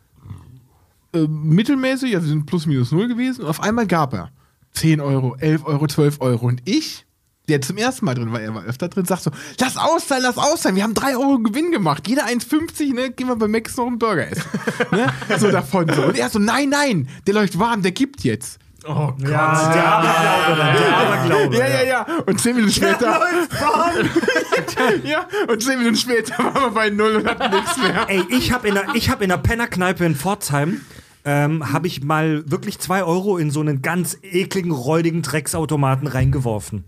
äh, 1.13 1.27
mittelmäßig, 1.27 2.15
also 2.15 2.27
wir 2.27 2.33
sind 2.33 2.45
plus 2.45 2.65
minus 2.65 2.91
null 2.91 3.07
gewesen 3.07 3.43
und 3.43 3.49
auf 3.49 3.61
einmal 3.61 3.87
gab 3.87 4.13
er 4.13 4.31
10 4.73 5.01
Euro, 5.01 5.35
11 5.39 5.65
Euro, 5.65 5.87
12 5.87 6.21
Euro 6.21 6.47
und 6.47 6.61
ich 6.65 7.05
der 7.49 7.61
zum 7.61 7.77
ersten 7.77 8.05
Mal 8.05 8.15
drin 8.15 8.31
war, 8.31 8.41
er 8.41 8.55
war 8.55 8.63
öfter 8.63 8.87
drin, 8.87 9.05
sagt 9.05 9.23
so, 9.23 9.31
lass 9.59 9.77
aus 9.77 10.07
sein, 10.07 10.21
lass 10.21 10.37
aus 10.37 10.63
sein, 10.63 10.75
wir 10.75 10.83
haben 10.83 10.93
3 10.93 11.17
Euro 11.17 11.39
Gewinn 11.39 11.71
gemacht, 11.71 12.07
jeder 12.07 12.25
1,50, 12.25 12.93
ne, 12.93 13.11
gehen 13.11 13.27
wir 13.27 13.35
bei 13.35 13.47
Max 13.47 13.75
noch 13.75 13.87
einen 13.87 13.99
Burger 13.99 14.31
essen. 14.31 14.49
ne? 14.91 15.07
So 15.37 15.51
davon 15.51 15.91
so. 15.93 16.03
Und 16.03 16.17
er 16.17 16.29
so, 16.29 16.39
nein, 16.39 16.69
nein, 16.69 17.09
der 17.27 17.33
läuft 17.33 17.59
warm, 17.59 17.81
der 17.81 17.91
gibt 17.91 18.23
jetzt. 18.23 18.59
Oh 18.85 19.13
Gott. 19.17 19.29
Ja, 19.29 19.73
der 19.73 19.85
Aberglaube, 19.85 20.77
der 20.77 20.97
Aberglaube. 20.97 21.57
Ja, 21.57 21.67
ja, 21.67 21.83
ja. 21.83 22.05
Und 22.25 22.39
10 22.39 22.55
Minuten 22.55 22.73
später. 22.73 23.19
ja, 25.03 25.27
und 25.47 25.63
10 25.63 25.77
Minuten 25.79 25.95
später 25.95 26.37
waren 26.37 26.63
wir 26.63 26.71
bei 26.71 26.89
Null 26.89 27.15
und 27.15 27.27
hatten 27.27 27.55
nichts 27.55 27.77
mehr. 27.77 28.05
Ey, 28.09 28.25
ich 28.29 28.51
habe 28.51 28.67
in 28.67 28.73
der, 28.73 28.93
ich 28.93 29.09
hab 29.09 29.21
in 29.21 29.29
der 29.29 29.37
Pennerkneipe 29.37 30.03
in 30.03 30.15
Pforzheim 30.15 30.81
ähm, 31.25 31.71
habe 31.71 31.87
ich 31.87 32.03
mal 32.03 32.49
wirklich 32.49 32.79
zwei 32.79 33.03
Euro 33.03 33.37
in 33.37 33.51
so 33.51 33.61
einen 33.61 33.81
ganz 33.81 34.17
ekligen, 34.21 34.71
räudigen 34.71 35.21
Drecksautomaten 35.21 36.07
reingeworfen. 36.07 36.85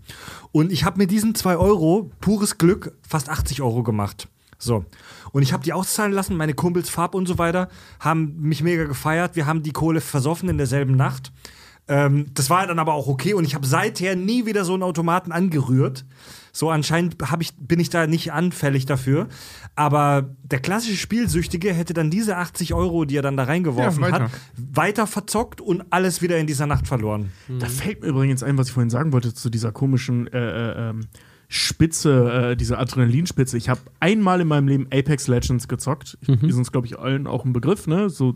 Und 0.52 0.72
ich 0.72 0.84
habe 0.84 0.98
mir 0.98 1.06
diesen 1.06 1.34
zwei 1.34 1.56
Euro, 1.56 2.10
pures 2.20 2.58
Glück, 2.58 2.92
fast 3.06 3.28
80 3.28 3.62
Euro 3.62 3.82
gemacht. 3.82 4.28
So. 4.58 4.84
Und 5.32 5.42
ich 5.42 5.52
habe 5.52 5.64
die 5.64 5.72
auszahlen 5.72 6.12
lassen, 6.12 6.36
meine 6.36 6.54
Kumpels 6.54 6.88
Farb 6.88 7.14
und 7.14 7.26
so 7.26 7.38
weiter, 7.38 7.68
haben 8.00 8.36
mich 8.40 8.62
mega 8.62 8.84
gefeiert. 8.84 9.36
Wir 9.36 9.46
haben 9.46 9.62
die 9.62 9.72
Kohle 9.72 10.00
versoffen 10.00 10.48
in 10.48 10.56
derselben 10.56 10.96
Nacht. 10.96 11.32
Ähm, 11.88 12.26
das 12.34 12.50
war 12.50 12.66
dann 12.66 12.78
aber 12.78 12.94
auch 12.94 13.06
okay 13.06 13.34
und 13.34 13.44
ich 13.44 13.54
habe 13.54 13.66
seither 13.66 14.16
nie 14.16 14.44
wieder 14.46 14.64
so 14.64 14.74
einen 14.74 14.82
Automaten 14.82 15.30
angerührt. 15.32 16.04
So 16.52 16.70
anscheinend 16.70 17.16
hab 17.30 17.42
ich, 17.42 17.54
bin 17.56 17.78
ich 17.80 17.90
da 17.90 18.06
nicht 18.06 18.32
anfällig 18.32 18.86
dafür. 18.86 19.28
Aber 19.74 20.34
der 20.42 20.58
klassische 20.58 20.96
Spielsüchtige 20.96 21.72
hätte 21.72 21.92
dann 21.92 22.10
diese 22.10 22.38
80 22.38 22.72
Euro, 22.72 23.04
die 23.04 23.16
er 23.16 23.22
dann 23.22 23.36
da 23.36 23.44
reingeworfen 23.44 24.02
Ja, 24.02 24.10
weiter. 24.10 24.24
hat, 24.24 24.30
weiter 24.56 25.06
verzockt 25.06 25.60
und 25.60 25.84
alles 25.90 26.22
wieder 26.22 26.38
in 26.38 26.46
dieser 26.46 26.66
Nacht 26.66 26.86
verloren. 26.88 27.30
Da 27.60 27.66
fällt 27.66 28.00
mir 28.02 28.08
übrigens 28.08 28.42
ein, 28.42 28.56
was 28.56 28.68
ich 28.68 28.72
vorhin 28.72 28.90
sagen 28.90 29.12
wollte 29.12 29.34
zu 29.34 29.50
dieser 29.50 29.70
komischen 29.70 30.26
äh, 30.28 30.38
äh, 30.38 30.88
ähm, 30.90 31.00
Spitze, 31.48 32.50
äh, 32.52 32.56
diese 32.56 32.78
Adrenalinspitze. 32.78 33.56
Ich 33.56 33.68
habe 33.68 33.80
einmal 34.00 34.40
in 34.40 34.48
meinem 34.48 34.66
Leben 34.66 34.86
Apex 34.92 35.28
Legends 35.28 35.68
gezockt. 35.68 36.18
Mhm. 36.26 36.40
Die 36.40 36.50
sind 36.50 36.58
uns, 36.60 36.72
glaube 36.72 36.86
ich, 36.86 36.98
allen 36.98 37.26
auch 37.26 37.44
ein 37.44 37.52
Begriff, 37.52 37.86
ne? 37.86 38.10
So 38.10 38.34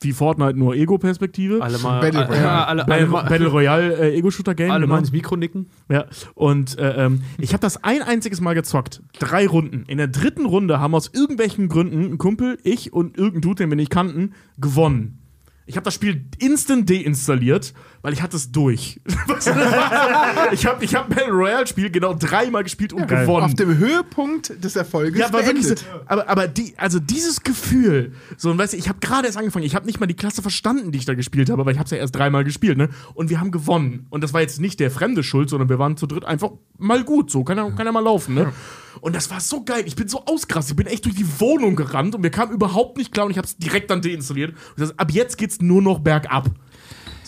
wie 0.00 0.12
Fortnite 0.12 0.58
nur 0.58 0.74
Ego-Perspektive. 0.74 1.62
Alle 1.62 1.78
mal, 1.78 2.00
Battle 2.00 2.26
Royale. 2.26 2.66
alle, 2.66 2.88
alle, 2.88 3.06
Battle, 3.06 3.28
Battle 3.28 3.46
Royale 3.48 3.94
äh, 3.98 4.18
Ego-Shooter-Game. 4.18 4.70
alle 4.70 4.82
genau. 4.82 4.94
mal 4.94 5.00
ins 5.00 5.12
Mikro 5.12 5.36
nicken. 5.36 5.68
Ja, 5.88 6.06
und 6.34 6.78
äh, 6.78 7.06
ähm, 7.06 7.22
ich 7.38 7.52
habe 7.52 7.60
das 7.60 7.82
ein 7.82 8.02
einziges 8.02 8.40
Mal 8.40 8.54
gezockt. 8.54 9.02
Drei 9.18 9.46
Runden. 9.46 9.84
In 9.88 9.98
der 9.98 10.08
dritten 10.08 10.46
Runde 10.46 10.80
haben 10.80 10.94
aus 10.94 11.10
irgendwelchen 11.12 11.68
Gründen 11.68 12.12
ein 12.12 12.18
Kumpel, 12.18 12.58
ich 12.62 12.92
und 12.92 13.16
irgendein 13.18 13.40
Dude, 13.42 13.64
den 13.64 13.70
wir 13.70 13.76
nicht 13.76 13.90
kannten, 13.90 14.34
gewonnen. 14.58 15.18
Ich 15.66 15.76
habe 15.76 15.84
das 15.84 15.94
Spiel 15.94 16.24
instant 16.38 16.88
deinstalliert, 16.88 17.74
weil 18.02 18.12
ich 18.12 18.22
hatte 18.22 18.36
es 18.36 18.52
durch. 18.52 19.00
ich 20.52 20.66
habe 20.66 20.84
ich 20.84 20.94
hab 20.94 21.08
Battle 21.08 21.32
Royale 21.32 21.66
Spiel 21.66 21.90
genau 21.90 22.14
dreimal 22.14 22.62
gespielt 22.62 22.92
und 22.92 23.08
gewonnen. 23.08 23.44
Auf 23.44 23.54
dem 23.54 23.76
Höhepunkt 23.76 24.62
des 24.62 24.76
Erfolges 24.76 25.18
Ja, 25.18 25.32
war 25.32 25.44
wirklich 25.44 25.66
so, 25.66 25.74
aber, 26.06 26.28
aber 26.28 26.48
die, 26.48 26.74
also 26.76 27.00
dieses 27.00 27.42
Gefühl, 27.42 28.12
so, 28.36 28.50
und 28.50 28.58
weißt 28.58 28.72
du, 28.72 28.76
ich 28.76 28.88
habe 28.88 29.00
gerade 29.00 29.26
erst 29.26 29.38
angefangen, 29.38 29.64
ich 29.64 29.74
habe 29.74 29.86
nicht 29.86 30.00
mal 30.00 30.06
die 30.06 30.14
Klasse 30.14 30.42
verstanden, 30.42 30.92
die 30.92 30.98
ich 30.98 31.04
da 31.04 31.14
gespielt 31.14 31.50
habe, 31.50 31.64
weil 31.66 31.72
ich 31.72 31.78
habe 31.78 31.86
es 31.86 31.90
ja 31.90 31.98
erst 31.98 32.14
dreimal 32.14 32.44
gespielt, 32.44 32.78
ne? 32.78 32.88
Und 33.14 33.30
wir 33.30 33.40
haben 33.40 33.50
gewonnen. 33.50 34.06
Und 34.10 34.22
das 34.22 34.32
war 34.32 34.40
jetzt 34.40 34.60
nicht 34.60 34.80
der 34.80 34.90
Fremde 34.90 35.22
schuld, 35.22 35.50
sondern 35.50 35.68
wir 35.68 35.78
waren 35.78 35.96
zu 35.96 36.06
dritt 36.06 36.24
einfach 36.24 36.50
mal 36.78 37.04
gut, 37.04 37.30
so, 37.30 37.44
kann 37.44 37.58
ja, 37.58 37.70
kann 37.70 37.86
ja 37.86 37.92
mal 37.92 38.04
laufen, 38.04 38.34
ne? 38.34 38.52
Und 39.00 39.14
das 39.14 39.30
war 39.30 39.40
so 39.40 39.64
geil, 39.64 39.84
ich 39.86 39.96
bin 39.96 40.08
so 40.08 40.24
ausgerastet, 40.24 40.72
ich 40.72 40.76
bin 40.76 40.86
echt 40.86 41.04
durch 41.04 41.14
die 41.14 41.40
Wohnung 41.40 41.76
gerannt 41.76 42.14
und 42.14 42.22
wir 42.22 42.30
kamen 42.30 42.52
überhaupt 42.52 42.96
nicht 42.96 43.12
klar 43.12 43.26
und 43.26 43.32
ich 43.32 43.38
habe 43.38 43.46
es 43.46 43.56
direkt 43.56 43.90
dann 43.90 44.02
deinstalliert. 44.02 44.50
Und 44.50 44.80
das, 44.80 44.98
ab 44.98 45.10
jetzt 45.12 45.38
geht's 45.38 45.60
nur 45.60 45.82
noch 45.82 46.00
bergab. 46.00 46.50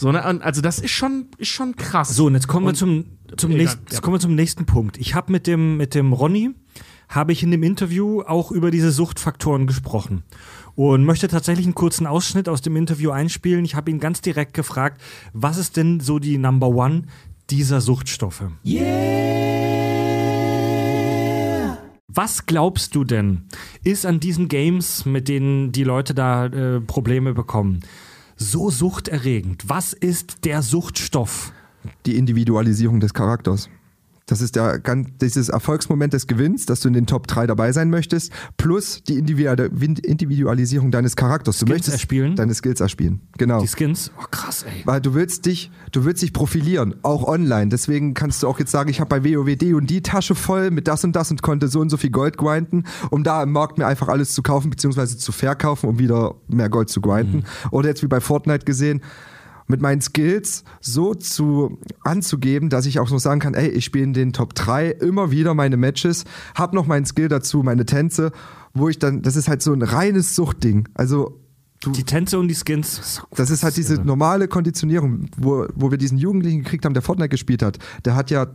So, 0.01 0.11
ne? 0.13 0.25
Also 0.25 0.63
das 0.63 0.79
ist 0.79 0.93
schon, 0.93 1.27
ist 1.37 1.49
schon 1.49 1.77
krass. 1.77 2.17
So, 2.17 2.27
und 2.27 2.35
jetzt 2.35 2.49
kommen 2.49 2.65
wir 2.65 2.71
Und- 2.71 2.77
zum, 2.77 3.05
zum, 3.37 3.51
Egal, 3.51 3.63
nächsten, 3.65 3.81
ja. 3.85 3.91
jetzt 3.91 4.01
kommen 4.01 4.15
wir 4.15 4.21
zum 4.21 4.35
nächsten 4.35 4.65
Punkt. 4.65 4.97
Ich 4.97 5.15
habe 5.15 5.31
mit 5.31 5.47
dem, 5.47 5.77
mit 5.77 5.95
dem 5.95 6.15
Ronny, 6.15 6.53
habe 7.11 7.33
ich 7.33 7.43
in 7.43 7.51
dem 7.51 7.63
Interview 7.63 8.23
auch 8.23 8.51
über 8.51 8.71
diese 8.71 8.93
Suchtfaktoren 8.93 9.67
gesprochen. 9.67 10.23
Und 10.75 11.05
möchte 11.05 11.29
tatsächlich 11.29 11.67
einen 11.67 11.75
kurzen 11.75 12.07
Ausschnitt 12.07 12.49
aus 12.49 12.63
dem 12.63 12.77
Interview 12.77 13.11
einspielen. 13.11 13.65
Ich 13.67 13.75
habe 13.75 13.91
ihn 13.91 14.01
ganz 14.01 14.23
direkt 14.23 14.55
gefragt, 14.55 15.03
was 15.35 15.59
ist 15.59 15.77
denn 15.77 16.01
so 16.01 16.19
die 16.19 16.39
Number 16.39 16.69
One 16.69 17.03
dieser 17.51 17.83
Suchtstoffe? 17.83 18.45
Was 22.13 22.47
glaubst 22.47 22.95
du 22.95 23.05
denn, 23.05 23.43
ist 23.85 24.07
an 24.07 24.19
diesen 24.19 24.49
Games, 24.49 25.05
mit 25.05 25.29
denen 25.29 25.73
die 25.73 25.85
Leute 25.85 26.15
da 26.15 26.47
äh, 26.47 26.81
Probleme 26.81 27.35
bekommen, 27.35 27.81
so 28.41 28.71
suchterregend? 28.71 29.69
Was 29.69 29.93
ist 29.93 30.45
der 30.45 30.63
Suchtstoff? 30.63 31.53
die 32.07 32.17
Individualisierung 32.17 33.01
des 33.01 33.15
Charakters. 33.15 33.69
Das 34.31 34.41
ist 34.41 34.55
der, 34.55 34.79
dieses 35.21 35.49
Erfolgsmoment 35.49 36.13
des 36.13 36.29
Gewinns, 36.29 36.65
dass 36.65 36.79
du 36.81 36.89
in 36.89 36.95
den 36.95 37.07
Top 37.07 37.27
3 37.27 37.49
dabei 37.49 37.73
sein 37.73 37.91
möchtest, 37.91 38.31
plus 38.57 39.03
die 39.03 39.21
Individu- 39.21 39.65
Individualisierung 40.05 40.93
deines 40.93 41.17
Charakters. 41.17 41.59
Du 41.59 41.67
Skills 41.67 41.71
möchtest 41.79 41.93
erspielen? 41.95 42.37
deine 42.37 42.55
Skills 42.55 42.81
erspielen. 42.81 43.23
Genau. 43.39 43.61
Die 43.61 43.67
Skins? 43.67 44.13
Oh, 44.21 44.25
krass, 44.31 44.63
ey. 44.63 44.83
Weil 44.87 45.01
du 45.01 45.15
willst 45.15 45.47
dich, 45.47 45.73
du 45.91 46.05
willst 46.05 46.23
dich 46.23 46.33
profilieren, 46.33 46.95
auch 47.03 47.25
online. 47.27 47.71
Deswegen 47.71 48.15
kannst 48.15 48.45
du 48.45 48.47
auch 48.47 48.61
jetzt 48.61 48.71
sagen, 48.71 48.89
ich 48.89 49.01
habe 49.01 49.09
bei 49.21 49.25
WoW 49.25 49.57
die 49.57 49.75
und 49.75 49.91
die 49.91 50.01
Tasche 50.01 50.37
voll 50.37 50.71
mit 50.71 50.87
das 50.87 51.03
und 51.03 51.17
das 51.17 51.33
und 51.33 51.43
konnte 51.43 51.67
so 51.67 51.81
und 51.81 51.91
so 51.91 51.97
viel 51.97 52.11
Gold 52.11 52.37
grinden, 52.37 52.85
um 53.11 53.25
da 53.25 53.43
im 53.43 53.51
Markt 53.51 53.79
mir 53.79 53.87
einfach 53.89 54.07
alles 54.07 54.33
zu 54.33 54.43
kaufen 54.43 54.71
beziehungsweise 54.71 55.19
zu 55.19 55.33
verkaufen, 55.33 55.89
um 55.89 55.99
wieder 55.99 56.37
mehr 56.47 56.69
Gold 56.69 56.89
zu 56.89 57.01
grinden. 57.01 57.43
Oder 57.73 57.89
jetzt 57.89 58.05
wie 58.05 58.07
bei 58.09 58.21
Fortnite 58.21 58.65
gesehen, 58.65 59.03
mit 59.71 59.81
meinen 59.81 60.01
Skills 60.01 60.65
so 60.81 61.15
zu 61.15 61.79
anzugeben, 62.03 62.69
dass 62.69 62.87
ich 62.87 62.99
auch 62.99 63.11
noch 63.11 63.19
sagen 63.19 63.41
kann, 63.41 63.55
ey, 63.55 63.69
ich 63.69 63.85
spiele 63.85 64.05
in 64.05 64.13
den 64.13 64.33
Top 64.33 64.55
3 64.55 64.91
immer 64.91 65.31
wieder 65.31 65.55
meine 65.55 65.77
Matches, 65.77 66.25
hab 66.55 66.75
noch 66.75 66.87
meinen 66.87 67.07
Skill 67.07 67.29
dazu, 67.29 67.63
meine 67.63 67.87
Tänze, 67.87 68.33
wo 68.75 68.89
ich 68.89 68.99
dann, 68.99 69.23
das 69.23 69.37
ist 69.37 69.49
halt 69.49 69.63
so 69.63 69.73
ein 69.73 69.83
reines 69.83 70.35
Suchtding. 70.35 70.89
Also 70.95 71.41
du, 71.81 71.93
Die 71.93 72.05
Tänze 72.05 72.39
und 72.39 72.49
die 72.49 72.55
Skins. 72.55 73.23
das 73.35 73.51
ist 73.51 73.63
halt 73.63 73.77
diese 73.77 73.95
normale 73.95 74.49
Konditionierung, 74.49 75.27
wo, 75.37 75.67
wo 75.75 75.91
wir 75.91 75.99
diesen 75.99 76.19
Jugendlichen 76.19 76.63
gekriegt 76.63 76.85
haben, 76.85 76.95
der 76.95 77.03
Fortnite 77.03 77.31
gespielt 77.31 77.63
hat. 77.63 77.79
Der 78.05 78.15
hat 78.15 78.31
ja 78.31 78.47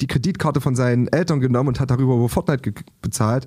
die 0.00 0.06
Kreditkarte 0.06 0.60
von 0.60 0.74
seinen 0.76 1.08
Eltern 1.08 1.40
genommen 1.40 1.70
und 1.70 1.80
hat 1.80 1.90
darüber 1.90 2.14
über 2.14 2.28
Fortnite 2.28 2.74
bezahlt 3.00 3.46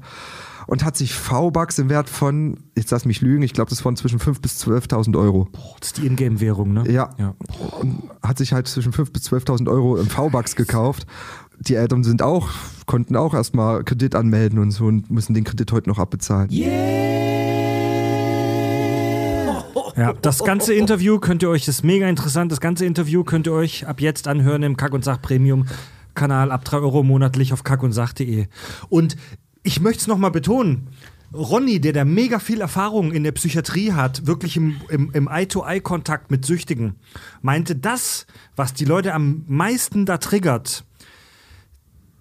und 0.68 0.84
hat 0.84 0.98
sich 0.98 1.14
V-Bucks 1.14 1.80
im 1.80 1.90
Wert 1.90 2.10
von, 2.10 2.58
jetzt 2.76 2.92
lass 2.92 3.06
mich 3.06 3.22
lügen, 3.22 3.44
ich 3.44 3.54
glaube, 3.54 3.70
das 3.70 3.84
waren 3.86 3.96
zwischen 3.96 4.20
5.000 4.20 4.42
bis 4.42 4.64
12.000 4.64 5.18
Euro. 5.20 5.48
Das 5.80 5.90
ist 5.90 5.98
die 5.98 6.08
Ingame-Währung, 6.08 6.74
ne? 6.74 6.90
Ja. 6.92 7.10
ja. 7.18 7.36
Und 7.80 8.04
hat 8.22 8.38
sich 8.38 8.54
halt 8.54 8.68
zwischen 8.68 8.94
5.000 8.94 9.12
bis 9.12 9.32
12.000 9.32 9.70
Euro 9.70 9.98
im 9.98 10.08
V-Bucks 10.08 10.56
gekauft. 10.56 11.06
Die 11.60 11.76
Eltern 11.76 12.04
sind 12.04 12.22
auch, 12.22 12.50
konnten 12.86 13.16
auch 13.16 13.34
erstmal 13.34 13.84
Kredit 13.84 14.16
anmelden 14.16 14.60
und 14.60 14.72
so 14.72 14.86
und 14.86 15.10
müssen 15.12 15.34
den 15.34 15.44
Kredit 15.44 15.72
heute 15.72 15.90
noch 15.90 16.00
abbezahlen. 16.00 16.50
Ja, 19.96 20.14
das 20.22 20.44
ganze 20.44 20.74
Interview 20.74 21.20
könnt 21.20 21.44
ihr 21.44 21.50
euch, 21.50 21.66
das 21.66 21.76
ist 21.76 21.84
mega 21.84 22.10
interessant, 22.10 22.52
das 22.52 22.60
ganze 22.60 22.84
Interview 22.86 23.24
könnt 23.24 23.46
ihr 23.46 23.54
euch 23.54 23.86
ab 23.88 24.02
jetzt 24.02 24.28
anhören 24.28 24.64
im 24.64 24.76
Kack 24.76 24.92
und 24.94 25.04
Sach 25.04 25.22
Premium 25.22 25.66
Kanal 26.16 26.52
ab 26.52 26.64
3 26.66 26.78
Euro 26.78 27.04
monatlich 27.04 27.54
auf 27.54 27.64
kackundsach.de. 27.64 28.48
Und 28.90 29.16
ich 29.64 29.80
möchte 29.82 30.02
es 30.02 30.08
nochmal 30.08 30.32
betonen. 30.32 30.88
Ronny, 31.34 31.82
der 31.82 31.94
da 31.94 32.06
mega 32.06 32.38
viel 32.38 32.62
Erfahrung 32.62 33.12
in 33.12 33.24
der 33.24 33.32
Psychiatrie 33.32 33.92
hat, 33.94 34.28
wirklich 34.28 34.56
im, 34.56 34.76
im, 34.90 35.10
im 35.14 35.28
Eye-to-Eye-Kontakt 35.28 36.30
mit 36.30 36.46
Süchtigen, 36.46 36.96
meinte, 37.42 37.76
das, 37.76 38.28
was 38.56 38.76
die 38.76 38.86
Leute 38.86 39.14
am 39.16 39.44
meisten 39.48 40.06
da 40.06 40.18
triggert, 40.20 40.84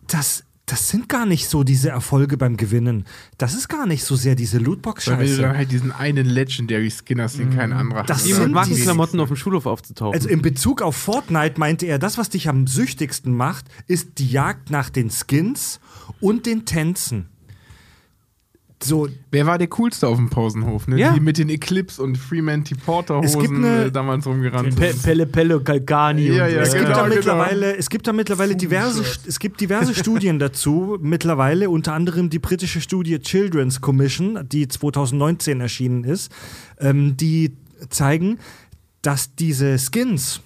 das, 0.07 0.45
das 0.65 0.89
sind 0.89 1.11
gar 1.11 1.27
nicht 1.27 1.49
so 1.49 1.63
diese 1.63 1.91
Erfolge 1.91 2.39
beim 2.39 2.57
Gewinnen. 2.57 3.05
Das 3.37 3.53
ist 3.55 3.69
gar 3.69 3.87
nicht 3.87 4.05
so 4.05 4.17
sehr 4.17 4.35
diese 4.35 4.57
Weil 4.59 4.65
Lootbox-Scheiße. 4.65 5.43
dann 5.43 5.57
halt 5.59 5.71
diesen 5.73 5.93
einen 5.93 6.27
Legendary 6.27 6.91
Skin 6.91 7.21
hast, 7.21 7.39
den 7.39 7.51
kein 7.55 7.75
anderer 7.75 8.05
Das 8.05 8.19
hat. 8.27 8.47
die- 8.47 8.51
mag 8.53 8.67
die 8.69 8.81
Klamotten 8.81 9.21
auf 9.21 9.29
dem 9.29 9.37
Schulhof 9.37 9.67
aufzutauchen. 9.67 10.15
Also 10.15 10.29
in 10.31 10.41
Bezug 10.41 10.81
auf 10.81 10.97
Fortnite 10.97 11.59
meinte 11.61 11.85
er, 11.85 11.99
das, 11.99 12.17
was 12.17 12.31
dich 12.31 12.49
am 12.49 12.67
süchtigsten 12.67 13.33
macht, 13.37 13.67
ist 13.89 14.19
die 14.19 14.29
Jagd 14.31 14.71
nach 14.71 14.89
den 14.89 15.11
Skins 15.11 15.81
und 16.21 16.47
den 16.47 16.65
Tänzen. 16.65 17.29
So, 18.85 19.09
Wer 19.31 19.47
war 19.47 19.59
der 19.59 19.69
coolste 19.69 20.09
auf 20.09 20.17
dem 20.17 20.29
Pausenhof? 20.29 20.89
Ne? 20.89 20.99
Ja. 20.99 21.13
Die 21.13 21.21
mit 21.21 21.39
den 21.39 21.49
Eclipse 21.49 22.03
und 22.03 22.17
Fremantle 22.19 22.77
Porter 22.77 23.19
Hosen 23.19 23.65
eine- 23.65 23.85
äh, 23.85 23.91
damals 23.93 24.27
rumgerannt. 24.27 24.75
Pe 24.77 24.93
Pelle 25.03 25.27
Pelle 25.27 25.61
Calcani 25.61 26.23
Ja, 26.27 26.47
ja, 26.47 26.61
es, 26.63 26.73
so. 26.73 26.77
gibt 26.79 26.87
genau, 26.89 26.97
da 26.99 27.03
genau. 27.05 27.15
mittlerweile, 27.17 27.77
es 27.77 27.89
gibt 27.89 28.07
da 28.07 28.13
mittlerweile 28.13 28.57
diverse, 28.57 29.03
es 29.27 29.39
gibt 29.39 29.61
diverse 29.61 29.95
Studien 29.95 30.39
dazu, 30.39 30.99
mittlerweile 31.01 31.71
unter 31.71 31.95
anderem 31.95 32.29
die 32.31 32.39
britische 32.39 32.81
Studie 32.81 33.19
Children's 33.21 33.81
Commission, 33.81 34.39
die 34.51 34.69
2019 34.69 35.61
erschienen 35.61 36.05
ist, 36.05 36.33
ähm, 36.79 37.17
die 37.17 37.57
zeigen, 37.89 38.39
dass 39.03 39.35
diese 39.35 39.79
Skins, 39.79 40.41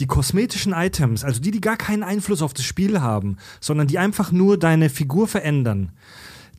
die 0.00 0.06
kosmetischen 0.06 0.72
Items, 0.74 1.24
also 1.24 1.40
die, 1.40 1.50
die 1.50 1.60
gar 1.60 1.76
keinen 1.76 2.02
Einfluss 2.02 2.42
auf 2.42 2.52
das 2.52 2.64
Spiel 2.64 3.00
haben, 3.00 3.36
sondern 3.60 3.86
die 3.86 3.98
einfach 3.98 4.32
nur 4.32 4.58
deine 4.58 4.90
Figur 4.90 5.26
verändern, 5.26 5.92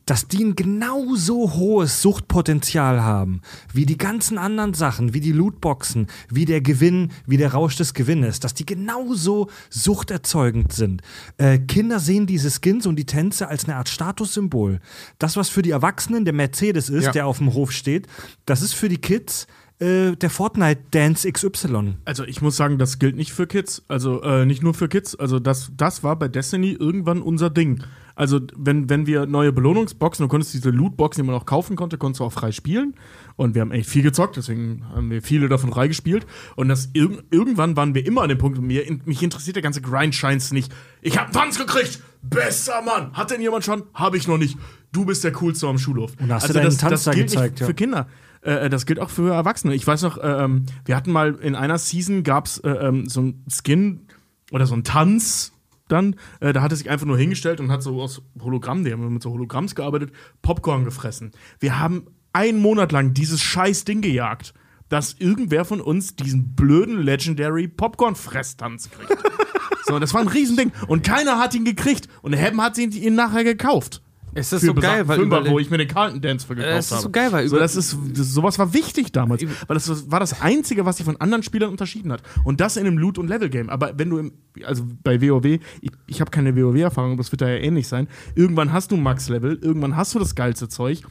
dass 0.08 0.26
die 0.26 0.42
ein 0.42 0.56
genauso 0.56 1.52
hohes 1.54 2.00
Suchtpotenzial 2.00 3.02
haben, 3.02 3.42
wie 3.74 3.84
die 3.84 3.98
ganzen 3.98 4.38
anderen 4.38 4.72
Sachen, 4.72 5.12
wie 5.12 5.20
die 5.20 5.32
Lootboxen, 5.32 6.06
wie 6.30 6.46
der 6.46 6.62
Gewinn, 6.62 7.10
wie 7.26 7.36
der 7.36 7.52
Rausch 7.52 7.76
des 7.76 7.92
Gewinnes, 7.92 8.40
dass 8.40 8.54
die 8.54 8.64
genauso 8.64 9.48
suchterzeugend 9.68 10.72
sind. 10.72 11.02
Äh, 11.36 11.58
Kinder 11.58 12.00
sehen 12.00 12.26
diese 12.26 12.50
Skins 12.50 12.86
und 12.86 12.96
die 12.96 13.04
Tänze 13.04 13.48
als 13.48 13.64
eine 13.66 13.76
Art 13.76 13.90
Statussymbol. 13.90 14.80
Das, 15.18 15.36
was 15.36 15.50
für 15.50 15.60
die 15.60 15.72
Erwachsenen 15.72 16.24
der 16.24 16.32
Mercedes 16.32 16.88
ist, 16.88 17.04
Ja. 17.04 17.12
der 17.12 17.26
auf 17.26 17.36
dem 17.38 17.52
Hof 17.52 17.70
steht, 17.70 18.06
das 18.46 18.62
ist 18.62 18.72
für 18.72 18.88
die 18.88 18.98
Kids 18.98 19.46
äh, 19.80 20.16
der 20.16 20.30
Fortnite-Dance 20.30 21.30
XY. 21.30 21.96
Also 22.04 22.24
ich 22.24 22.42
muss 22.42 22.56
sagen, 22.56 22.78
das 22.78 22.98
gilt 22.98 23.16
nicht 23.16 23.32
für 23.32 23.46
Kids, 23.46 23.84
also 23.88 24.22
äh, 24.22 24.44
nicht 24.44 24.62
nur 24.62 24.74
für 24.74 24.88
Kids. 24.88 25.14
Also 25.14 25.38
das, 25.38 25.70
das 25.76 26.02
war 26.02 26.16
bei 26.18 26.28
Destiny 26.28 26.72
irgendwann 26.72 27.22
unser 27.22 27.50
Ding. 27.50 27.82
Also 28.16 28.40
wenn, 28.56 28.90
wenn 28.90 29.06
wir 29.06 29.26
neue 29.26 29.52
Belohnungsboxen, 29.52 30.24
du 30.24 30.28
konntest 30.28 30.52
diese 30.52 30.70
Lootboxen, 30.70 31.22
die 31.22 31.30
man 31.30 31.40
auch 31.40 31.46
kaufen 31.46 31.76
konnte, 31.76 31.98
konntest 31.98 32.18
du 32.18 32.24
auch 32.24 32.32
frei 32.32 32.50
spielen. 32.50 32.94
Und 33.36 33.54
wir 33.54 33.62
haben 33.62 33.70
echt 33.70 33.88
viel 33.88 34.02
gezockt, 34.02 34.36
deswegen 34.36 34.84
haben 34.92 35.08
wir 35.10 35.22
viele 35.22 35.48
davon 35.48 35.70
freigespielt. 35.70 36.26
Und 36.56 36.68
das 36.68 36.90
irg 36.94 37.22
irgendwann 37.30 37.76
waren 37.76 37.94
wir 37.94 38.04
immer 38.04 38.22
an 38.22 38.28
dem 38.28 38.38
Punkt, 38.38 38.60
mir, 38.60 38.84
mich 39.04 39.22
interessiert 39.22 39.54
der 39.54 39.62
ganze 39.62 39.80
Grind-Scheins 39.80 40.50
nicht. 40.50 40.72
Ich 41.00 41.16
hab 41.16 41.26
einen 41.26 41.34
Tanz 41.34 41.58
gekriegt! 41.58 42.02
Besser 42.20 42.82
Mann! 42.82 43.12
Hat 43.12 43.30
denn 43.30 43.40
jemand 43.40 43.64
schon? 43.64 43.84
Habe 43.94 44.16
ich 44.16 44.26
noch 44.26 44.38
nicht. 44.38 44.58
Du 44.90 45.04
bist 45.04 45.22
der 45.22 45.30
Coolste 45.30 45.68
am 45.68 45.78
Schulhof. 45.78 46.14
Und 46.18 46.32
hast 46.32 46.48
du 46.48 46.52
deinen 46.52 46.64
das, 46.64 46.78
Tanz 46.78 46.90
das 46.90 47.04
da 47.04 47.12
gilt 47.12 47.28
gezeigt, 47.28 47.52
nicht 47.52 47.60
ja. 47.60 47.66
für 47.66 47.74
Kinder. 47.74 48.08
Äh, 48.42 48.68
das 48.70 48.86
gilt 48.86 49.00
auch 49.00 49.10
für 49.10 49.32
Erwachsene. 49.32 49.74
Ich 49.74 49.86
weiß 49.86 50.02
noch, 50.02 50.18
äh, 50.18 50.44
ähm, 50.44 50.66
wir 50.84 50.96
hatten 50.96 51.12
mal 51.12 51.34
in 51.36 51.54
einer 51.54 51.78
Season 51.78 52.22
gab's 52.22 52.58
äh, 52.58 52.70
ähm, 52.70 53.08
so 53.08 53.22
ein 53.22 53.44
Skin 53.48 54.06
oder 54.50 54.66
so 54.66 54.74
ein 54.74 54.84
Tanz 54.84 55.52
dann, 55.88 56.16
äh, 56.40 56.52
da 56.52 56.62
hat 56.62 56.72
er 56.72 56.76
sich 56.76 56.90
einfach 56.90 57.06
nur 57.06 57.18
hingestellt 57.18 57.60
und 57.60 57.70
hat 57.70 57.82
so 57.82 58.00
aus 58.00 58.22
Hologramm, 58.40 58.84
die 58.84 58.92
haben 58.92 59.12
mit 59.12 59.22
so 59.22 59.30
Hologramms 59.30 59.74
gearbeitet, 59.74 60.12
Popcorn 60.42 60.84
gefressen. 60.84 61.32
Wir 61.60 61.78
haben 61.78 62.06
einen 62.32 62.60
Monat 62.60 62.92
lang 62.92 63.14
dieses 63.14 63.40
scheiß 63.40 63.84
Ding 63.84 64.02
gejagt, 64.02 64.54
dass 64.88 65.14
irgendwer 65.14 65.64
von 65.64 65.80
uns 65.80 66.16
diesen 66.16 66.54
blöden 66.54 67.00
Legendary 67.00 67.68
Popcorn-Fresstanz 67.68 68.90
kriegt. 68.90 69.22
so, 69.86 69.98
das 69.98 70.14
war 70.14 70.20
ein 70.20 70.28
Riesending. 70.28 70.72
Und 70.86 71.04
keiner 71.04 71.38
hat 71.38 71.54
ihn 71.54 71.64
gekriegt. 71.64 72.08
Und 72.22 72.36
Haben 72.36 72.62
hat 72.62 72.78
ihn, 72.78 72.92
ihn 72.92 73.14
nachher 73.14 73.44
gekauft. 73.44 74.02
Es 74.34 74.52
ist 74.52 74.62
so 74.64 74.74
geil, 74.74 75.06
weil 75.08 75.18
Fünfer, 75.18 75.38
überall- 75.38 75.50
wo 75.52 75.58
ich 75.58 75.70
mir 75.70 75.78
den 75.78 75.88
Carlton 75.88 76.20
Dance 76.20 76.46
für 76.46 76.54
gekauft 76.54 76.72
Äh, 76.74 76.78
es 76.78 76.86
ist 76.86 76.92
habe. 76.92 77.02
so 77.02 77.10
geil, 77.10 77.32
weil 77.32 77.48
so, 77.48 77.58
das 77.58 77.76
ist, 77.76 77.96
das, 78.14 78.32
sowas 78.32 78.58
war 78.58 78.72
wichtig 78.74 79.10
damals, 79.12 79.42
weil 79.42 79.74
das 79.74 80.10
war 80.10 80.20
das 80.20 80.40
Einzige, 80.42 80.84
was 80.84 80.98
sich 80.98 81.04
von 81.04 81.16
anderen 81.20 81.42
Spielern 81.42 81.70
unterschieden 81.70 82.12
hat. 82.12 82.22
Und 82.44 82.60
das 82.60 82.76
in 82.76 82.86
einem 82.86 82.98
Loot- 82.98 83.18
und 83.18 83.28
Level-Game. 83.28 83.68
Aber 83.70 83.92
wenn 83.98 84.10
du 84.10 84.18
im, 84.18 84.32
also 84.64 84.84
bei 85.02 85.20
WoW, 85.20 85.44
ich, 85.80 85.90
ich 86.06 86.20
habe 86.20 86.30
keine 86.30 86.54
WoW-Erfahrung, 86.56 87.12
aber 87.12 87.18
das 87.22 87.32
wird 87.32 87.40
da 87.40 87.48
ja 87.48 87.56
ähnlich 87.56 87.88
sein. 87.88 88.08
Irgendwann 88.34 88.72
hast 88.72 88.90
du 88.92 88.96
Max-Level, 88.96 89.58
irgendwann 89.62 89.96
hast 89.96 90.14
du 90.14 90.18
das 90.18 90.34
geilste 90.34 90.68
Zeug. 90.68 91.02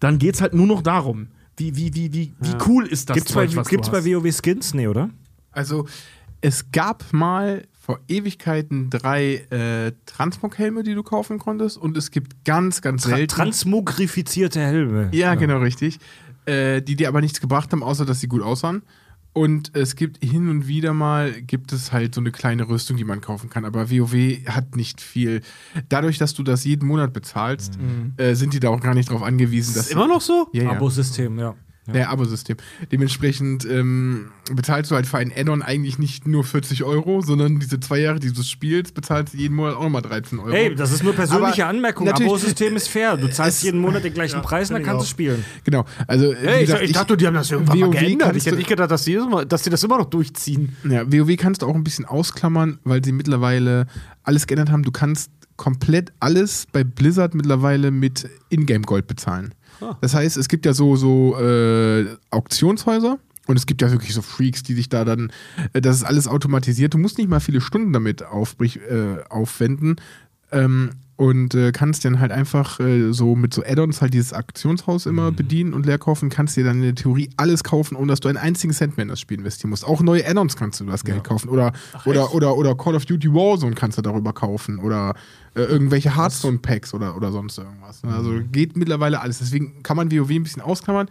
Dann 0.00 0.18
geht's 0.18 0.40
halt 0.40 0.54
nur 0.54 0.66
noch 0.66 0.82
darum, 0.82 1.28
wie, 1.56 1.74
wie, 1.76 1.92
wie, 1.94 2.12
wie, 2.12 2.32
wie 2.40 2.54
cool 2.68 2.86
ist 2.86 3.10
das 3.10 3.14
Gibt's 3.16 3.32
bei, 3.32 3.46
Zeug, 3.46 3.56
was 3.56 3.68
gibt's 3.68 3.88
du 3.90 3.92
bei. 3.92 4.04
WoW 4.04 4.32
Skins? 4.32 4.74
Nee, 4.74 4.86
oder? 4.86 5.10
Also, 5.50 5.86
es 6.40 6.70
gab 6.70 7.04
mal 7.12 7.66
vor 7.88 8.00
Ewigkeiten 8.06 8.90
drei 8.90 9.36
äh, 9.48 9.92
Transmog-Helme, 10.04 10.82
die 10.82 10.94
du 10.94 11.02
kaufen 11.02 11.38
konntest. 11.38 11.78
Und 11.78 11.96
es 11.96 12.10
gibt 12.10 12.44
ganz, 12.44 12.82
ganz 12.82 13.04
Tra 13.04 13.16
selten. 13.16 13.34
transmogrifizierte 13.34 14.60
Helme. 14.60 15.08
ja, 15.12 15.34
genau, 15.36 15.56
richtig. 15.56 15.98
Äh, 16.44 16.82
die 16.82 16.96
dir 16.96 17.08
aber 17.08 17.22
nichts 17.22 17.40
gebracht 17.40 17.72
haben, 17.72 17.82
außer 17.82 18.04
dass 18.04 18.20
sie 18.20 18.28
gut 18.28 18.42
aussahen. 18.42 18.82
Und 19.32 19.74
es 19.74 19.96
gibt 19.96 20.22
hin 20.22 20.50
und 20.50 20.68
wieder 20.68 20.92
mal, 20.92 21.32
gibt 21.40 21.72
es 21.72 21.90
halt 21.90 22.14
so 22.14 22.20
eine 22.20 22.30
kleine 22.30 22.68
Rüstung, 22.68 22.98
die 22.98 23.04
man 23.04 23.22
kaufen 23.22 23.48
kann. 23.48 23.64
Aber 23.64 23.90
WoW 23.90 24.44
hat 24.46 24.76
nicht 24.76 25.00
viel. 25.00 25.40
Dadurch, 25.88 26.18
dass 26.18 26.34
du 26.34 26.42
das 26.42 26.64
jeden 26.64 26.86
Monat 26.86 27.14
bezahlst, 27.14 27.78
äh, 28.18 28.34
sind 28.34 28.52
die 28.52 28.60
da 28.60 28.68
auch 28.68 28.80
gar 28.80 28.92
nicht 28.92 29.08
drauf 29.08 29.22
angewiesen, 29.22 29.74
dass 29.74 29.86
Ist 29.86 29.92
immer 29.92 30.08
noch 30.08 30.20
so? 30.20 30.48
Ja. 30.52 30.72
Abo-System, 30.72 31.38
ja. 31.38 31.54
Ja, 31.92 32.08
Abo-System. 32.10 32.56
Dementsprechend 32.92 33.64
ähm, 33.64 34.28
bezahlst 34.52 34.90
du 34.90 34.94
halt 34.94 35.06
für 35.06 35.18
ein 35.18 35.32
Add-on 35.34 35.62
eigentlich 35.62 35.98
nicht 35.98 36.26
nur 36.26 36.44
40 36.44 36.84
Euro, 36.84 37.20
sondern 37.20 37.58
diese 37.58 37.80
zwei 37.80 37.98
Jahre, 38.00 38.18
die 38.20 38.32
du 38.32 38.42
spielst, 38.42 38.94
bezahlst 38.94 39.34
du 39.34 39.38
jeden 39.38 39.54
Monat 39.56 39.76
auch 39.76 39.82
nochmal 39.84 40.02
13 40.02 40.38
Euro. 40.38 40.52
Hey, 40.52 40.74
das 40.74 40.92
ist 40.92 41.02
nur 41.02 41.14
persönliche 41.14 41.64
Aber 41.64 41.70
Anmerkung. 41.76 42.08
Abo-System 42.08 42.76
ist 42.76 42.88
fair. 42.88 43.16
Du 43.16 43.28
zahlst 43.30 43.58
Es- 43.58 43.62
jeden 43.64 43.80
Monat 43.80 44.04
den 44.04 44.14
gleichen 44.14 44.42
Preis 44.42 44.70
und 44.70 44.74
dann 44.74 44.82
kannst 44.82 45.06
du 45.06 45.08
spielen. 45.10 45.44
Genau. 45.64 45.84
Also, 46.06 46.34
Hey, 46.34 46.60
wie 46.60 46.60
ich, 46.60 46.66
gesagt, 46.66 46.82
ich 46.84 46.92
dachte, 46.92 47.16
die 47.16 47.26
haben 47.26 47.34
das 47.34 47.50
irgendwann 47.50 47.78
mal 47.78 47.86
WoW 47.88 47.92
geändert. 47.92 48.28
kannst 48.28 48.36
Ich 48.38 48.46
hätte 48.46 48.56
nicht 48.56 48.68
gedacht, 48.68 48.90
dass 48.90 49.04
die, 49.04 49.14
das 49.14 49.24
immer, 49.26 49.44
dass 49.44 49.62
die 49.62 49.70
das 49.70 49.82
immer 49.84 49.98
noch 49.98 50.06
durchziehen. 50.10 50.76
Ja, 50.88 51.10
WoW 51.10 51.36
kannst 51.36 51.62
du 51.62 51.66
auch 51.66 51.74
ein 51.74 51.84
bisschen 51.84 52.04
ausklammern, 52.04 52.78
weil 52.84 53.04
sie 53.04 53.12
mittlerweile 53.12 53.86
alles 54.22 54.46
geändert 54.46 54.70
haben. 54.70 54.82
Du 54.82 54.90
kannst 54.92 55.30
komplett 55.56 56.12
alles 56.20 56.66
bei 56.70 56.84
Blizzard 56.84 57.34
mittlerweile 57.34 57.90
mit 57.90 58.28
Ingame-Gold 58.48 59.06
bezahlen. 59.08 59.54
Das 60.00 60.14
heißt, 60.14 60.36
es 60.36 60.48
gibt 60.48 60.66
ja 60.66 60.72
so, 60.72 60.96
so 60.96 61.38
äh, 61.38 62.06
Auktionshäuser 62.30 63.18
und 63.46 63.56
es 63.56 63.66
gibt 63.66 63.82
ja 63.82 63.90
wirklich 63.90 64.14
so 64.14 64.22
Freaks, 64.22 64.62
die 64.62 64.74
sich 64.74 64.88
da 64.88 65.04
dann, 65.04 65.32
äh, 65.72 65.80
das 65.80 65.96
ist 65.96 66.04
alles 66.04 66.28
automatisiert. 66.28 66.94
Du 66.94 66.98
musst 66.98 67.18
nicht 67.18 67.30
mal 67.30 67.40
viele 67.40 67.60
Stunden 67.60 67.92
damit 67.92 68.22
aufbrich, 68.22 68.80
äh, 68.80 69.22
aufwenden. 69.28 69.96
Ähm, 70.52 70.90
und 71.18 71.52
äh, 71.56 71.72
kannst 71.72 72.04
dann 72.04 72.20
halt 72.20 72.30
einfach 72.30 72.78
äh, 72.78 73.12
so 73.12 73.34
mit 73.34 73.52
so 73.52 73.64
Add-ons 73.64 74.00
halt 74.00 74.14
dieses 74.14 74.32
Aktionshaus 74.32 75.04
immer 75.04 75.32
bedienen 75.32 75.74
und 75.74 75.84
leer 75.84 75.98
kaufen, 75.98 76.28
kannst 76.28 76.56
dir 76.56 76.62
dann 76.62 76.76
in 76.76 76.82
der 76.82 76.94
Theorie 76.94 77.28
alles 77.36 77.64
kaufen, 77.64 77.96
ohne 77.96 78.06
dass 78.06 78.20
du 78.20 78.28
einen 78.28 78.38
einzigen 78.38 78.72
Cent 78.72 78.96
mehr 78.96 79.02
in 79.02 79.08
das 79.08 79.18
Spiel 79.18 79.38
investieren 79.38 79.70
musst. 79.70 79.84
Auch 79.84 80.00
neue 80.00 80.24
Add-ons 80.24 80.54
kannst 80.54 80.78
du 80.78 80.84
das 80.84 81.02
Geld 81.02 81.24
kaufen. 81.24 81.48
Oder, 81.48 81.72
oder, 82.04 82.32
oder, 82.32 82.56
oder 82.56 82.76
Call 82.76 82.94
of 82.94 83.04
Duty 83.04 83.34
Warzone 83.34 83.74
kannst 83.74 83.98
du 83.98 84.02
darüber 84.02 84.32
kaufen. 84.32 84.78
Oder 84.78 85.14
äh, 85.56 85.62
irgendwelche 85.62 86.16
Hearthstone-Packs 86.16 86.94
oder, 86.94 87.16
oder 87.16 87.32
sonst 87.32 87.58
irgendwas. 87.58 88.04
ne? 88.04 88.14
Also 88.14 88.38
geht 88.52 88.76
mittlerweile 88.76 89.20
alles. 89.20 89.40
Deswegen 89.40 89.82
kann 89.82 89.96
man 89.96 90.12
WoW 90.12 90.30
ein 90.30 90.44
bisschen 90.44 90.62
ausklammern. 90.62 91.08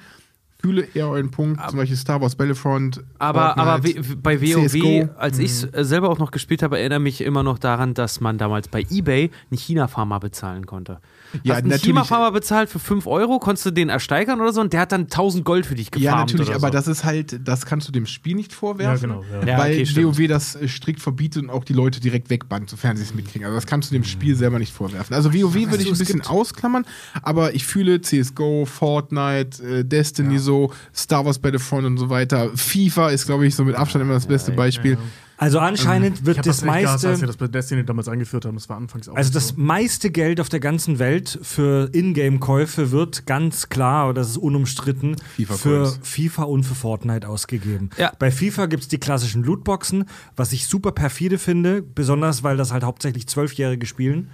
Fühle 0.60 0.88
eher 0.96 1.08
euren 1.10 1.30
Punkt, 1.30 1.62
zum 1.70 1.78
Beispiel 1.78 1.96
Star 1.98 2.20
Wars 2.20 2.36
Battlefront. 2.36 3.04
Aber, 3.20 3.58
aber 3.60 3.84
Fortnite, 3.84 4.10
w- 4.10 4.16
bei 4.16 4.42
WoW, 4.42 4.68
CS:GO. 4.72 5.10
als 5.18 5.38
ich 5.38 5.52
es 5.52 5.88
selber 5.88 6.10
auch 6.10 6.18
noch 6.18 6.32
gespielt 6.32 6.64
habe, 6.64 6.80
erinnere 6.80 7.00
mich 7.00 7.22
immer 7.22 7.44
noch 7.44 7.60
daran, 7.60 7.94
dass 7.94 8.22
man 8.22 8.40
damals 8.40 8.68
bei 8.68 8.84
eBay 8.90 9.30
einen 9.52 9.58
China-Farmer 9.60 10.20
bezahlen 10.20 10.66
konnte. 10.66 10.98
Ja, 11.44 11.56
Hast 11.56 11.64
einen. 11.66 11.78
China-Farmer 11.80 12.32
bezahlt 12.32 12.70
für 12.70 12.80
5 12.80 13.06
Euro, 13.06 13.38
konntest 13.38 13.68
du 13.68 13.72
den 13.72 13.90
ersteigern 13.90 14.42
oder 14.42 14.52
so 14.52 14.60
und 14.62 14.74
der 14.74 14.80
hat 14.82 14.92
dann 14.92 15.02
1000 15.04 15.46
Gold 15.46 15.68
für 15.68 15.76
dich 15.76 15.92
gefarmt. 15.92 16.04
Ja, 16.04 16.16
natürlich, 16.18 16.48
oder 16.48 16.56
aber 16.56 16.68
so. 16.70 16.74
das 16.74 16.88
ist 16.88 17.04
halt, 17.04 17.48
das 17.48 17.68
kannst 17.68 17.88
du 17.88 17.92
dem 17.92 18.08
Spiel 18.08 18.36
nicht 18.36 18.52
vorwerfen. 18.52 19.10
Ja, 19.12 19.16
genau, 19.16 19.26
ja. 19.46 19.48
Ja, 19.48 19.58
weil 19.60 19.74
okay, 19.74 19.86
stimmt. 19.86 20.18
WoW 20.18 20.28
das 20.28 20.56
äh, 20.56 20.68
strikt 20.68 21.02
verbietet 21.02 21.44
und 21.44 21.50
auch 21.52 21.66
die 21.66 21.74
Leute 21.74 22.00
direkt 22.00 22.32
wegbannt, 22.32 22.72
sofern 22.72 22.98
sie 22.98 23.04
es 23.04 23.14
mitkriegen. 23.14 23.46
Also 23.46 23.56
das 23.56 23.68
kannst 23.68 23.90
du 23.90 23.94
dem 23.94 24.06
Spiel 24.06 24.36
selber 24.36 24.58
nicht 24.58 24.74
vorwerfen. 24.74 25.16
Also 25.16 25.32
WoW 25.36 25.54
würde 25.54 25.84
ich 25.84 25.92
ein 25.92 25.98
bisschen 25.98 26.22
ausklammern, 26.26 26.84
aber 27.22 27.54
ich 27.54 27.68
fühle 27.68 28.02
CSGO, 28.02 28.66
Fortnite, 28.66 29.62
äh, 29.64 29.84
Destiny 29.86 30.40
so, 30.48 30.72
Star 30.96 31.26
Wars 31.26 31.38
Battlefront 31.40 31.86
und 31.86 31.98
so 31.98 32.10
weiter. 32.10 32.50
FIFA 32.56 33.10
ist, 33.10 33.26
glaube 33.28 33.46
ich, 33.46 33.54
so 33.56 33.64
mit 33.66 33.76
Abstand 33.76 34.04
immer 34.04 34.14
das 34.14 34.26
beste 34.26 34.52
Beispiel. 34.54 34.98
Also 35.40 35.60
anscheinend 35.60 36.18
Ich 36.22 36.26
wird 36.26 36.38
das, 36.40 36.46
das 36.46 36.64
echt 36.64 36.66
gehasst, 36.66 36.94
als 36.94 37.04
meiste. 37.04 37.22
wir 37.22 37.28
das 37.28 37.38
bei 37.38 37.48
Destiny 37.48 37.86
damals 37.86 38.08
eingeführt 38.08 38.46
haben. 38.46 38.56
Das 38.56 38.70
war 38.70 38.78
anfangs 38.78 39.08
auch 39.08 39.16
Also 39.16 39.28
so. 39.30 39.34
das 39.36 39.56
meiste 39.56 40.10
Geld 40.10 40.42
auf 40.42 40.50
der 40.50 40.60
ganzen 40.60 40.98
Welt 40.98 41.38
für 41.44 41.90
Ingame-Käufe 41.94 42.90
wird 42.92 43.28
ganz 43.28 43.70
klar, 43.70 44.08
und 44.10 44.16
das 44.16 44.30
ist 44.30 44.38
unumstritten, 44.38 45.16
FIFA 45.36 45.54
für. 45.58 45.94
FIFA 46.02 46.44
und 46.46 46.64
für 46.64 46.74
Fortnite 46.74 47.28
ausgegeben. 47.30 47.92
Ja. 47.98 48.14
Bei 48.18 48.32
FIFA 48.32 48.66
gibt 48.66 48.82
es 48.84 48.90
die 48.90 48.98
klassischen 48.98 49.44
Lootboxen, 49.44 50.06
was 50.36 50.54
ich 50.54 50.66
super 50.68 50.92
perfide 50.92 51.38
finde, 51.38 51.84
besonders 51.84 52.42
weil 52.42 52.58
das 52.58 52.72
halt 52.74 52.84
hauptsächlich 52.84 53.28
Zwölfjährige 53.28 53.86
spielen. 53.86 54.32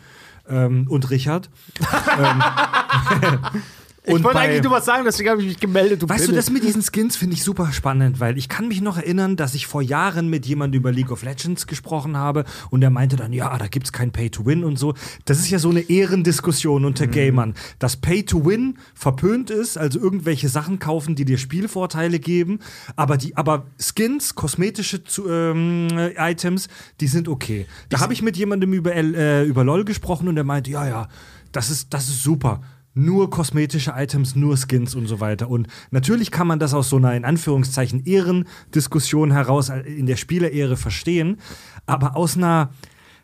Ähm, 0.47 0.87
und 0.89 1.09
Richard. 1.09 1.49
ich 4.05 4.23
wollte 4.23 4.39
eigentlich 4.39 4.63
nur 4.63 4.71
was 4.71 4.85
sagen, 4.85 5.03
deswegen 5.05 5.29
habe 5.29 5.41
ich 5.41 5.47
mich 5.47 5.59
gemeldet. 5.59 6.01
Du 6.01 6.09
Weißt 6.09 6.23
du, 6.23 6.27
Pimmel. 6.27 6.35
das 6.37 6.49
mit 6.49 6.63
diesen 6.63 6.81
Skins 6.81 7.15
finde 7.15 7.35
ich 7.35 7.43
super 7.43 7.71
spannend, 7.71 8.19
weil 8.19 8.37
ich 8.37 8.49
kann 8.49 8.67
mich 8.67 8.81
noch 8.81 8.97
erinnern, 8.97 9.37
dass 9.37 9.53
ich 9.53 9.65
vor 9.65 9.81
Jahren 9.81 10.29
mit 10.29 10.45
jemandem 10.45 10.79
über 10.79 10.91
League 10.91 11.11
of 11.11 11.23
Legends 11.23 11.67
gesprochen 11.67 12.17
habe 12.17 12.43
und 12.69 12.81
der 12.81 12.89
meinte 12.89 13.15
dann, 13.15 13.31
ja, 13.31 13.57
da 13.57 13.67
gibt's 13.67 13.93
kein 13.93 14.11
Pay-to-Win 14.11 14.63
und 14.63 14.77
so. 14.77 14.93
Das 15.25 15.39
ist 15.39 15.49
ja 15.49 15.59
so 15.59 15.69
eine 15.69 15.81
Ehrendiskussion 15.81 16.83
unter 16.83 17.07
Gamern, 17.07 17.53
dass 17.79 17.95
Pay-to-Win 17.97 18.77
verpönt 18.93 19.49
ist, 19.49 19.77
also 19.77 19.99
irgendwelche 19.99 20.49
Sachen 20.49 20.79
kaufen, 20.79 21.15
die 21.15 21.23
dir 21.23 21.37
Spielvorteile 21.37 22.19
geben, 22.19 22.59
aber 22.95 23.17
die, 23.17 23.37
aber 23.37 23.67
Skins, 23.79 24.35
kosmetische 24.35 25.01
ähm, 25.27 25.87
äh, 25.91 26.31
Items, 26.31 26.67
die 26.99 27.07
sind 27.07 27.29
okay. 27.29 27.67
Da 27.89 28.01
habe 28.01 28.13
ich 28.13 28.21
mit 28.21 28.35
jemandem 28.35 28.73
über, 28.73 28.93
äh, 28.93 29.45
über 29.45 29.63
LOL 29.63 29.85
gesprochen 29.85 30.27
und 30.27 30.35
der 30.35 30.43
meinte, 30.43 30.71
ja, 30.71 30.87
ja, 30.87 31.07
das 31.53 31.69
ist, 31.69 31.93
das 31.93 32.09
ist 32.09 32.23
super 32.23 32.61
nur 32.95 33.29
kosmetische 33.29 33.93
Items, 33.95 34.35
nur 34.35 34.55
Skins 34.57 34.93
und 34.95 35.07
so 35.07 35.19
weiter. 35.19 35.49
Und 35.49 35.67
natürlich 35.91 36.29
kann 36.31 36.47
man 36.47 36.59
das 36.59 36.73
aus 36.73 36.89
so 36.89 36.97
einer 36.97 37.15
in 37.15 37.25
Anführungszeichen 37.25 38.05
Ehrendiskussion 38.05 39.31
heraus 39.31 39.69
äh, 39.69 39.79
in 39.81 40.05
der 40.05 40.15
Spielerehre 40.15 40.77
verstehen, 40.77 41.37
aber 41.85 42.15
aus 42.15 42.37
einer 42.37 42.69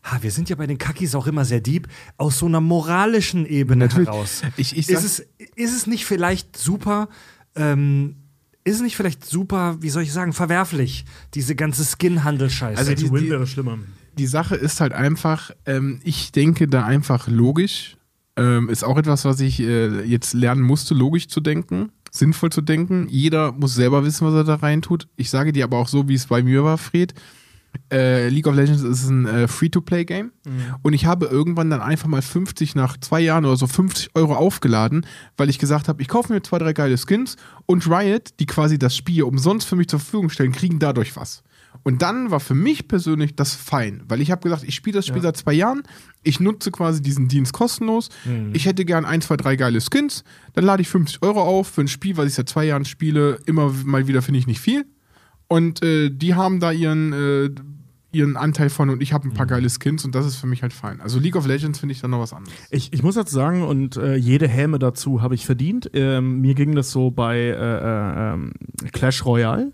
ha, 0.03 0.17
wir 0.21 0.31
sind 0.31 0.49
ja 0.49 0.55
bei 0.55 0.65
den 0.65 0.77
Kakis 0.77 1.13
auch 1.13 1.27
immer 1.27 1.43
sehr 1.45 1.59
deep, 1.59 1.87
aus 2.17 2.39
so 2.39 2.45
einer 2.45 2.61
moralischen 2.61 3.45
Ebene 3.45 3.89
heraus. 3.89 4.41
Ich- 4.57 4.75
ich 4.77 4.89
ist, 4.89 5.03
es, 5.03 5.19
ist 5.55 5.75
es 5.75 5.87
nicht 5.87 6.05
vielleicht 6.05 6.57
super, 6.57 7.09
ähm, 7.55 8.15
ist 8.63 8.75
es 8.75 8.81
nicht 8.81 8.95
vielleicht 8.95 9.25
super, 9.25 9.77
wie 9.81 9.89
soll 9.89 10.03
ich 10.03 10.13
sagen, 10.13 10.31
verwerflich, 10.33 11.03
diese 11.33 11.53
ganze 11.55 11.83
Skin-Handel-Scheiße? 11.83 12.79
Also 12.79 12.93
die- 12.95 13.11
Win 13.11 13.23
die- 13.25 13.29
wäre 13.29 13.45
schlimmer. 13.45 13.77
die 14.17 14.25
Sache 14.27 14.55
ist 14.55 14.79
halt 14.79 14.93
einfach, 14.93 15.51
ähm, 15.65 15.99
ich 16.03 16.31
denke 16.31 16.67
da 16.67 16.85
einfach 16.85 17.27
logisch. 17.27 17.97
Ähm, 18.39 18.69
ist 18.69 18.83
auch 18.83 18.97
etwas, 18.97 19.25
was 19.25 19.39
ich 19.39 19.59
äh, 19.59 20.03
jetzt 20.03 20.33
lernen 20.33 20.61
musste, 20.61 20.93
logisch 20.93 21.27
zu 21.27 21.41
denken, 21.41 21.91
sinnvoll 22.11 22.51
zu 22.51 22.61
denken. 22.61 23.07
Jeder 23.09 23.51
muss 23.51 23.75
selber 23.75 24.05
wissen, 24.05 24.25
was 24.25 24.33
er 24.33 24.43
da 24.43 24.55
reintut. 24.55 25.07
Ich 25.15 25.29
sage 25.29 25.51
dir 25.51 25.65
aber 25.65 25.77
auch 25.77 25.87
so, 25.87 26.07
wie 26.07 26.13
es 26.13 26.27
bei 26.27 26.41
mir 26.41 26.63
war, 26.63 26.77
Fred. 26.77 27.13
Äh, 27.91 28.29
League 28.29 28.47
of 28.47 28.55
Legends 28.55 28.81
ist 28.81 29.09
ein 29.09 29.27
äh, 29.27 29.47
Free-to-Play-Game 29.47 30.31
und 30.81 30.93
ich 30.93 31.05
habe 31.05 31.27
irgendwann 31.27 31.69
dann 31.69 31.81
einfach 31.81 32.07
mal 32.07 32.21
50 32.21 32.73
nach 32.73 32.97
zwei 32.97 33.19
Jahren 33.19 33.45
oder 33.45 33.57
so 33.57 33.67
50 33.67 34.09
Euro 34.15 34.35
aufgeladen, 34.35 35.05
weil 35.37 35.49
ich 35.49 35.59
gesagt 35.59 35.87
habe, 35.87 36.01
ich 36.01 36.07
kaufe 36.07 36.33
mir 36.33 36.41
zwei, 36.41 36.57
drei 36.57 36.73
geile 36.73 36.97
Skins 36.97 37.35
und 37.67 37.87
Riot, 37.87 38.39
die 38.39 38.47
quasi 38.47 38.79
das 38.79 38.95
Spiel 38.95 39.21
umsonst 39.21 39.67
für 39.67 39.75
mich 39.75 39.87
zur 39.87 39.99
Verfügung 39.99 40.29
stellen, 40.29 40.51
kriegen 40.51 40.79
dadurch 40.79 41.15
was. 41.15 41.43
Und 41.89 42.03
dann 42.03 42.29
war 42.29 42.39
für 42.39 42.53
mich 42.53 42.87
persönlich 42.87 43.35
das 43.35 43.55
fein, 43.55 44.03
weil 44.07 44.21
ich 44.21 44.29
habe 44.29 44.43
gesagt, 44.43 44.63
ich 44.63 44.75
spiele 44.75 44.99
das 44.99 45.07
Spiel 45.07 45.23
seit 45.23 45.37
zwei 45.37 45.53
Jahren, 45.53 45.81
ich 46.21 46.39
nutze 46.39 46.69
quasi 46.69 47.01
diesen 47.01 47.27
Dienst 47.27 47.51
kostenlos, 47.51 48.09
ich 48.53 48.67
hätte 48.67 48.85
gern 48.85 49.05
ein, 49.05 49.21
zwei, 49.21 49.37
drei 49.37 49.55
geile 49.55 49.81
Skins, 49.81 50.23
dann 50.53 50.65
lade 50.65 50.83
ich 50.83 50.87
50 50.87 51.23
Euro 51.23 51.41
auf 51.41 51.67
für 51.67 51.81
ein 51.81 51.87
Spiel, 51.87 52.15
was 52.15 52.27
ich 52.27 52.35
seit 52.35 52.47
zwei 52.47 52.65
Jahren 52.65 52.85
spiele, 52.85 53.39
immer 53.47 53.73
mal 53.85 54.05
wieder 54.05 54.21
finde 54.21 54.37
ich 54.37 54.45
nicht 54.45 54.59
viel. 54.59 54.85
Und 55.47 55.81
äh, 55.81 56.11
die 56.11 56.35
haben 56.35 56.59
da 56.59 56.71
ihren, 56.71 57.11
äh, 57.11 57.49
ihren 58.11 58.37
Anteil 58.37 58.69
von 58.69 58.91
und 58.91 59.01
ich 59.01 59.11
habe 59.11 59.27
ein 59.27 59.33
paar 59.33 59.47
geile 59.47 59.67
Skins 59.67 60.05
und 60.05 60.13
das 60.13 60.27
ist 60.27 60.35
für 60.35 60.45
mich 60.45 60.61
halt 60.61 60.73
fein. 60.73 61.01
Also 61.01 61.17
League 61.17 61.35
of 61.35 61.47
Legends 61.47 61.79
finde 61.79 61.93
ich 61.93 62.01
dann 62.01 62.11
noch 62.11 62.19
was 62.19 62.33
anderes. 62.33 62.55
Ich, 62.69 62.93
ich 62.93 63.01
muss 63.01 63.15
dazu 63.15 63.33
sagen, 63.33 63.63
und 63.63 63.97
äh, 63.97 64.13
jede 64.13 64.47
Häme 64.47 64.77
dazu 64.77 65.23
habe 65.23 65.33
ich 65.33 65.47
verdient. 65.47 65.89
Ähm, 65.95 66.39
mir 66.41 66.53
ging 66.53 66.75
das 66.75 66.91
so 66.91 67.09
bei 67.09 67.39
äh, 67.39 67.49
äh, 67.49 68.33
ähm, 68.33 68.51
Clash 68.91 69.25
Royale. 69.25 69.71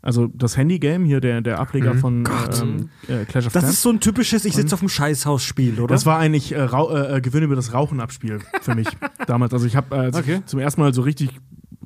Also 0.00 0.28
das 0.32 0.56
Handygame 0.56 1.04
hier, 1.06 1.20
der, 1.20 1.40
der 1.40 1.58
Ableger 1.58 1.94
von 1.94 2.24
ähm, 2.62 2.88
äh, 3.08 3.24
Clash 3.24 3.46
of 3.46 3.52
Das 3.52 3.62
Clans. 3.62 3.74
ist 3.74 3.82
so 3.82 3.90
ein 3.90 4.00
typisches 4.00 4.44
Ich 4.44 4.54
sitze 4.54 4.74
auf 4.74 4.80
dem 4.80 4.88
Scheißhaus-Spiel, 4.88 5.80
oder? 5.80 5.92
Das 5.92 6.06
war 6.06 6.18
eigentlich 6.18 6.54
äh, 6.54 6.64
äh, 6.64 7.16
äh, 7.16 7.20
Gewinn 7.20 7.42
über 7.42 7.56
das 7.56 7.72
Rauchen 7.74 8.00
Abspiel 8.00 8.38
für 8.62 8.74
mich 8.74 8.88
damals. 9.26 9.52
Also 9.52 9.66
ich 9.66 9.76
habe 9.76 9.94
äh, 9.94 9.98
als 9.98 10.26
ich 10.26 10.46
zum 10.46 10.60
ersten 10.60 10.80
Mal 10.80 10.94
so 10.94 11.02
richtig 11.02 11.30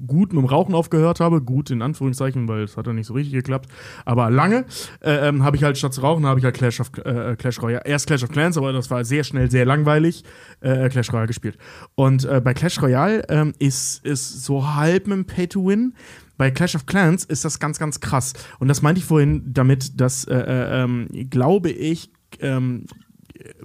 gut 0.07 0.33
mit 0.33 0.43
dem 0.43 0.47
Rauchen 0.47 0.75
aufgehört 0.75 1.21
habe, 1.21 1.41
gut 1.41 1.71
in 1.71 1.81
Anführungszeichen, 1.81 2.49
weil 2.49 2.65
es 2.65 2.77
hat 2.77 2.87
ja 2.87 2.93
nicht 2.93 3.07
so 3.07 3.15
richtig 3.15 3.35
geklappt, 3.35 3.71
aber 4.05 4.31
lange 4.31 4.65
äh, 5.01 5.29
ähm, 5.29 5.45
habe 5.45 5.57
ich 5.57 5.63
halt 5.63 5.79
statt 5.79 5.95
zu 5.95 6.01
rauchen, 6.01 6.27
habe 6.27 6.41
ich 6.41 6.45
halt 6.45 6.57
Clash 6.57 6.81
of 6.81 6.91
äh, 7.05 7.37
Clash 7.37 7.63
Royale, 7.63 7.83
erst 7.85 8.09
Clash 8.09 8.25
of 8.25 8.31
Clans, 8.31 8.59
aber 8.59 8.73
das 8.73 8.91
war 8.91 9.05
sehr 9.05 9.25
schnell 9.25 9.51
sehr 9.51 9.65
langweilig, 9.65 10.25
äh, 10.61 10.89
Clash 10.89 11.13
Royale 11.13 11.29
gespielt. 11.29 11.57
Und 11.95 12.25
äh, 12.25 12.41
bei 12.43 12.53
Clash 12.53 12.83
Royale 12.83 13.25
ähm, 13.29 13.53
ist 13.59 14.05
ist 14.05 14.45
so 14.45 14.75
halb 14.75 15.07
mit 15.07 15.17
dem 15.17 15.25
Pay 15.25 15.47
to 15.49 15.67
Win. 15.67 15.95
Bei 16.43 16.51
Clash 16.51 16.75
of 16.75 16.87
Clans 16.87 17.23
ist 17.23 17.45
das 17.45 17.61
ganz, 17.61 17.79
ganz 17.79 18.01
krass. 18.01 18.33
Und 18.59 18.67
das 18.67 18.83
meinte 18.83 18.99
ich 18.99 19.05
vorhin 19.05 19.45
damit, 19.47 20.01
dass, 20.01 20.25
äh, 20.25 20.35
äh, 20.35 20.83
ähm, 20.83 21.07
glaube 21.31 21.71
ich, 21.71 22.11
ähm, 22.41 22.87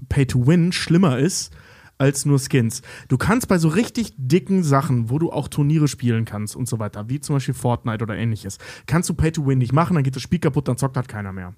Pay 0.10 0.28
to 0.28 0.46
Win 0.46 0.72
schlimmer 0.72 1.18
ist 1.18 1.52
als 1.98 2.28
nur 2.28 2.38
Skins. 2.38 2.84
Du 3.08 3.18
kannst 3.18 3.48
bei 3.48 3.58
so 3.58 3.68
richtig 3.68 4.14
dicken 4.16 4.62
Sachen, 4.62 5.10
wo 5.10 5.18
du 5.18 5.32
auch 5.32 5.48
Turniere 5.48 5.88
spielen 5.88 6.26
kannst 6.26 6.56
und 6.56 6.68
so 6.68 6.78
weiter, 6.78 7.10
wie 7.10 7.20
zum 7.20 7.38
Beispiel 7.38 7.56
Fortnite 7.56 8.04
oder 8.04 8.16
ähnliches, 8.16 8.60
kannst 8.86 9.10
du 9.10 9.16
Pay 9.16 9.32
to 9.32 9.48
Win 9.48 9.58
nicht 9.58 9.74
machen, 9.74 9.96
dann 9.96 10.04
geht 10.04 10.16
das 10.16 10.22
Spiel 10.22 10.38
kaputt, 10.38 10.68
dann 10.68 10.78
zockt 10.78 10.98
halt 10.98 11.08
keiner 11.08 11.34
mehr. 11.34 11.56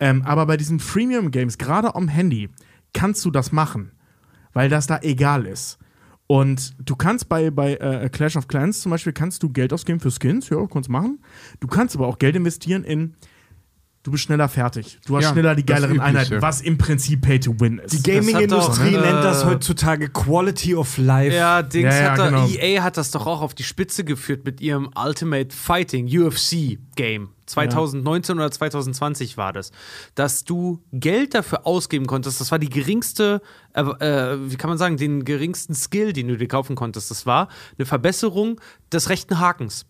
Ähm, 0.00 0.20
aber 0.26 0.44
bei 0.44 0.58
diesen 0.58 0.80
Freemium-Games, 0.80 1.56
gerade 1.56 1.94
am 1.94 2.08
Handy, 2.08 2.50
kannst 2.92 3.24
du 3.24 3.30
das 3.30 3.52
machen, 3.52 3.92
weil 4.52 4.68
das 4.68 4.86
da 4.86 4.98
egal 5.00 5.46
ist. 5.46 5.78
Und 6.32 6.72
du 6.82 6.96
kannst 6.96 7.28
bei, 7.28 7.50
bei 7.50 7.74
äh, 7.74 8.08
Clash 8.08 8.36
of 8.36 8.48
Clans 8.48 8.80
zum 8.80 8.88
Beispiel, 8.88 9.12
kannst 9.12 9.42
du 9.42 9.50
Geld 9.50 9.70
ausgeben 9.70 10.00
für 10.00 10.10
Skins, 10.10 10.48
ja, 10.48 10.66
kannst 10.66 10.88
machen. 10.88 11.18
Du 11.60 11.66
kannst 11.66 11.94
aber 11.94 12.06
auch 12.06 12.18
Geld 12.18 12.34
investieren 12.36 12.84
in, 12.84 13.12
du 14.02 14.10
bist 14.10 14.24
schneller 14.24 14.48
fertig. 14.48 14.98
Du 15.06 15.16
hast 15.16 15.24
Ja, 15.24 15.32
schneller 15.32 15.54
die 15.54 15.64
geileren. 15.64 16.00
Einheiten, 16.00 16.42
was 16.42 16.60
im 16.60 16.78
Prinzip 16.78 17.22
Pay 17.22 17.40
to 17.40 17.54
Win 17.60 17.78
ist. 17.78 17.92
Die 17.92 18.02
Gaming-Industrie 18.02 18.92
doch, 18.92 19.02
nennt 19.02 19.24
das 19.24 19.42
äh, 19.42 19.46
heutzutage 19.46 20.08
Quality 20.08 20.74
of 20.74 20.98
Life. 20.98 21.34
Ja, 21.34 21.62
Dings 21.62 21.94
Ja, 21.94 22.02
ja, 22.02 22.10
hat 22.10 22.18
da, 22.18 22.28
genau. 22.30 22.46
EA 22.48 22.82
hat 22.82 22.96
das 22.96 23.10
doch 23.10 23.26
auch 23.26 23.40
auf 23.40 23.54
die 23.54 23.62
Spitze 23.62 24.04
geführt 24.04 24.44
mit 24.44 24.60
ihrem 24.60 24.90
Ultimate 24.96 25.54
Fighting 25.54 26.06
UFC 26.06 26.78
Game. 26.96 27.30
2019 27.46 28.36
oder 28.36 28.50
2020 28.50 29.36
war 29.36 29.52
das, 29.52 29.72
dass 30.14 30.44
du 30.44 30.82
Geld 30.92 31.34
dafür 31.34 31.66
ausgeben 31.66 32.06
konntest. 32.06 32.40
Das 32.40 32.50
war 32.50 32.58
die 32.58 32.70
geringste, 32.70 33.42
äh, 33.74 33.82
äh, 33.82 34.38
wie 34.50 34.56
kann 34.56 34.70
man 34.70 34.78
sagen, 34.78 34.96
den 34.96 35.24
geringsten 35.24 35.74
Skill, 35.74 36.12
den 36.12 36.28
du 36.28 36.38
dir 36.38 36.48
kaufen 36.48 36.76
konntest. 36.76 37.10
Das 37.10 37.26
war 37.26 37.48
eine 37.76 37.84
Verbesserung 37.84 38.60
des 38.90 39.10
rechten 39.10 39.38
Hakens 39.38 39.84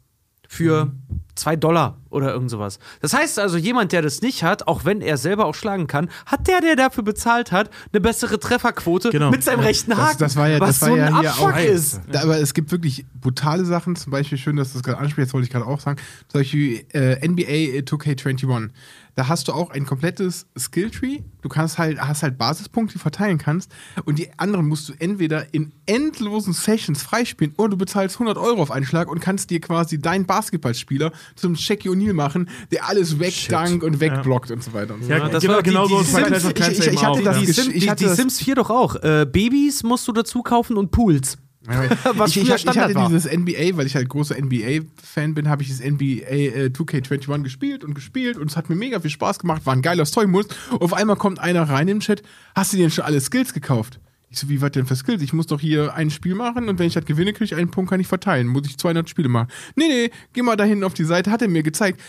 für 0.53 0.93
zwei 1.35 1.57
Dollar 1.57 1.97
oder 2.11 2.31
irgend 2.35 2.51
sowas. 2.51 2.79
Das 3.01 3.15
heißt 3.15 3.39
also, 3.39 3.57
jemand, 3.57 3.93
der 3.93 4.03
das 4.03 4.21
nicht 4.21 4.43
hat, 4.45 4.69
auch 4.69 4.85
wenn 4.85 5.01
er 5.01 5.17
selber 5.17 5.47
auch 5.47 5.55
schlagen 5.55 5.87
kann, 5.87 6.11
hat 6.27 6.47
der, 6.47 6.61
der 6.61 6.77
dafür 6.77 7.03
bezahlt 7.03 7.53
hat, 7.53 7.71
eine 7.91 8.03
bessere 8.03 8.39
Trefferquote 8.39 9.09
Genau. 9.09 9.31
mit 9.31 9.43
seinem 9.43 9.61
rechten 9.61 9.97
Haken. 9.97 10.19
Das, 10.19 10.35
das 10.35 10.37
war 10.37 10.51
ja, 10.51 10.61
was 10.61 10.79
das 10.79 10.83
war 10.83 10.89
so 10.91 10.97
ja 10.97 11.07
ein 11.07 11.21
hier 11.21 11.31
Abfuck 11.31 11.55
auch. 11.55 11.59
ist. 11.59 12.01
Da, 12.11 12.23
aber 12.25 12.39
es 12.39 12.53
gibt 12.53 12.71
wirklich 12.71 13.07
brutale 13.19 13.65
Sachen, 13.65 13.97
zum 13.97 14.11
Beispiel 14.11 14.37
schön, 14.37 14.57
dass 14.57 14.73
du 14.73 14.75
das 14.75 14.83
gerade 14.83 14.99
ansprichst, 14.99 15.31
das 15.31 15.33
wollte 15.33 15.47
ich 15.47 15.51
gerade 15.51 15.65
auch 15.67 15.81
sagen. 15.81 15.99
Zum 16.29 16.41
Beispiel 16.43 16.85
äh, 16.93 17.27
NBA 17.27 17.81
2K21. 17.87 18.69
Da 19.15 19.29
hast 19.29 19.47
du 19.49 19.53
auch 19.53 19.71
ein 19.71 19.85
komplettes 19.85 20.47
Skilltree. 20.59 21.19
Du 21.43 21.51
kannst 21.51 21.77
halt, 21.77 22.01
hast 22.01 22.23
halt 22.23 22.39
Basispunkte, 22.39 22.95
die 22.95 22.99
du 22.99 23.03
verteilen 23.03 23.37
kannst. 23.37 23.71
Und 24.07 24.19
die 24.19 24.31
anderen 24.39 24.67
musst 24.67 24.89
du 24.89 24.95
entweder 24.99 25.53
in 25.53 25.73
endlosen 25.85 26.55
Sessions 26.55 27.03
freispielen 27.03 27.53
oder 27.59 27.71
du 27.71 27.77
bezahlst 27.77 28.17
100 28.17 28.39
Euro 28.39 28.63
auf 28.63 28.71
einen 28.71 28.87
Schlag 28.87 29.11
und 29.11 29.21
kannst 29.21 29.51
dir 29.51 29.61
quasi 29.61 30.01
deinen 30.01 30.25
Basketballspieler 30.25 31.13
zum 31.37 31.55
Jackie 31.57 31.91
O'Neal 31.91 32.15
machen, 32.15 32.49
der 32.71 32.89
alles 32.89 33.19
wegdankt 33.19 33.85
und 33.85 34.01
wegblockt 34.01 34.51
und 34.51 34.65
so 34.65 34.73
weiter 34.73 34.95
und 34.95 35.05
so 35.05 35.11
Ja, 35.11 35.19
fort. 35.19 35.35
das 35.35 35.43
genau, 35.43 35.55
war 35.57 35.63
die- 35.63 35.71
genau 35.71 35.87
so 35.89 35.97
die 35.99 36.03
ist 36.05 36.13
bei 36.15 36.23
Sims- 36.39 36.45
ich- 36.45 36.79
ich- 36.79 36.87
ich 36.93 37.05
hatte 37.05 37.09
auch, 37.11 37.21
das 37.23 37.37
ja. 37.37 37.41
Die, 37.43 37.47
gesch- 37.53 37.63
Sim, 37.65 37.73
ich 37.75 37.83
die, 37.85 37.91
hatte 37.91 38.05
die 38.05 38.11
Sims 38.15 38.39
4 38.41 38.55
doch 38.55 38.71
auch. 38.71 38.97
Äh, 38.97 39.27
Babys 39.31 39.83
musst 39.83 40.09
du 40.09 40.13
dazu 40.13 40.43
kaufen 40.43 40.77
und 40.79 40.91
Pools. 40.91 41.37
Was 42.17 42.31
ich, 42.31 42.43
ich, 42.43 42.49
ich 42.49 42.67
hatte 42.67 42.95
war. 42.95 43.09
dieses 43.09 43.25
NBA, 43.25 43.77
weil 43.77 43.87
ich 43.87 43.95
halt 43.95 44.09
großer 44.09 44.35
NBA-Fan 44.37 45.35
bin, 45.35 45.49
habe 45.49 45.63
ich 45.63 45.69
das 45.69 45.79
NBA 45.79 46.05
äh, 46.05 46.71
2K21 46.73 47.43
gespielt 47.43 47.85
und 47.85 47.95
gespielt 47.95 48.37
und 48.37 48.51
es 48.51 48.57
hat 48.57 48.69
mir 48.69 48.75
mega 48.75 48.99
viel 49.01 49.11
Spaß 49.11 49.39
gemacht, 49.39 49.65
war 49.65 49.75
ein 49.75 49.83
geiler 49.83 50.05
Story-Modus. 50.05 50.55
Auf 50.71 50.93
einmal 50.93 51.17
kommt 51.17 51.39
einer 51.39 51.63
rein 51.63 51.89
im 51.89 52.01
Chat, 52.01 52.23
hast 52.55 52.73
du 52.73 52.77
dir 52.77 52.85
denn 52.85 52.91
schon 52.91 53.05
alle 53.05 53.21
Skills 53.21 53.53
gekauft? 53.53 54.01
Ich 54.29 54.39
so, 54.39 54.49
wie 54.49 54.63
was 54.63 54.73
denn 54.73 54.87
für 54.87 54.97
Skills? 54.97 55.23
Ich 55.23 55.35
muss 55.35 55.47
doch 55.47 55.61
hier 55.61 55.95
ein 55.95 56.11
Spiel 56.11 56.35
machen 56.35 56.69
und 56.69 56.79
wenn 56.79 56.87
ich 56.87 56.95
das 56.95 57.05
gewinne, 57.05 57.35
kriege 57.35 57.45
ich 57.45 57.55
einen 57.55 57.71
Punkt, 57.71 57.91
kann 57.91 58.01
ich 58.01 58.07
verteilen. 58.07 58.47
Muss 58.47 58.67
ich 58.67 58.79
200 58.79 59.09
Spiele 59.09 59.29
machen. 59.29 59.49
Nee, 59.77 59.89
nee, 59.89 60.11
geh 60.33 60.41
mal 60.41 60.57
da 60.57 60.65
hinten 60.65 60.85
auf 60.85 60.95
die 60.95 61.05
Seite, 61.05 61.31
hat 61.31 61.43
er 61.43 61.49
mir 61.49 61.63
gezeigt. 61.63 62.01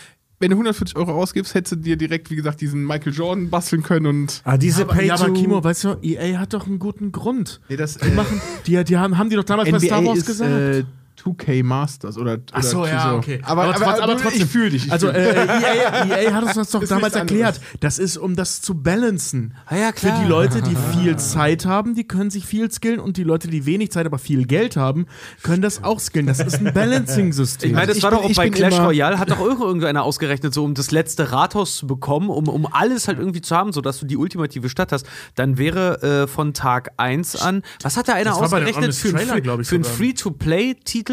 Wenn 0.44 0.50
du 0.50 0.56
140 0.56 0.94
Euro 0.96 1.14
ausgibst, 1.14 1.54
hättest 1.54 1.72
du 1.72 1.76
dir 1.76 1.96
direkt, 1.96 2.30
wie 2.30 2.36
gesagt, 2.36 2.60
diesen 2.60 2.84
Michael 2.84 3.14
Jordan 3.14 3.48
basteln 3.48 3.82
können 3.82 4.04
und 4.04 4.42
Ah, 4.44 4.58
diese 4.58 4.82
aber, 4.82 4.92
Pay 4.92 5.06
ja, 5.06 5.14
aber 5.14 5.32
Kimo, 5.32 5.64
weißt 5.64 5.84
du, 5.84 5.96
EA 6.02 6.38
hat 6.38 6.52
doch 6.52 6.66
einen 6.66 6.78
guten 6.78 7.12
Grund. 7.12 7.62
nee, 7.70 7.76
das, 7.76 7.96
Die 7.96 8.10
machen, 8.10 8.42
die, 8.66 8.84
die 8.84 8.98
haben, 8.98 9.16
haben 9.16 9.30
die 9.30 9.36
doch 9.36 9.44
damals 9.44 9.70
bei 9.70 9.78
NBA 9.78 9.86
Star 9.86 10.04
Wars 10.04 10.18
ist 10.18 10.26
gesagt. 10.26 10.50
äh, 10.50 10.84
2K 11.24 11.62
Masters 11.64 12.18
oder, 12.18 12.38
Ach 12.52 12.62
so, 12.62 12.80
oder 12.82 12.88
ja, 12.90 13.14
okay. 13.14 13.40
Aber, 13.44 13.64
aber, 13.64 13.74
trotz- 13.74 14.00
aber, 14.00 14.16
trotzdem, 14.18 14.42
ich 14.42 14.46
fühle 14.46 14.70
dich. 14.70 14.86
Ich 14.86 14.92
also 14.92 15.08
äh, 15.08 15.34
EA, 15.46 16.04
EA 16.06 16.32
hat 16.34 16.44
uns 16.44 16.54
das 16.54 16.70
doch 16.70 16.82
Ist 16.82 16.90
damals 16.90 17.14
erklärt. 17.14 17.56
anderes. 17.56 17.78
Das 17.80 17.98
ist, 17.98 18.16
um 18.18 18.36
das 18.36 18.60
zu 18.60 18.74
balancen. 18.74 19.54
Ah 19.66 19.76
ja, 19.76 19.86
Für 19.88 20.08
klar. 20.08 20.20
die 20.22 20.28
Leute, 20.28 20.62
die 20.62 20.76
viel 20.98 21.16
Zeit 21.16 21.64
haben, 21.66 21.94
die 21.94 22.04
können 22.04 22.30
sich 22.30 22.44
viel 22.46 22.70
skillen 22.70 23.00
und 23.00 23.16
die 23.16 23.24
Leute, 23.24 23.48
die 23.48 23.64
wenig 23.66 23.90
Zeit, 23.90 24.04
aber 24.06 24.18
viel 24.18 24.44
Geld 24.46 24.76
haben, 24.76 25.06
können 25.42 25.62
das 25.62 25.82
auch 25.82 25.98
skillen. 26.00 26.26
Das 26.26 26.40
ist 26.40 26.56
ein 26.56 26.72
Balancing-System. 26.74 27.70
Ich 27.70 27.74
meine, 27.74 27.86
das 27.88 27.96
ich 27.98 28.02
war 28.02 28.10
bin- 28.10 28.18
doch 28.20 28.24
auch 28.30 28.34
bei 28.34 28.50
Clash 28.50 28.78
Royale, 28.78 29.18
hat 29.18 29.30
doch 29.30 29.40
irgendeiner 29.40 30.02
ausgerechnet, 30.02 30.52
so 30.54 30.64
um 30.64 30.74
das 30.74 30.90
letzte 30.90 31.32
Rathaus 31.32 31.76
zu 31.76 31.86
bekommen, 31.86 32.28
um, 32.28 32.48
um 32.48 32.66
alles 32.66 33.08
halt 33.08 33.18
irgendwie 33.18 33.40
zu 33.40 33.56
haben, 33.56 33.72
sodass 33.72 33.98
du 34.00 34.06
die 34.06 34.16
ultimative 34.16 34.68
Stadt 34.68 34.92
hast, 34.92 35.06
dann 35.34 35.56
wäre 35.58 36.02
äh, 36.24 36.26
von 36.26 36.52
Tag 36.54 36.92
1 36.98 37.36
an, 37.36 37.62
was 37.82 37.96
hat 37.96 38.08
da 38.08 38.12
einer 38.14 38.30
Das 38.30 38.38
ausgerechnet? 38.38 38.94
Für, 38.94 39.12
Trailer, 39.12 39.58
ich 39.60 39.66
für 39.68 39.74
einen 39.76 39.84
sogar. 39.84 39.96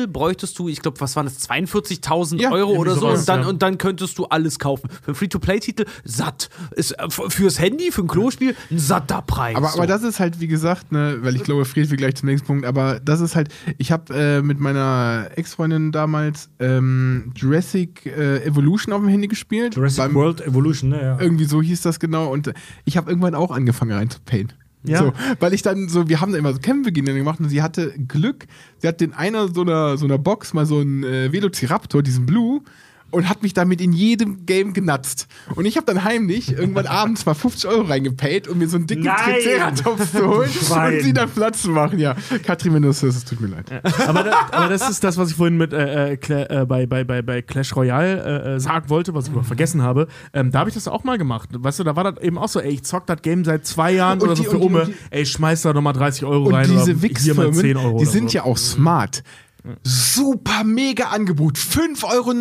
Free-to-Play-Titel 0.01 0.07
bräuchtest 0.07 0.59
du, 0.59 0.69
ich 0.69 0.81
glaube, 0.81 0.99
was 0.99 1.15
waren 1.15 1.25
das, 1.25 1.49
42.000 1.49 2.39
Ja, 2.41 2.51
Euro 2.51 2.73
oder 2.73 2.93
so 2.95 3.01
sowas, 3.01 3.19
und 3.21 3.29
dann, 3.29 3.41
ja. 3.41 3.47
und 3.47 3.61
dann 3.61 3.77
könntest 3.77 4.17
du 4.17 4.25
alles 4.25 4.59
kaufen. 4.59 4.89
Für 5.01 5.07
einen 5.07 5.15
Free-to-Play-Titel 5.15 5.85
satt. 6.03 6.49
Ist 6.75 6.91
äh, 6.99 7.09
fürs 7.09 7.59
Handy, 7.59 7.91
für 7.91 8.01
ein 8.01 8.07
Klospiel, 8.07 8.55
ein 8.69 8.79
satter 8.79 9.21
Preis. 9.21 9.55
Aber, 9.55 9.67
so. 9.69 9.77
aber 9.77 9.87
das 9.87 10.03
ist 10.03 10.19
halt, 10.19 10.39
wie 10.39 10.47
gesagt, 10.47 10.91
ne, 10.91 11.17
weil 11.21 11.35
ich 11.35 11.43
glaube, 11.43 11.65
Fred 11.65 11.89
will 11.89 11.97
gleich 11.97 12.15
zum 12.15 12.27
nächsten 12.29 12.47
Punkt, 12.47 12.65
aber 12.65 12.99
das 12.99 13.21
ist 13.21 13.35
halt, 13.35 13.49
ich 13.77 13.91
habe 13.91 14.13
äh, 14.13 14.41
mit 14.41 14.59
meiner 14.59 15.29
Ex-Freundin 15.35 15.91
damals 15.91 16.49
ähm, 16.59 17.31
Jurassic 17.35 18.05
äh, 18.05 18.43
Evolution 18.43 18.93
auf 18.93 19.01
dem 19.01 19.09
Handy 19.09 19.27
gespielt. 19.27 19.75
Jurassic 19.75 19.97
Beim- 20.03 20.13
World 20.15 20.41
Evolution, 20.41 20.89
ne? 20.89 21.01
Ja. 21.01 21.19
Irgendwie 21.19 21.45
so 21.45 21.61
hieß 21.61 21.81
das 21.81 21.99
genau 21.99 22.31
und 22.31 22.47
äh, 22.47 22.53
ich 22.85 22.97
habe 22.97 23.09
irgendwann 23.09 23.35
auch 23.35 23.51
angefangen 23.51 23.91
reinzupayen. 23.91 24.53
Ja. 24.83 24.99
So, 24.99 25.13
weil 25.39 25.53
ich 25.53 25.61
dann 25.61 25.89
so, 25.89 26.09
wir 26.09 26.21
haben 26.21 26.31
da 26.31 26.37
immer 26.37 26.53
so 26.53 26.59
Kämpfe 26.59 26.91
gegen 26.91 27.05
den 27.05 27.15
gemacht 27.15 27.39
und 27.39 27.49
sie 27.49 27.61
hatte 27.61 27.93
Glück, 28.07 28.47
sie 28.79 28.87
hat 28.87 28.99
den 28.99 29.13
einer 29.13 29.47
so 29.47 29.61
einer, 29.61 29.97
so 29.97 30.05
einer 30.05 30.17
Box 30.17 30.53
mal 30.53 30.65
so 30.65 30.79
einen 30.79 31.03
äh, 31.03 31.31
Velociraptor, 31.31 32.01
diesen 32.01 32.25
Blue, 32.25 32.61
und 33.11 33.29
hat 33.29 33.43
mich 33.43 33.53
damit 33.53 33.81
in 33.81 33.93
jedem 33.93 34.45
Game 34.45 34.73
genatzt. 34.73 35.27
Und 35.55 35.65
ich 35.65 35.77
habe 35.77 35.85
dann 35.85 36.03
heimlich 36.03 36.51
irgendwann 36.51 36.87
abends 36.87 37.25
mal 37.25 37.33
50 37.33 37.69
Euro 37.69 37.81
reingepayt, 37.83 38.47
um 38.47 38.57
mir 38.57 38.67
so 38.67 38.77
einen 38.77 38.87
dicken 38.87 39.03
Nein! 39.03 39.17
Triceratops 39.35 40.11
zu 40.11 40.27
holen 40.27 40.49
Schwein. 40.65 40.93
und 40.95 41.03
sie 41.03 41.13
dann 41.13 41.29
Platz 41.29 41.61
zu 41.61 41.69
machen. 41.71 41.99
Ja, 41.99 42.15
Katrin, 42.45 42.73
wenn 42.73 42.81
du 42.81 42.87
das 42.89 43.03
es 43.03 43.23
tut 43.25 43.39
mir 43.41 43.47
leid. 43.47 43.65
aber, 44.07 44.23
da, 44.23 44.31
aber 44.51 44.69
das 44.69 44.89
ist 44.89 45.03
das, 45.03 45.17
was 45.17 45.29
ich 45.31 45.35
vorhin 45.35 45.57
mit 45.57 45.73
äh, 45.73 46.13
äh, 46.13 46.17
äh, 46.61 46.65
bei, 46.65 46.85
bei, 46.85 47.03
bei, 47.03 47.21
bei 47.21 47.41
Clash 47.41 47.75
Royale 47.75 48.23
äh, 48.45 48.55
äh, 48.55 48.59
sagen 48.59 48.89
wollte, 48.89 49.13
was 49.13 49.25
ich 49.27 49.31
aber 49.33 49.43
vergessen 49.43 49.81
habe. 49.81 50.07
Ähm, 50.33 50.51
da 50.51 50.59
habe 50.59 50.69
ich 50.69 50.73
das 50.73 50.87
auch 50.87 51.03
mal 51.03 51.17
gemacht. 51.17 51.49
Weißt 51.51 51.79
du, 51.79 51.83
da 51.83 51.95
war 51.95 52.03
das 52.11 52.23
eben 52.23 52.37
auch 52.37 52.47
so, 52.49 52.59
ey, 52.59 52.71
ich 52.71 52.83
zock 52.83 53.05
das 53.07 53.21
Game 53.21 53.43
seit 53.45 53.65
zwei 53.65 53.91
Jahren 53.91 54.19
Und 54.19 54.27
oder 54.27 54.35
so 54.35 54.43
die- 54.43 54.49
für 54.49 54.57
Ume. 54.59 54.81
und 54.81 54.87
die- 54.89 54.95
ey, 55.09 55.25
schmeiß 55.25 55.61
da 55.63 55.73
nochmal 55.73 55.93
30 55.93 56.23
Euro 56.25 56.45
Und 56.47 56.53
rein 56.53 56.63
diese 56.69 56.75
oder 56.75 56.85
hier 56.85 56.95
mal 56.95 57.01
Wix-Firmen, 57.01 57.53
10 57.53 57.77
Euro. 57.77 57.99
die 57.99 58.05
sind 58.05 58.31
so. 58.31 58.37
ja 58.37 58.43
auch 58.45 58.57
smart. 58.57 59.23
Super 59.83 60.63
mega 60.63 61.05
Angebot. 61.09 61.57
5,49 61.57 62.03
Euro, 62.03 62.33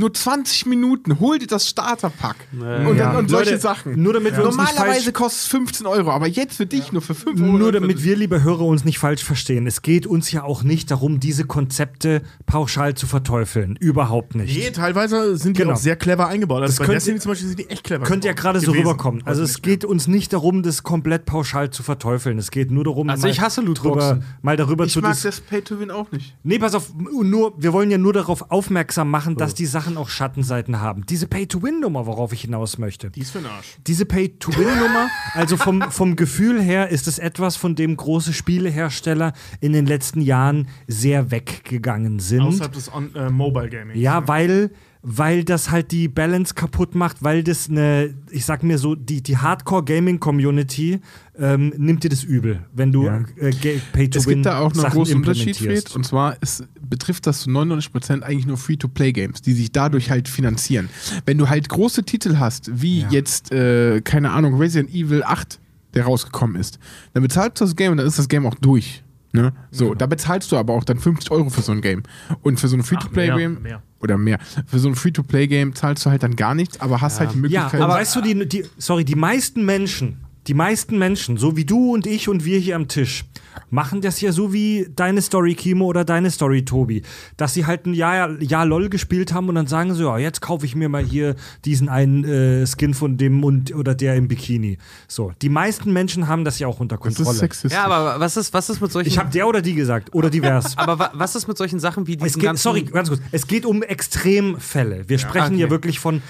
nur 0.00 0.14
20 0.14 0.66
Minuten. 0.66 1.18
Hol 1.20 1.38
dir 1.38 1.46
das 1.46 1.68
Starterpack. 1.68 2.36
und, 2.52 2.96
Ja. 2.96 3.16
und 3.18 3.28
solche 3.30 3.50
Leute, 3.52 3.60
Sachen. 3.62 4.02
nur 4.02 4.12
damit 4.12 4.36
wir 4.36 4.44
uns 4.46 4.56
nicht 4.56 4.74
Normalerweise 4.76 5.12
kostet 5.12 5.40
es 5.42 5.46
15 5.48 5.86
Euro, 5.86 6.10
aber 6.10 6.26
jetzt 6.26 6.56
für 6.56 6.66
dich 6.66 6.92
nur 6.92 7.02
für 7.02 7.14
5 7.14 7.40
Euro. 7.40 7.52
Nur 7.58 7.72
damit 7.72 8.02
wir, 8.04 8.16
liebe 8.16 8.42
Hörer, 8.42 8.60
uns 8.64 8.84
nicht 8.84 8.98
falsch 8.98 9.24
verstehen. 9.24 9.66
Es 9.66 9.82
geht 9.82 10.06
uns 10.06 10.30
ja 10.32 10.42
auch 10.44 10.62
nicht 10.62 10.90
darum, 10.90 11.20
diese 11.20 11.44
Konzepte 11.44 12.22
pauschal 12.46 12.94
zu 12.94 13.06
verteufeln. 13.06 13.76
Überhaupt 13.80 14.34
nicht. 14.34 14.56
Nee, 14.56 14.70
teilweise 14.70 15.36
sind 15.36 15.56
die 15.56 15.62
Genau. 15.62 15.74
auch 15.74 15.78
sehr 15.78 15.96
clever 15.96 16.28
eingebaut. 16.28 16.62
Also 16.62 16.72
Das 16.72 16.78
bei 16.78 16.84
könnt 16.86 16.96
Destiny 16.96 17.16
ihr- 17.16 17.20
zum 17.20 17.30
Beispiel 17.32 17.48
sind 17.48 17.58
die 17.60 17.70
echt 17.70 17.84
clever. 17.84 18.04
Könnte 18.04 18.28
ja 18.28 18.34
gerade 18.34 18.60
so 18.60 18.72
rüberkommen. 18.72 19.22
Also 19.26 19.42
es 19.42 19.62
geht 19.62 19.84
uns 19.84 20.06
nicht 20.06 20.32
darum, 20.32 20.62
das 20.62 20.82
komplett 20.82 21.24
pauschal 21.26 21.70
zu 21.70 21.82
verteufeln. 21.82 22.38
Es 22.38 22.50
geht 22.50 22.70
nur 22.70 22.84
darum, 22.84 23.08
Also 23.10 23.26
ich 23.28 23.40
hasse 23.40 23.60
drüber, 23.62 23.74
Lootboxen. 23.90 24.24
mal 24.42 24.56
darüber 24.56 24.84
Ich 24.84 24.92
zu 24.92 25.00
mag 25.00 25.12
dis 25.14 25.22
das 25.22 25.40
Pay-to-Win 25.40 25.90
auch 25.90 26.10
nicht. 26.12 26.34
Nee, 26.46 26.58
pass 26.58 26.74
auf, 26.74 26.92
nur, 26.94 27.54
wir 27.56 27.72
wollen 27.72 27.90
ja 27.90 27.96
nur 27.96 28.12
darauf 28.12 28.50
aufmerksam 28.50 29.10
machen, 29.10 29.34
dass 29.36 29.54
die 29.54 29.64
Sachen 29.64 29.96
auch 29.96 30.10
Schattenseiten 30.10 30.78
haben. 30.78 31.06
Diese 31.06 31.26
Pay-to-Win-Nummer, 31.26 32.04
worauf 32.04 32.34
ich 32.34 32.42
hinaus 32.42 32.76
möchte. 32.76 33.08
Die 33.08 33.20
ist 33.20 33.30
für 33.30 33.38
den 33.38 33.46
Arsch. 33.46 33.78
Diese 33.86 34.04
Pay-to-Win-Nummer, 34.04 35.08
also 35.32 35.56
vom, 35.56 35.80
vom 35.90 36.16
Gefühl 36.16 36.60
her 36.60 36.90
ist 36.90 37.08
es 37.08 37.18
etwas, 37.18 37.56
von 37.56 37.76
dem 37.76 37.96
große 37.96 38.34
Spielehersteller 38.34 39.32
in 39.60 39.72
den 39.72 39.86
letzten 39.86 40.20
Jahren 40.20 40.68
sehr 40.86 41.30
weggegangen 41.30 42.18
sind. 42.18 42.42
Außerhalb 42.42 42.72
des 42.74 42.92
On 42.92 43.14
äh, 43.14 43.30
Mobile 43.30 43.70
Gaming. 43.70 43.96
Ja, 43.96 44.28
weil, 44.28 44.70
weil 45.06 45.44
das 45.44 45.70
halt 45.70 45.92
die 45.92 46.08
Balance 46.08 46.54
kaputt 46.54 46.94
macht, 46.94 47.22
weil 47.22 47.44
das 47.44 47.68
eine, 47.68 48.14
ich 48.30 48.46
sag 48.46 48.62
mir 48.62 48.78
so, 48.78 48.94
die, 48.94 49.22
die 49.22 49.36
Hardcore-Gaming-Community 49.36 51.00
ähm, 51.38 51.72
nimmt 51.76 52.04
dir 52.04 52.08
das 52.08 52.24
übel, 52.24 52.64
wenn 52.72 52.90
du 52.92 53.04
Ja. 53.06 53.18
äh, 53.36 53.50
Pay-to-Win 53.92 54.10
Es 54.14 54.26
gibt 54.26 54.46
da 54.46 54.60
auch 54.60 54.72
noch 54.74 54.84
einen 54.84 54.92
großen 54.92 55.16
Unterschied. 55.16 55.56
Fred. 55.56 55.94
Und 55.94 56.04
zwar 56.06 56.40
ist, 56.42 56.64
betrifft 56.88 57.26
das 57.26 57.40
zu 57.42 57.50
99% 57.50 58.22
eigentlich 58.22 58.46
nur 58.46 58.56
Free-to-Play-Games, 58.56 59.42
die 59.42 59.52
sich 59.52 59.72
dadurch 59.72 60.10
halt 60.10 60.28
finanzieren. 60.28 60.88
Wenn 61.26 61.38
du 61.38 61.48
halt 61.48 61.68
große 61.68 62.04
Titel 62.04 62.36
hast, 62.38 62.70
wie 62.80 63.00
Ja. 63.02 63.10
jetzt, 63.10 63.52
äh, 63.52 64.00
keine 64.00 64.30
Ahnung, 64.30 64.54
Resident 64.56 64.94
Evil 64.94 65.22
8, 65.22 65.60
der 65.94 66.04
rausgekommen 66.04 66.56
ist, 66.56 66.78
dann 67.12 67.22
bezahlst 67.22 67.60
du 67.60 67.64
das 67.66 67.76
Game 67.76 67.92
und 67.92 67.98
dann 67.98 68.06
ist 68.06 68.18
das 68.18 68.28
Game 68.28 68.46
auch 68.46 68.54
durch. 68.56 69.02
Ne? 69.32 69.52
So, 69.72 69.94
da 69.94 70.06
bezahlst 70.06 70.52
du 70.52 70.56
aber 70.56 70.72
auch 70.74 70.84
dann 70.84 70.98
50 70.98 71.30
Euro 71.32 71.50
für 71.50 71.60
so 71.62 71.72
ein 71.72 71.80
Game. 71.80 72.04
Und 72.42 72.60
für 72.60 72.68
so 72.68 72.76
ein 72.76 72.84
Free-to-Play-Game 72.84 73.54
mehr, 73.54 73.60
mehr. 73.60 73.82
Oder 74.04 74.16
mehr. 74.18 74.38
Für 74.66 74.78
so 74.78 74.88
ein 74.88 74.94
Free-to-Play-Game 74.94 75.74
zahlst 75.74 76.06
du 76.06 76.10
halt 76.10 76.22
dann 76.22 76.36
gar 76.36 76.54
nichts, 76.54 76.80
aber 76.80 77.00
hast 77.00 77.18
halt 77.18 77.30
die 77.32 77.36
Ja, 77.36 77.40
Möglichkeit. 77.40 77.80
aber 77.80 77.94
weißt 77.94 78.14
du, 78.16 78.20
die, 78.20 78.46
die, 78.48 78.64
sorry, 78.78 79.04
die 79.04 79.16
meisten 79.16 79.64
Menschen, 79.64 80.18
die 80.46 80.54
meisten 80.54 80.98
Menschen, 80.98 81.36
so 81.36 81.56
wie 81.56 81.64
du 81.64 81.92
und 81.94 82.06
ich 82.06 82.28
und 82.28 82.44
wir 82.44 82.58
hier 82.58 82.76
am 82.76 82.88
Tisch, 82.88 83.24
machen 83.70 84.00
das 84.00 84.20
ja 84.20 84.30
so 84.32 84.52
wie 84.52 84.86
deine 84.94 85.22
Story 85.22 85.54
Kimo 85.54 85.86
oder 85.86 86.04
deine 86.04 86.30
Story 86.30 86.64
Tobi, 86.64 87.02
dass 87.36 87.54
sie 87.54 87.66
halt 87.66 87.86
ein 87.86 87.94
Jahr, 87.94 88.40
Jahr 88.42 88.66
LOL 88.66 88.88
gespielt 88.88 89.32
haben 89.32 89.48
und 89.48 89.54
dann 89.54 89.66
sagen 89.66 89.94
sie, 89.94 90.02
ja, 90.02 90.18
jetzt 90.18 90.40
kaufe 90.40 90.66
ich 90.66 90.74
mir 90.76 90.88
mal 90.88 91.02
hier 91.04 91.34
diesen 91.64 91.88
einen 91.88 92.24
äh, 92.24 92.66
Skin 92.66 92.94
von 92.94 93.16
dem 93.16 93.42
und 93.42 93.74
oder 93.74 93.94
der 93.94 94.16
im 94.16 94.28
Bikini. 94.28 94.78
So, 95.08 95.32
die 95.40 95.48
meisten 95.48 95.92
Menschen 95.92 96.28
haben 96.28 96.44
das 96.44 96.58
ja 96.58 96.66
auch 96.66 96.80
unter 96.80 96.96
das 96.98 97.06
ist 97.08 97.16
Kontrolle. 97.16 97.38
sexistisch. 97.38 97.72
Ja, 97.72 97.84
aber 97.86 98.20
was 98.20 98.36
ist, 98.36 98.52
was 98.52 98.68
ist 98.70 98.80
mit 98.80 98.92
solchen. 98.92 99.08
ich 99.08 99.18
habe 99.18 99.30
der 99.30 99.46
oder 99.48 99.62
die 99.62 99.74
gesagt 99.74 100.14
oder 100.14 100.30
divers. 100.30 100.72
aber 100.76 100.98
wa 100.98 101.10
was 101.14 101.34
ist 101.36 101.48
mit 101.48 101.56
solchen 101.56 101.80
Sachen 101.80 102.06
wie 102.06 102.16
Es 102.16 102.22
diesen 102.22 102.40
geht, 102.40 102.46
ganzen. 102.48 102.62
sorry, 102.62 102.82
ganz 102.82 103.08
kurz. 103.08 103.20
Es 103.32 103.46
geht 103.46 103.64
um 103.66 103.82
Extremfälle. 103.82 105.08
Wir 105.08 105.18
sprechen 105.18 105.54
hier 105.56 105.66
Okay. 105.66 105.70
wirklich 105.70 105.98
von 106.00 106.22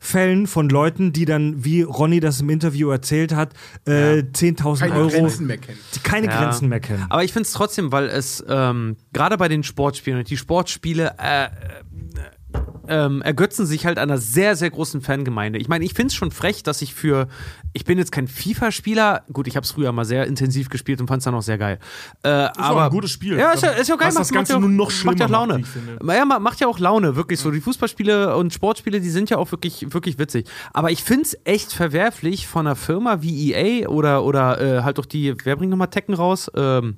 Extremfällen 0.00 0.46
von 0.46 0.68
Leuten, 0.68 1.12
die 1.12 1.24
dann, 1.26 1.64
wie 1.64 1.82
Ronny 1.82 2.20
das 2.20 2.40
im 2.40 2.48
Interview 2.50 2.90
erzählt 2.90 3.34
hat, 3.34 3.52
äh, 3.86 4.22
10.000 4.32 4.78
keine 4.80 4.94
Euro, 4.94 5.08
Grenzen 5.10 5.46
mehr 5.46 5.58
kennen. 5.58 5.78
die 5.94 6.00
keine 6.00 6.26
Ja. 6.26 6.40
Grenzen 6.42 6.68
mehr 6.68 6.80
kennen. 6.80 7.06
Aber 7.10 7.22
ich 7.22 7.32
finde 7.32 7.46
es 7.46 7.52
trotzdem, 7.52 7.92
weil 7.92 8.06
es 8.08 8.42
ähm, 8.48 8.96
gerade 9.12 9.36
bei 9.36 9.48
den 9.48 9.62
Sportspielen 9.62 10.18
und 10.18 10.30
die 10.30 10.36
Sportspiele 10.36 11.14
äh, 11.18 11.44
äh, 11.44 11.48
ähm, 12.88 13.22
ergötzen 13.22 13.66
sich 13.66 13.86
halt 13.86 13.98
einer 13.98 14.18
sehr, 14.18 14.56
sehr 14.56 14.70
großen 14.70 15.00
Fangemeinde. 15.00 15.58
Ich 15.60 15.68
meine, 15.68 15.84
ich 15.84 15.94
finde 15.94 16.08
es 16.08 16.14
schon 16.14 16.30
frech, 16.32 16.62
dass 16.64 16.82
ich 16.82 16.92
für, 16.92 17.28
ich 17.72 17.84
bin 17.84 17.98
jetzt 17.98 18.10
kein 18.10 18.26
FIFA-Spieler, 18.26 19.22
gut, 19.32 19.46
ich 19.46 19.54
habe 19.56 19.64
es 19.64 19.70
früher 19.70 19.92
mal 19.92 20.04
sehr 20.04 20.26
intensiv 20.26 20.68
gespielt 20.70 21.00
und 21.00 21.06
fand 21.06 21.18
es 21.18 21.24
dann 21.24 21.34
auch 21.34 21.42
sehr 21.42 21.58
geil. 21.58 21.78
Äh, 22.24 22.28
aber 22.28 22.70
auch 22.70 22.80
ein 22.86 22.90
gutes 22.90 23.12
Spiel. 23.12 23.38
Ja, 23.38 23.52
ist 23.52 23.62
ja, 23.62 23.70
ist 23.70 23.88
ja 23.88 23.94
geil. 23.96 24.08
Was 24.08 24.14
das 24.14 24.30
macht- 24.30 24.30
macht 24.30 24.34
Ganze 24.34 24.52
ja 24.54 24.56
auch, 24.56 24.60
nur 24.62 24.70
noch 24.70 24.86
macht 24.86 24.92
ja 24.92 24.98
schlimmer 24.98 25.24
auch 25.24 25.46
Laune. 25.48 25.58
macht. 26.00 26.16
Ja, 26.16 26.24
ma- 26.24 26.38
macht 26.40 26.60
ja 26.60 26.66
auch 26.66 26.78
Laune, 26.80 27.14
wirklich 27.16 27.38
so. 27.38 27.50
Die 27.52 27.60
Fußballspiele 27.60 28.36
und 28.36 28.52
Sportspiele, 28.52 29.00
die 29.00 29.10
sind 29.10 29.30
ja 29.30 29.36
auch 29.38 29.52
wirklich, 29.52 29.92
wirklich 29.94 30.18
witzig. 30.18 30.48
Aber 30.72 30.90
ich 30.90 31.04
finde 31.04 31.22
es 31.22 31.38
echt 31.44 31.72
verwerflich 31.72 32.48
von 32.48 32.66
einer 32.66 32.76
Firma 32.76 33.22
wie 33.22 33.52
EA 33.52 33.88
oder, 33.88 34.24
oder 34.24 34.60
äh, 34.60 34.82
halt 34.82 34.98
doch 34.98 35.06
die, 35.06 35.34
wer 35.44 35.54
bringt 35.56 35.70
nochmal 35.70 35.90
Tekken 35.90 36.14
raus? 36.14 36.50
Ähm, 36.56 36.96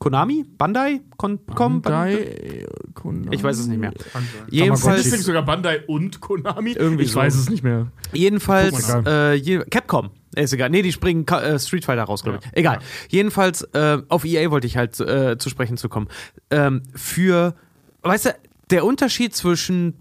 Konami? 0.00 0.46
Bandai? 0.56 1.02
Kon 1.18 1.38
Bandai, 1.44 2.66
Konami. 2.94 3.34
Ich 3.34 3.42
weiß 3.42 3.58
es 3.58 3.66
nicht 3.66 3.78
mehr. 3.78 3.92
Ist 3.92 4.06
Jedenfalls, 4.48 5.12
nicht 5.12 5.24
sogar 5.24 5.44
Bandai 5.44 5.84
und 5.86 6.22
Konami? 6.22 6.72
Irgendwie 6.72 7.04
ich 7.04 7.12
so. 7.12 7.20
weiß 7.20 7.34
es 7.34 7.50
nicht 7.50 7.62
mehr. 7.62 7.92
jedenfalls 8.14 8.88
äh, 9.06 9.34
je, 9.34 9.58
Capcom. 9.70 10.08
Ist 10.34 10.54
egal. 10.54 10.70
Nee, 10.70 10.80
die 10.80 10.92
springen 10.92 11.26
äh, 11.28 11.58
Street 11.58 11.84
Fighter 11.84 12.04
raus, 12.04 12.22
glaube 12.22 12.38
ich. 12.42 12.50
Egal. 12.56 12.78
Jedenfalls, 13.10 13.62
äh, 13.74 13.98
auf 14.08 14.24
EA 14.24 14.50
wollte 14.50 14.66
ich 14.66 14.78
halt 14.78 14.98
äh, 15.00 15.36
zu 15.36 15.50
sprechen 15.50 15.76
zu 15.76 15.90
kommen. 15.90 16.08
Ähm, 16.50 16.82
für, 16.94 17.54
weißt 18.00 18.26
du, 18.26 18.30
der 18.70 18.86
Unterschied 18.86 19.34
zwischen 19.34 19.96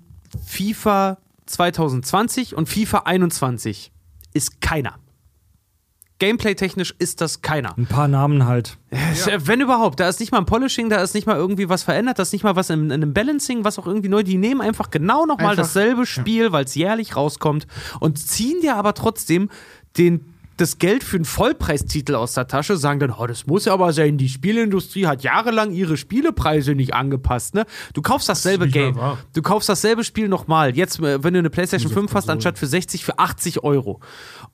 FIFA 0.45 1.17
2020 1.45 2.55
und 2.55 2.69
FIFA 2.69 2.99
21 2.99 3.91
ist 4.34 4.61
keiner. 4.61 4.95
Gameplay-technisch 6.19 6.93
ist 6.99 7.21
das 7.21 7.41
keiner. 7.41 7.77
Ein 7.77 7.87
paar 7.87 8.07
Namen 8.07 8.45
halt. 8.45 8.77
Äh, 8.91 9.39
Wenn 9.39 9.61
überhaupt, 9.61 9.99
da 9.99 10.09
ist 10.09 10.19
nicht 10.19 10.31
mal 10.31 10.39
ein 10.39 10.45
Polishing, 10.45 10.89
da 10.89 11.01
ist 11.01 11.13
nicht 11.15 11.27
mal 11.27 11.37
irgendwie 11.37 11.69
was 11.69 11.83
verändert, 11.83 12.19
da 12.19 12.23
ist 12.23 12.33
nicht 12.33 12.43
mal 12.43 12.55
was 12.55 12.69
in, 12.69 12.85
in 12.85 12.91
einem 12.91 13.13
Balancing, 13.13 13.63
was 13.63 13.79
auch 13.79 13.87
irgendwie 13.87 14.09
neu. 14.09 14.23
Die 14.23 14.37
nehmen 14.37 14.61
einfach 14.61 14.91
genau 14.91 15.25
nochmal 15.25 15.55
dasselbe 15.55 16.05
Spiel, 16.05 16.51
weil 16.51 16.65
es 16.65 16.75
jährlich 16.75 17.15
rauskommt 17.15 17.67
und 17.99 18.19
ziehen 18.19 18.61
dir 18.61 18.75
aber 18.75 18.93
trotzdem 18.93 19.49
den 19.97 20.25
das 20.59 20.77
Geld 20.77 21.03
für 21.03 21.15
einen 21.15 21.25
Vollpreistitel 21.25 22.15
aus 22.15 22.33
der 22.33 22.47
Tasche, 22.47 22.75
sagen 22.75 22.99
dann, 22.99 23.11
oh, 23.11 23.25
das 23.27 23.47
muss 23.47 23.65
ja 23.65 23.73
aber 23.73 23.93
sein, 23.93 24.17
die 24.17 24.27
Spieleindustrie 24.27 25.05
hat 25.07 25.23
jahrelang 25.23 25.71
ihre 25.71 25.95
Spielepreise 25.95 26.75
nicht 26.75 26.93
angepasst, 26.93 27.55
ne? 27.55 27.65
Du 27.93 28.01
kaufst 28.01 28.27
dasselbe 28.27 28.65
nicht 28.65 28.73
Game, 28.73 28.99
du 29.33 29.41
kaufst 29.41 29.69
dasselbe 29.69 30.03
Spiel 30.03 30.27
nochmal, 30.27 30.75
jetzt, 30.75 30.99
äh, 30.99 31.23
wenn 31.23 31.33
du 31.33 31.39
eine 31.39 31.49
Playstation 31.49 31.91
5 31.91 32.13
hast, 32.13 32.29
anstatt 32.29 32.59
für 32.59 32.67
60, 32.67 33.05
für 33.05 33.19
80 33.19 33.63
Euro. 33.63 34.01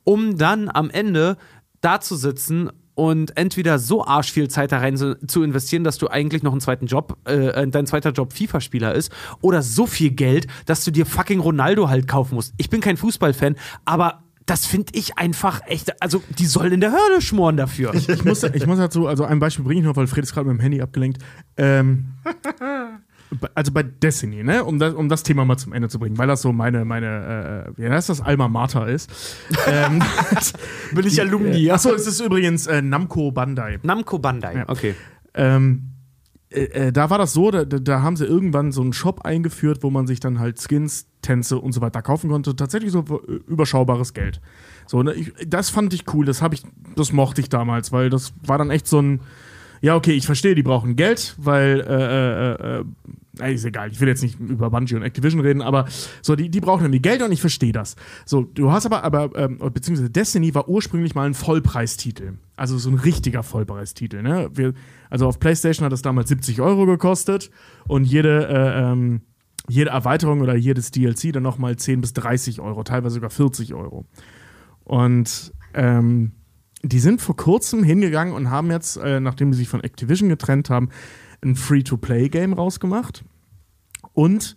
Um 0.04 0.38
dann 0.38 0.70
am 0.72 0.92
Ende 0.92 1.38
da 1.86 2.02
zu 2.02 2.16
sitzen 2.16 2.72
und 2.96 3.38
entweder 3.38 3.78
so 3.78 4.06
arsch 4.06 4.32
viel 4.32 4.50
Zeit 4.50 4.72
da 4.72 4.80
rein 4.80 4.98
zu, 4.98 5.44
investieren, 5.44 5.84
dass 5.84 5.98
du 5.98 6.08
eigentlich 6.08 6.42
noch 6.42 6.52
einen 6.52 6.62
zweiten 6.62 6.88
Job, 6.88 7.18
äh, 7.26 7.68
dein 7.68 7.86
zweiter 7.86 8.12
Job 8.12 8.34
FIFA-Spieler 8.34 8.96
ist, 8.96 9.12
oder 9.42 9.62
so 9.62 9.86
viel 9.86 10.12
Geld, 10.12 10.48
dass 10.66 10.84
du 10.84 10.92
dir 10.92 11.06
fucking 11.06 11.40
Ronaldo 11.40 11.90
halt 11.90 12.08
kaufen 12.08 12.36
musst. 12.36 12.54
Ich 12.58 12.70
bin 12.70 12.82
kein 12.82 12.98
Fußballfan, 12.98 13.56
aber 13.84 14.24
das 14.46 14.66
finde 14.66 14.94
ich 14.94 15.18
einfach 15.18 15.62
echt, 15.66 16.02
also 16.02 16.22
die 16.38 16.46
sollen 16.46 16.72
in 16.72 16.80
der 16.80 16.92
Hölle 16.92 17.22
schmoren 17.22 17.58
dafür. 17.58 17.94
Ich 17.96 18.24
muss, 18.24 18.44
ich 18.44 18.66
muss 18.68 18.78
dazu, 18.78 19.08
also 19.08 19.26
ein 19.26 19.40
Beispiel 19.40 19.66
bringe 19.66 19.82
ich 19.82 19.86
noch, 19.86 19.96
weil 19.96 20.08
Fred 20.08 20.24
ist 20.24 20.34
gerade 20.34 20.48
mit 20.48 20.58
dem 20.58 20.62
Handy 20.62 20.82
abgelenkt. 20.82 21.22
Ähm, 21.58 22.14
also 23.54 23.72
bei 23.72 23.84
Destiny, 23.84 24.44
ne, 24.44 24.64
um 24.64 24.80
das, 24.80 24.94
um 24.94 25.10
das 25.10 25.24
Thema 25.24 25.46
mal 25.46 25.58
zum 25.58 25.74
Ende 25.74 25.90
zu 25.90 26.00
bringen, 26.00 26.18
weil 26.18 26.28
das 26.28 26.42
so 26.42 26.52
meine, 26.52 26.86
meine, 26.86 27.66
äh, 27.78 27.82
wie 27.82 27.90
heißt 27.90 28.10
das, 28.10 28.22
Alma 28.22 28.48
Mater 28.48 28.88
ist. 28.88 29.10
ähm, 29.68 30.02
Bin 30.94 31.06
ich 31.06 31.20
Alumni. 31.22 31.70
Achso, 31.72 31.94
es 31.94 32.08
ist 32.08 32.20
übrigens 32.20 32.68
äh, 32.68 32.82
Namco 32.82 33.32
Bandai. 33.32 33.80
Namco 33.84 34.20
Bandai, 34.20 34.58
Ja. 34.58 34.70
okay. 34.70 34.96
Ähm, 35.34 35.92
äh, 36.50 36.64
äh, 36.88 36.92
da 36.92 37.10
war 37.10 37.18
das 37.18 37.34
so, 37.34 37.52
da, 37.52 37.66
da 37.66 38.02
haben 38.02 38.16
sie 38.16 38.26
irgendwann 38.26 38.72
so 38.72 38.82
einen 38.82 38.94
Shop 38.94 39.22
eingeführt, 39.26 39.84
wo 39.84 39.90
man 39.90 40.08
sich 40.08 40.20
dann 40.20 40.40
halt 40.40 40.60
Skins, 40.62 41.08
Tänze 41.22 41.60
und 41.60 41.74
so 41.74 41.82
weiter 41.82 42.02
kaufen 42.02 42.30
konnte. 42.30 42.56
Tatsächlich 42.56 42.92
so 42.92 43.00
äh, 43.00 43.32
überschaubares 43.48 44.14
Geld. 44.14 44.42
So, 44.88 45.04
ne, 45.04 45.14
ich, 45.14 45.34
das 45.48 45.70
fand 45.70 45.94
ich 45.94 46.14
cool, 46.14 46.26
das 46.26 46.42
habe 46.42 46.56
ich, 46.56 46.64
das 46.96 47.12
mochte 47.12 47.42
ich 47.42 47.50
damals, 47.50 47.92
weil 47.92 48.10
das 48.10 48.34
war 48.46 48.58
dann 48.58 48.70
echt 48.70 48.88
so 48.88 49.02
ein, 49.02 49.22
ja, 49.86 49.96
okay, 49.96 50.14
ich 50.14 50.26
verstehe, 50.26 50.56
die 50.56 50.64
brauchen 50.64 50.96
Geld, 50.96 51.36
weil, 51.38 51.80
äh, 51.82 52.54
äh, 52.54 52.80
äh, 52.80 53.50
äh, 53.52 53.54
ist 53.54 53.66
egal, 53.66 53.92
ich 53.92 54.02
will 54.02 54.08
jetzt 54.08 54.24
nicht 54.24 54.40
über 54.40 54.72
Bungie 54.72 54.96
und 54.96 55.04
Activision 55.04 55.42
reden, 55.42 55.62
aber 55.62 55.86
so, 56.24 56.36
die, 56.36 56.50
die 56.50 56.60
brauchen 56.60 56.86
irgendwie 56.86 57.04
Geld 57.04 57.22
und 57.22 57.32
ich 57.32 57.40
verstehe 57.40 57.72
das. 57.72 57.96
So, 58.26 58.42
du 58.42 58.72
hast 58.72 58.88
aber, 58.88 59.04
aber, 59.04 59.30
ähm, 59.36 59.60
beziehungsweise 59.72 60.10
Destiny 60.10 60.56
war 60.56 60.68
ursprünglich 60.68 61.14
mal 61.14 61.28
ein 61.28 61.36
Vollpreistitel. 61.36 62.34
Also 62.56 62.80
so 62.80 62.90
ein 62.90 62.96
richtiger 62.96 63.44
Vollpreistitel, 63.44 64.24
ne? 64.24 64.50
Wir, 64.56 64.74
also 65.12 65.28
auf 65.28 65.40
PlayStation 65.40 65.86
hat 65.86 65.92
das 65.92 66.02
damals 66.02 66.30
70 66.30 66.62
Euro 66.62 66.88
gekostet 66.88 67.52
und 67.88 68.06
jede, 68.06 68.48
äh, 68.48 68.92
ähm, 68.92 69.22
jede 69.70 69.92
Erweiterung 69.92 70.42
oder 70.42 70.56
jedes 70.56 70.90
DLC 70.90 71.32
dann 71.32 71.44
nochmal 71.44 71.76
10 71.76 72.02
bis 72.02 72.14
30 72.14 72.60
Euro, 72.60 72.84
teilweise 72.84 73.14
sogar 73.14 73.30
40 73.30 73.76
Euro. 73.76 74.06
Und 74.84 75.54
ähm, 75.76 76.32
die 76.90 77.00
sind 77.00 77.22
vor 77.22 77.36
kurzem 77.36 77.84
hingegangen 77.84 78.34
und 78.34 78.50
haben 78.50 78.72
jetzt, 78.72 78.98
äh, 78.98 79.20
nachdem 79.20 79.54
sie 79.54 79.60
sich 79.60 79.70
von 79.70 79.84
Activision 79.84 80.30
getrennt 80.30 80.70
haben, 80.70 80.90
ein 81.44 81.56
Free-to-Play-Game 81.56 82.54
rausgemacht 82.54 83.24
und 84.14 84.56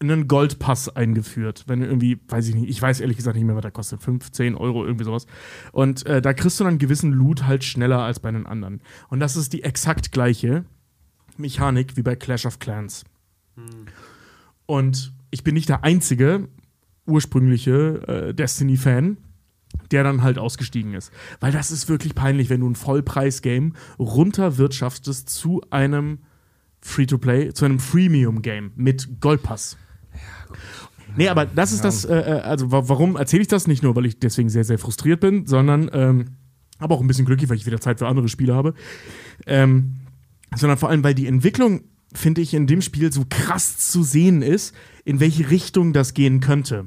einen 0.00 0.28
Goldpass 0.28 0.88
eingeführt. 0.94 1.64
Wenn 1.66 1.80
du 1.80 1.86
irgendwie, 1.86 2.20
weiß 2.28 2.48
ich 2.48 2.54
nicht, 2.54 2.68
ich 2.68 2.80
weiß 2.80 3.00
ehrlich 3.00 3.16
gesagt 3.16 3.36
nicht 3.36 3.44
mehr, 3.44 3.56
was 3.56 3.62
der 3.62 3.70
kostet, 3.70 4.02
15 4.02 4.54
Euro, 4.54 4.84
irgendwie 4.84 5.04
sowas. 5.04 5.26
Und 5.72 6.06
äh, 6.06 6.22
da 6.22 6.32
kriegst 6.32 6.60
du 6.60 6.64
dann 6.64 6.72
einen 6.72 6.78
gewissen 6.78 7.12
Loot 7.12 7.44
halt 7.46 7.64
schneller 7.64 8.00
als 8.00 8.20
bei 8.20 8.30
den 8.30 8.46
anderen. 8.46 8.80
Und 9.08 9.20
das 9.20 9.36
ist 9.36 9.52
die 9.52 9.64
exakt 9.64 10.12
gleiche 10.12 10.64
Mechanik 11.36 11.96
wie 11.96 12.02
bei 12.02 12.16
Clash 12.16 12.46
of 12.46 12.58
Clans. 12.58 13.04
Und 14.66 15.12
ich 15.30 15.42
bin 15.42 15.54
nicht 15.54 15.68
der 15.68 15.82
einzige 15.84 16.48
ursprüngliche 17.06 18.06
äh, 18.06 18.34
Destiny-Fan, 18.34 19.16
der 19.90 20.04
dann 20.04 20.22
halt 20.22 20.38
ausgestiegen 20.38 20.94
ist. 20.94 21.12
Weil 21.40 21.52
das 21.52 21.70
ist 21.70 21.88
wirklich 21.88 22.14
peinlich, 22.14 22.50
wenn 22.50 22.60
du 22.60 22.68
ein 22.68 22.74
Vollpreis-Game 22.74 23.74
runterwirtschaftest 23.98 25.28
zu 25.28 25.62
einem 25.70 26.18
Free-to-Play, 26.80 27.52
zu 27.52 27.64
einem 27.64 27.78
Freemium-Game 27.78 28.72
mit 28.76 29.20
Goldpass. 29.20 29.76
Nee, 31.16 31.28
aber 31.28 31.46
das 31.46 31.72
ist 31.72 31.84
das, 31.84 32.04
äh, 32.04 32.16
äh, 32.16 32.40
also 32.40 32.70
wa 32.70 32.82
warum 32.86 33.16
erzähle 33.16 33.42
ich 33.42 33.48
das? 33.48 33.66
Nicht 33.66 33.82
nur, 33.82 33.96
weil 33.96 34.06
ich 34.06 34.18
deswegen 34.18 34.48
sehr, 34.48 34.64
sehr 34.64 34.78
frustriert 34.78 35.20
bin, 35.20 35.46
sondern 35.46 35.90
ähm, 35.92 36.36
aber 36.78 36.94
auch 36.94 37.00
ein 37.00 37.06
bisschen 37.06 37.24
glücklich, 37.24 37.50
weil 37.50 37.56
ich 37.56 37.66
wieder 37.66 37.80
Zeit 37.80 37.98
für 37.98 38.06
andere 38.06 38.28
Spiele 38.28 38.54
habe. 38.54 38.74
Ähm, 39.46 39.96
sondern 40.54 40.78
vor 40.78 40.90
allem, 40.90 41.02
weil 41.02 41.14
die 41.14 41.26
Entwicklung, 41.26 41.82
finde 42.14 42.40
ich, 42.40 42.54
in 42.54 42.66
dem 42.66 42.82
Spiel 42.82 43.12
so 43.12 43.24
krass 43.28 43.78
zu 43.90 44.02
sehen 44.02 44.42
ist, 44.42 44.74
in 45.04 45.20
welche 45.20 45.50
Richtung 45.50 45.92
das 45.92 46.14
gehen 46.14 46.40
könnte. 46.40 46.86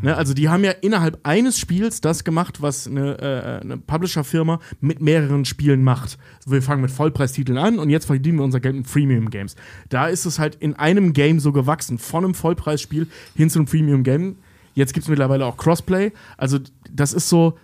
Ne, 0.00 0.16
also 0.16 0.32
die 0.32 0.48
haben 0.48 0.64
ja 0.64 0.70
innerhalb 0.70 1.20
eines 1.22 1.58
Spiels 1.58 2.00
das 2.00 2.24
gemacht, 2.24 2.62
was 2.62 2.86
eine, 2.86 3.18
äh, 3.18 3.60
eine 3.60 3.76
Publisher-Firma 3.76 4.58
mit 4.80 5.02
mehreren 5.02 5.44
Spielen 5.44 5.84
macht. 5.84 6.18
Wir 6.46 6.62
fangen 6.62 6.80
mit 6.80 6.90
Vollpreistiteln 6.90 7.58
an 7.58 7.78
und 7.78 7.90
jetzt 7.90 8.06
verdienen 8.06 8.38
wir 8.38 8.44
unser 8.44 8.60
Geld 8.60 8.74
mit 8.74 8.86
Freemium-Games. 8.86 9.54
Da 9.90 10.06
ist 10.06 10.24
es 10.24 10.38
halt 10.38 10.54
in 10.54 10.74
einem 10.74 11.12
Game 11.12 11.40
so 11.40 11.52
gewachsen, 11.52 11.98
von 11.98 12.24
einem 12.24 12.34
Vollpreisspiel 12.34 13.06
hin 13.34 13.50
zu 13.50 13.58
einem 13.58 13.66
Freemium-Game. 13.66 14.36
Jetzt 14.74 14.94
gibt 14.94 15.04
es 15.04 15.10
mittlerweile 15.10 15.44
auch 15.44 15.58
Crossplay. 15.58 16.12
Also 16.38 16.58
das 16.90 17.12
ist 17.12 17.28
so, 17.28 17.58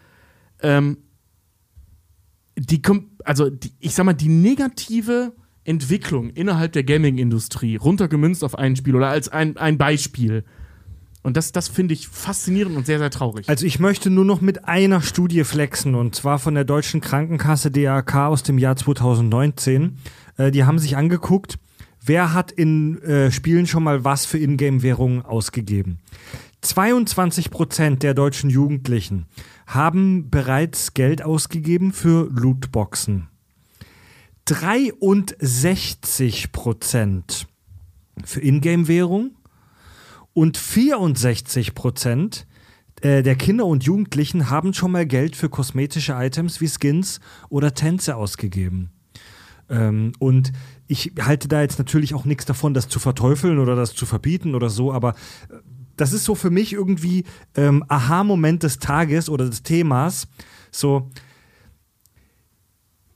ähm, 0.62 0.98
die, 2.56 2.82
also 3.24 3.48
die, 3.48 3.72
ich 3.78 3.94
sag 3.94 4.04
mal, 4.04 4.12
die 4.12 4.28
negative 4.28 5.32
Entwicklung 5.64 6.30
innerhalb 6.30 6.72
der 6.72 6.84
Gaming-Industrie, 6.84 7.76
runtergemünzt 7.76 8.44
auf 8.44 8.58
ein 8.58 8.76
Spiel 8.76 8.96
oder 8.96 9.08
als 9.08 9.28
ein, 9.28 9.56
ein 9.56 9.78
Beispiel. 9.78 10.44
Und 11.28 11.36
das, 11.36 11.52
das 11.52 11.68
finde 11.68 11.92
ich 11.92 12.08
faszinierend 12.08 12.74
und 12.74 12.86
sehr, 12.86 12.98
sehr 12.98 13.10
traurig. 13.10 13.50
Also 13.50 13.66
ich 13.66 13.78
möchte 13.78 14.08
nur 14.08 14.24
noch 14.24 14.40
mit 14.40 14.64
einer 14.64 15.02
Studie 15.02 15.44
flexen 15.44 15.94
und 15.94 16.14
zwar 16.14 16.38
von 16.38 16.54
der 16.54 16.64
deutschen 16.64 17.02
Krankenkasse 17.02 17.70
DAK 17.70 18.16
aus 18.16 18.42
dem 18.42 18.56
Jahr 18.56 18.76
2019. 18.76 19.98
Äh, 20.38 20.50
die 20.50 20.64
haben 20.64 20.78
sich 20.78 20.96
angeguckt, 20.96 21.58
wer 22.02 22.32
hat 22.32 22.50
in 22.50 23.02
äh, 23.02 23.30
Spielen 23.30 23.66
schon 23.66 23.82
mal 23.82 24.04
was 24.04 24.24
für 24.24 24.38
Ingame-Währungen 24.38 25.22
ausgegeben. 25.22 25.98
22 26.62 27.50
Prozent 27.50 28.02
der 28.02 28.14
deutschen 28.14 28.48
Jugendlichen 28.48 29.26
haben 29.66 30.30
bereits 30.30 30.94
Geld 30.94 31.20
ausgegeben 31.20 31.92
für 31.92 32.26
Lootboxen. 32.30 33.28
63 34.46 36.52
Prozent 36.52 37.46
für 38.24 38.40
Ingame-Währung 38.40 39.32
und 40.38 40.56
64 40.56 41.74
Prozent 41.74 42.46
äh, 43.00 43.24
der 43.24 43.34
Kinder 43.34 43.66
und 43.66 43.82
Jugendlichen 43.82 44.50
haben 44.50 44.72
schon 44.72 44.92
mal 44.92 45.04
Geld 45.04 45.34
für 45.34 45.48
kosmetische 45.48 46.12
Items 46.12 46.60
wie 46.60 46.68
Skins 46.68 47.18
oder 47.48 47.74
Tänze 47.74 48.14
ausgegeben. 48.14 48.92
Ähm, 49.68 50.12
und 50.20 50.52
ich 50.86 51.14
halte 51.20 51.48
da 51.48 51.62
jetzt 51.62 51.80
natürlich 51.80 52.14
auch 52.14 52.24
nichts 52.24 52.44
davon, 52.44 52.72
das 52.72 52.86
zu 52.86 53.00
verteufeln 53.00 53.58
oder 53.58 53.74
das 53.74 53.96
zu 53.96 54.06
verbieten 54.06 54.54
oder 54.54 54.70
so, 54.70 54.92
aber 54.92 55.14
äh, 55.50 55.56
das 55.96 56.12
ist 56.12 56.22
so 56.22 56.36
für 56.36 56.50
mich 56.50 56.72
irgendwie 56.72 57.24
ähm, 57.56 57.84
Aha-Moment 57.88 58.62
des 58.62 58.78
Tages 58.78 59.28
oder 59.28 59.46
des 59.46 59.64
Themas. 59.64 60.28
So, 60.70 61.10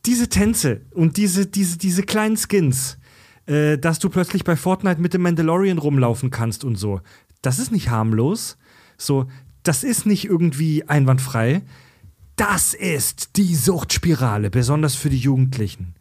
diese 0.07 0.28
Tänze 0.28 0.81
und 0.91 1.17
diese, 1.17 1.47
diese, 1.47 1.78
diese 1.78 2.02
kleinen 2.02 2.36
Skins, 2.36 2.99
äh, 3.47 3.79
dass 3.79 3.99
du 3.99 4.09
plötzlich 4.09 4.45
bei 4.45 4.57
Fortnite 4.57 5.01
mit 5.01 5.15
dem 5.15 5.23
Mandalorian 5.23 5.79
rumlaufen 5.79 6.31
kannst 6.31 6.65
und 6.65 6.77
so, 6.77 7.01
das 7.43 7.59
ist 7.59 7.73
nicht 7.73 7.91
harmlos. 7.91 8.57
So, 8.97 9.27
das 9.62 9.85
ist 9.85 10.07
nicht 10.07 10.25
irgendwie 10.25 10.89
einwandfrei. 10.89 11.62
Das 12.37 12.75
ist 12.75 13.37
die 13.37 13.55
Suchtspirale, 13.55 14.51
besonders 14.51 14.95
für 14.95 15.11
die 15.11 15.19
Jugendlichen. 15.19 15.95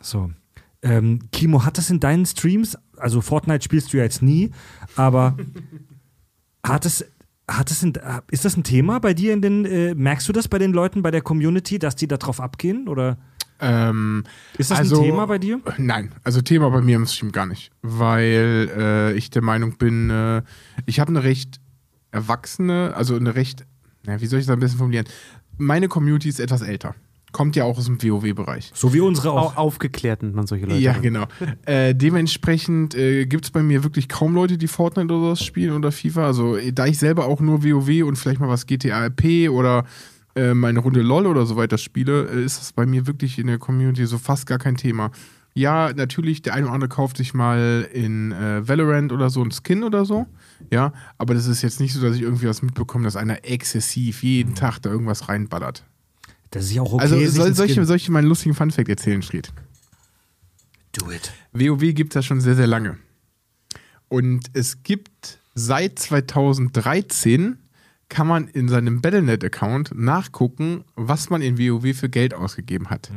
So. 0.00 0.30
Ähm, 0.82 1.20
Kimo, 1.32 1.64
hat 1.64 1.78
das 1.78 1.88
in 1.88 1.98
deinen 1.98 2.26
Streams, 2.26 2.76
also 2.98 3.22
Fortnite 3.22 3.64
spielst 3.64 3.92
du 3.92 3.96
ja 3.96 4.02
jetzt 4.02 4.20
nie, 4.20 4.50
aber 4.96 5.36
hat 6.66 6.84
es, 6.84 7.06
hat 7.48 7.70
es 7.70 7.82
in, 7.82 7.94
ist 8.30 8.44
das 8.44 8.56
ein 8.56 8.64
Thema 8.64 8.98
bei 8.98 9.14
dir 9.14 9.32
in 9.32 9.40
den, 9.40 9.64
äh, 9.64 9.94
merkst 9.94 10.28
du 10.28 10.32
das 10.32 10.46
bei 10.46 10.58
den 10.58 10.72
Leuten, 10.72 11.02
bei 11.02 11.10
der 11.10 11.22
Community, 11.22 11.78
dass 11.78 11.96
die 11.96 12.06
da 12.06 12.18
drauf 12.18 12.38
abgehen? 12.38 12.86
Oder 12.88 13.16
Ähm, 13.60 14.24
ist 14.58 14.70
das 14.70 14.78
also, 14.78 15.00
ein 15.00 15.04
Thema 15.04 15.26
bei 15.26 15.38
dir? 15.38 15.60
Nein, 15.78 16.12
also 16.24 16.40
Thema 16.40 16.70
bei 16.70 16.80
mir 16.80 16.96
im 16.96 17.06
Stream 17.06 17.32
gar 17.32 17.46
nicht. 17.46 17.70
Weil 17.82 18.70
äh, 18.76 19.12
ich 19.14 19.30
der 19.30 19.42
Meinung 19.42 19.76
bin, 19.76 20.10
äh, 20.10 20.42
ich 20.86 21.00
habe 21.00 21.10
eine 21.10 21.22
recht 21.22 21.60
erwachsene, 22.10 22.92
also 22.94 23.16
eine 23.16 23.34
recht, 23.34 23.64
na, 24.04 24.20
wie 24.20 24.26
soll 24.26 24.40
ich 24.40 24.46
das 24.46 24.54
ein 24.54 24.60
bisschen 24.60 24.78
formulieren? 24.78 25.06
Meine 25.56 25.88
Community 25.88 26.28
ist 26.28 26.40
etwas 26.40 26.62
älter. 26.62 26.94
Kommt 27.32 27.56
ja 27.56 27.64
auch 27.64 27.76
aus 27.76 27.86
dem 27.86 28.00
WoW-Bereich. 28.00 28.70
So 28.74 28.94
wie 28.94 29.00
unsere 29.00 29.32
auch. 29.32 29.56
Au 29.56 29.62
aufgeklärt 29.62 30.22
nennt 30.22 30.36
man 30.36 30.46
solche 30.46 30.66
Leute. 30.66 30.78
Ja, 30.78 30.92
genau. 30.98 31.24
äh, 31.66 31.92
dementsprechend 31.92 32.94
äh, 32.94 33.26
gibt 33.26 33.44
es 33.44 33.50
bei 33.50 33.60
mir 33.60 33.82
wirklich 33.82 34.08
kaum 34.08 34.34
Leute, 34.34 34.56
die 34.56 34.68
Fortnite 34.68 35.12
oder 35.12 35.24
sowas 35.24 35.44
spielen 35.44 35.72
oder 35.72 35.90
FIFA. 35.90 36.26
Also, 36.26 36.56
äh, 36.56 36.72
da 36.72 36.86
ich 36.86 36.98
selber 36.98 37.26
auch 37.26 37.40
nur 37.40 37.64
WoW 37.64 38.04
und 38.04 38.16
vielleicht 38.16 38.38
mal 38.38 38.48
was 38.48 38.66
GTA 38.66 39.06
RP 39.06 39.50
oder 39.50 39.84
äh, 40.34 40.54
meine 40.54 40.80
Runde 40.80 41.02
LOL 41.02 41.26
oder 41.26 41.46
so 41.46 41.56
weiter 41.56 41.78
spiele, 41.78 42.28
äh, 42.28 42.44
ist 42.44 42.60
das 42.60 42.72
bei 42.72 42.86
mir 42.86 43.06
wirklich 43.06 43.38
in 43.38 43.46
der 43.46 43.58
Community 43.58 44.06
so 44.06 44.18
fast 44.18 44.46
gar 44.46 44.58
kein 44.58 44.76
Thema. 44.76 45.10
Ja, 45.56 45.92
natürlich, 45.94 46.42
der 46.42 46.54
eine 46.54 46.66
oder 46.66 46.74
andere 46.74 46.88
kauft 46.88 47.16
sich 47.16 47.32
mal 47.32 47.88
in 47.92 48.32
äh, 48.32 48.66
Valorant 48.66 49.12
oder 49.12 49.30
so 49.30 49.42
ein 49.42 49.52
Skin 49.52 49.84
oder 49.84 50.04
so. 50.04 50.26
Ja, 50.72 50.92
aber 51.16 51.34
das 51.34 51.46
ist 51.46 51.62
jetzt 51.62 51.78
nicht 51.78 51.92
so, 51.94 52.02
dass 52.02 52.16
ich 52.16 52.22
irgendwie 52.22 52.48
was 52.48 52.62
mitbekomme, 52.62 53.04
dass 53.04 53.14
einer 53.14 53.44
exzessiv 53.44 54.24
jeden 54.24 54.56
Tag 54.56 54.80
da 54.80 54.90
irgendwas 54.90 55.28
reinballert. 55.28 55.84
Das 56.50 56.64
ist 56.64 56.72
ja 56.72 56.82
auch 56.82 56.94
okay. 56.94 57.02
also 57.02 57.14
soll, 57.30 57.46
ein 57.48 57.54
soll, 57.54 57.66
ich, 57.66 57.72
Skin- 57.72 57.84
soll 57.84 57.96
ich 57.96 58.04
dir 58.04 58.10
mal 58.12 58.18
einen 58.20 58.28
lustigen 58.28 58.54
Funfact 58.54 58.88
erzählen, 58.88 59.22
Schried? 59.22 59.52
Do 60.92 61.10
it. 61.10 61.32
WoW 61.52 61.94
gibt 61.94 62.12
es 62.12 62.14
ja 62.16 62.22
schon 62.22 62.40
sehr, 62.40 62.56
sehr 62.56 62.66
lange. 62.66 62.98
Und 64.08 64.50
es 64.54 64.82
gibt 64.82 65.38
seit 65.54 65.98
2013 65.98 67.58
kann 68.08 68.26
man 68.26 68.48
in 68.48 68.68
seinem 68.68 69.00
Battlenet-Account 69.00 69.92
nachgucken, 69.96 70.84
was 70.94 71.30
man 71.30 71.40
in 71.42 71.58
WoW 71.58 71.96
für 71.96 72.08
Geld 72.08 72.34
ausgegeben 72.34 72.90
hat. 72.90 73.10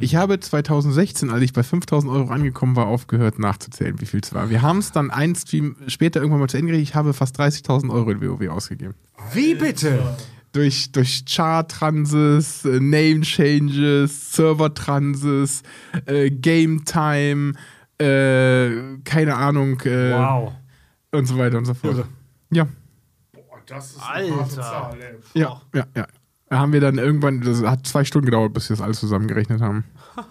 Ich 0.00 0.16
habe 0.16 0.40
2016, 0.40 1.30
als 1.30 1.42
ich 1.42 1.52
bei 1.52 1.62
5000 1.62 2.10
Euro 2.12 2.30
angekommen 2.30 2.74
war, 2.74 2.86
aufgehört 2.86 3.38
nachzuzählen, 3.38 4.00
wie 4.00 4.06
viel 4.06 4.20
es 4.22 4.32
war. 4.34 4.50
Wir 4.50 4.62
haben 4.62 4.78
es 4.78 4.90
dann 4.90 5.10
einen 5.10 5.34
Stream 5.34 5.76
später 5.86 6.20
irgendwann 6.20 6.40
mal 6.40 6.48
zu 6.48 6.56
Ende 6.56 6.72
gekriegt. 6.72 6.88
Ich 6.88 6.94
habe 6.94 7.12
fast 7.12 7.38
30.000 7.38 7.90
Euro 7.92 8.10
in 8.10 8.20
WoW 8.22 8.48
ausgegeben. 8.48 8.94
Wie 9.34 9.54
bitte? 9.54 10.16
Durch, 10.52 10.92
durch 10.92 11.24
Chart-Transes, 11.24 12.64
äh, 12.66 12.78
Name-Changes, 12.80 14.32
Server-Transes, 14.34 15.62
äh, 16.06 16.30
Game-Time, 16.30 17.52
äh, 17.98 18.98
keine 19.04 19.36
Ahnung, 19.36 19.80
äh, 19.80 20.12
Wow. 20.12 20.52
und 21.12 21.26
so 21.26 21.38
weiter 21.38 21.58
und 21.58 21.64
so 21.64 21.74
fort. 21.74 22.04
Ja, 22.50 22.66
das 23.72 23.92
ist 23.92 24.02
Alter. 24.02 24.96
ja, 25.34 25.60
ja, 25.74 25.86
ja. 25.96 26.06
Da 26.48 26.58
haben 26.58 26.72
wir 26.72 26.80
dann 26.80 26.98
irgendwann, 26.98 27.40
das 27.40 27.62
hat 27.62 27.86
zwei 27.86 28.04
Stunden 28.04 28.26
gedauert, 28.26 28.52
bis 28.52 28.68
wir 28.68 28.76
das 28.76 28.84
alles 28.84 29.00
zusammengerechnet 29.00 29.60
haben. 29.60 29.84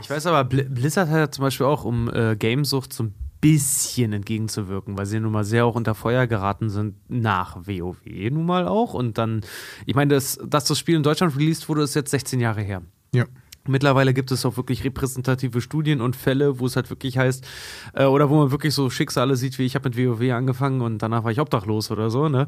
Ich 0.00 0.10
weiß 0.10 0.26
aber, 0.26 0.44
Bl 0.44 0.64
Blizzard 0.64 1.08
hat 1.08 1.16
ja 1.16 1.30
zum 1.30 1.42
Beispiel 1.42 1.66
auch, 1.66 1.84
um 1.84 2.12
äh, 2.12 2.34
Gamesucht 2.36 2.92
so 2.92 3.04
ein 3.04 3.14
bisschen 3.40 4.12
entgegenzuwirken, 4.12 4.96
weil 4.98 5.06
sie 5.06 5.20
nun 5.20 5.32
mal 5.32 5.44
sehr 5.44 5.66
auch 5.66 5.74
unter 5.74 5.94
Feuer 5.94 6.26
geraten 6.26 6.68
sind 6.68 6.96
nach 7.08 7.56
WoW 7.66 7.96
nun 8.30 8.44
mal 8.44 8.66
auch. 8.66 8.94
Und 8.94 9.18
dann, 9.18 9.42
ich 9.86 9.94
meine, 9.94 10.14
dass, 10.14 10.38
dass 10.44 10.64
das 10.64 10.78
Spiel 10.78 10.96
in 10.96 11.02
Deutschland 11.02 11.36
released 11.36 11.68
wurde, 11.68 11.82
ist 11.82 11.94
jetzt 11.94 12.10
16 12.10 12.40
Jahre 12.40 12.62
her. 12.62 12.82
Ja. 13.14 13.26
Mittlerweile 13.66 14.14
gibt 14.14 14.30
es 14.30 14.44
auch 14.44 14.56
wirklich 14.56 14.84
repräsentative 14.84 15.60
Studien 15.60 16.00
und 16.00 16.16
Fälle, 16.16 16.60
wo 16.60 16.66
es 16.66 16.76
halt 16.76 16.90
wirklich 16.90 17.18
heißt, 17.18 17.46
äh, 17.94 18.04
oder 18.04 18.30
wo 18.30 18.36
man 18.36 18.50
wirklich 18.50 18.74
so 18.74 18.90
Schicksale 18.90 19.36
sieht, 19.36 19.58
wie 19.58 19.64
ich 19.64 19.74
habe 19.74 19.88
mit 19.88 19.98
WoW 19.98 20.32
angefangen 20.32 20.80
und 20.80 20.98
danach 20.98 21.24
war 21.24 21.32
ich 21.32 21.40
obdachlos 21.40 21.90
oder 21.90 22.10
so, 22.10 22.28
ne? 22.28 22.46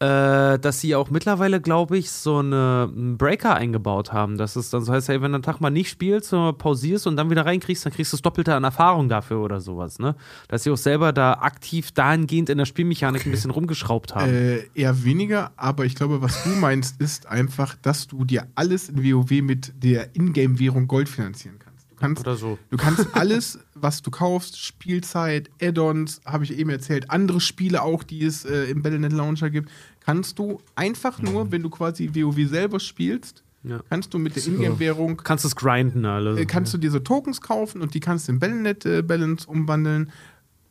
Äh, 0.00 0.58
dass 0.58 0.80
sie 0.80 0.94
auch 0.94 1.10
mittlerweile, 1.10 1.60
glaube 1.60 1.98
ich, 1.98 2.10
so 2.10 2.38
eine 2.38 2.90
einen 2.94 3.16
Breaker 3.18 3.54
eingebaut 3.54 4.12
haben. 4.12 4.36
Dass 4.36 4.56
es 4.56 4.70
dann 4.70 4.82
so 4.82 4.92
heißt, 4.92 5.08
hey, 5.08 5.20
wenn 5.22 5.32
du 5.32 5.36
einen 5.36 5.42
Tag 5.42 5.60
mal 5.60 5.70
nicht 5.70 5.90
spielst, 5.90 6.30
sondern 6.30 6.56
pausierst 6.56 7.06
und 7.06 7.16
dann 7.16 7.30
wieder 7.30 7.46
reinkriegst, 7.46 7.84
dann 7.84 7.92
kriegst 7.92 8.12
du 8.12 8.16
das 8.16 8.22
Doppelte 8.22 8.54
an 8.54 8.64
Erfahrung 8.64 9.08
dafür 9.08 9.40
oder 9.40 9.60
sowas, 9.60 9.98
ne? 9.98 10.16
Dass 10.48 10.64
sie 10.64 10.70
auch 10.70 10.76
selber 10.76 11.12
da 11.12 11.34
aktiv 11.34 11.92
dahingehend 11.92 12.48
in 12.48 12.58
der 12.58 12.64
Spielmechanik 12.64 13.26
ein 13.26 13.30
bisschen 13.30 13.50
rumgeschraubt 13.50 14.14
haben. 14.14 14.32
Äh, 14.32 14.64
eher 14.74 15.04
weniger, 15.04 15.52
aber 15.56 15.84
ich 15.84 15.94
glaube, 15.94 16.22
was 16.22 16.42
du 16.44 16.50
meinst, 16.50 17.00
ist 17.00 17.26
einfach, 17.26 17.74
dass 17.80 18.06
du 18.06 18.24
dir 18.24 18.46
alles 18.54 18.88
in 18.88 19.04
WoW 19.04 19.30
mit 19.42 19.72
der 19.82 20.14
Ingame-Währung 20.54 20.86
Gold 20.88 21.08
finanzieren 21.08 21.58
kannst. 21.58 21.74
Du 21.90 21.96
kannst, 21.96 22.20
Oder 22.22 22.36
so. 22.36 22.58
du 22.70 22.76
kannst 22.76 23.06
alles, 23.14 23.58
was 23.74 24.02
du 24.02 24.10
kaufst, 24.10 24.58
Spielzeit, 24.60 25.48
Add-ons, 25.62 26.20
habe 26.24 26.44
ich 26.44 26.58
eben 26.58 26.70
erzählt, 26.70 27.10
andere 27.10 27.40
Spiele 27.40 27.82
auch, 27.82 28.02
die 28.02 28.24
es 28.24 28.44
äh, 28.44 28.64
im 28.64 28.82
Battle.net 28.82 29.12
Launcher 29.12 29.48
gibt, 29.50 29.70
kannst 30.00 30.38
du 30.38 30.60
einfach 30.74 31.20
nur, 31.22 31.50
wenn 31.52 31.62
du 31.62 31.70
quasi 31.70 32.10
WoW 32.14 32.48
selber 32.48 32.80
spielst, 32.80 33.42
Ja. 33.62 33.80
kannst 33.88 34.12
du 34.12 34.18
mit 34.18 34.34
der 34.36 34.44
Ingame-Währung 34.46 35.16
Kannst 35.18 35.44
es 35.44 35.54
grinden, 35.56 36.04
alles. 36.04 36.38
äh, 36.38 36.46
kannst 36.46 36.74
du 36.74 36.78
dir 36.78 36.90
so 36.90 36.98
Tokens 36.98 37.40
kaufen 37.40 37.80
und 37.80 37.94
die 37.94 38.00
kannst 38.00 38.26
du 38.28 38.32
in 38.32 38.38
Battle.net 38.40 38.84
äh, 38.86 39.02
Balance 39.02 39.46
umwandeln. 39.48 40.10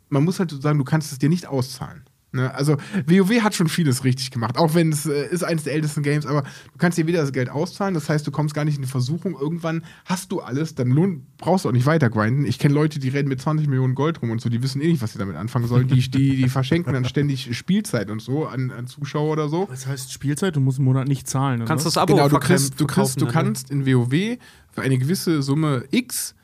Man 0.09 0.23
muss 0.25 0.39
halt 0.39 0.51
so 0.51 0.59
sagen, 0.61 0.77
du 0.77 0.83
kannst 0.83 1.11
es 1.11 1.17
dir 1.19 1.29
nicht 1.29 1.47
auszahlen. 1.47 2.03
Ne? 2.33 2.53
Also 2.53 2.77
WoW 3.07 3.41
hat 3.41 3.55
schon 3.55 3.67
vieles 3.67 4.03
richtig 4.03 4.31
gemacht, 4.31 4.57
auch 4.57 4.73
wenn 4.73 4.91
es 4.91 5.05
äh, 5.05 5.27
ist 5.27 5.43
eines 5.43 5.63
der 5.63 5.73
ältesten 5.73 6.03
Games, 6.03 6.25
aber 6.25 6.41
du 6.41 6.77
kannst 6.77 6.97
dir 6.97 7.07
wieder 7.07 7.21
das 7.21 7.31
Geld 7.31 7.49
auszahlen, 7.49 7.93
das 7.93 8.09
heißt, 8.09 8.25
du 8.25 8.31
kommst 8.31 8.55
gar 8.55 8.65
nicht 8.65 8.75
in 8.75 8.81
die 8.81 8.87
Versuchung, 8.87 9.37
irgendwann 9.39 9.83
hast 10.05 10.31
du 10.31 10.41
alles, 10.41 10.75
dann 10.75 10.89
lohn, 10.89 11.25
brauchst 11.37 11.65
du 11.65 11.69
auch 11.69 11.73
nicht 11.73 11.85
weiter 11.85 12.09
grinden. 12.09 12.45
Ich 12.45 12.59
kenne 12.59 12.73
Leute, 12.73 12.99
die 12.99 13.09
reden 13.09 13.29
mit 13.29 13.41
20 13.41 13.67
Millionen 13.67 13.95
Gold 13.95 14.21
rum 14.21 14.31
und 14.31 14.41
so, 14.41 14.49
die 14.49 14.63
wissen 14.63 14.81
eh 14.81 14.87
nicht, 14.87 15.01
was 15.01 15.13
sie 15.13 15.19
damit 15.19 15.35
anfangen 15.35 15.67
sollen. 15.67 15.87
Die, 15.87 16.09
die, 16.09 16.35
die 16.35 16.49
verschenken 16.49 16.93
dann 16.93 17.05
ständig 17.05 17.55
Spielzeit 17.55 18.09
und 18.09 18.21
so 18.21 18.45
an, 18.47 18.71
an 18.71 18.87
Zuschauer 18.87 19.31
oder 19.31 19.49
so. 19.49 19.67
Das 19.69 19.87
heißt 19.87 20.11
Spielzeit, 20.11 20.55
du 20.55 20.59
musst 20.59 20.79
einen 20.79 20.85
Monat 20.85 21.07
nicht 21.07 21.27
zahlen. 21.27 21.61
Oder? 21.61 21.67
Kannst 21.67 21.85
du 21.85 21.87
das 21.87 21.97
Abo 21.97 22.13
Genau, 22.13 22.29
du, 22.29 22.39
kriegst, 22.39 22.79
du, 22.79 22.87
kriegst, 22.87 23.19
du 23.21 23.25
ne? 23.25 23.31
kannst 23.31 23.69
in 23.69 23.85
WoW 23.85 24.37
für 24.71 24.81
eine 24.81 24.97
gewisse 24.97 25.41
Summe 25.41 25.85
X, 25.91 26.35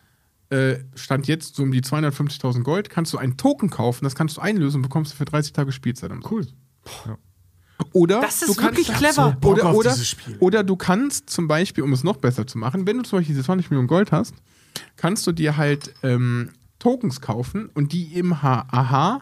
äh, 0.49 0.79
stand 0.95 1.27
jetzt 1.27 1.55
so 1.55 1.63
um 1.63 1.71
die 1.71 1.81
250.000 1.81 2.63
Gold, 2.63 2.89
kannst 2.89 3.13
du 3.13 3.17
einen 3.17 3.37
Token 3.37 3.69
kaufen, 3.69 4.03
das 4.03 4.15
kannst 4.15 4.37
du 4.37 4.41
einlösen 4.41 4.77
und 4.77 4.81
bekommst 4.83 5.13
du 5.13 5.17
für 5.17 5.25
30 5.25 5.53
Tage 5.53 5.71
Spielzeit. 5.71 6.11
Cool. 6.29 6.47
Oder 7.93 8.21
Das 8.21 8.41
ist 8.41 8.49
du 8.49 8.55
kannst, 8.55 8.77
wirklich 8.77 8.95
clever. 8.97 9.37
Bock 9.39 9.57
Oder, 9.57 9.73
oder, 9.73 9.95
oder 10.39 10.63
du 10.63 10.75
kannst 10.75 11.29
zum 11.29 11.47
Beispiel, 11.47 11.83
um 11.83 11.93
es 11.93 12.03
noch 12.03 12.17
besser 12.17 12.45
zu 12.45 12.57
machen, 12.57 12.85
wenn 12.85 12.97
du 12.97 13.03
zum 13.03 13.19
Beispiel 13.19 13.35
diese 13.35 13.45
20 13.45 13.69
Millionen 13.69 13.87
Gold 13.87 14.11
hast, 14.11 14.33
kannst 14.95 15.25
du 15.27 15.31
dir 15.31 15.55
halt 15.57 15.93
ähm, 16.03 16.49
Tokens 16.79 17.21
kaufen 17.21 17.69
und 17.73 17.93
die 17.93 18.17
im 18.17 18.41
H 18.41 18.67
AHA 18.69 19.21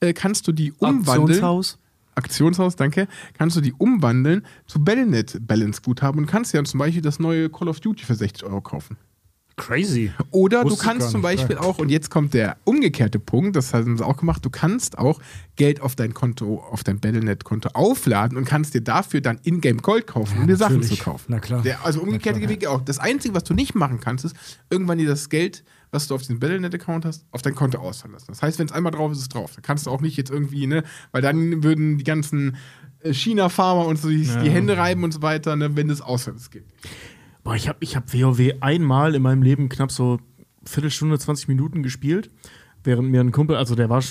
äh, 0.00 0.12
kannst 0.12 0.46
du 0.48 0.52
die 0.52 0.72
umwandeln. 0.72 1.20
Auktionshaus. 1.20 1.78
Aktionshaus, 2.14 2.76
danke, 2.76 3.08
kannst 3.32 3.56
du 3.56 3.60
die 3.60 3.72
umwandeln 3.72 4.46
zu 4.66 4.82
Battlenet 4.82 5.38
Balance 5.46 5.82
Guthaben 5.82 6.20
und 6.20 6.26
kannst 6.26 6.52
dir 6.52 6.58
dann 6.58 6.66
zum 6.66 6.78
Beispiel 6.78 7.02
das 7.02 7.18
neue 7.18 7.50
Call 7.50 7.68
of 7.68 7.80
Duty 7.80 8.04
für 8.04 8.14
60 8.14 8.44
Euro 8.44 8.60
kaufen. 8.60 8.96
Crazy. 9.56 10.12
Oder 10.32 10.64
Wusste 10.64 10.78
du 10.78 10.84
kannst 10.84 11.10
zum 11.10 11.22
Beispiel 11.22 11.56
ja. 11.56 11.62
auch, 11.62 11.78
und 11.78 11.88
jetzt 11.88 12.10
kommt 12.10 12.34
der 12.34 12.56
umgekehrte 12.64 13.20
Punkt, 13.20 13.54
das 13.54 13.72
haben 13.72 13.96
sie 13.96 14.04
auch 14.04 14.16
gemacht, 14.16 14.44
du 14.44 14.50
kannst 14.50 14.98
auch 14.98 15.20
Geld 15.54 15.80
auf 15.80 15.94
dein 15.94 16.12
Konto, 16.12 16.58
auf 16.70 16.82
dein 16.82 16.98
Battlenet-Konto 16.98 17.70
aufladen 17.72 18.36
und 18.36 18.46
kannst 18.46 18.74
dir 18.74 18.80
dafür 18.80 19.20
dann 19.20 19.38
Ingame 19.44 19.80
Gold 19.80 20.08
kaufen, 20.08 20.40
um 20.40 20.46
dir 20.48 20.56
Sachen 20.56 20.76
zu 20.76 20.80
natürlich. 20.80 21.00
kaufen. 21.00 21.26
Na 21.28 21.38
klar. 21.38 21.62
Der, 21.62 21.84
also 21.84 22.00
umgekehrte 22.00 22.40
klar, 22.40 22.50
Wege 22.50 22.70
auch. 22.70 22.80
Das 22.80 22.98
Einzige, 22.98 23.34
was 23.34 23.44
du 23.44 23.54
nicht 23.54 23.76
machen 23.76 24.00
kannst, 24.00 24.24
ist, 24.24 24.34
irgendwann 24.70 24.98
dir 24.98 25.06
das 25.06 25.28
Geld, 25.28 25.62
was 25.92 26.08
du 26.08 26.16
auf 26.16 26.22
diesem 26.22 26.40
Battlenet-Account 26.40 27.04
hast, 27.04 27.24
auf 27.30 27.42
dein 27.42 27.54
Konto 27.54 27.78
auszahlen 27.78 28.14
lassen. 28.14 28.26
Das 28.28 28.42
heißt, 28.42 28.58
wenn 28.58 28.66
es 28.66 28.72
einmal 28.72 28.90
drauf 28.90 29.12
ist, 29.12 29.18
ist 29.18 29.22
es 29.22 29.28
drauf. 29.28 29.52
Da 29.54 29.60
kannst 29.62 29.86
du 29.86 29.90
auch 29.90 30.00
nicht 30.00 30.16
jetzt 30.16 30.30
irgendwie, 30.30 30.66
ne, 30.66 30.82
weil 31.12 31.22
dann 31.22 31.62
würden 31.62 31.96
die 31.96 32.04
ganzen 32.04 32.56
äh, 33.00 33.14
China-Farmer 33.14 33.86
und 33.86 33.98
so 33.98 34.08
die, 34.08 34.26
die 34.42 34.50
Hände 34.50 34.76
reiben 34.76 35.04
und 35.04 35.14
so 35.14 35.22
weiter, 35.22 35.54
ne, 35.54 35.76
wenn. 35.76 35.86
Das 35.86 36.00
geht 36.50 36.64
nicht. 36.64 36.74
Boah, 37.44 37.54
ich 37.54 37.68
habe 37.68 37.78
ich 37.80 37.94
hab 37.94 38.12
WoW 38.12 38.54
einmal 38.60 39.14
in 39.14 39.22
meinem 39.22 39.42
Leben 39.42 39.68
knapp 39.68 39.92
so 39.92 40.18
Viertelstunde, 40.64 41.18
20 41.18 41.48
Minuten 41.48 41.82
gespielt, 41.82 42.30
während 42.82 43.10
mir 43.10 43.20
ein 43.20 43.32
Kumpel, 43.32 43.56
also 43.56 43.74
der 43.74 43.90
war, 43.90 44.02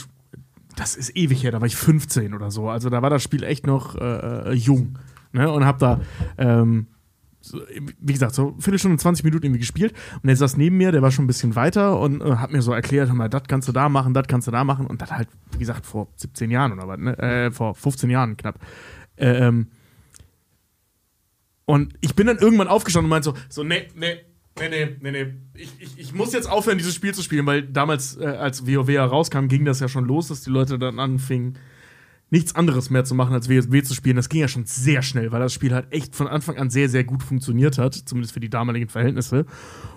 das 0.76 0.96
ist 0.96 1.16
ewig 1.18 1.44
her, 1.44 1.52
da 1.52 1.60
war 1.60 1.66
ich 1.66 1.76
15 1.76 2.36
oder 2.36 2.52
so, 2.52 2.70
also 2.70 2.92
da 2.92 3.02
war 3.02 3.10
das 3.10 3.24
Spiel 3.24 3.44
echt 3.44 3.66
noch 3.66 3.96
äh, 3.96 4.52
äh, 4.52 4.54
jung, 4.54 5.00
ne, 5.32 5.52
und 5.52 5.66
hab 5.66 5.80
da, 5.80 6.00
ähm, 6.38 6.86
so, 7.42 7.60
wie 8.00 8.14
gesagt, 8.14 8.36
so 8.36 8.56
Viertelstunde, 8.60 8.98
20 8.98 9.26
Minuten 9.26 9.48
irgendwie 9.48 9.60
gespielt. 9.60 9.94
Und 10.22 10.30
er 10.30 10.36
saß 10.38 10.56
neben 10.56 10.78
mir, 10.78 10.94
der 10.94 11.02
war 11.02 11.12
schon 11.12 11.26
ein 11.26 11.28
bisschen 11.28 11.58
weiter 11.58 12.00
und 12.00 12.22
äh, 12.22 12.38
hat 12.38 12.54
mir 12.54 12.62
so 12.62 12.72
erklärt, 12.72 13.12
das 13.32 13.44
kannst 13.50 13.68
du 13.68 13.74
da 13.74 13.90
machen, 13.90 14.14
das 14.14 14.28
kannst 14.28 14.48
du 14.48 14.52
da 14.52 14.64
machen. 14.64 14.88
Und 14.88 15.02
das 15.02 15.12
halt, 15.12 15.28
wie 15.52 15.58
gesagt, 15.58 15.86
vor 15.86 16.08
17 16.16 16.50
Jahren 16.50 16.72
oder 16.72 16.88
was, 16.88 17.00
ne, 17.00 17.18
äh, 17.18 17.52
vor 17.52 17.76
15 17.76 18.10
Jahren 18.10 18.38
knapp. 18.38 18.60
Äh, 19.18 19.48
ähm, 19.48 19.68
und 21.66 21.94
ich 22.02 22.16
bin 22.16 22.28
dann 22.28 22.38
irgendwann 22.38 22.68
aufgestanden 22.68 23.06
und 23.06 23.10
meinte 23.10 23.30
so, 23.30 23.36
so, 23.50 23.64
nee, 23.64 23.88
nee, 23.96 24.18
nee, 24.60 24.70
nee, 24.70 24.98
nee, 25.02 25.12
nee. 25.12 25.34
Ich, 25.56 25.72
ich, 25.80 26.00
ich 26.00 26.14
muss 26.14 26.34
jetzt 26.34 26.50
aufhören, 26.50 26.78
dieses 26.78 26.96
Spiel 26.96 27.14
zu 27.14 27.22
spielen, 27.22 27.46
weil 27.46 27.64
damals, 27.64 28.18
äh, 28.18 28.26
als 28.26 28.68
WoW 28.68 28.90
herauskam, 28.90 29.48
ging 29.48 29.66
das 29.66 29.80
ja 29.80 29.88
schon 29.88 30.06
los, 30.06 30.28
dass 30.28 30.42
die 30.42 30.50
Leute 30.50 30.78
dann 30.78 31.00
anfingen, 31.00 31.58
nichts 32.30 32.56
anderes 32.56 32.90
mehr 32.90 33.06
zu 33.06 33.16
machen, 33.16 33.34
als 33.34 33.50
WoW 33.50 33.84
zu 33.84 33.94
spielen. 33.94 34.16
Das 34.16 34.28
ging 34.28 34.42
ja 34.42 34.48
schon 34.48 34.66
sehr 34.66 35.02
schnell, 35.04 35.32
weil 35.32 35.40
das 35.40 35.54
Spiel 35.54 35.74
halt 35.74 35.92
echt 35.94 36.16
von 36.16 36.28
Anfang 36.28 36.58
an 36.58 36.70
sehr, 36.70 36.90
sehr 36.90 37.04
gut 37.04 37.24
funktioniert 37.24 37.78
hat, 37.78 37.94
zumindest 37.94 38.34
für 38.34 38.40
die 38.40 38.50
damaligen 38.50 38.90
Verhältnisse. 38.90 39.46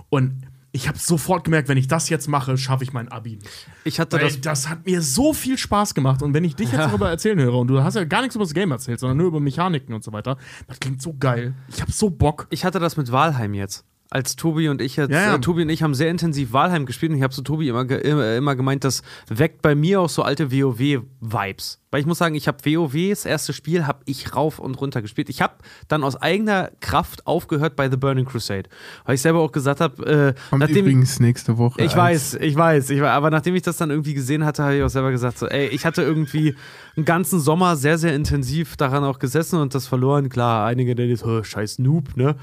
Und 0.08 0.42
ich 0.76 0.88
habe 0.88 0.98
sofort 0.98 1.44
gemerkt, 1.44 1.68
wenn 1.68 1.78
ich 1.78 1.88
das 1.88 2.10
jetzt 2.10 2.28
mache, 2.28 2.58
schaffe 2.58 2.84
ich 2.84 2.92
mein 2.92 3.08
Abi. 3.08 3.38
Ich 3.84 3.98
hatte 3.98 4.18
Weil 4.18 4.24
das 4.24 4.40
das, 4.42 4.68
hat 4.68 4.84
mir 4.84 5.00
so 5.00 5.32
viel 5.32 5.56
Spaß 5.56 5.94
gemacht. 5.94 6.22
Und 6.22 6.34
wenn 6.34 6.44
ich 6.44 6.54
dich 6.54 6.70
jetzt 6.70 6.80
darüber 6.80 7.08
erzählen 7.08 7.40
höre 7.40 7.54
und 7.54 7.68
du 7.68 7.82
hast 7.82 7.94
ja 7.94 8.04
gar 8.04 8.20
nichts 8.20 8.36
über 8.36 8.44
das 8.44 8.52
Game 8.52 8.70
erzählt, 8.70 9.00
sondern 9.00 9.16
nur 9.16 9.28
über 9.28 9.40
Mechaniken 9.40 9.94
und 9.94 10.04
so 10.04 10.12
weiter, 10.12 10.36
das 10.68 10.78
klingt 10.78 11.00
so 11.00 11.14
geil. 11.18 11.54
Ich 11.68 11.80
habe 11.80 11.90
so 11.90 12.10
Bock. 12.10 12.46
Ich 12.50 12.64
hatte 12.66 12.78
das 12.78 12.98
mit 12.98 13.10
Walheim 13.10 13.54
jetzt. 13.54 13.86
Als 14.08 14.36
Tobi 14.36 14.68
und 14.68 14.80
ich 14.80 14.94
jetzt, 14.96 15.10
Ja, 15.10 15.20
ja. 15.22 15.34
Äh, 15.34 15.40
Tobi 15.40 15.62
und 15.62 15.68
ich 15.68 15.82
haben 15.82 15.94
sehr 15.94 16.10
intensiv 16.10 16.52
Walheim 16.52 16.86
gespielt 16.86 17.10
und 17.10 17.18
ich 17.18 17.24
habe 17.24 17.34
so 17.34 17.42
Tobi 17.42 17.68
immer, 17.68 17.84
ge 17.84 17.98
immer, 17.98 18.36
immer 18.36 18.54
gemeint, 18.54 18.84
das 18.84 19.02
weckt 19.28 19.62
bei 19.62 19.74
mir 19.74 20.00
auch 20.00 20.08
so 20.08 20.22
alte 20.22 20.52
WoW-Vibes. 20.52 21.80
Weil 21.90 22.00
ich 22.00 22.06
muss 22.06 22.18
sagen, 22.18 22.34
ich 22.34 22.46
habe 22.46 22.58
WoW, 22.64 23.10
das 23.10 23.24
erste 23.24 23.52
Spiel, 23.52 23.86
habe 23.86 24.00
ich 24.04 24.34
rauf 24.34 24.58
und 24.58 24.80
runter 24.80 25.02
gespielt. 25.02 25.28
Ich 25.28 25.40
habe 25.42 25.54
dann 25.88 26.04
aus 26.04 26.14
eigener 26.16 26.70
Kraft 26.80 27.26
aufgehört 27.26 27.74
bei 27.74 27.90
The 27.90 27.96
Burning 27.96 28.26
Crusade. 28.26 28.68
Weil 29.04 29.14
ich 29.16 29.22
selber 29.22 29.40
auch 29.40 29.52
gesagt 29.52 29.80
habe, 29.80 30.04
äh, 30.06 30.34
Kommt 30.50 30.60
nachdem 30.60 30.78
übrigens 30.84 31.18
nächste 31.20 31.58
Woche. 31.58 31.82
ich 31.82 31.96
weiß, 31.96 32.34
ich 32.40 32.54
weiß, 32.56 32.90
ich 32.90 33.00
weiß, 33.00 33.10
aber 33.10 33.30
nachdem 33.30 33.54
ich 33.54 33.62
das 33.62 33.76
dann 33.76 33.90
irgendwie 33.90 34.14
gesehen 34.14 34.44
hatte, 34.44 34.62
habe 34.62 34.76
ich 34.76 34.82
auch 34.82 34.88
selber 34.88 35.10
gesagt, 35.10 35.38
so, 35.38 35.46
ey, 35.46 35.68
ich 35.68 35.84
hatte 35.86 36.02
irgendwie 36.02 36.54
einen 36.96 37.04
ganzen 37.06 37.40
Sommer 37.40 37.76
sehr, 37.76 37.98
sehr 37.98 38.14
intensiv 38.14 38.76
daran 38.76 39.02
auch 39.04 39.18
gesessen 39.18 39.58
und 39.60 39.74
das 39.74 39.86
verloren. 39.86 40.28
Klar, 40.28 40.66
einige 40.66 40.94
nennen 40.94 41.10
jetzt, 41.10 41.24
"Oh, 41.24 41.42
scheiß 41.42 41.78
Noob, 41.78 42.16
ne? 42.16 42.36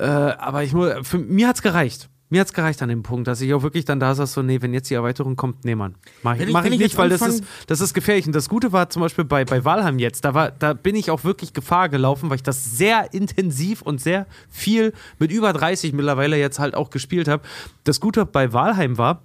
Äh, 0.00 0.04
aber 0.04 0.64
ich 0.64 0.72
muss, 0.72 0.92
für 1.02 1.18
mir 1.18 1.48
hat's 1.48 1.60
gereicht. 1.60 2.08
Mir 2.30 2.40
hat's 2.40 2.52
gereicht 2.52 2.80
an 2.80 2.88
dem 2.88 3.02
Punkt, 3.02 3.26
dass 3.26 3.40
ich 3.40 3.52
auch 3.52 3.62
wirklich 3.62 3.84
dann 3.84 4.00
da 4.00 4.14
saß, 4.14 4.32
so, 4.32 4.42
nee, 4.42 4.62
wenn 4.62 4.72
jetzt 4.72 4.88
die 4.88 4.94
Erweiterung 4.94 5.36
kommt, 5.36 5.64
nee, 5.64 5.74
Mann. 5.74 5.96
Mach 6.22 6.34
ich, 6.34 6.40
Wenn 6.40 6.52
mach 6.52 6.64
ich 6.64 6.72
ich 6.72 6.78
nicht, 6.78 6.96
weil 6.96 7.08
das 7.08 7.22
ist, 7.22 7.44
das 7.66 7.80
ist 7.80 7.92
gefährlich. 7.92 8.26
Und 8.26 8.34
das 8.34 8.48
Gute 8.48 8.72
war 8.72 8.88
zum 8.88 9.02
Beispiel 9.02 9.24
bei, 9.24 9.44
bei 9.44 9.64
Valheim 9.64 9.98
jetzt, 9.98 10.24
da, 10.24 10.32
war, 10.32 10.52
da 10.52 10.72
bin 10.72 10.94
ich 10.94 11.10
auch 11.10 11.24
wirklich 11.24 11.52
Gefahr 11.52 11.88
gelaufen, 11.88 12.30
weil 12.30 12.36
ich 12.36 12.42
das 12.42 12.64
sehr 12.64 13.12
intensiv 13.12 13.82
und 13.82 14.00
sehr 14.00 14.26
viel 14.48 14.94
mit 15.18 15.32
über 15.32 15.52
30 15.52 15.92
mittlerweile 15.92 16.38
jetzt 16.38 16.60
halt 16.60 16.76
auch 16.76 16.90
gespielt 16.90 17.28
habe. 17.28 17.42
Das 17.84 18.00
Gute 18.00 18.24
bei 18.24 18.52
Valheim 18.52 18.96
war, 18.96 19.22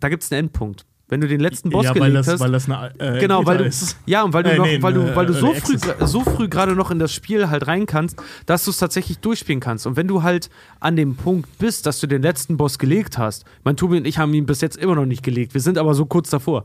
da 0.00 0.08
gibt 0.08 0.22
es 0.22 0.32
einen 0.32 0.46
Endpunkt. 0.46 0.86
Wenn 1.10 1.20
du 1.20 1.28
den 1.28 1.40
letzten 1.40 1.70
Boss 1.70 1.84
ja, 1.84 1.90
weil 1.90 2.10
gelegt 2.10 2.18
das, 2.18 2.34
hast. 2.34 2.40
weil 2.40 2.52
das 2.52 2.70
eine 2.70 2.92
äh, 2.98 3.20
Genau, 3.20 3.44
weil 3.44 3.58
du, 3.58 3.64
ist. 3.64 3.96
ja, 4.06 4.22
und 4.22 4.32
weil 4.32 4.44
du 4.44 4.50
Äh, 4.50 4.56
noch, 4.56 4.64
nee, 4.64 4.80
weil 4.80 4.94
du, 4.94 5.00
äh, 5.02 5.16
weil 5.16 5.26
du 5.26 5.34
so 5.34 5.48
Early 5.48 5.60
früh, 5.60 5.78
so 6.06 6.22
früh 6.22 6.48
gerade 6.48 6.74
noch 6.76 6.90
in 6.90 6.98
das 7.00 7.12
Spiel 7.12 7.50
halt 7.50 7.66
rein 7.66 7.84
kannst, 7.86 8.16
dass 8.46 8.64
du 8.64 8.70
es 8.70 8.78
tatsächlich 8.78 9.18
durchspielen 9.18 9.60
kannst. 9.60 9.86
Und 9.86 9.96
wenn 9.96 10.06
du 10.08 10.22
halt 10.22 10.50
an 10.78 10.96
dem 10.96 11.16
Punkt 11.16 11.58
bist, 11.58 11.84
dass 11.86 11.98
du 12.00 12.06
den 12.06 12.22
letzten 12.22 12.56
Boss 12.56 12.78
gelegt 12.78 13.18
hast, 13.18 13.44
mein 13.64 13.76
Tobi 13.76 13.96
und 13.98 14.06
ich 14.06 14.18
haben 14.18 14.32
ihn 14.34 14.46
bis 14.46 14.60
jetzt 14.60 14.76
immer 14.76 14.94
noch 14.94 15.04
nicht 15.06 15.22
gelegt. 15.22 15.52
Wir 15.52 15.60
sind 15.60 15.78
aber 15.78 15.94
so 15.94 16.06
kurz 16.06 16.30
davor. 16.30 16.64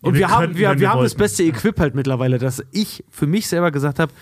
Und 0.00 0.14
wir 0.14 0.20
wir, 0.20 0.30
haben, 0.30 0.56
wir, 0.56 0.78
wir 0.78 0.90
haben 0.90 1.02
das 1.02 1.14
beste 1.14 1.42
Equip 1.44 1.80
halt 1.80 1.94
mittlerweile, 1.94 2.38
dass 2.38 2.62
ich 2.72 3.02
für 3.10 3.26
mich 3.26 3.48
selber 3.48 3.70
gesagt 3.70 3.98
habe, 3.98 4.12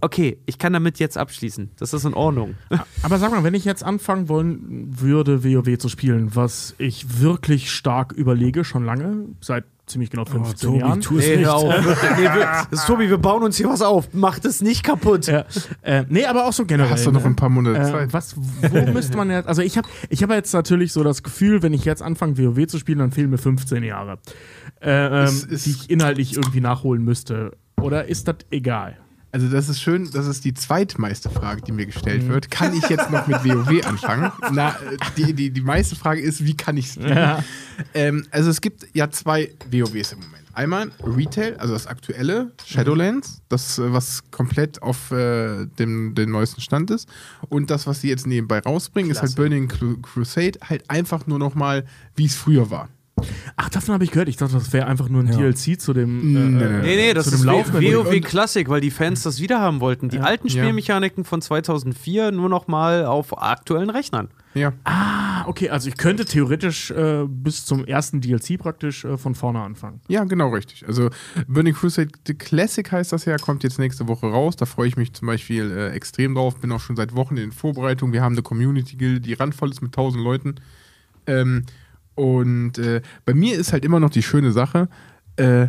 okay, 0.00 0.38
ich 0.46 0.58
kann 0.58 0.72
damit 0.72 0.98
jetzt 0.98 1.16
abschließen. 1.18 1.70
Das 1.78 1.92
ist 1.94 2.04
in 2.04 2.14
Ordnung. 2.14 2.54
Aber 3.02 3.18
sag 3.18 3.30
mal, 3.30 3.44
wenn 3.44 3.54
ich 3.54 3.64
jetzt 3.64 3.84
anfangen 3.84 4.28
wollen 4.28 4.86
würde, 5.00 5.44
WoW 5.44 5.78
zu 5.78 5.88
spielen, 5.88 6.34
was 6.34 6.74
ich 6.78 7.20
wirklich 7.20 7.70
stark 7.72 8.12
überlege, 8.12 8.64
schon 8.64 8.84
lange, 8.84 9.26
seit 9.40 9.64
ziemlich 9.86 10.10
genau 10.10 10.24
15 10.24 10.68
Tobi, 10.68 10.78
Jahren. 10.80 11.00
tu 11.00 11.16
es 11.18 11.26
Nee, 11.28 11.36
nicht. 11.36 11.46
auf. 11.48 11.62
nee, 12.16 12.22
wir, 12.24 12.66
Tobi, 12.86 13.08
wir 13.08 13.18
bauen 13.18 13.44
uns 13.44 13.56
hier 13.56 13.68
was 13.68 13.82
auf. 13.82 14.08
Mach 14.12 14.40
das 14.40 14.60
nicht 14.60 14.82
kaputt. 14.82 15.26
Ja, 15.28 15.44
äh, 15.82 16.04
nee, 16.08 16.24
aber 16.24 16.46
auch 16.46 16.52
so 16.52 16.66
generell. 16.66 16.90
Hast 16.90 17.06
du 17.06 17.12
noch 17.12 17.20
ne? 17.22 17.28
ein 17.28 17.36
paar 17.36 17.48
Monate 17.50 17.78
Äh, 17.78 17.92
Zeit. 17.92 18.12
was, 18.12 18.34
wo 18.36 18.86
müsste 18.92 19.16
man 19.16 19.30
jetzt, 19.30 19.46
also 19.48 19.62
ich 19.62 19.78
habe 19.78 19.88
ich 20.08 20.22
hab 20.24 20.30
jetzt 20.30 20.52
natürlich 20.52 20.92
so 20.92 21.04
das 21.04 21.22
Gefühl, 21.22 21.62
wenn 21.62 21.72
ich 21.72 21.84
jetzt 21.84 22.02
anfange, 22.02 22.36
WoW 22.36 22.66
zu 22.66 22.78
spielen, 22.80 22.98
dann 22.98 23.12
fehlen 23.12 23.30
mir 23.30 23.38
15 23.38 23.84
Jahre, 23.84 24.18
äh, 24.82 25.06
ähm, 25.24 25.24
ist- 25.50 25.66
die 25.66 25.70
ich 25.70 25.88
inhaltlich 25.88 26.34
irgendwie 26.36 26.60
nachholen 26.60 27.04
müsste. 27.04 27.52
Oder 27.80 28.06
ist 28.08 28.26
das 28.26 28.36
egal? 28.50 28.96
Also 29.32 29.48
das 29.48 29.68
ist 29.68 29.80
schön, 29.82 30.10
das 30.12 30.26
ist 30.26 30.44
die 30.44 30.54
zweitmeiste 30.54 31.28
Frage, 31.28 31.60
die 31.60 31.72
mir 31.72 31.84
gestellt 31.86 32.22
Mhm. 32.22 32.28
wird. 32.28 32.50
Kann 32.50 32.72
ich 32.74 32.88
jetzt 32.88 33.10
noch 33.10 33.26
mit 33.26 33.44
WoW 33.44 33.84
anfangen? 33.86 34.32
Na, 34.52 34.74
die, 35.16 35.34
die, 35.34 35.50
die 35.50 35.60
meiste 35.60 35.94
Frage 35.94 36.22
ist, 36.22 36.44
wie 36.44 36.56
kann 36.56 36.76
ich 36.78 36.92
spielen? 36.92 37.08
Ja. 37.16 37.44
Ähm, 37.92 38.26
also 38.30 38.48
es 38.48 38.60
gibt 38.62 38.86
ja 38.94 39.10
zwei 39.10 39.50
WoWs 39.70 40.12
im 40.12 40.20
Moment. 40.20 40.44
Einmal 40.54 40.90
Retail, 41.04 41.54
also 41.58 41.74
das 41.74 41.86
aktuelle, 41.86 42.50
Shadowlands, 42.64 43.42
das, 43.50 43.78
äh, 43.78 43.92
was 43.92 44.22
komplett 44.30 44.80
auf 44.80 45.10
äh, 45.10 45.66
dem, 45.78 46.14
dem 46.14 46.30
neuesten 46.30 46.62
Stand 46.62 46.90
ist. 46.90 47.06
Und 47.50 47.70
das, 47.70 47.86
was 47.86 48.00
sie 48.00 48.08
jetzt 48.08 48.26
nebenbei 48.26 48.60
rausbringen, 48.60 49.10
ist 49.10 49.20
halt 49.20 49.36
Burning 49.36 49.68
Cru- 49.68 50.00
Crusade, 50.00 50.58
halt 50.66 50.88
einfach 50.88 51.26
nur 51.26 51.38
noch 51.38 51.54
mal, 51.54 51.84
wie 52.14 52.24
es 52.24 52.34
früher 52.36 52.70
war. 52.70 52.88
Ach, 53.56 53.70
davon 53.70 53.94
habe 53.94 54.04
ich 54.04 54.10
gehört. 54.10 54.28
Ich 54.28 54.36
dachte, 54.36 54.54
das 54.54 54.72
wäre 54.74 54.86
einfach 54.86 55.08
nur 55.08 55.22
ein 55.22 55.26
DLC 55.30 55.80
zu 55.80 55.94
dem, 55.94 56.20
äh, 56.20 56.38
Nee, 56.40 56.48
nee, 56.50 56.64
äh, 56.64 56.82
Nee, 56.82 56.96
nee, 56.96 57.14
das 57.14 57.26
ist. 57.28 57.46
WoW 57.46 58.20
Classic, 58.20 58.68
weil 58.68 58.82
die 58.82 58.90
Fans 58.90 59.22
das 59.22 59.40
wieder 59.40 59.58
haben 59.60 59.80
wollten. 59.80 60.10
Die 60.10 60.18
alten 60.20 60.48
Ja. 60.48 60.62
Spielmechaniken 60.62 61.24
von 61.24 61.40
2004 61.40 62.30
nur 62.32 62.48
noch 62.50 62.68
mal 62.68 63.06
auf 63.06 63.40
aktuellen 63.42 63.88
Rechnern. 63.88 64.28
Ja. 64.52 64.72
Ah, 64.84 65.46
okay, 65.46 65.68
also 65.70 65.88
ich 65.88 65.96
könnte 65.96 66.24
theoretisch 66.24 66.90
äh, 66.90 67.24
bis 67.26 67.64
zum 67.64 67.84
ersten 67.84 68.20
DLC 68.20 68.58
praktisch 68.58 69.04
äh, 69.04 69.16
von 69.18 69.34
vorne 69.34 69.60
anfangen. 69.60 70.00
Ja, 70.08 70.24
genau 70.24 70.48
richtig. 70.50 70.86
Also 70.86 71.10
Burning 71.46 71.74
Crusade 71.74 72.08
Classic 72.38 72.90
heißt 72.90 73.12
das 73.12 73.24
ja, 73.26 73.36
kommt 73.38 73.62
jetzt 73.64 73.78
nächste 73.78 74.08
Woche 74.08 74.26
raus. 74.26 74.56
Da 74.56 74.64
freue 74.66 74.88
ich 74.88 74.96
mich 74.96 75.12
zum 75.14 75.26
Beispiel 75.26 75.70
äh, 75.70 75.90
extrem 75.92 76.34
drauf. 76.34 76.56
Bin 76.60 76.72
auch 76.72 76.80
schon 76.80 76.96
seit 76.96 77.14
Wochen 77.14 77.36
in 77.38 77.52
Vorbereitung. 77.52 78.12
Wir 78.12 78.22
haben 78.22 78.32
eine 78.34 78.42
Community 78.42 78.96
Guild, 78.96 79.24
die 79.26 79.34
randvoll 79.34 79.70
ist 79.70 79.80
mit 79.82 79.90
1000 79.90 80.22
Leuten. 80.22 80.54
Ähm, 81.26 81.64
und 82.16 82.78
äh, 82.78 83.02
bei 83.24 83.34
mir 83.34 83.56
ist 83.56 83.72
halt 83.72 83.84
immer 83.84 84.00
noch 84.00 84.10
die 84.10 84.22
schöne 84.22 84.50
Sache, 84.50 84.88
äh, 85.36 85.68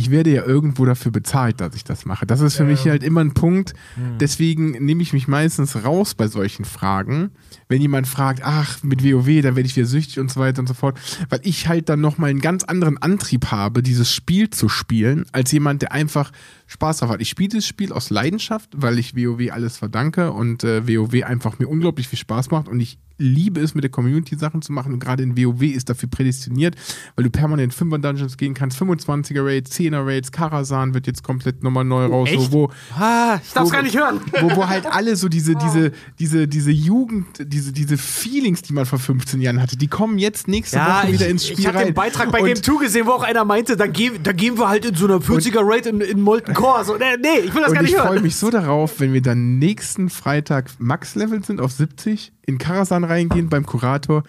ich 0.00 0.10
werde 0.10 0.30
ja 0.30 0.44
irgendwo 0.44 0.86
dafür 0.86 1.12
bezahlt, 1.12 1.60
dass 1.60 1.74
ich 1.74 1.84
das 1.84 2.06
mache. 2.06 2.24
Das 2.24 2.40
ist 2.40 2.56
für 2.56 2.64
mich 2.64 2.86
halt 2.86 3.02
immer 3.02 3.20
ein 3.20 3.34
Punkt. 3.34 3.74
Deswegen 4.18 4.70
nehme 4.84 5.02
ich 5.02 5.12
mich 5.12 5.28
meistens 5.28 5.84
raus 5.84 6.14
bei 6.14 6.28
solchen 6.28 6.64
Fragen. 6.64 7.32
Wenn 7.68 7.82
jemand 7.82 8.06
fragt, 8.06 8.40
ach, 8.42 8.82
mit 8.82 9.04
WoW, 9.04 9.42
dann 9.42 9.56
werde 9.56 9.66
ich 9.66 9.76
wieder 9.76 9.86
süchtig 9.86 10.18
und 10.18 10.30
so 10.30 10.40
weiter 10.40 10.60
und 10.60 10.68
so 10.68 10.74
fort. 10.74 10.98
Weil 11.28 11.40
ich 11.42 11.68
halt 11.68 11.88
dann 11.88 12.00
nochmal 12.00 12.30
einen 12.30 12.40
ganz 12.40 12.64
anderen 12.64 12.96
Antrieb 12.98 13.50
habe, 13.50 13.82
dieses 13.82 14.10
Spiel 14.10 14.48
zu 14.48 14.68
spielen, 14.68 15.26
als 15.32 15.52
jemand, 15.52 15.82
der 15.82 15.92
einfach 15.92 16.30
Spaß 16.66 16.98
drauf 16.98 17.10
hat. 17.10 17.20
Ich 17.20 17.28
spiele 17.28 17.50
dieses 17.50 17.66
Spiel 17.66 17.92
aus 17.92 18.08
Leidenschaft, 18.10 18.70
weil 18.76 18.98
ich 18.98 19.16
WoW 19.16 19.52
alles 19.52 19.76
verdanke 19.76 20.32
und 20.32 20.64
äh, 20.64 20.88
WoW 20.88 21.24
einfach 21.24 21.58
mir 21.58 21.68
unglaublich 21.68 22.08
viel 22.08 22.18
Spaß 22.18 22.50
macht 22.50 22.68
und 22.68 22.80
ich 22.80 22.98
liebe 23.20 23.60
es, 23.60 23.74
mit 23.74 23.84
der 23.84 23.90
Community 23.90 24.36
Sachen 24.36 24.62
zu 24.62 24.72
machen 24.72 24.92
und 24.94 24.98
gerade 24.98 25.22
in 25.22 25.36
WoW 25.36 25.62
ist 25.62 25.90
dafür 25.90 26.08
prädestiniert, 26.08 26.74
weil 27.16 27.24
du 27.24 27.30
permanent 27.30 27.74
5er 27.74 27.98
Dungeons 27.98 28.36
gehen 28.36 28.54
kannst, 28.54 28.80
25er 28.80 29.44
Raids, 29.44 29.72
10er 29.78 30.04
Raids, 30.06 30.32
Karazhan 30.32 30.94
wird 30.94 31.06
jetzt 31.06 31.22
komplett 31.22 31.62
nochmal 31.62 31.84
neu 31.84 32.06
raus, 32.06 32.28
so, 32.34 32.52
wo, 32.52 32.70
Ah, 32.98 33.38
ich 33.44 33.52
darf's 33.52 33.68
Wo- 33.70 33.72
gar 33.74 33.82
nicht 33.82 33.96
hören. 33.98 34.20
wo, 34.40 34.56
wo 34.56 34.68
halt 34.68 34.86
alle 34.90 35.16
so 35.16 35.28
diese, 35.28 35.54
diese, 35.54 35.92
diese, 36.18 36.48
diese 36.48 36.70
Jugend, 36.70 37.26
diese, 37.40 37.72
diese 37.72 37.98
Feelings, 37.98 38.62
die 38.62 38.72
man 38.72 38.86
vor 38.86 38.98
15 38.98 39.40
Jahren 39.40 39.60
hatte, 39.60 39.76
die 39.76 39.88
kommen 39.88 40.18
jetzt 40.18 40.48
nächste 40.48 40.76
Ja, 40.76 40.98
Woche 41.02 41.08
ich, 41.08 41.12
wieder 41.20 41.28
ins 41.28 41.46
Spiel 41.46 41.60
ich 41.60 41.66
habe 41.66 41.78
rein. 41.78 41.86
den 41.88 41.94
Beitrag 41.94 42.32
bei 42.32 42.40
Und- 42.40 42.46
Game 42.46 42.56
2 42.62 42.82
gesehen, 42.84 43.06
wo 43.06 43.10
auch 43.12 43.22
einer 43.22 43.44
meinte, 43.44 43.76
da, 43.76 43.86
da 43.86 44.32
gehen 44.32 44.58
wir 44.58 44.68
halt 44.68 44.84
in 44.84 44.94
so 44.94 45.04
einer 45.06 45.18
40er 45.18 45.60
Raid 45.62 45.86
in, 45.86 46.00
in 46.00 46.20
Molten 46.20 46.54
Core. 46.54 46.84
So, 46.84 46.96
nee, 46.96 47.04
nee, 47.20 47.40
ich 47.44 47.54
will 47.54 47.62
das 47.62 47.72
gar 47.72 47.82
nicht 47.82 47.92
ich 47.92 47.98
freue 47.98 48.12
hören. 48.14 48.22
mich 48.22 48.36
so 48.40 48.50
darauf, 48.50 48.98
wenn 49.00 49.12
wir 49.12 49.20
dann 49.22 49.58
nächsten 49.58 50.08
Freitag 50.10 50.70
Max-Level 50.78 51.44
sind 51.44 51.60
auf 51.60 51.72
70, 51.72 52.32
in 52.50 52.58
Karasan 52.58 53.04
reingehen 53.04 53.48
beim 53.48 53.64
Kurator. 53.64 54.24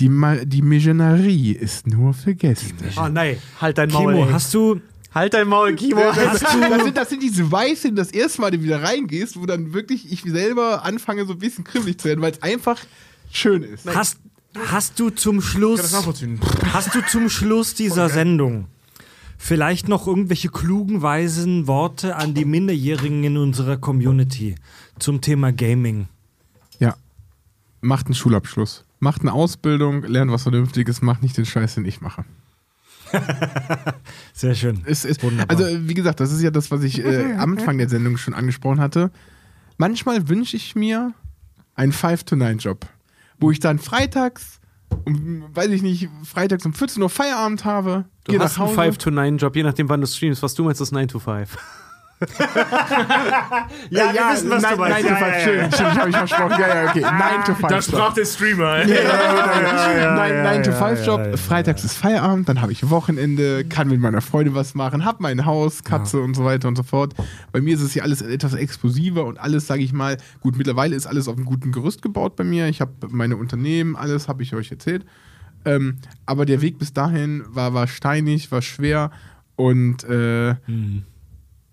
Die, 0.00 0.08
Ma 0.08 0.36
die 0.36 0.62
Missionarie 0.62 1.52
ist 1.52 1.86
nur 1.86 2.12
für 2.12 2.34
Gäste. 2.34 2.74
Oh 2.96 3.08
nein, 3.08 3.38
halt 3.60 3.78
dein 3.78 3.90
Maul. 3.90 4.12
Kimo, 4.12 4.26
ey. 4.26 4.32
hast 4.32 4.52
du, 4.52 4.80
halt 5.14 5.32
dein 5.32 5.48
Maul, 5.48 5.74
Kimo. 5.74 6.00
Das, 6.14 6.40
das, 6.40 6.52
sind, 6.84 6.96
das 6.96 7.08
sind 7.08 7.22
diese 7.22 7.50
Weißen, 7.50 7.94
das 7.96 8.10
erste 8.10 8.40
Mal, 8.40 8.50
du 8.50 8.62
wieder 8.62 8.82
reingehst, 8.82 9.40
wo 9.40 9.46
dann 9.46 9.72
wirklich 9.72 10.12
ich 10.12 10.22
selber 10.22 10.84
anfange, 10.84 11.24
so 11.24 11.32
ein 11.32 11.38
bisschen 11.38 11.64
kribbelig 11.64 11.98
zu 11.98 12.08
werden, 12.08 12.20
weil 12.20 12.32
es 12.32 12.42
einfach 12.42 12.78
schön 13.30 13.62
ist. 13.62 13.86
hast, 13.86 14.18
hast 14.54 14.98
du 15.00 15.10
zum 15.10 15.40
Schluss, 15.40 15.94
hast 16.72 16.94
du 16.94 17.00
zum 17.02 17.30
Schluss 17.30 17.74
dieser 17.74 18.08
Sendung 18.08 18.66
vielleicht 19.38 19.88
noch 19.88 20.06
irgendwelche 20.06 20.48
klugen, 20.48 21.02
weisen 21.02 21.66
Worte 21.66 22.16
an 22.16 22.34
die 22.34 22.44
Minderjährigen 22.44 23.24
in 23.24 23.36
unserer 23.36 23.76
Community 23.76 24.56
zum 24.98 25.20
Thema 25.20 25.52
Gaming? 25.52 26.08
Macht 27.86 28.06
einen 28.06 28.14
Schulabschluss. 28.14 28.84
Macht 28.98 29.20
eine 29.20 29.32
Ausbildung, 29.32 30.02
lernt 30.02 30.32
was 30.32 30.42
Vernünftiges, 30.42 31.02
macht 31.02 31.22
nicht 31.22 31.36
den 31.36 31.46
Scheiß, 31.46 31.76
den 31.76 31.84
ich 31.84 32.00
mache. 32.00 32.24
Sehr 34.32 34.54
schön. 34.54 34.82
Es 34.86 35.04
ist, 35.04 35.22
Wunderbar. 35.22 35.56
also, 35.56 35.88
wie 35.88 35.94
gesagt, 35.94 36.18
das 36.18 36.32
ist 36.32 36.42
ja 36.42 36.50
das, 36.50 36.70
was 36.70 36.82
ich 36.82 37.04
äh, 37.04 37.34
am 37.38 37.52
Anfang 37.52 37.78
der 37.78 37.88
Sendung 37.88 38.16
schon 38.16 38.34
angesprochen 38.34 38.80
hatte. 38.80 39.12
Manchmal 39.78 40.28
wünsche 40.28 40.56
ich 40.56 40.74
mir 40.74 41.12
einen 41.76 41.92
5-to-9-Job, 41.92 42.86
wo 43.38 43.50
ich 43.52 43.60
dann 43.60 43.78
freitags, 43.78 44.60
um, 45.04 45.44
weiß 45.54 45.68
ich 45.68 45.82
nicht, 45.82 46.08
freitags 46.24 46.66
um 46.66 46.72
14 46.72 47.02
Uhr 47.02 47.10
Feierabend 47.10 47.64
habe, 47.64 48.06
Du 48.24 48.36
hast 48.40 48.58
nach 48.58 48.66
einen 48.66 48.76
Hause. 48.76 48.98
5-to-9-Job, 48.98 49.54
je 49.54 49.62
nachdem, 49.62 49.88
wann 49.88 50.00
du 50.00 50.06
streamst. 50.08 50.42
Was 50.42 50.54
du 50.54 50.64
meinst, 50.64 50.80
ist 50.80 50.92
9-to-5. 50.92 51.46
Ja, 53.90 54.12
wir 54.12 54.32
wissen, 54.32 54.50
was 54.50 54.62
du 54.62 54.68
9, 54.68 54.78
meinst. 54.78 55.02
9 55.02 55.02
to 55.02 55.08
Ja, 55.08 55.16
5, 55.16 55.20
ja, 55.20 55.38
ja. 55.38 55.40
schön, 55.44 55.72
schön, 55.72 55.98
habe 55.98 56.10
ich 56.10 56.16
versprochen. 56.16 56.60
Ja, 56.60 56.68
ja, 56.84 56.90
okay. 56.90 57.00
9 57.00 57.44
to 57.44 57.54
5. 57.54 57.68
Da 57.68 57.82
sprach 57.82 58.14
der 58.14 58.24
Streamer. 58.24 58.76
ey. 58.78 58.86
Nein, 60.14 60.42
9 60.42 60.62
to 60.62 60.72
5 60.72 61.06
Job. 61.06 61.20
ja, 61.20 61.30
ja, 61.30 61.36
Freitags 61.36 61.84
ist 61.84 61.96
Feierabend, 61.96 62.48
dann 62.48 62.62
habe 62.62 62.72
ich 62.72 62.88
Wochenende, 62.88 63.64
kann 63.64 63.88
mit 63.88 64.00
meiner 64.00 64.20
Freundin 64.22 64.54
was 64.54 64.74
machen, 64.74 65.04
hab 65.04 65.20
mein 65.20 65.44
Haus, 65.44 65.84
Katze 65.84 66.20
und 66.20 66.34
so 66.34 66.44
weiter 66.44 66.68
und 66.68 66.76
so 66.76 66.82
fort. 66.82 67.14
Bei 67.52 67.60
mir 67.60 67.74
ist 67.74 67.82
es 67.82 67.94
ja 67.94 68.02
alles 68.02 68.22
etwas 68.22 68.54
explosiver 68.54 69.24
und 69.26 69.38
alles, 69.38 69.66
sage 69.66 69.82
ich 69.82 69.92
mal, 69.92 70.16
gut, 70.40 70.56
mittlerweile 70.56 70.96
ist 70.96 71.06
alles 71.06 71.28
auf 71.28 71.36
einem 71.36 71.44
guten 71.46 71.70
Gerüst 71.72 72.00
gebaut 72.02 72.36
bei 72.36 72.44
mir. 72.44 72.68
Ich 72.68 72.80
habe 72.80 72.92
meine 73.10 73.36
Unternehmen, 73.36 73.94
alles 73.96 74.28
habe 74.28 74.42
ich 74.42 74.54
euch 74.54 74.70
erzählt. 74.70 75.04
Ähm, 75.64 75.98
aber 76.24 76.46
der 76.46 76.62
Weg 76.62 76.78
bis 76.78 76.92
dahin 76.92 77.42
war, 77.48 77.74
war 77.74 77.88
steinig, 77.88 78.52
war 78.52 78.62
schwer 78.62 79.10
und 79.56 80.04
äh, 80.04 80.54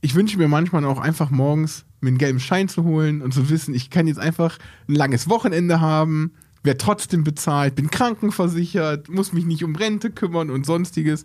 ich 0.03 0.15
wünsche 0.15 0.37
mir 0.37 0.49
manchmal 0.49 0.83
auch 0.83 0.99
einfach 0.99 1.31
morgens 1.31 1.85
mir 2.01 2.09
einen 2.09 2.17
gelben 2.17 2.41
Schein 2.41 2.67
zu 2.67 2.83
holen 2.83 3.21
und 3.21 3.33
zu 3.33 3.49
wissen, 3.49 3.73
ich 3.73 3.89
kann 3.89 4.05
jetzt 4.05 4.19
einfach 4.19 4.59
ein 4.89 4.95
langes 4.95 5.29
Wochenende 5.29 5.79
haben, 5.79 6.33
werde 6.61 6.77
trotzdem 6.77 7.23
bezahlt, 7.23 7.75
bin 7.75 7.89
krankenversichert, 7.89 9.07
muss 9.07 9.31
mich 9.31 9.45
nicht 9.45 9.63
um 9.63 9.75
Rente 9.75 10.11
kümmern 10.11 10.49
und 10.49 10.65
sonstiges. 10.65 11.23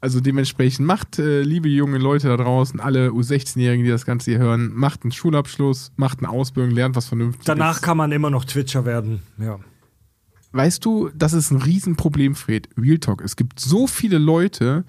Also 0.00 0.20
dementsprechend 0.20 0.86
macht, 0.86 1.18
äh, 1.18 1.42
liebe 1.42 1.68
junge 1.68 1.98
Leute 1.98 2.28
da 2.28 2.36
draußen, 2.36 2.78
alle 2.78 3.08
U16-Jährigen, 3.08 3.84
die 3.84 3.90
das 3.90 4.06
Ganze 4.06 4.30
hier 4.30 4.38
hören, 4.38 4.70
macht 4.72 5.02
einen 5.02 5.10
Schulabschluss, 5.10 5.90
macht 5.96 6.20
eine 6.20 6.28
Ausbildung, 6.28 6.70
lernt 6.70 6.94
was 6.94 7.06
Vernünftiges. 7.08 7.46
Danach 7.46 7.80
kann 7.80 7.96
man 7.96 8.12
immer 8.12 8.30
noch 8.30 8.44
Twitcher 8.44 8.84
werden. 8.84 9.22
Ja. 9.38 9.58
weißt 10.52 10.84
du, 10.84 11.10
das 11.12 11.32
ist 11.32 11.50
ein 11.50 11.60
Riesenproblem, 11.60 12.36
Fred. 12.36 12.68
Real 12.78 12.98
Talk. 12.98 13.20
Es 13.22 13.34
gibt 13.34 13.58
so 13.58 13.88
viele 13.88 14.18
Leute, 14.18 14.84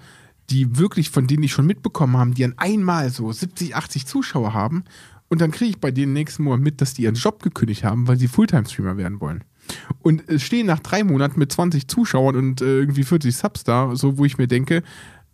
die 0.50 0.78
wirklich, 0.78 1.10
von 1.10 1.26
denen 1.26 1.42
ich 1.42 1.52
schon 1.52 1.66
mitbekommen 1.66 2.16
habe, 2.16 2.30
die 2.32 2.44
an 2.44 2.54
einmal 2.56 3.10
so 3.10 3.30
70, 3.30 3.76
80 3.76 4.06
Zuschauer 4.06 4.54
haben. 4.54 4.84
Und 5.28 5.40
dann 5.40 5.50
kriege 5.50 5.70
ich 5.70 5.78
bei 5.78 5.90
denen 5.90 6.14
nächsten 6.14 6.44
Monat 6.44 6.60
mit, 6.60 6.80
dass 6.80 6.94
die 6.94 7.02
ihren 7.02 7.14
Job 7.14 7.42
gekündigt 7.42 7.84
haben, 7.84 8.08
weil 8.08 8.18
sie 8.18 8.28
Fulltime-Streamer 8.28 8.96
werden 8.96 9.20
wollen. 9.20 9.44
Und 10.00 10.22
stehen 10.38 10.66
nach 10.66 10.80
drei 10.80 11.04
Monaten 11.04 11.38
mit 11.38 11.52
20 11.52 11.88
Zuschauern 11.88 12.36
und 12.36 12.62
äh, 12.62 12.78
irgendwie 12.78 13.04
40 13.04 13.36
Subs 13.36 13.64
da, 13.64 13.94
so 13.94 14.16
wo 14.16 14.24
ich 14.24 14.38
mir 14.38 14.48
denke, 14.48 14.82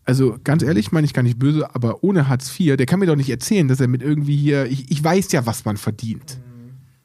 also 0.05 0.37
ganz 0.43 0.63
ehrlich, 0.63 0.93
meine 0.93 1.05
ich 1.05 1.15
gar 1.15 1.23
nicht 1.23 1.39
böse, 1.39 1.75
aber 1.75 2.03
ohne 2.03 2.29
Hartz 2.29 2.59
IV, 2.59 2.77
der 2.77 2.87
kann 2.87 3.01
mir 3.01 3.07
doch 3.07 3.17
nicht 3.17 3.31
erzählen, 3.31 3.69
dass 3.69 3.81
er 3.81 3.89
mit 3.89 4.03
irgendwie 4.03 4.37
hier, 4.37 4.67
ich, 4.67 4.91
ich 4.91 5.03
weiß 5.03 5.33
ja, 5.33 5.47
was 5.47 5.65
man 5.65 5.77
verdient. 5.77 6.39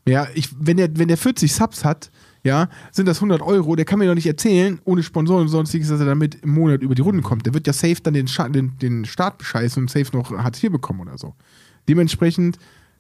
Ja, 0.07 0.27
ich, 0.33 0.49
wenn 0.59 0.77
der, 0.77 0.89
wenn 0.97 1.07
der 1.07 1.17
40 1.17 1.53
Subs 1.53 1.85
hat, 1.85 2.11
ja, 2.43 2.69
sind 2.91 3.07
das 3.07 3.17
100 3.17 3.41
Euro. 3.41 3.75
Der 3.75 3.85
kann 3.85 3.99
mir 3.99 4.07
doch 4.07 4.15
nicht 4.15 4.27
erzählen, 4.27 4.79
ohne 4.85 5.03
Sponsoren 5.03 5.43
und 5.43 5.49
sonstiges, 5.49 5.89
dass 5.89 5.99
er 5.99 6.05
damit 6.05 6.35
im 6.35 6.51
Monat 6.51 6.81
über 6.81 6.95
die 6.95 7.01
Runden 7.01 7.23
kommt. 7.23 7.45
Der 7.45 7.53
wird 7.53 7.67
ja 7.67 7.73
safe 7.73 7.97
dann 8.01 8.13
den, 8.13 8.27
Scha 8.27 8.47
den, 8.47 8.77
den 8.77 9.05
Staat 9.05 9.37
bescheißen 9.37 9.83
und 9.83 9.89
safe 9.89 10.15
noch 10.15 10.31
Hartz 10.31 10.63
IV 10.63 10.71
bekommen 10.71 11.01
oder 11.01 11.17
so. 11.17 11.35
Dementsprechend, 11.87 12.57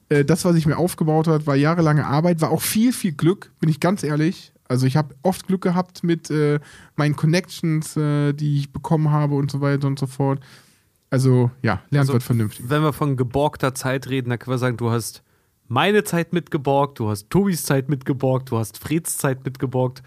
äh, 0.09 0.25
das, 0.25 0.45
was 0.45 0.55
ich 0.55 0.65
mir 0.65 0.77
aufgebaut 0.77 1.27
hat, 1.27 1.47
war 1.47 1.55
jahrelange 1.55 2.05
Arbeit, 2.05 2.41
war 2.41 2.51
auch 2.51 2.61
viel, 2.61 2.91
viel 2.91 3.13
Glück, 3.13 3.51
bin 3.59 3.69
ich 3.69 3.79
ganz 3.79 4.03
ehrlich. 4.03 4.51
Also 4.67 4.85
ich 4.85 4.97
habe 4.97 5.15
oft 5.23 5.47
Glück 5.47 5.61
gehabt 5.61 6.03
mit 6.03 6.29
äh, 6.29 6.59
meinen 6.95 7.15
Connections, 7.15 7.97
äh, 7.97 8.33
die 8.33 8.59
ich 8.59 8.71
bekommen 8.71 9.09
habe 9.09 9.35
und 9.35 9.49
so 9.49 9.61
weiter 9.61 9.87
und 9.87 9.97
so 9.97 10.05
fort. 10.05 10.41
Also 11.09 11.49
ja, 11.63 11.81
lernt 11.89 12.01
Also, 12.01 12.13
wird 12.13 12.23
vernünftig. 12.23 12.69
Wenn 12.69 12.83
wir 12.83 12.93
von 12.93 13.17
geborgter 13.17 13.73
Zeit 13.73 14.07
reden, 14.09 14.29
dann 14.29 14.37
können 14.37 14.53
wir 14.53 14.59
sagen, 14.59 14.77
du 14.77 14.91
hast 14.91 15.23
meine 15.69 16.03
Zeit 16.03 16.33
mitgeborgt, 16.33 16.99
du 16.99 17.09
hast 17.09 17.29
Tobis 17.29 17.63
Zeit 17.63 17.87
mitgeborgt, 17.87 18.51
du 18.51 18.57
hast 18.57 18.77
Freds 18.77 19.17
Zeit 19.17 19.45
mitgeborgt. 19.45 20.03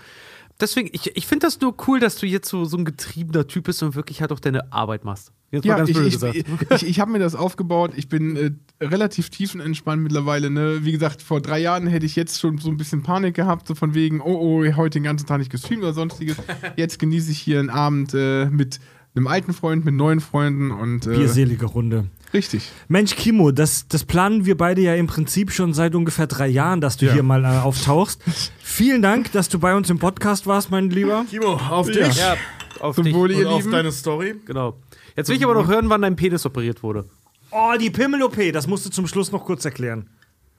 Deswegen, 0.60 0.90
ich, 0.92 1.16
ich 1.16 1.26
finde 1.26 1.46
das 1.46 1.60
nur 1.60 1.74
cool, 1.88 1.98
dass 1.98 2.16
du 2.16 2.26
jetzt 2.26 2.48
so, 2.48 2.64
so 2.64 2.76
ein 2.76 2.84
getriebener 2.84 3.46
Typ 3.46 3.64
bist 3.64 3.82
und 3.82 3.94
wirklich 3.94 4.20
halt 4.20 4.32
auch 4.32 4.38
deine 4.38 4.72
Arbeit 4.72 5.04
machst. 5.04 5.32
Jetzt 5.50 5.64
mal 5.64 5.72
Ja, 5.72 5.76
ganz 5.78 5.90
ich, 5.90 5.98
ich, 5.98 6.12
gesagt. 6.12 6.36
ich, 6.36 6.86
ich 6.86 7.00
habe 7.00 7.10
mir 7.10 7.18
das 7.18 7.34
aufgebaut. 7.34 7.92
Ich 7.96 8.08
bin 8.08 8.36
äh, 8.36 8.84
relativ 8.84 9.28
tiefenentspannt 9.30 10.02
mittlerweile. 10.02 10.50
Ne? 10.50 10.84
Wie 10.84 10.92
gesagt, 10.92 11.20
vor 11.20 11.40
drei 11.40 11.58
Jahren 11.58 11.86
hätte 11.86 12.06
ich 12.06 12.16
jetzt 12.16 12.40
schon 12.40 12.58
so 12.58 12.70
ein 12.70 12.76
bisschen 12.76 13.02
Panik 13.02 13.34
gehabt, 13.34 13.66
so 13.66 13.74
von 13.74 13.94
wegen, 13.94 14.20
oh, 14.20 14.62
oh, 14.64 14.76
heute 14.76 14.98
den 14.98 15.02
ganzen 15.02 15.26
Tag 15.26 15.38
nicht 15.38 15.50
gestreamt 15.50 15.82
oder 15.82 15.92
sonstiges. 15.92 16.36
Jetzt 16.76 16.98
genieße 16.98 17.30
ich 17.30 17.38
hier 17.38 17.58
einen 17.58 17.70
Abend 17.70 18.14
äh, 18.14 18.46
mit 18.46 18.80
einem 19.14 19.26
alten 19.26 19.52
Freund, 19.52 19.84
mit 19.84 19.94
neuen 19.94 20.20
Freunden 20.20 20.70
und 20.70 21.06
äh, 21.06 21.16
Bierselige 21.16 21.66
Runde. 21.66 22.06
Richtig. 22.34 22.70
Mensch, 22.88 23.14
Kimo, 23.16 23.50
das, 23.50 23.86
das 23.88 24.04
planen 24.04 24.44
wir 24.46 24.56
beide 24.56 24.80
ja 24.80 24.94
im 24.94 25.06
Prinzip 25.06 25.52
schon 25.52 25.74
seit 25.74 25.94
ungefähr 25.94 26.26
drei 26.26 26.48
Jahren, 26.48 26.80
dass 26.80 26.96
du 26.96 27.12
hier 27.12 27.22
mal 27.22 27.44
äh, 27.44 27.48
auftauchst. 27.48 28.22
Vielen 28.62 29.02
Dank, 29.02 29.32
dass 29.32 29.48
du 29.48 29.58
bei 29.58 29.74
uns 29.74 29.90
im 29.90 29.98
Podcast 29.98 30.46
warst, 30.46 30.70
mein 30.70 30.90
Lieber. 30.90 31.24
Kimo, 31.28 31.54
auf 31.54 31.90
dich. 31.90 32.16
ja, 32.16 32.36
auf 32.80 32.96
Zum 32.96 33.04
dich. 33.04 33.14
Wohle, 33.14 33.34
Und 33.34 33.40
ihr 33.42 33.50
auf 33.50 33.70
deine 33.70 33.92
Story. 33.92 34.34
Genau. 34.44 34.78
Jetzt 35.16 35.28
will 35.28 35.36
ich 35.36 35.44
aber 35.44 35.54
noch 35.54 35.68
hören, 35.68 35.88
wann 35.90 36.02
dein 36.02 36.16
Penis 36.16 36.46
operiert 36.46 36.82
wurde. 36.82 37.04
Oh, 37.50 37.74
die 37.78 37.90
Pimmel-OP, 37.90 38.52
das 38.52 38.66
musst 38.66 38.86
du 38.86 38.90
zum 38.90 39.06
Schluss 39.06 39.30
noch 39.30 39.44
kurz 39.44 39.64
erklären. 39.64 40.08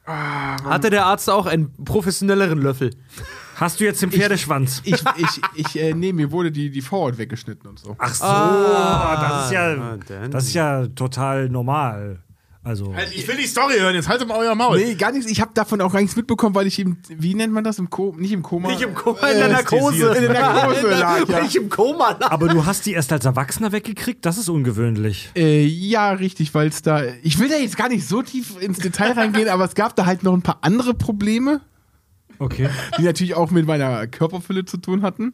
Hatte 0.05 0.89
der 0.89 1.05
Arzt 1.05 1.29
auch 1.29 1.45
einen 1.45 1.73
professionelleren 1.85 2.61
Löffel? 2.61 2.91
Hast 3.55 3.79
du 3.79 3.83
jetzt 3.83 4.01
den 4.01 4.11
Pferdeschwanz? 4.11 4.81
Ich, 4.83 5.03
ich, 5.17 5.41
ich, 5.55 5.79
äh, 5.79 5.93
nee, 5.93 6.13
mir 6.13 6.31
wurde 6.31 6.51
die, 6.51 6.69
die 6.69 6.81
Vorhaut 6.81 7.17
weggeschnitten 7.17 7.69
und 7.69 7.79
so. 7.79 7.95
Ach 7.99 8.13
so, 8.13 8.23
das, 8.25 9.45
ist 9.45 9.51
ja, 9.51 9.73
ah, 9.73 9.97
das 10.29 10.43
ist 10.45 10.53
ja 10.53 10.87
total 10.87 11.49
normal. 11.49 12.19
Also, 12.65 12.95
Ich 13.13 13.27
will 13.27 13.35
die 13.35 13.45
Story 13.45 13.73
hören, 13.77 13.93
jetzt 13.93 14.07
haltet 14.07 14.25
mal 14.25 14.37
euer 14.37 14.55
Maul. 14.55 14.77
Nee, 14.77 14.95
gar 14.95 15.11
nichts. 15.11 15.29
Ich 15.29 15.41
habe 15.41 15.51
davon 15.53 15.81
auch 15.81 15.91
gar 15.91 15.99
nichts 15.99 16.15
mitbekommen, 16.15 16.55
weil 16.55 16.65
ich 16.65 16.79
im, 16.79 16.95
wie 17.09 17.33
nennt 17.35 17.51
man 17.51 17.65
das, 17.65 17.77
im 17.77 17.89
Koma, 17.89 18.17
nicht 18.17 18.31
im 18.31 18.41
Koma. 18.41 18.69
Nicht 18.69 18.81
im 18.81 18.93
Koma, 18.93 19.19
in 19.27 19.37
der 19.37 19.49
Narkose. 19.49 20.15
In 20.15 20.21
der 20.21 20.31
Narkose 20.31 20.89
lag, 20.97 21.27
ja. 21.27 21.43
Ich 21.43 21.57
im 21.57 21.67
Koma 21.67 22.15
lag. 22.17 22.31
aber 22.31 22.47
du 22.47 22.65
hast 22.65 22.85
die 22.85 22.93
erst 22.93 23.11
als 23.11 23.25
Erwachsener 23.25 23.73
weggekriegt? 23.73 24.25
Das 24.25 24.37
ist 24.37 24.47
ungewöhnlich. 24.47 25.29
Äh, 25.35 25.65
ja, 25.65 26.13
richtig, 26.13 26.53
weil 26.53 26.69
es 26.69 26.81
da. 26.81 27.01
Ich 27.21 27.37
will 27.37 27.49
da 27.49 27.57
jetzt 27.57 27.75
gar 27.75 27.89
nicht 27.89 28.07
so 28.07 28.21
tief 28.21 28.57
ins 28.61 28.79
Detail 28.79 29.11
reingehen, 29.11 29.49
aber 29.49 29.65
es 29.65 29.75
gab 29.75 29.97
da 29.97 30.05
halt 30.05 30.23
noch 30.23 30.33
ein 30.33 30.41
paar 30.41 30.59
andere 30.61 30.93
Probleme, 30.93 31.59
Okay. 32.43 32.69
die 32.97 33.03
natürlich 33.03 33.35
auch 33.35 33.51
mit 33.51 33.65
meiner 33.65 34.05
Körperfülle 34.07 34.65
zu 34.65 34.77
tun 34.77 35.01
hatten. 35.01 35.33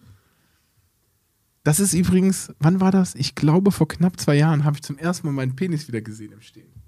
Das 1.64 1.80
ist 1.80 1.94
übrigens, 1.94 2.54
wann 2.60 2.80
war 2.80 2.92
das? 2.92 3.16
Ich 3.16 3.36
glaube, 3.36 3.72
vor 3.72 3.88
knapp 3.88 4.20
zwei 4.20 4.36
Jahren 4.36 4.64
habe 4.64 4.78
ich 4.78 4.84
zum 4.84 4.98
ersten 4.98 5.28
Mal 5.28 5.34
meinen 5.34 5.56
Penis 5.56 5.88
wieder 5.88 6.02
gesehen 6.02 6.32
im 6.32 6.42
Stehen. 6.42 6.79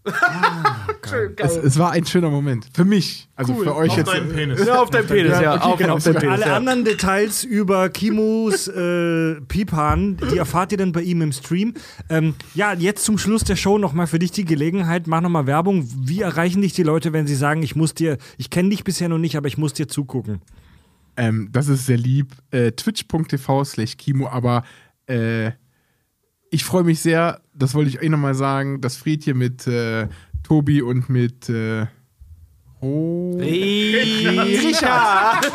Es, 1.37 1.55
es 1.57 1.79
war 1.79 1.91
ein 1.91 2.05
schöner 2.05 2.29
Moment. 2.29 2.67
Für 2.73 2.85
mich. 2.85 3.29
Also 3.35 3.53
für 3.55 3.75
euch 3.75 3.95
jetzt. 3.95 4.11
Penis. 4.11 4.65
Ja, 4.65 4.81
auf 4.81 4.89
dein 4.89 5.05
Penis, 5.05 5.39
ja. 5.39 5.55
okay, 5.55 5.63
auf, 5.63 5.77
genau. 5.77 5.93
auf 5.95 6.03
dein 6.03 6.15
Penis. 6.15 6.29
Alle 6.29 6.47
ja. 6.47 6.55
anderen 6.55 6.85
Details 6.85 7.43
über 7.43 7.89
Kimus 7.89 8.67
äh, 8.67 9.41
Pipan, 9.41 10.17
die 10.31 10.37
erfahrt 10.37 10.71
ihr 10.71 10.77
dann 10.77 10.91
bei 10.91 11.01
ihm 11.01 11.21
im 11.21 11.31
Stream. 11.31 11.75
Ähm, 12.09 12.35
ja, 12.55 12.73
jetzt 12.73 13.05
zum 13.05 13.17
Schluss 13.17 13.43
der 13.43 13.55
Show 13.55 13.77
nochmal 13.77 14.07
für 14.07 14.19
dich 14.19 14.31
die 14.31 14.45
Gelegenheit. 14.45 15.07
Mach 15.07 15.21
nochmal 15.21 15.45
Werbung. 15.45 15.87
Wie 15.95 16.21
erreichen 16.21 16.61
dich 16.61 16.73
die 16.73 16.83
Leute, 16.83 17.13
wenn 17.13 17.27
sie 17.27 17.35
sagen, 17.35 17.61
ich 17.61 17.75
muss 17.75 17.93
dir, 17.93 18.17
ich 18.37 18.49
kenne 18.49 18.69
dich 18.69 18.83
bisher 18.83 19.09
noch 19.09 19.19
nicht, 19.19 19.37
aber 19.37 19.47
ich 19.47 19.57
muss 19.57 19.73
dir 19.73 19.87
zugucken? 19.87 20.41
Ähm, 21.17 21.49
das 21.51 21.67
ist 21.67 21.85
sehr 21.85 21.97
lieb. 21.97 22.31
Äh, 22.51 22.71
Twitch.tv 22.71 23.63
slash 23.65 23.97
Kimo, 23.97 24.27
aber 24.27 24.63
äh, 25.07 25.51
ich 26.49 26.65
freue 26.65 26.83
mich 26.83 26.99
sehr, 26.99 27.41
das 27.61 27.75
wollte 27.75 27.89
ich 27.89 28.01
euch 28.01 28.09
nochmal 28.09 28.33
sagen, 28.33 28.81
dass 28.81 28.97
Fred 28.97 29.23
hier 29.23 29.35
mit 29.35 29.67
äh, 29.67 30.07
Tobi 30.43 30.81
und 30.81 31.09
mit 31.09 31.47
äh, 31.49 31.85
oh, 32.79 33.37
Richard! 33.37 34.47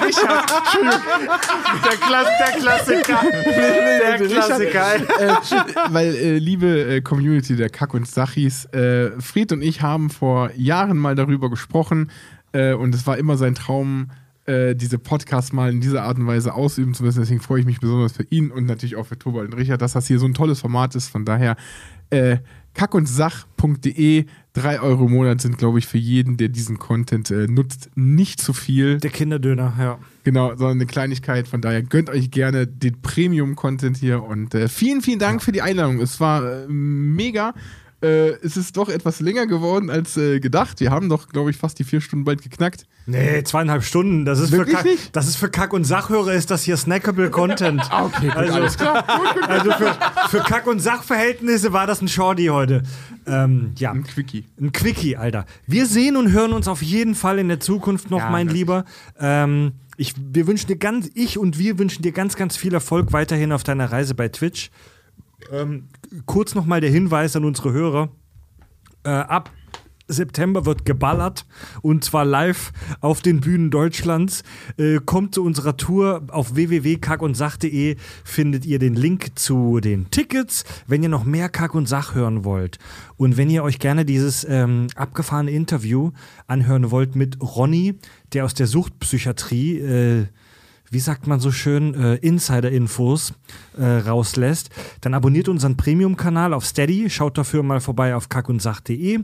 Richard! 0.00 0.50
Der, 1.84 1.96
Klass, 1.96 2.28
der 2.38 2.60
Klassiker! 2.60 3.20
Der 3.44 4.26
Klassiker! 4.28 4.96
äh, 5.18 5.34
weil, 5.92 6.14
äh, 6.14 6.38
liebe 6.38 6.96
äh, 6.96 7.00
Community 7.00 7.56
der 7.56 7.70
Kack 7.70 7.94
und 7.94 8.06
Sachis, 8.06 8.66
äh, 8.66 9.10
Fred 9.20 9.50
und 9.52 9.62
ich 9.62 9.82
haben 9.82 10.10
vor 10.10 10.50
Jahren 10.54 10.98
mal 10.98 11.16
darüber 11.16 11.50
gesprochen 11.50 12.10
äh, 12.52 12.74
und 12.74 12.94
es 12.94 13.06
war 13.06 13.18
immer 13.18 13.36
sein 13.36 13.56
Traum, 13.56 14.10
äh, 14.46 14.76
diese 14.76 14.98
Podcasts 14.98 15.52
mal 15.52 15.70
in 15.70 15.80
dieser 15.80 16.04
Art 16.04 16.18
und 16.18 16.26
Weise 16.26 16.54
ausüben 16.54 16.94
zu 16.94 17.02
müssen. 17.02 17.18
Deswegen 17.20 17.40
freue 17.40 17.60
ich 17.60 17.66
mich 17.66 17.80
besonders 17.80 18.12
für 18.12 18.22
ihn 18.30 18.52
und 18.52 18.66
natürlich 18.66 18.94
auch 18.96 19.06
für 19.06 19.18
Tobal 19.18 19.44
und 19.44 19.54
Richard, 19.54 19.82
dass 19.82 19.94
das 19.94 20.06
hier 20.06 20.20
so 20.20 20.26
ein 20.26 20.34
tolles 20.34 20.60
Format 20.60 20.94
ist. 20.94 21.08
Von 21.08 21.24
daher, 21.24 21.56
äh, 22.10 22.38
kackundsach.de, 22.74 24.26
3 24.52 24.80
Euro 24.80 25.06
im 25.06 25.12
Monat 25.12 25.40
sind, 25.40 25.58
glaube 25.58 25.78
ich, 25.78 25.86
für 25.86 25.98
jeden, 25.98 26.36
der 26.36 26.48
diesen 26.48 26.78
Content 26.78 27.30
äh, 27.30 27.46
nutzt, 27.46 27.90
nicht 27.94 28.40
zu 28.40 28.52
viel. 28.52 28.98
Der 28.98 29.10
Kinderdöner, 29.10 29.74
ja. 29.78 29.98
Genau, 30.24 30.48
sondern 30.48 30.78
eine 30.78 30.86
Kleinigkeit. 30.86 31.48
Von 31.48 31.60
daher 31.60 31.82
gönnt 31.82 32.10
euch 32.10 32.30
gerne 32.30 32.66
den 32.66 33.00
Premium-Content 33.00 33.96
hier 33.96 34.22
und 34.22 34.54
äh, 34.54 34.68
vielen, 34.68 35.00
vielen 35.02 35.18
Dank 35.18 35.42
für 35.42 35.52
die 35.52 35.62
Einladung. 35.62 36.00
Es 36.00 36.20
war 36.20 36.44
äh, 36.44 36.66
mega. 36.68 37.54
Äh, 38.02 38.32
es 38.44 38.56
ist 38.58 38.76
doch 38.76 38.88
etwas 38.90 39.20
länger 39.20 39.46
geworden 39.46 39.88
als 39.88 40.16
äh, 40.18 40.38
gedacht. 40.38 40.80
Wir 40.80 40.90
haben 40.90 41.08
doch, 41.08 41.28
glaube 41.28 41.50
ich, 41.50 41.56
fast 41.56 41.78
die 41.78 41.84
vier 41.84 42.00
Stunden 42.02 42.24
bald 42.26 42.42
geknackt. 42.42 42.86
Nee, 43.06 43.42
zweieinhalb 43.44 43.84
Stunden. 43.84 44.24
Das 44.24 44.38
ist, 44.38 44.50
für 44.50 44.66
Kack, 44.66 44.84
nicht? 44.84 45.14
das 45.16 45.28
ist 45.28 45.36
für 45.36 45.48
Kack- 45.48 45.72
und 45.72 45.84
Sachhörer 45.84 46.34
ist 46.34 46.50
das 46.50 46.62
hier 46.64 46.76
snackable 46.76 47.30
Content. 47.30 47.82
Okay, 47.90 48.26
gut, 48.26 48.36
Also- 48.36 48.52
alles 48.54 48.76
klar. 48.76 49.04
Also 49.48 49.70
für, 49.72 49.96
für 50.28 50.38
Kack- 50.40 50.66
und 50.66 50.80
Sachverhältnisse 50.80 51.72
war 51.72 51.86
das 51.86 52.02
ein 52.02 52.08
Shorty 52.08 52.46
heute. 52.46 52.82
Ähm, 53.26 53.72
ja. 53.78 53.92
Ein 53.92 54.04
Quickie. 54.04 54.44
Ein 54.60 54.72
Quickie, 54.72 55.16
Alter. 55.16 55.46
Wir 55.66 55.86
sehen 55.86 56.16
und 56.16 56.32
hören 56.32 56.52
uns 56.52 56.68
auf 56.68 56.82
jeden 56.82 57.14
Fall 57.14 57.38
in 57.38 57.48
der 57.48 57.60
Zukunft 57.60 58.10
noch, 58.10 58.18
Ja, 58.18 58.30
mein 58.30 58.48
das- 58.48 58.54
Lieber. 58.56 58.84
Ähm, 59.18 59.72
ich, 59.96 60.12
wir 60.18 60.46
wünschen 60.46 60.66
dir 60.66 60.76
ganz, 60.76 61.08
ich 61.14 61.38
und 61.38 61.58
wir 61.58 61.78
wünschen 61.78 62.02
dir 62.02 62.12
ganz, 62.12 62.36
ganz 62.36 62.56
viel 62.58 62.74
Erfolg 62.74 63.12
weiterhin 63.14 63.52
auf 63.52 63.62
deiner 63.64 63.90
Reise 63.90 64.14
bei 64.14 64.28
Twitch. 64.28 64.70
Ähm, 65.52 65.84
kurz 66.26 66.54
nochmal 66.54 66.80
der 66.80 66.90
Hinweis 66.90 67.36
an 67.36 67.44
unsere 67.44 67.72
Hörer. 67.72 68.08
Äh, 69.04 69.10
ab 69.10 69.50
September 70.08 70.66
wird 70.66 70.84
geballert 70.84 71.46
und 71.82 72.04
zwar 72.04 72.24
live 72.24 72.72
auf 73.00 73.22
den 73.22 73.40
Bühnen 73.40 73.70
Deutschlands. 73.70 74.42
Äh, 74.78 75.00
kommt 75.04 75.34
zu 75.34 75.42
unserer 75.42 75.76
Tour 75.76 76.22
auf 76.28 76.54
www.kackundsach.de 76.54 77.96
findet 78.24 78.66
ihr 78.66 78.78
den 78.78 78.94
Link 78.94 79.38
zu 79.38 79.80
den 79.80 80.10
Tickets, 80.10 80.64
wenn 80.86 81.02
ihr 81.02 81.08
noch 81.08 81.24
mehr 81.24 81.48
Kack 81.48 81.74
und 81.74 81.88
Sach 81.88 82.14
hören 82.14 82.44
wollt. 82.44 82.78
Und 83.16 83.36
wenn 83.36 83.50
ihr 83.50 83.64
euch 83.64 83.78
gerne 83.78 84.04
dieses 84.04 84.46
ähm, 84.48 84.86
abgefahrene 84.94 85.50
Interview 85.50 86.12
anhören 86.46 86.90
wollt 86.90 87.16
mit 87.16 87.40
Ronny, 87.40 87.98
der 88.32 88.44
aus 88.44 88.54
der 88.54 88.66
Suchtpsychiatrie 88.66 89.78
äh, 89.78 90.26
wie 90.90 90.98
sagt 90.98 91.26
man 91.26 91.40
so 91.40 91.50
schön, 91.50 91.94
äh, 91.94 92.14
Insider-Infos 92.16 93.34
äh, 93.78 93.84
rauslässt, 93.84 94.70
dann 95.00 95.14
abonniert 95.14 95.48
unseren 95.48 95.76
Premium-Kanal 95.76 96.54
auf 96.54 96.64
Steady, 96.64 97.10
schaut 97.10 97.36
dafür 97.38 97.62
mal 97.62 97.80
vorbei 97.80 98.14
auf 98.14 98.28
kackundsach.de. 98.28 99.14
Äh, 99.16 99.20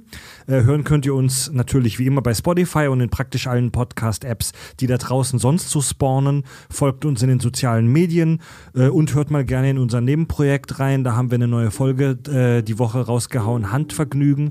hören 0.47 0.85
könnt 0.85 1.07
ihr 1.07 1.15
uns 1.15 1.51
natürlich 1.53 1.99
wie 1.99 2.07
immer 2.07 2.23
bei 2.23 2.35
Spotify 2.35 2.89
und 2.89 3.01
in 3.01 3.11
praktisch 3.11 3.47
allen 3.47 3.71
Podcast-Apps, 3.71 4.53
die 4.81 4.87
da 4.87 4.97
draußen 4.97 5.39
sonst 5.39 5.71
so 5.71 5.81
spawnen. 5.81 6.45
Folgt 6.71 7.05
uns 7.05 7.23
in 7.23 7.29
den 7.29 7.41
sozialen 7.41 7.87
Medien 7.87 8.41
äh, 8.75 8.89
und 8.89 9.15
hört 9.15 9.31
mal 9.31 9.45
gerne 9.45 9.71
in 9.71 9.79
unser 9.79 10.01
Nebenprojekt 10.01 10.79
rein. 10.79 11.05
Da 11.05 11.15
haben 11.15 11.31
wir 11.31 11.37
eine 11.37 11.49
neue 11.49 11.71
Folge 11.71 12.19
äh, 12.29 12.63
die 12.63 12.79
Woche 12.79 13.01
rausgehauen, 13.01 13.73
Handvergnügen, 13.73 14.51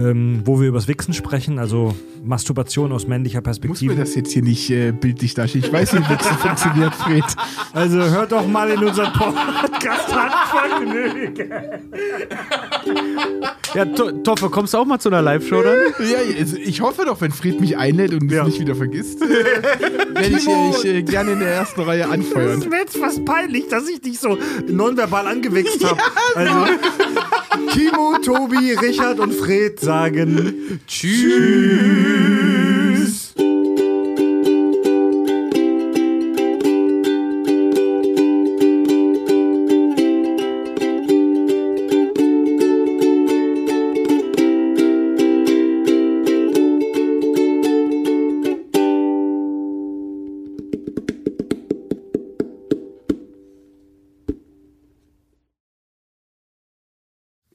ähm, 0.00 0.40
wo 0.44 0.60
wir 0.60 0.68
übers 0.68 0.88
Wichsen 0.88 1.12
sprechen, 1.14 1.58
also 1.58 1.94
Masturbation 2.24 2.90
aus 2.92 3.06
männlicher 3.06 3.38
Muss 3.38 3.44
Perspektive. 3.44 3.94
mir 3.94 4.00
das 4.00 4.14
jetzt 4.14 4.32
hier 4.32 4.42
nicht 4.42 4.70
äh, 4.70 4.92
bildlich 4.92 5.34
darstellen? 5.34 5.64
Ich 5.64 5.72
weiß 5.72 5.92
nicht, 5.92 6.08
wie 6.10 6.16
das 6.16 6.26
funktioniert, 6.26 6.94
Fred. 6.94 7.24
Also 7.72 7.98
hört 7.98 8.32
doch 8.32 8.46
mal 8.46 8.70
in 8.70 8.82
unseren 8.82 9.12
Podcast 9.12 10.14
Handvergnügen. 10.14 11.34
Ja, 13.74 13.84
To- 13.84 14.10
Toffe, 14.22 14.50
kommst 14.50 14.74
du 14.74 14.78
auch 14.78 14.84
mal 14.84 14.98
zu 14.98 15.08
einer 15.10 15.22
Live-Show 15.22 15.62
dann? 15.62 15.76
Ja, 16.10 16.18
also 16.38 16.56
ich 16.56 16.80
hoffe 16.80 17.04
doch, 17.04 17.20
wenn 17.20 17.30
Fred 17.30 17.60
mich 17.60 17.76
einlädt 17.76 18.12
und 18.12 18.30
es 18.32 18.44
nicht 18.44 18.60
wieder 18.60 18.74
vergisst, 18.74 19.20
werde 19.28 20.26
ich, 20.28 20.48
äh, 20.48 20.70
ich 20.70 20.84
äh, 20.84 21.02
gerne 21.02 21.32
in 21.32 21.38
der 21.40 21.50
ersten 21.50 21.80
Reihe 21.82 22.00
Das 22.02 22.10
anfeuern. 22.10 22.58
ist 22.58 22.68
mir 22.68 22.78
jetzt 22.78 22.96
fast 22.96 23.24
peinlich, 23.24 23.68
dass 23.68 23.88
ich 23.88 24.00
dich 24.00 24.18
so 24.18 24.36
nonverbal 24.68 25.26
angewichst 25.28 25.84
habe. 25.84 26.00
Also, 26.34 26.66
Kimo, 27.70 28.16
Tobi, 28.24 28.72
Richard 28.74 29.20
und 29.20 29.32
Fred 29.34 29.78
sagen 29.90 30.54
Tschüss. 30.86 31.10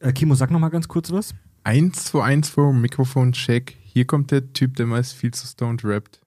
Äh, 0.06 0.14
Kimo, 0.14 0.36
sag 0.36 0.52
noch 0.52 0.60
mal 0.60 0.70
ganz 0.70 0.88
kurz 0.88 1.12
was. 1.12 1.34
1 1.64 2.06
zu 2.06 2.22
1 2.22 2.50
vor 2.50 2.72
Mikrofon-Check. 2.74 3.76
Hier 3.86 4.06
kommt 4.06 4.30
der 4.30 4.54
Typ, 4.54 4.76
der 4.76 4.86
meist 4.86 5.14
viel 5.14 5.34
zu 5.34 5.48
stoned 5.48 5.84
rappt. 5.84 6.22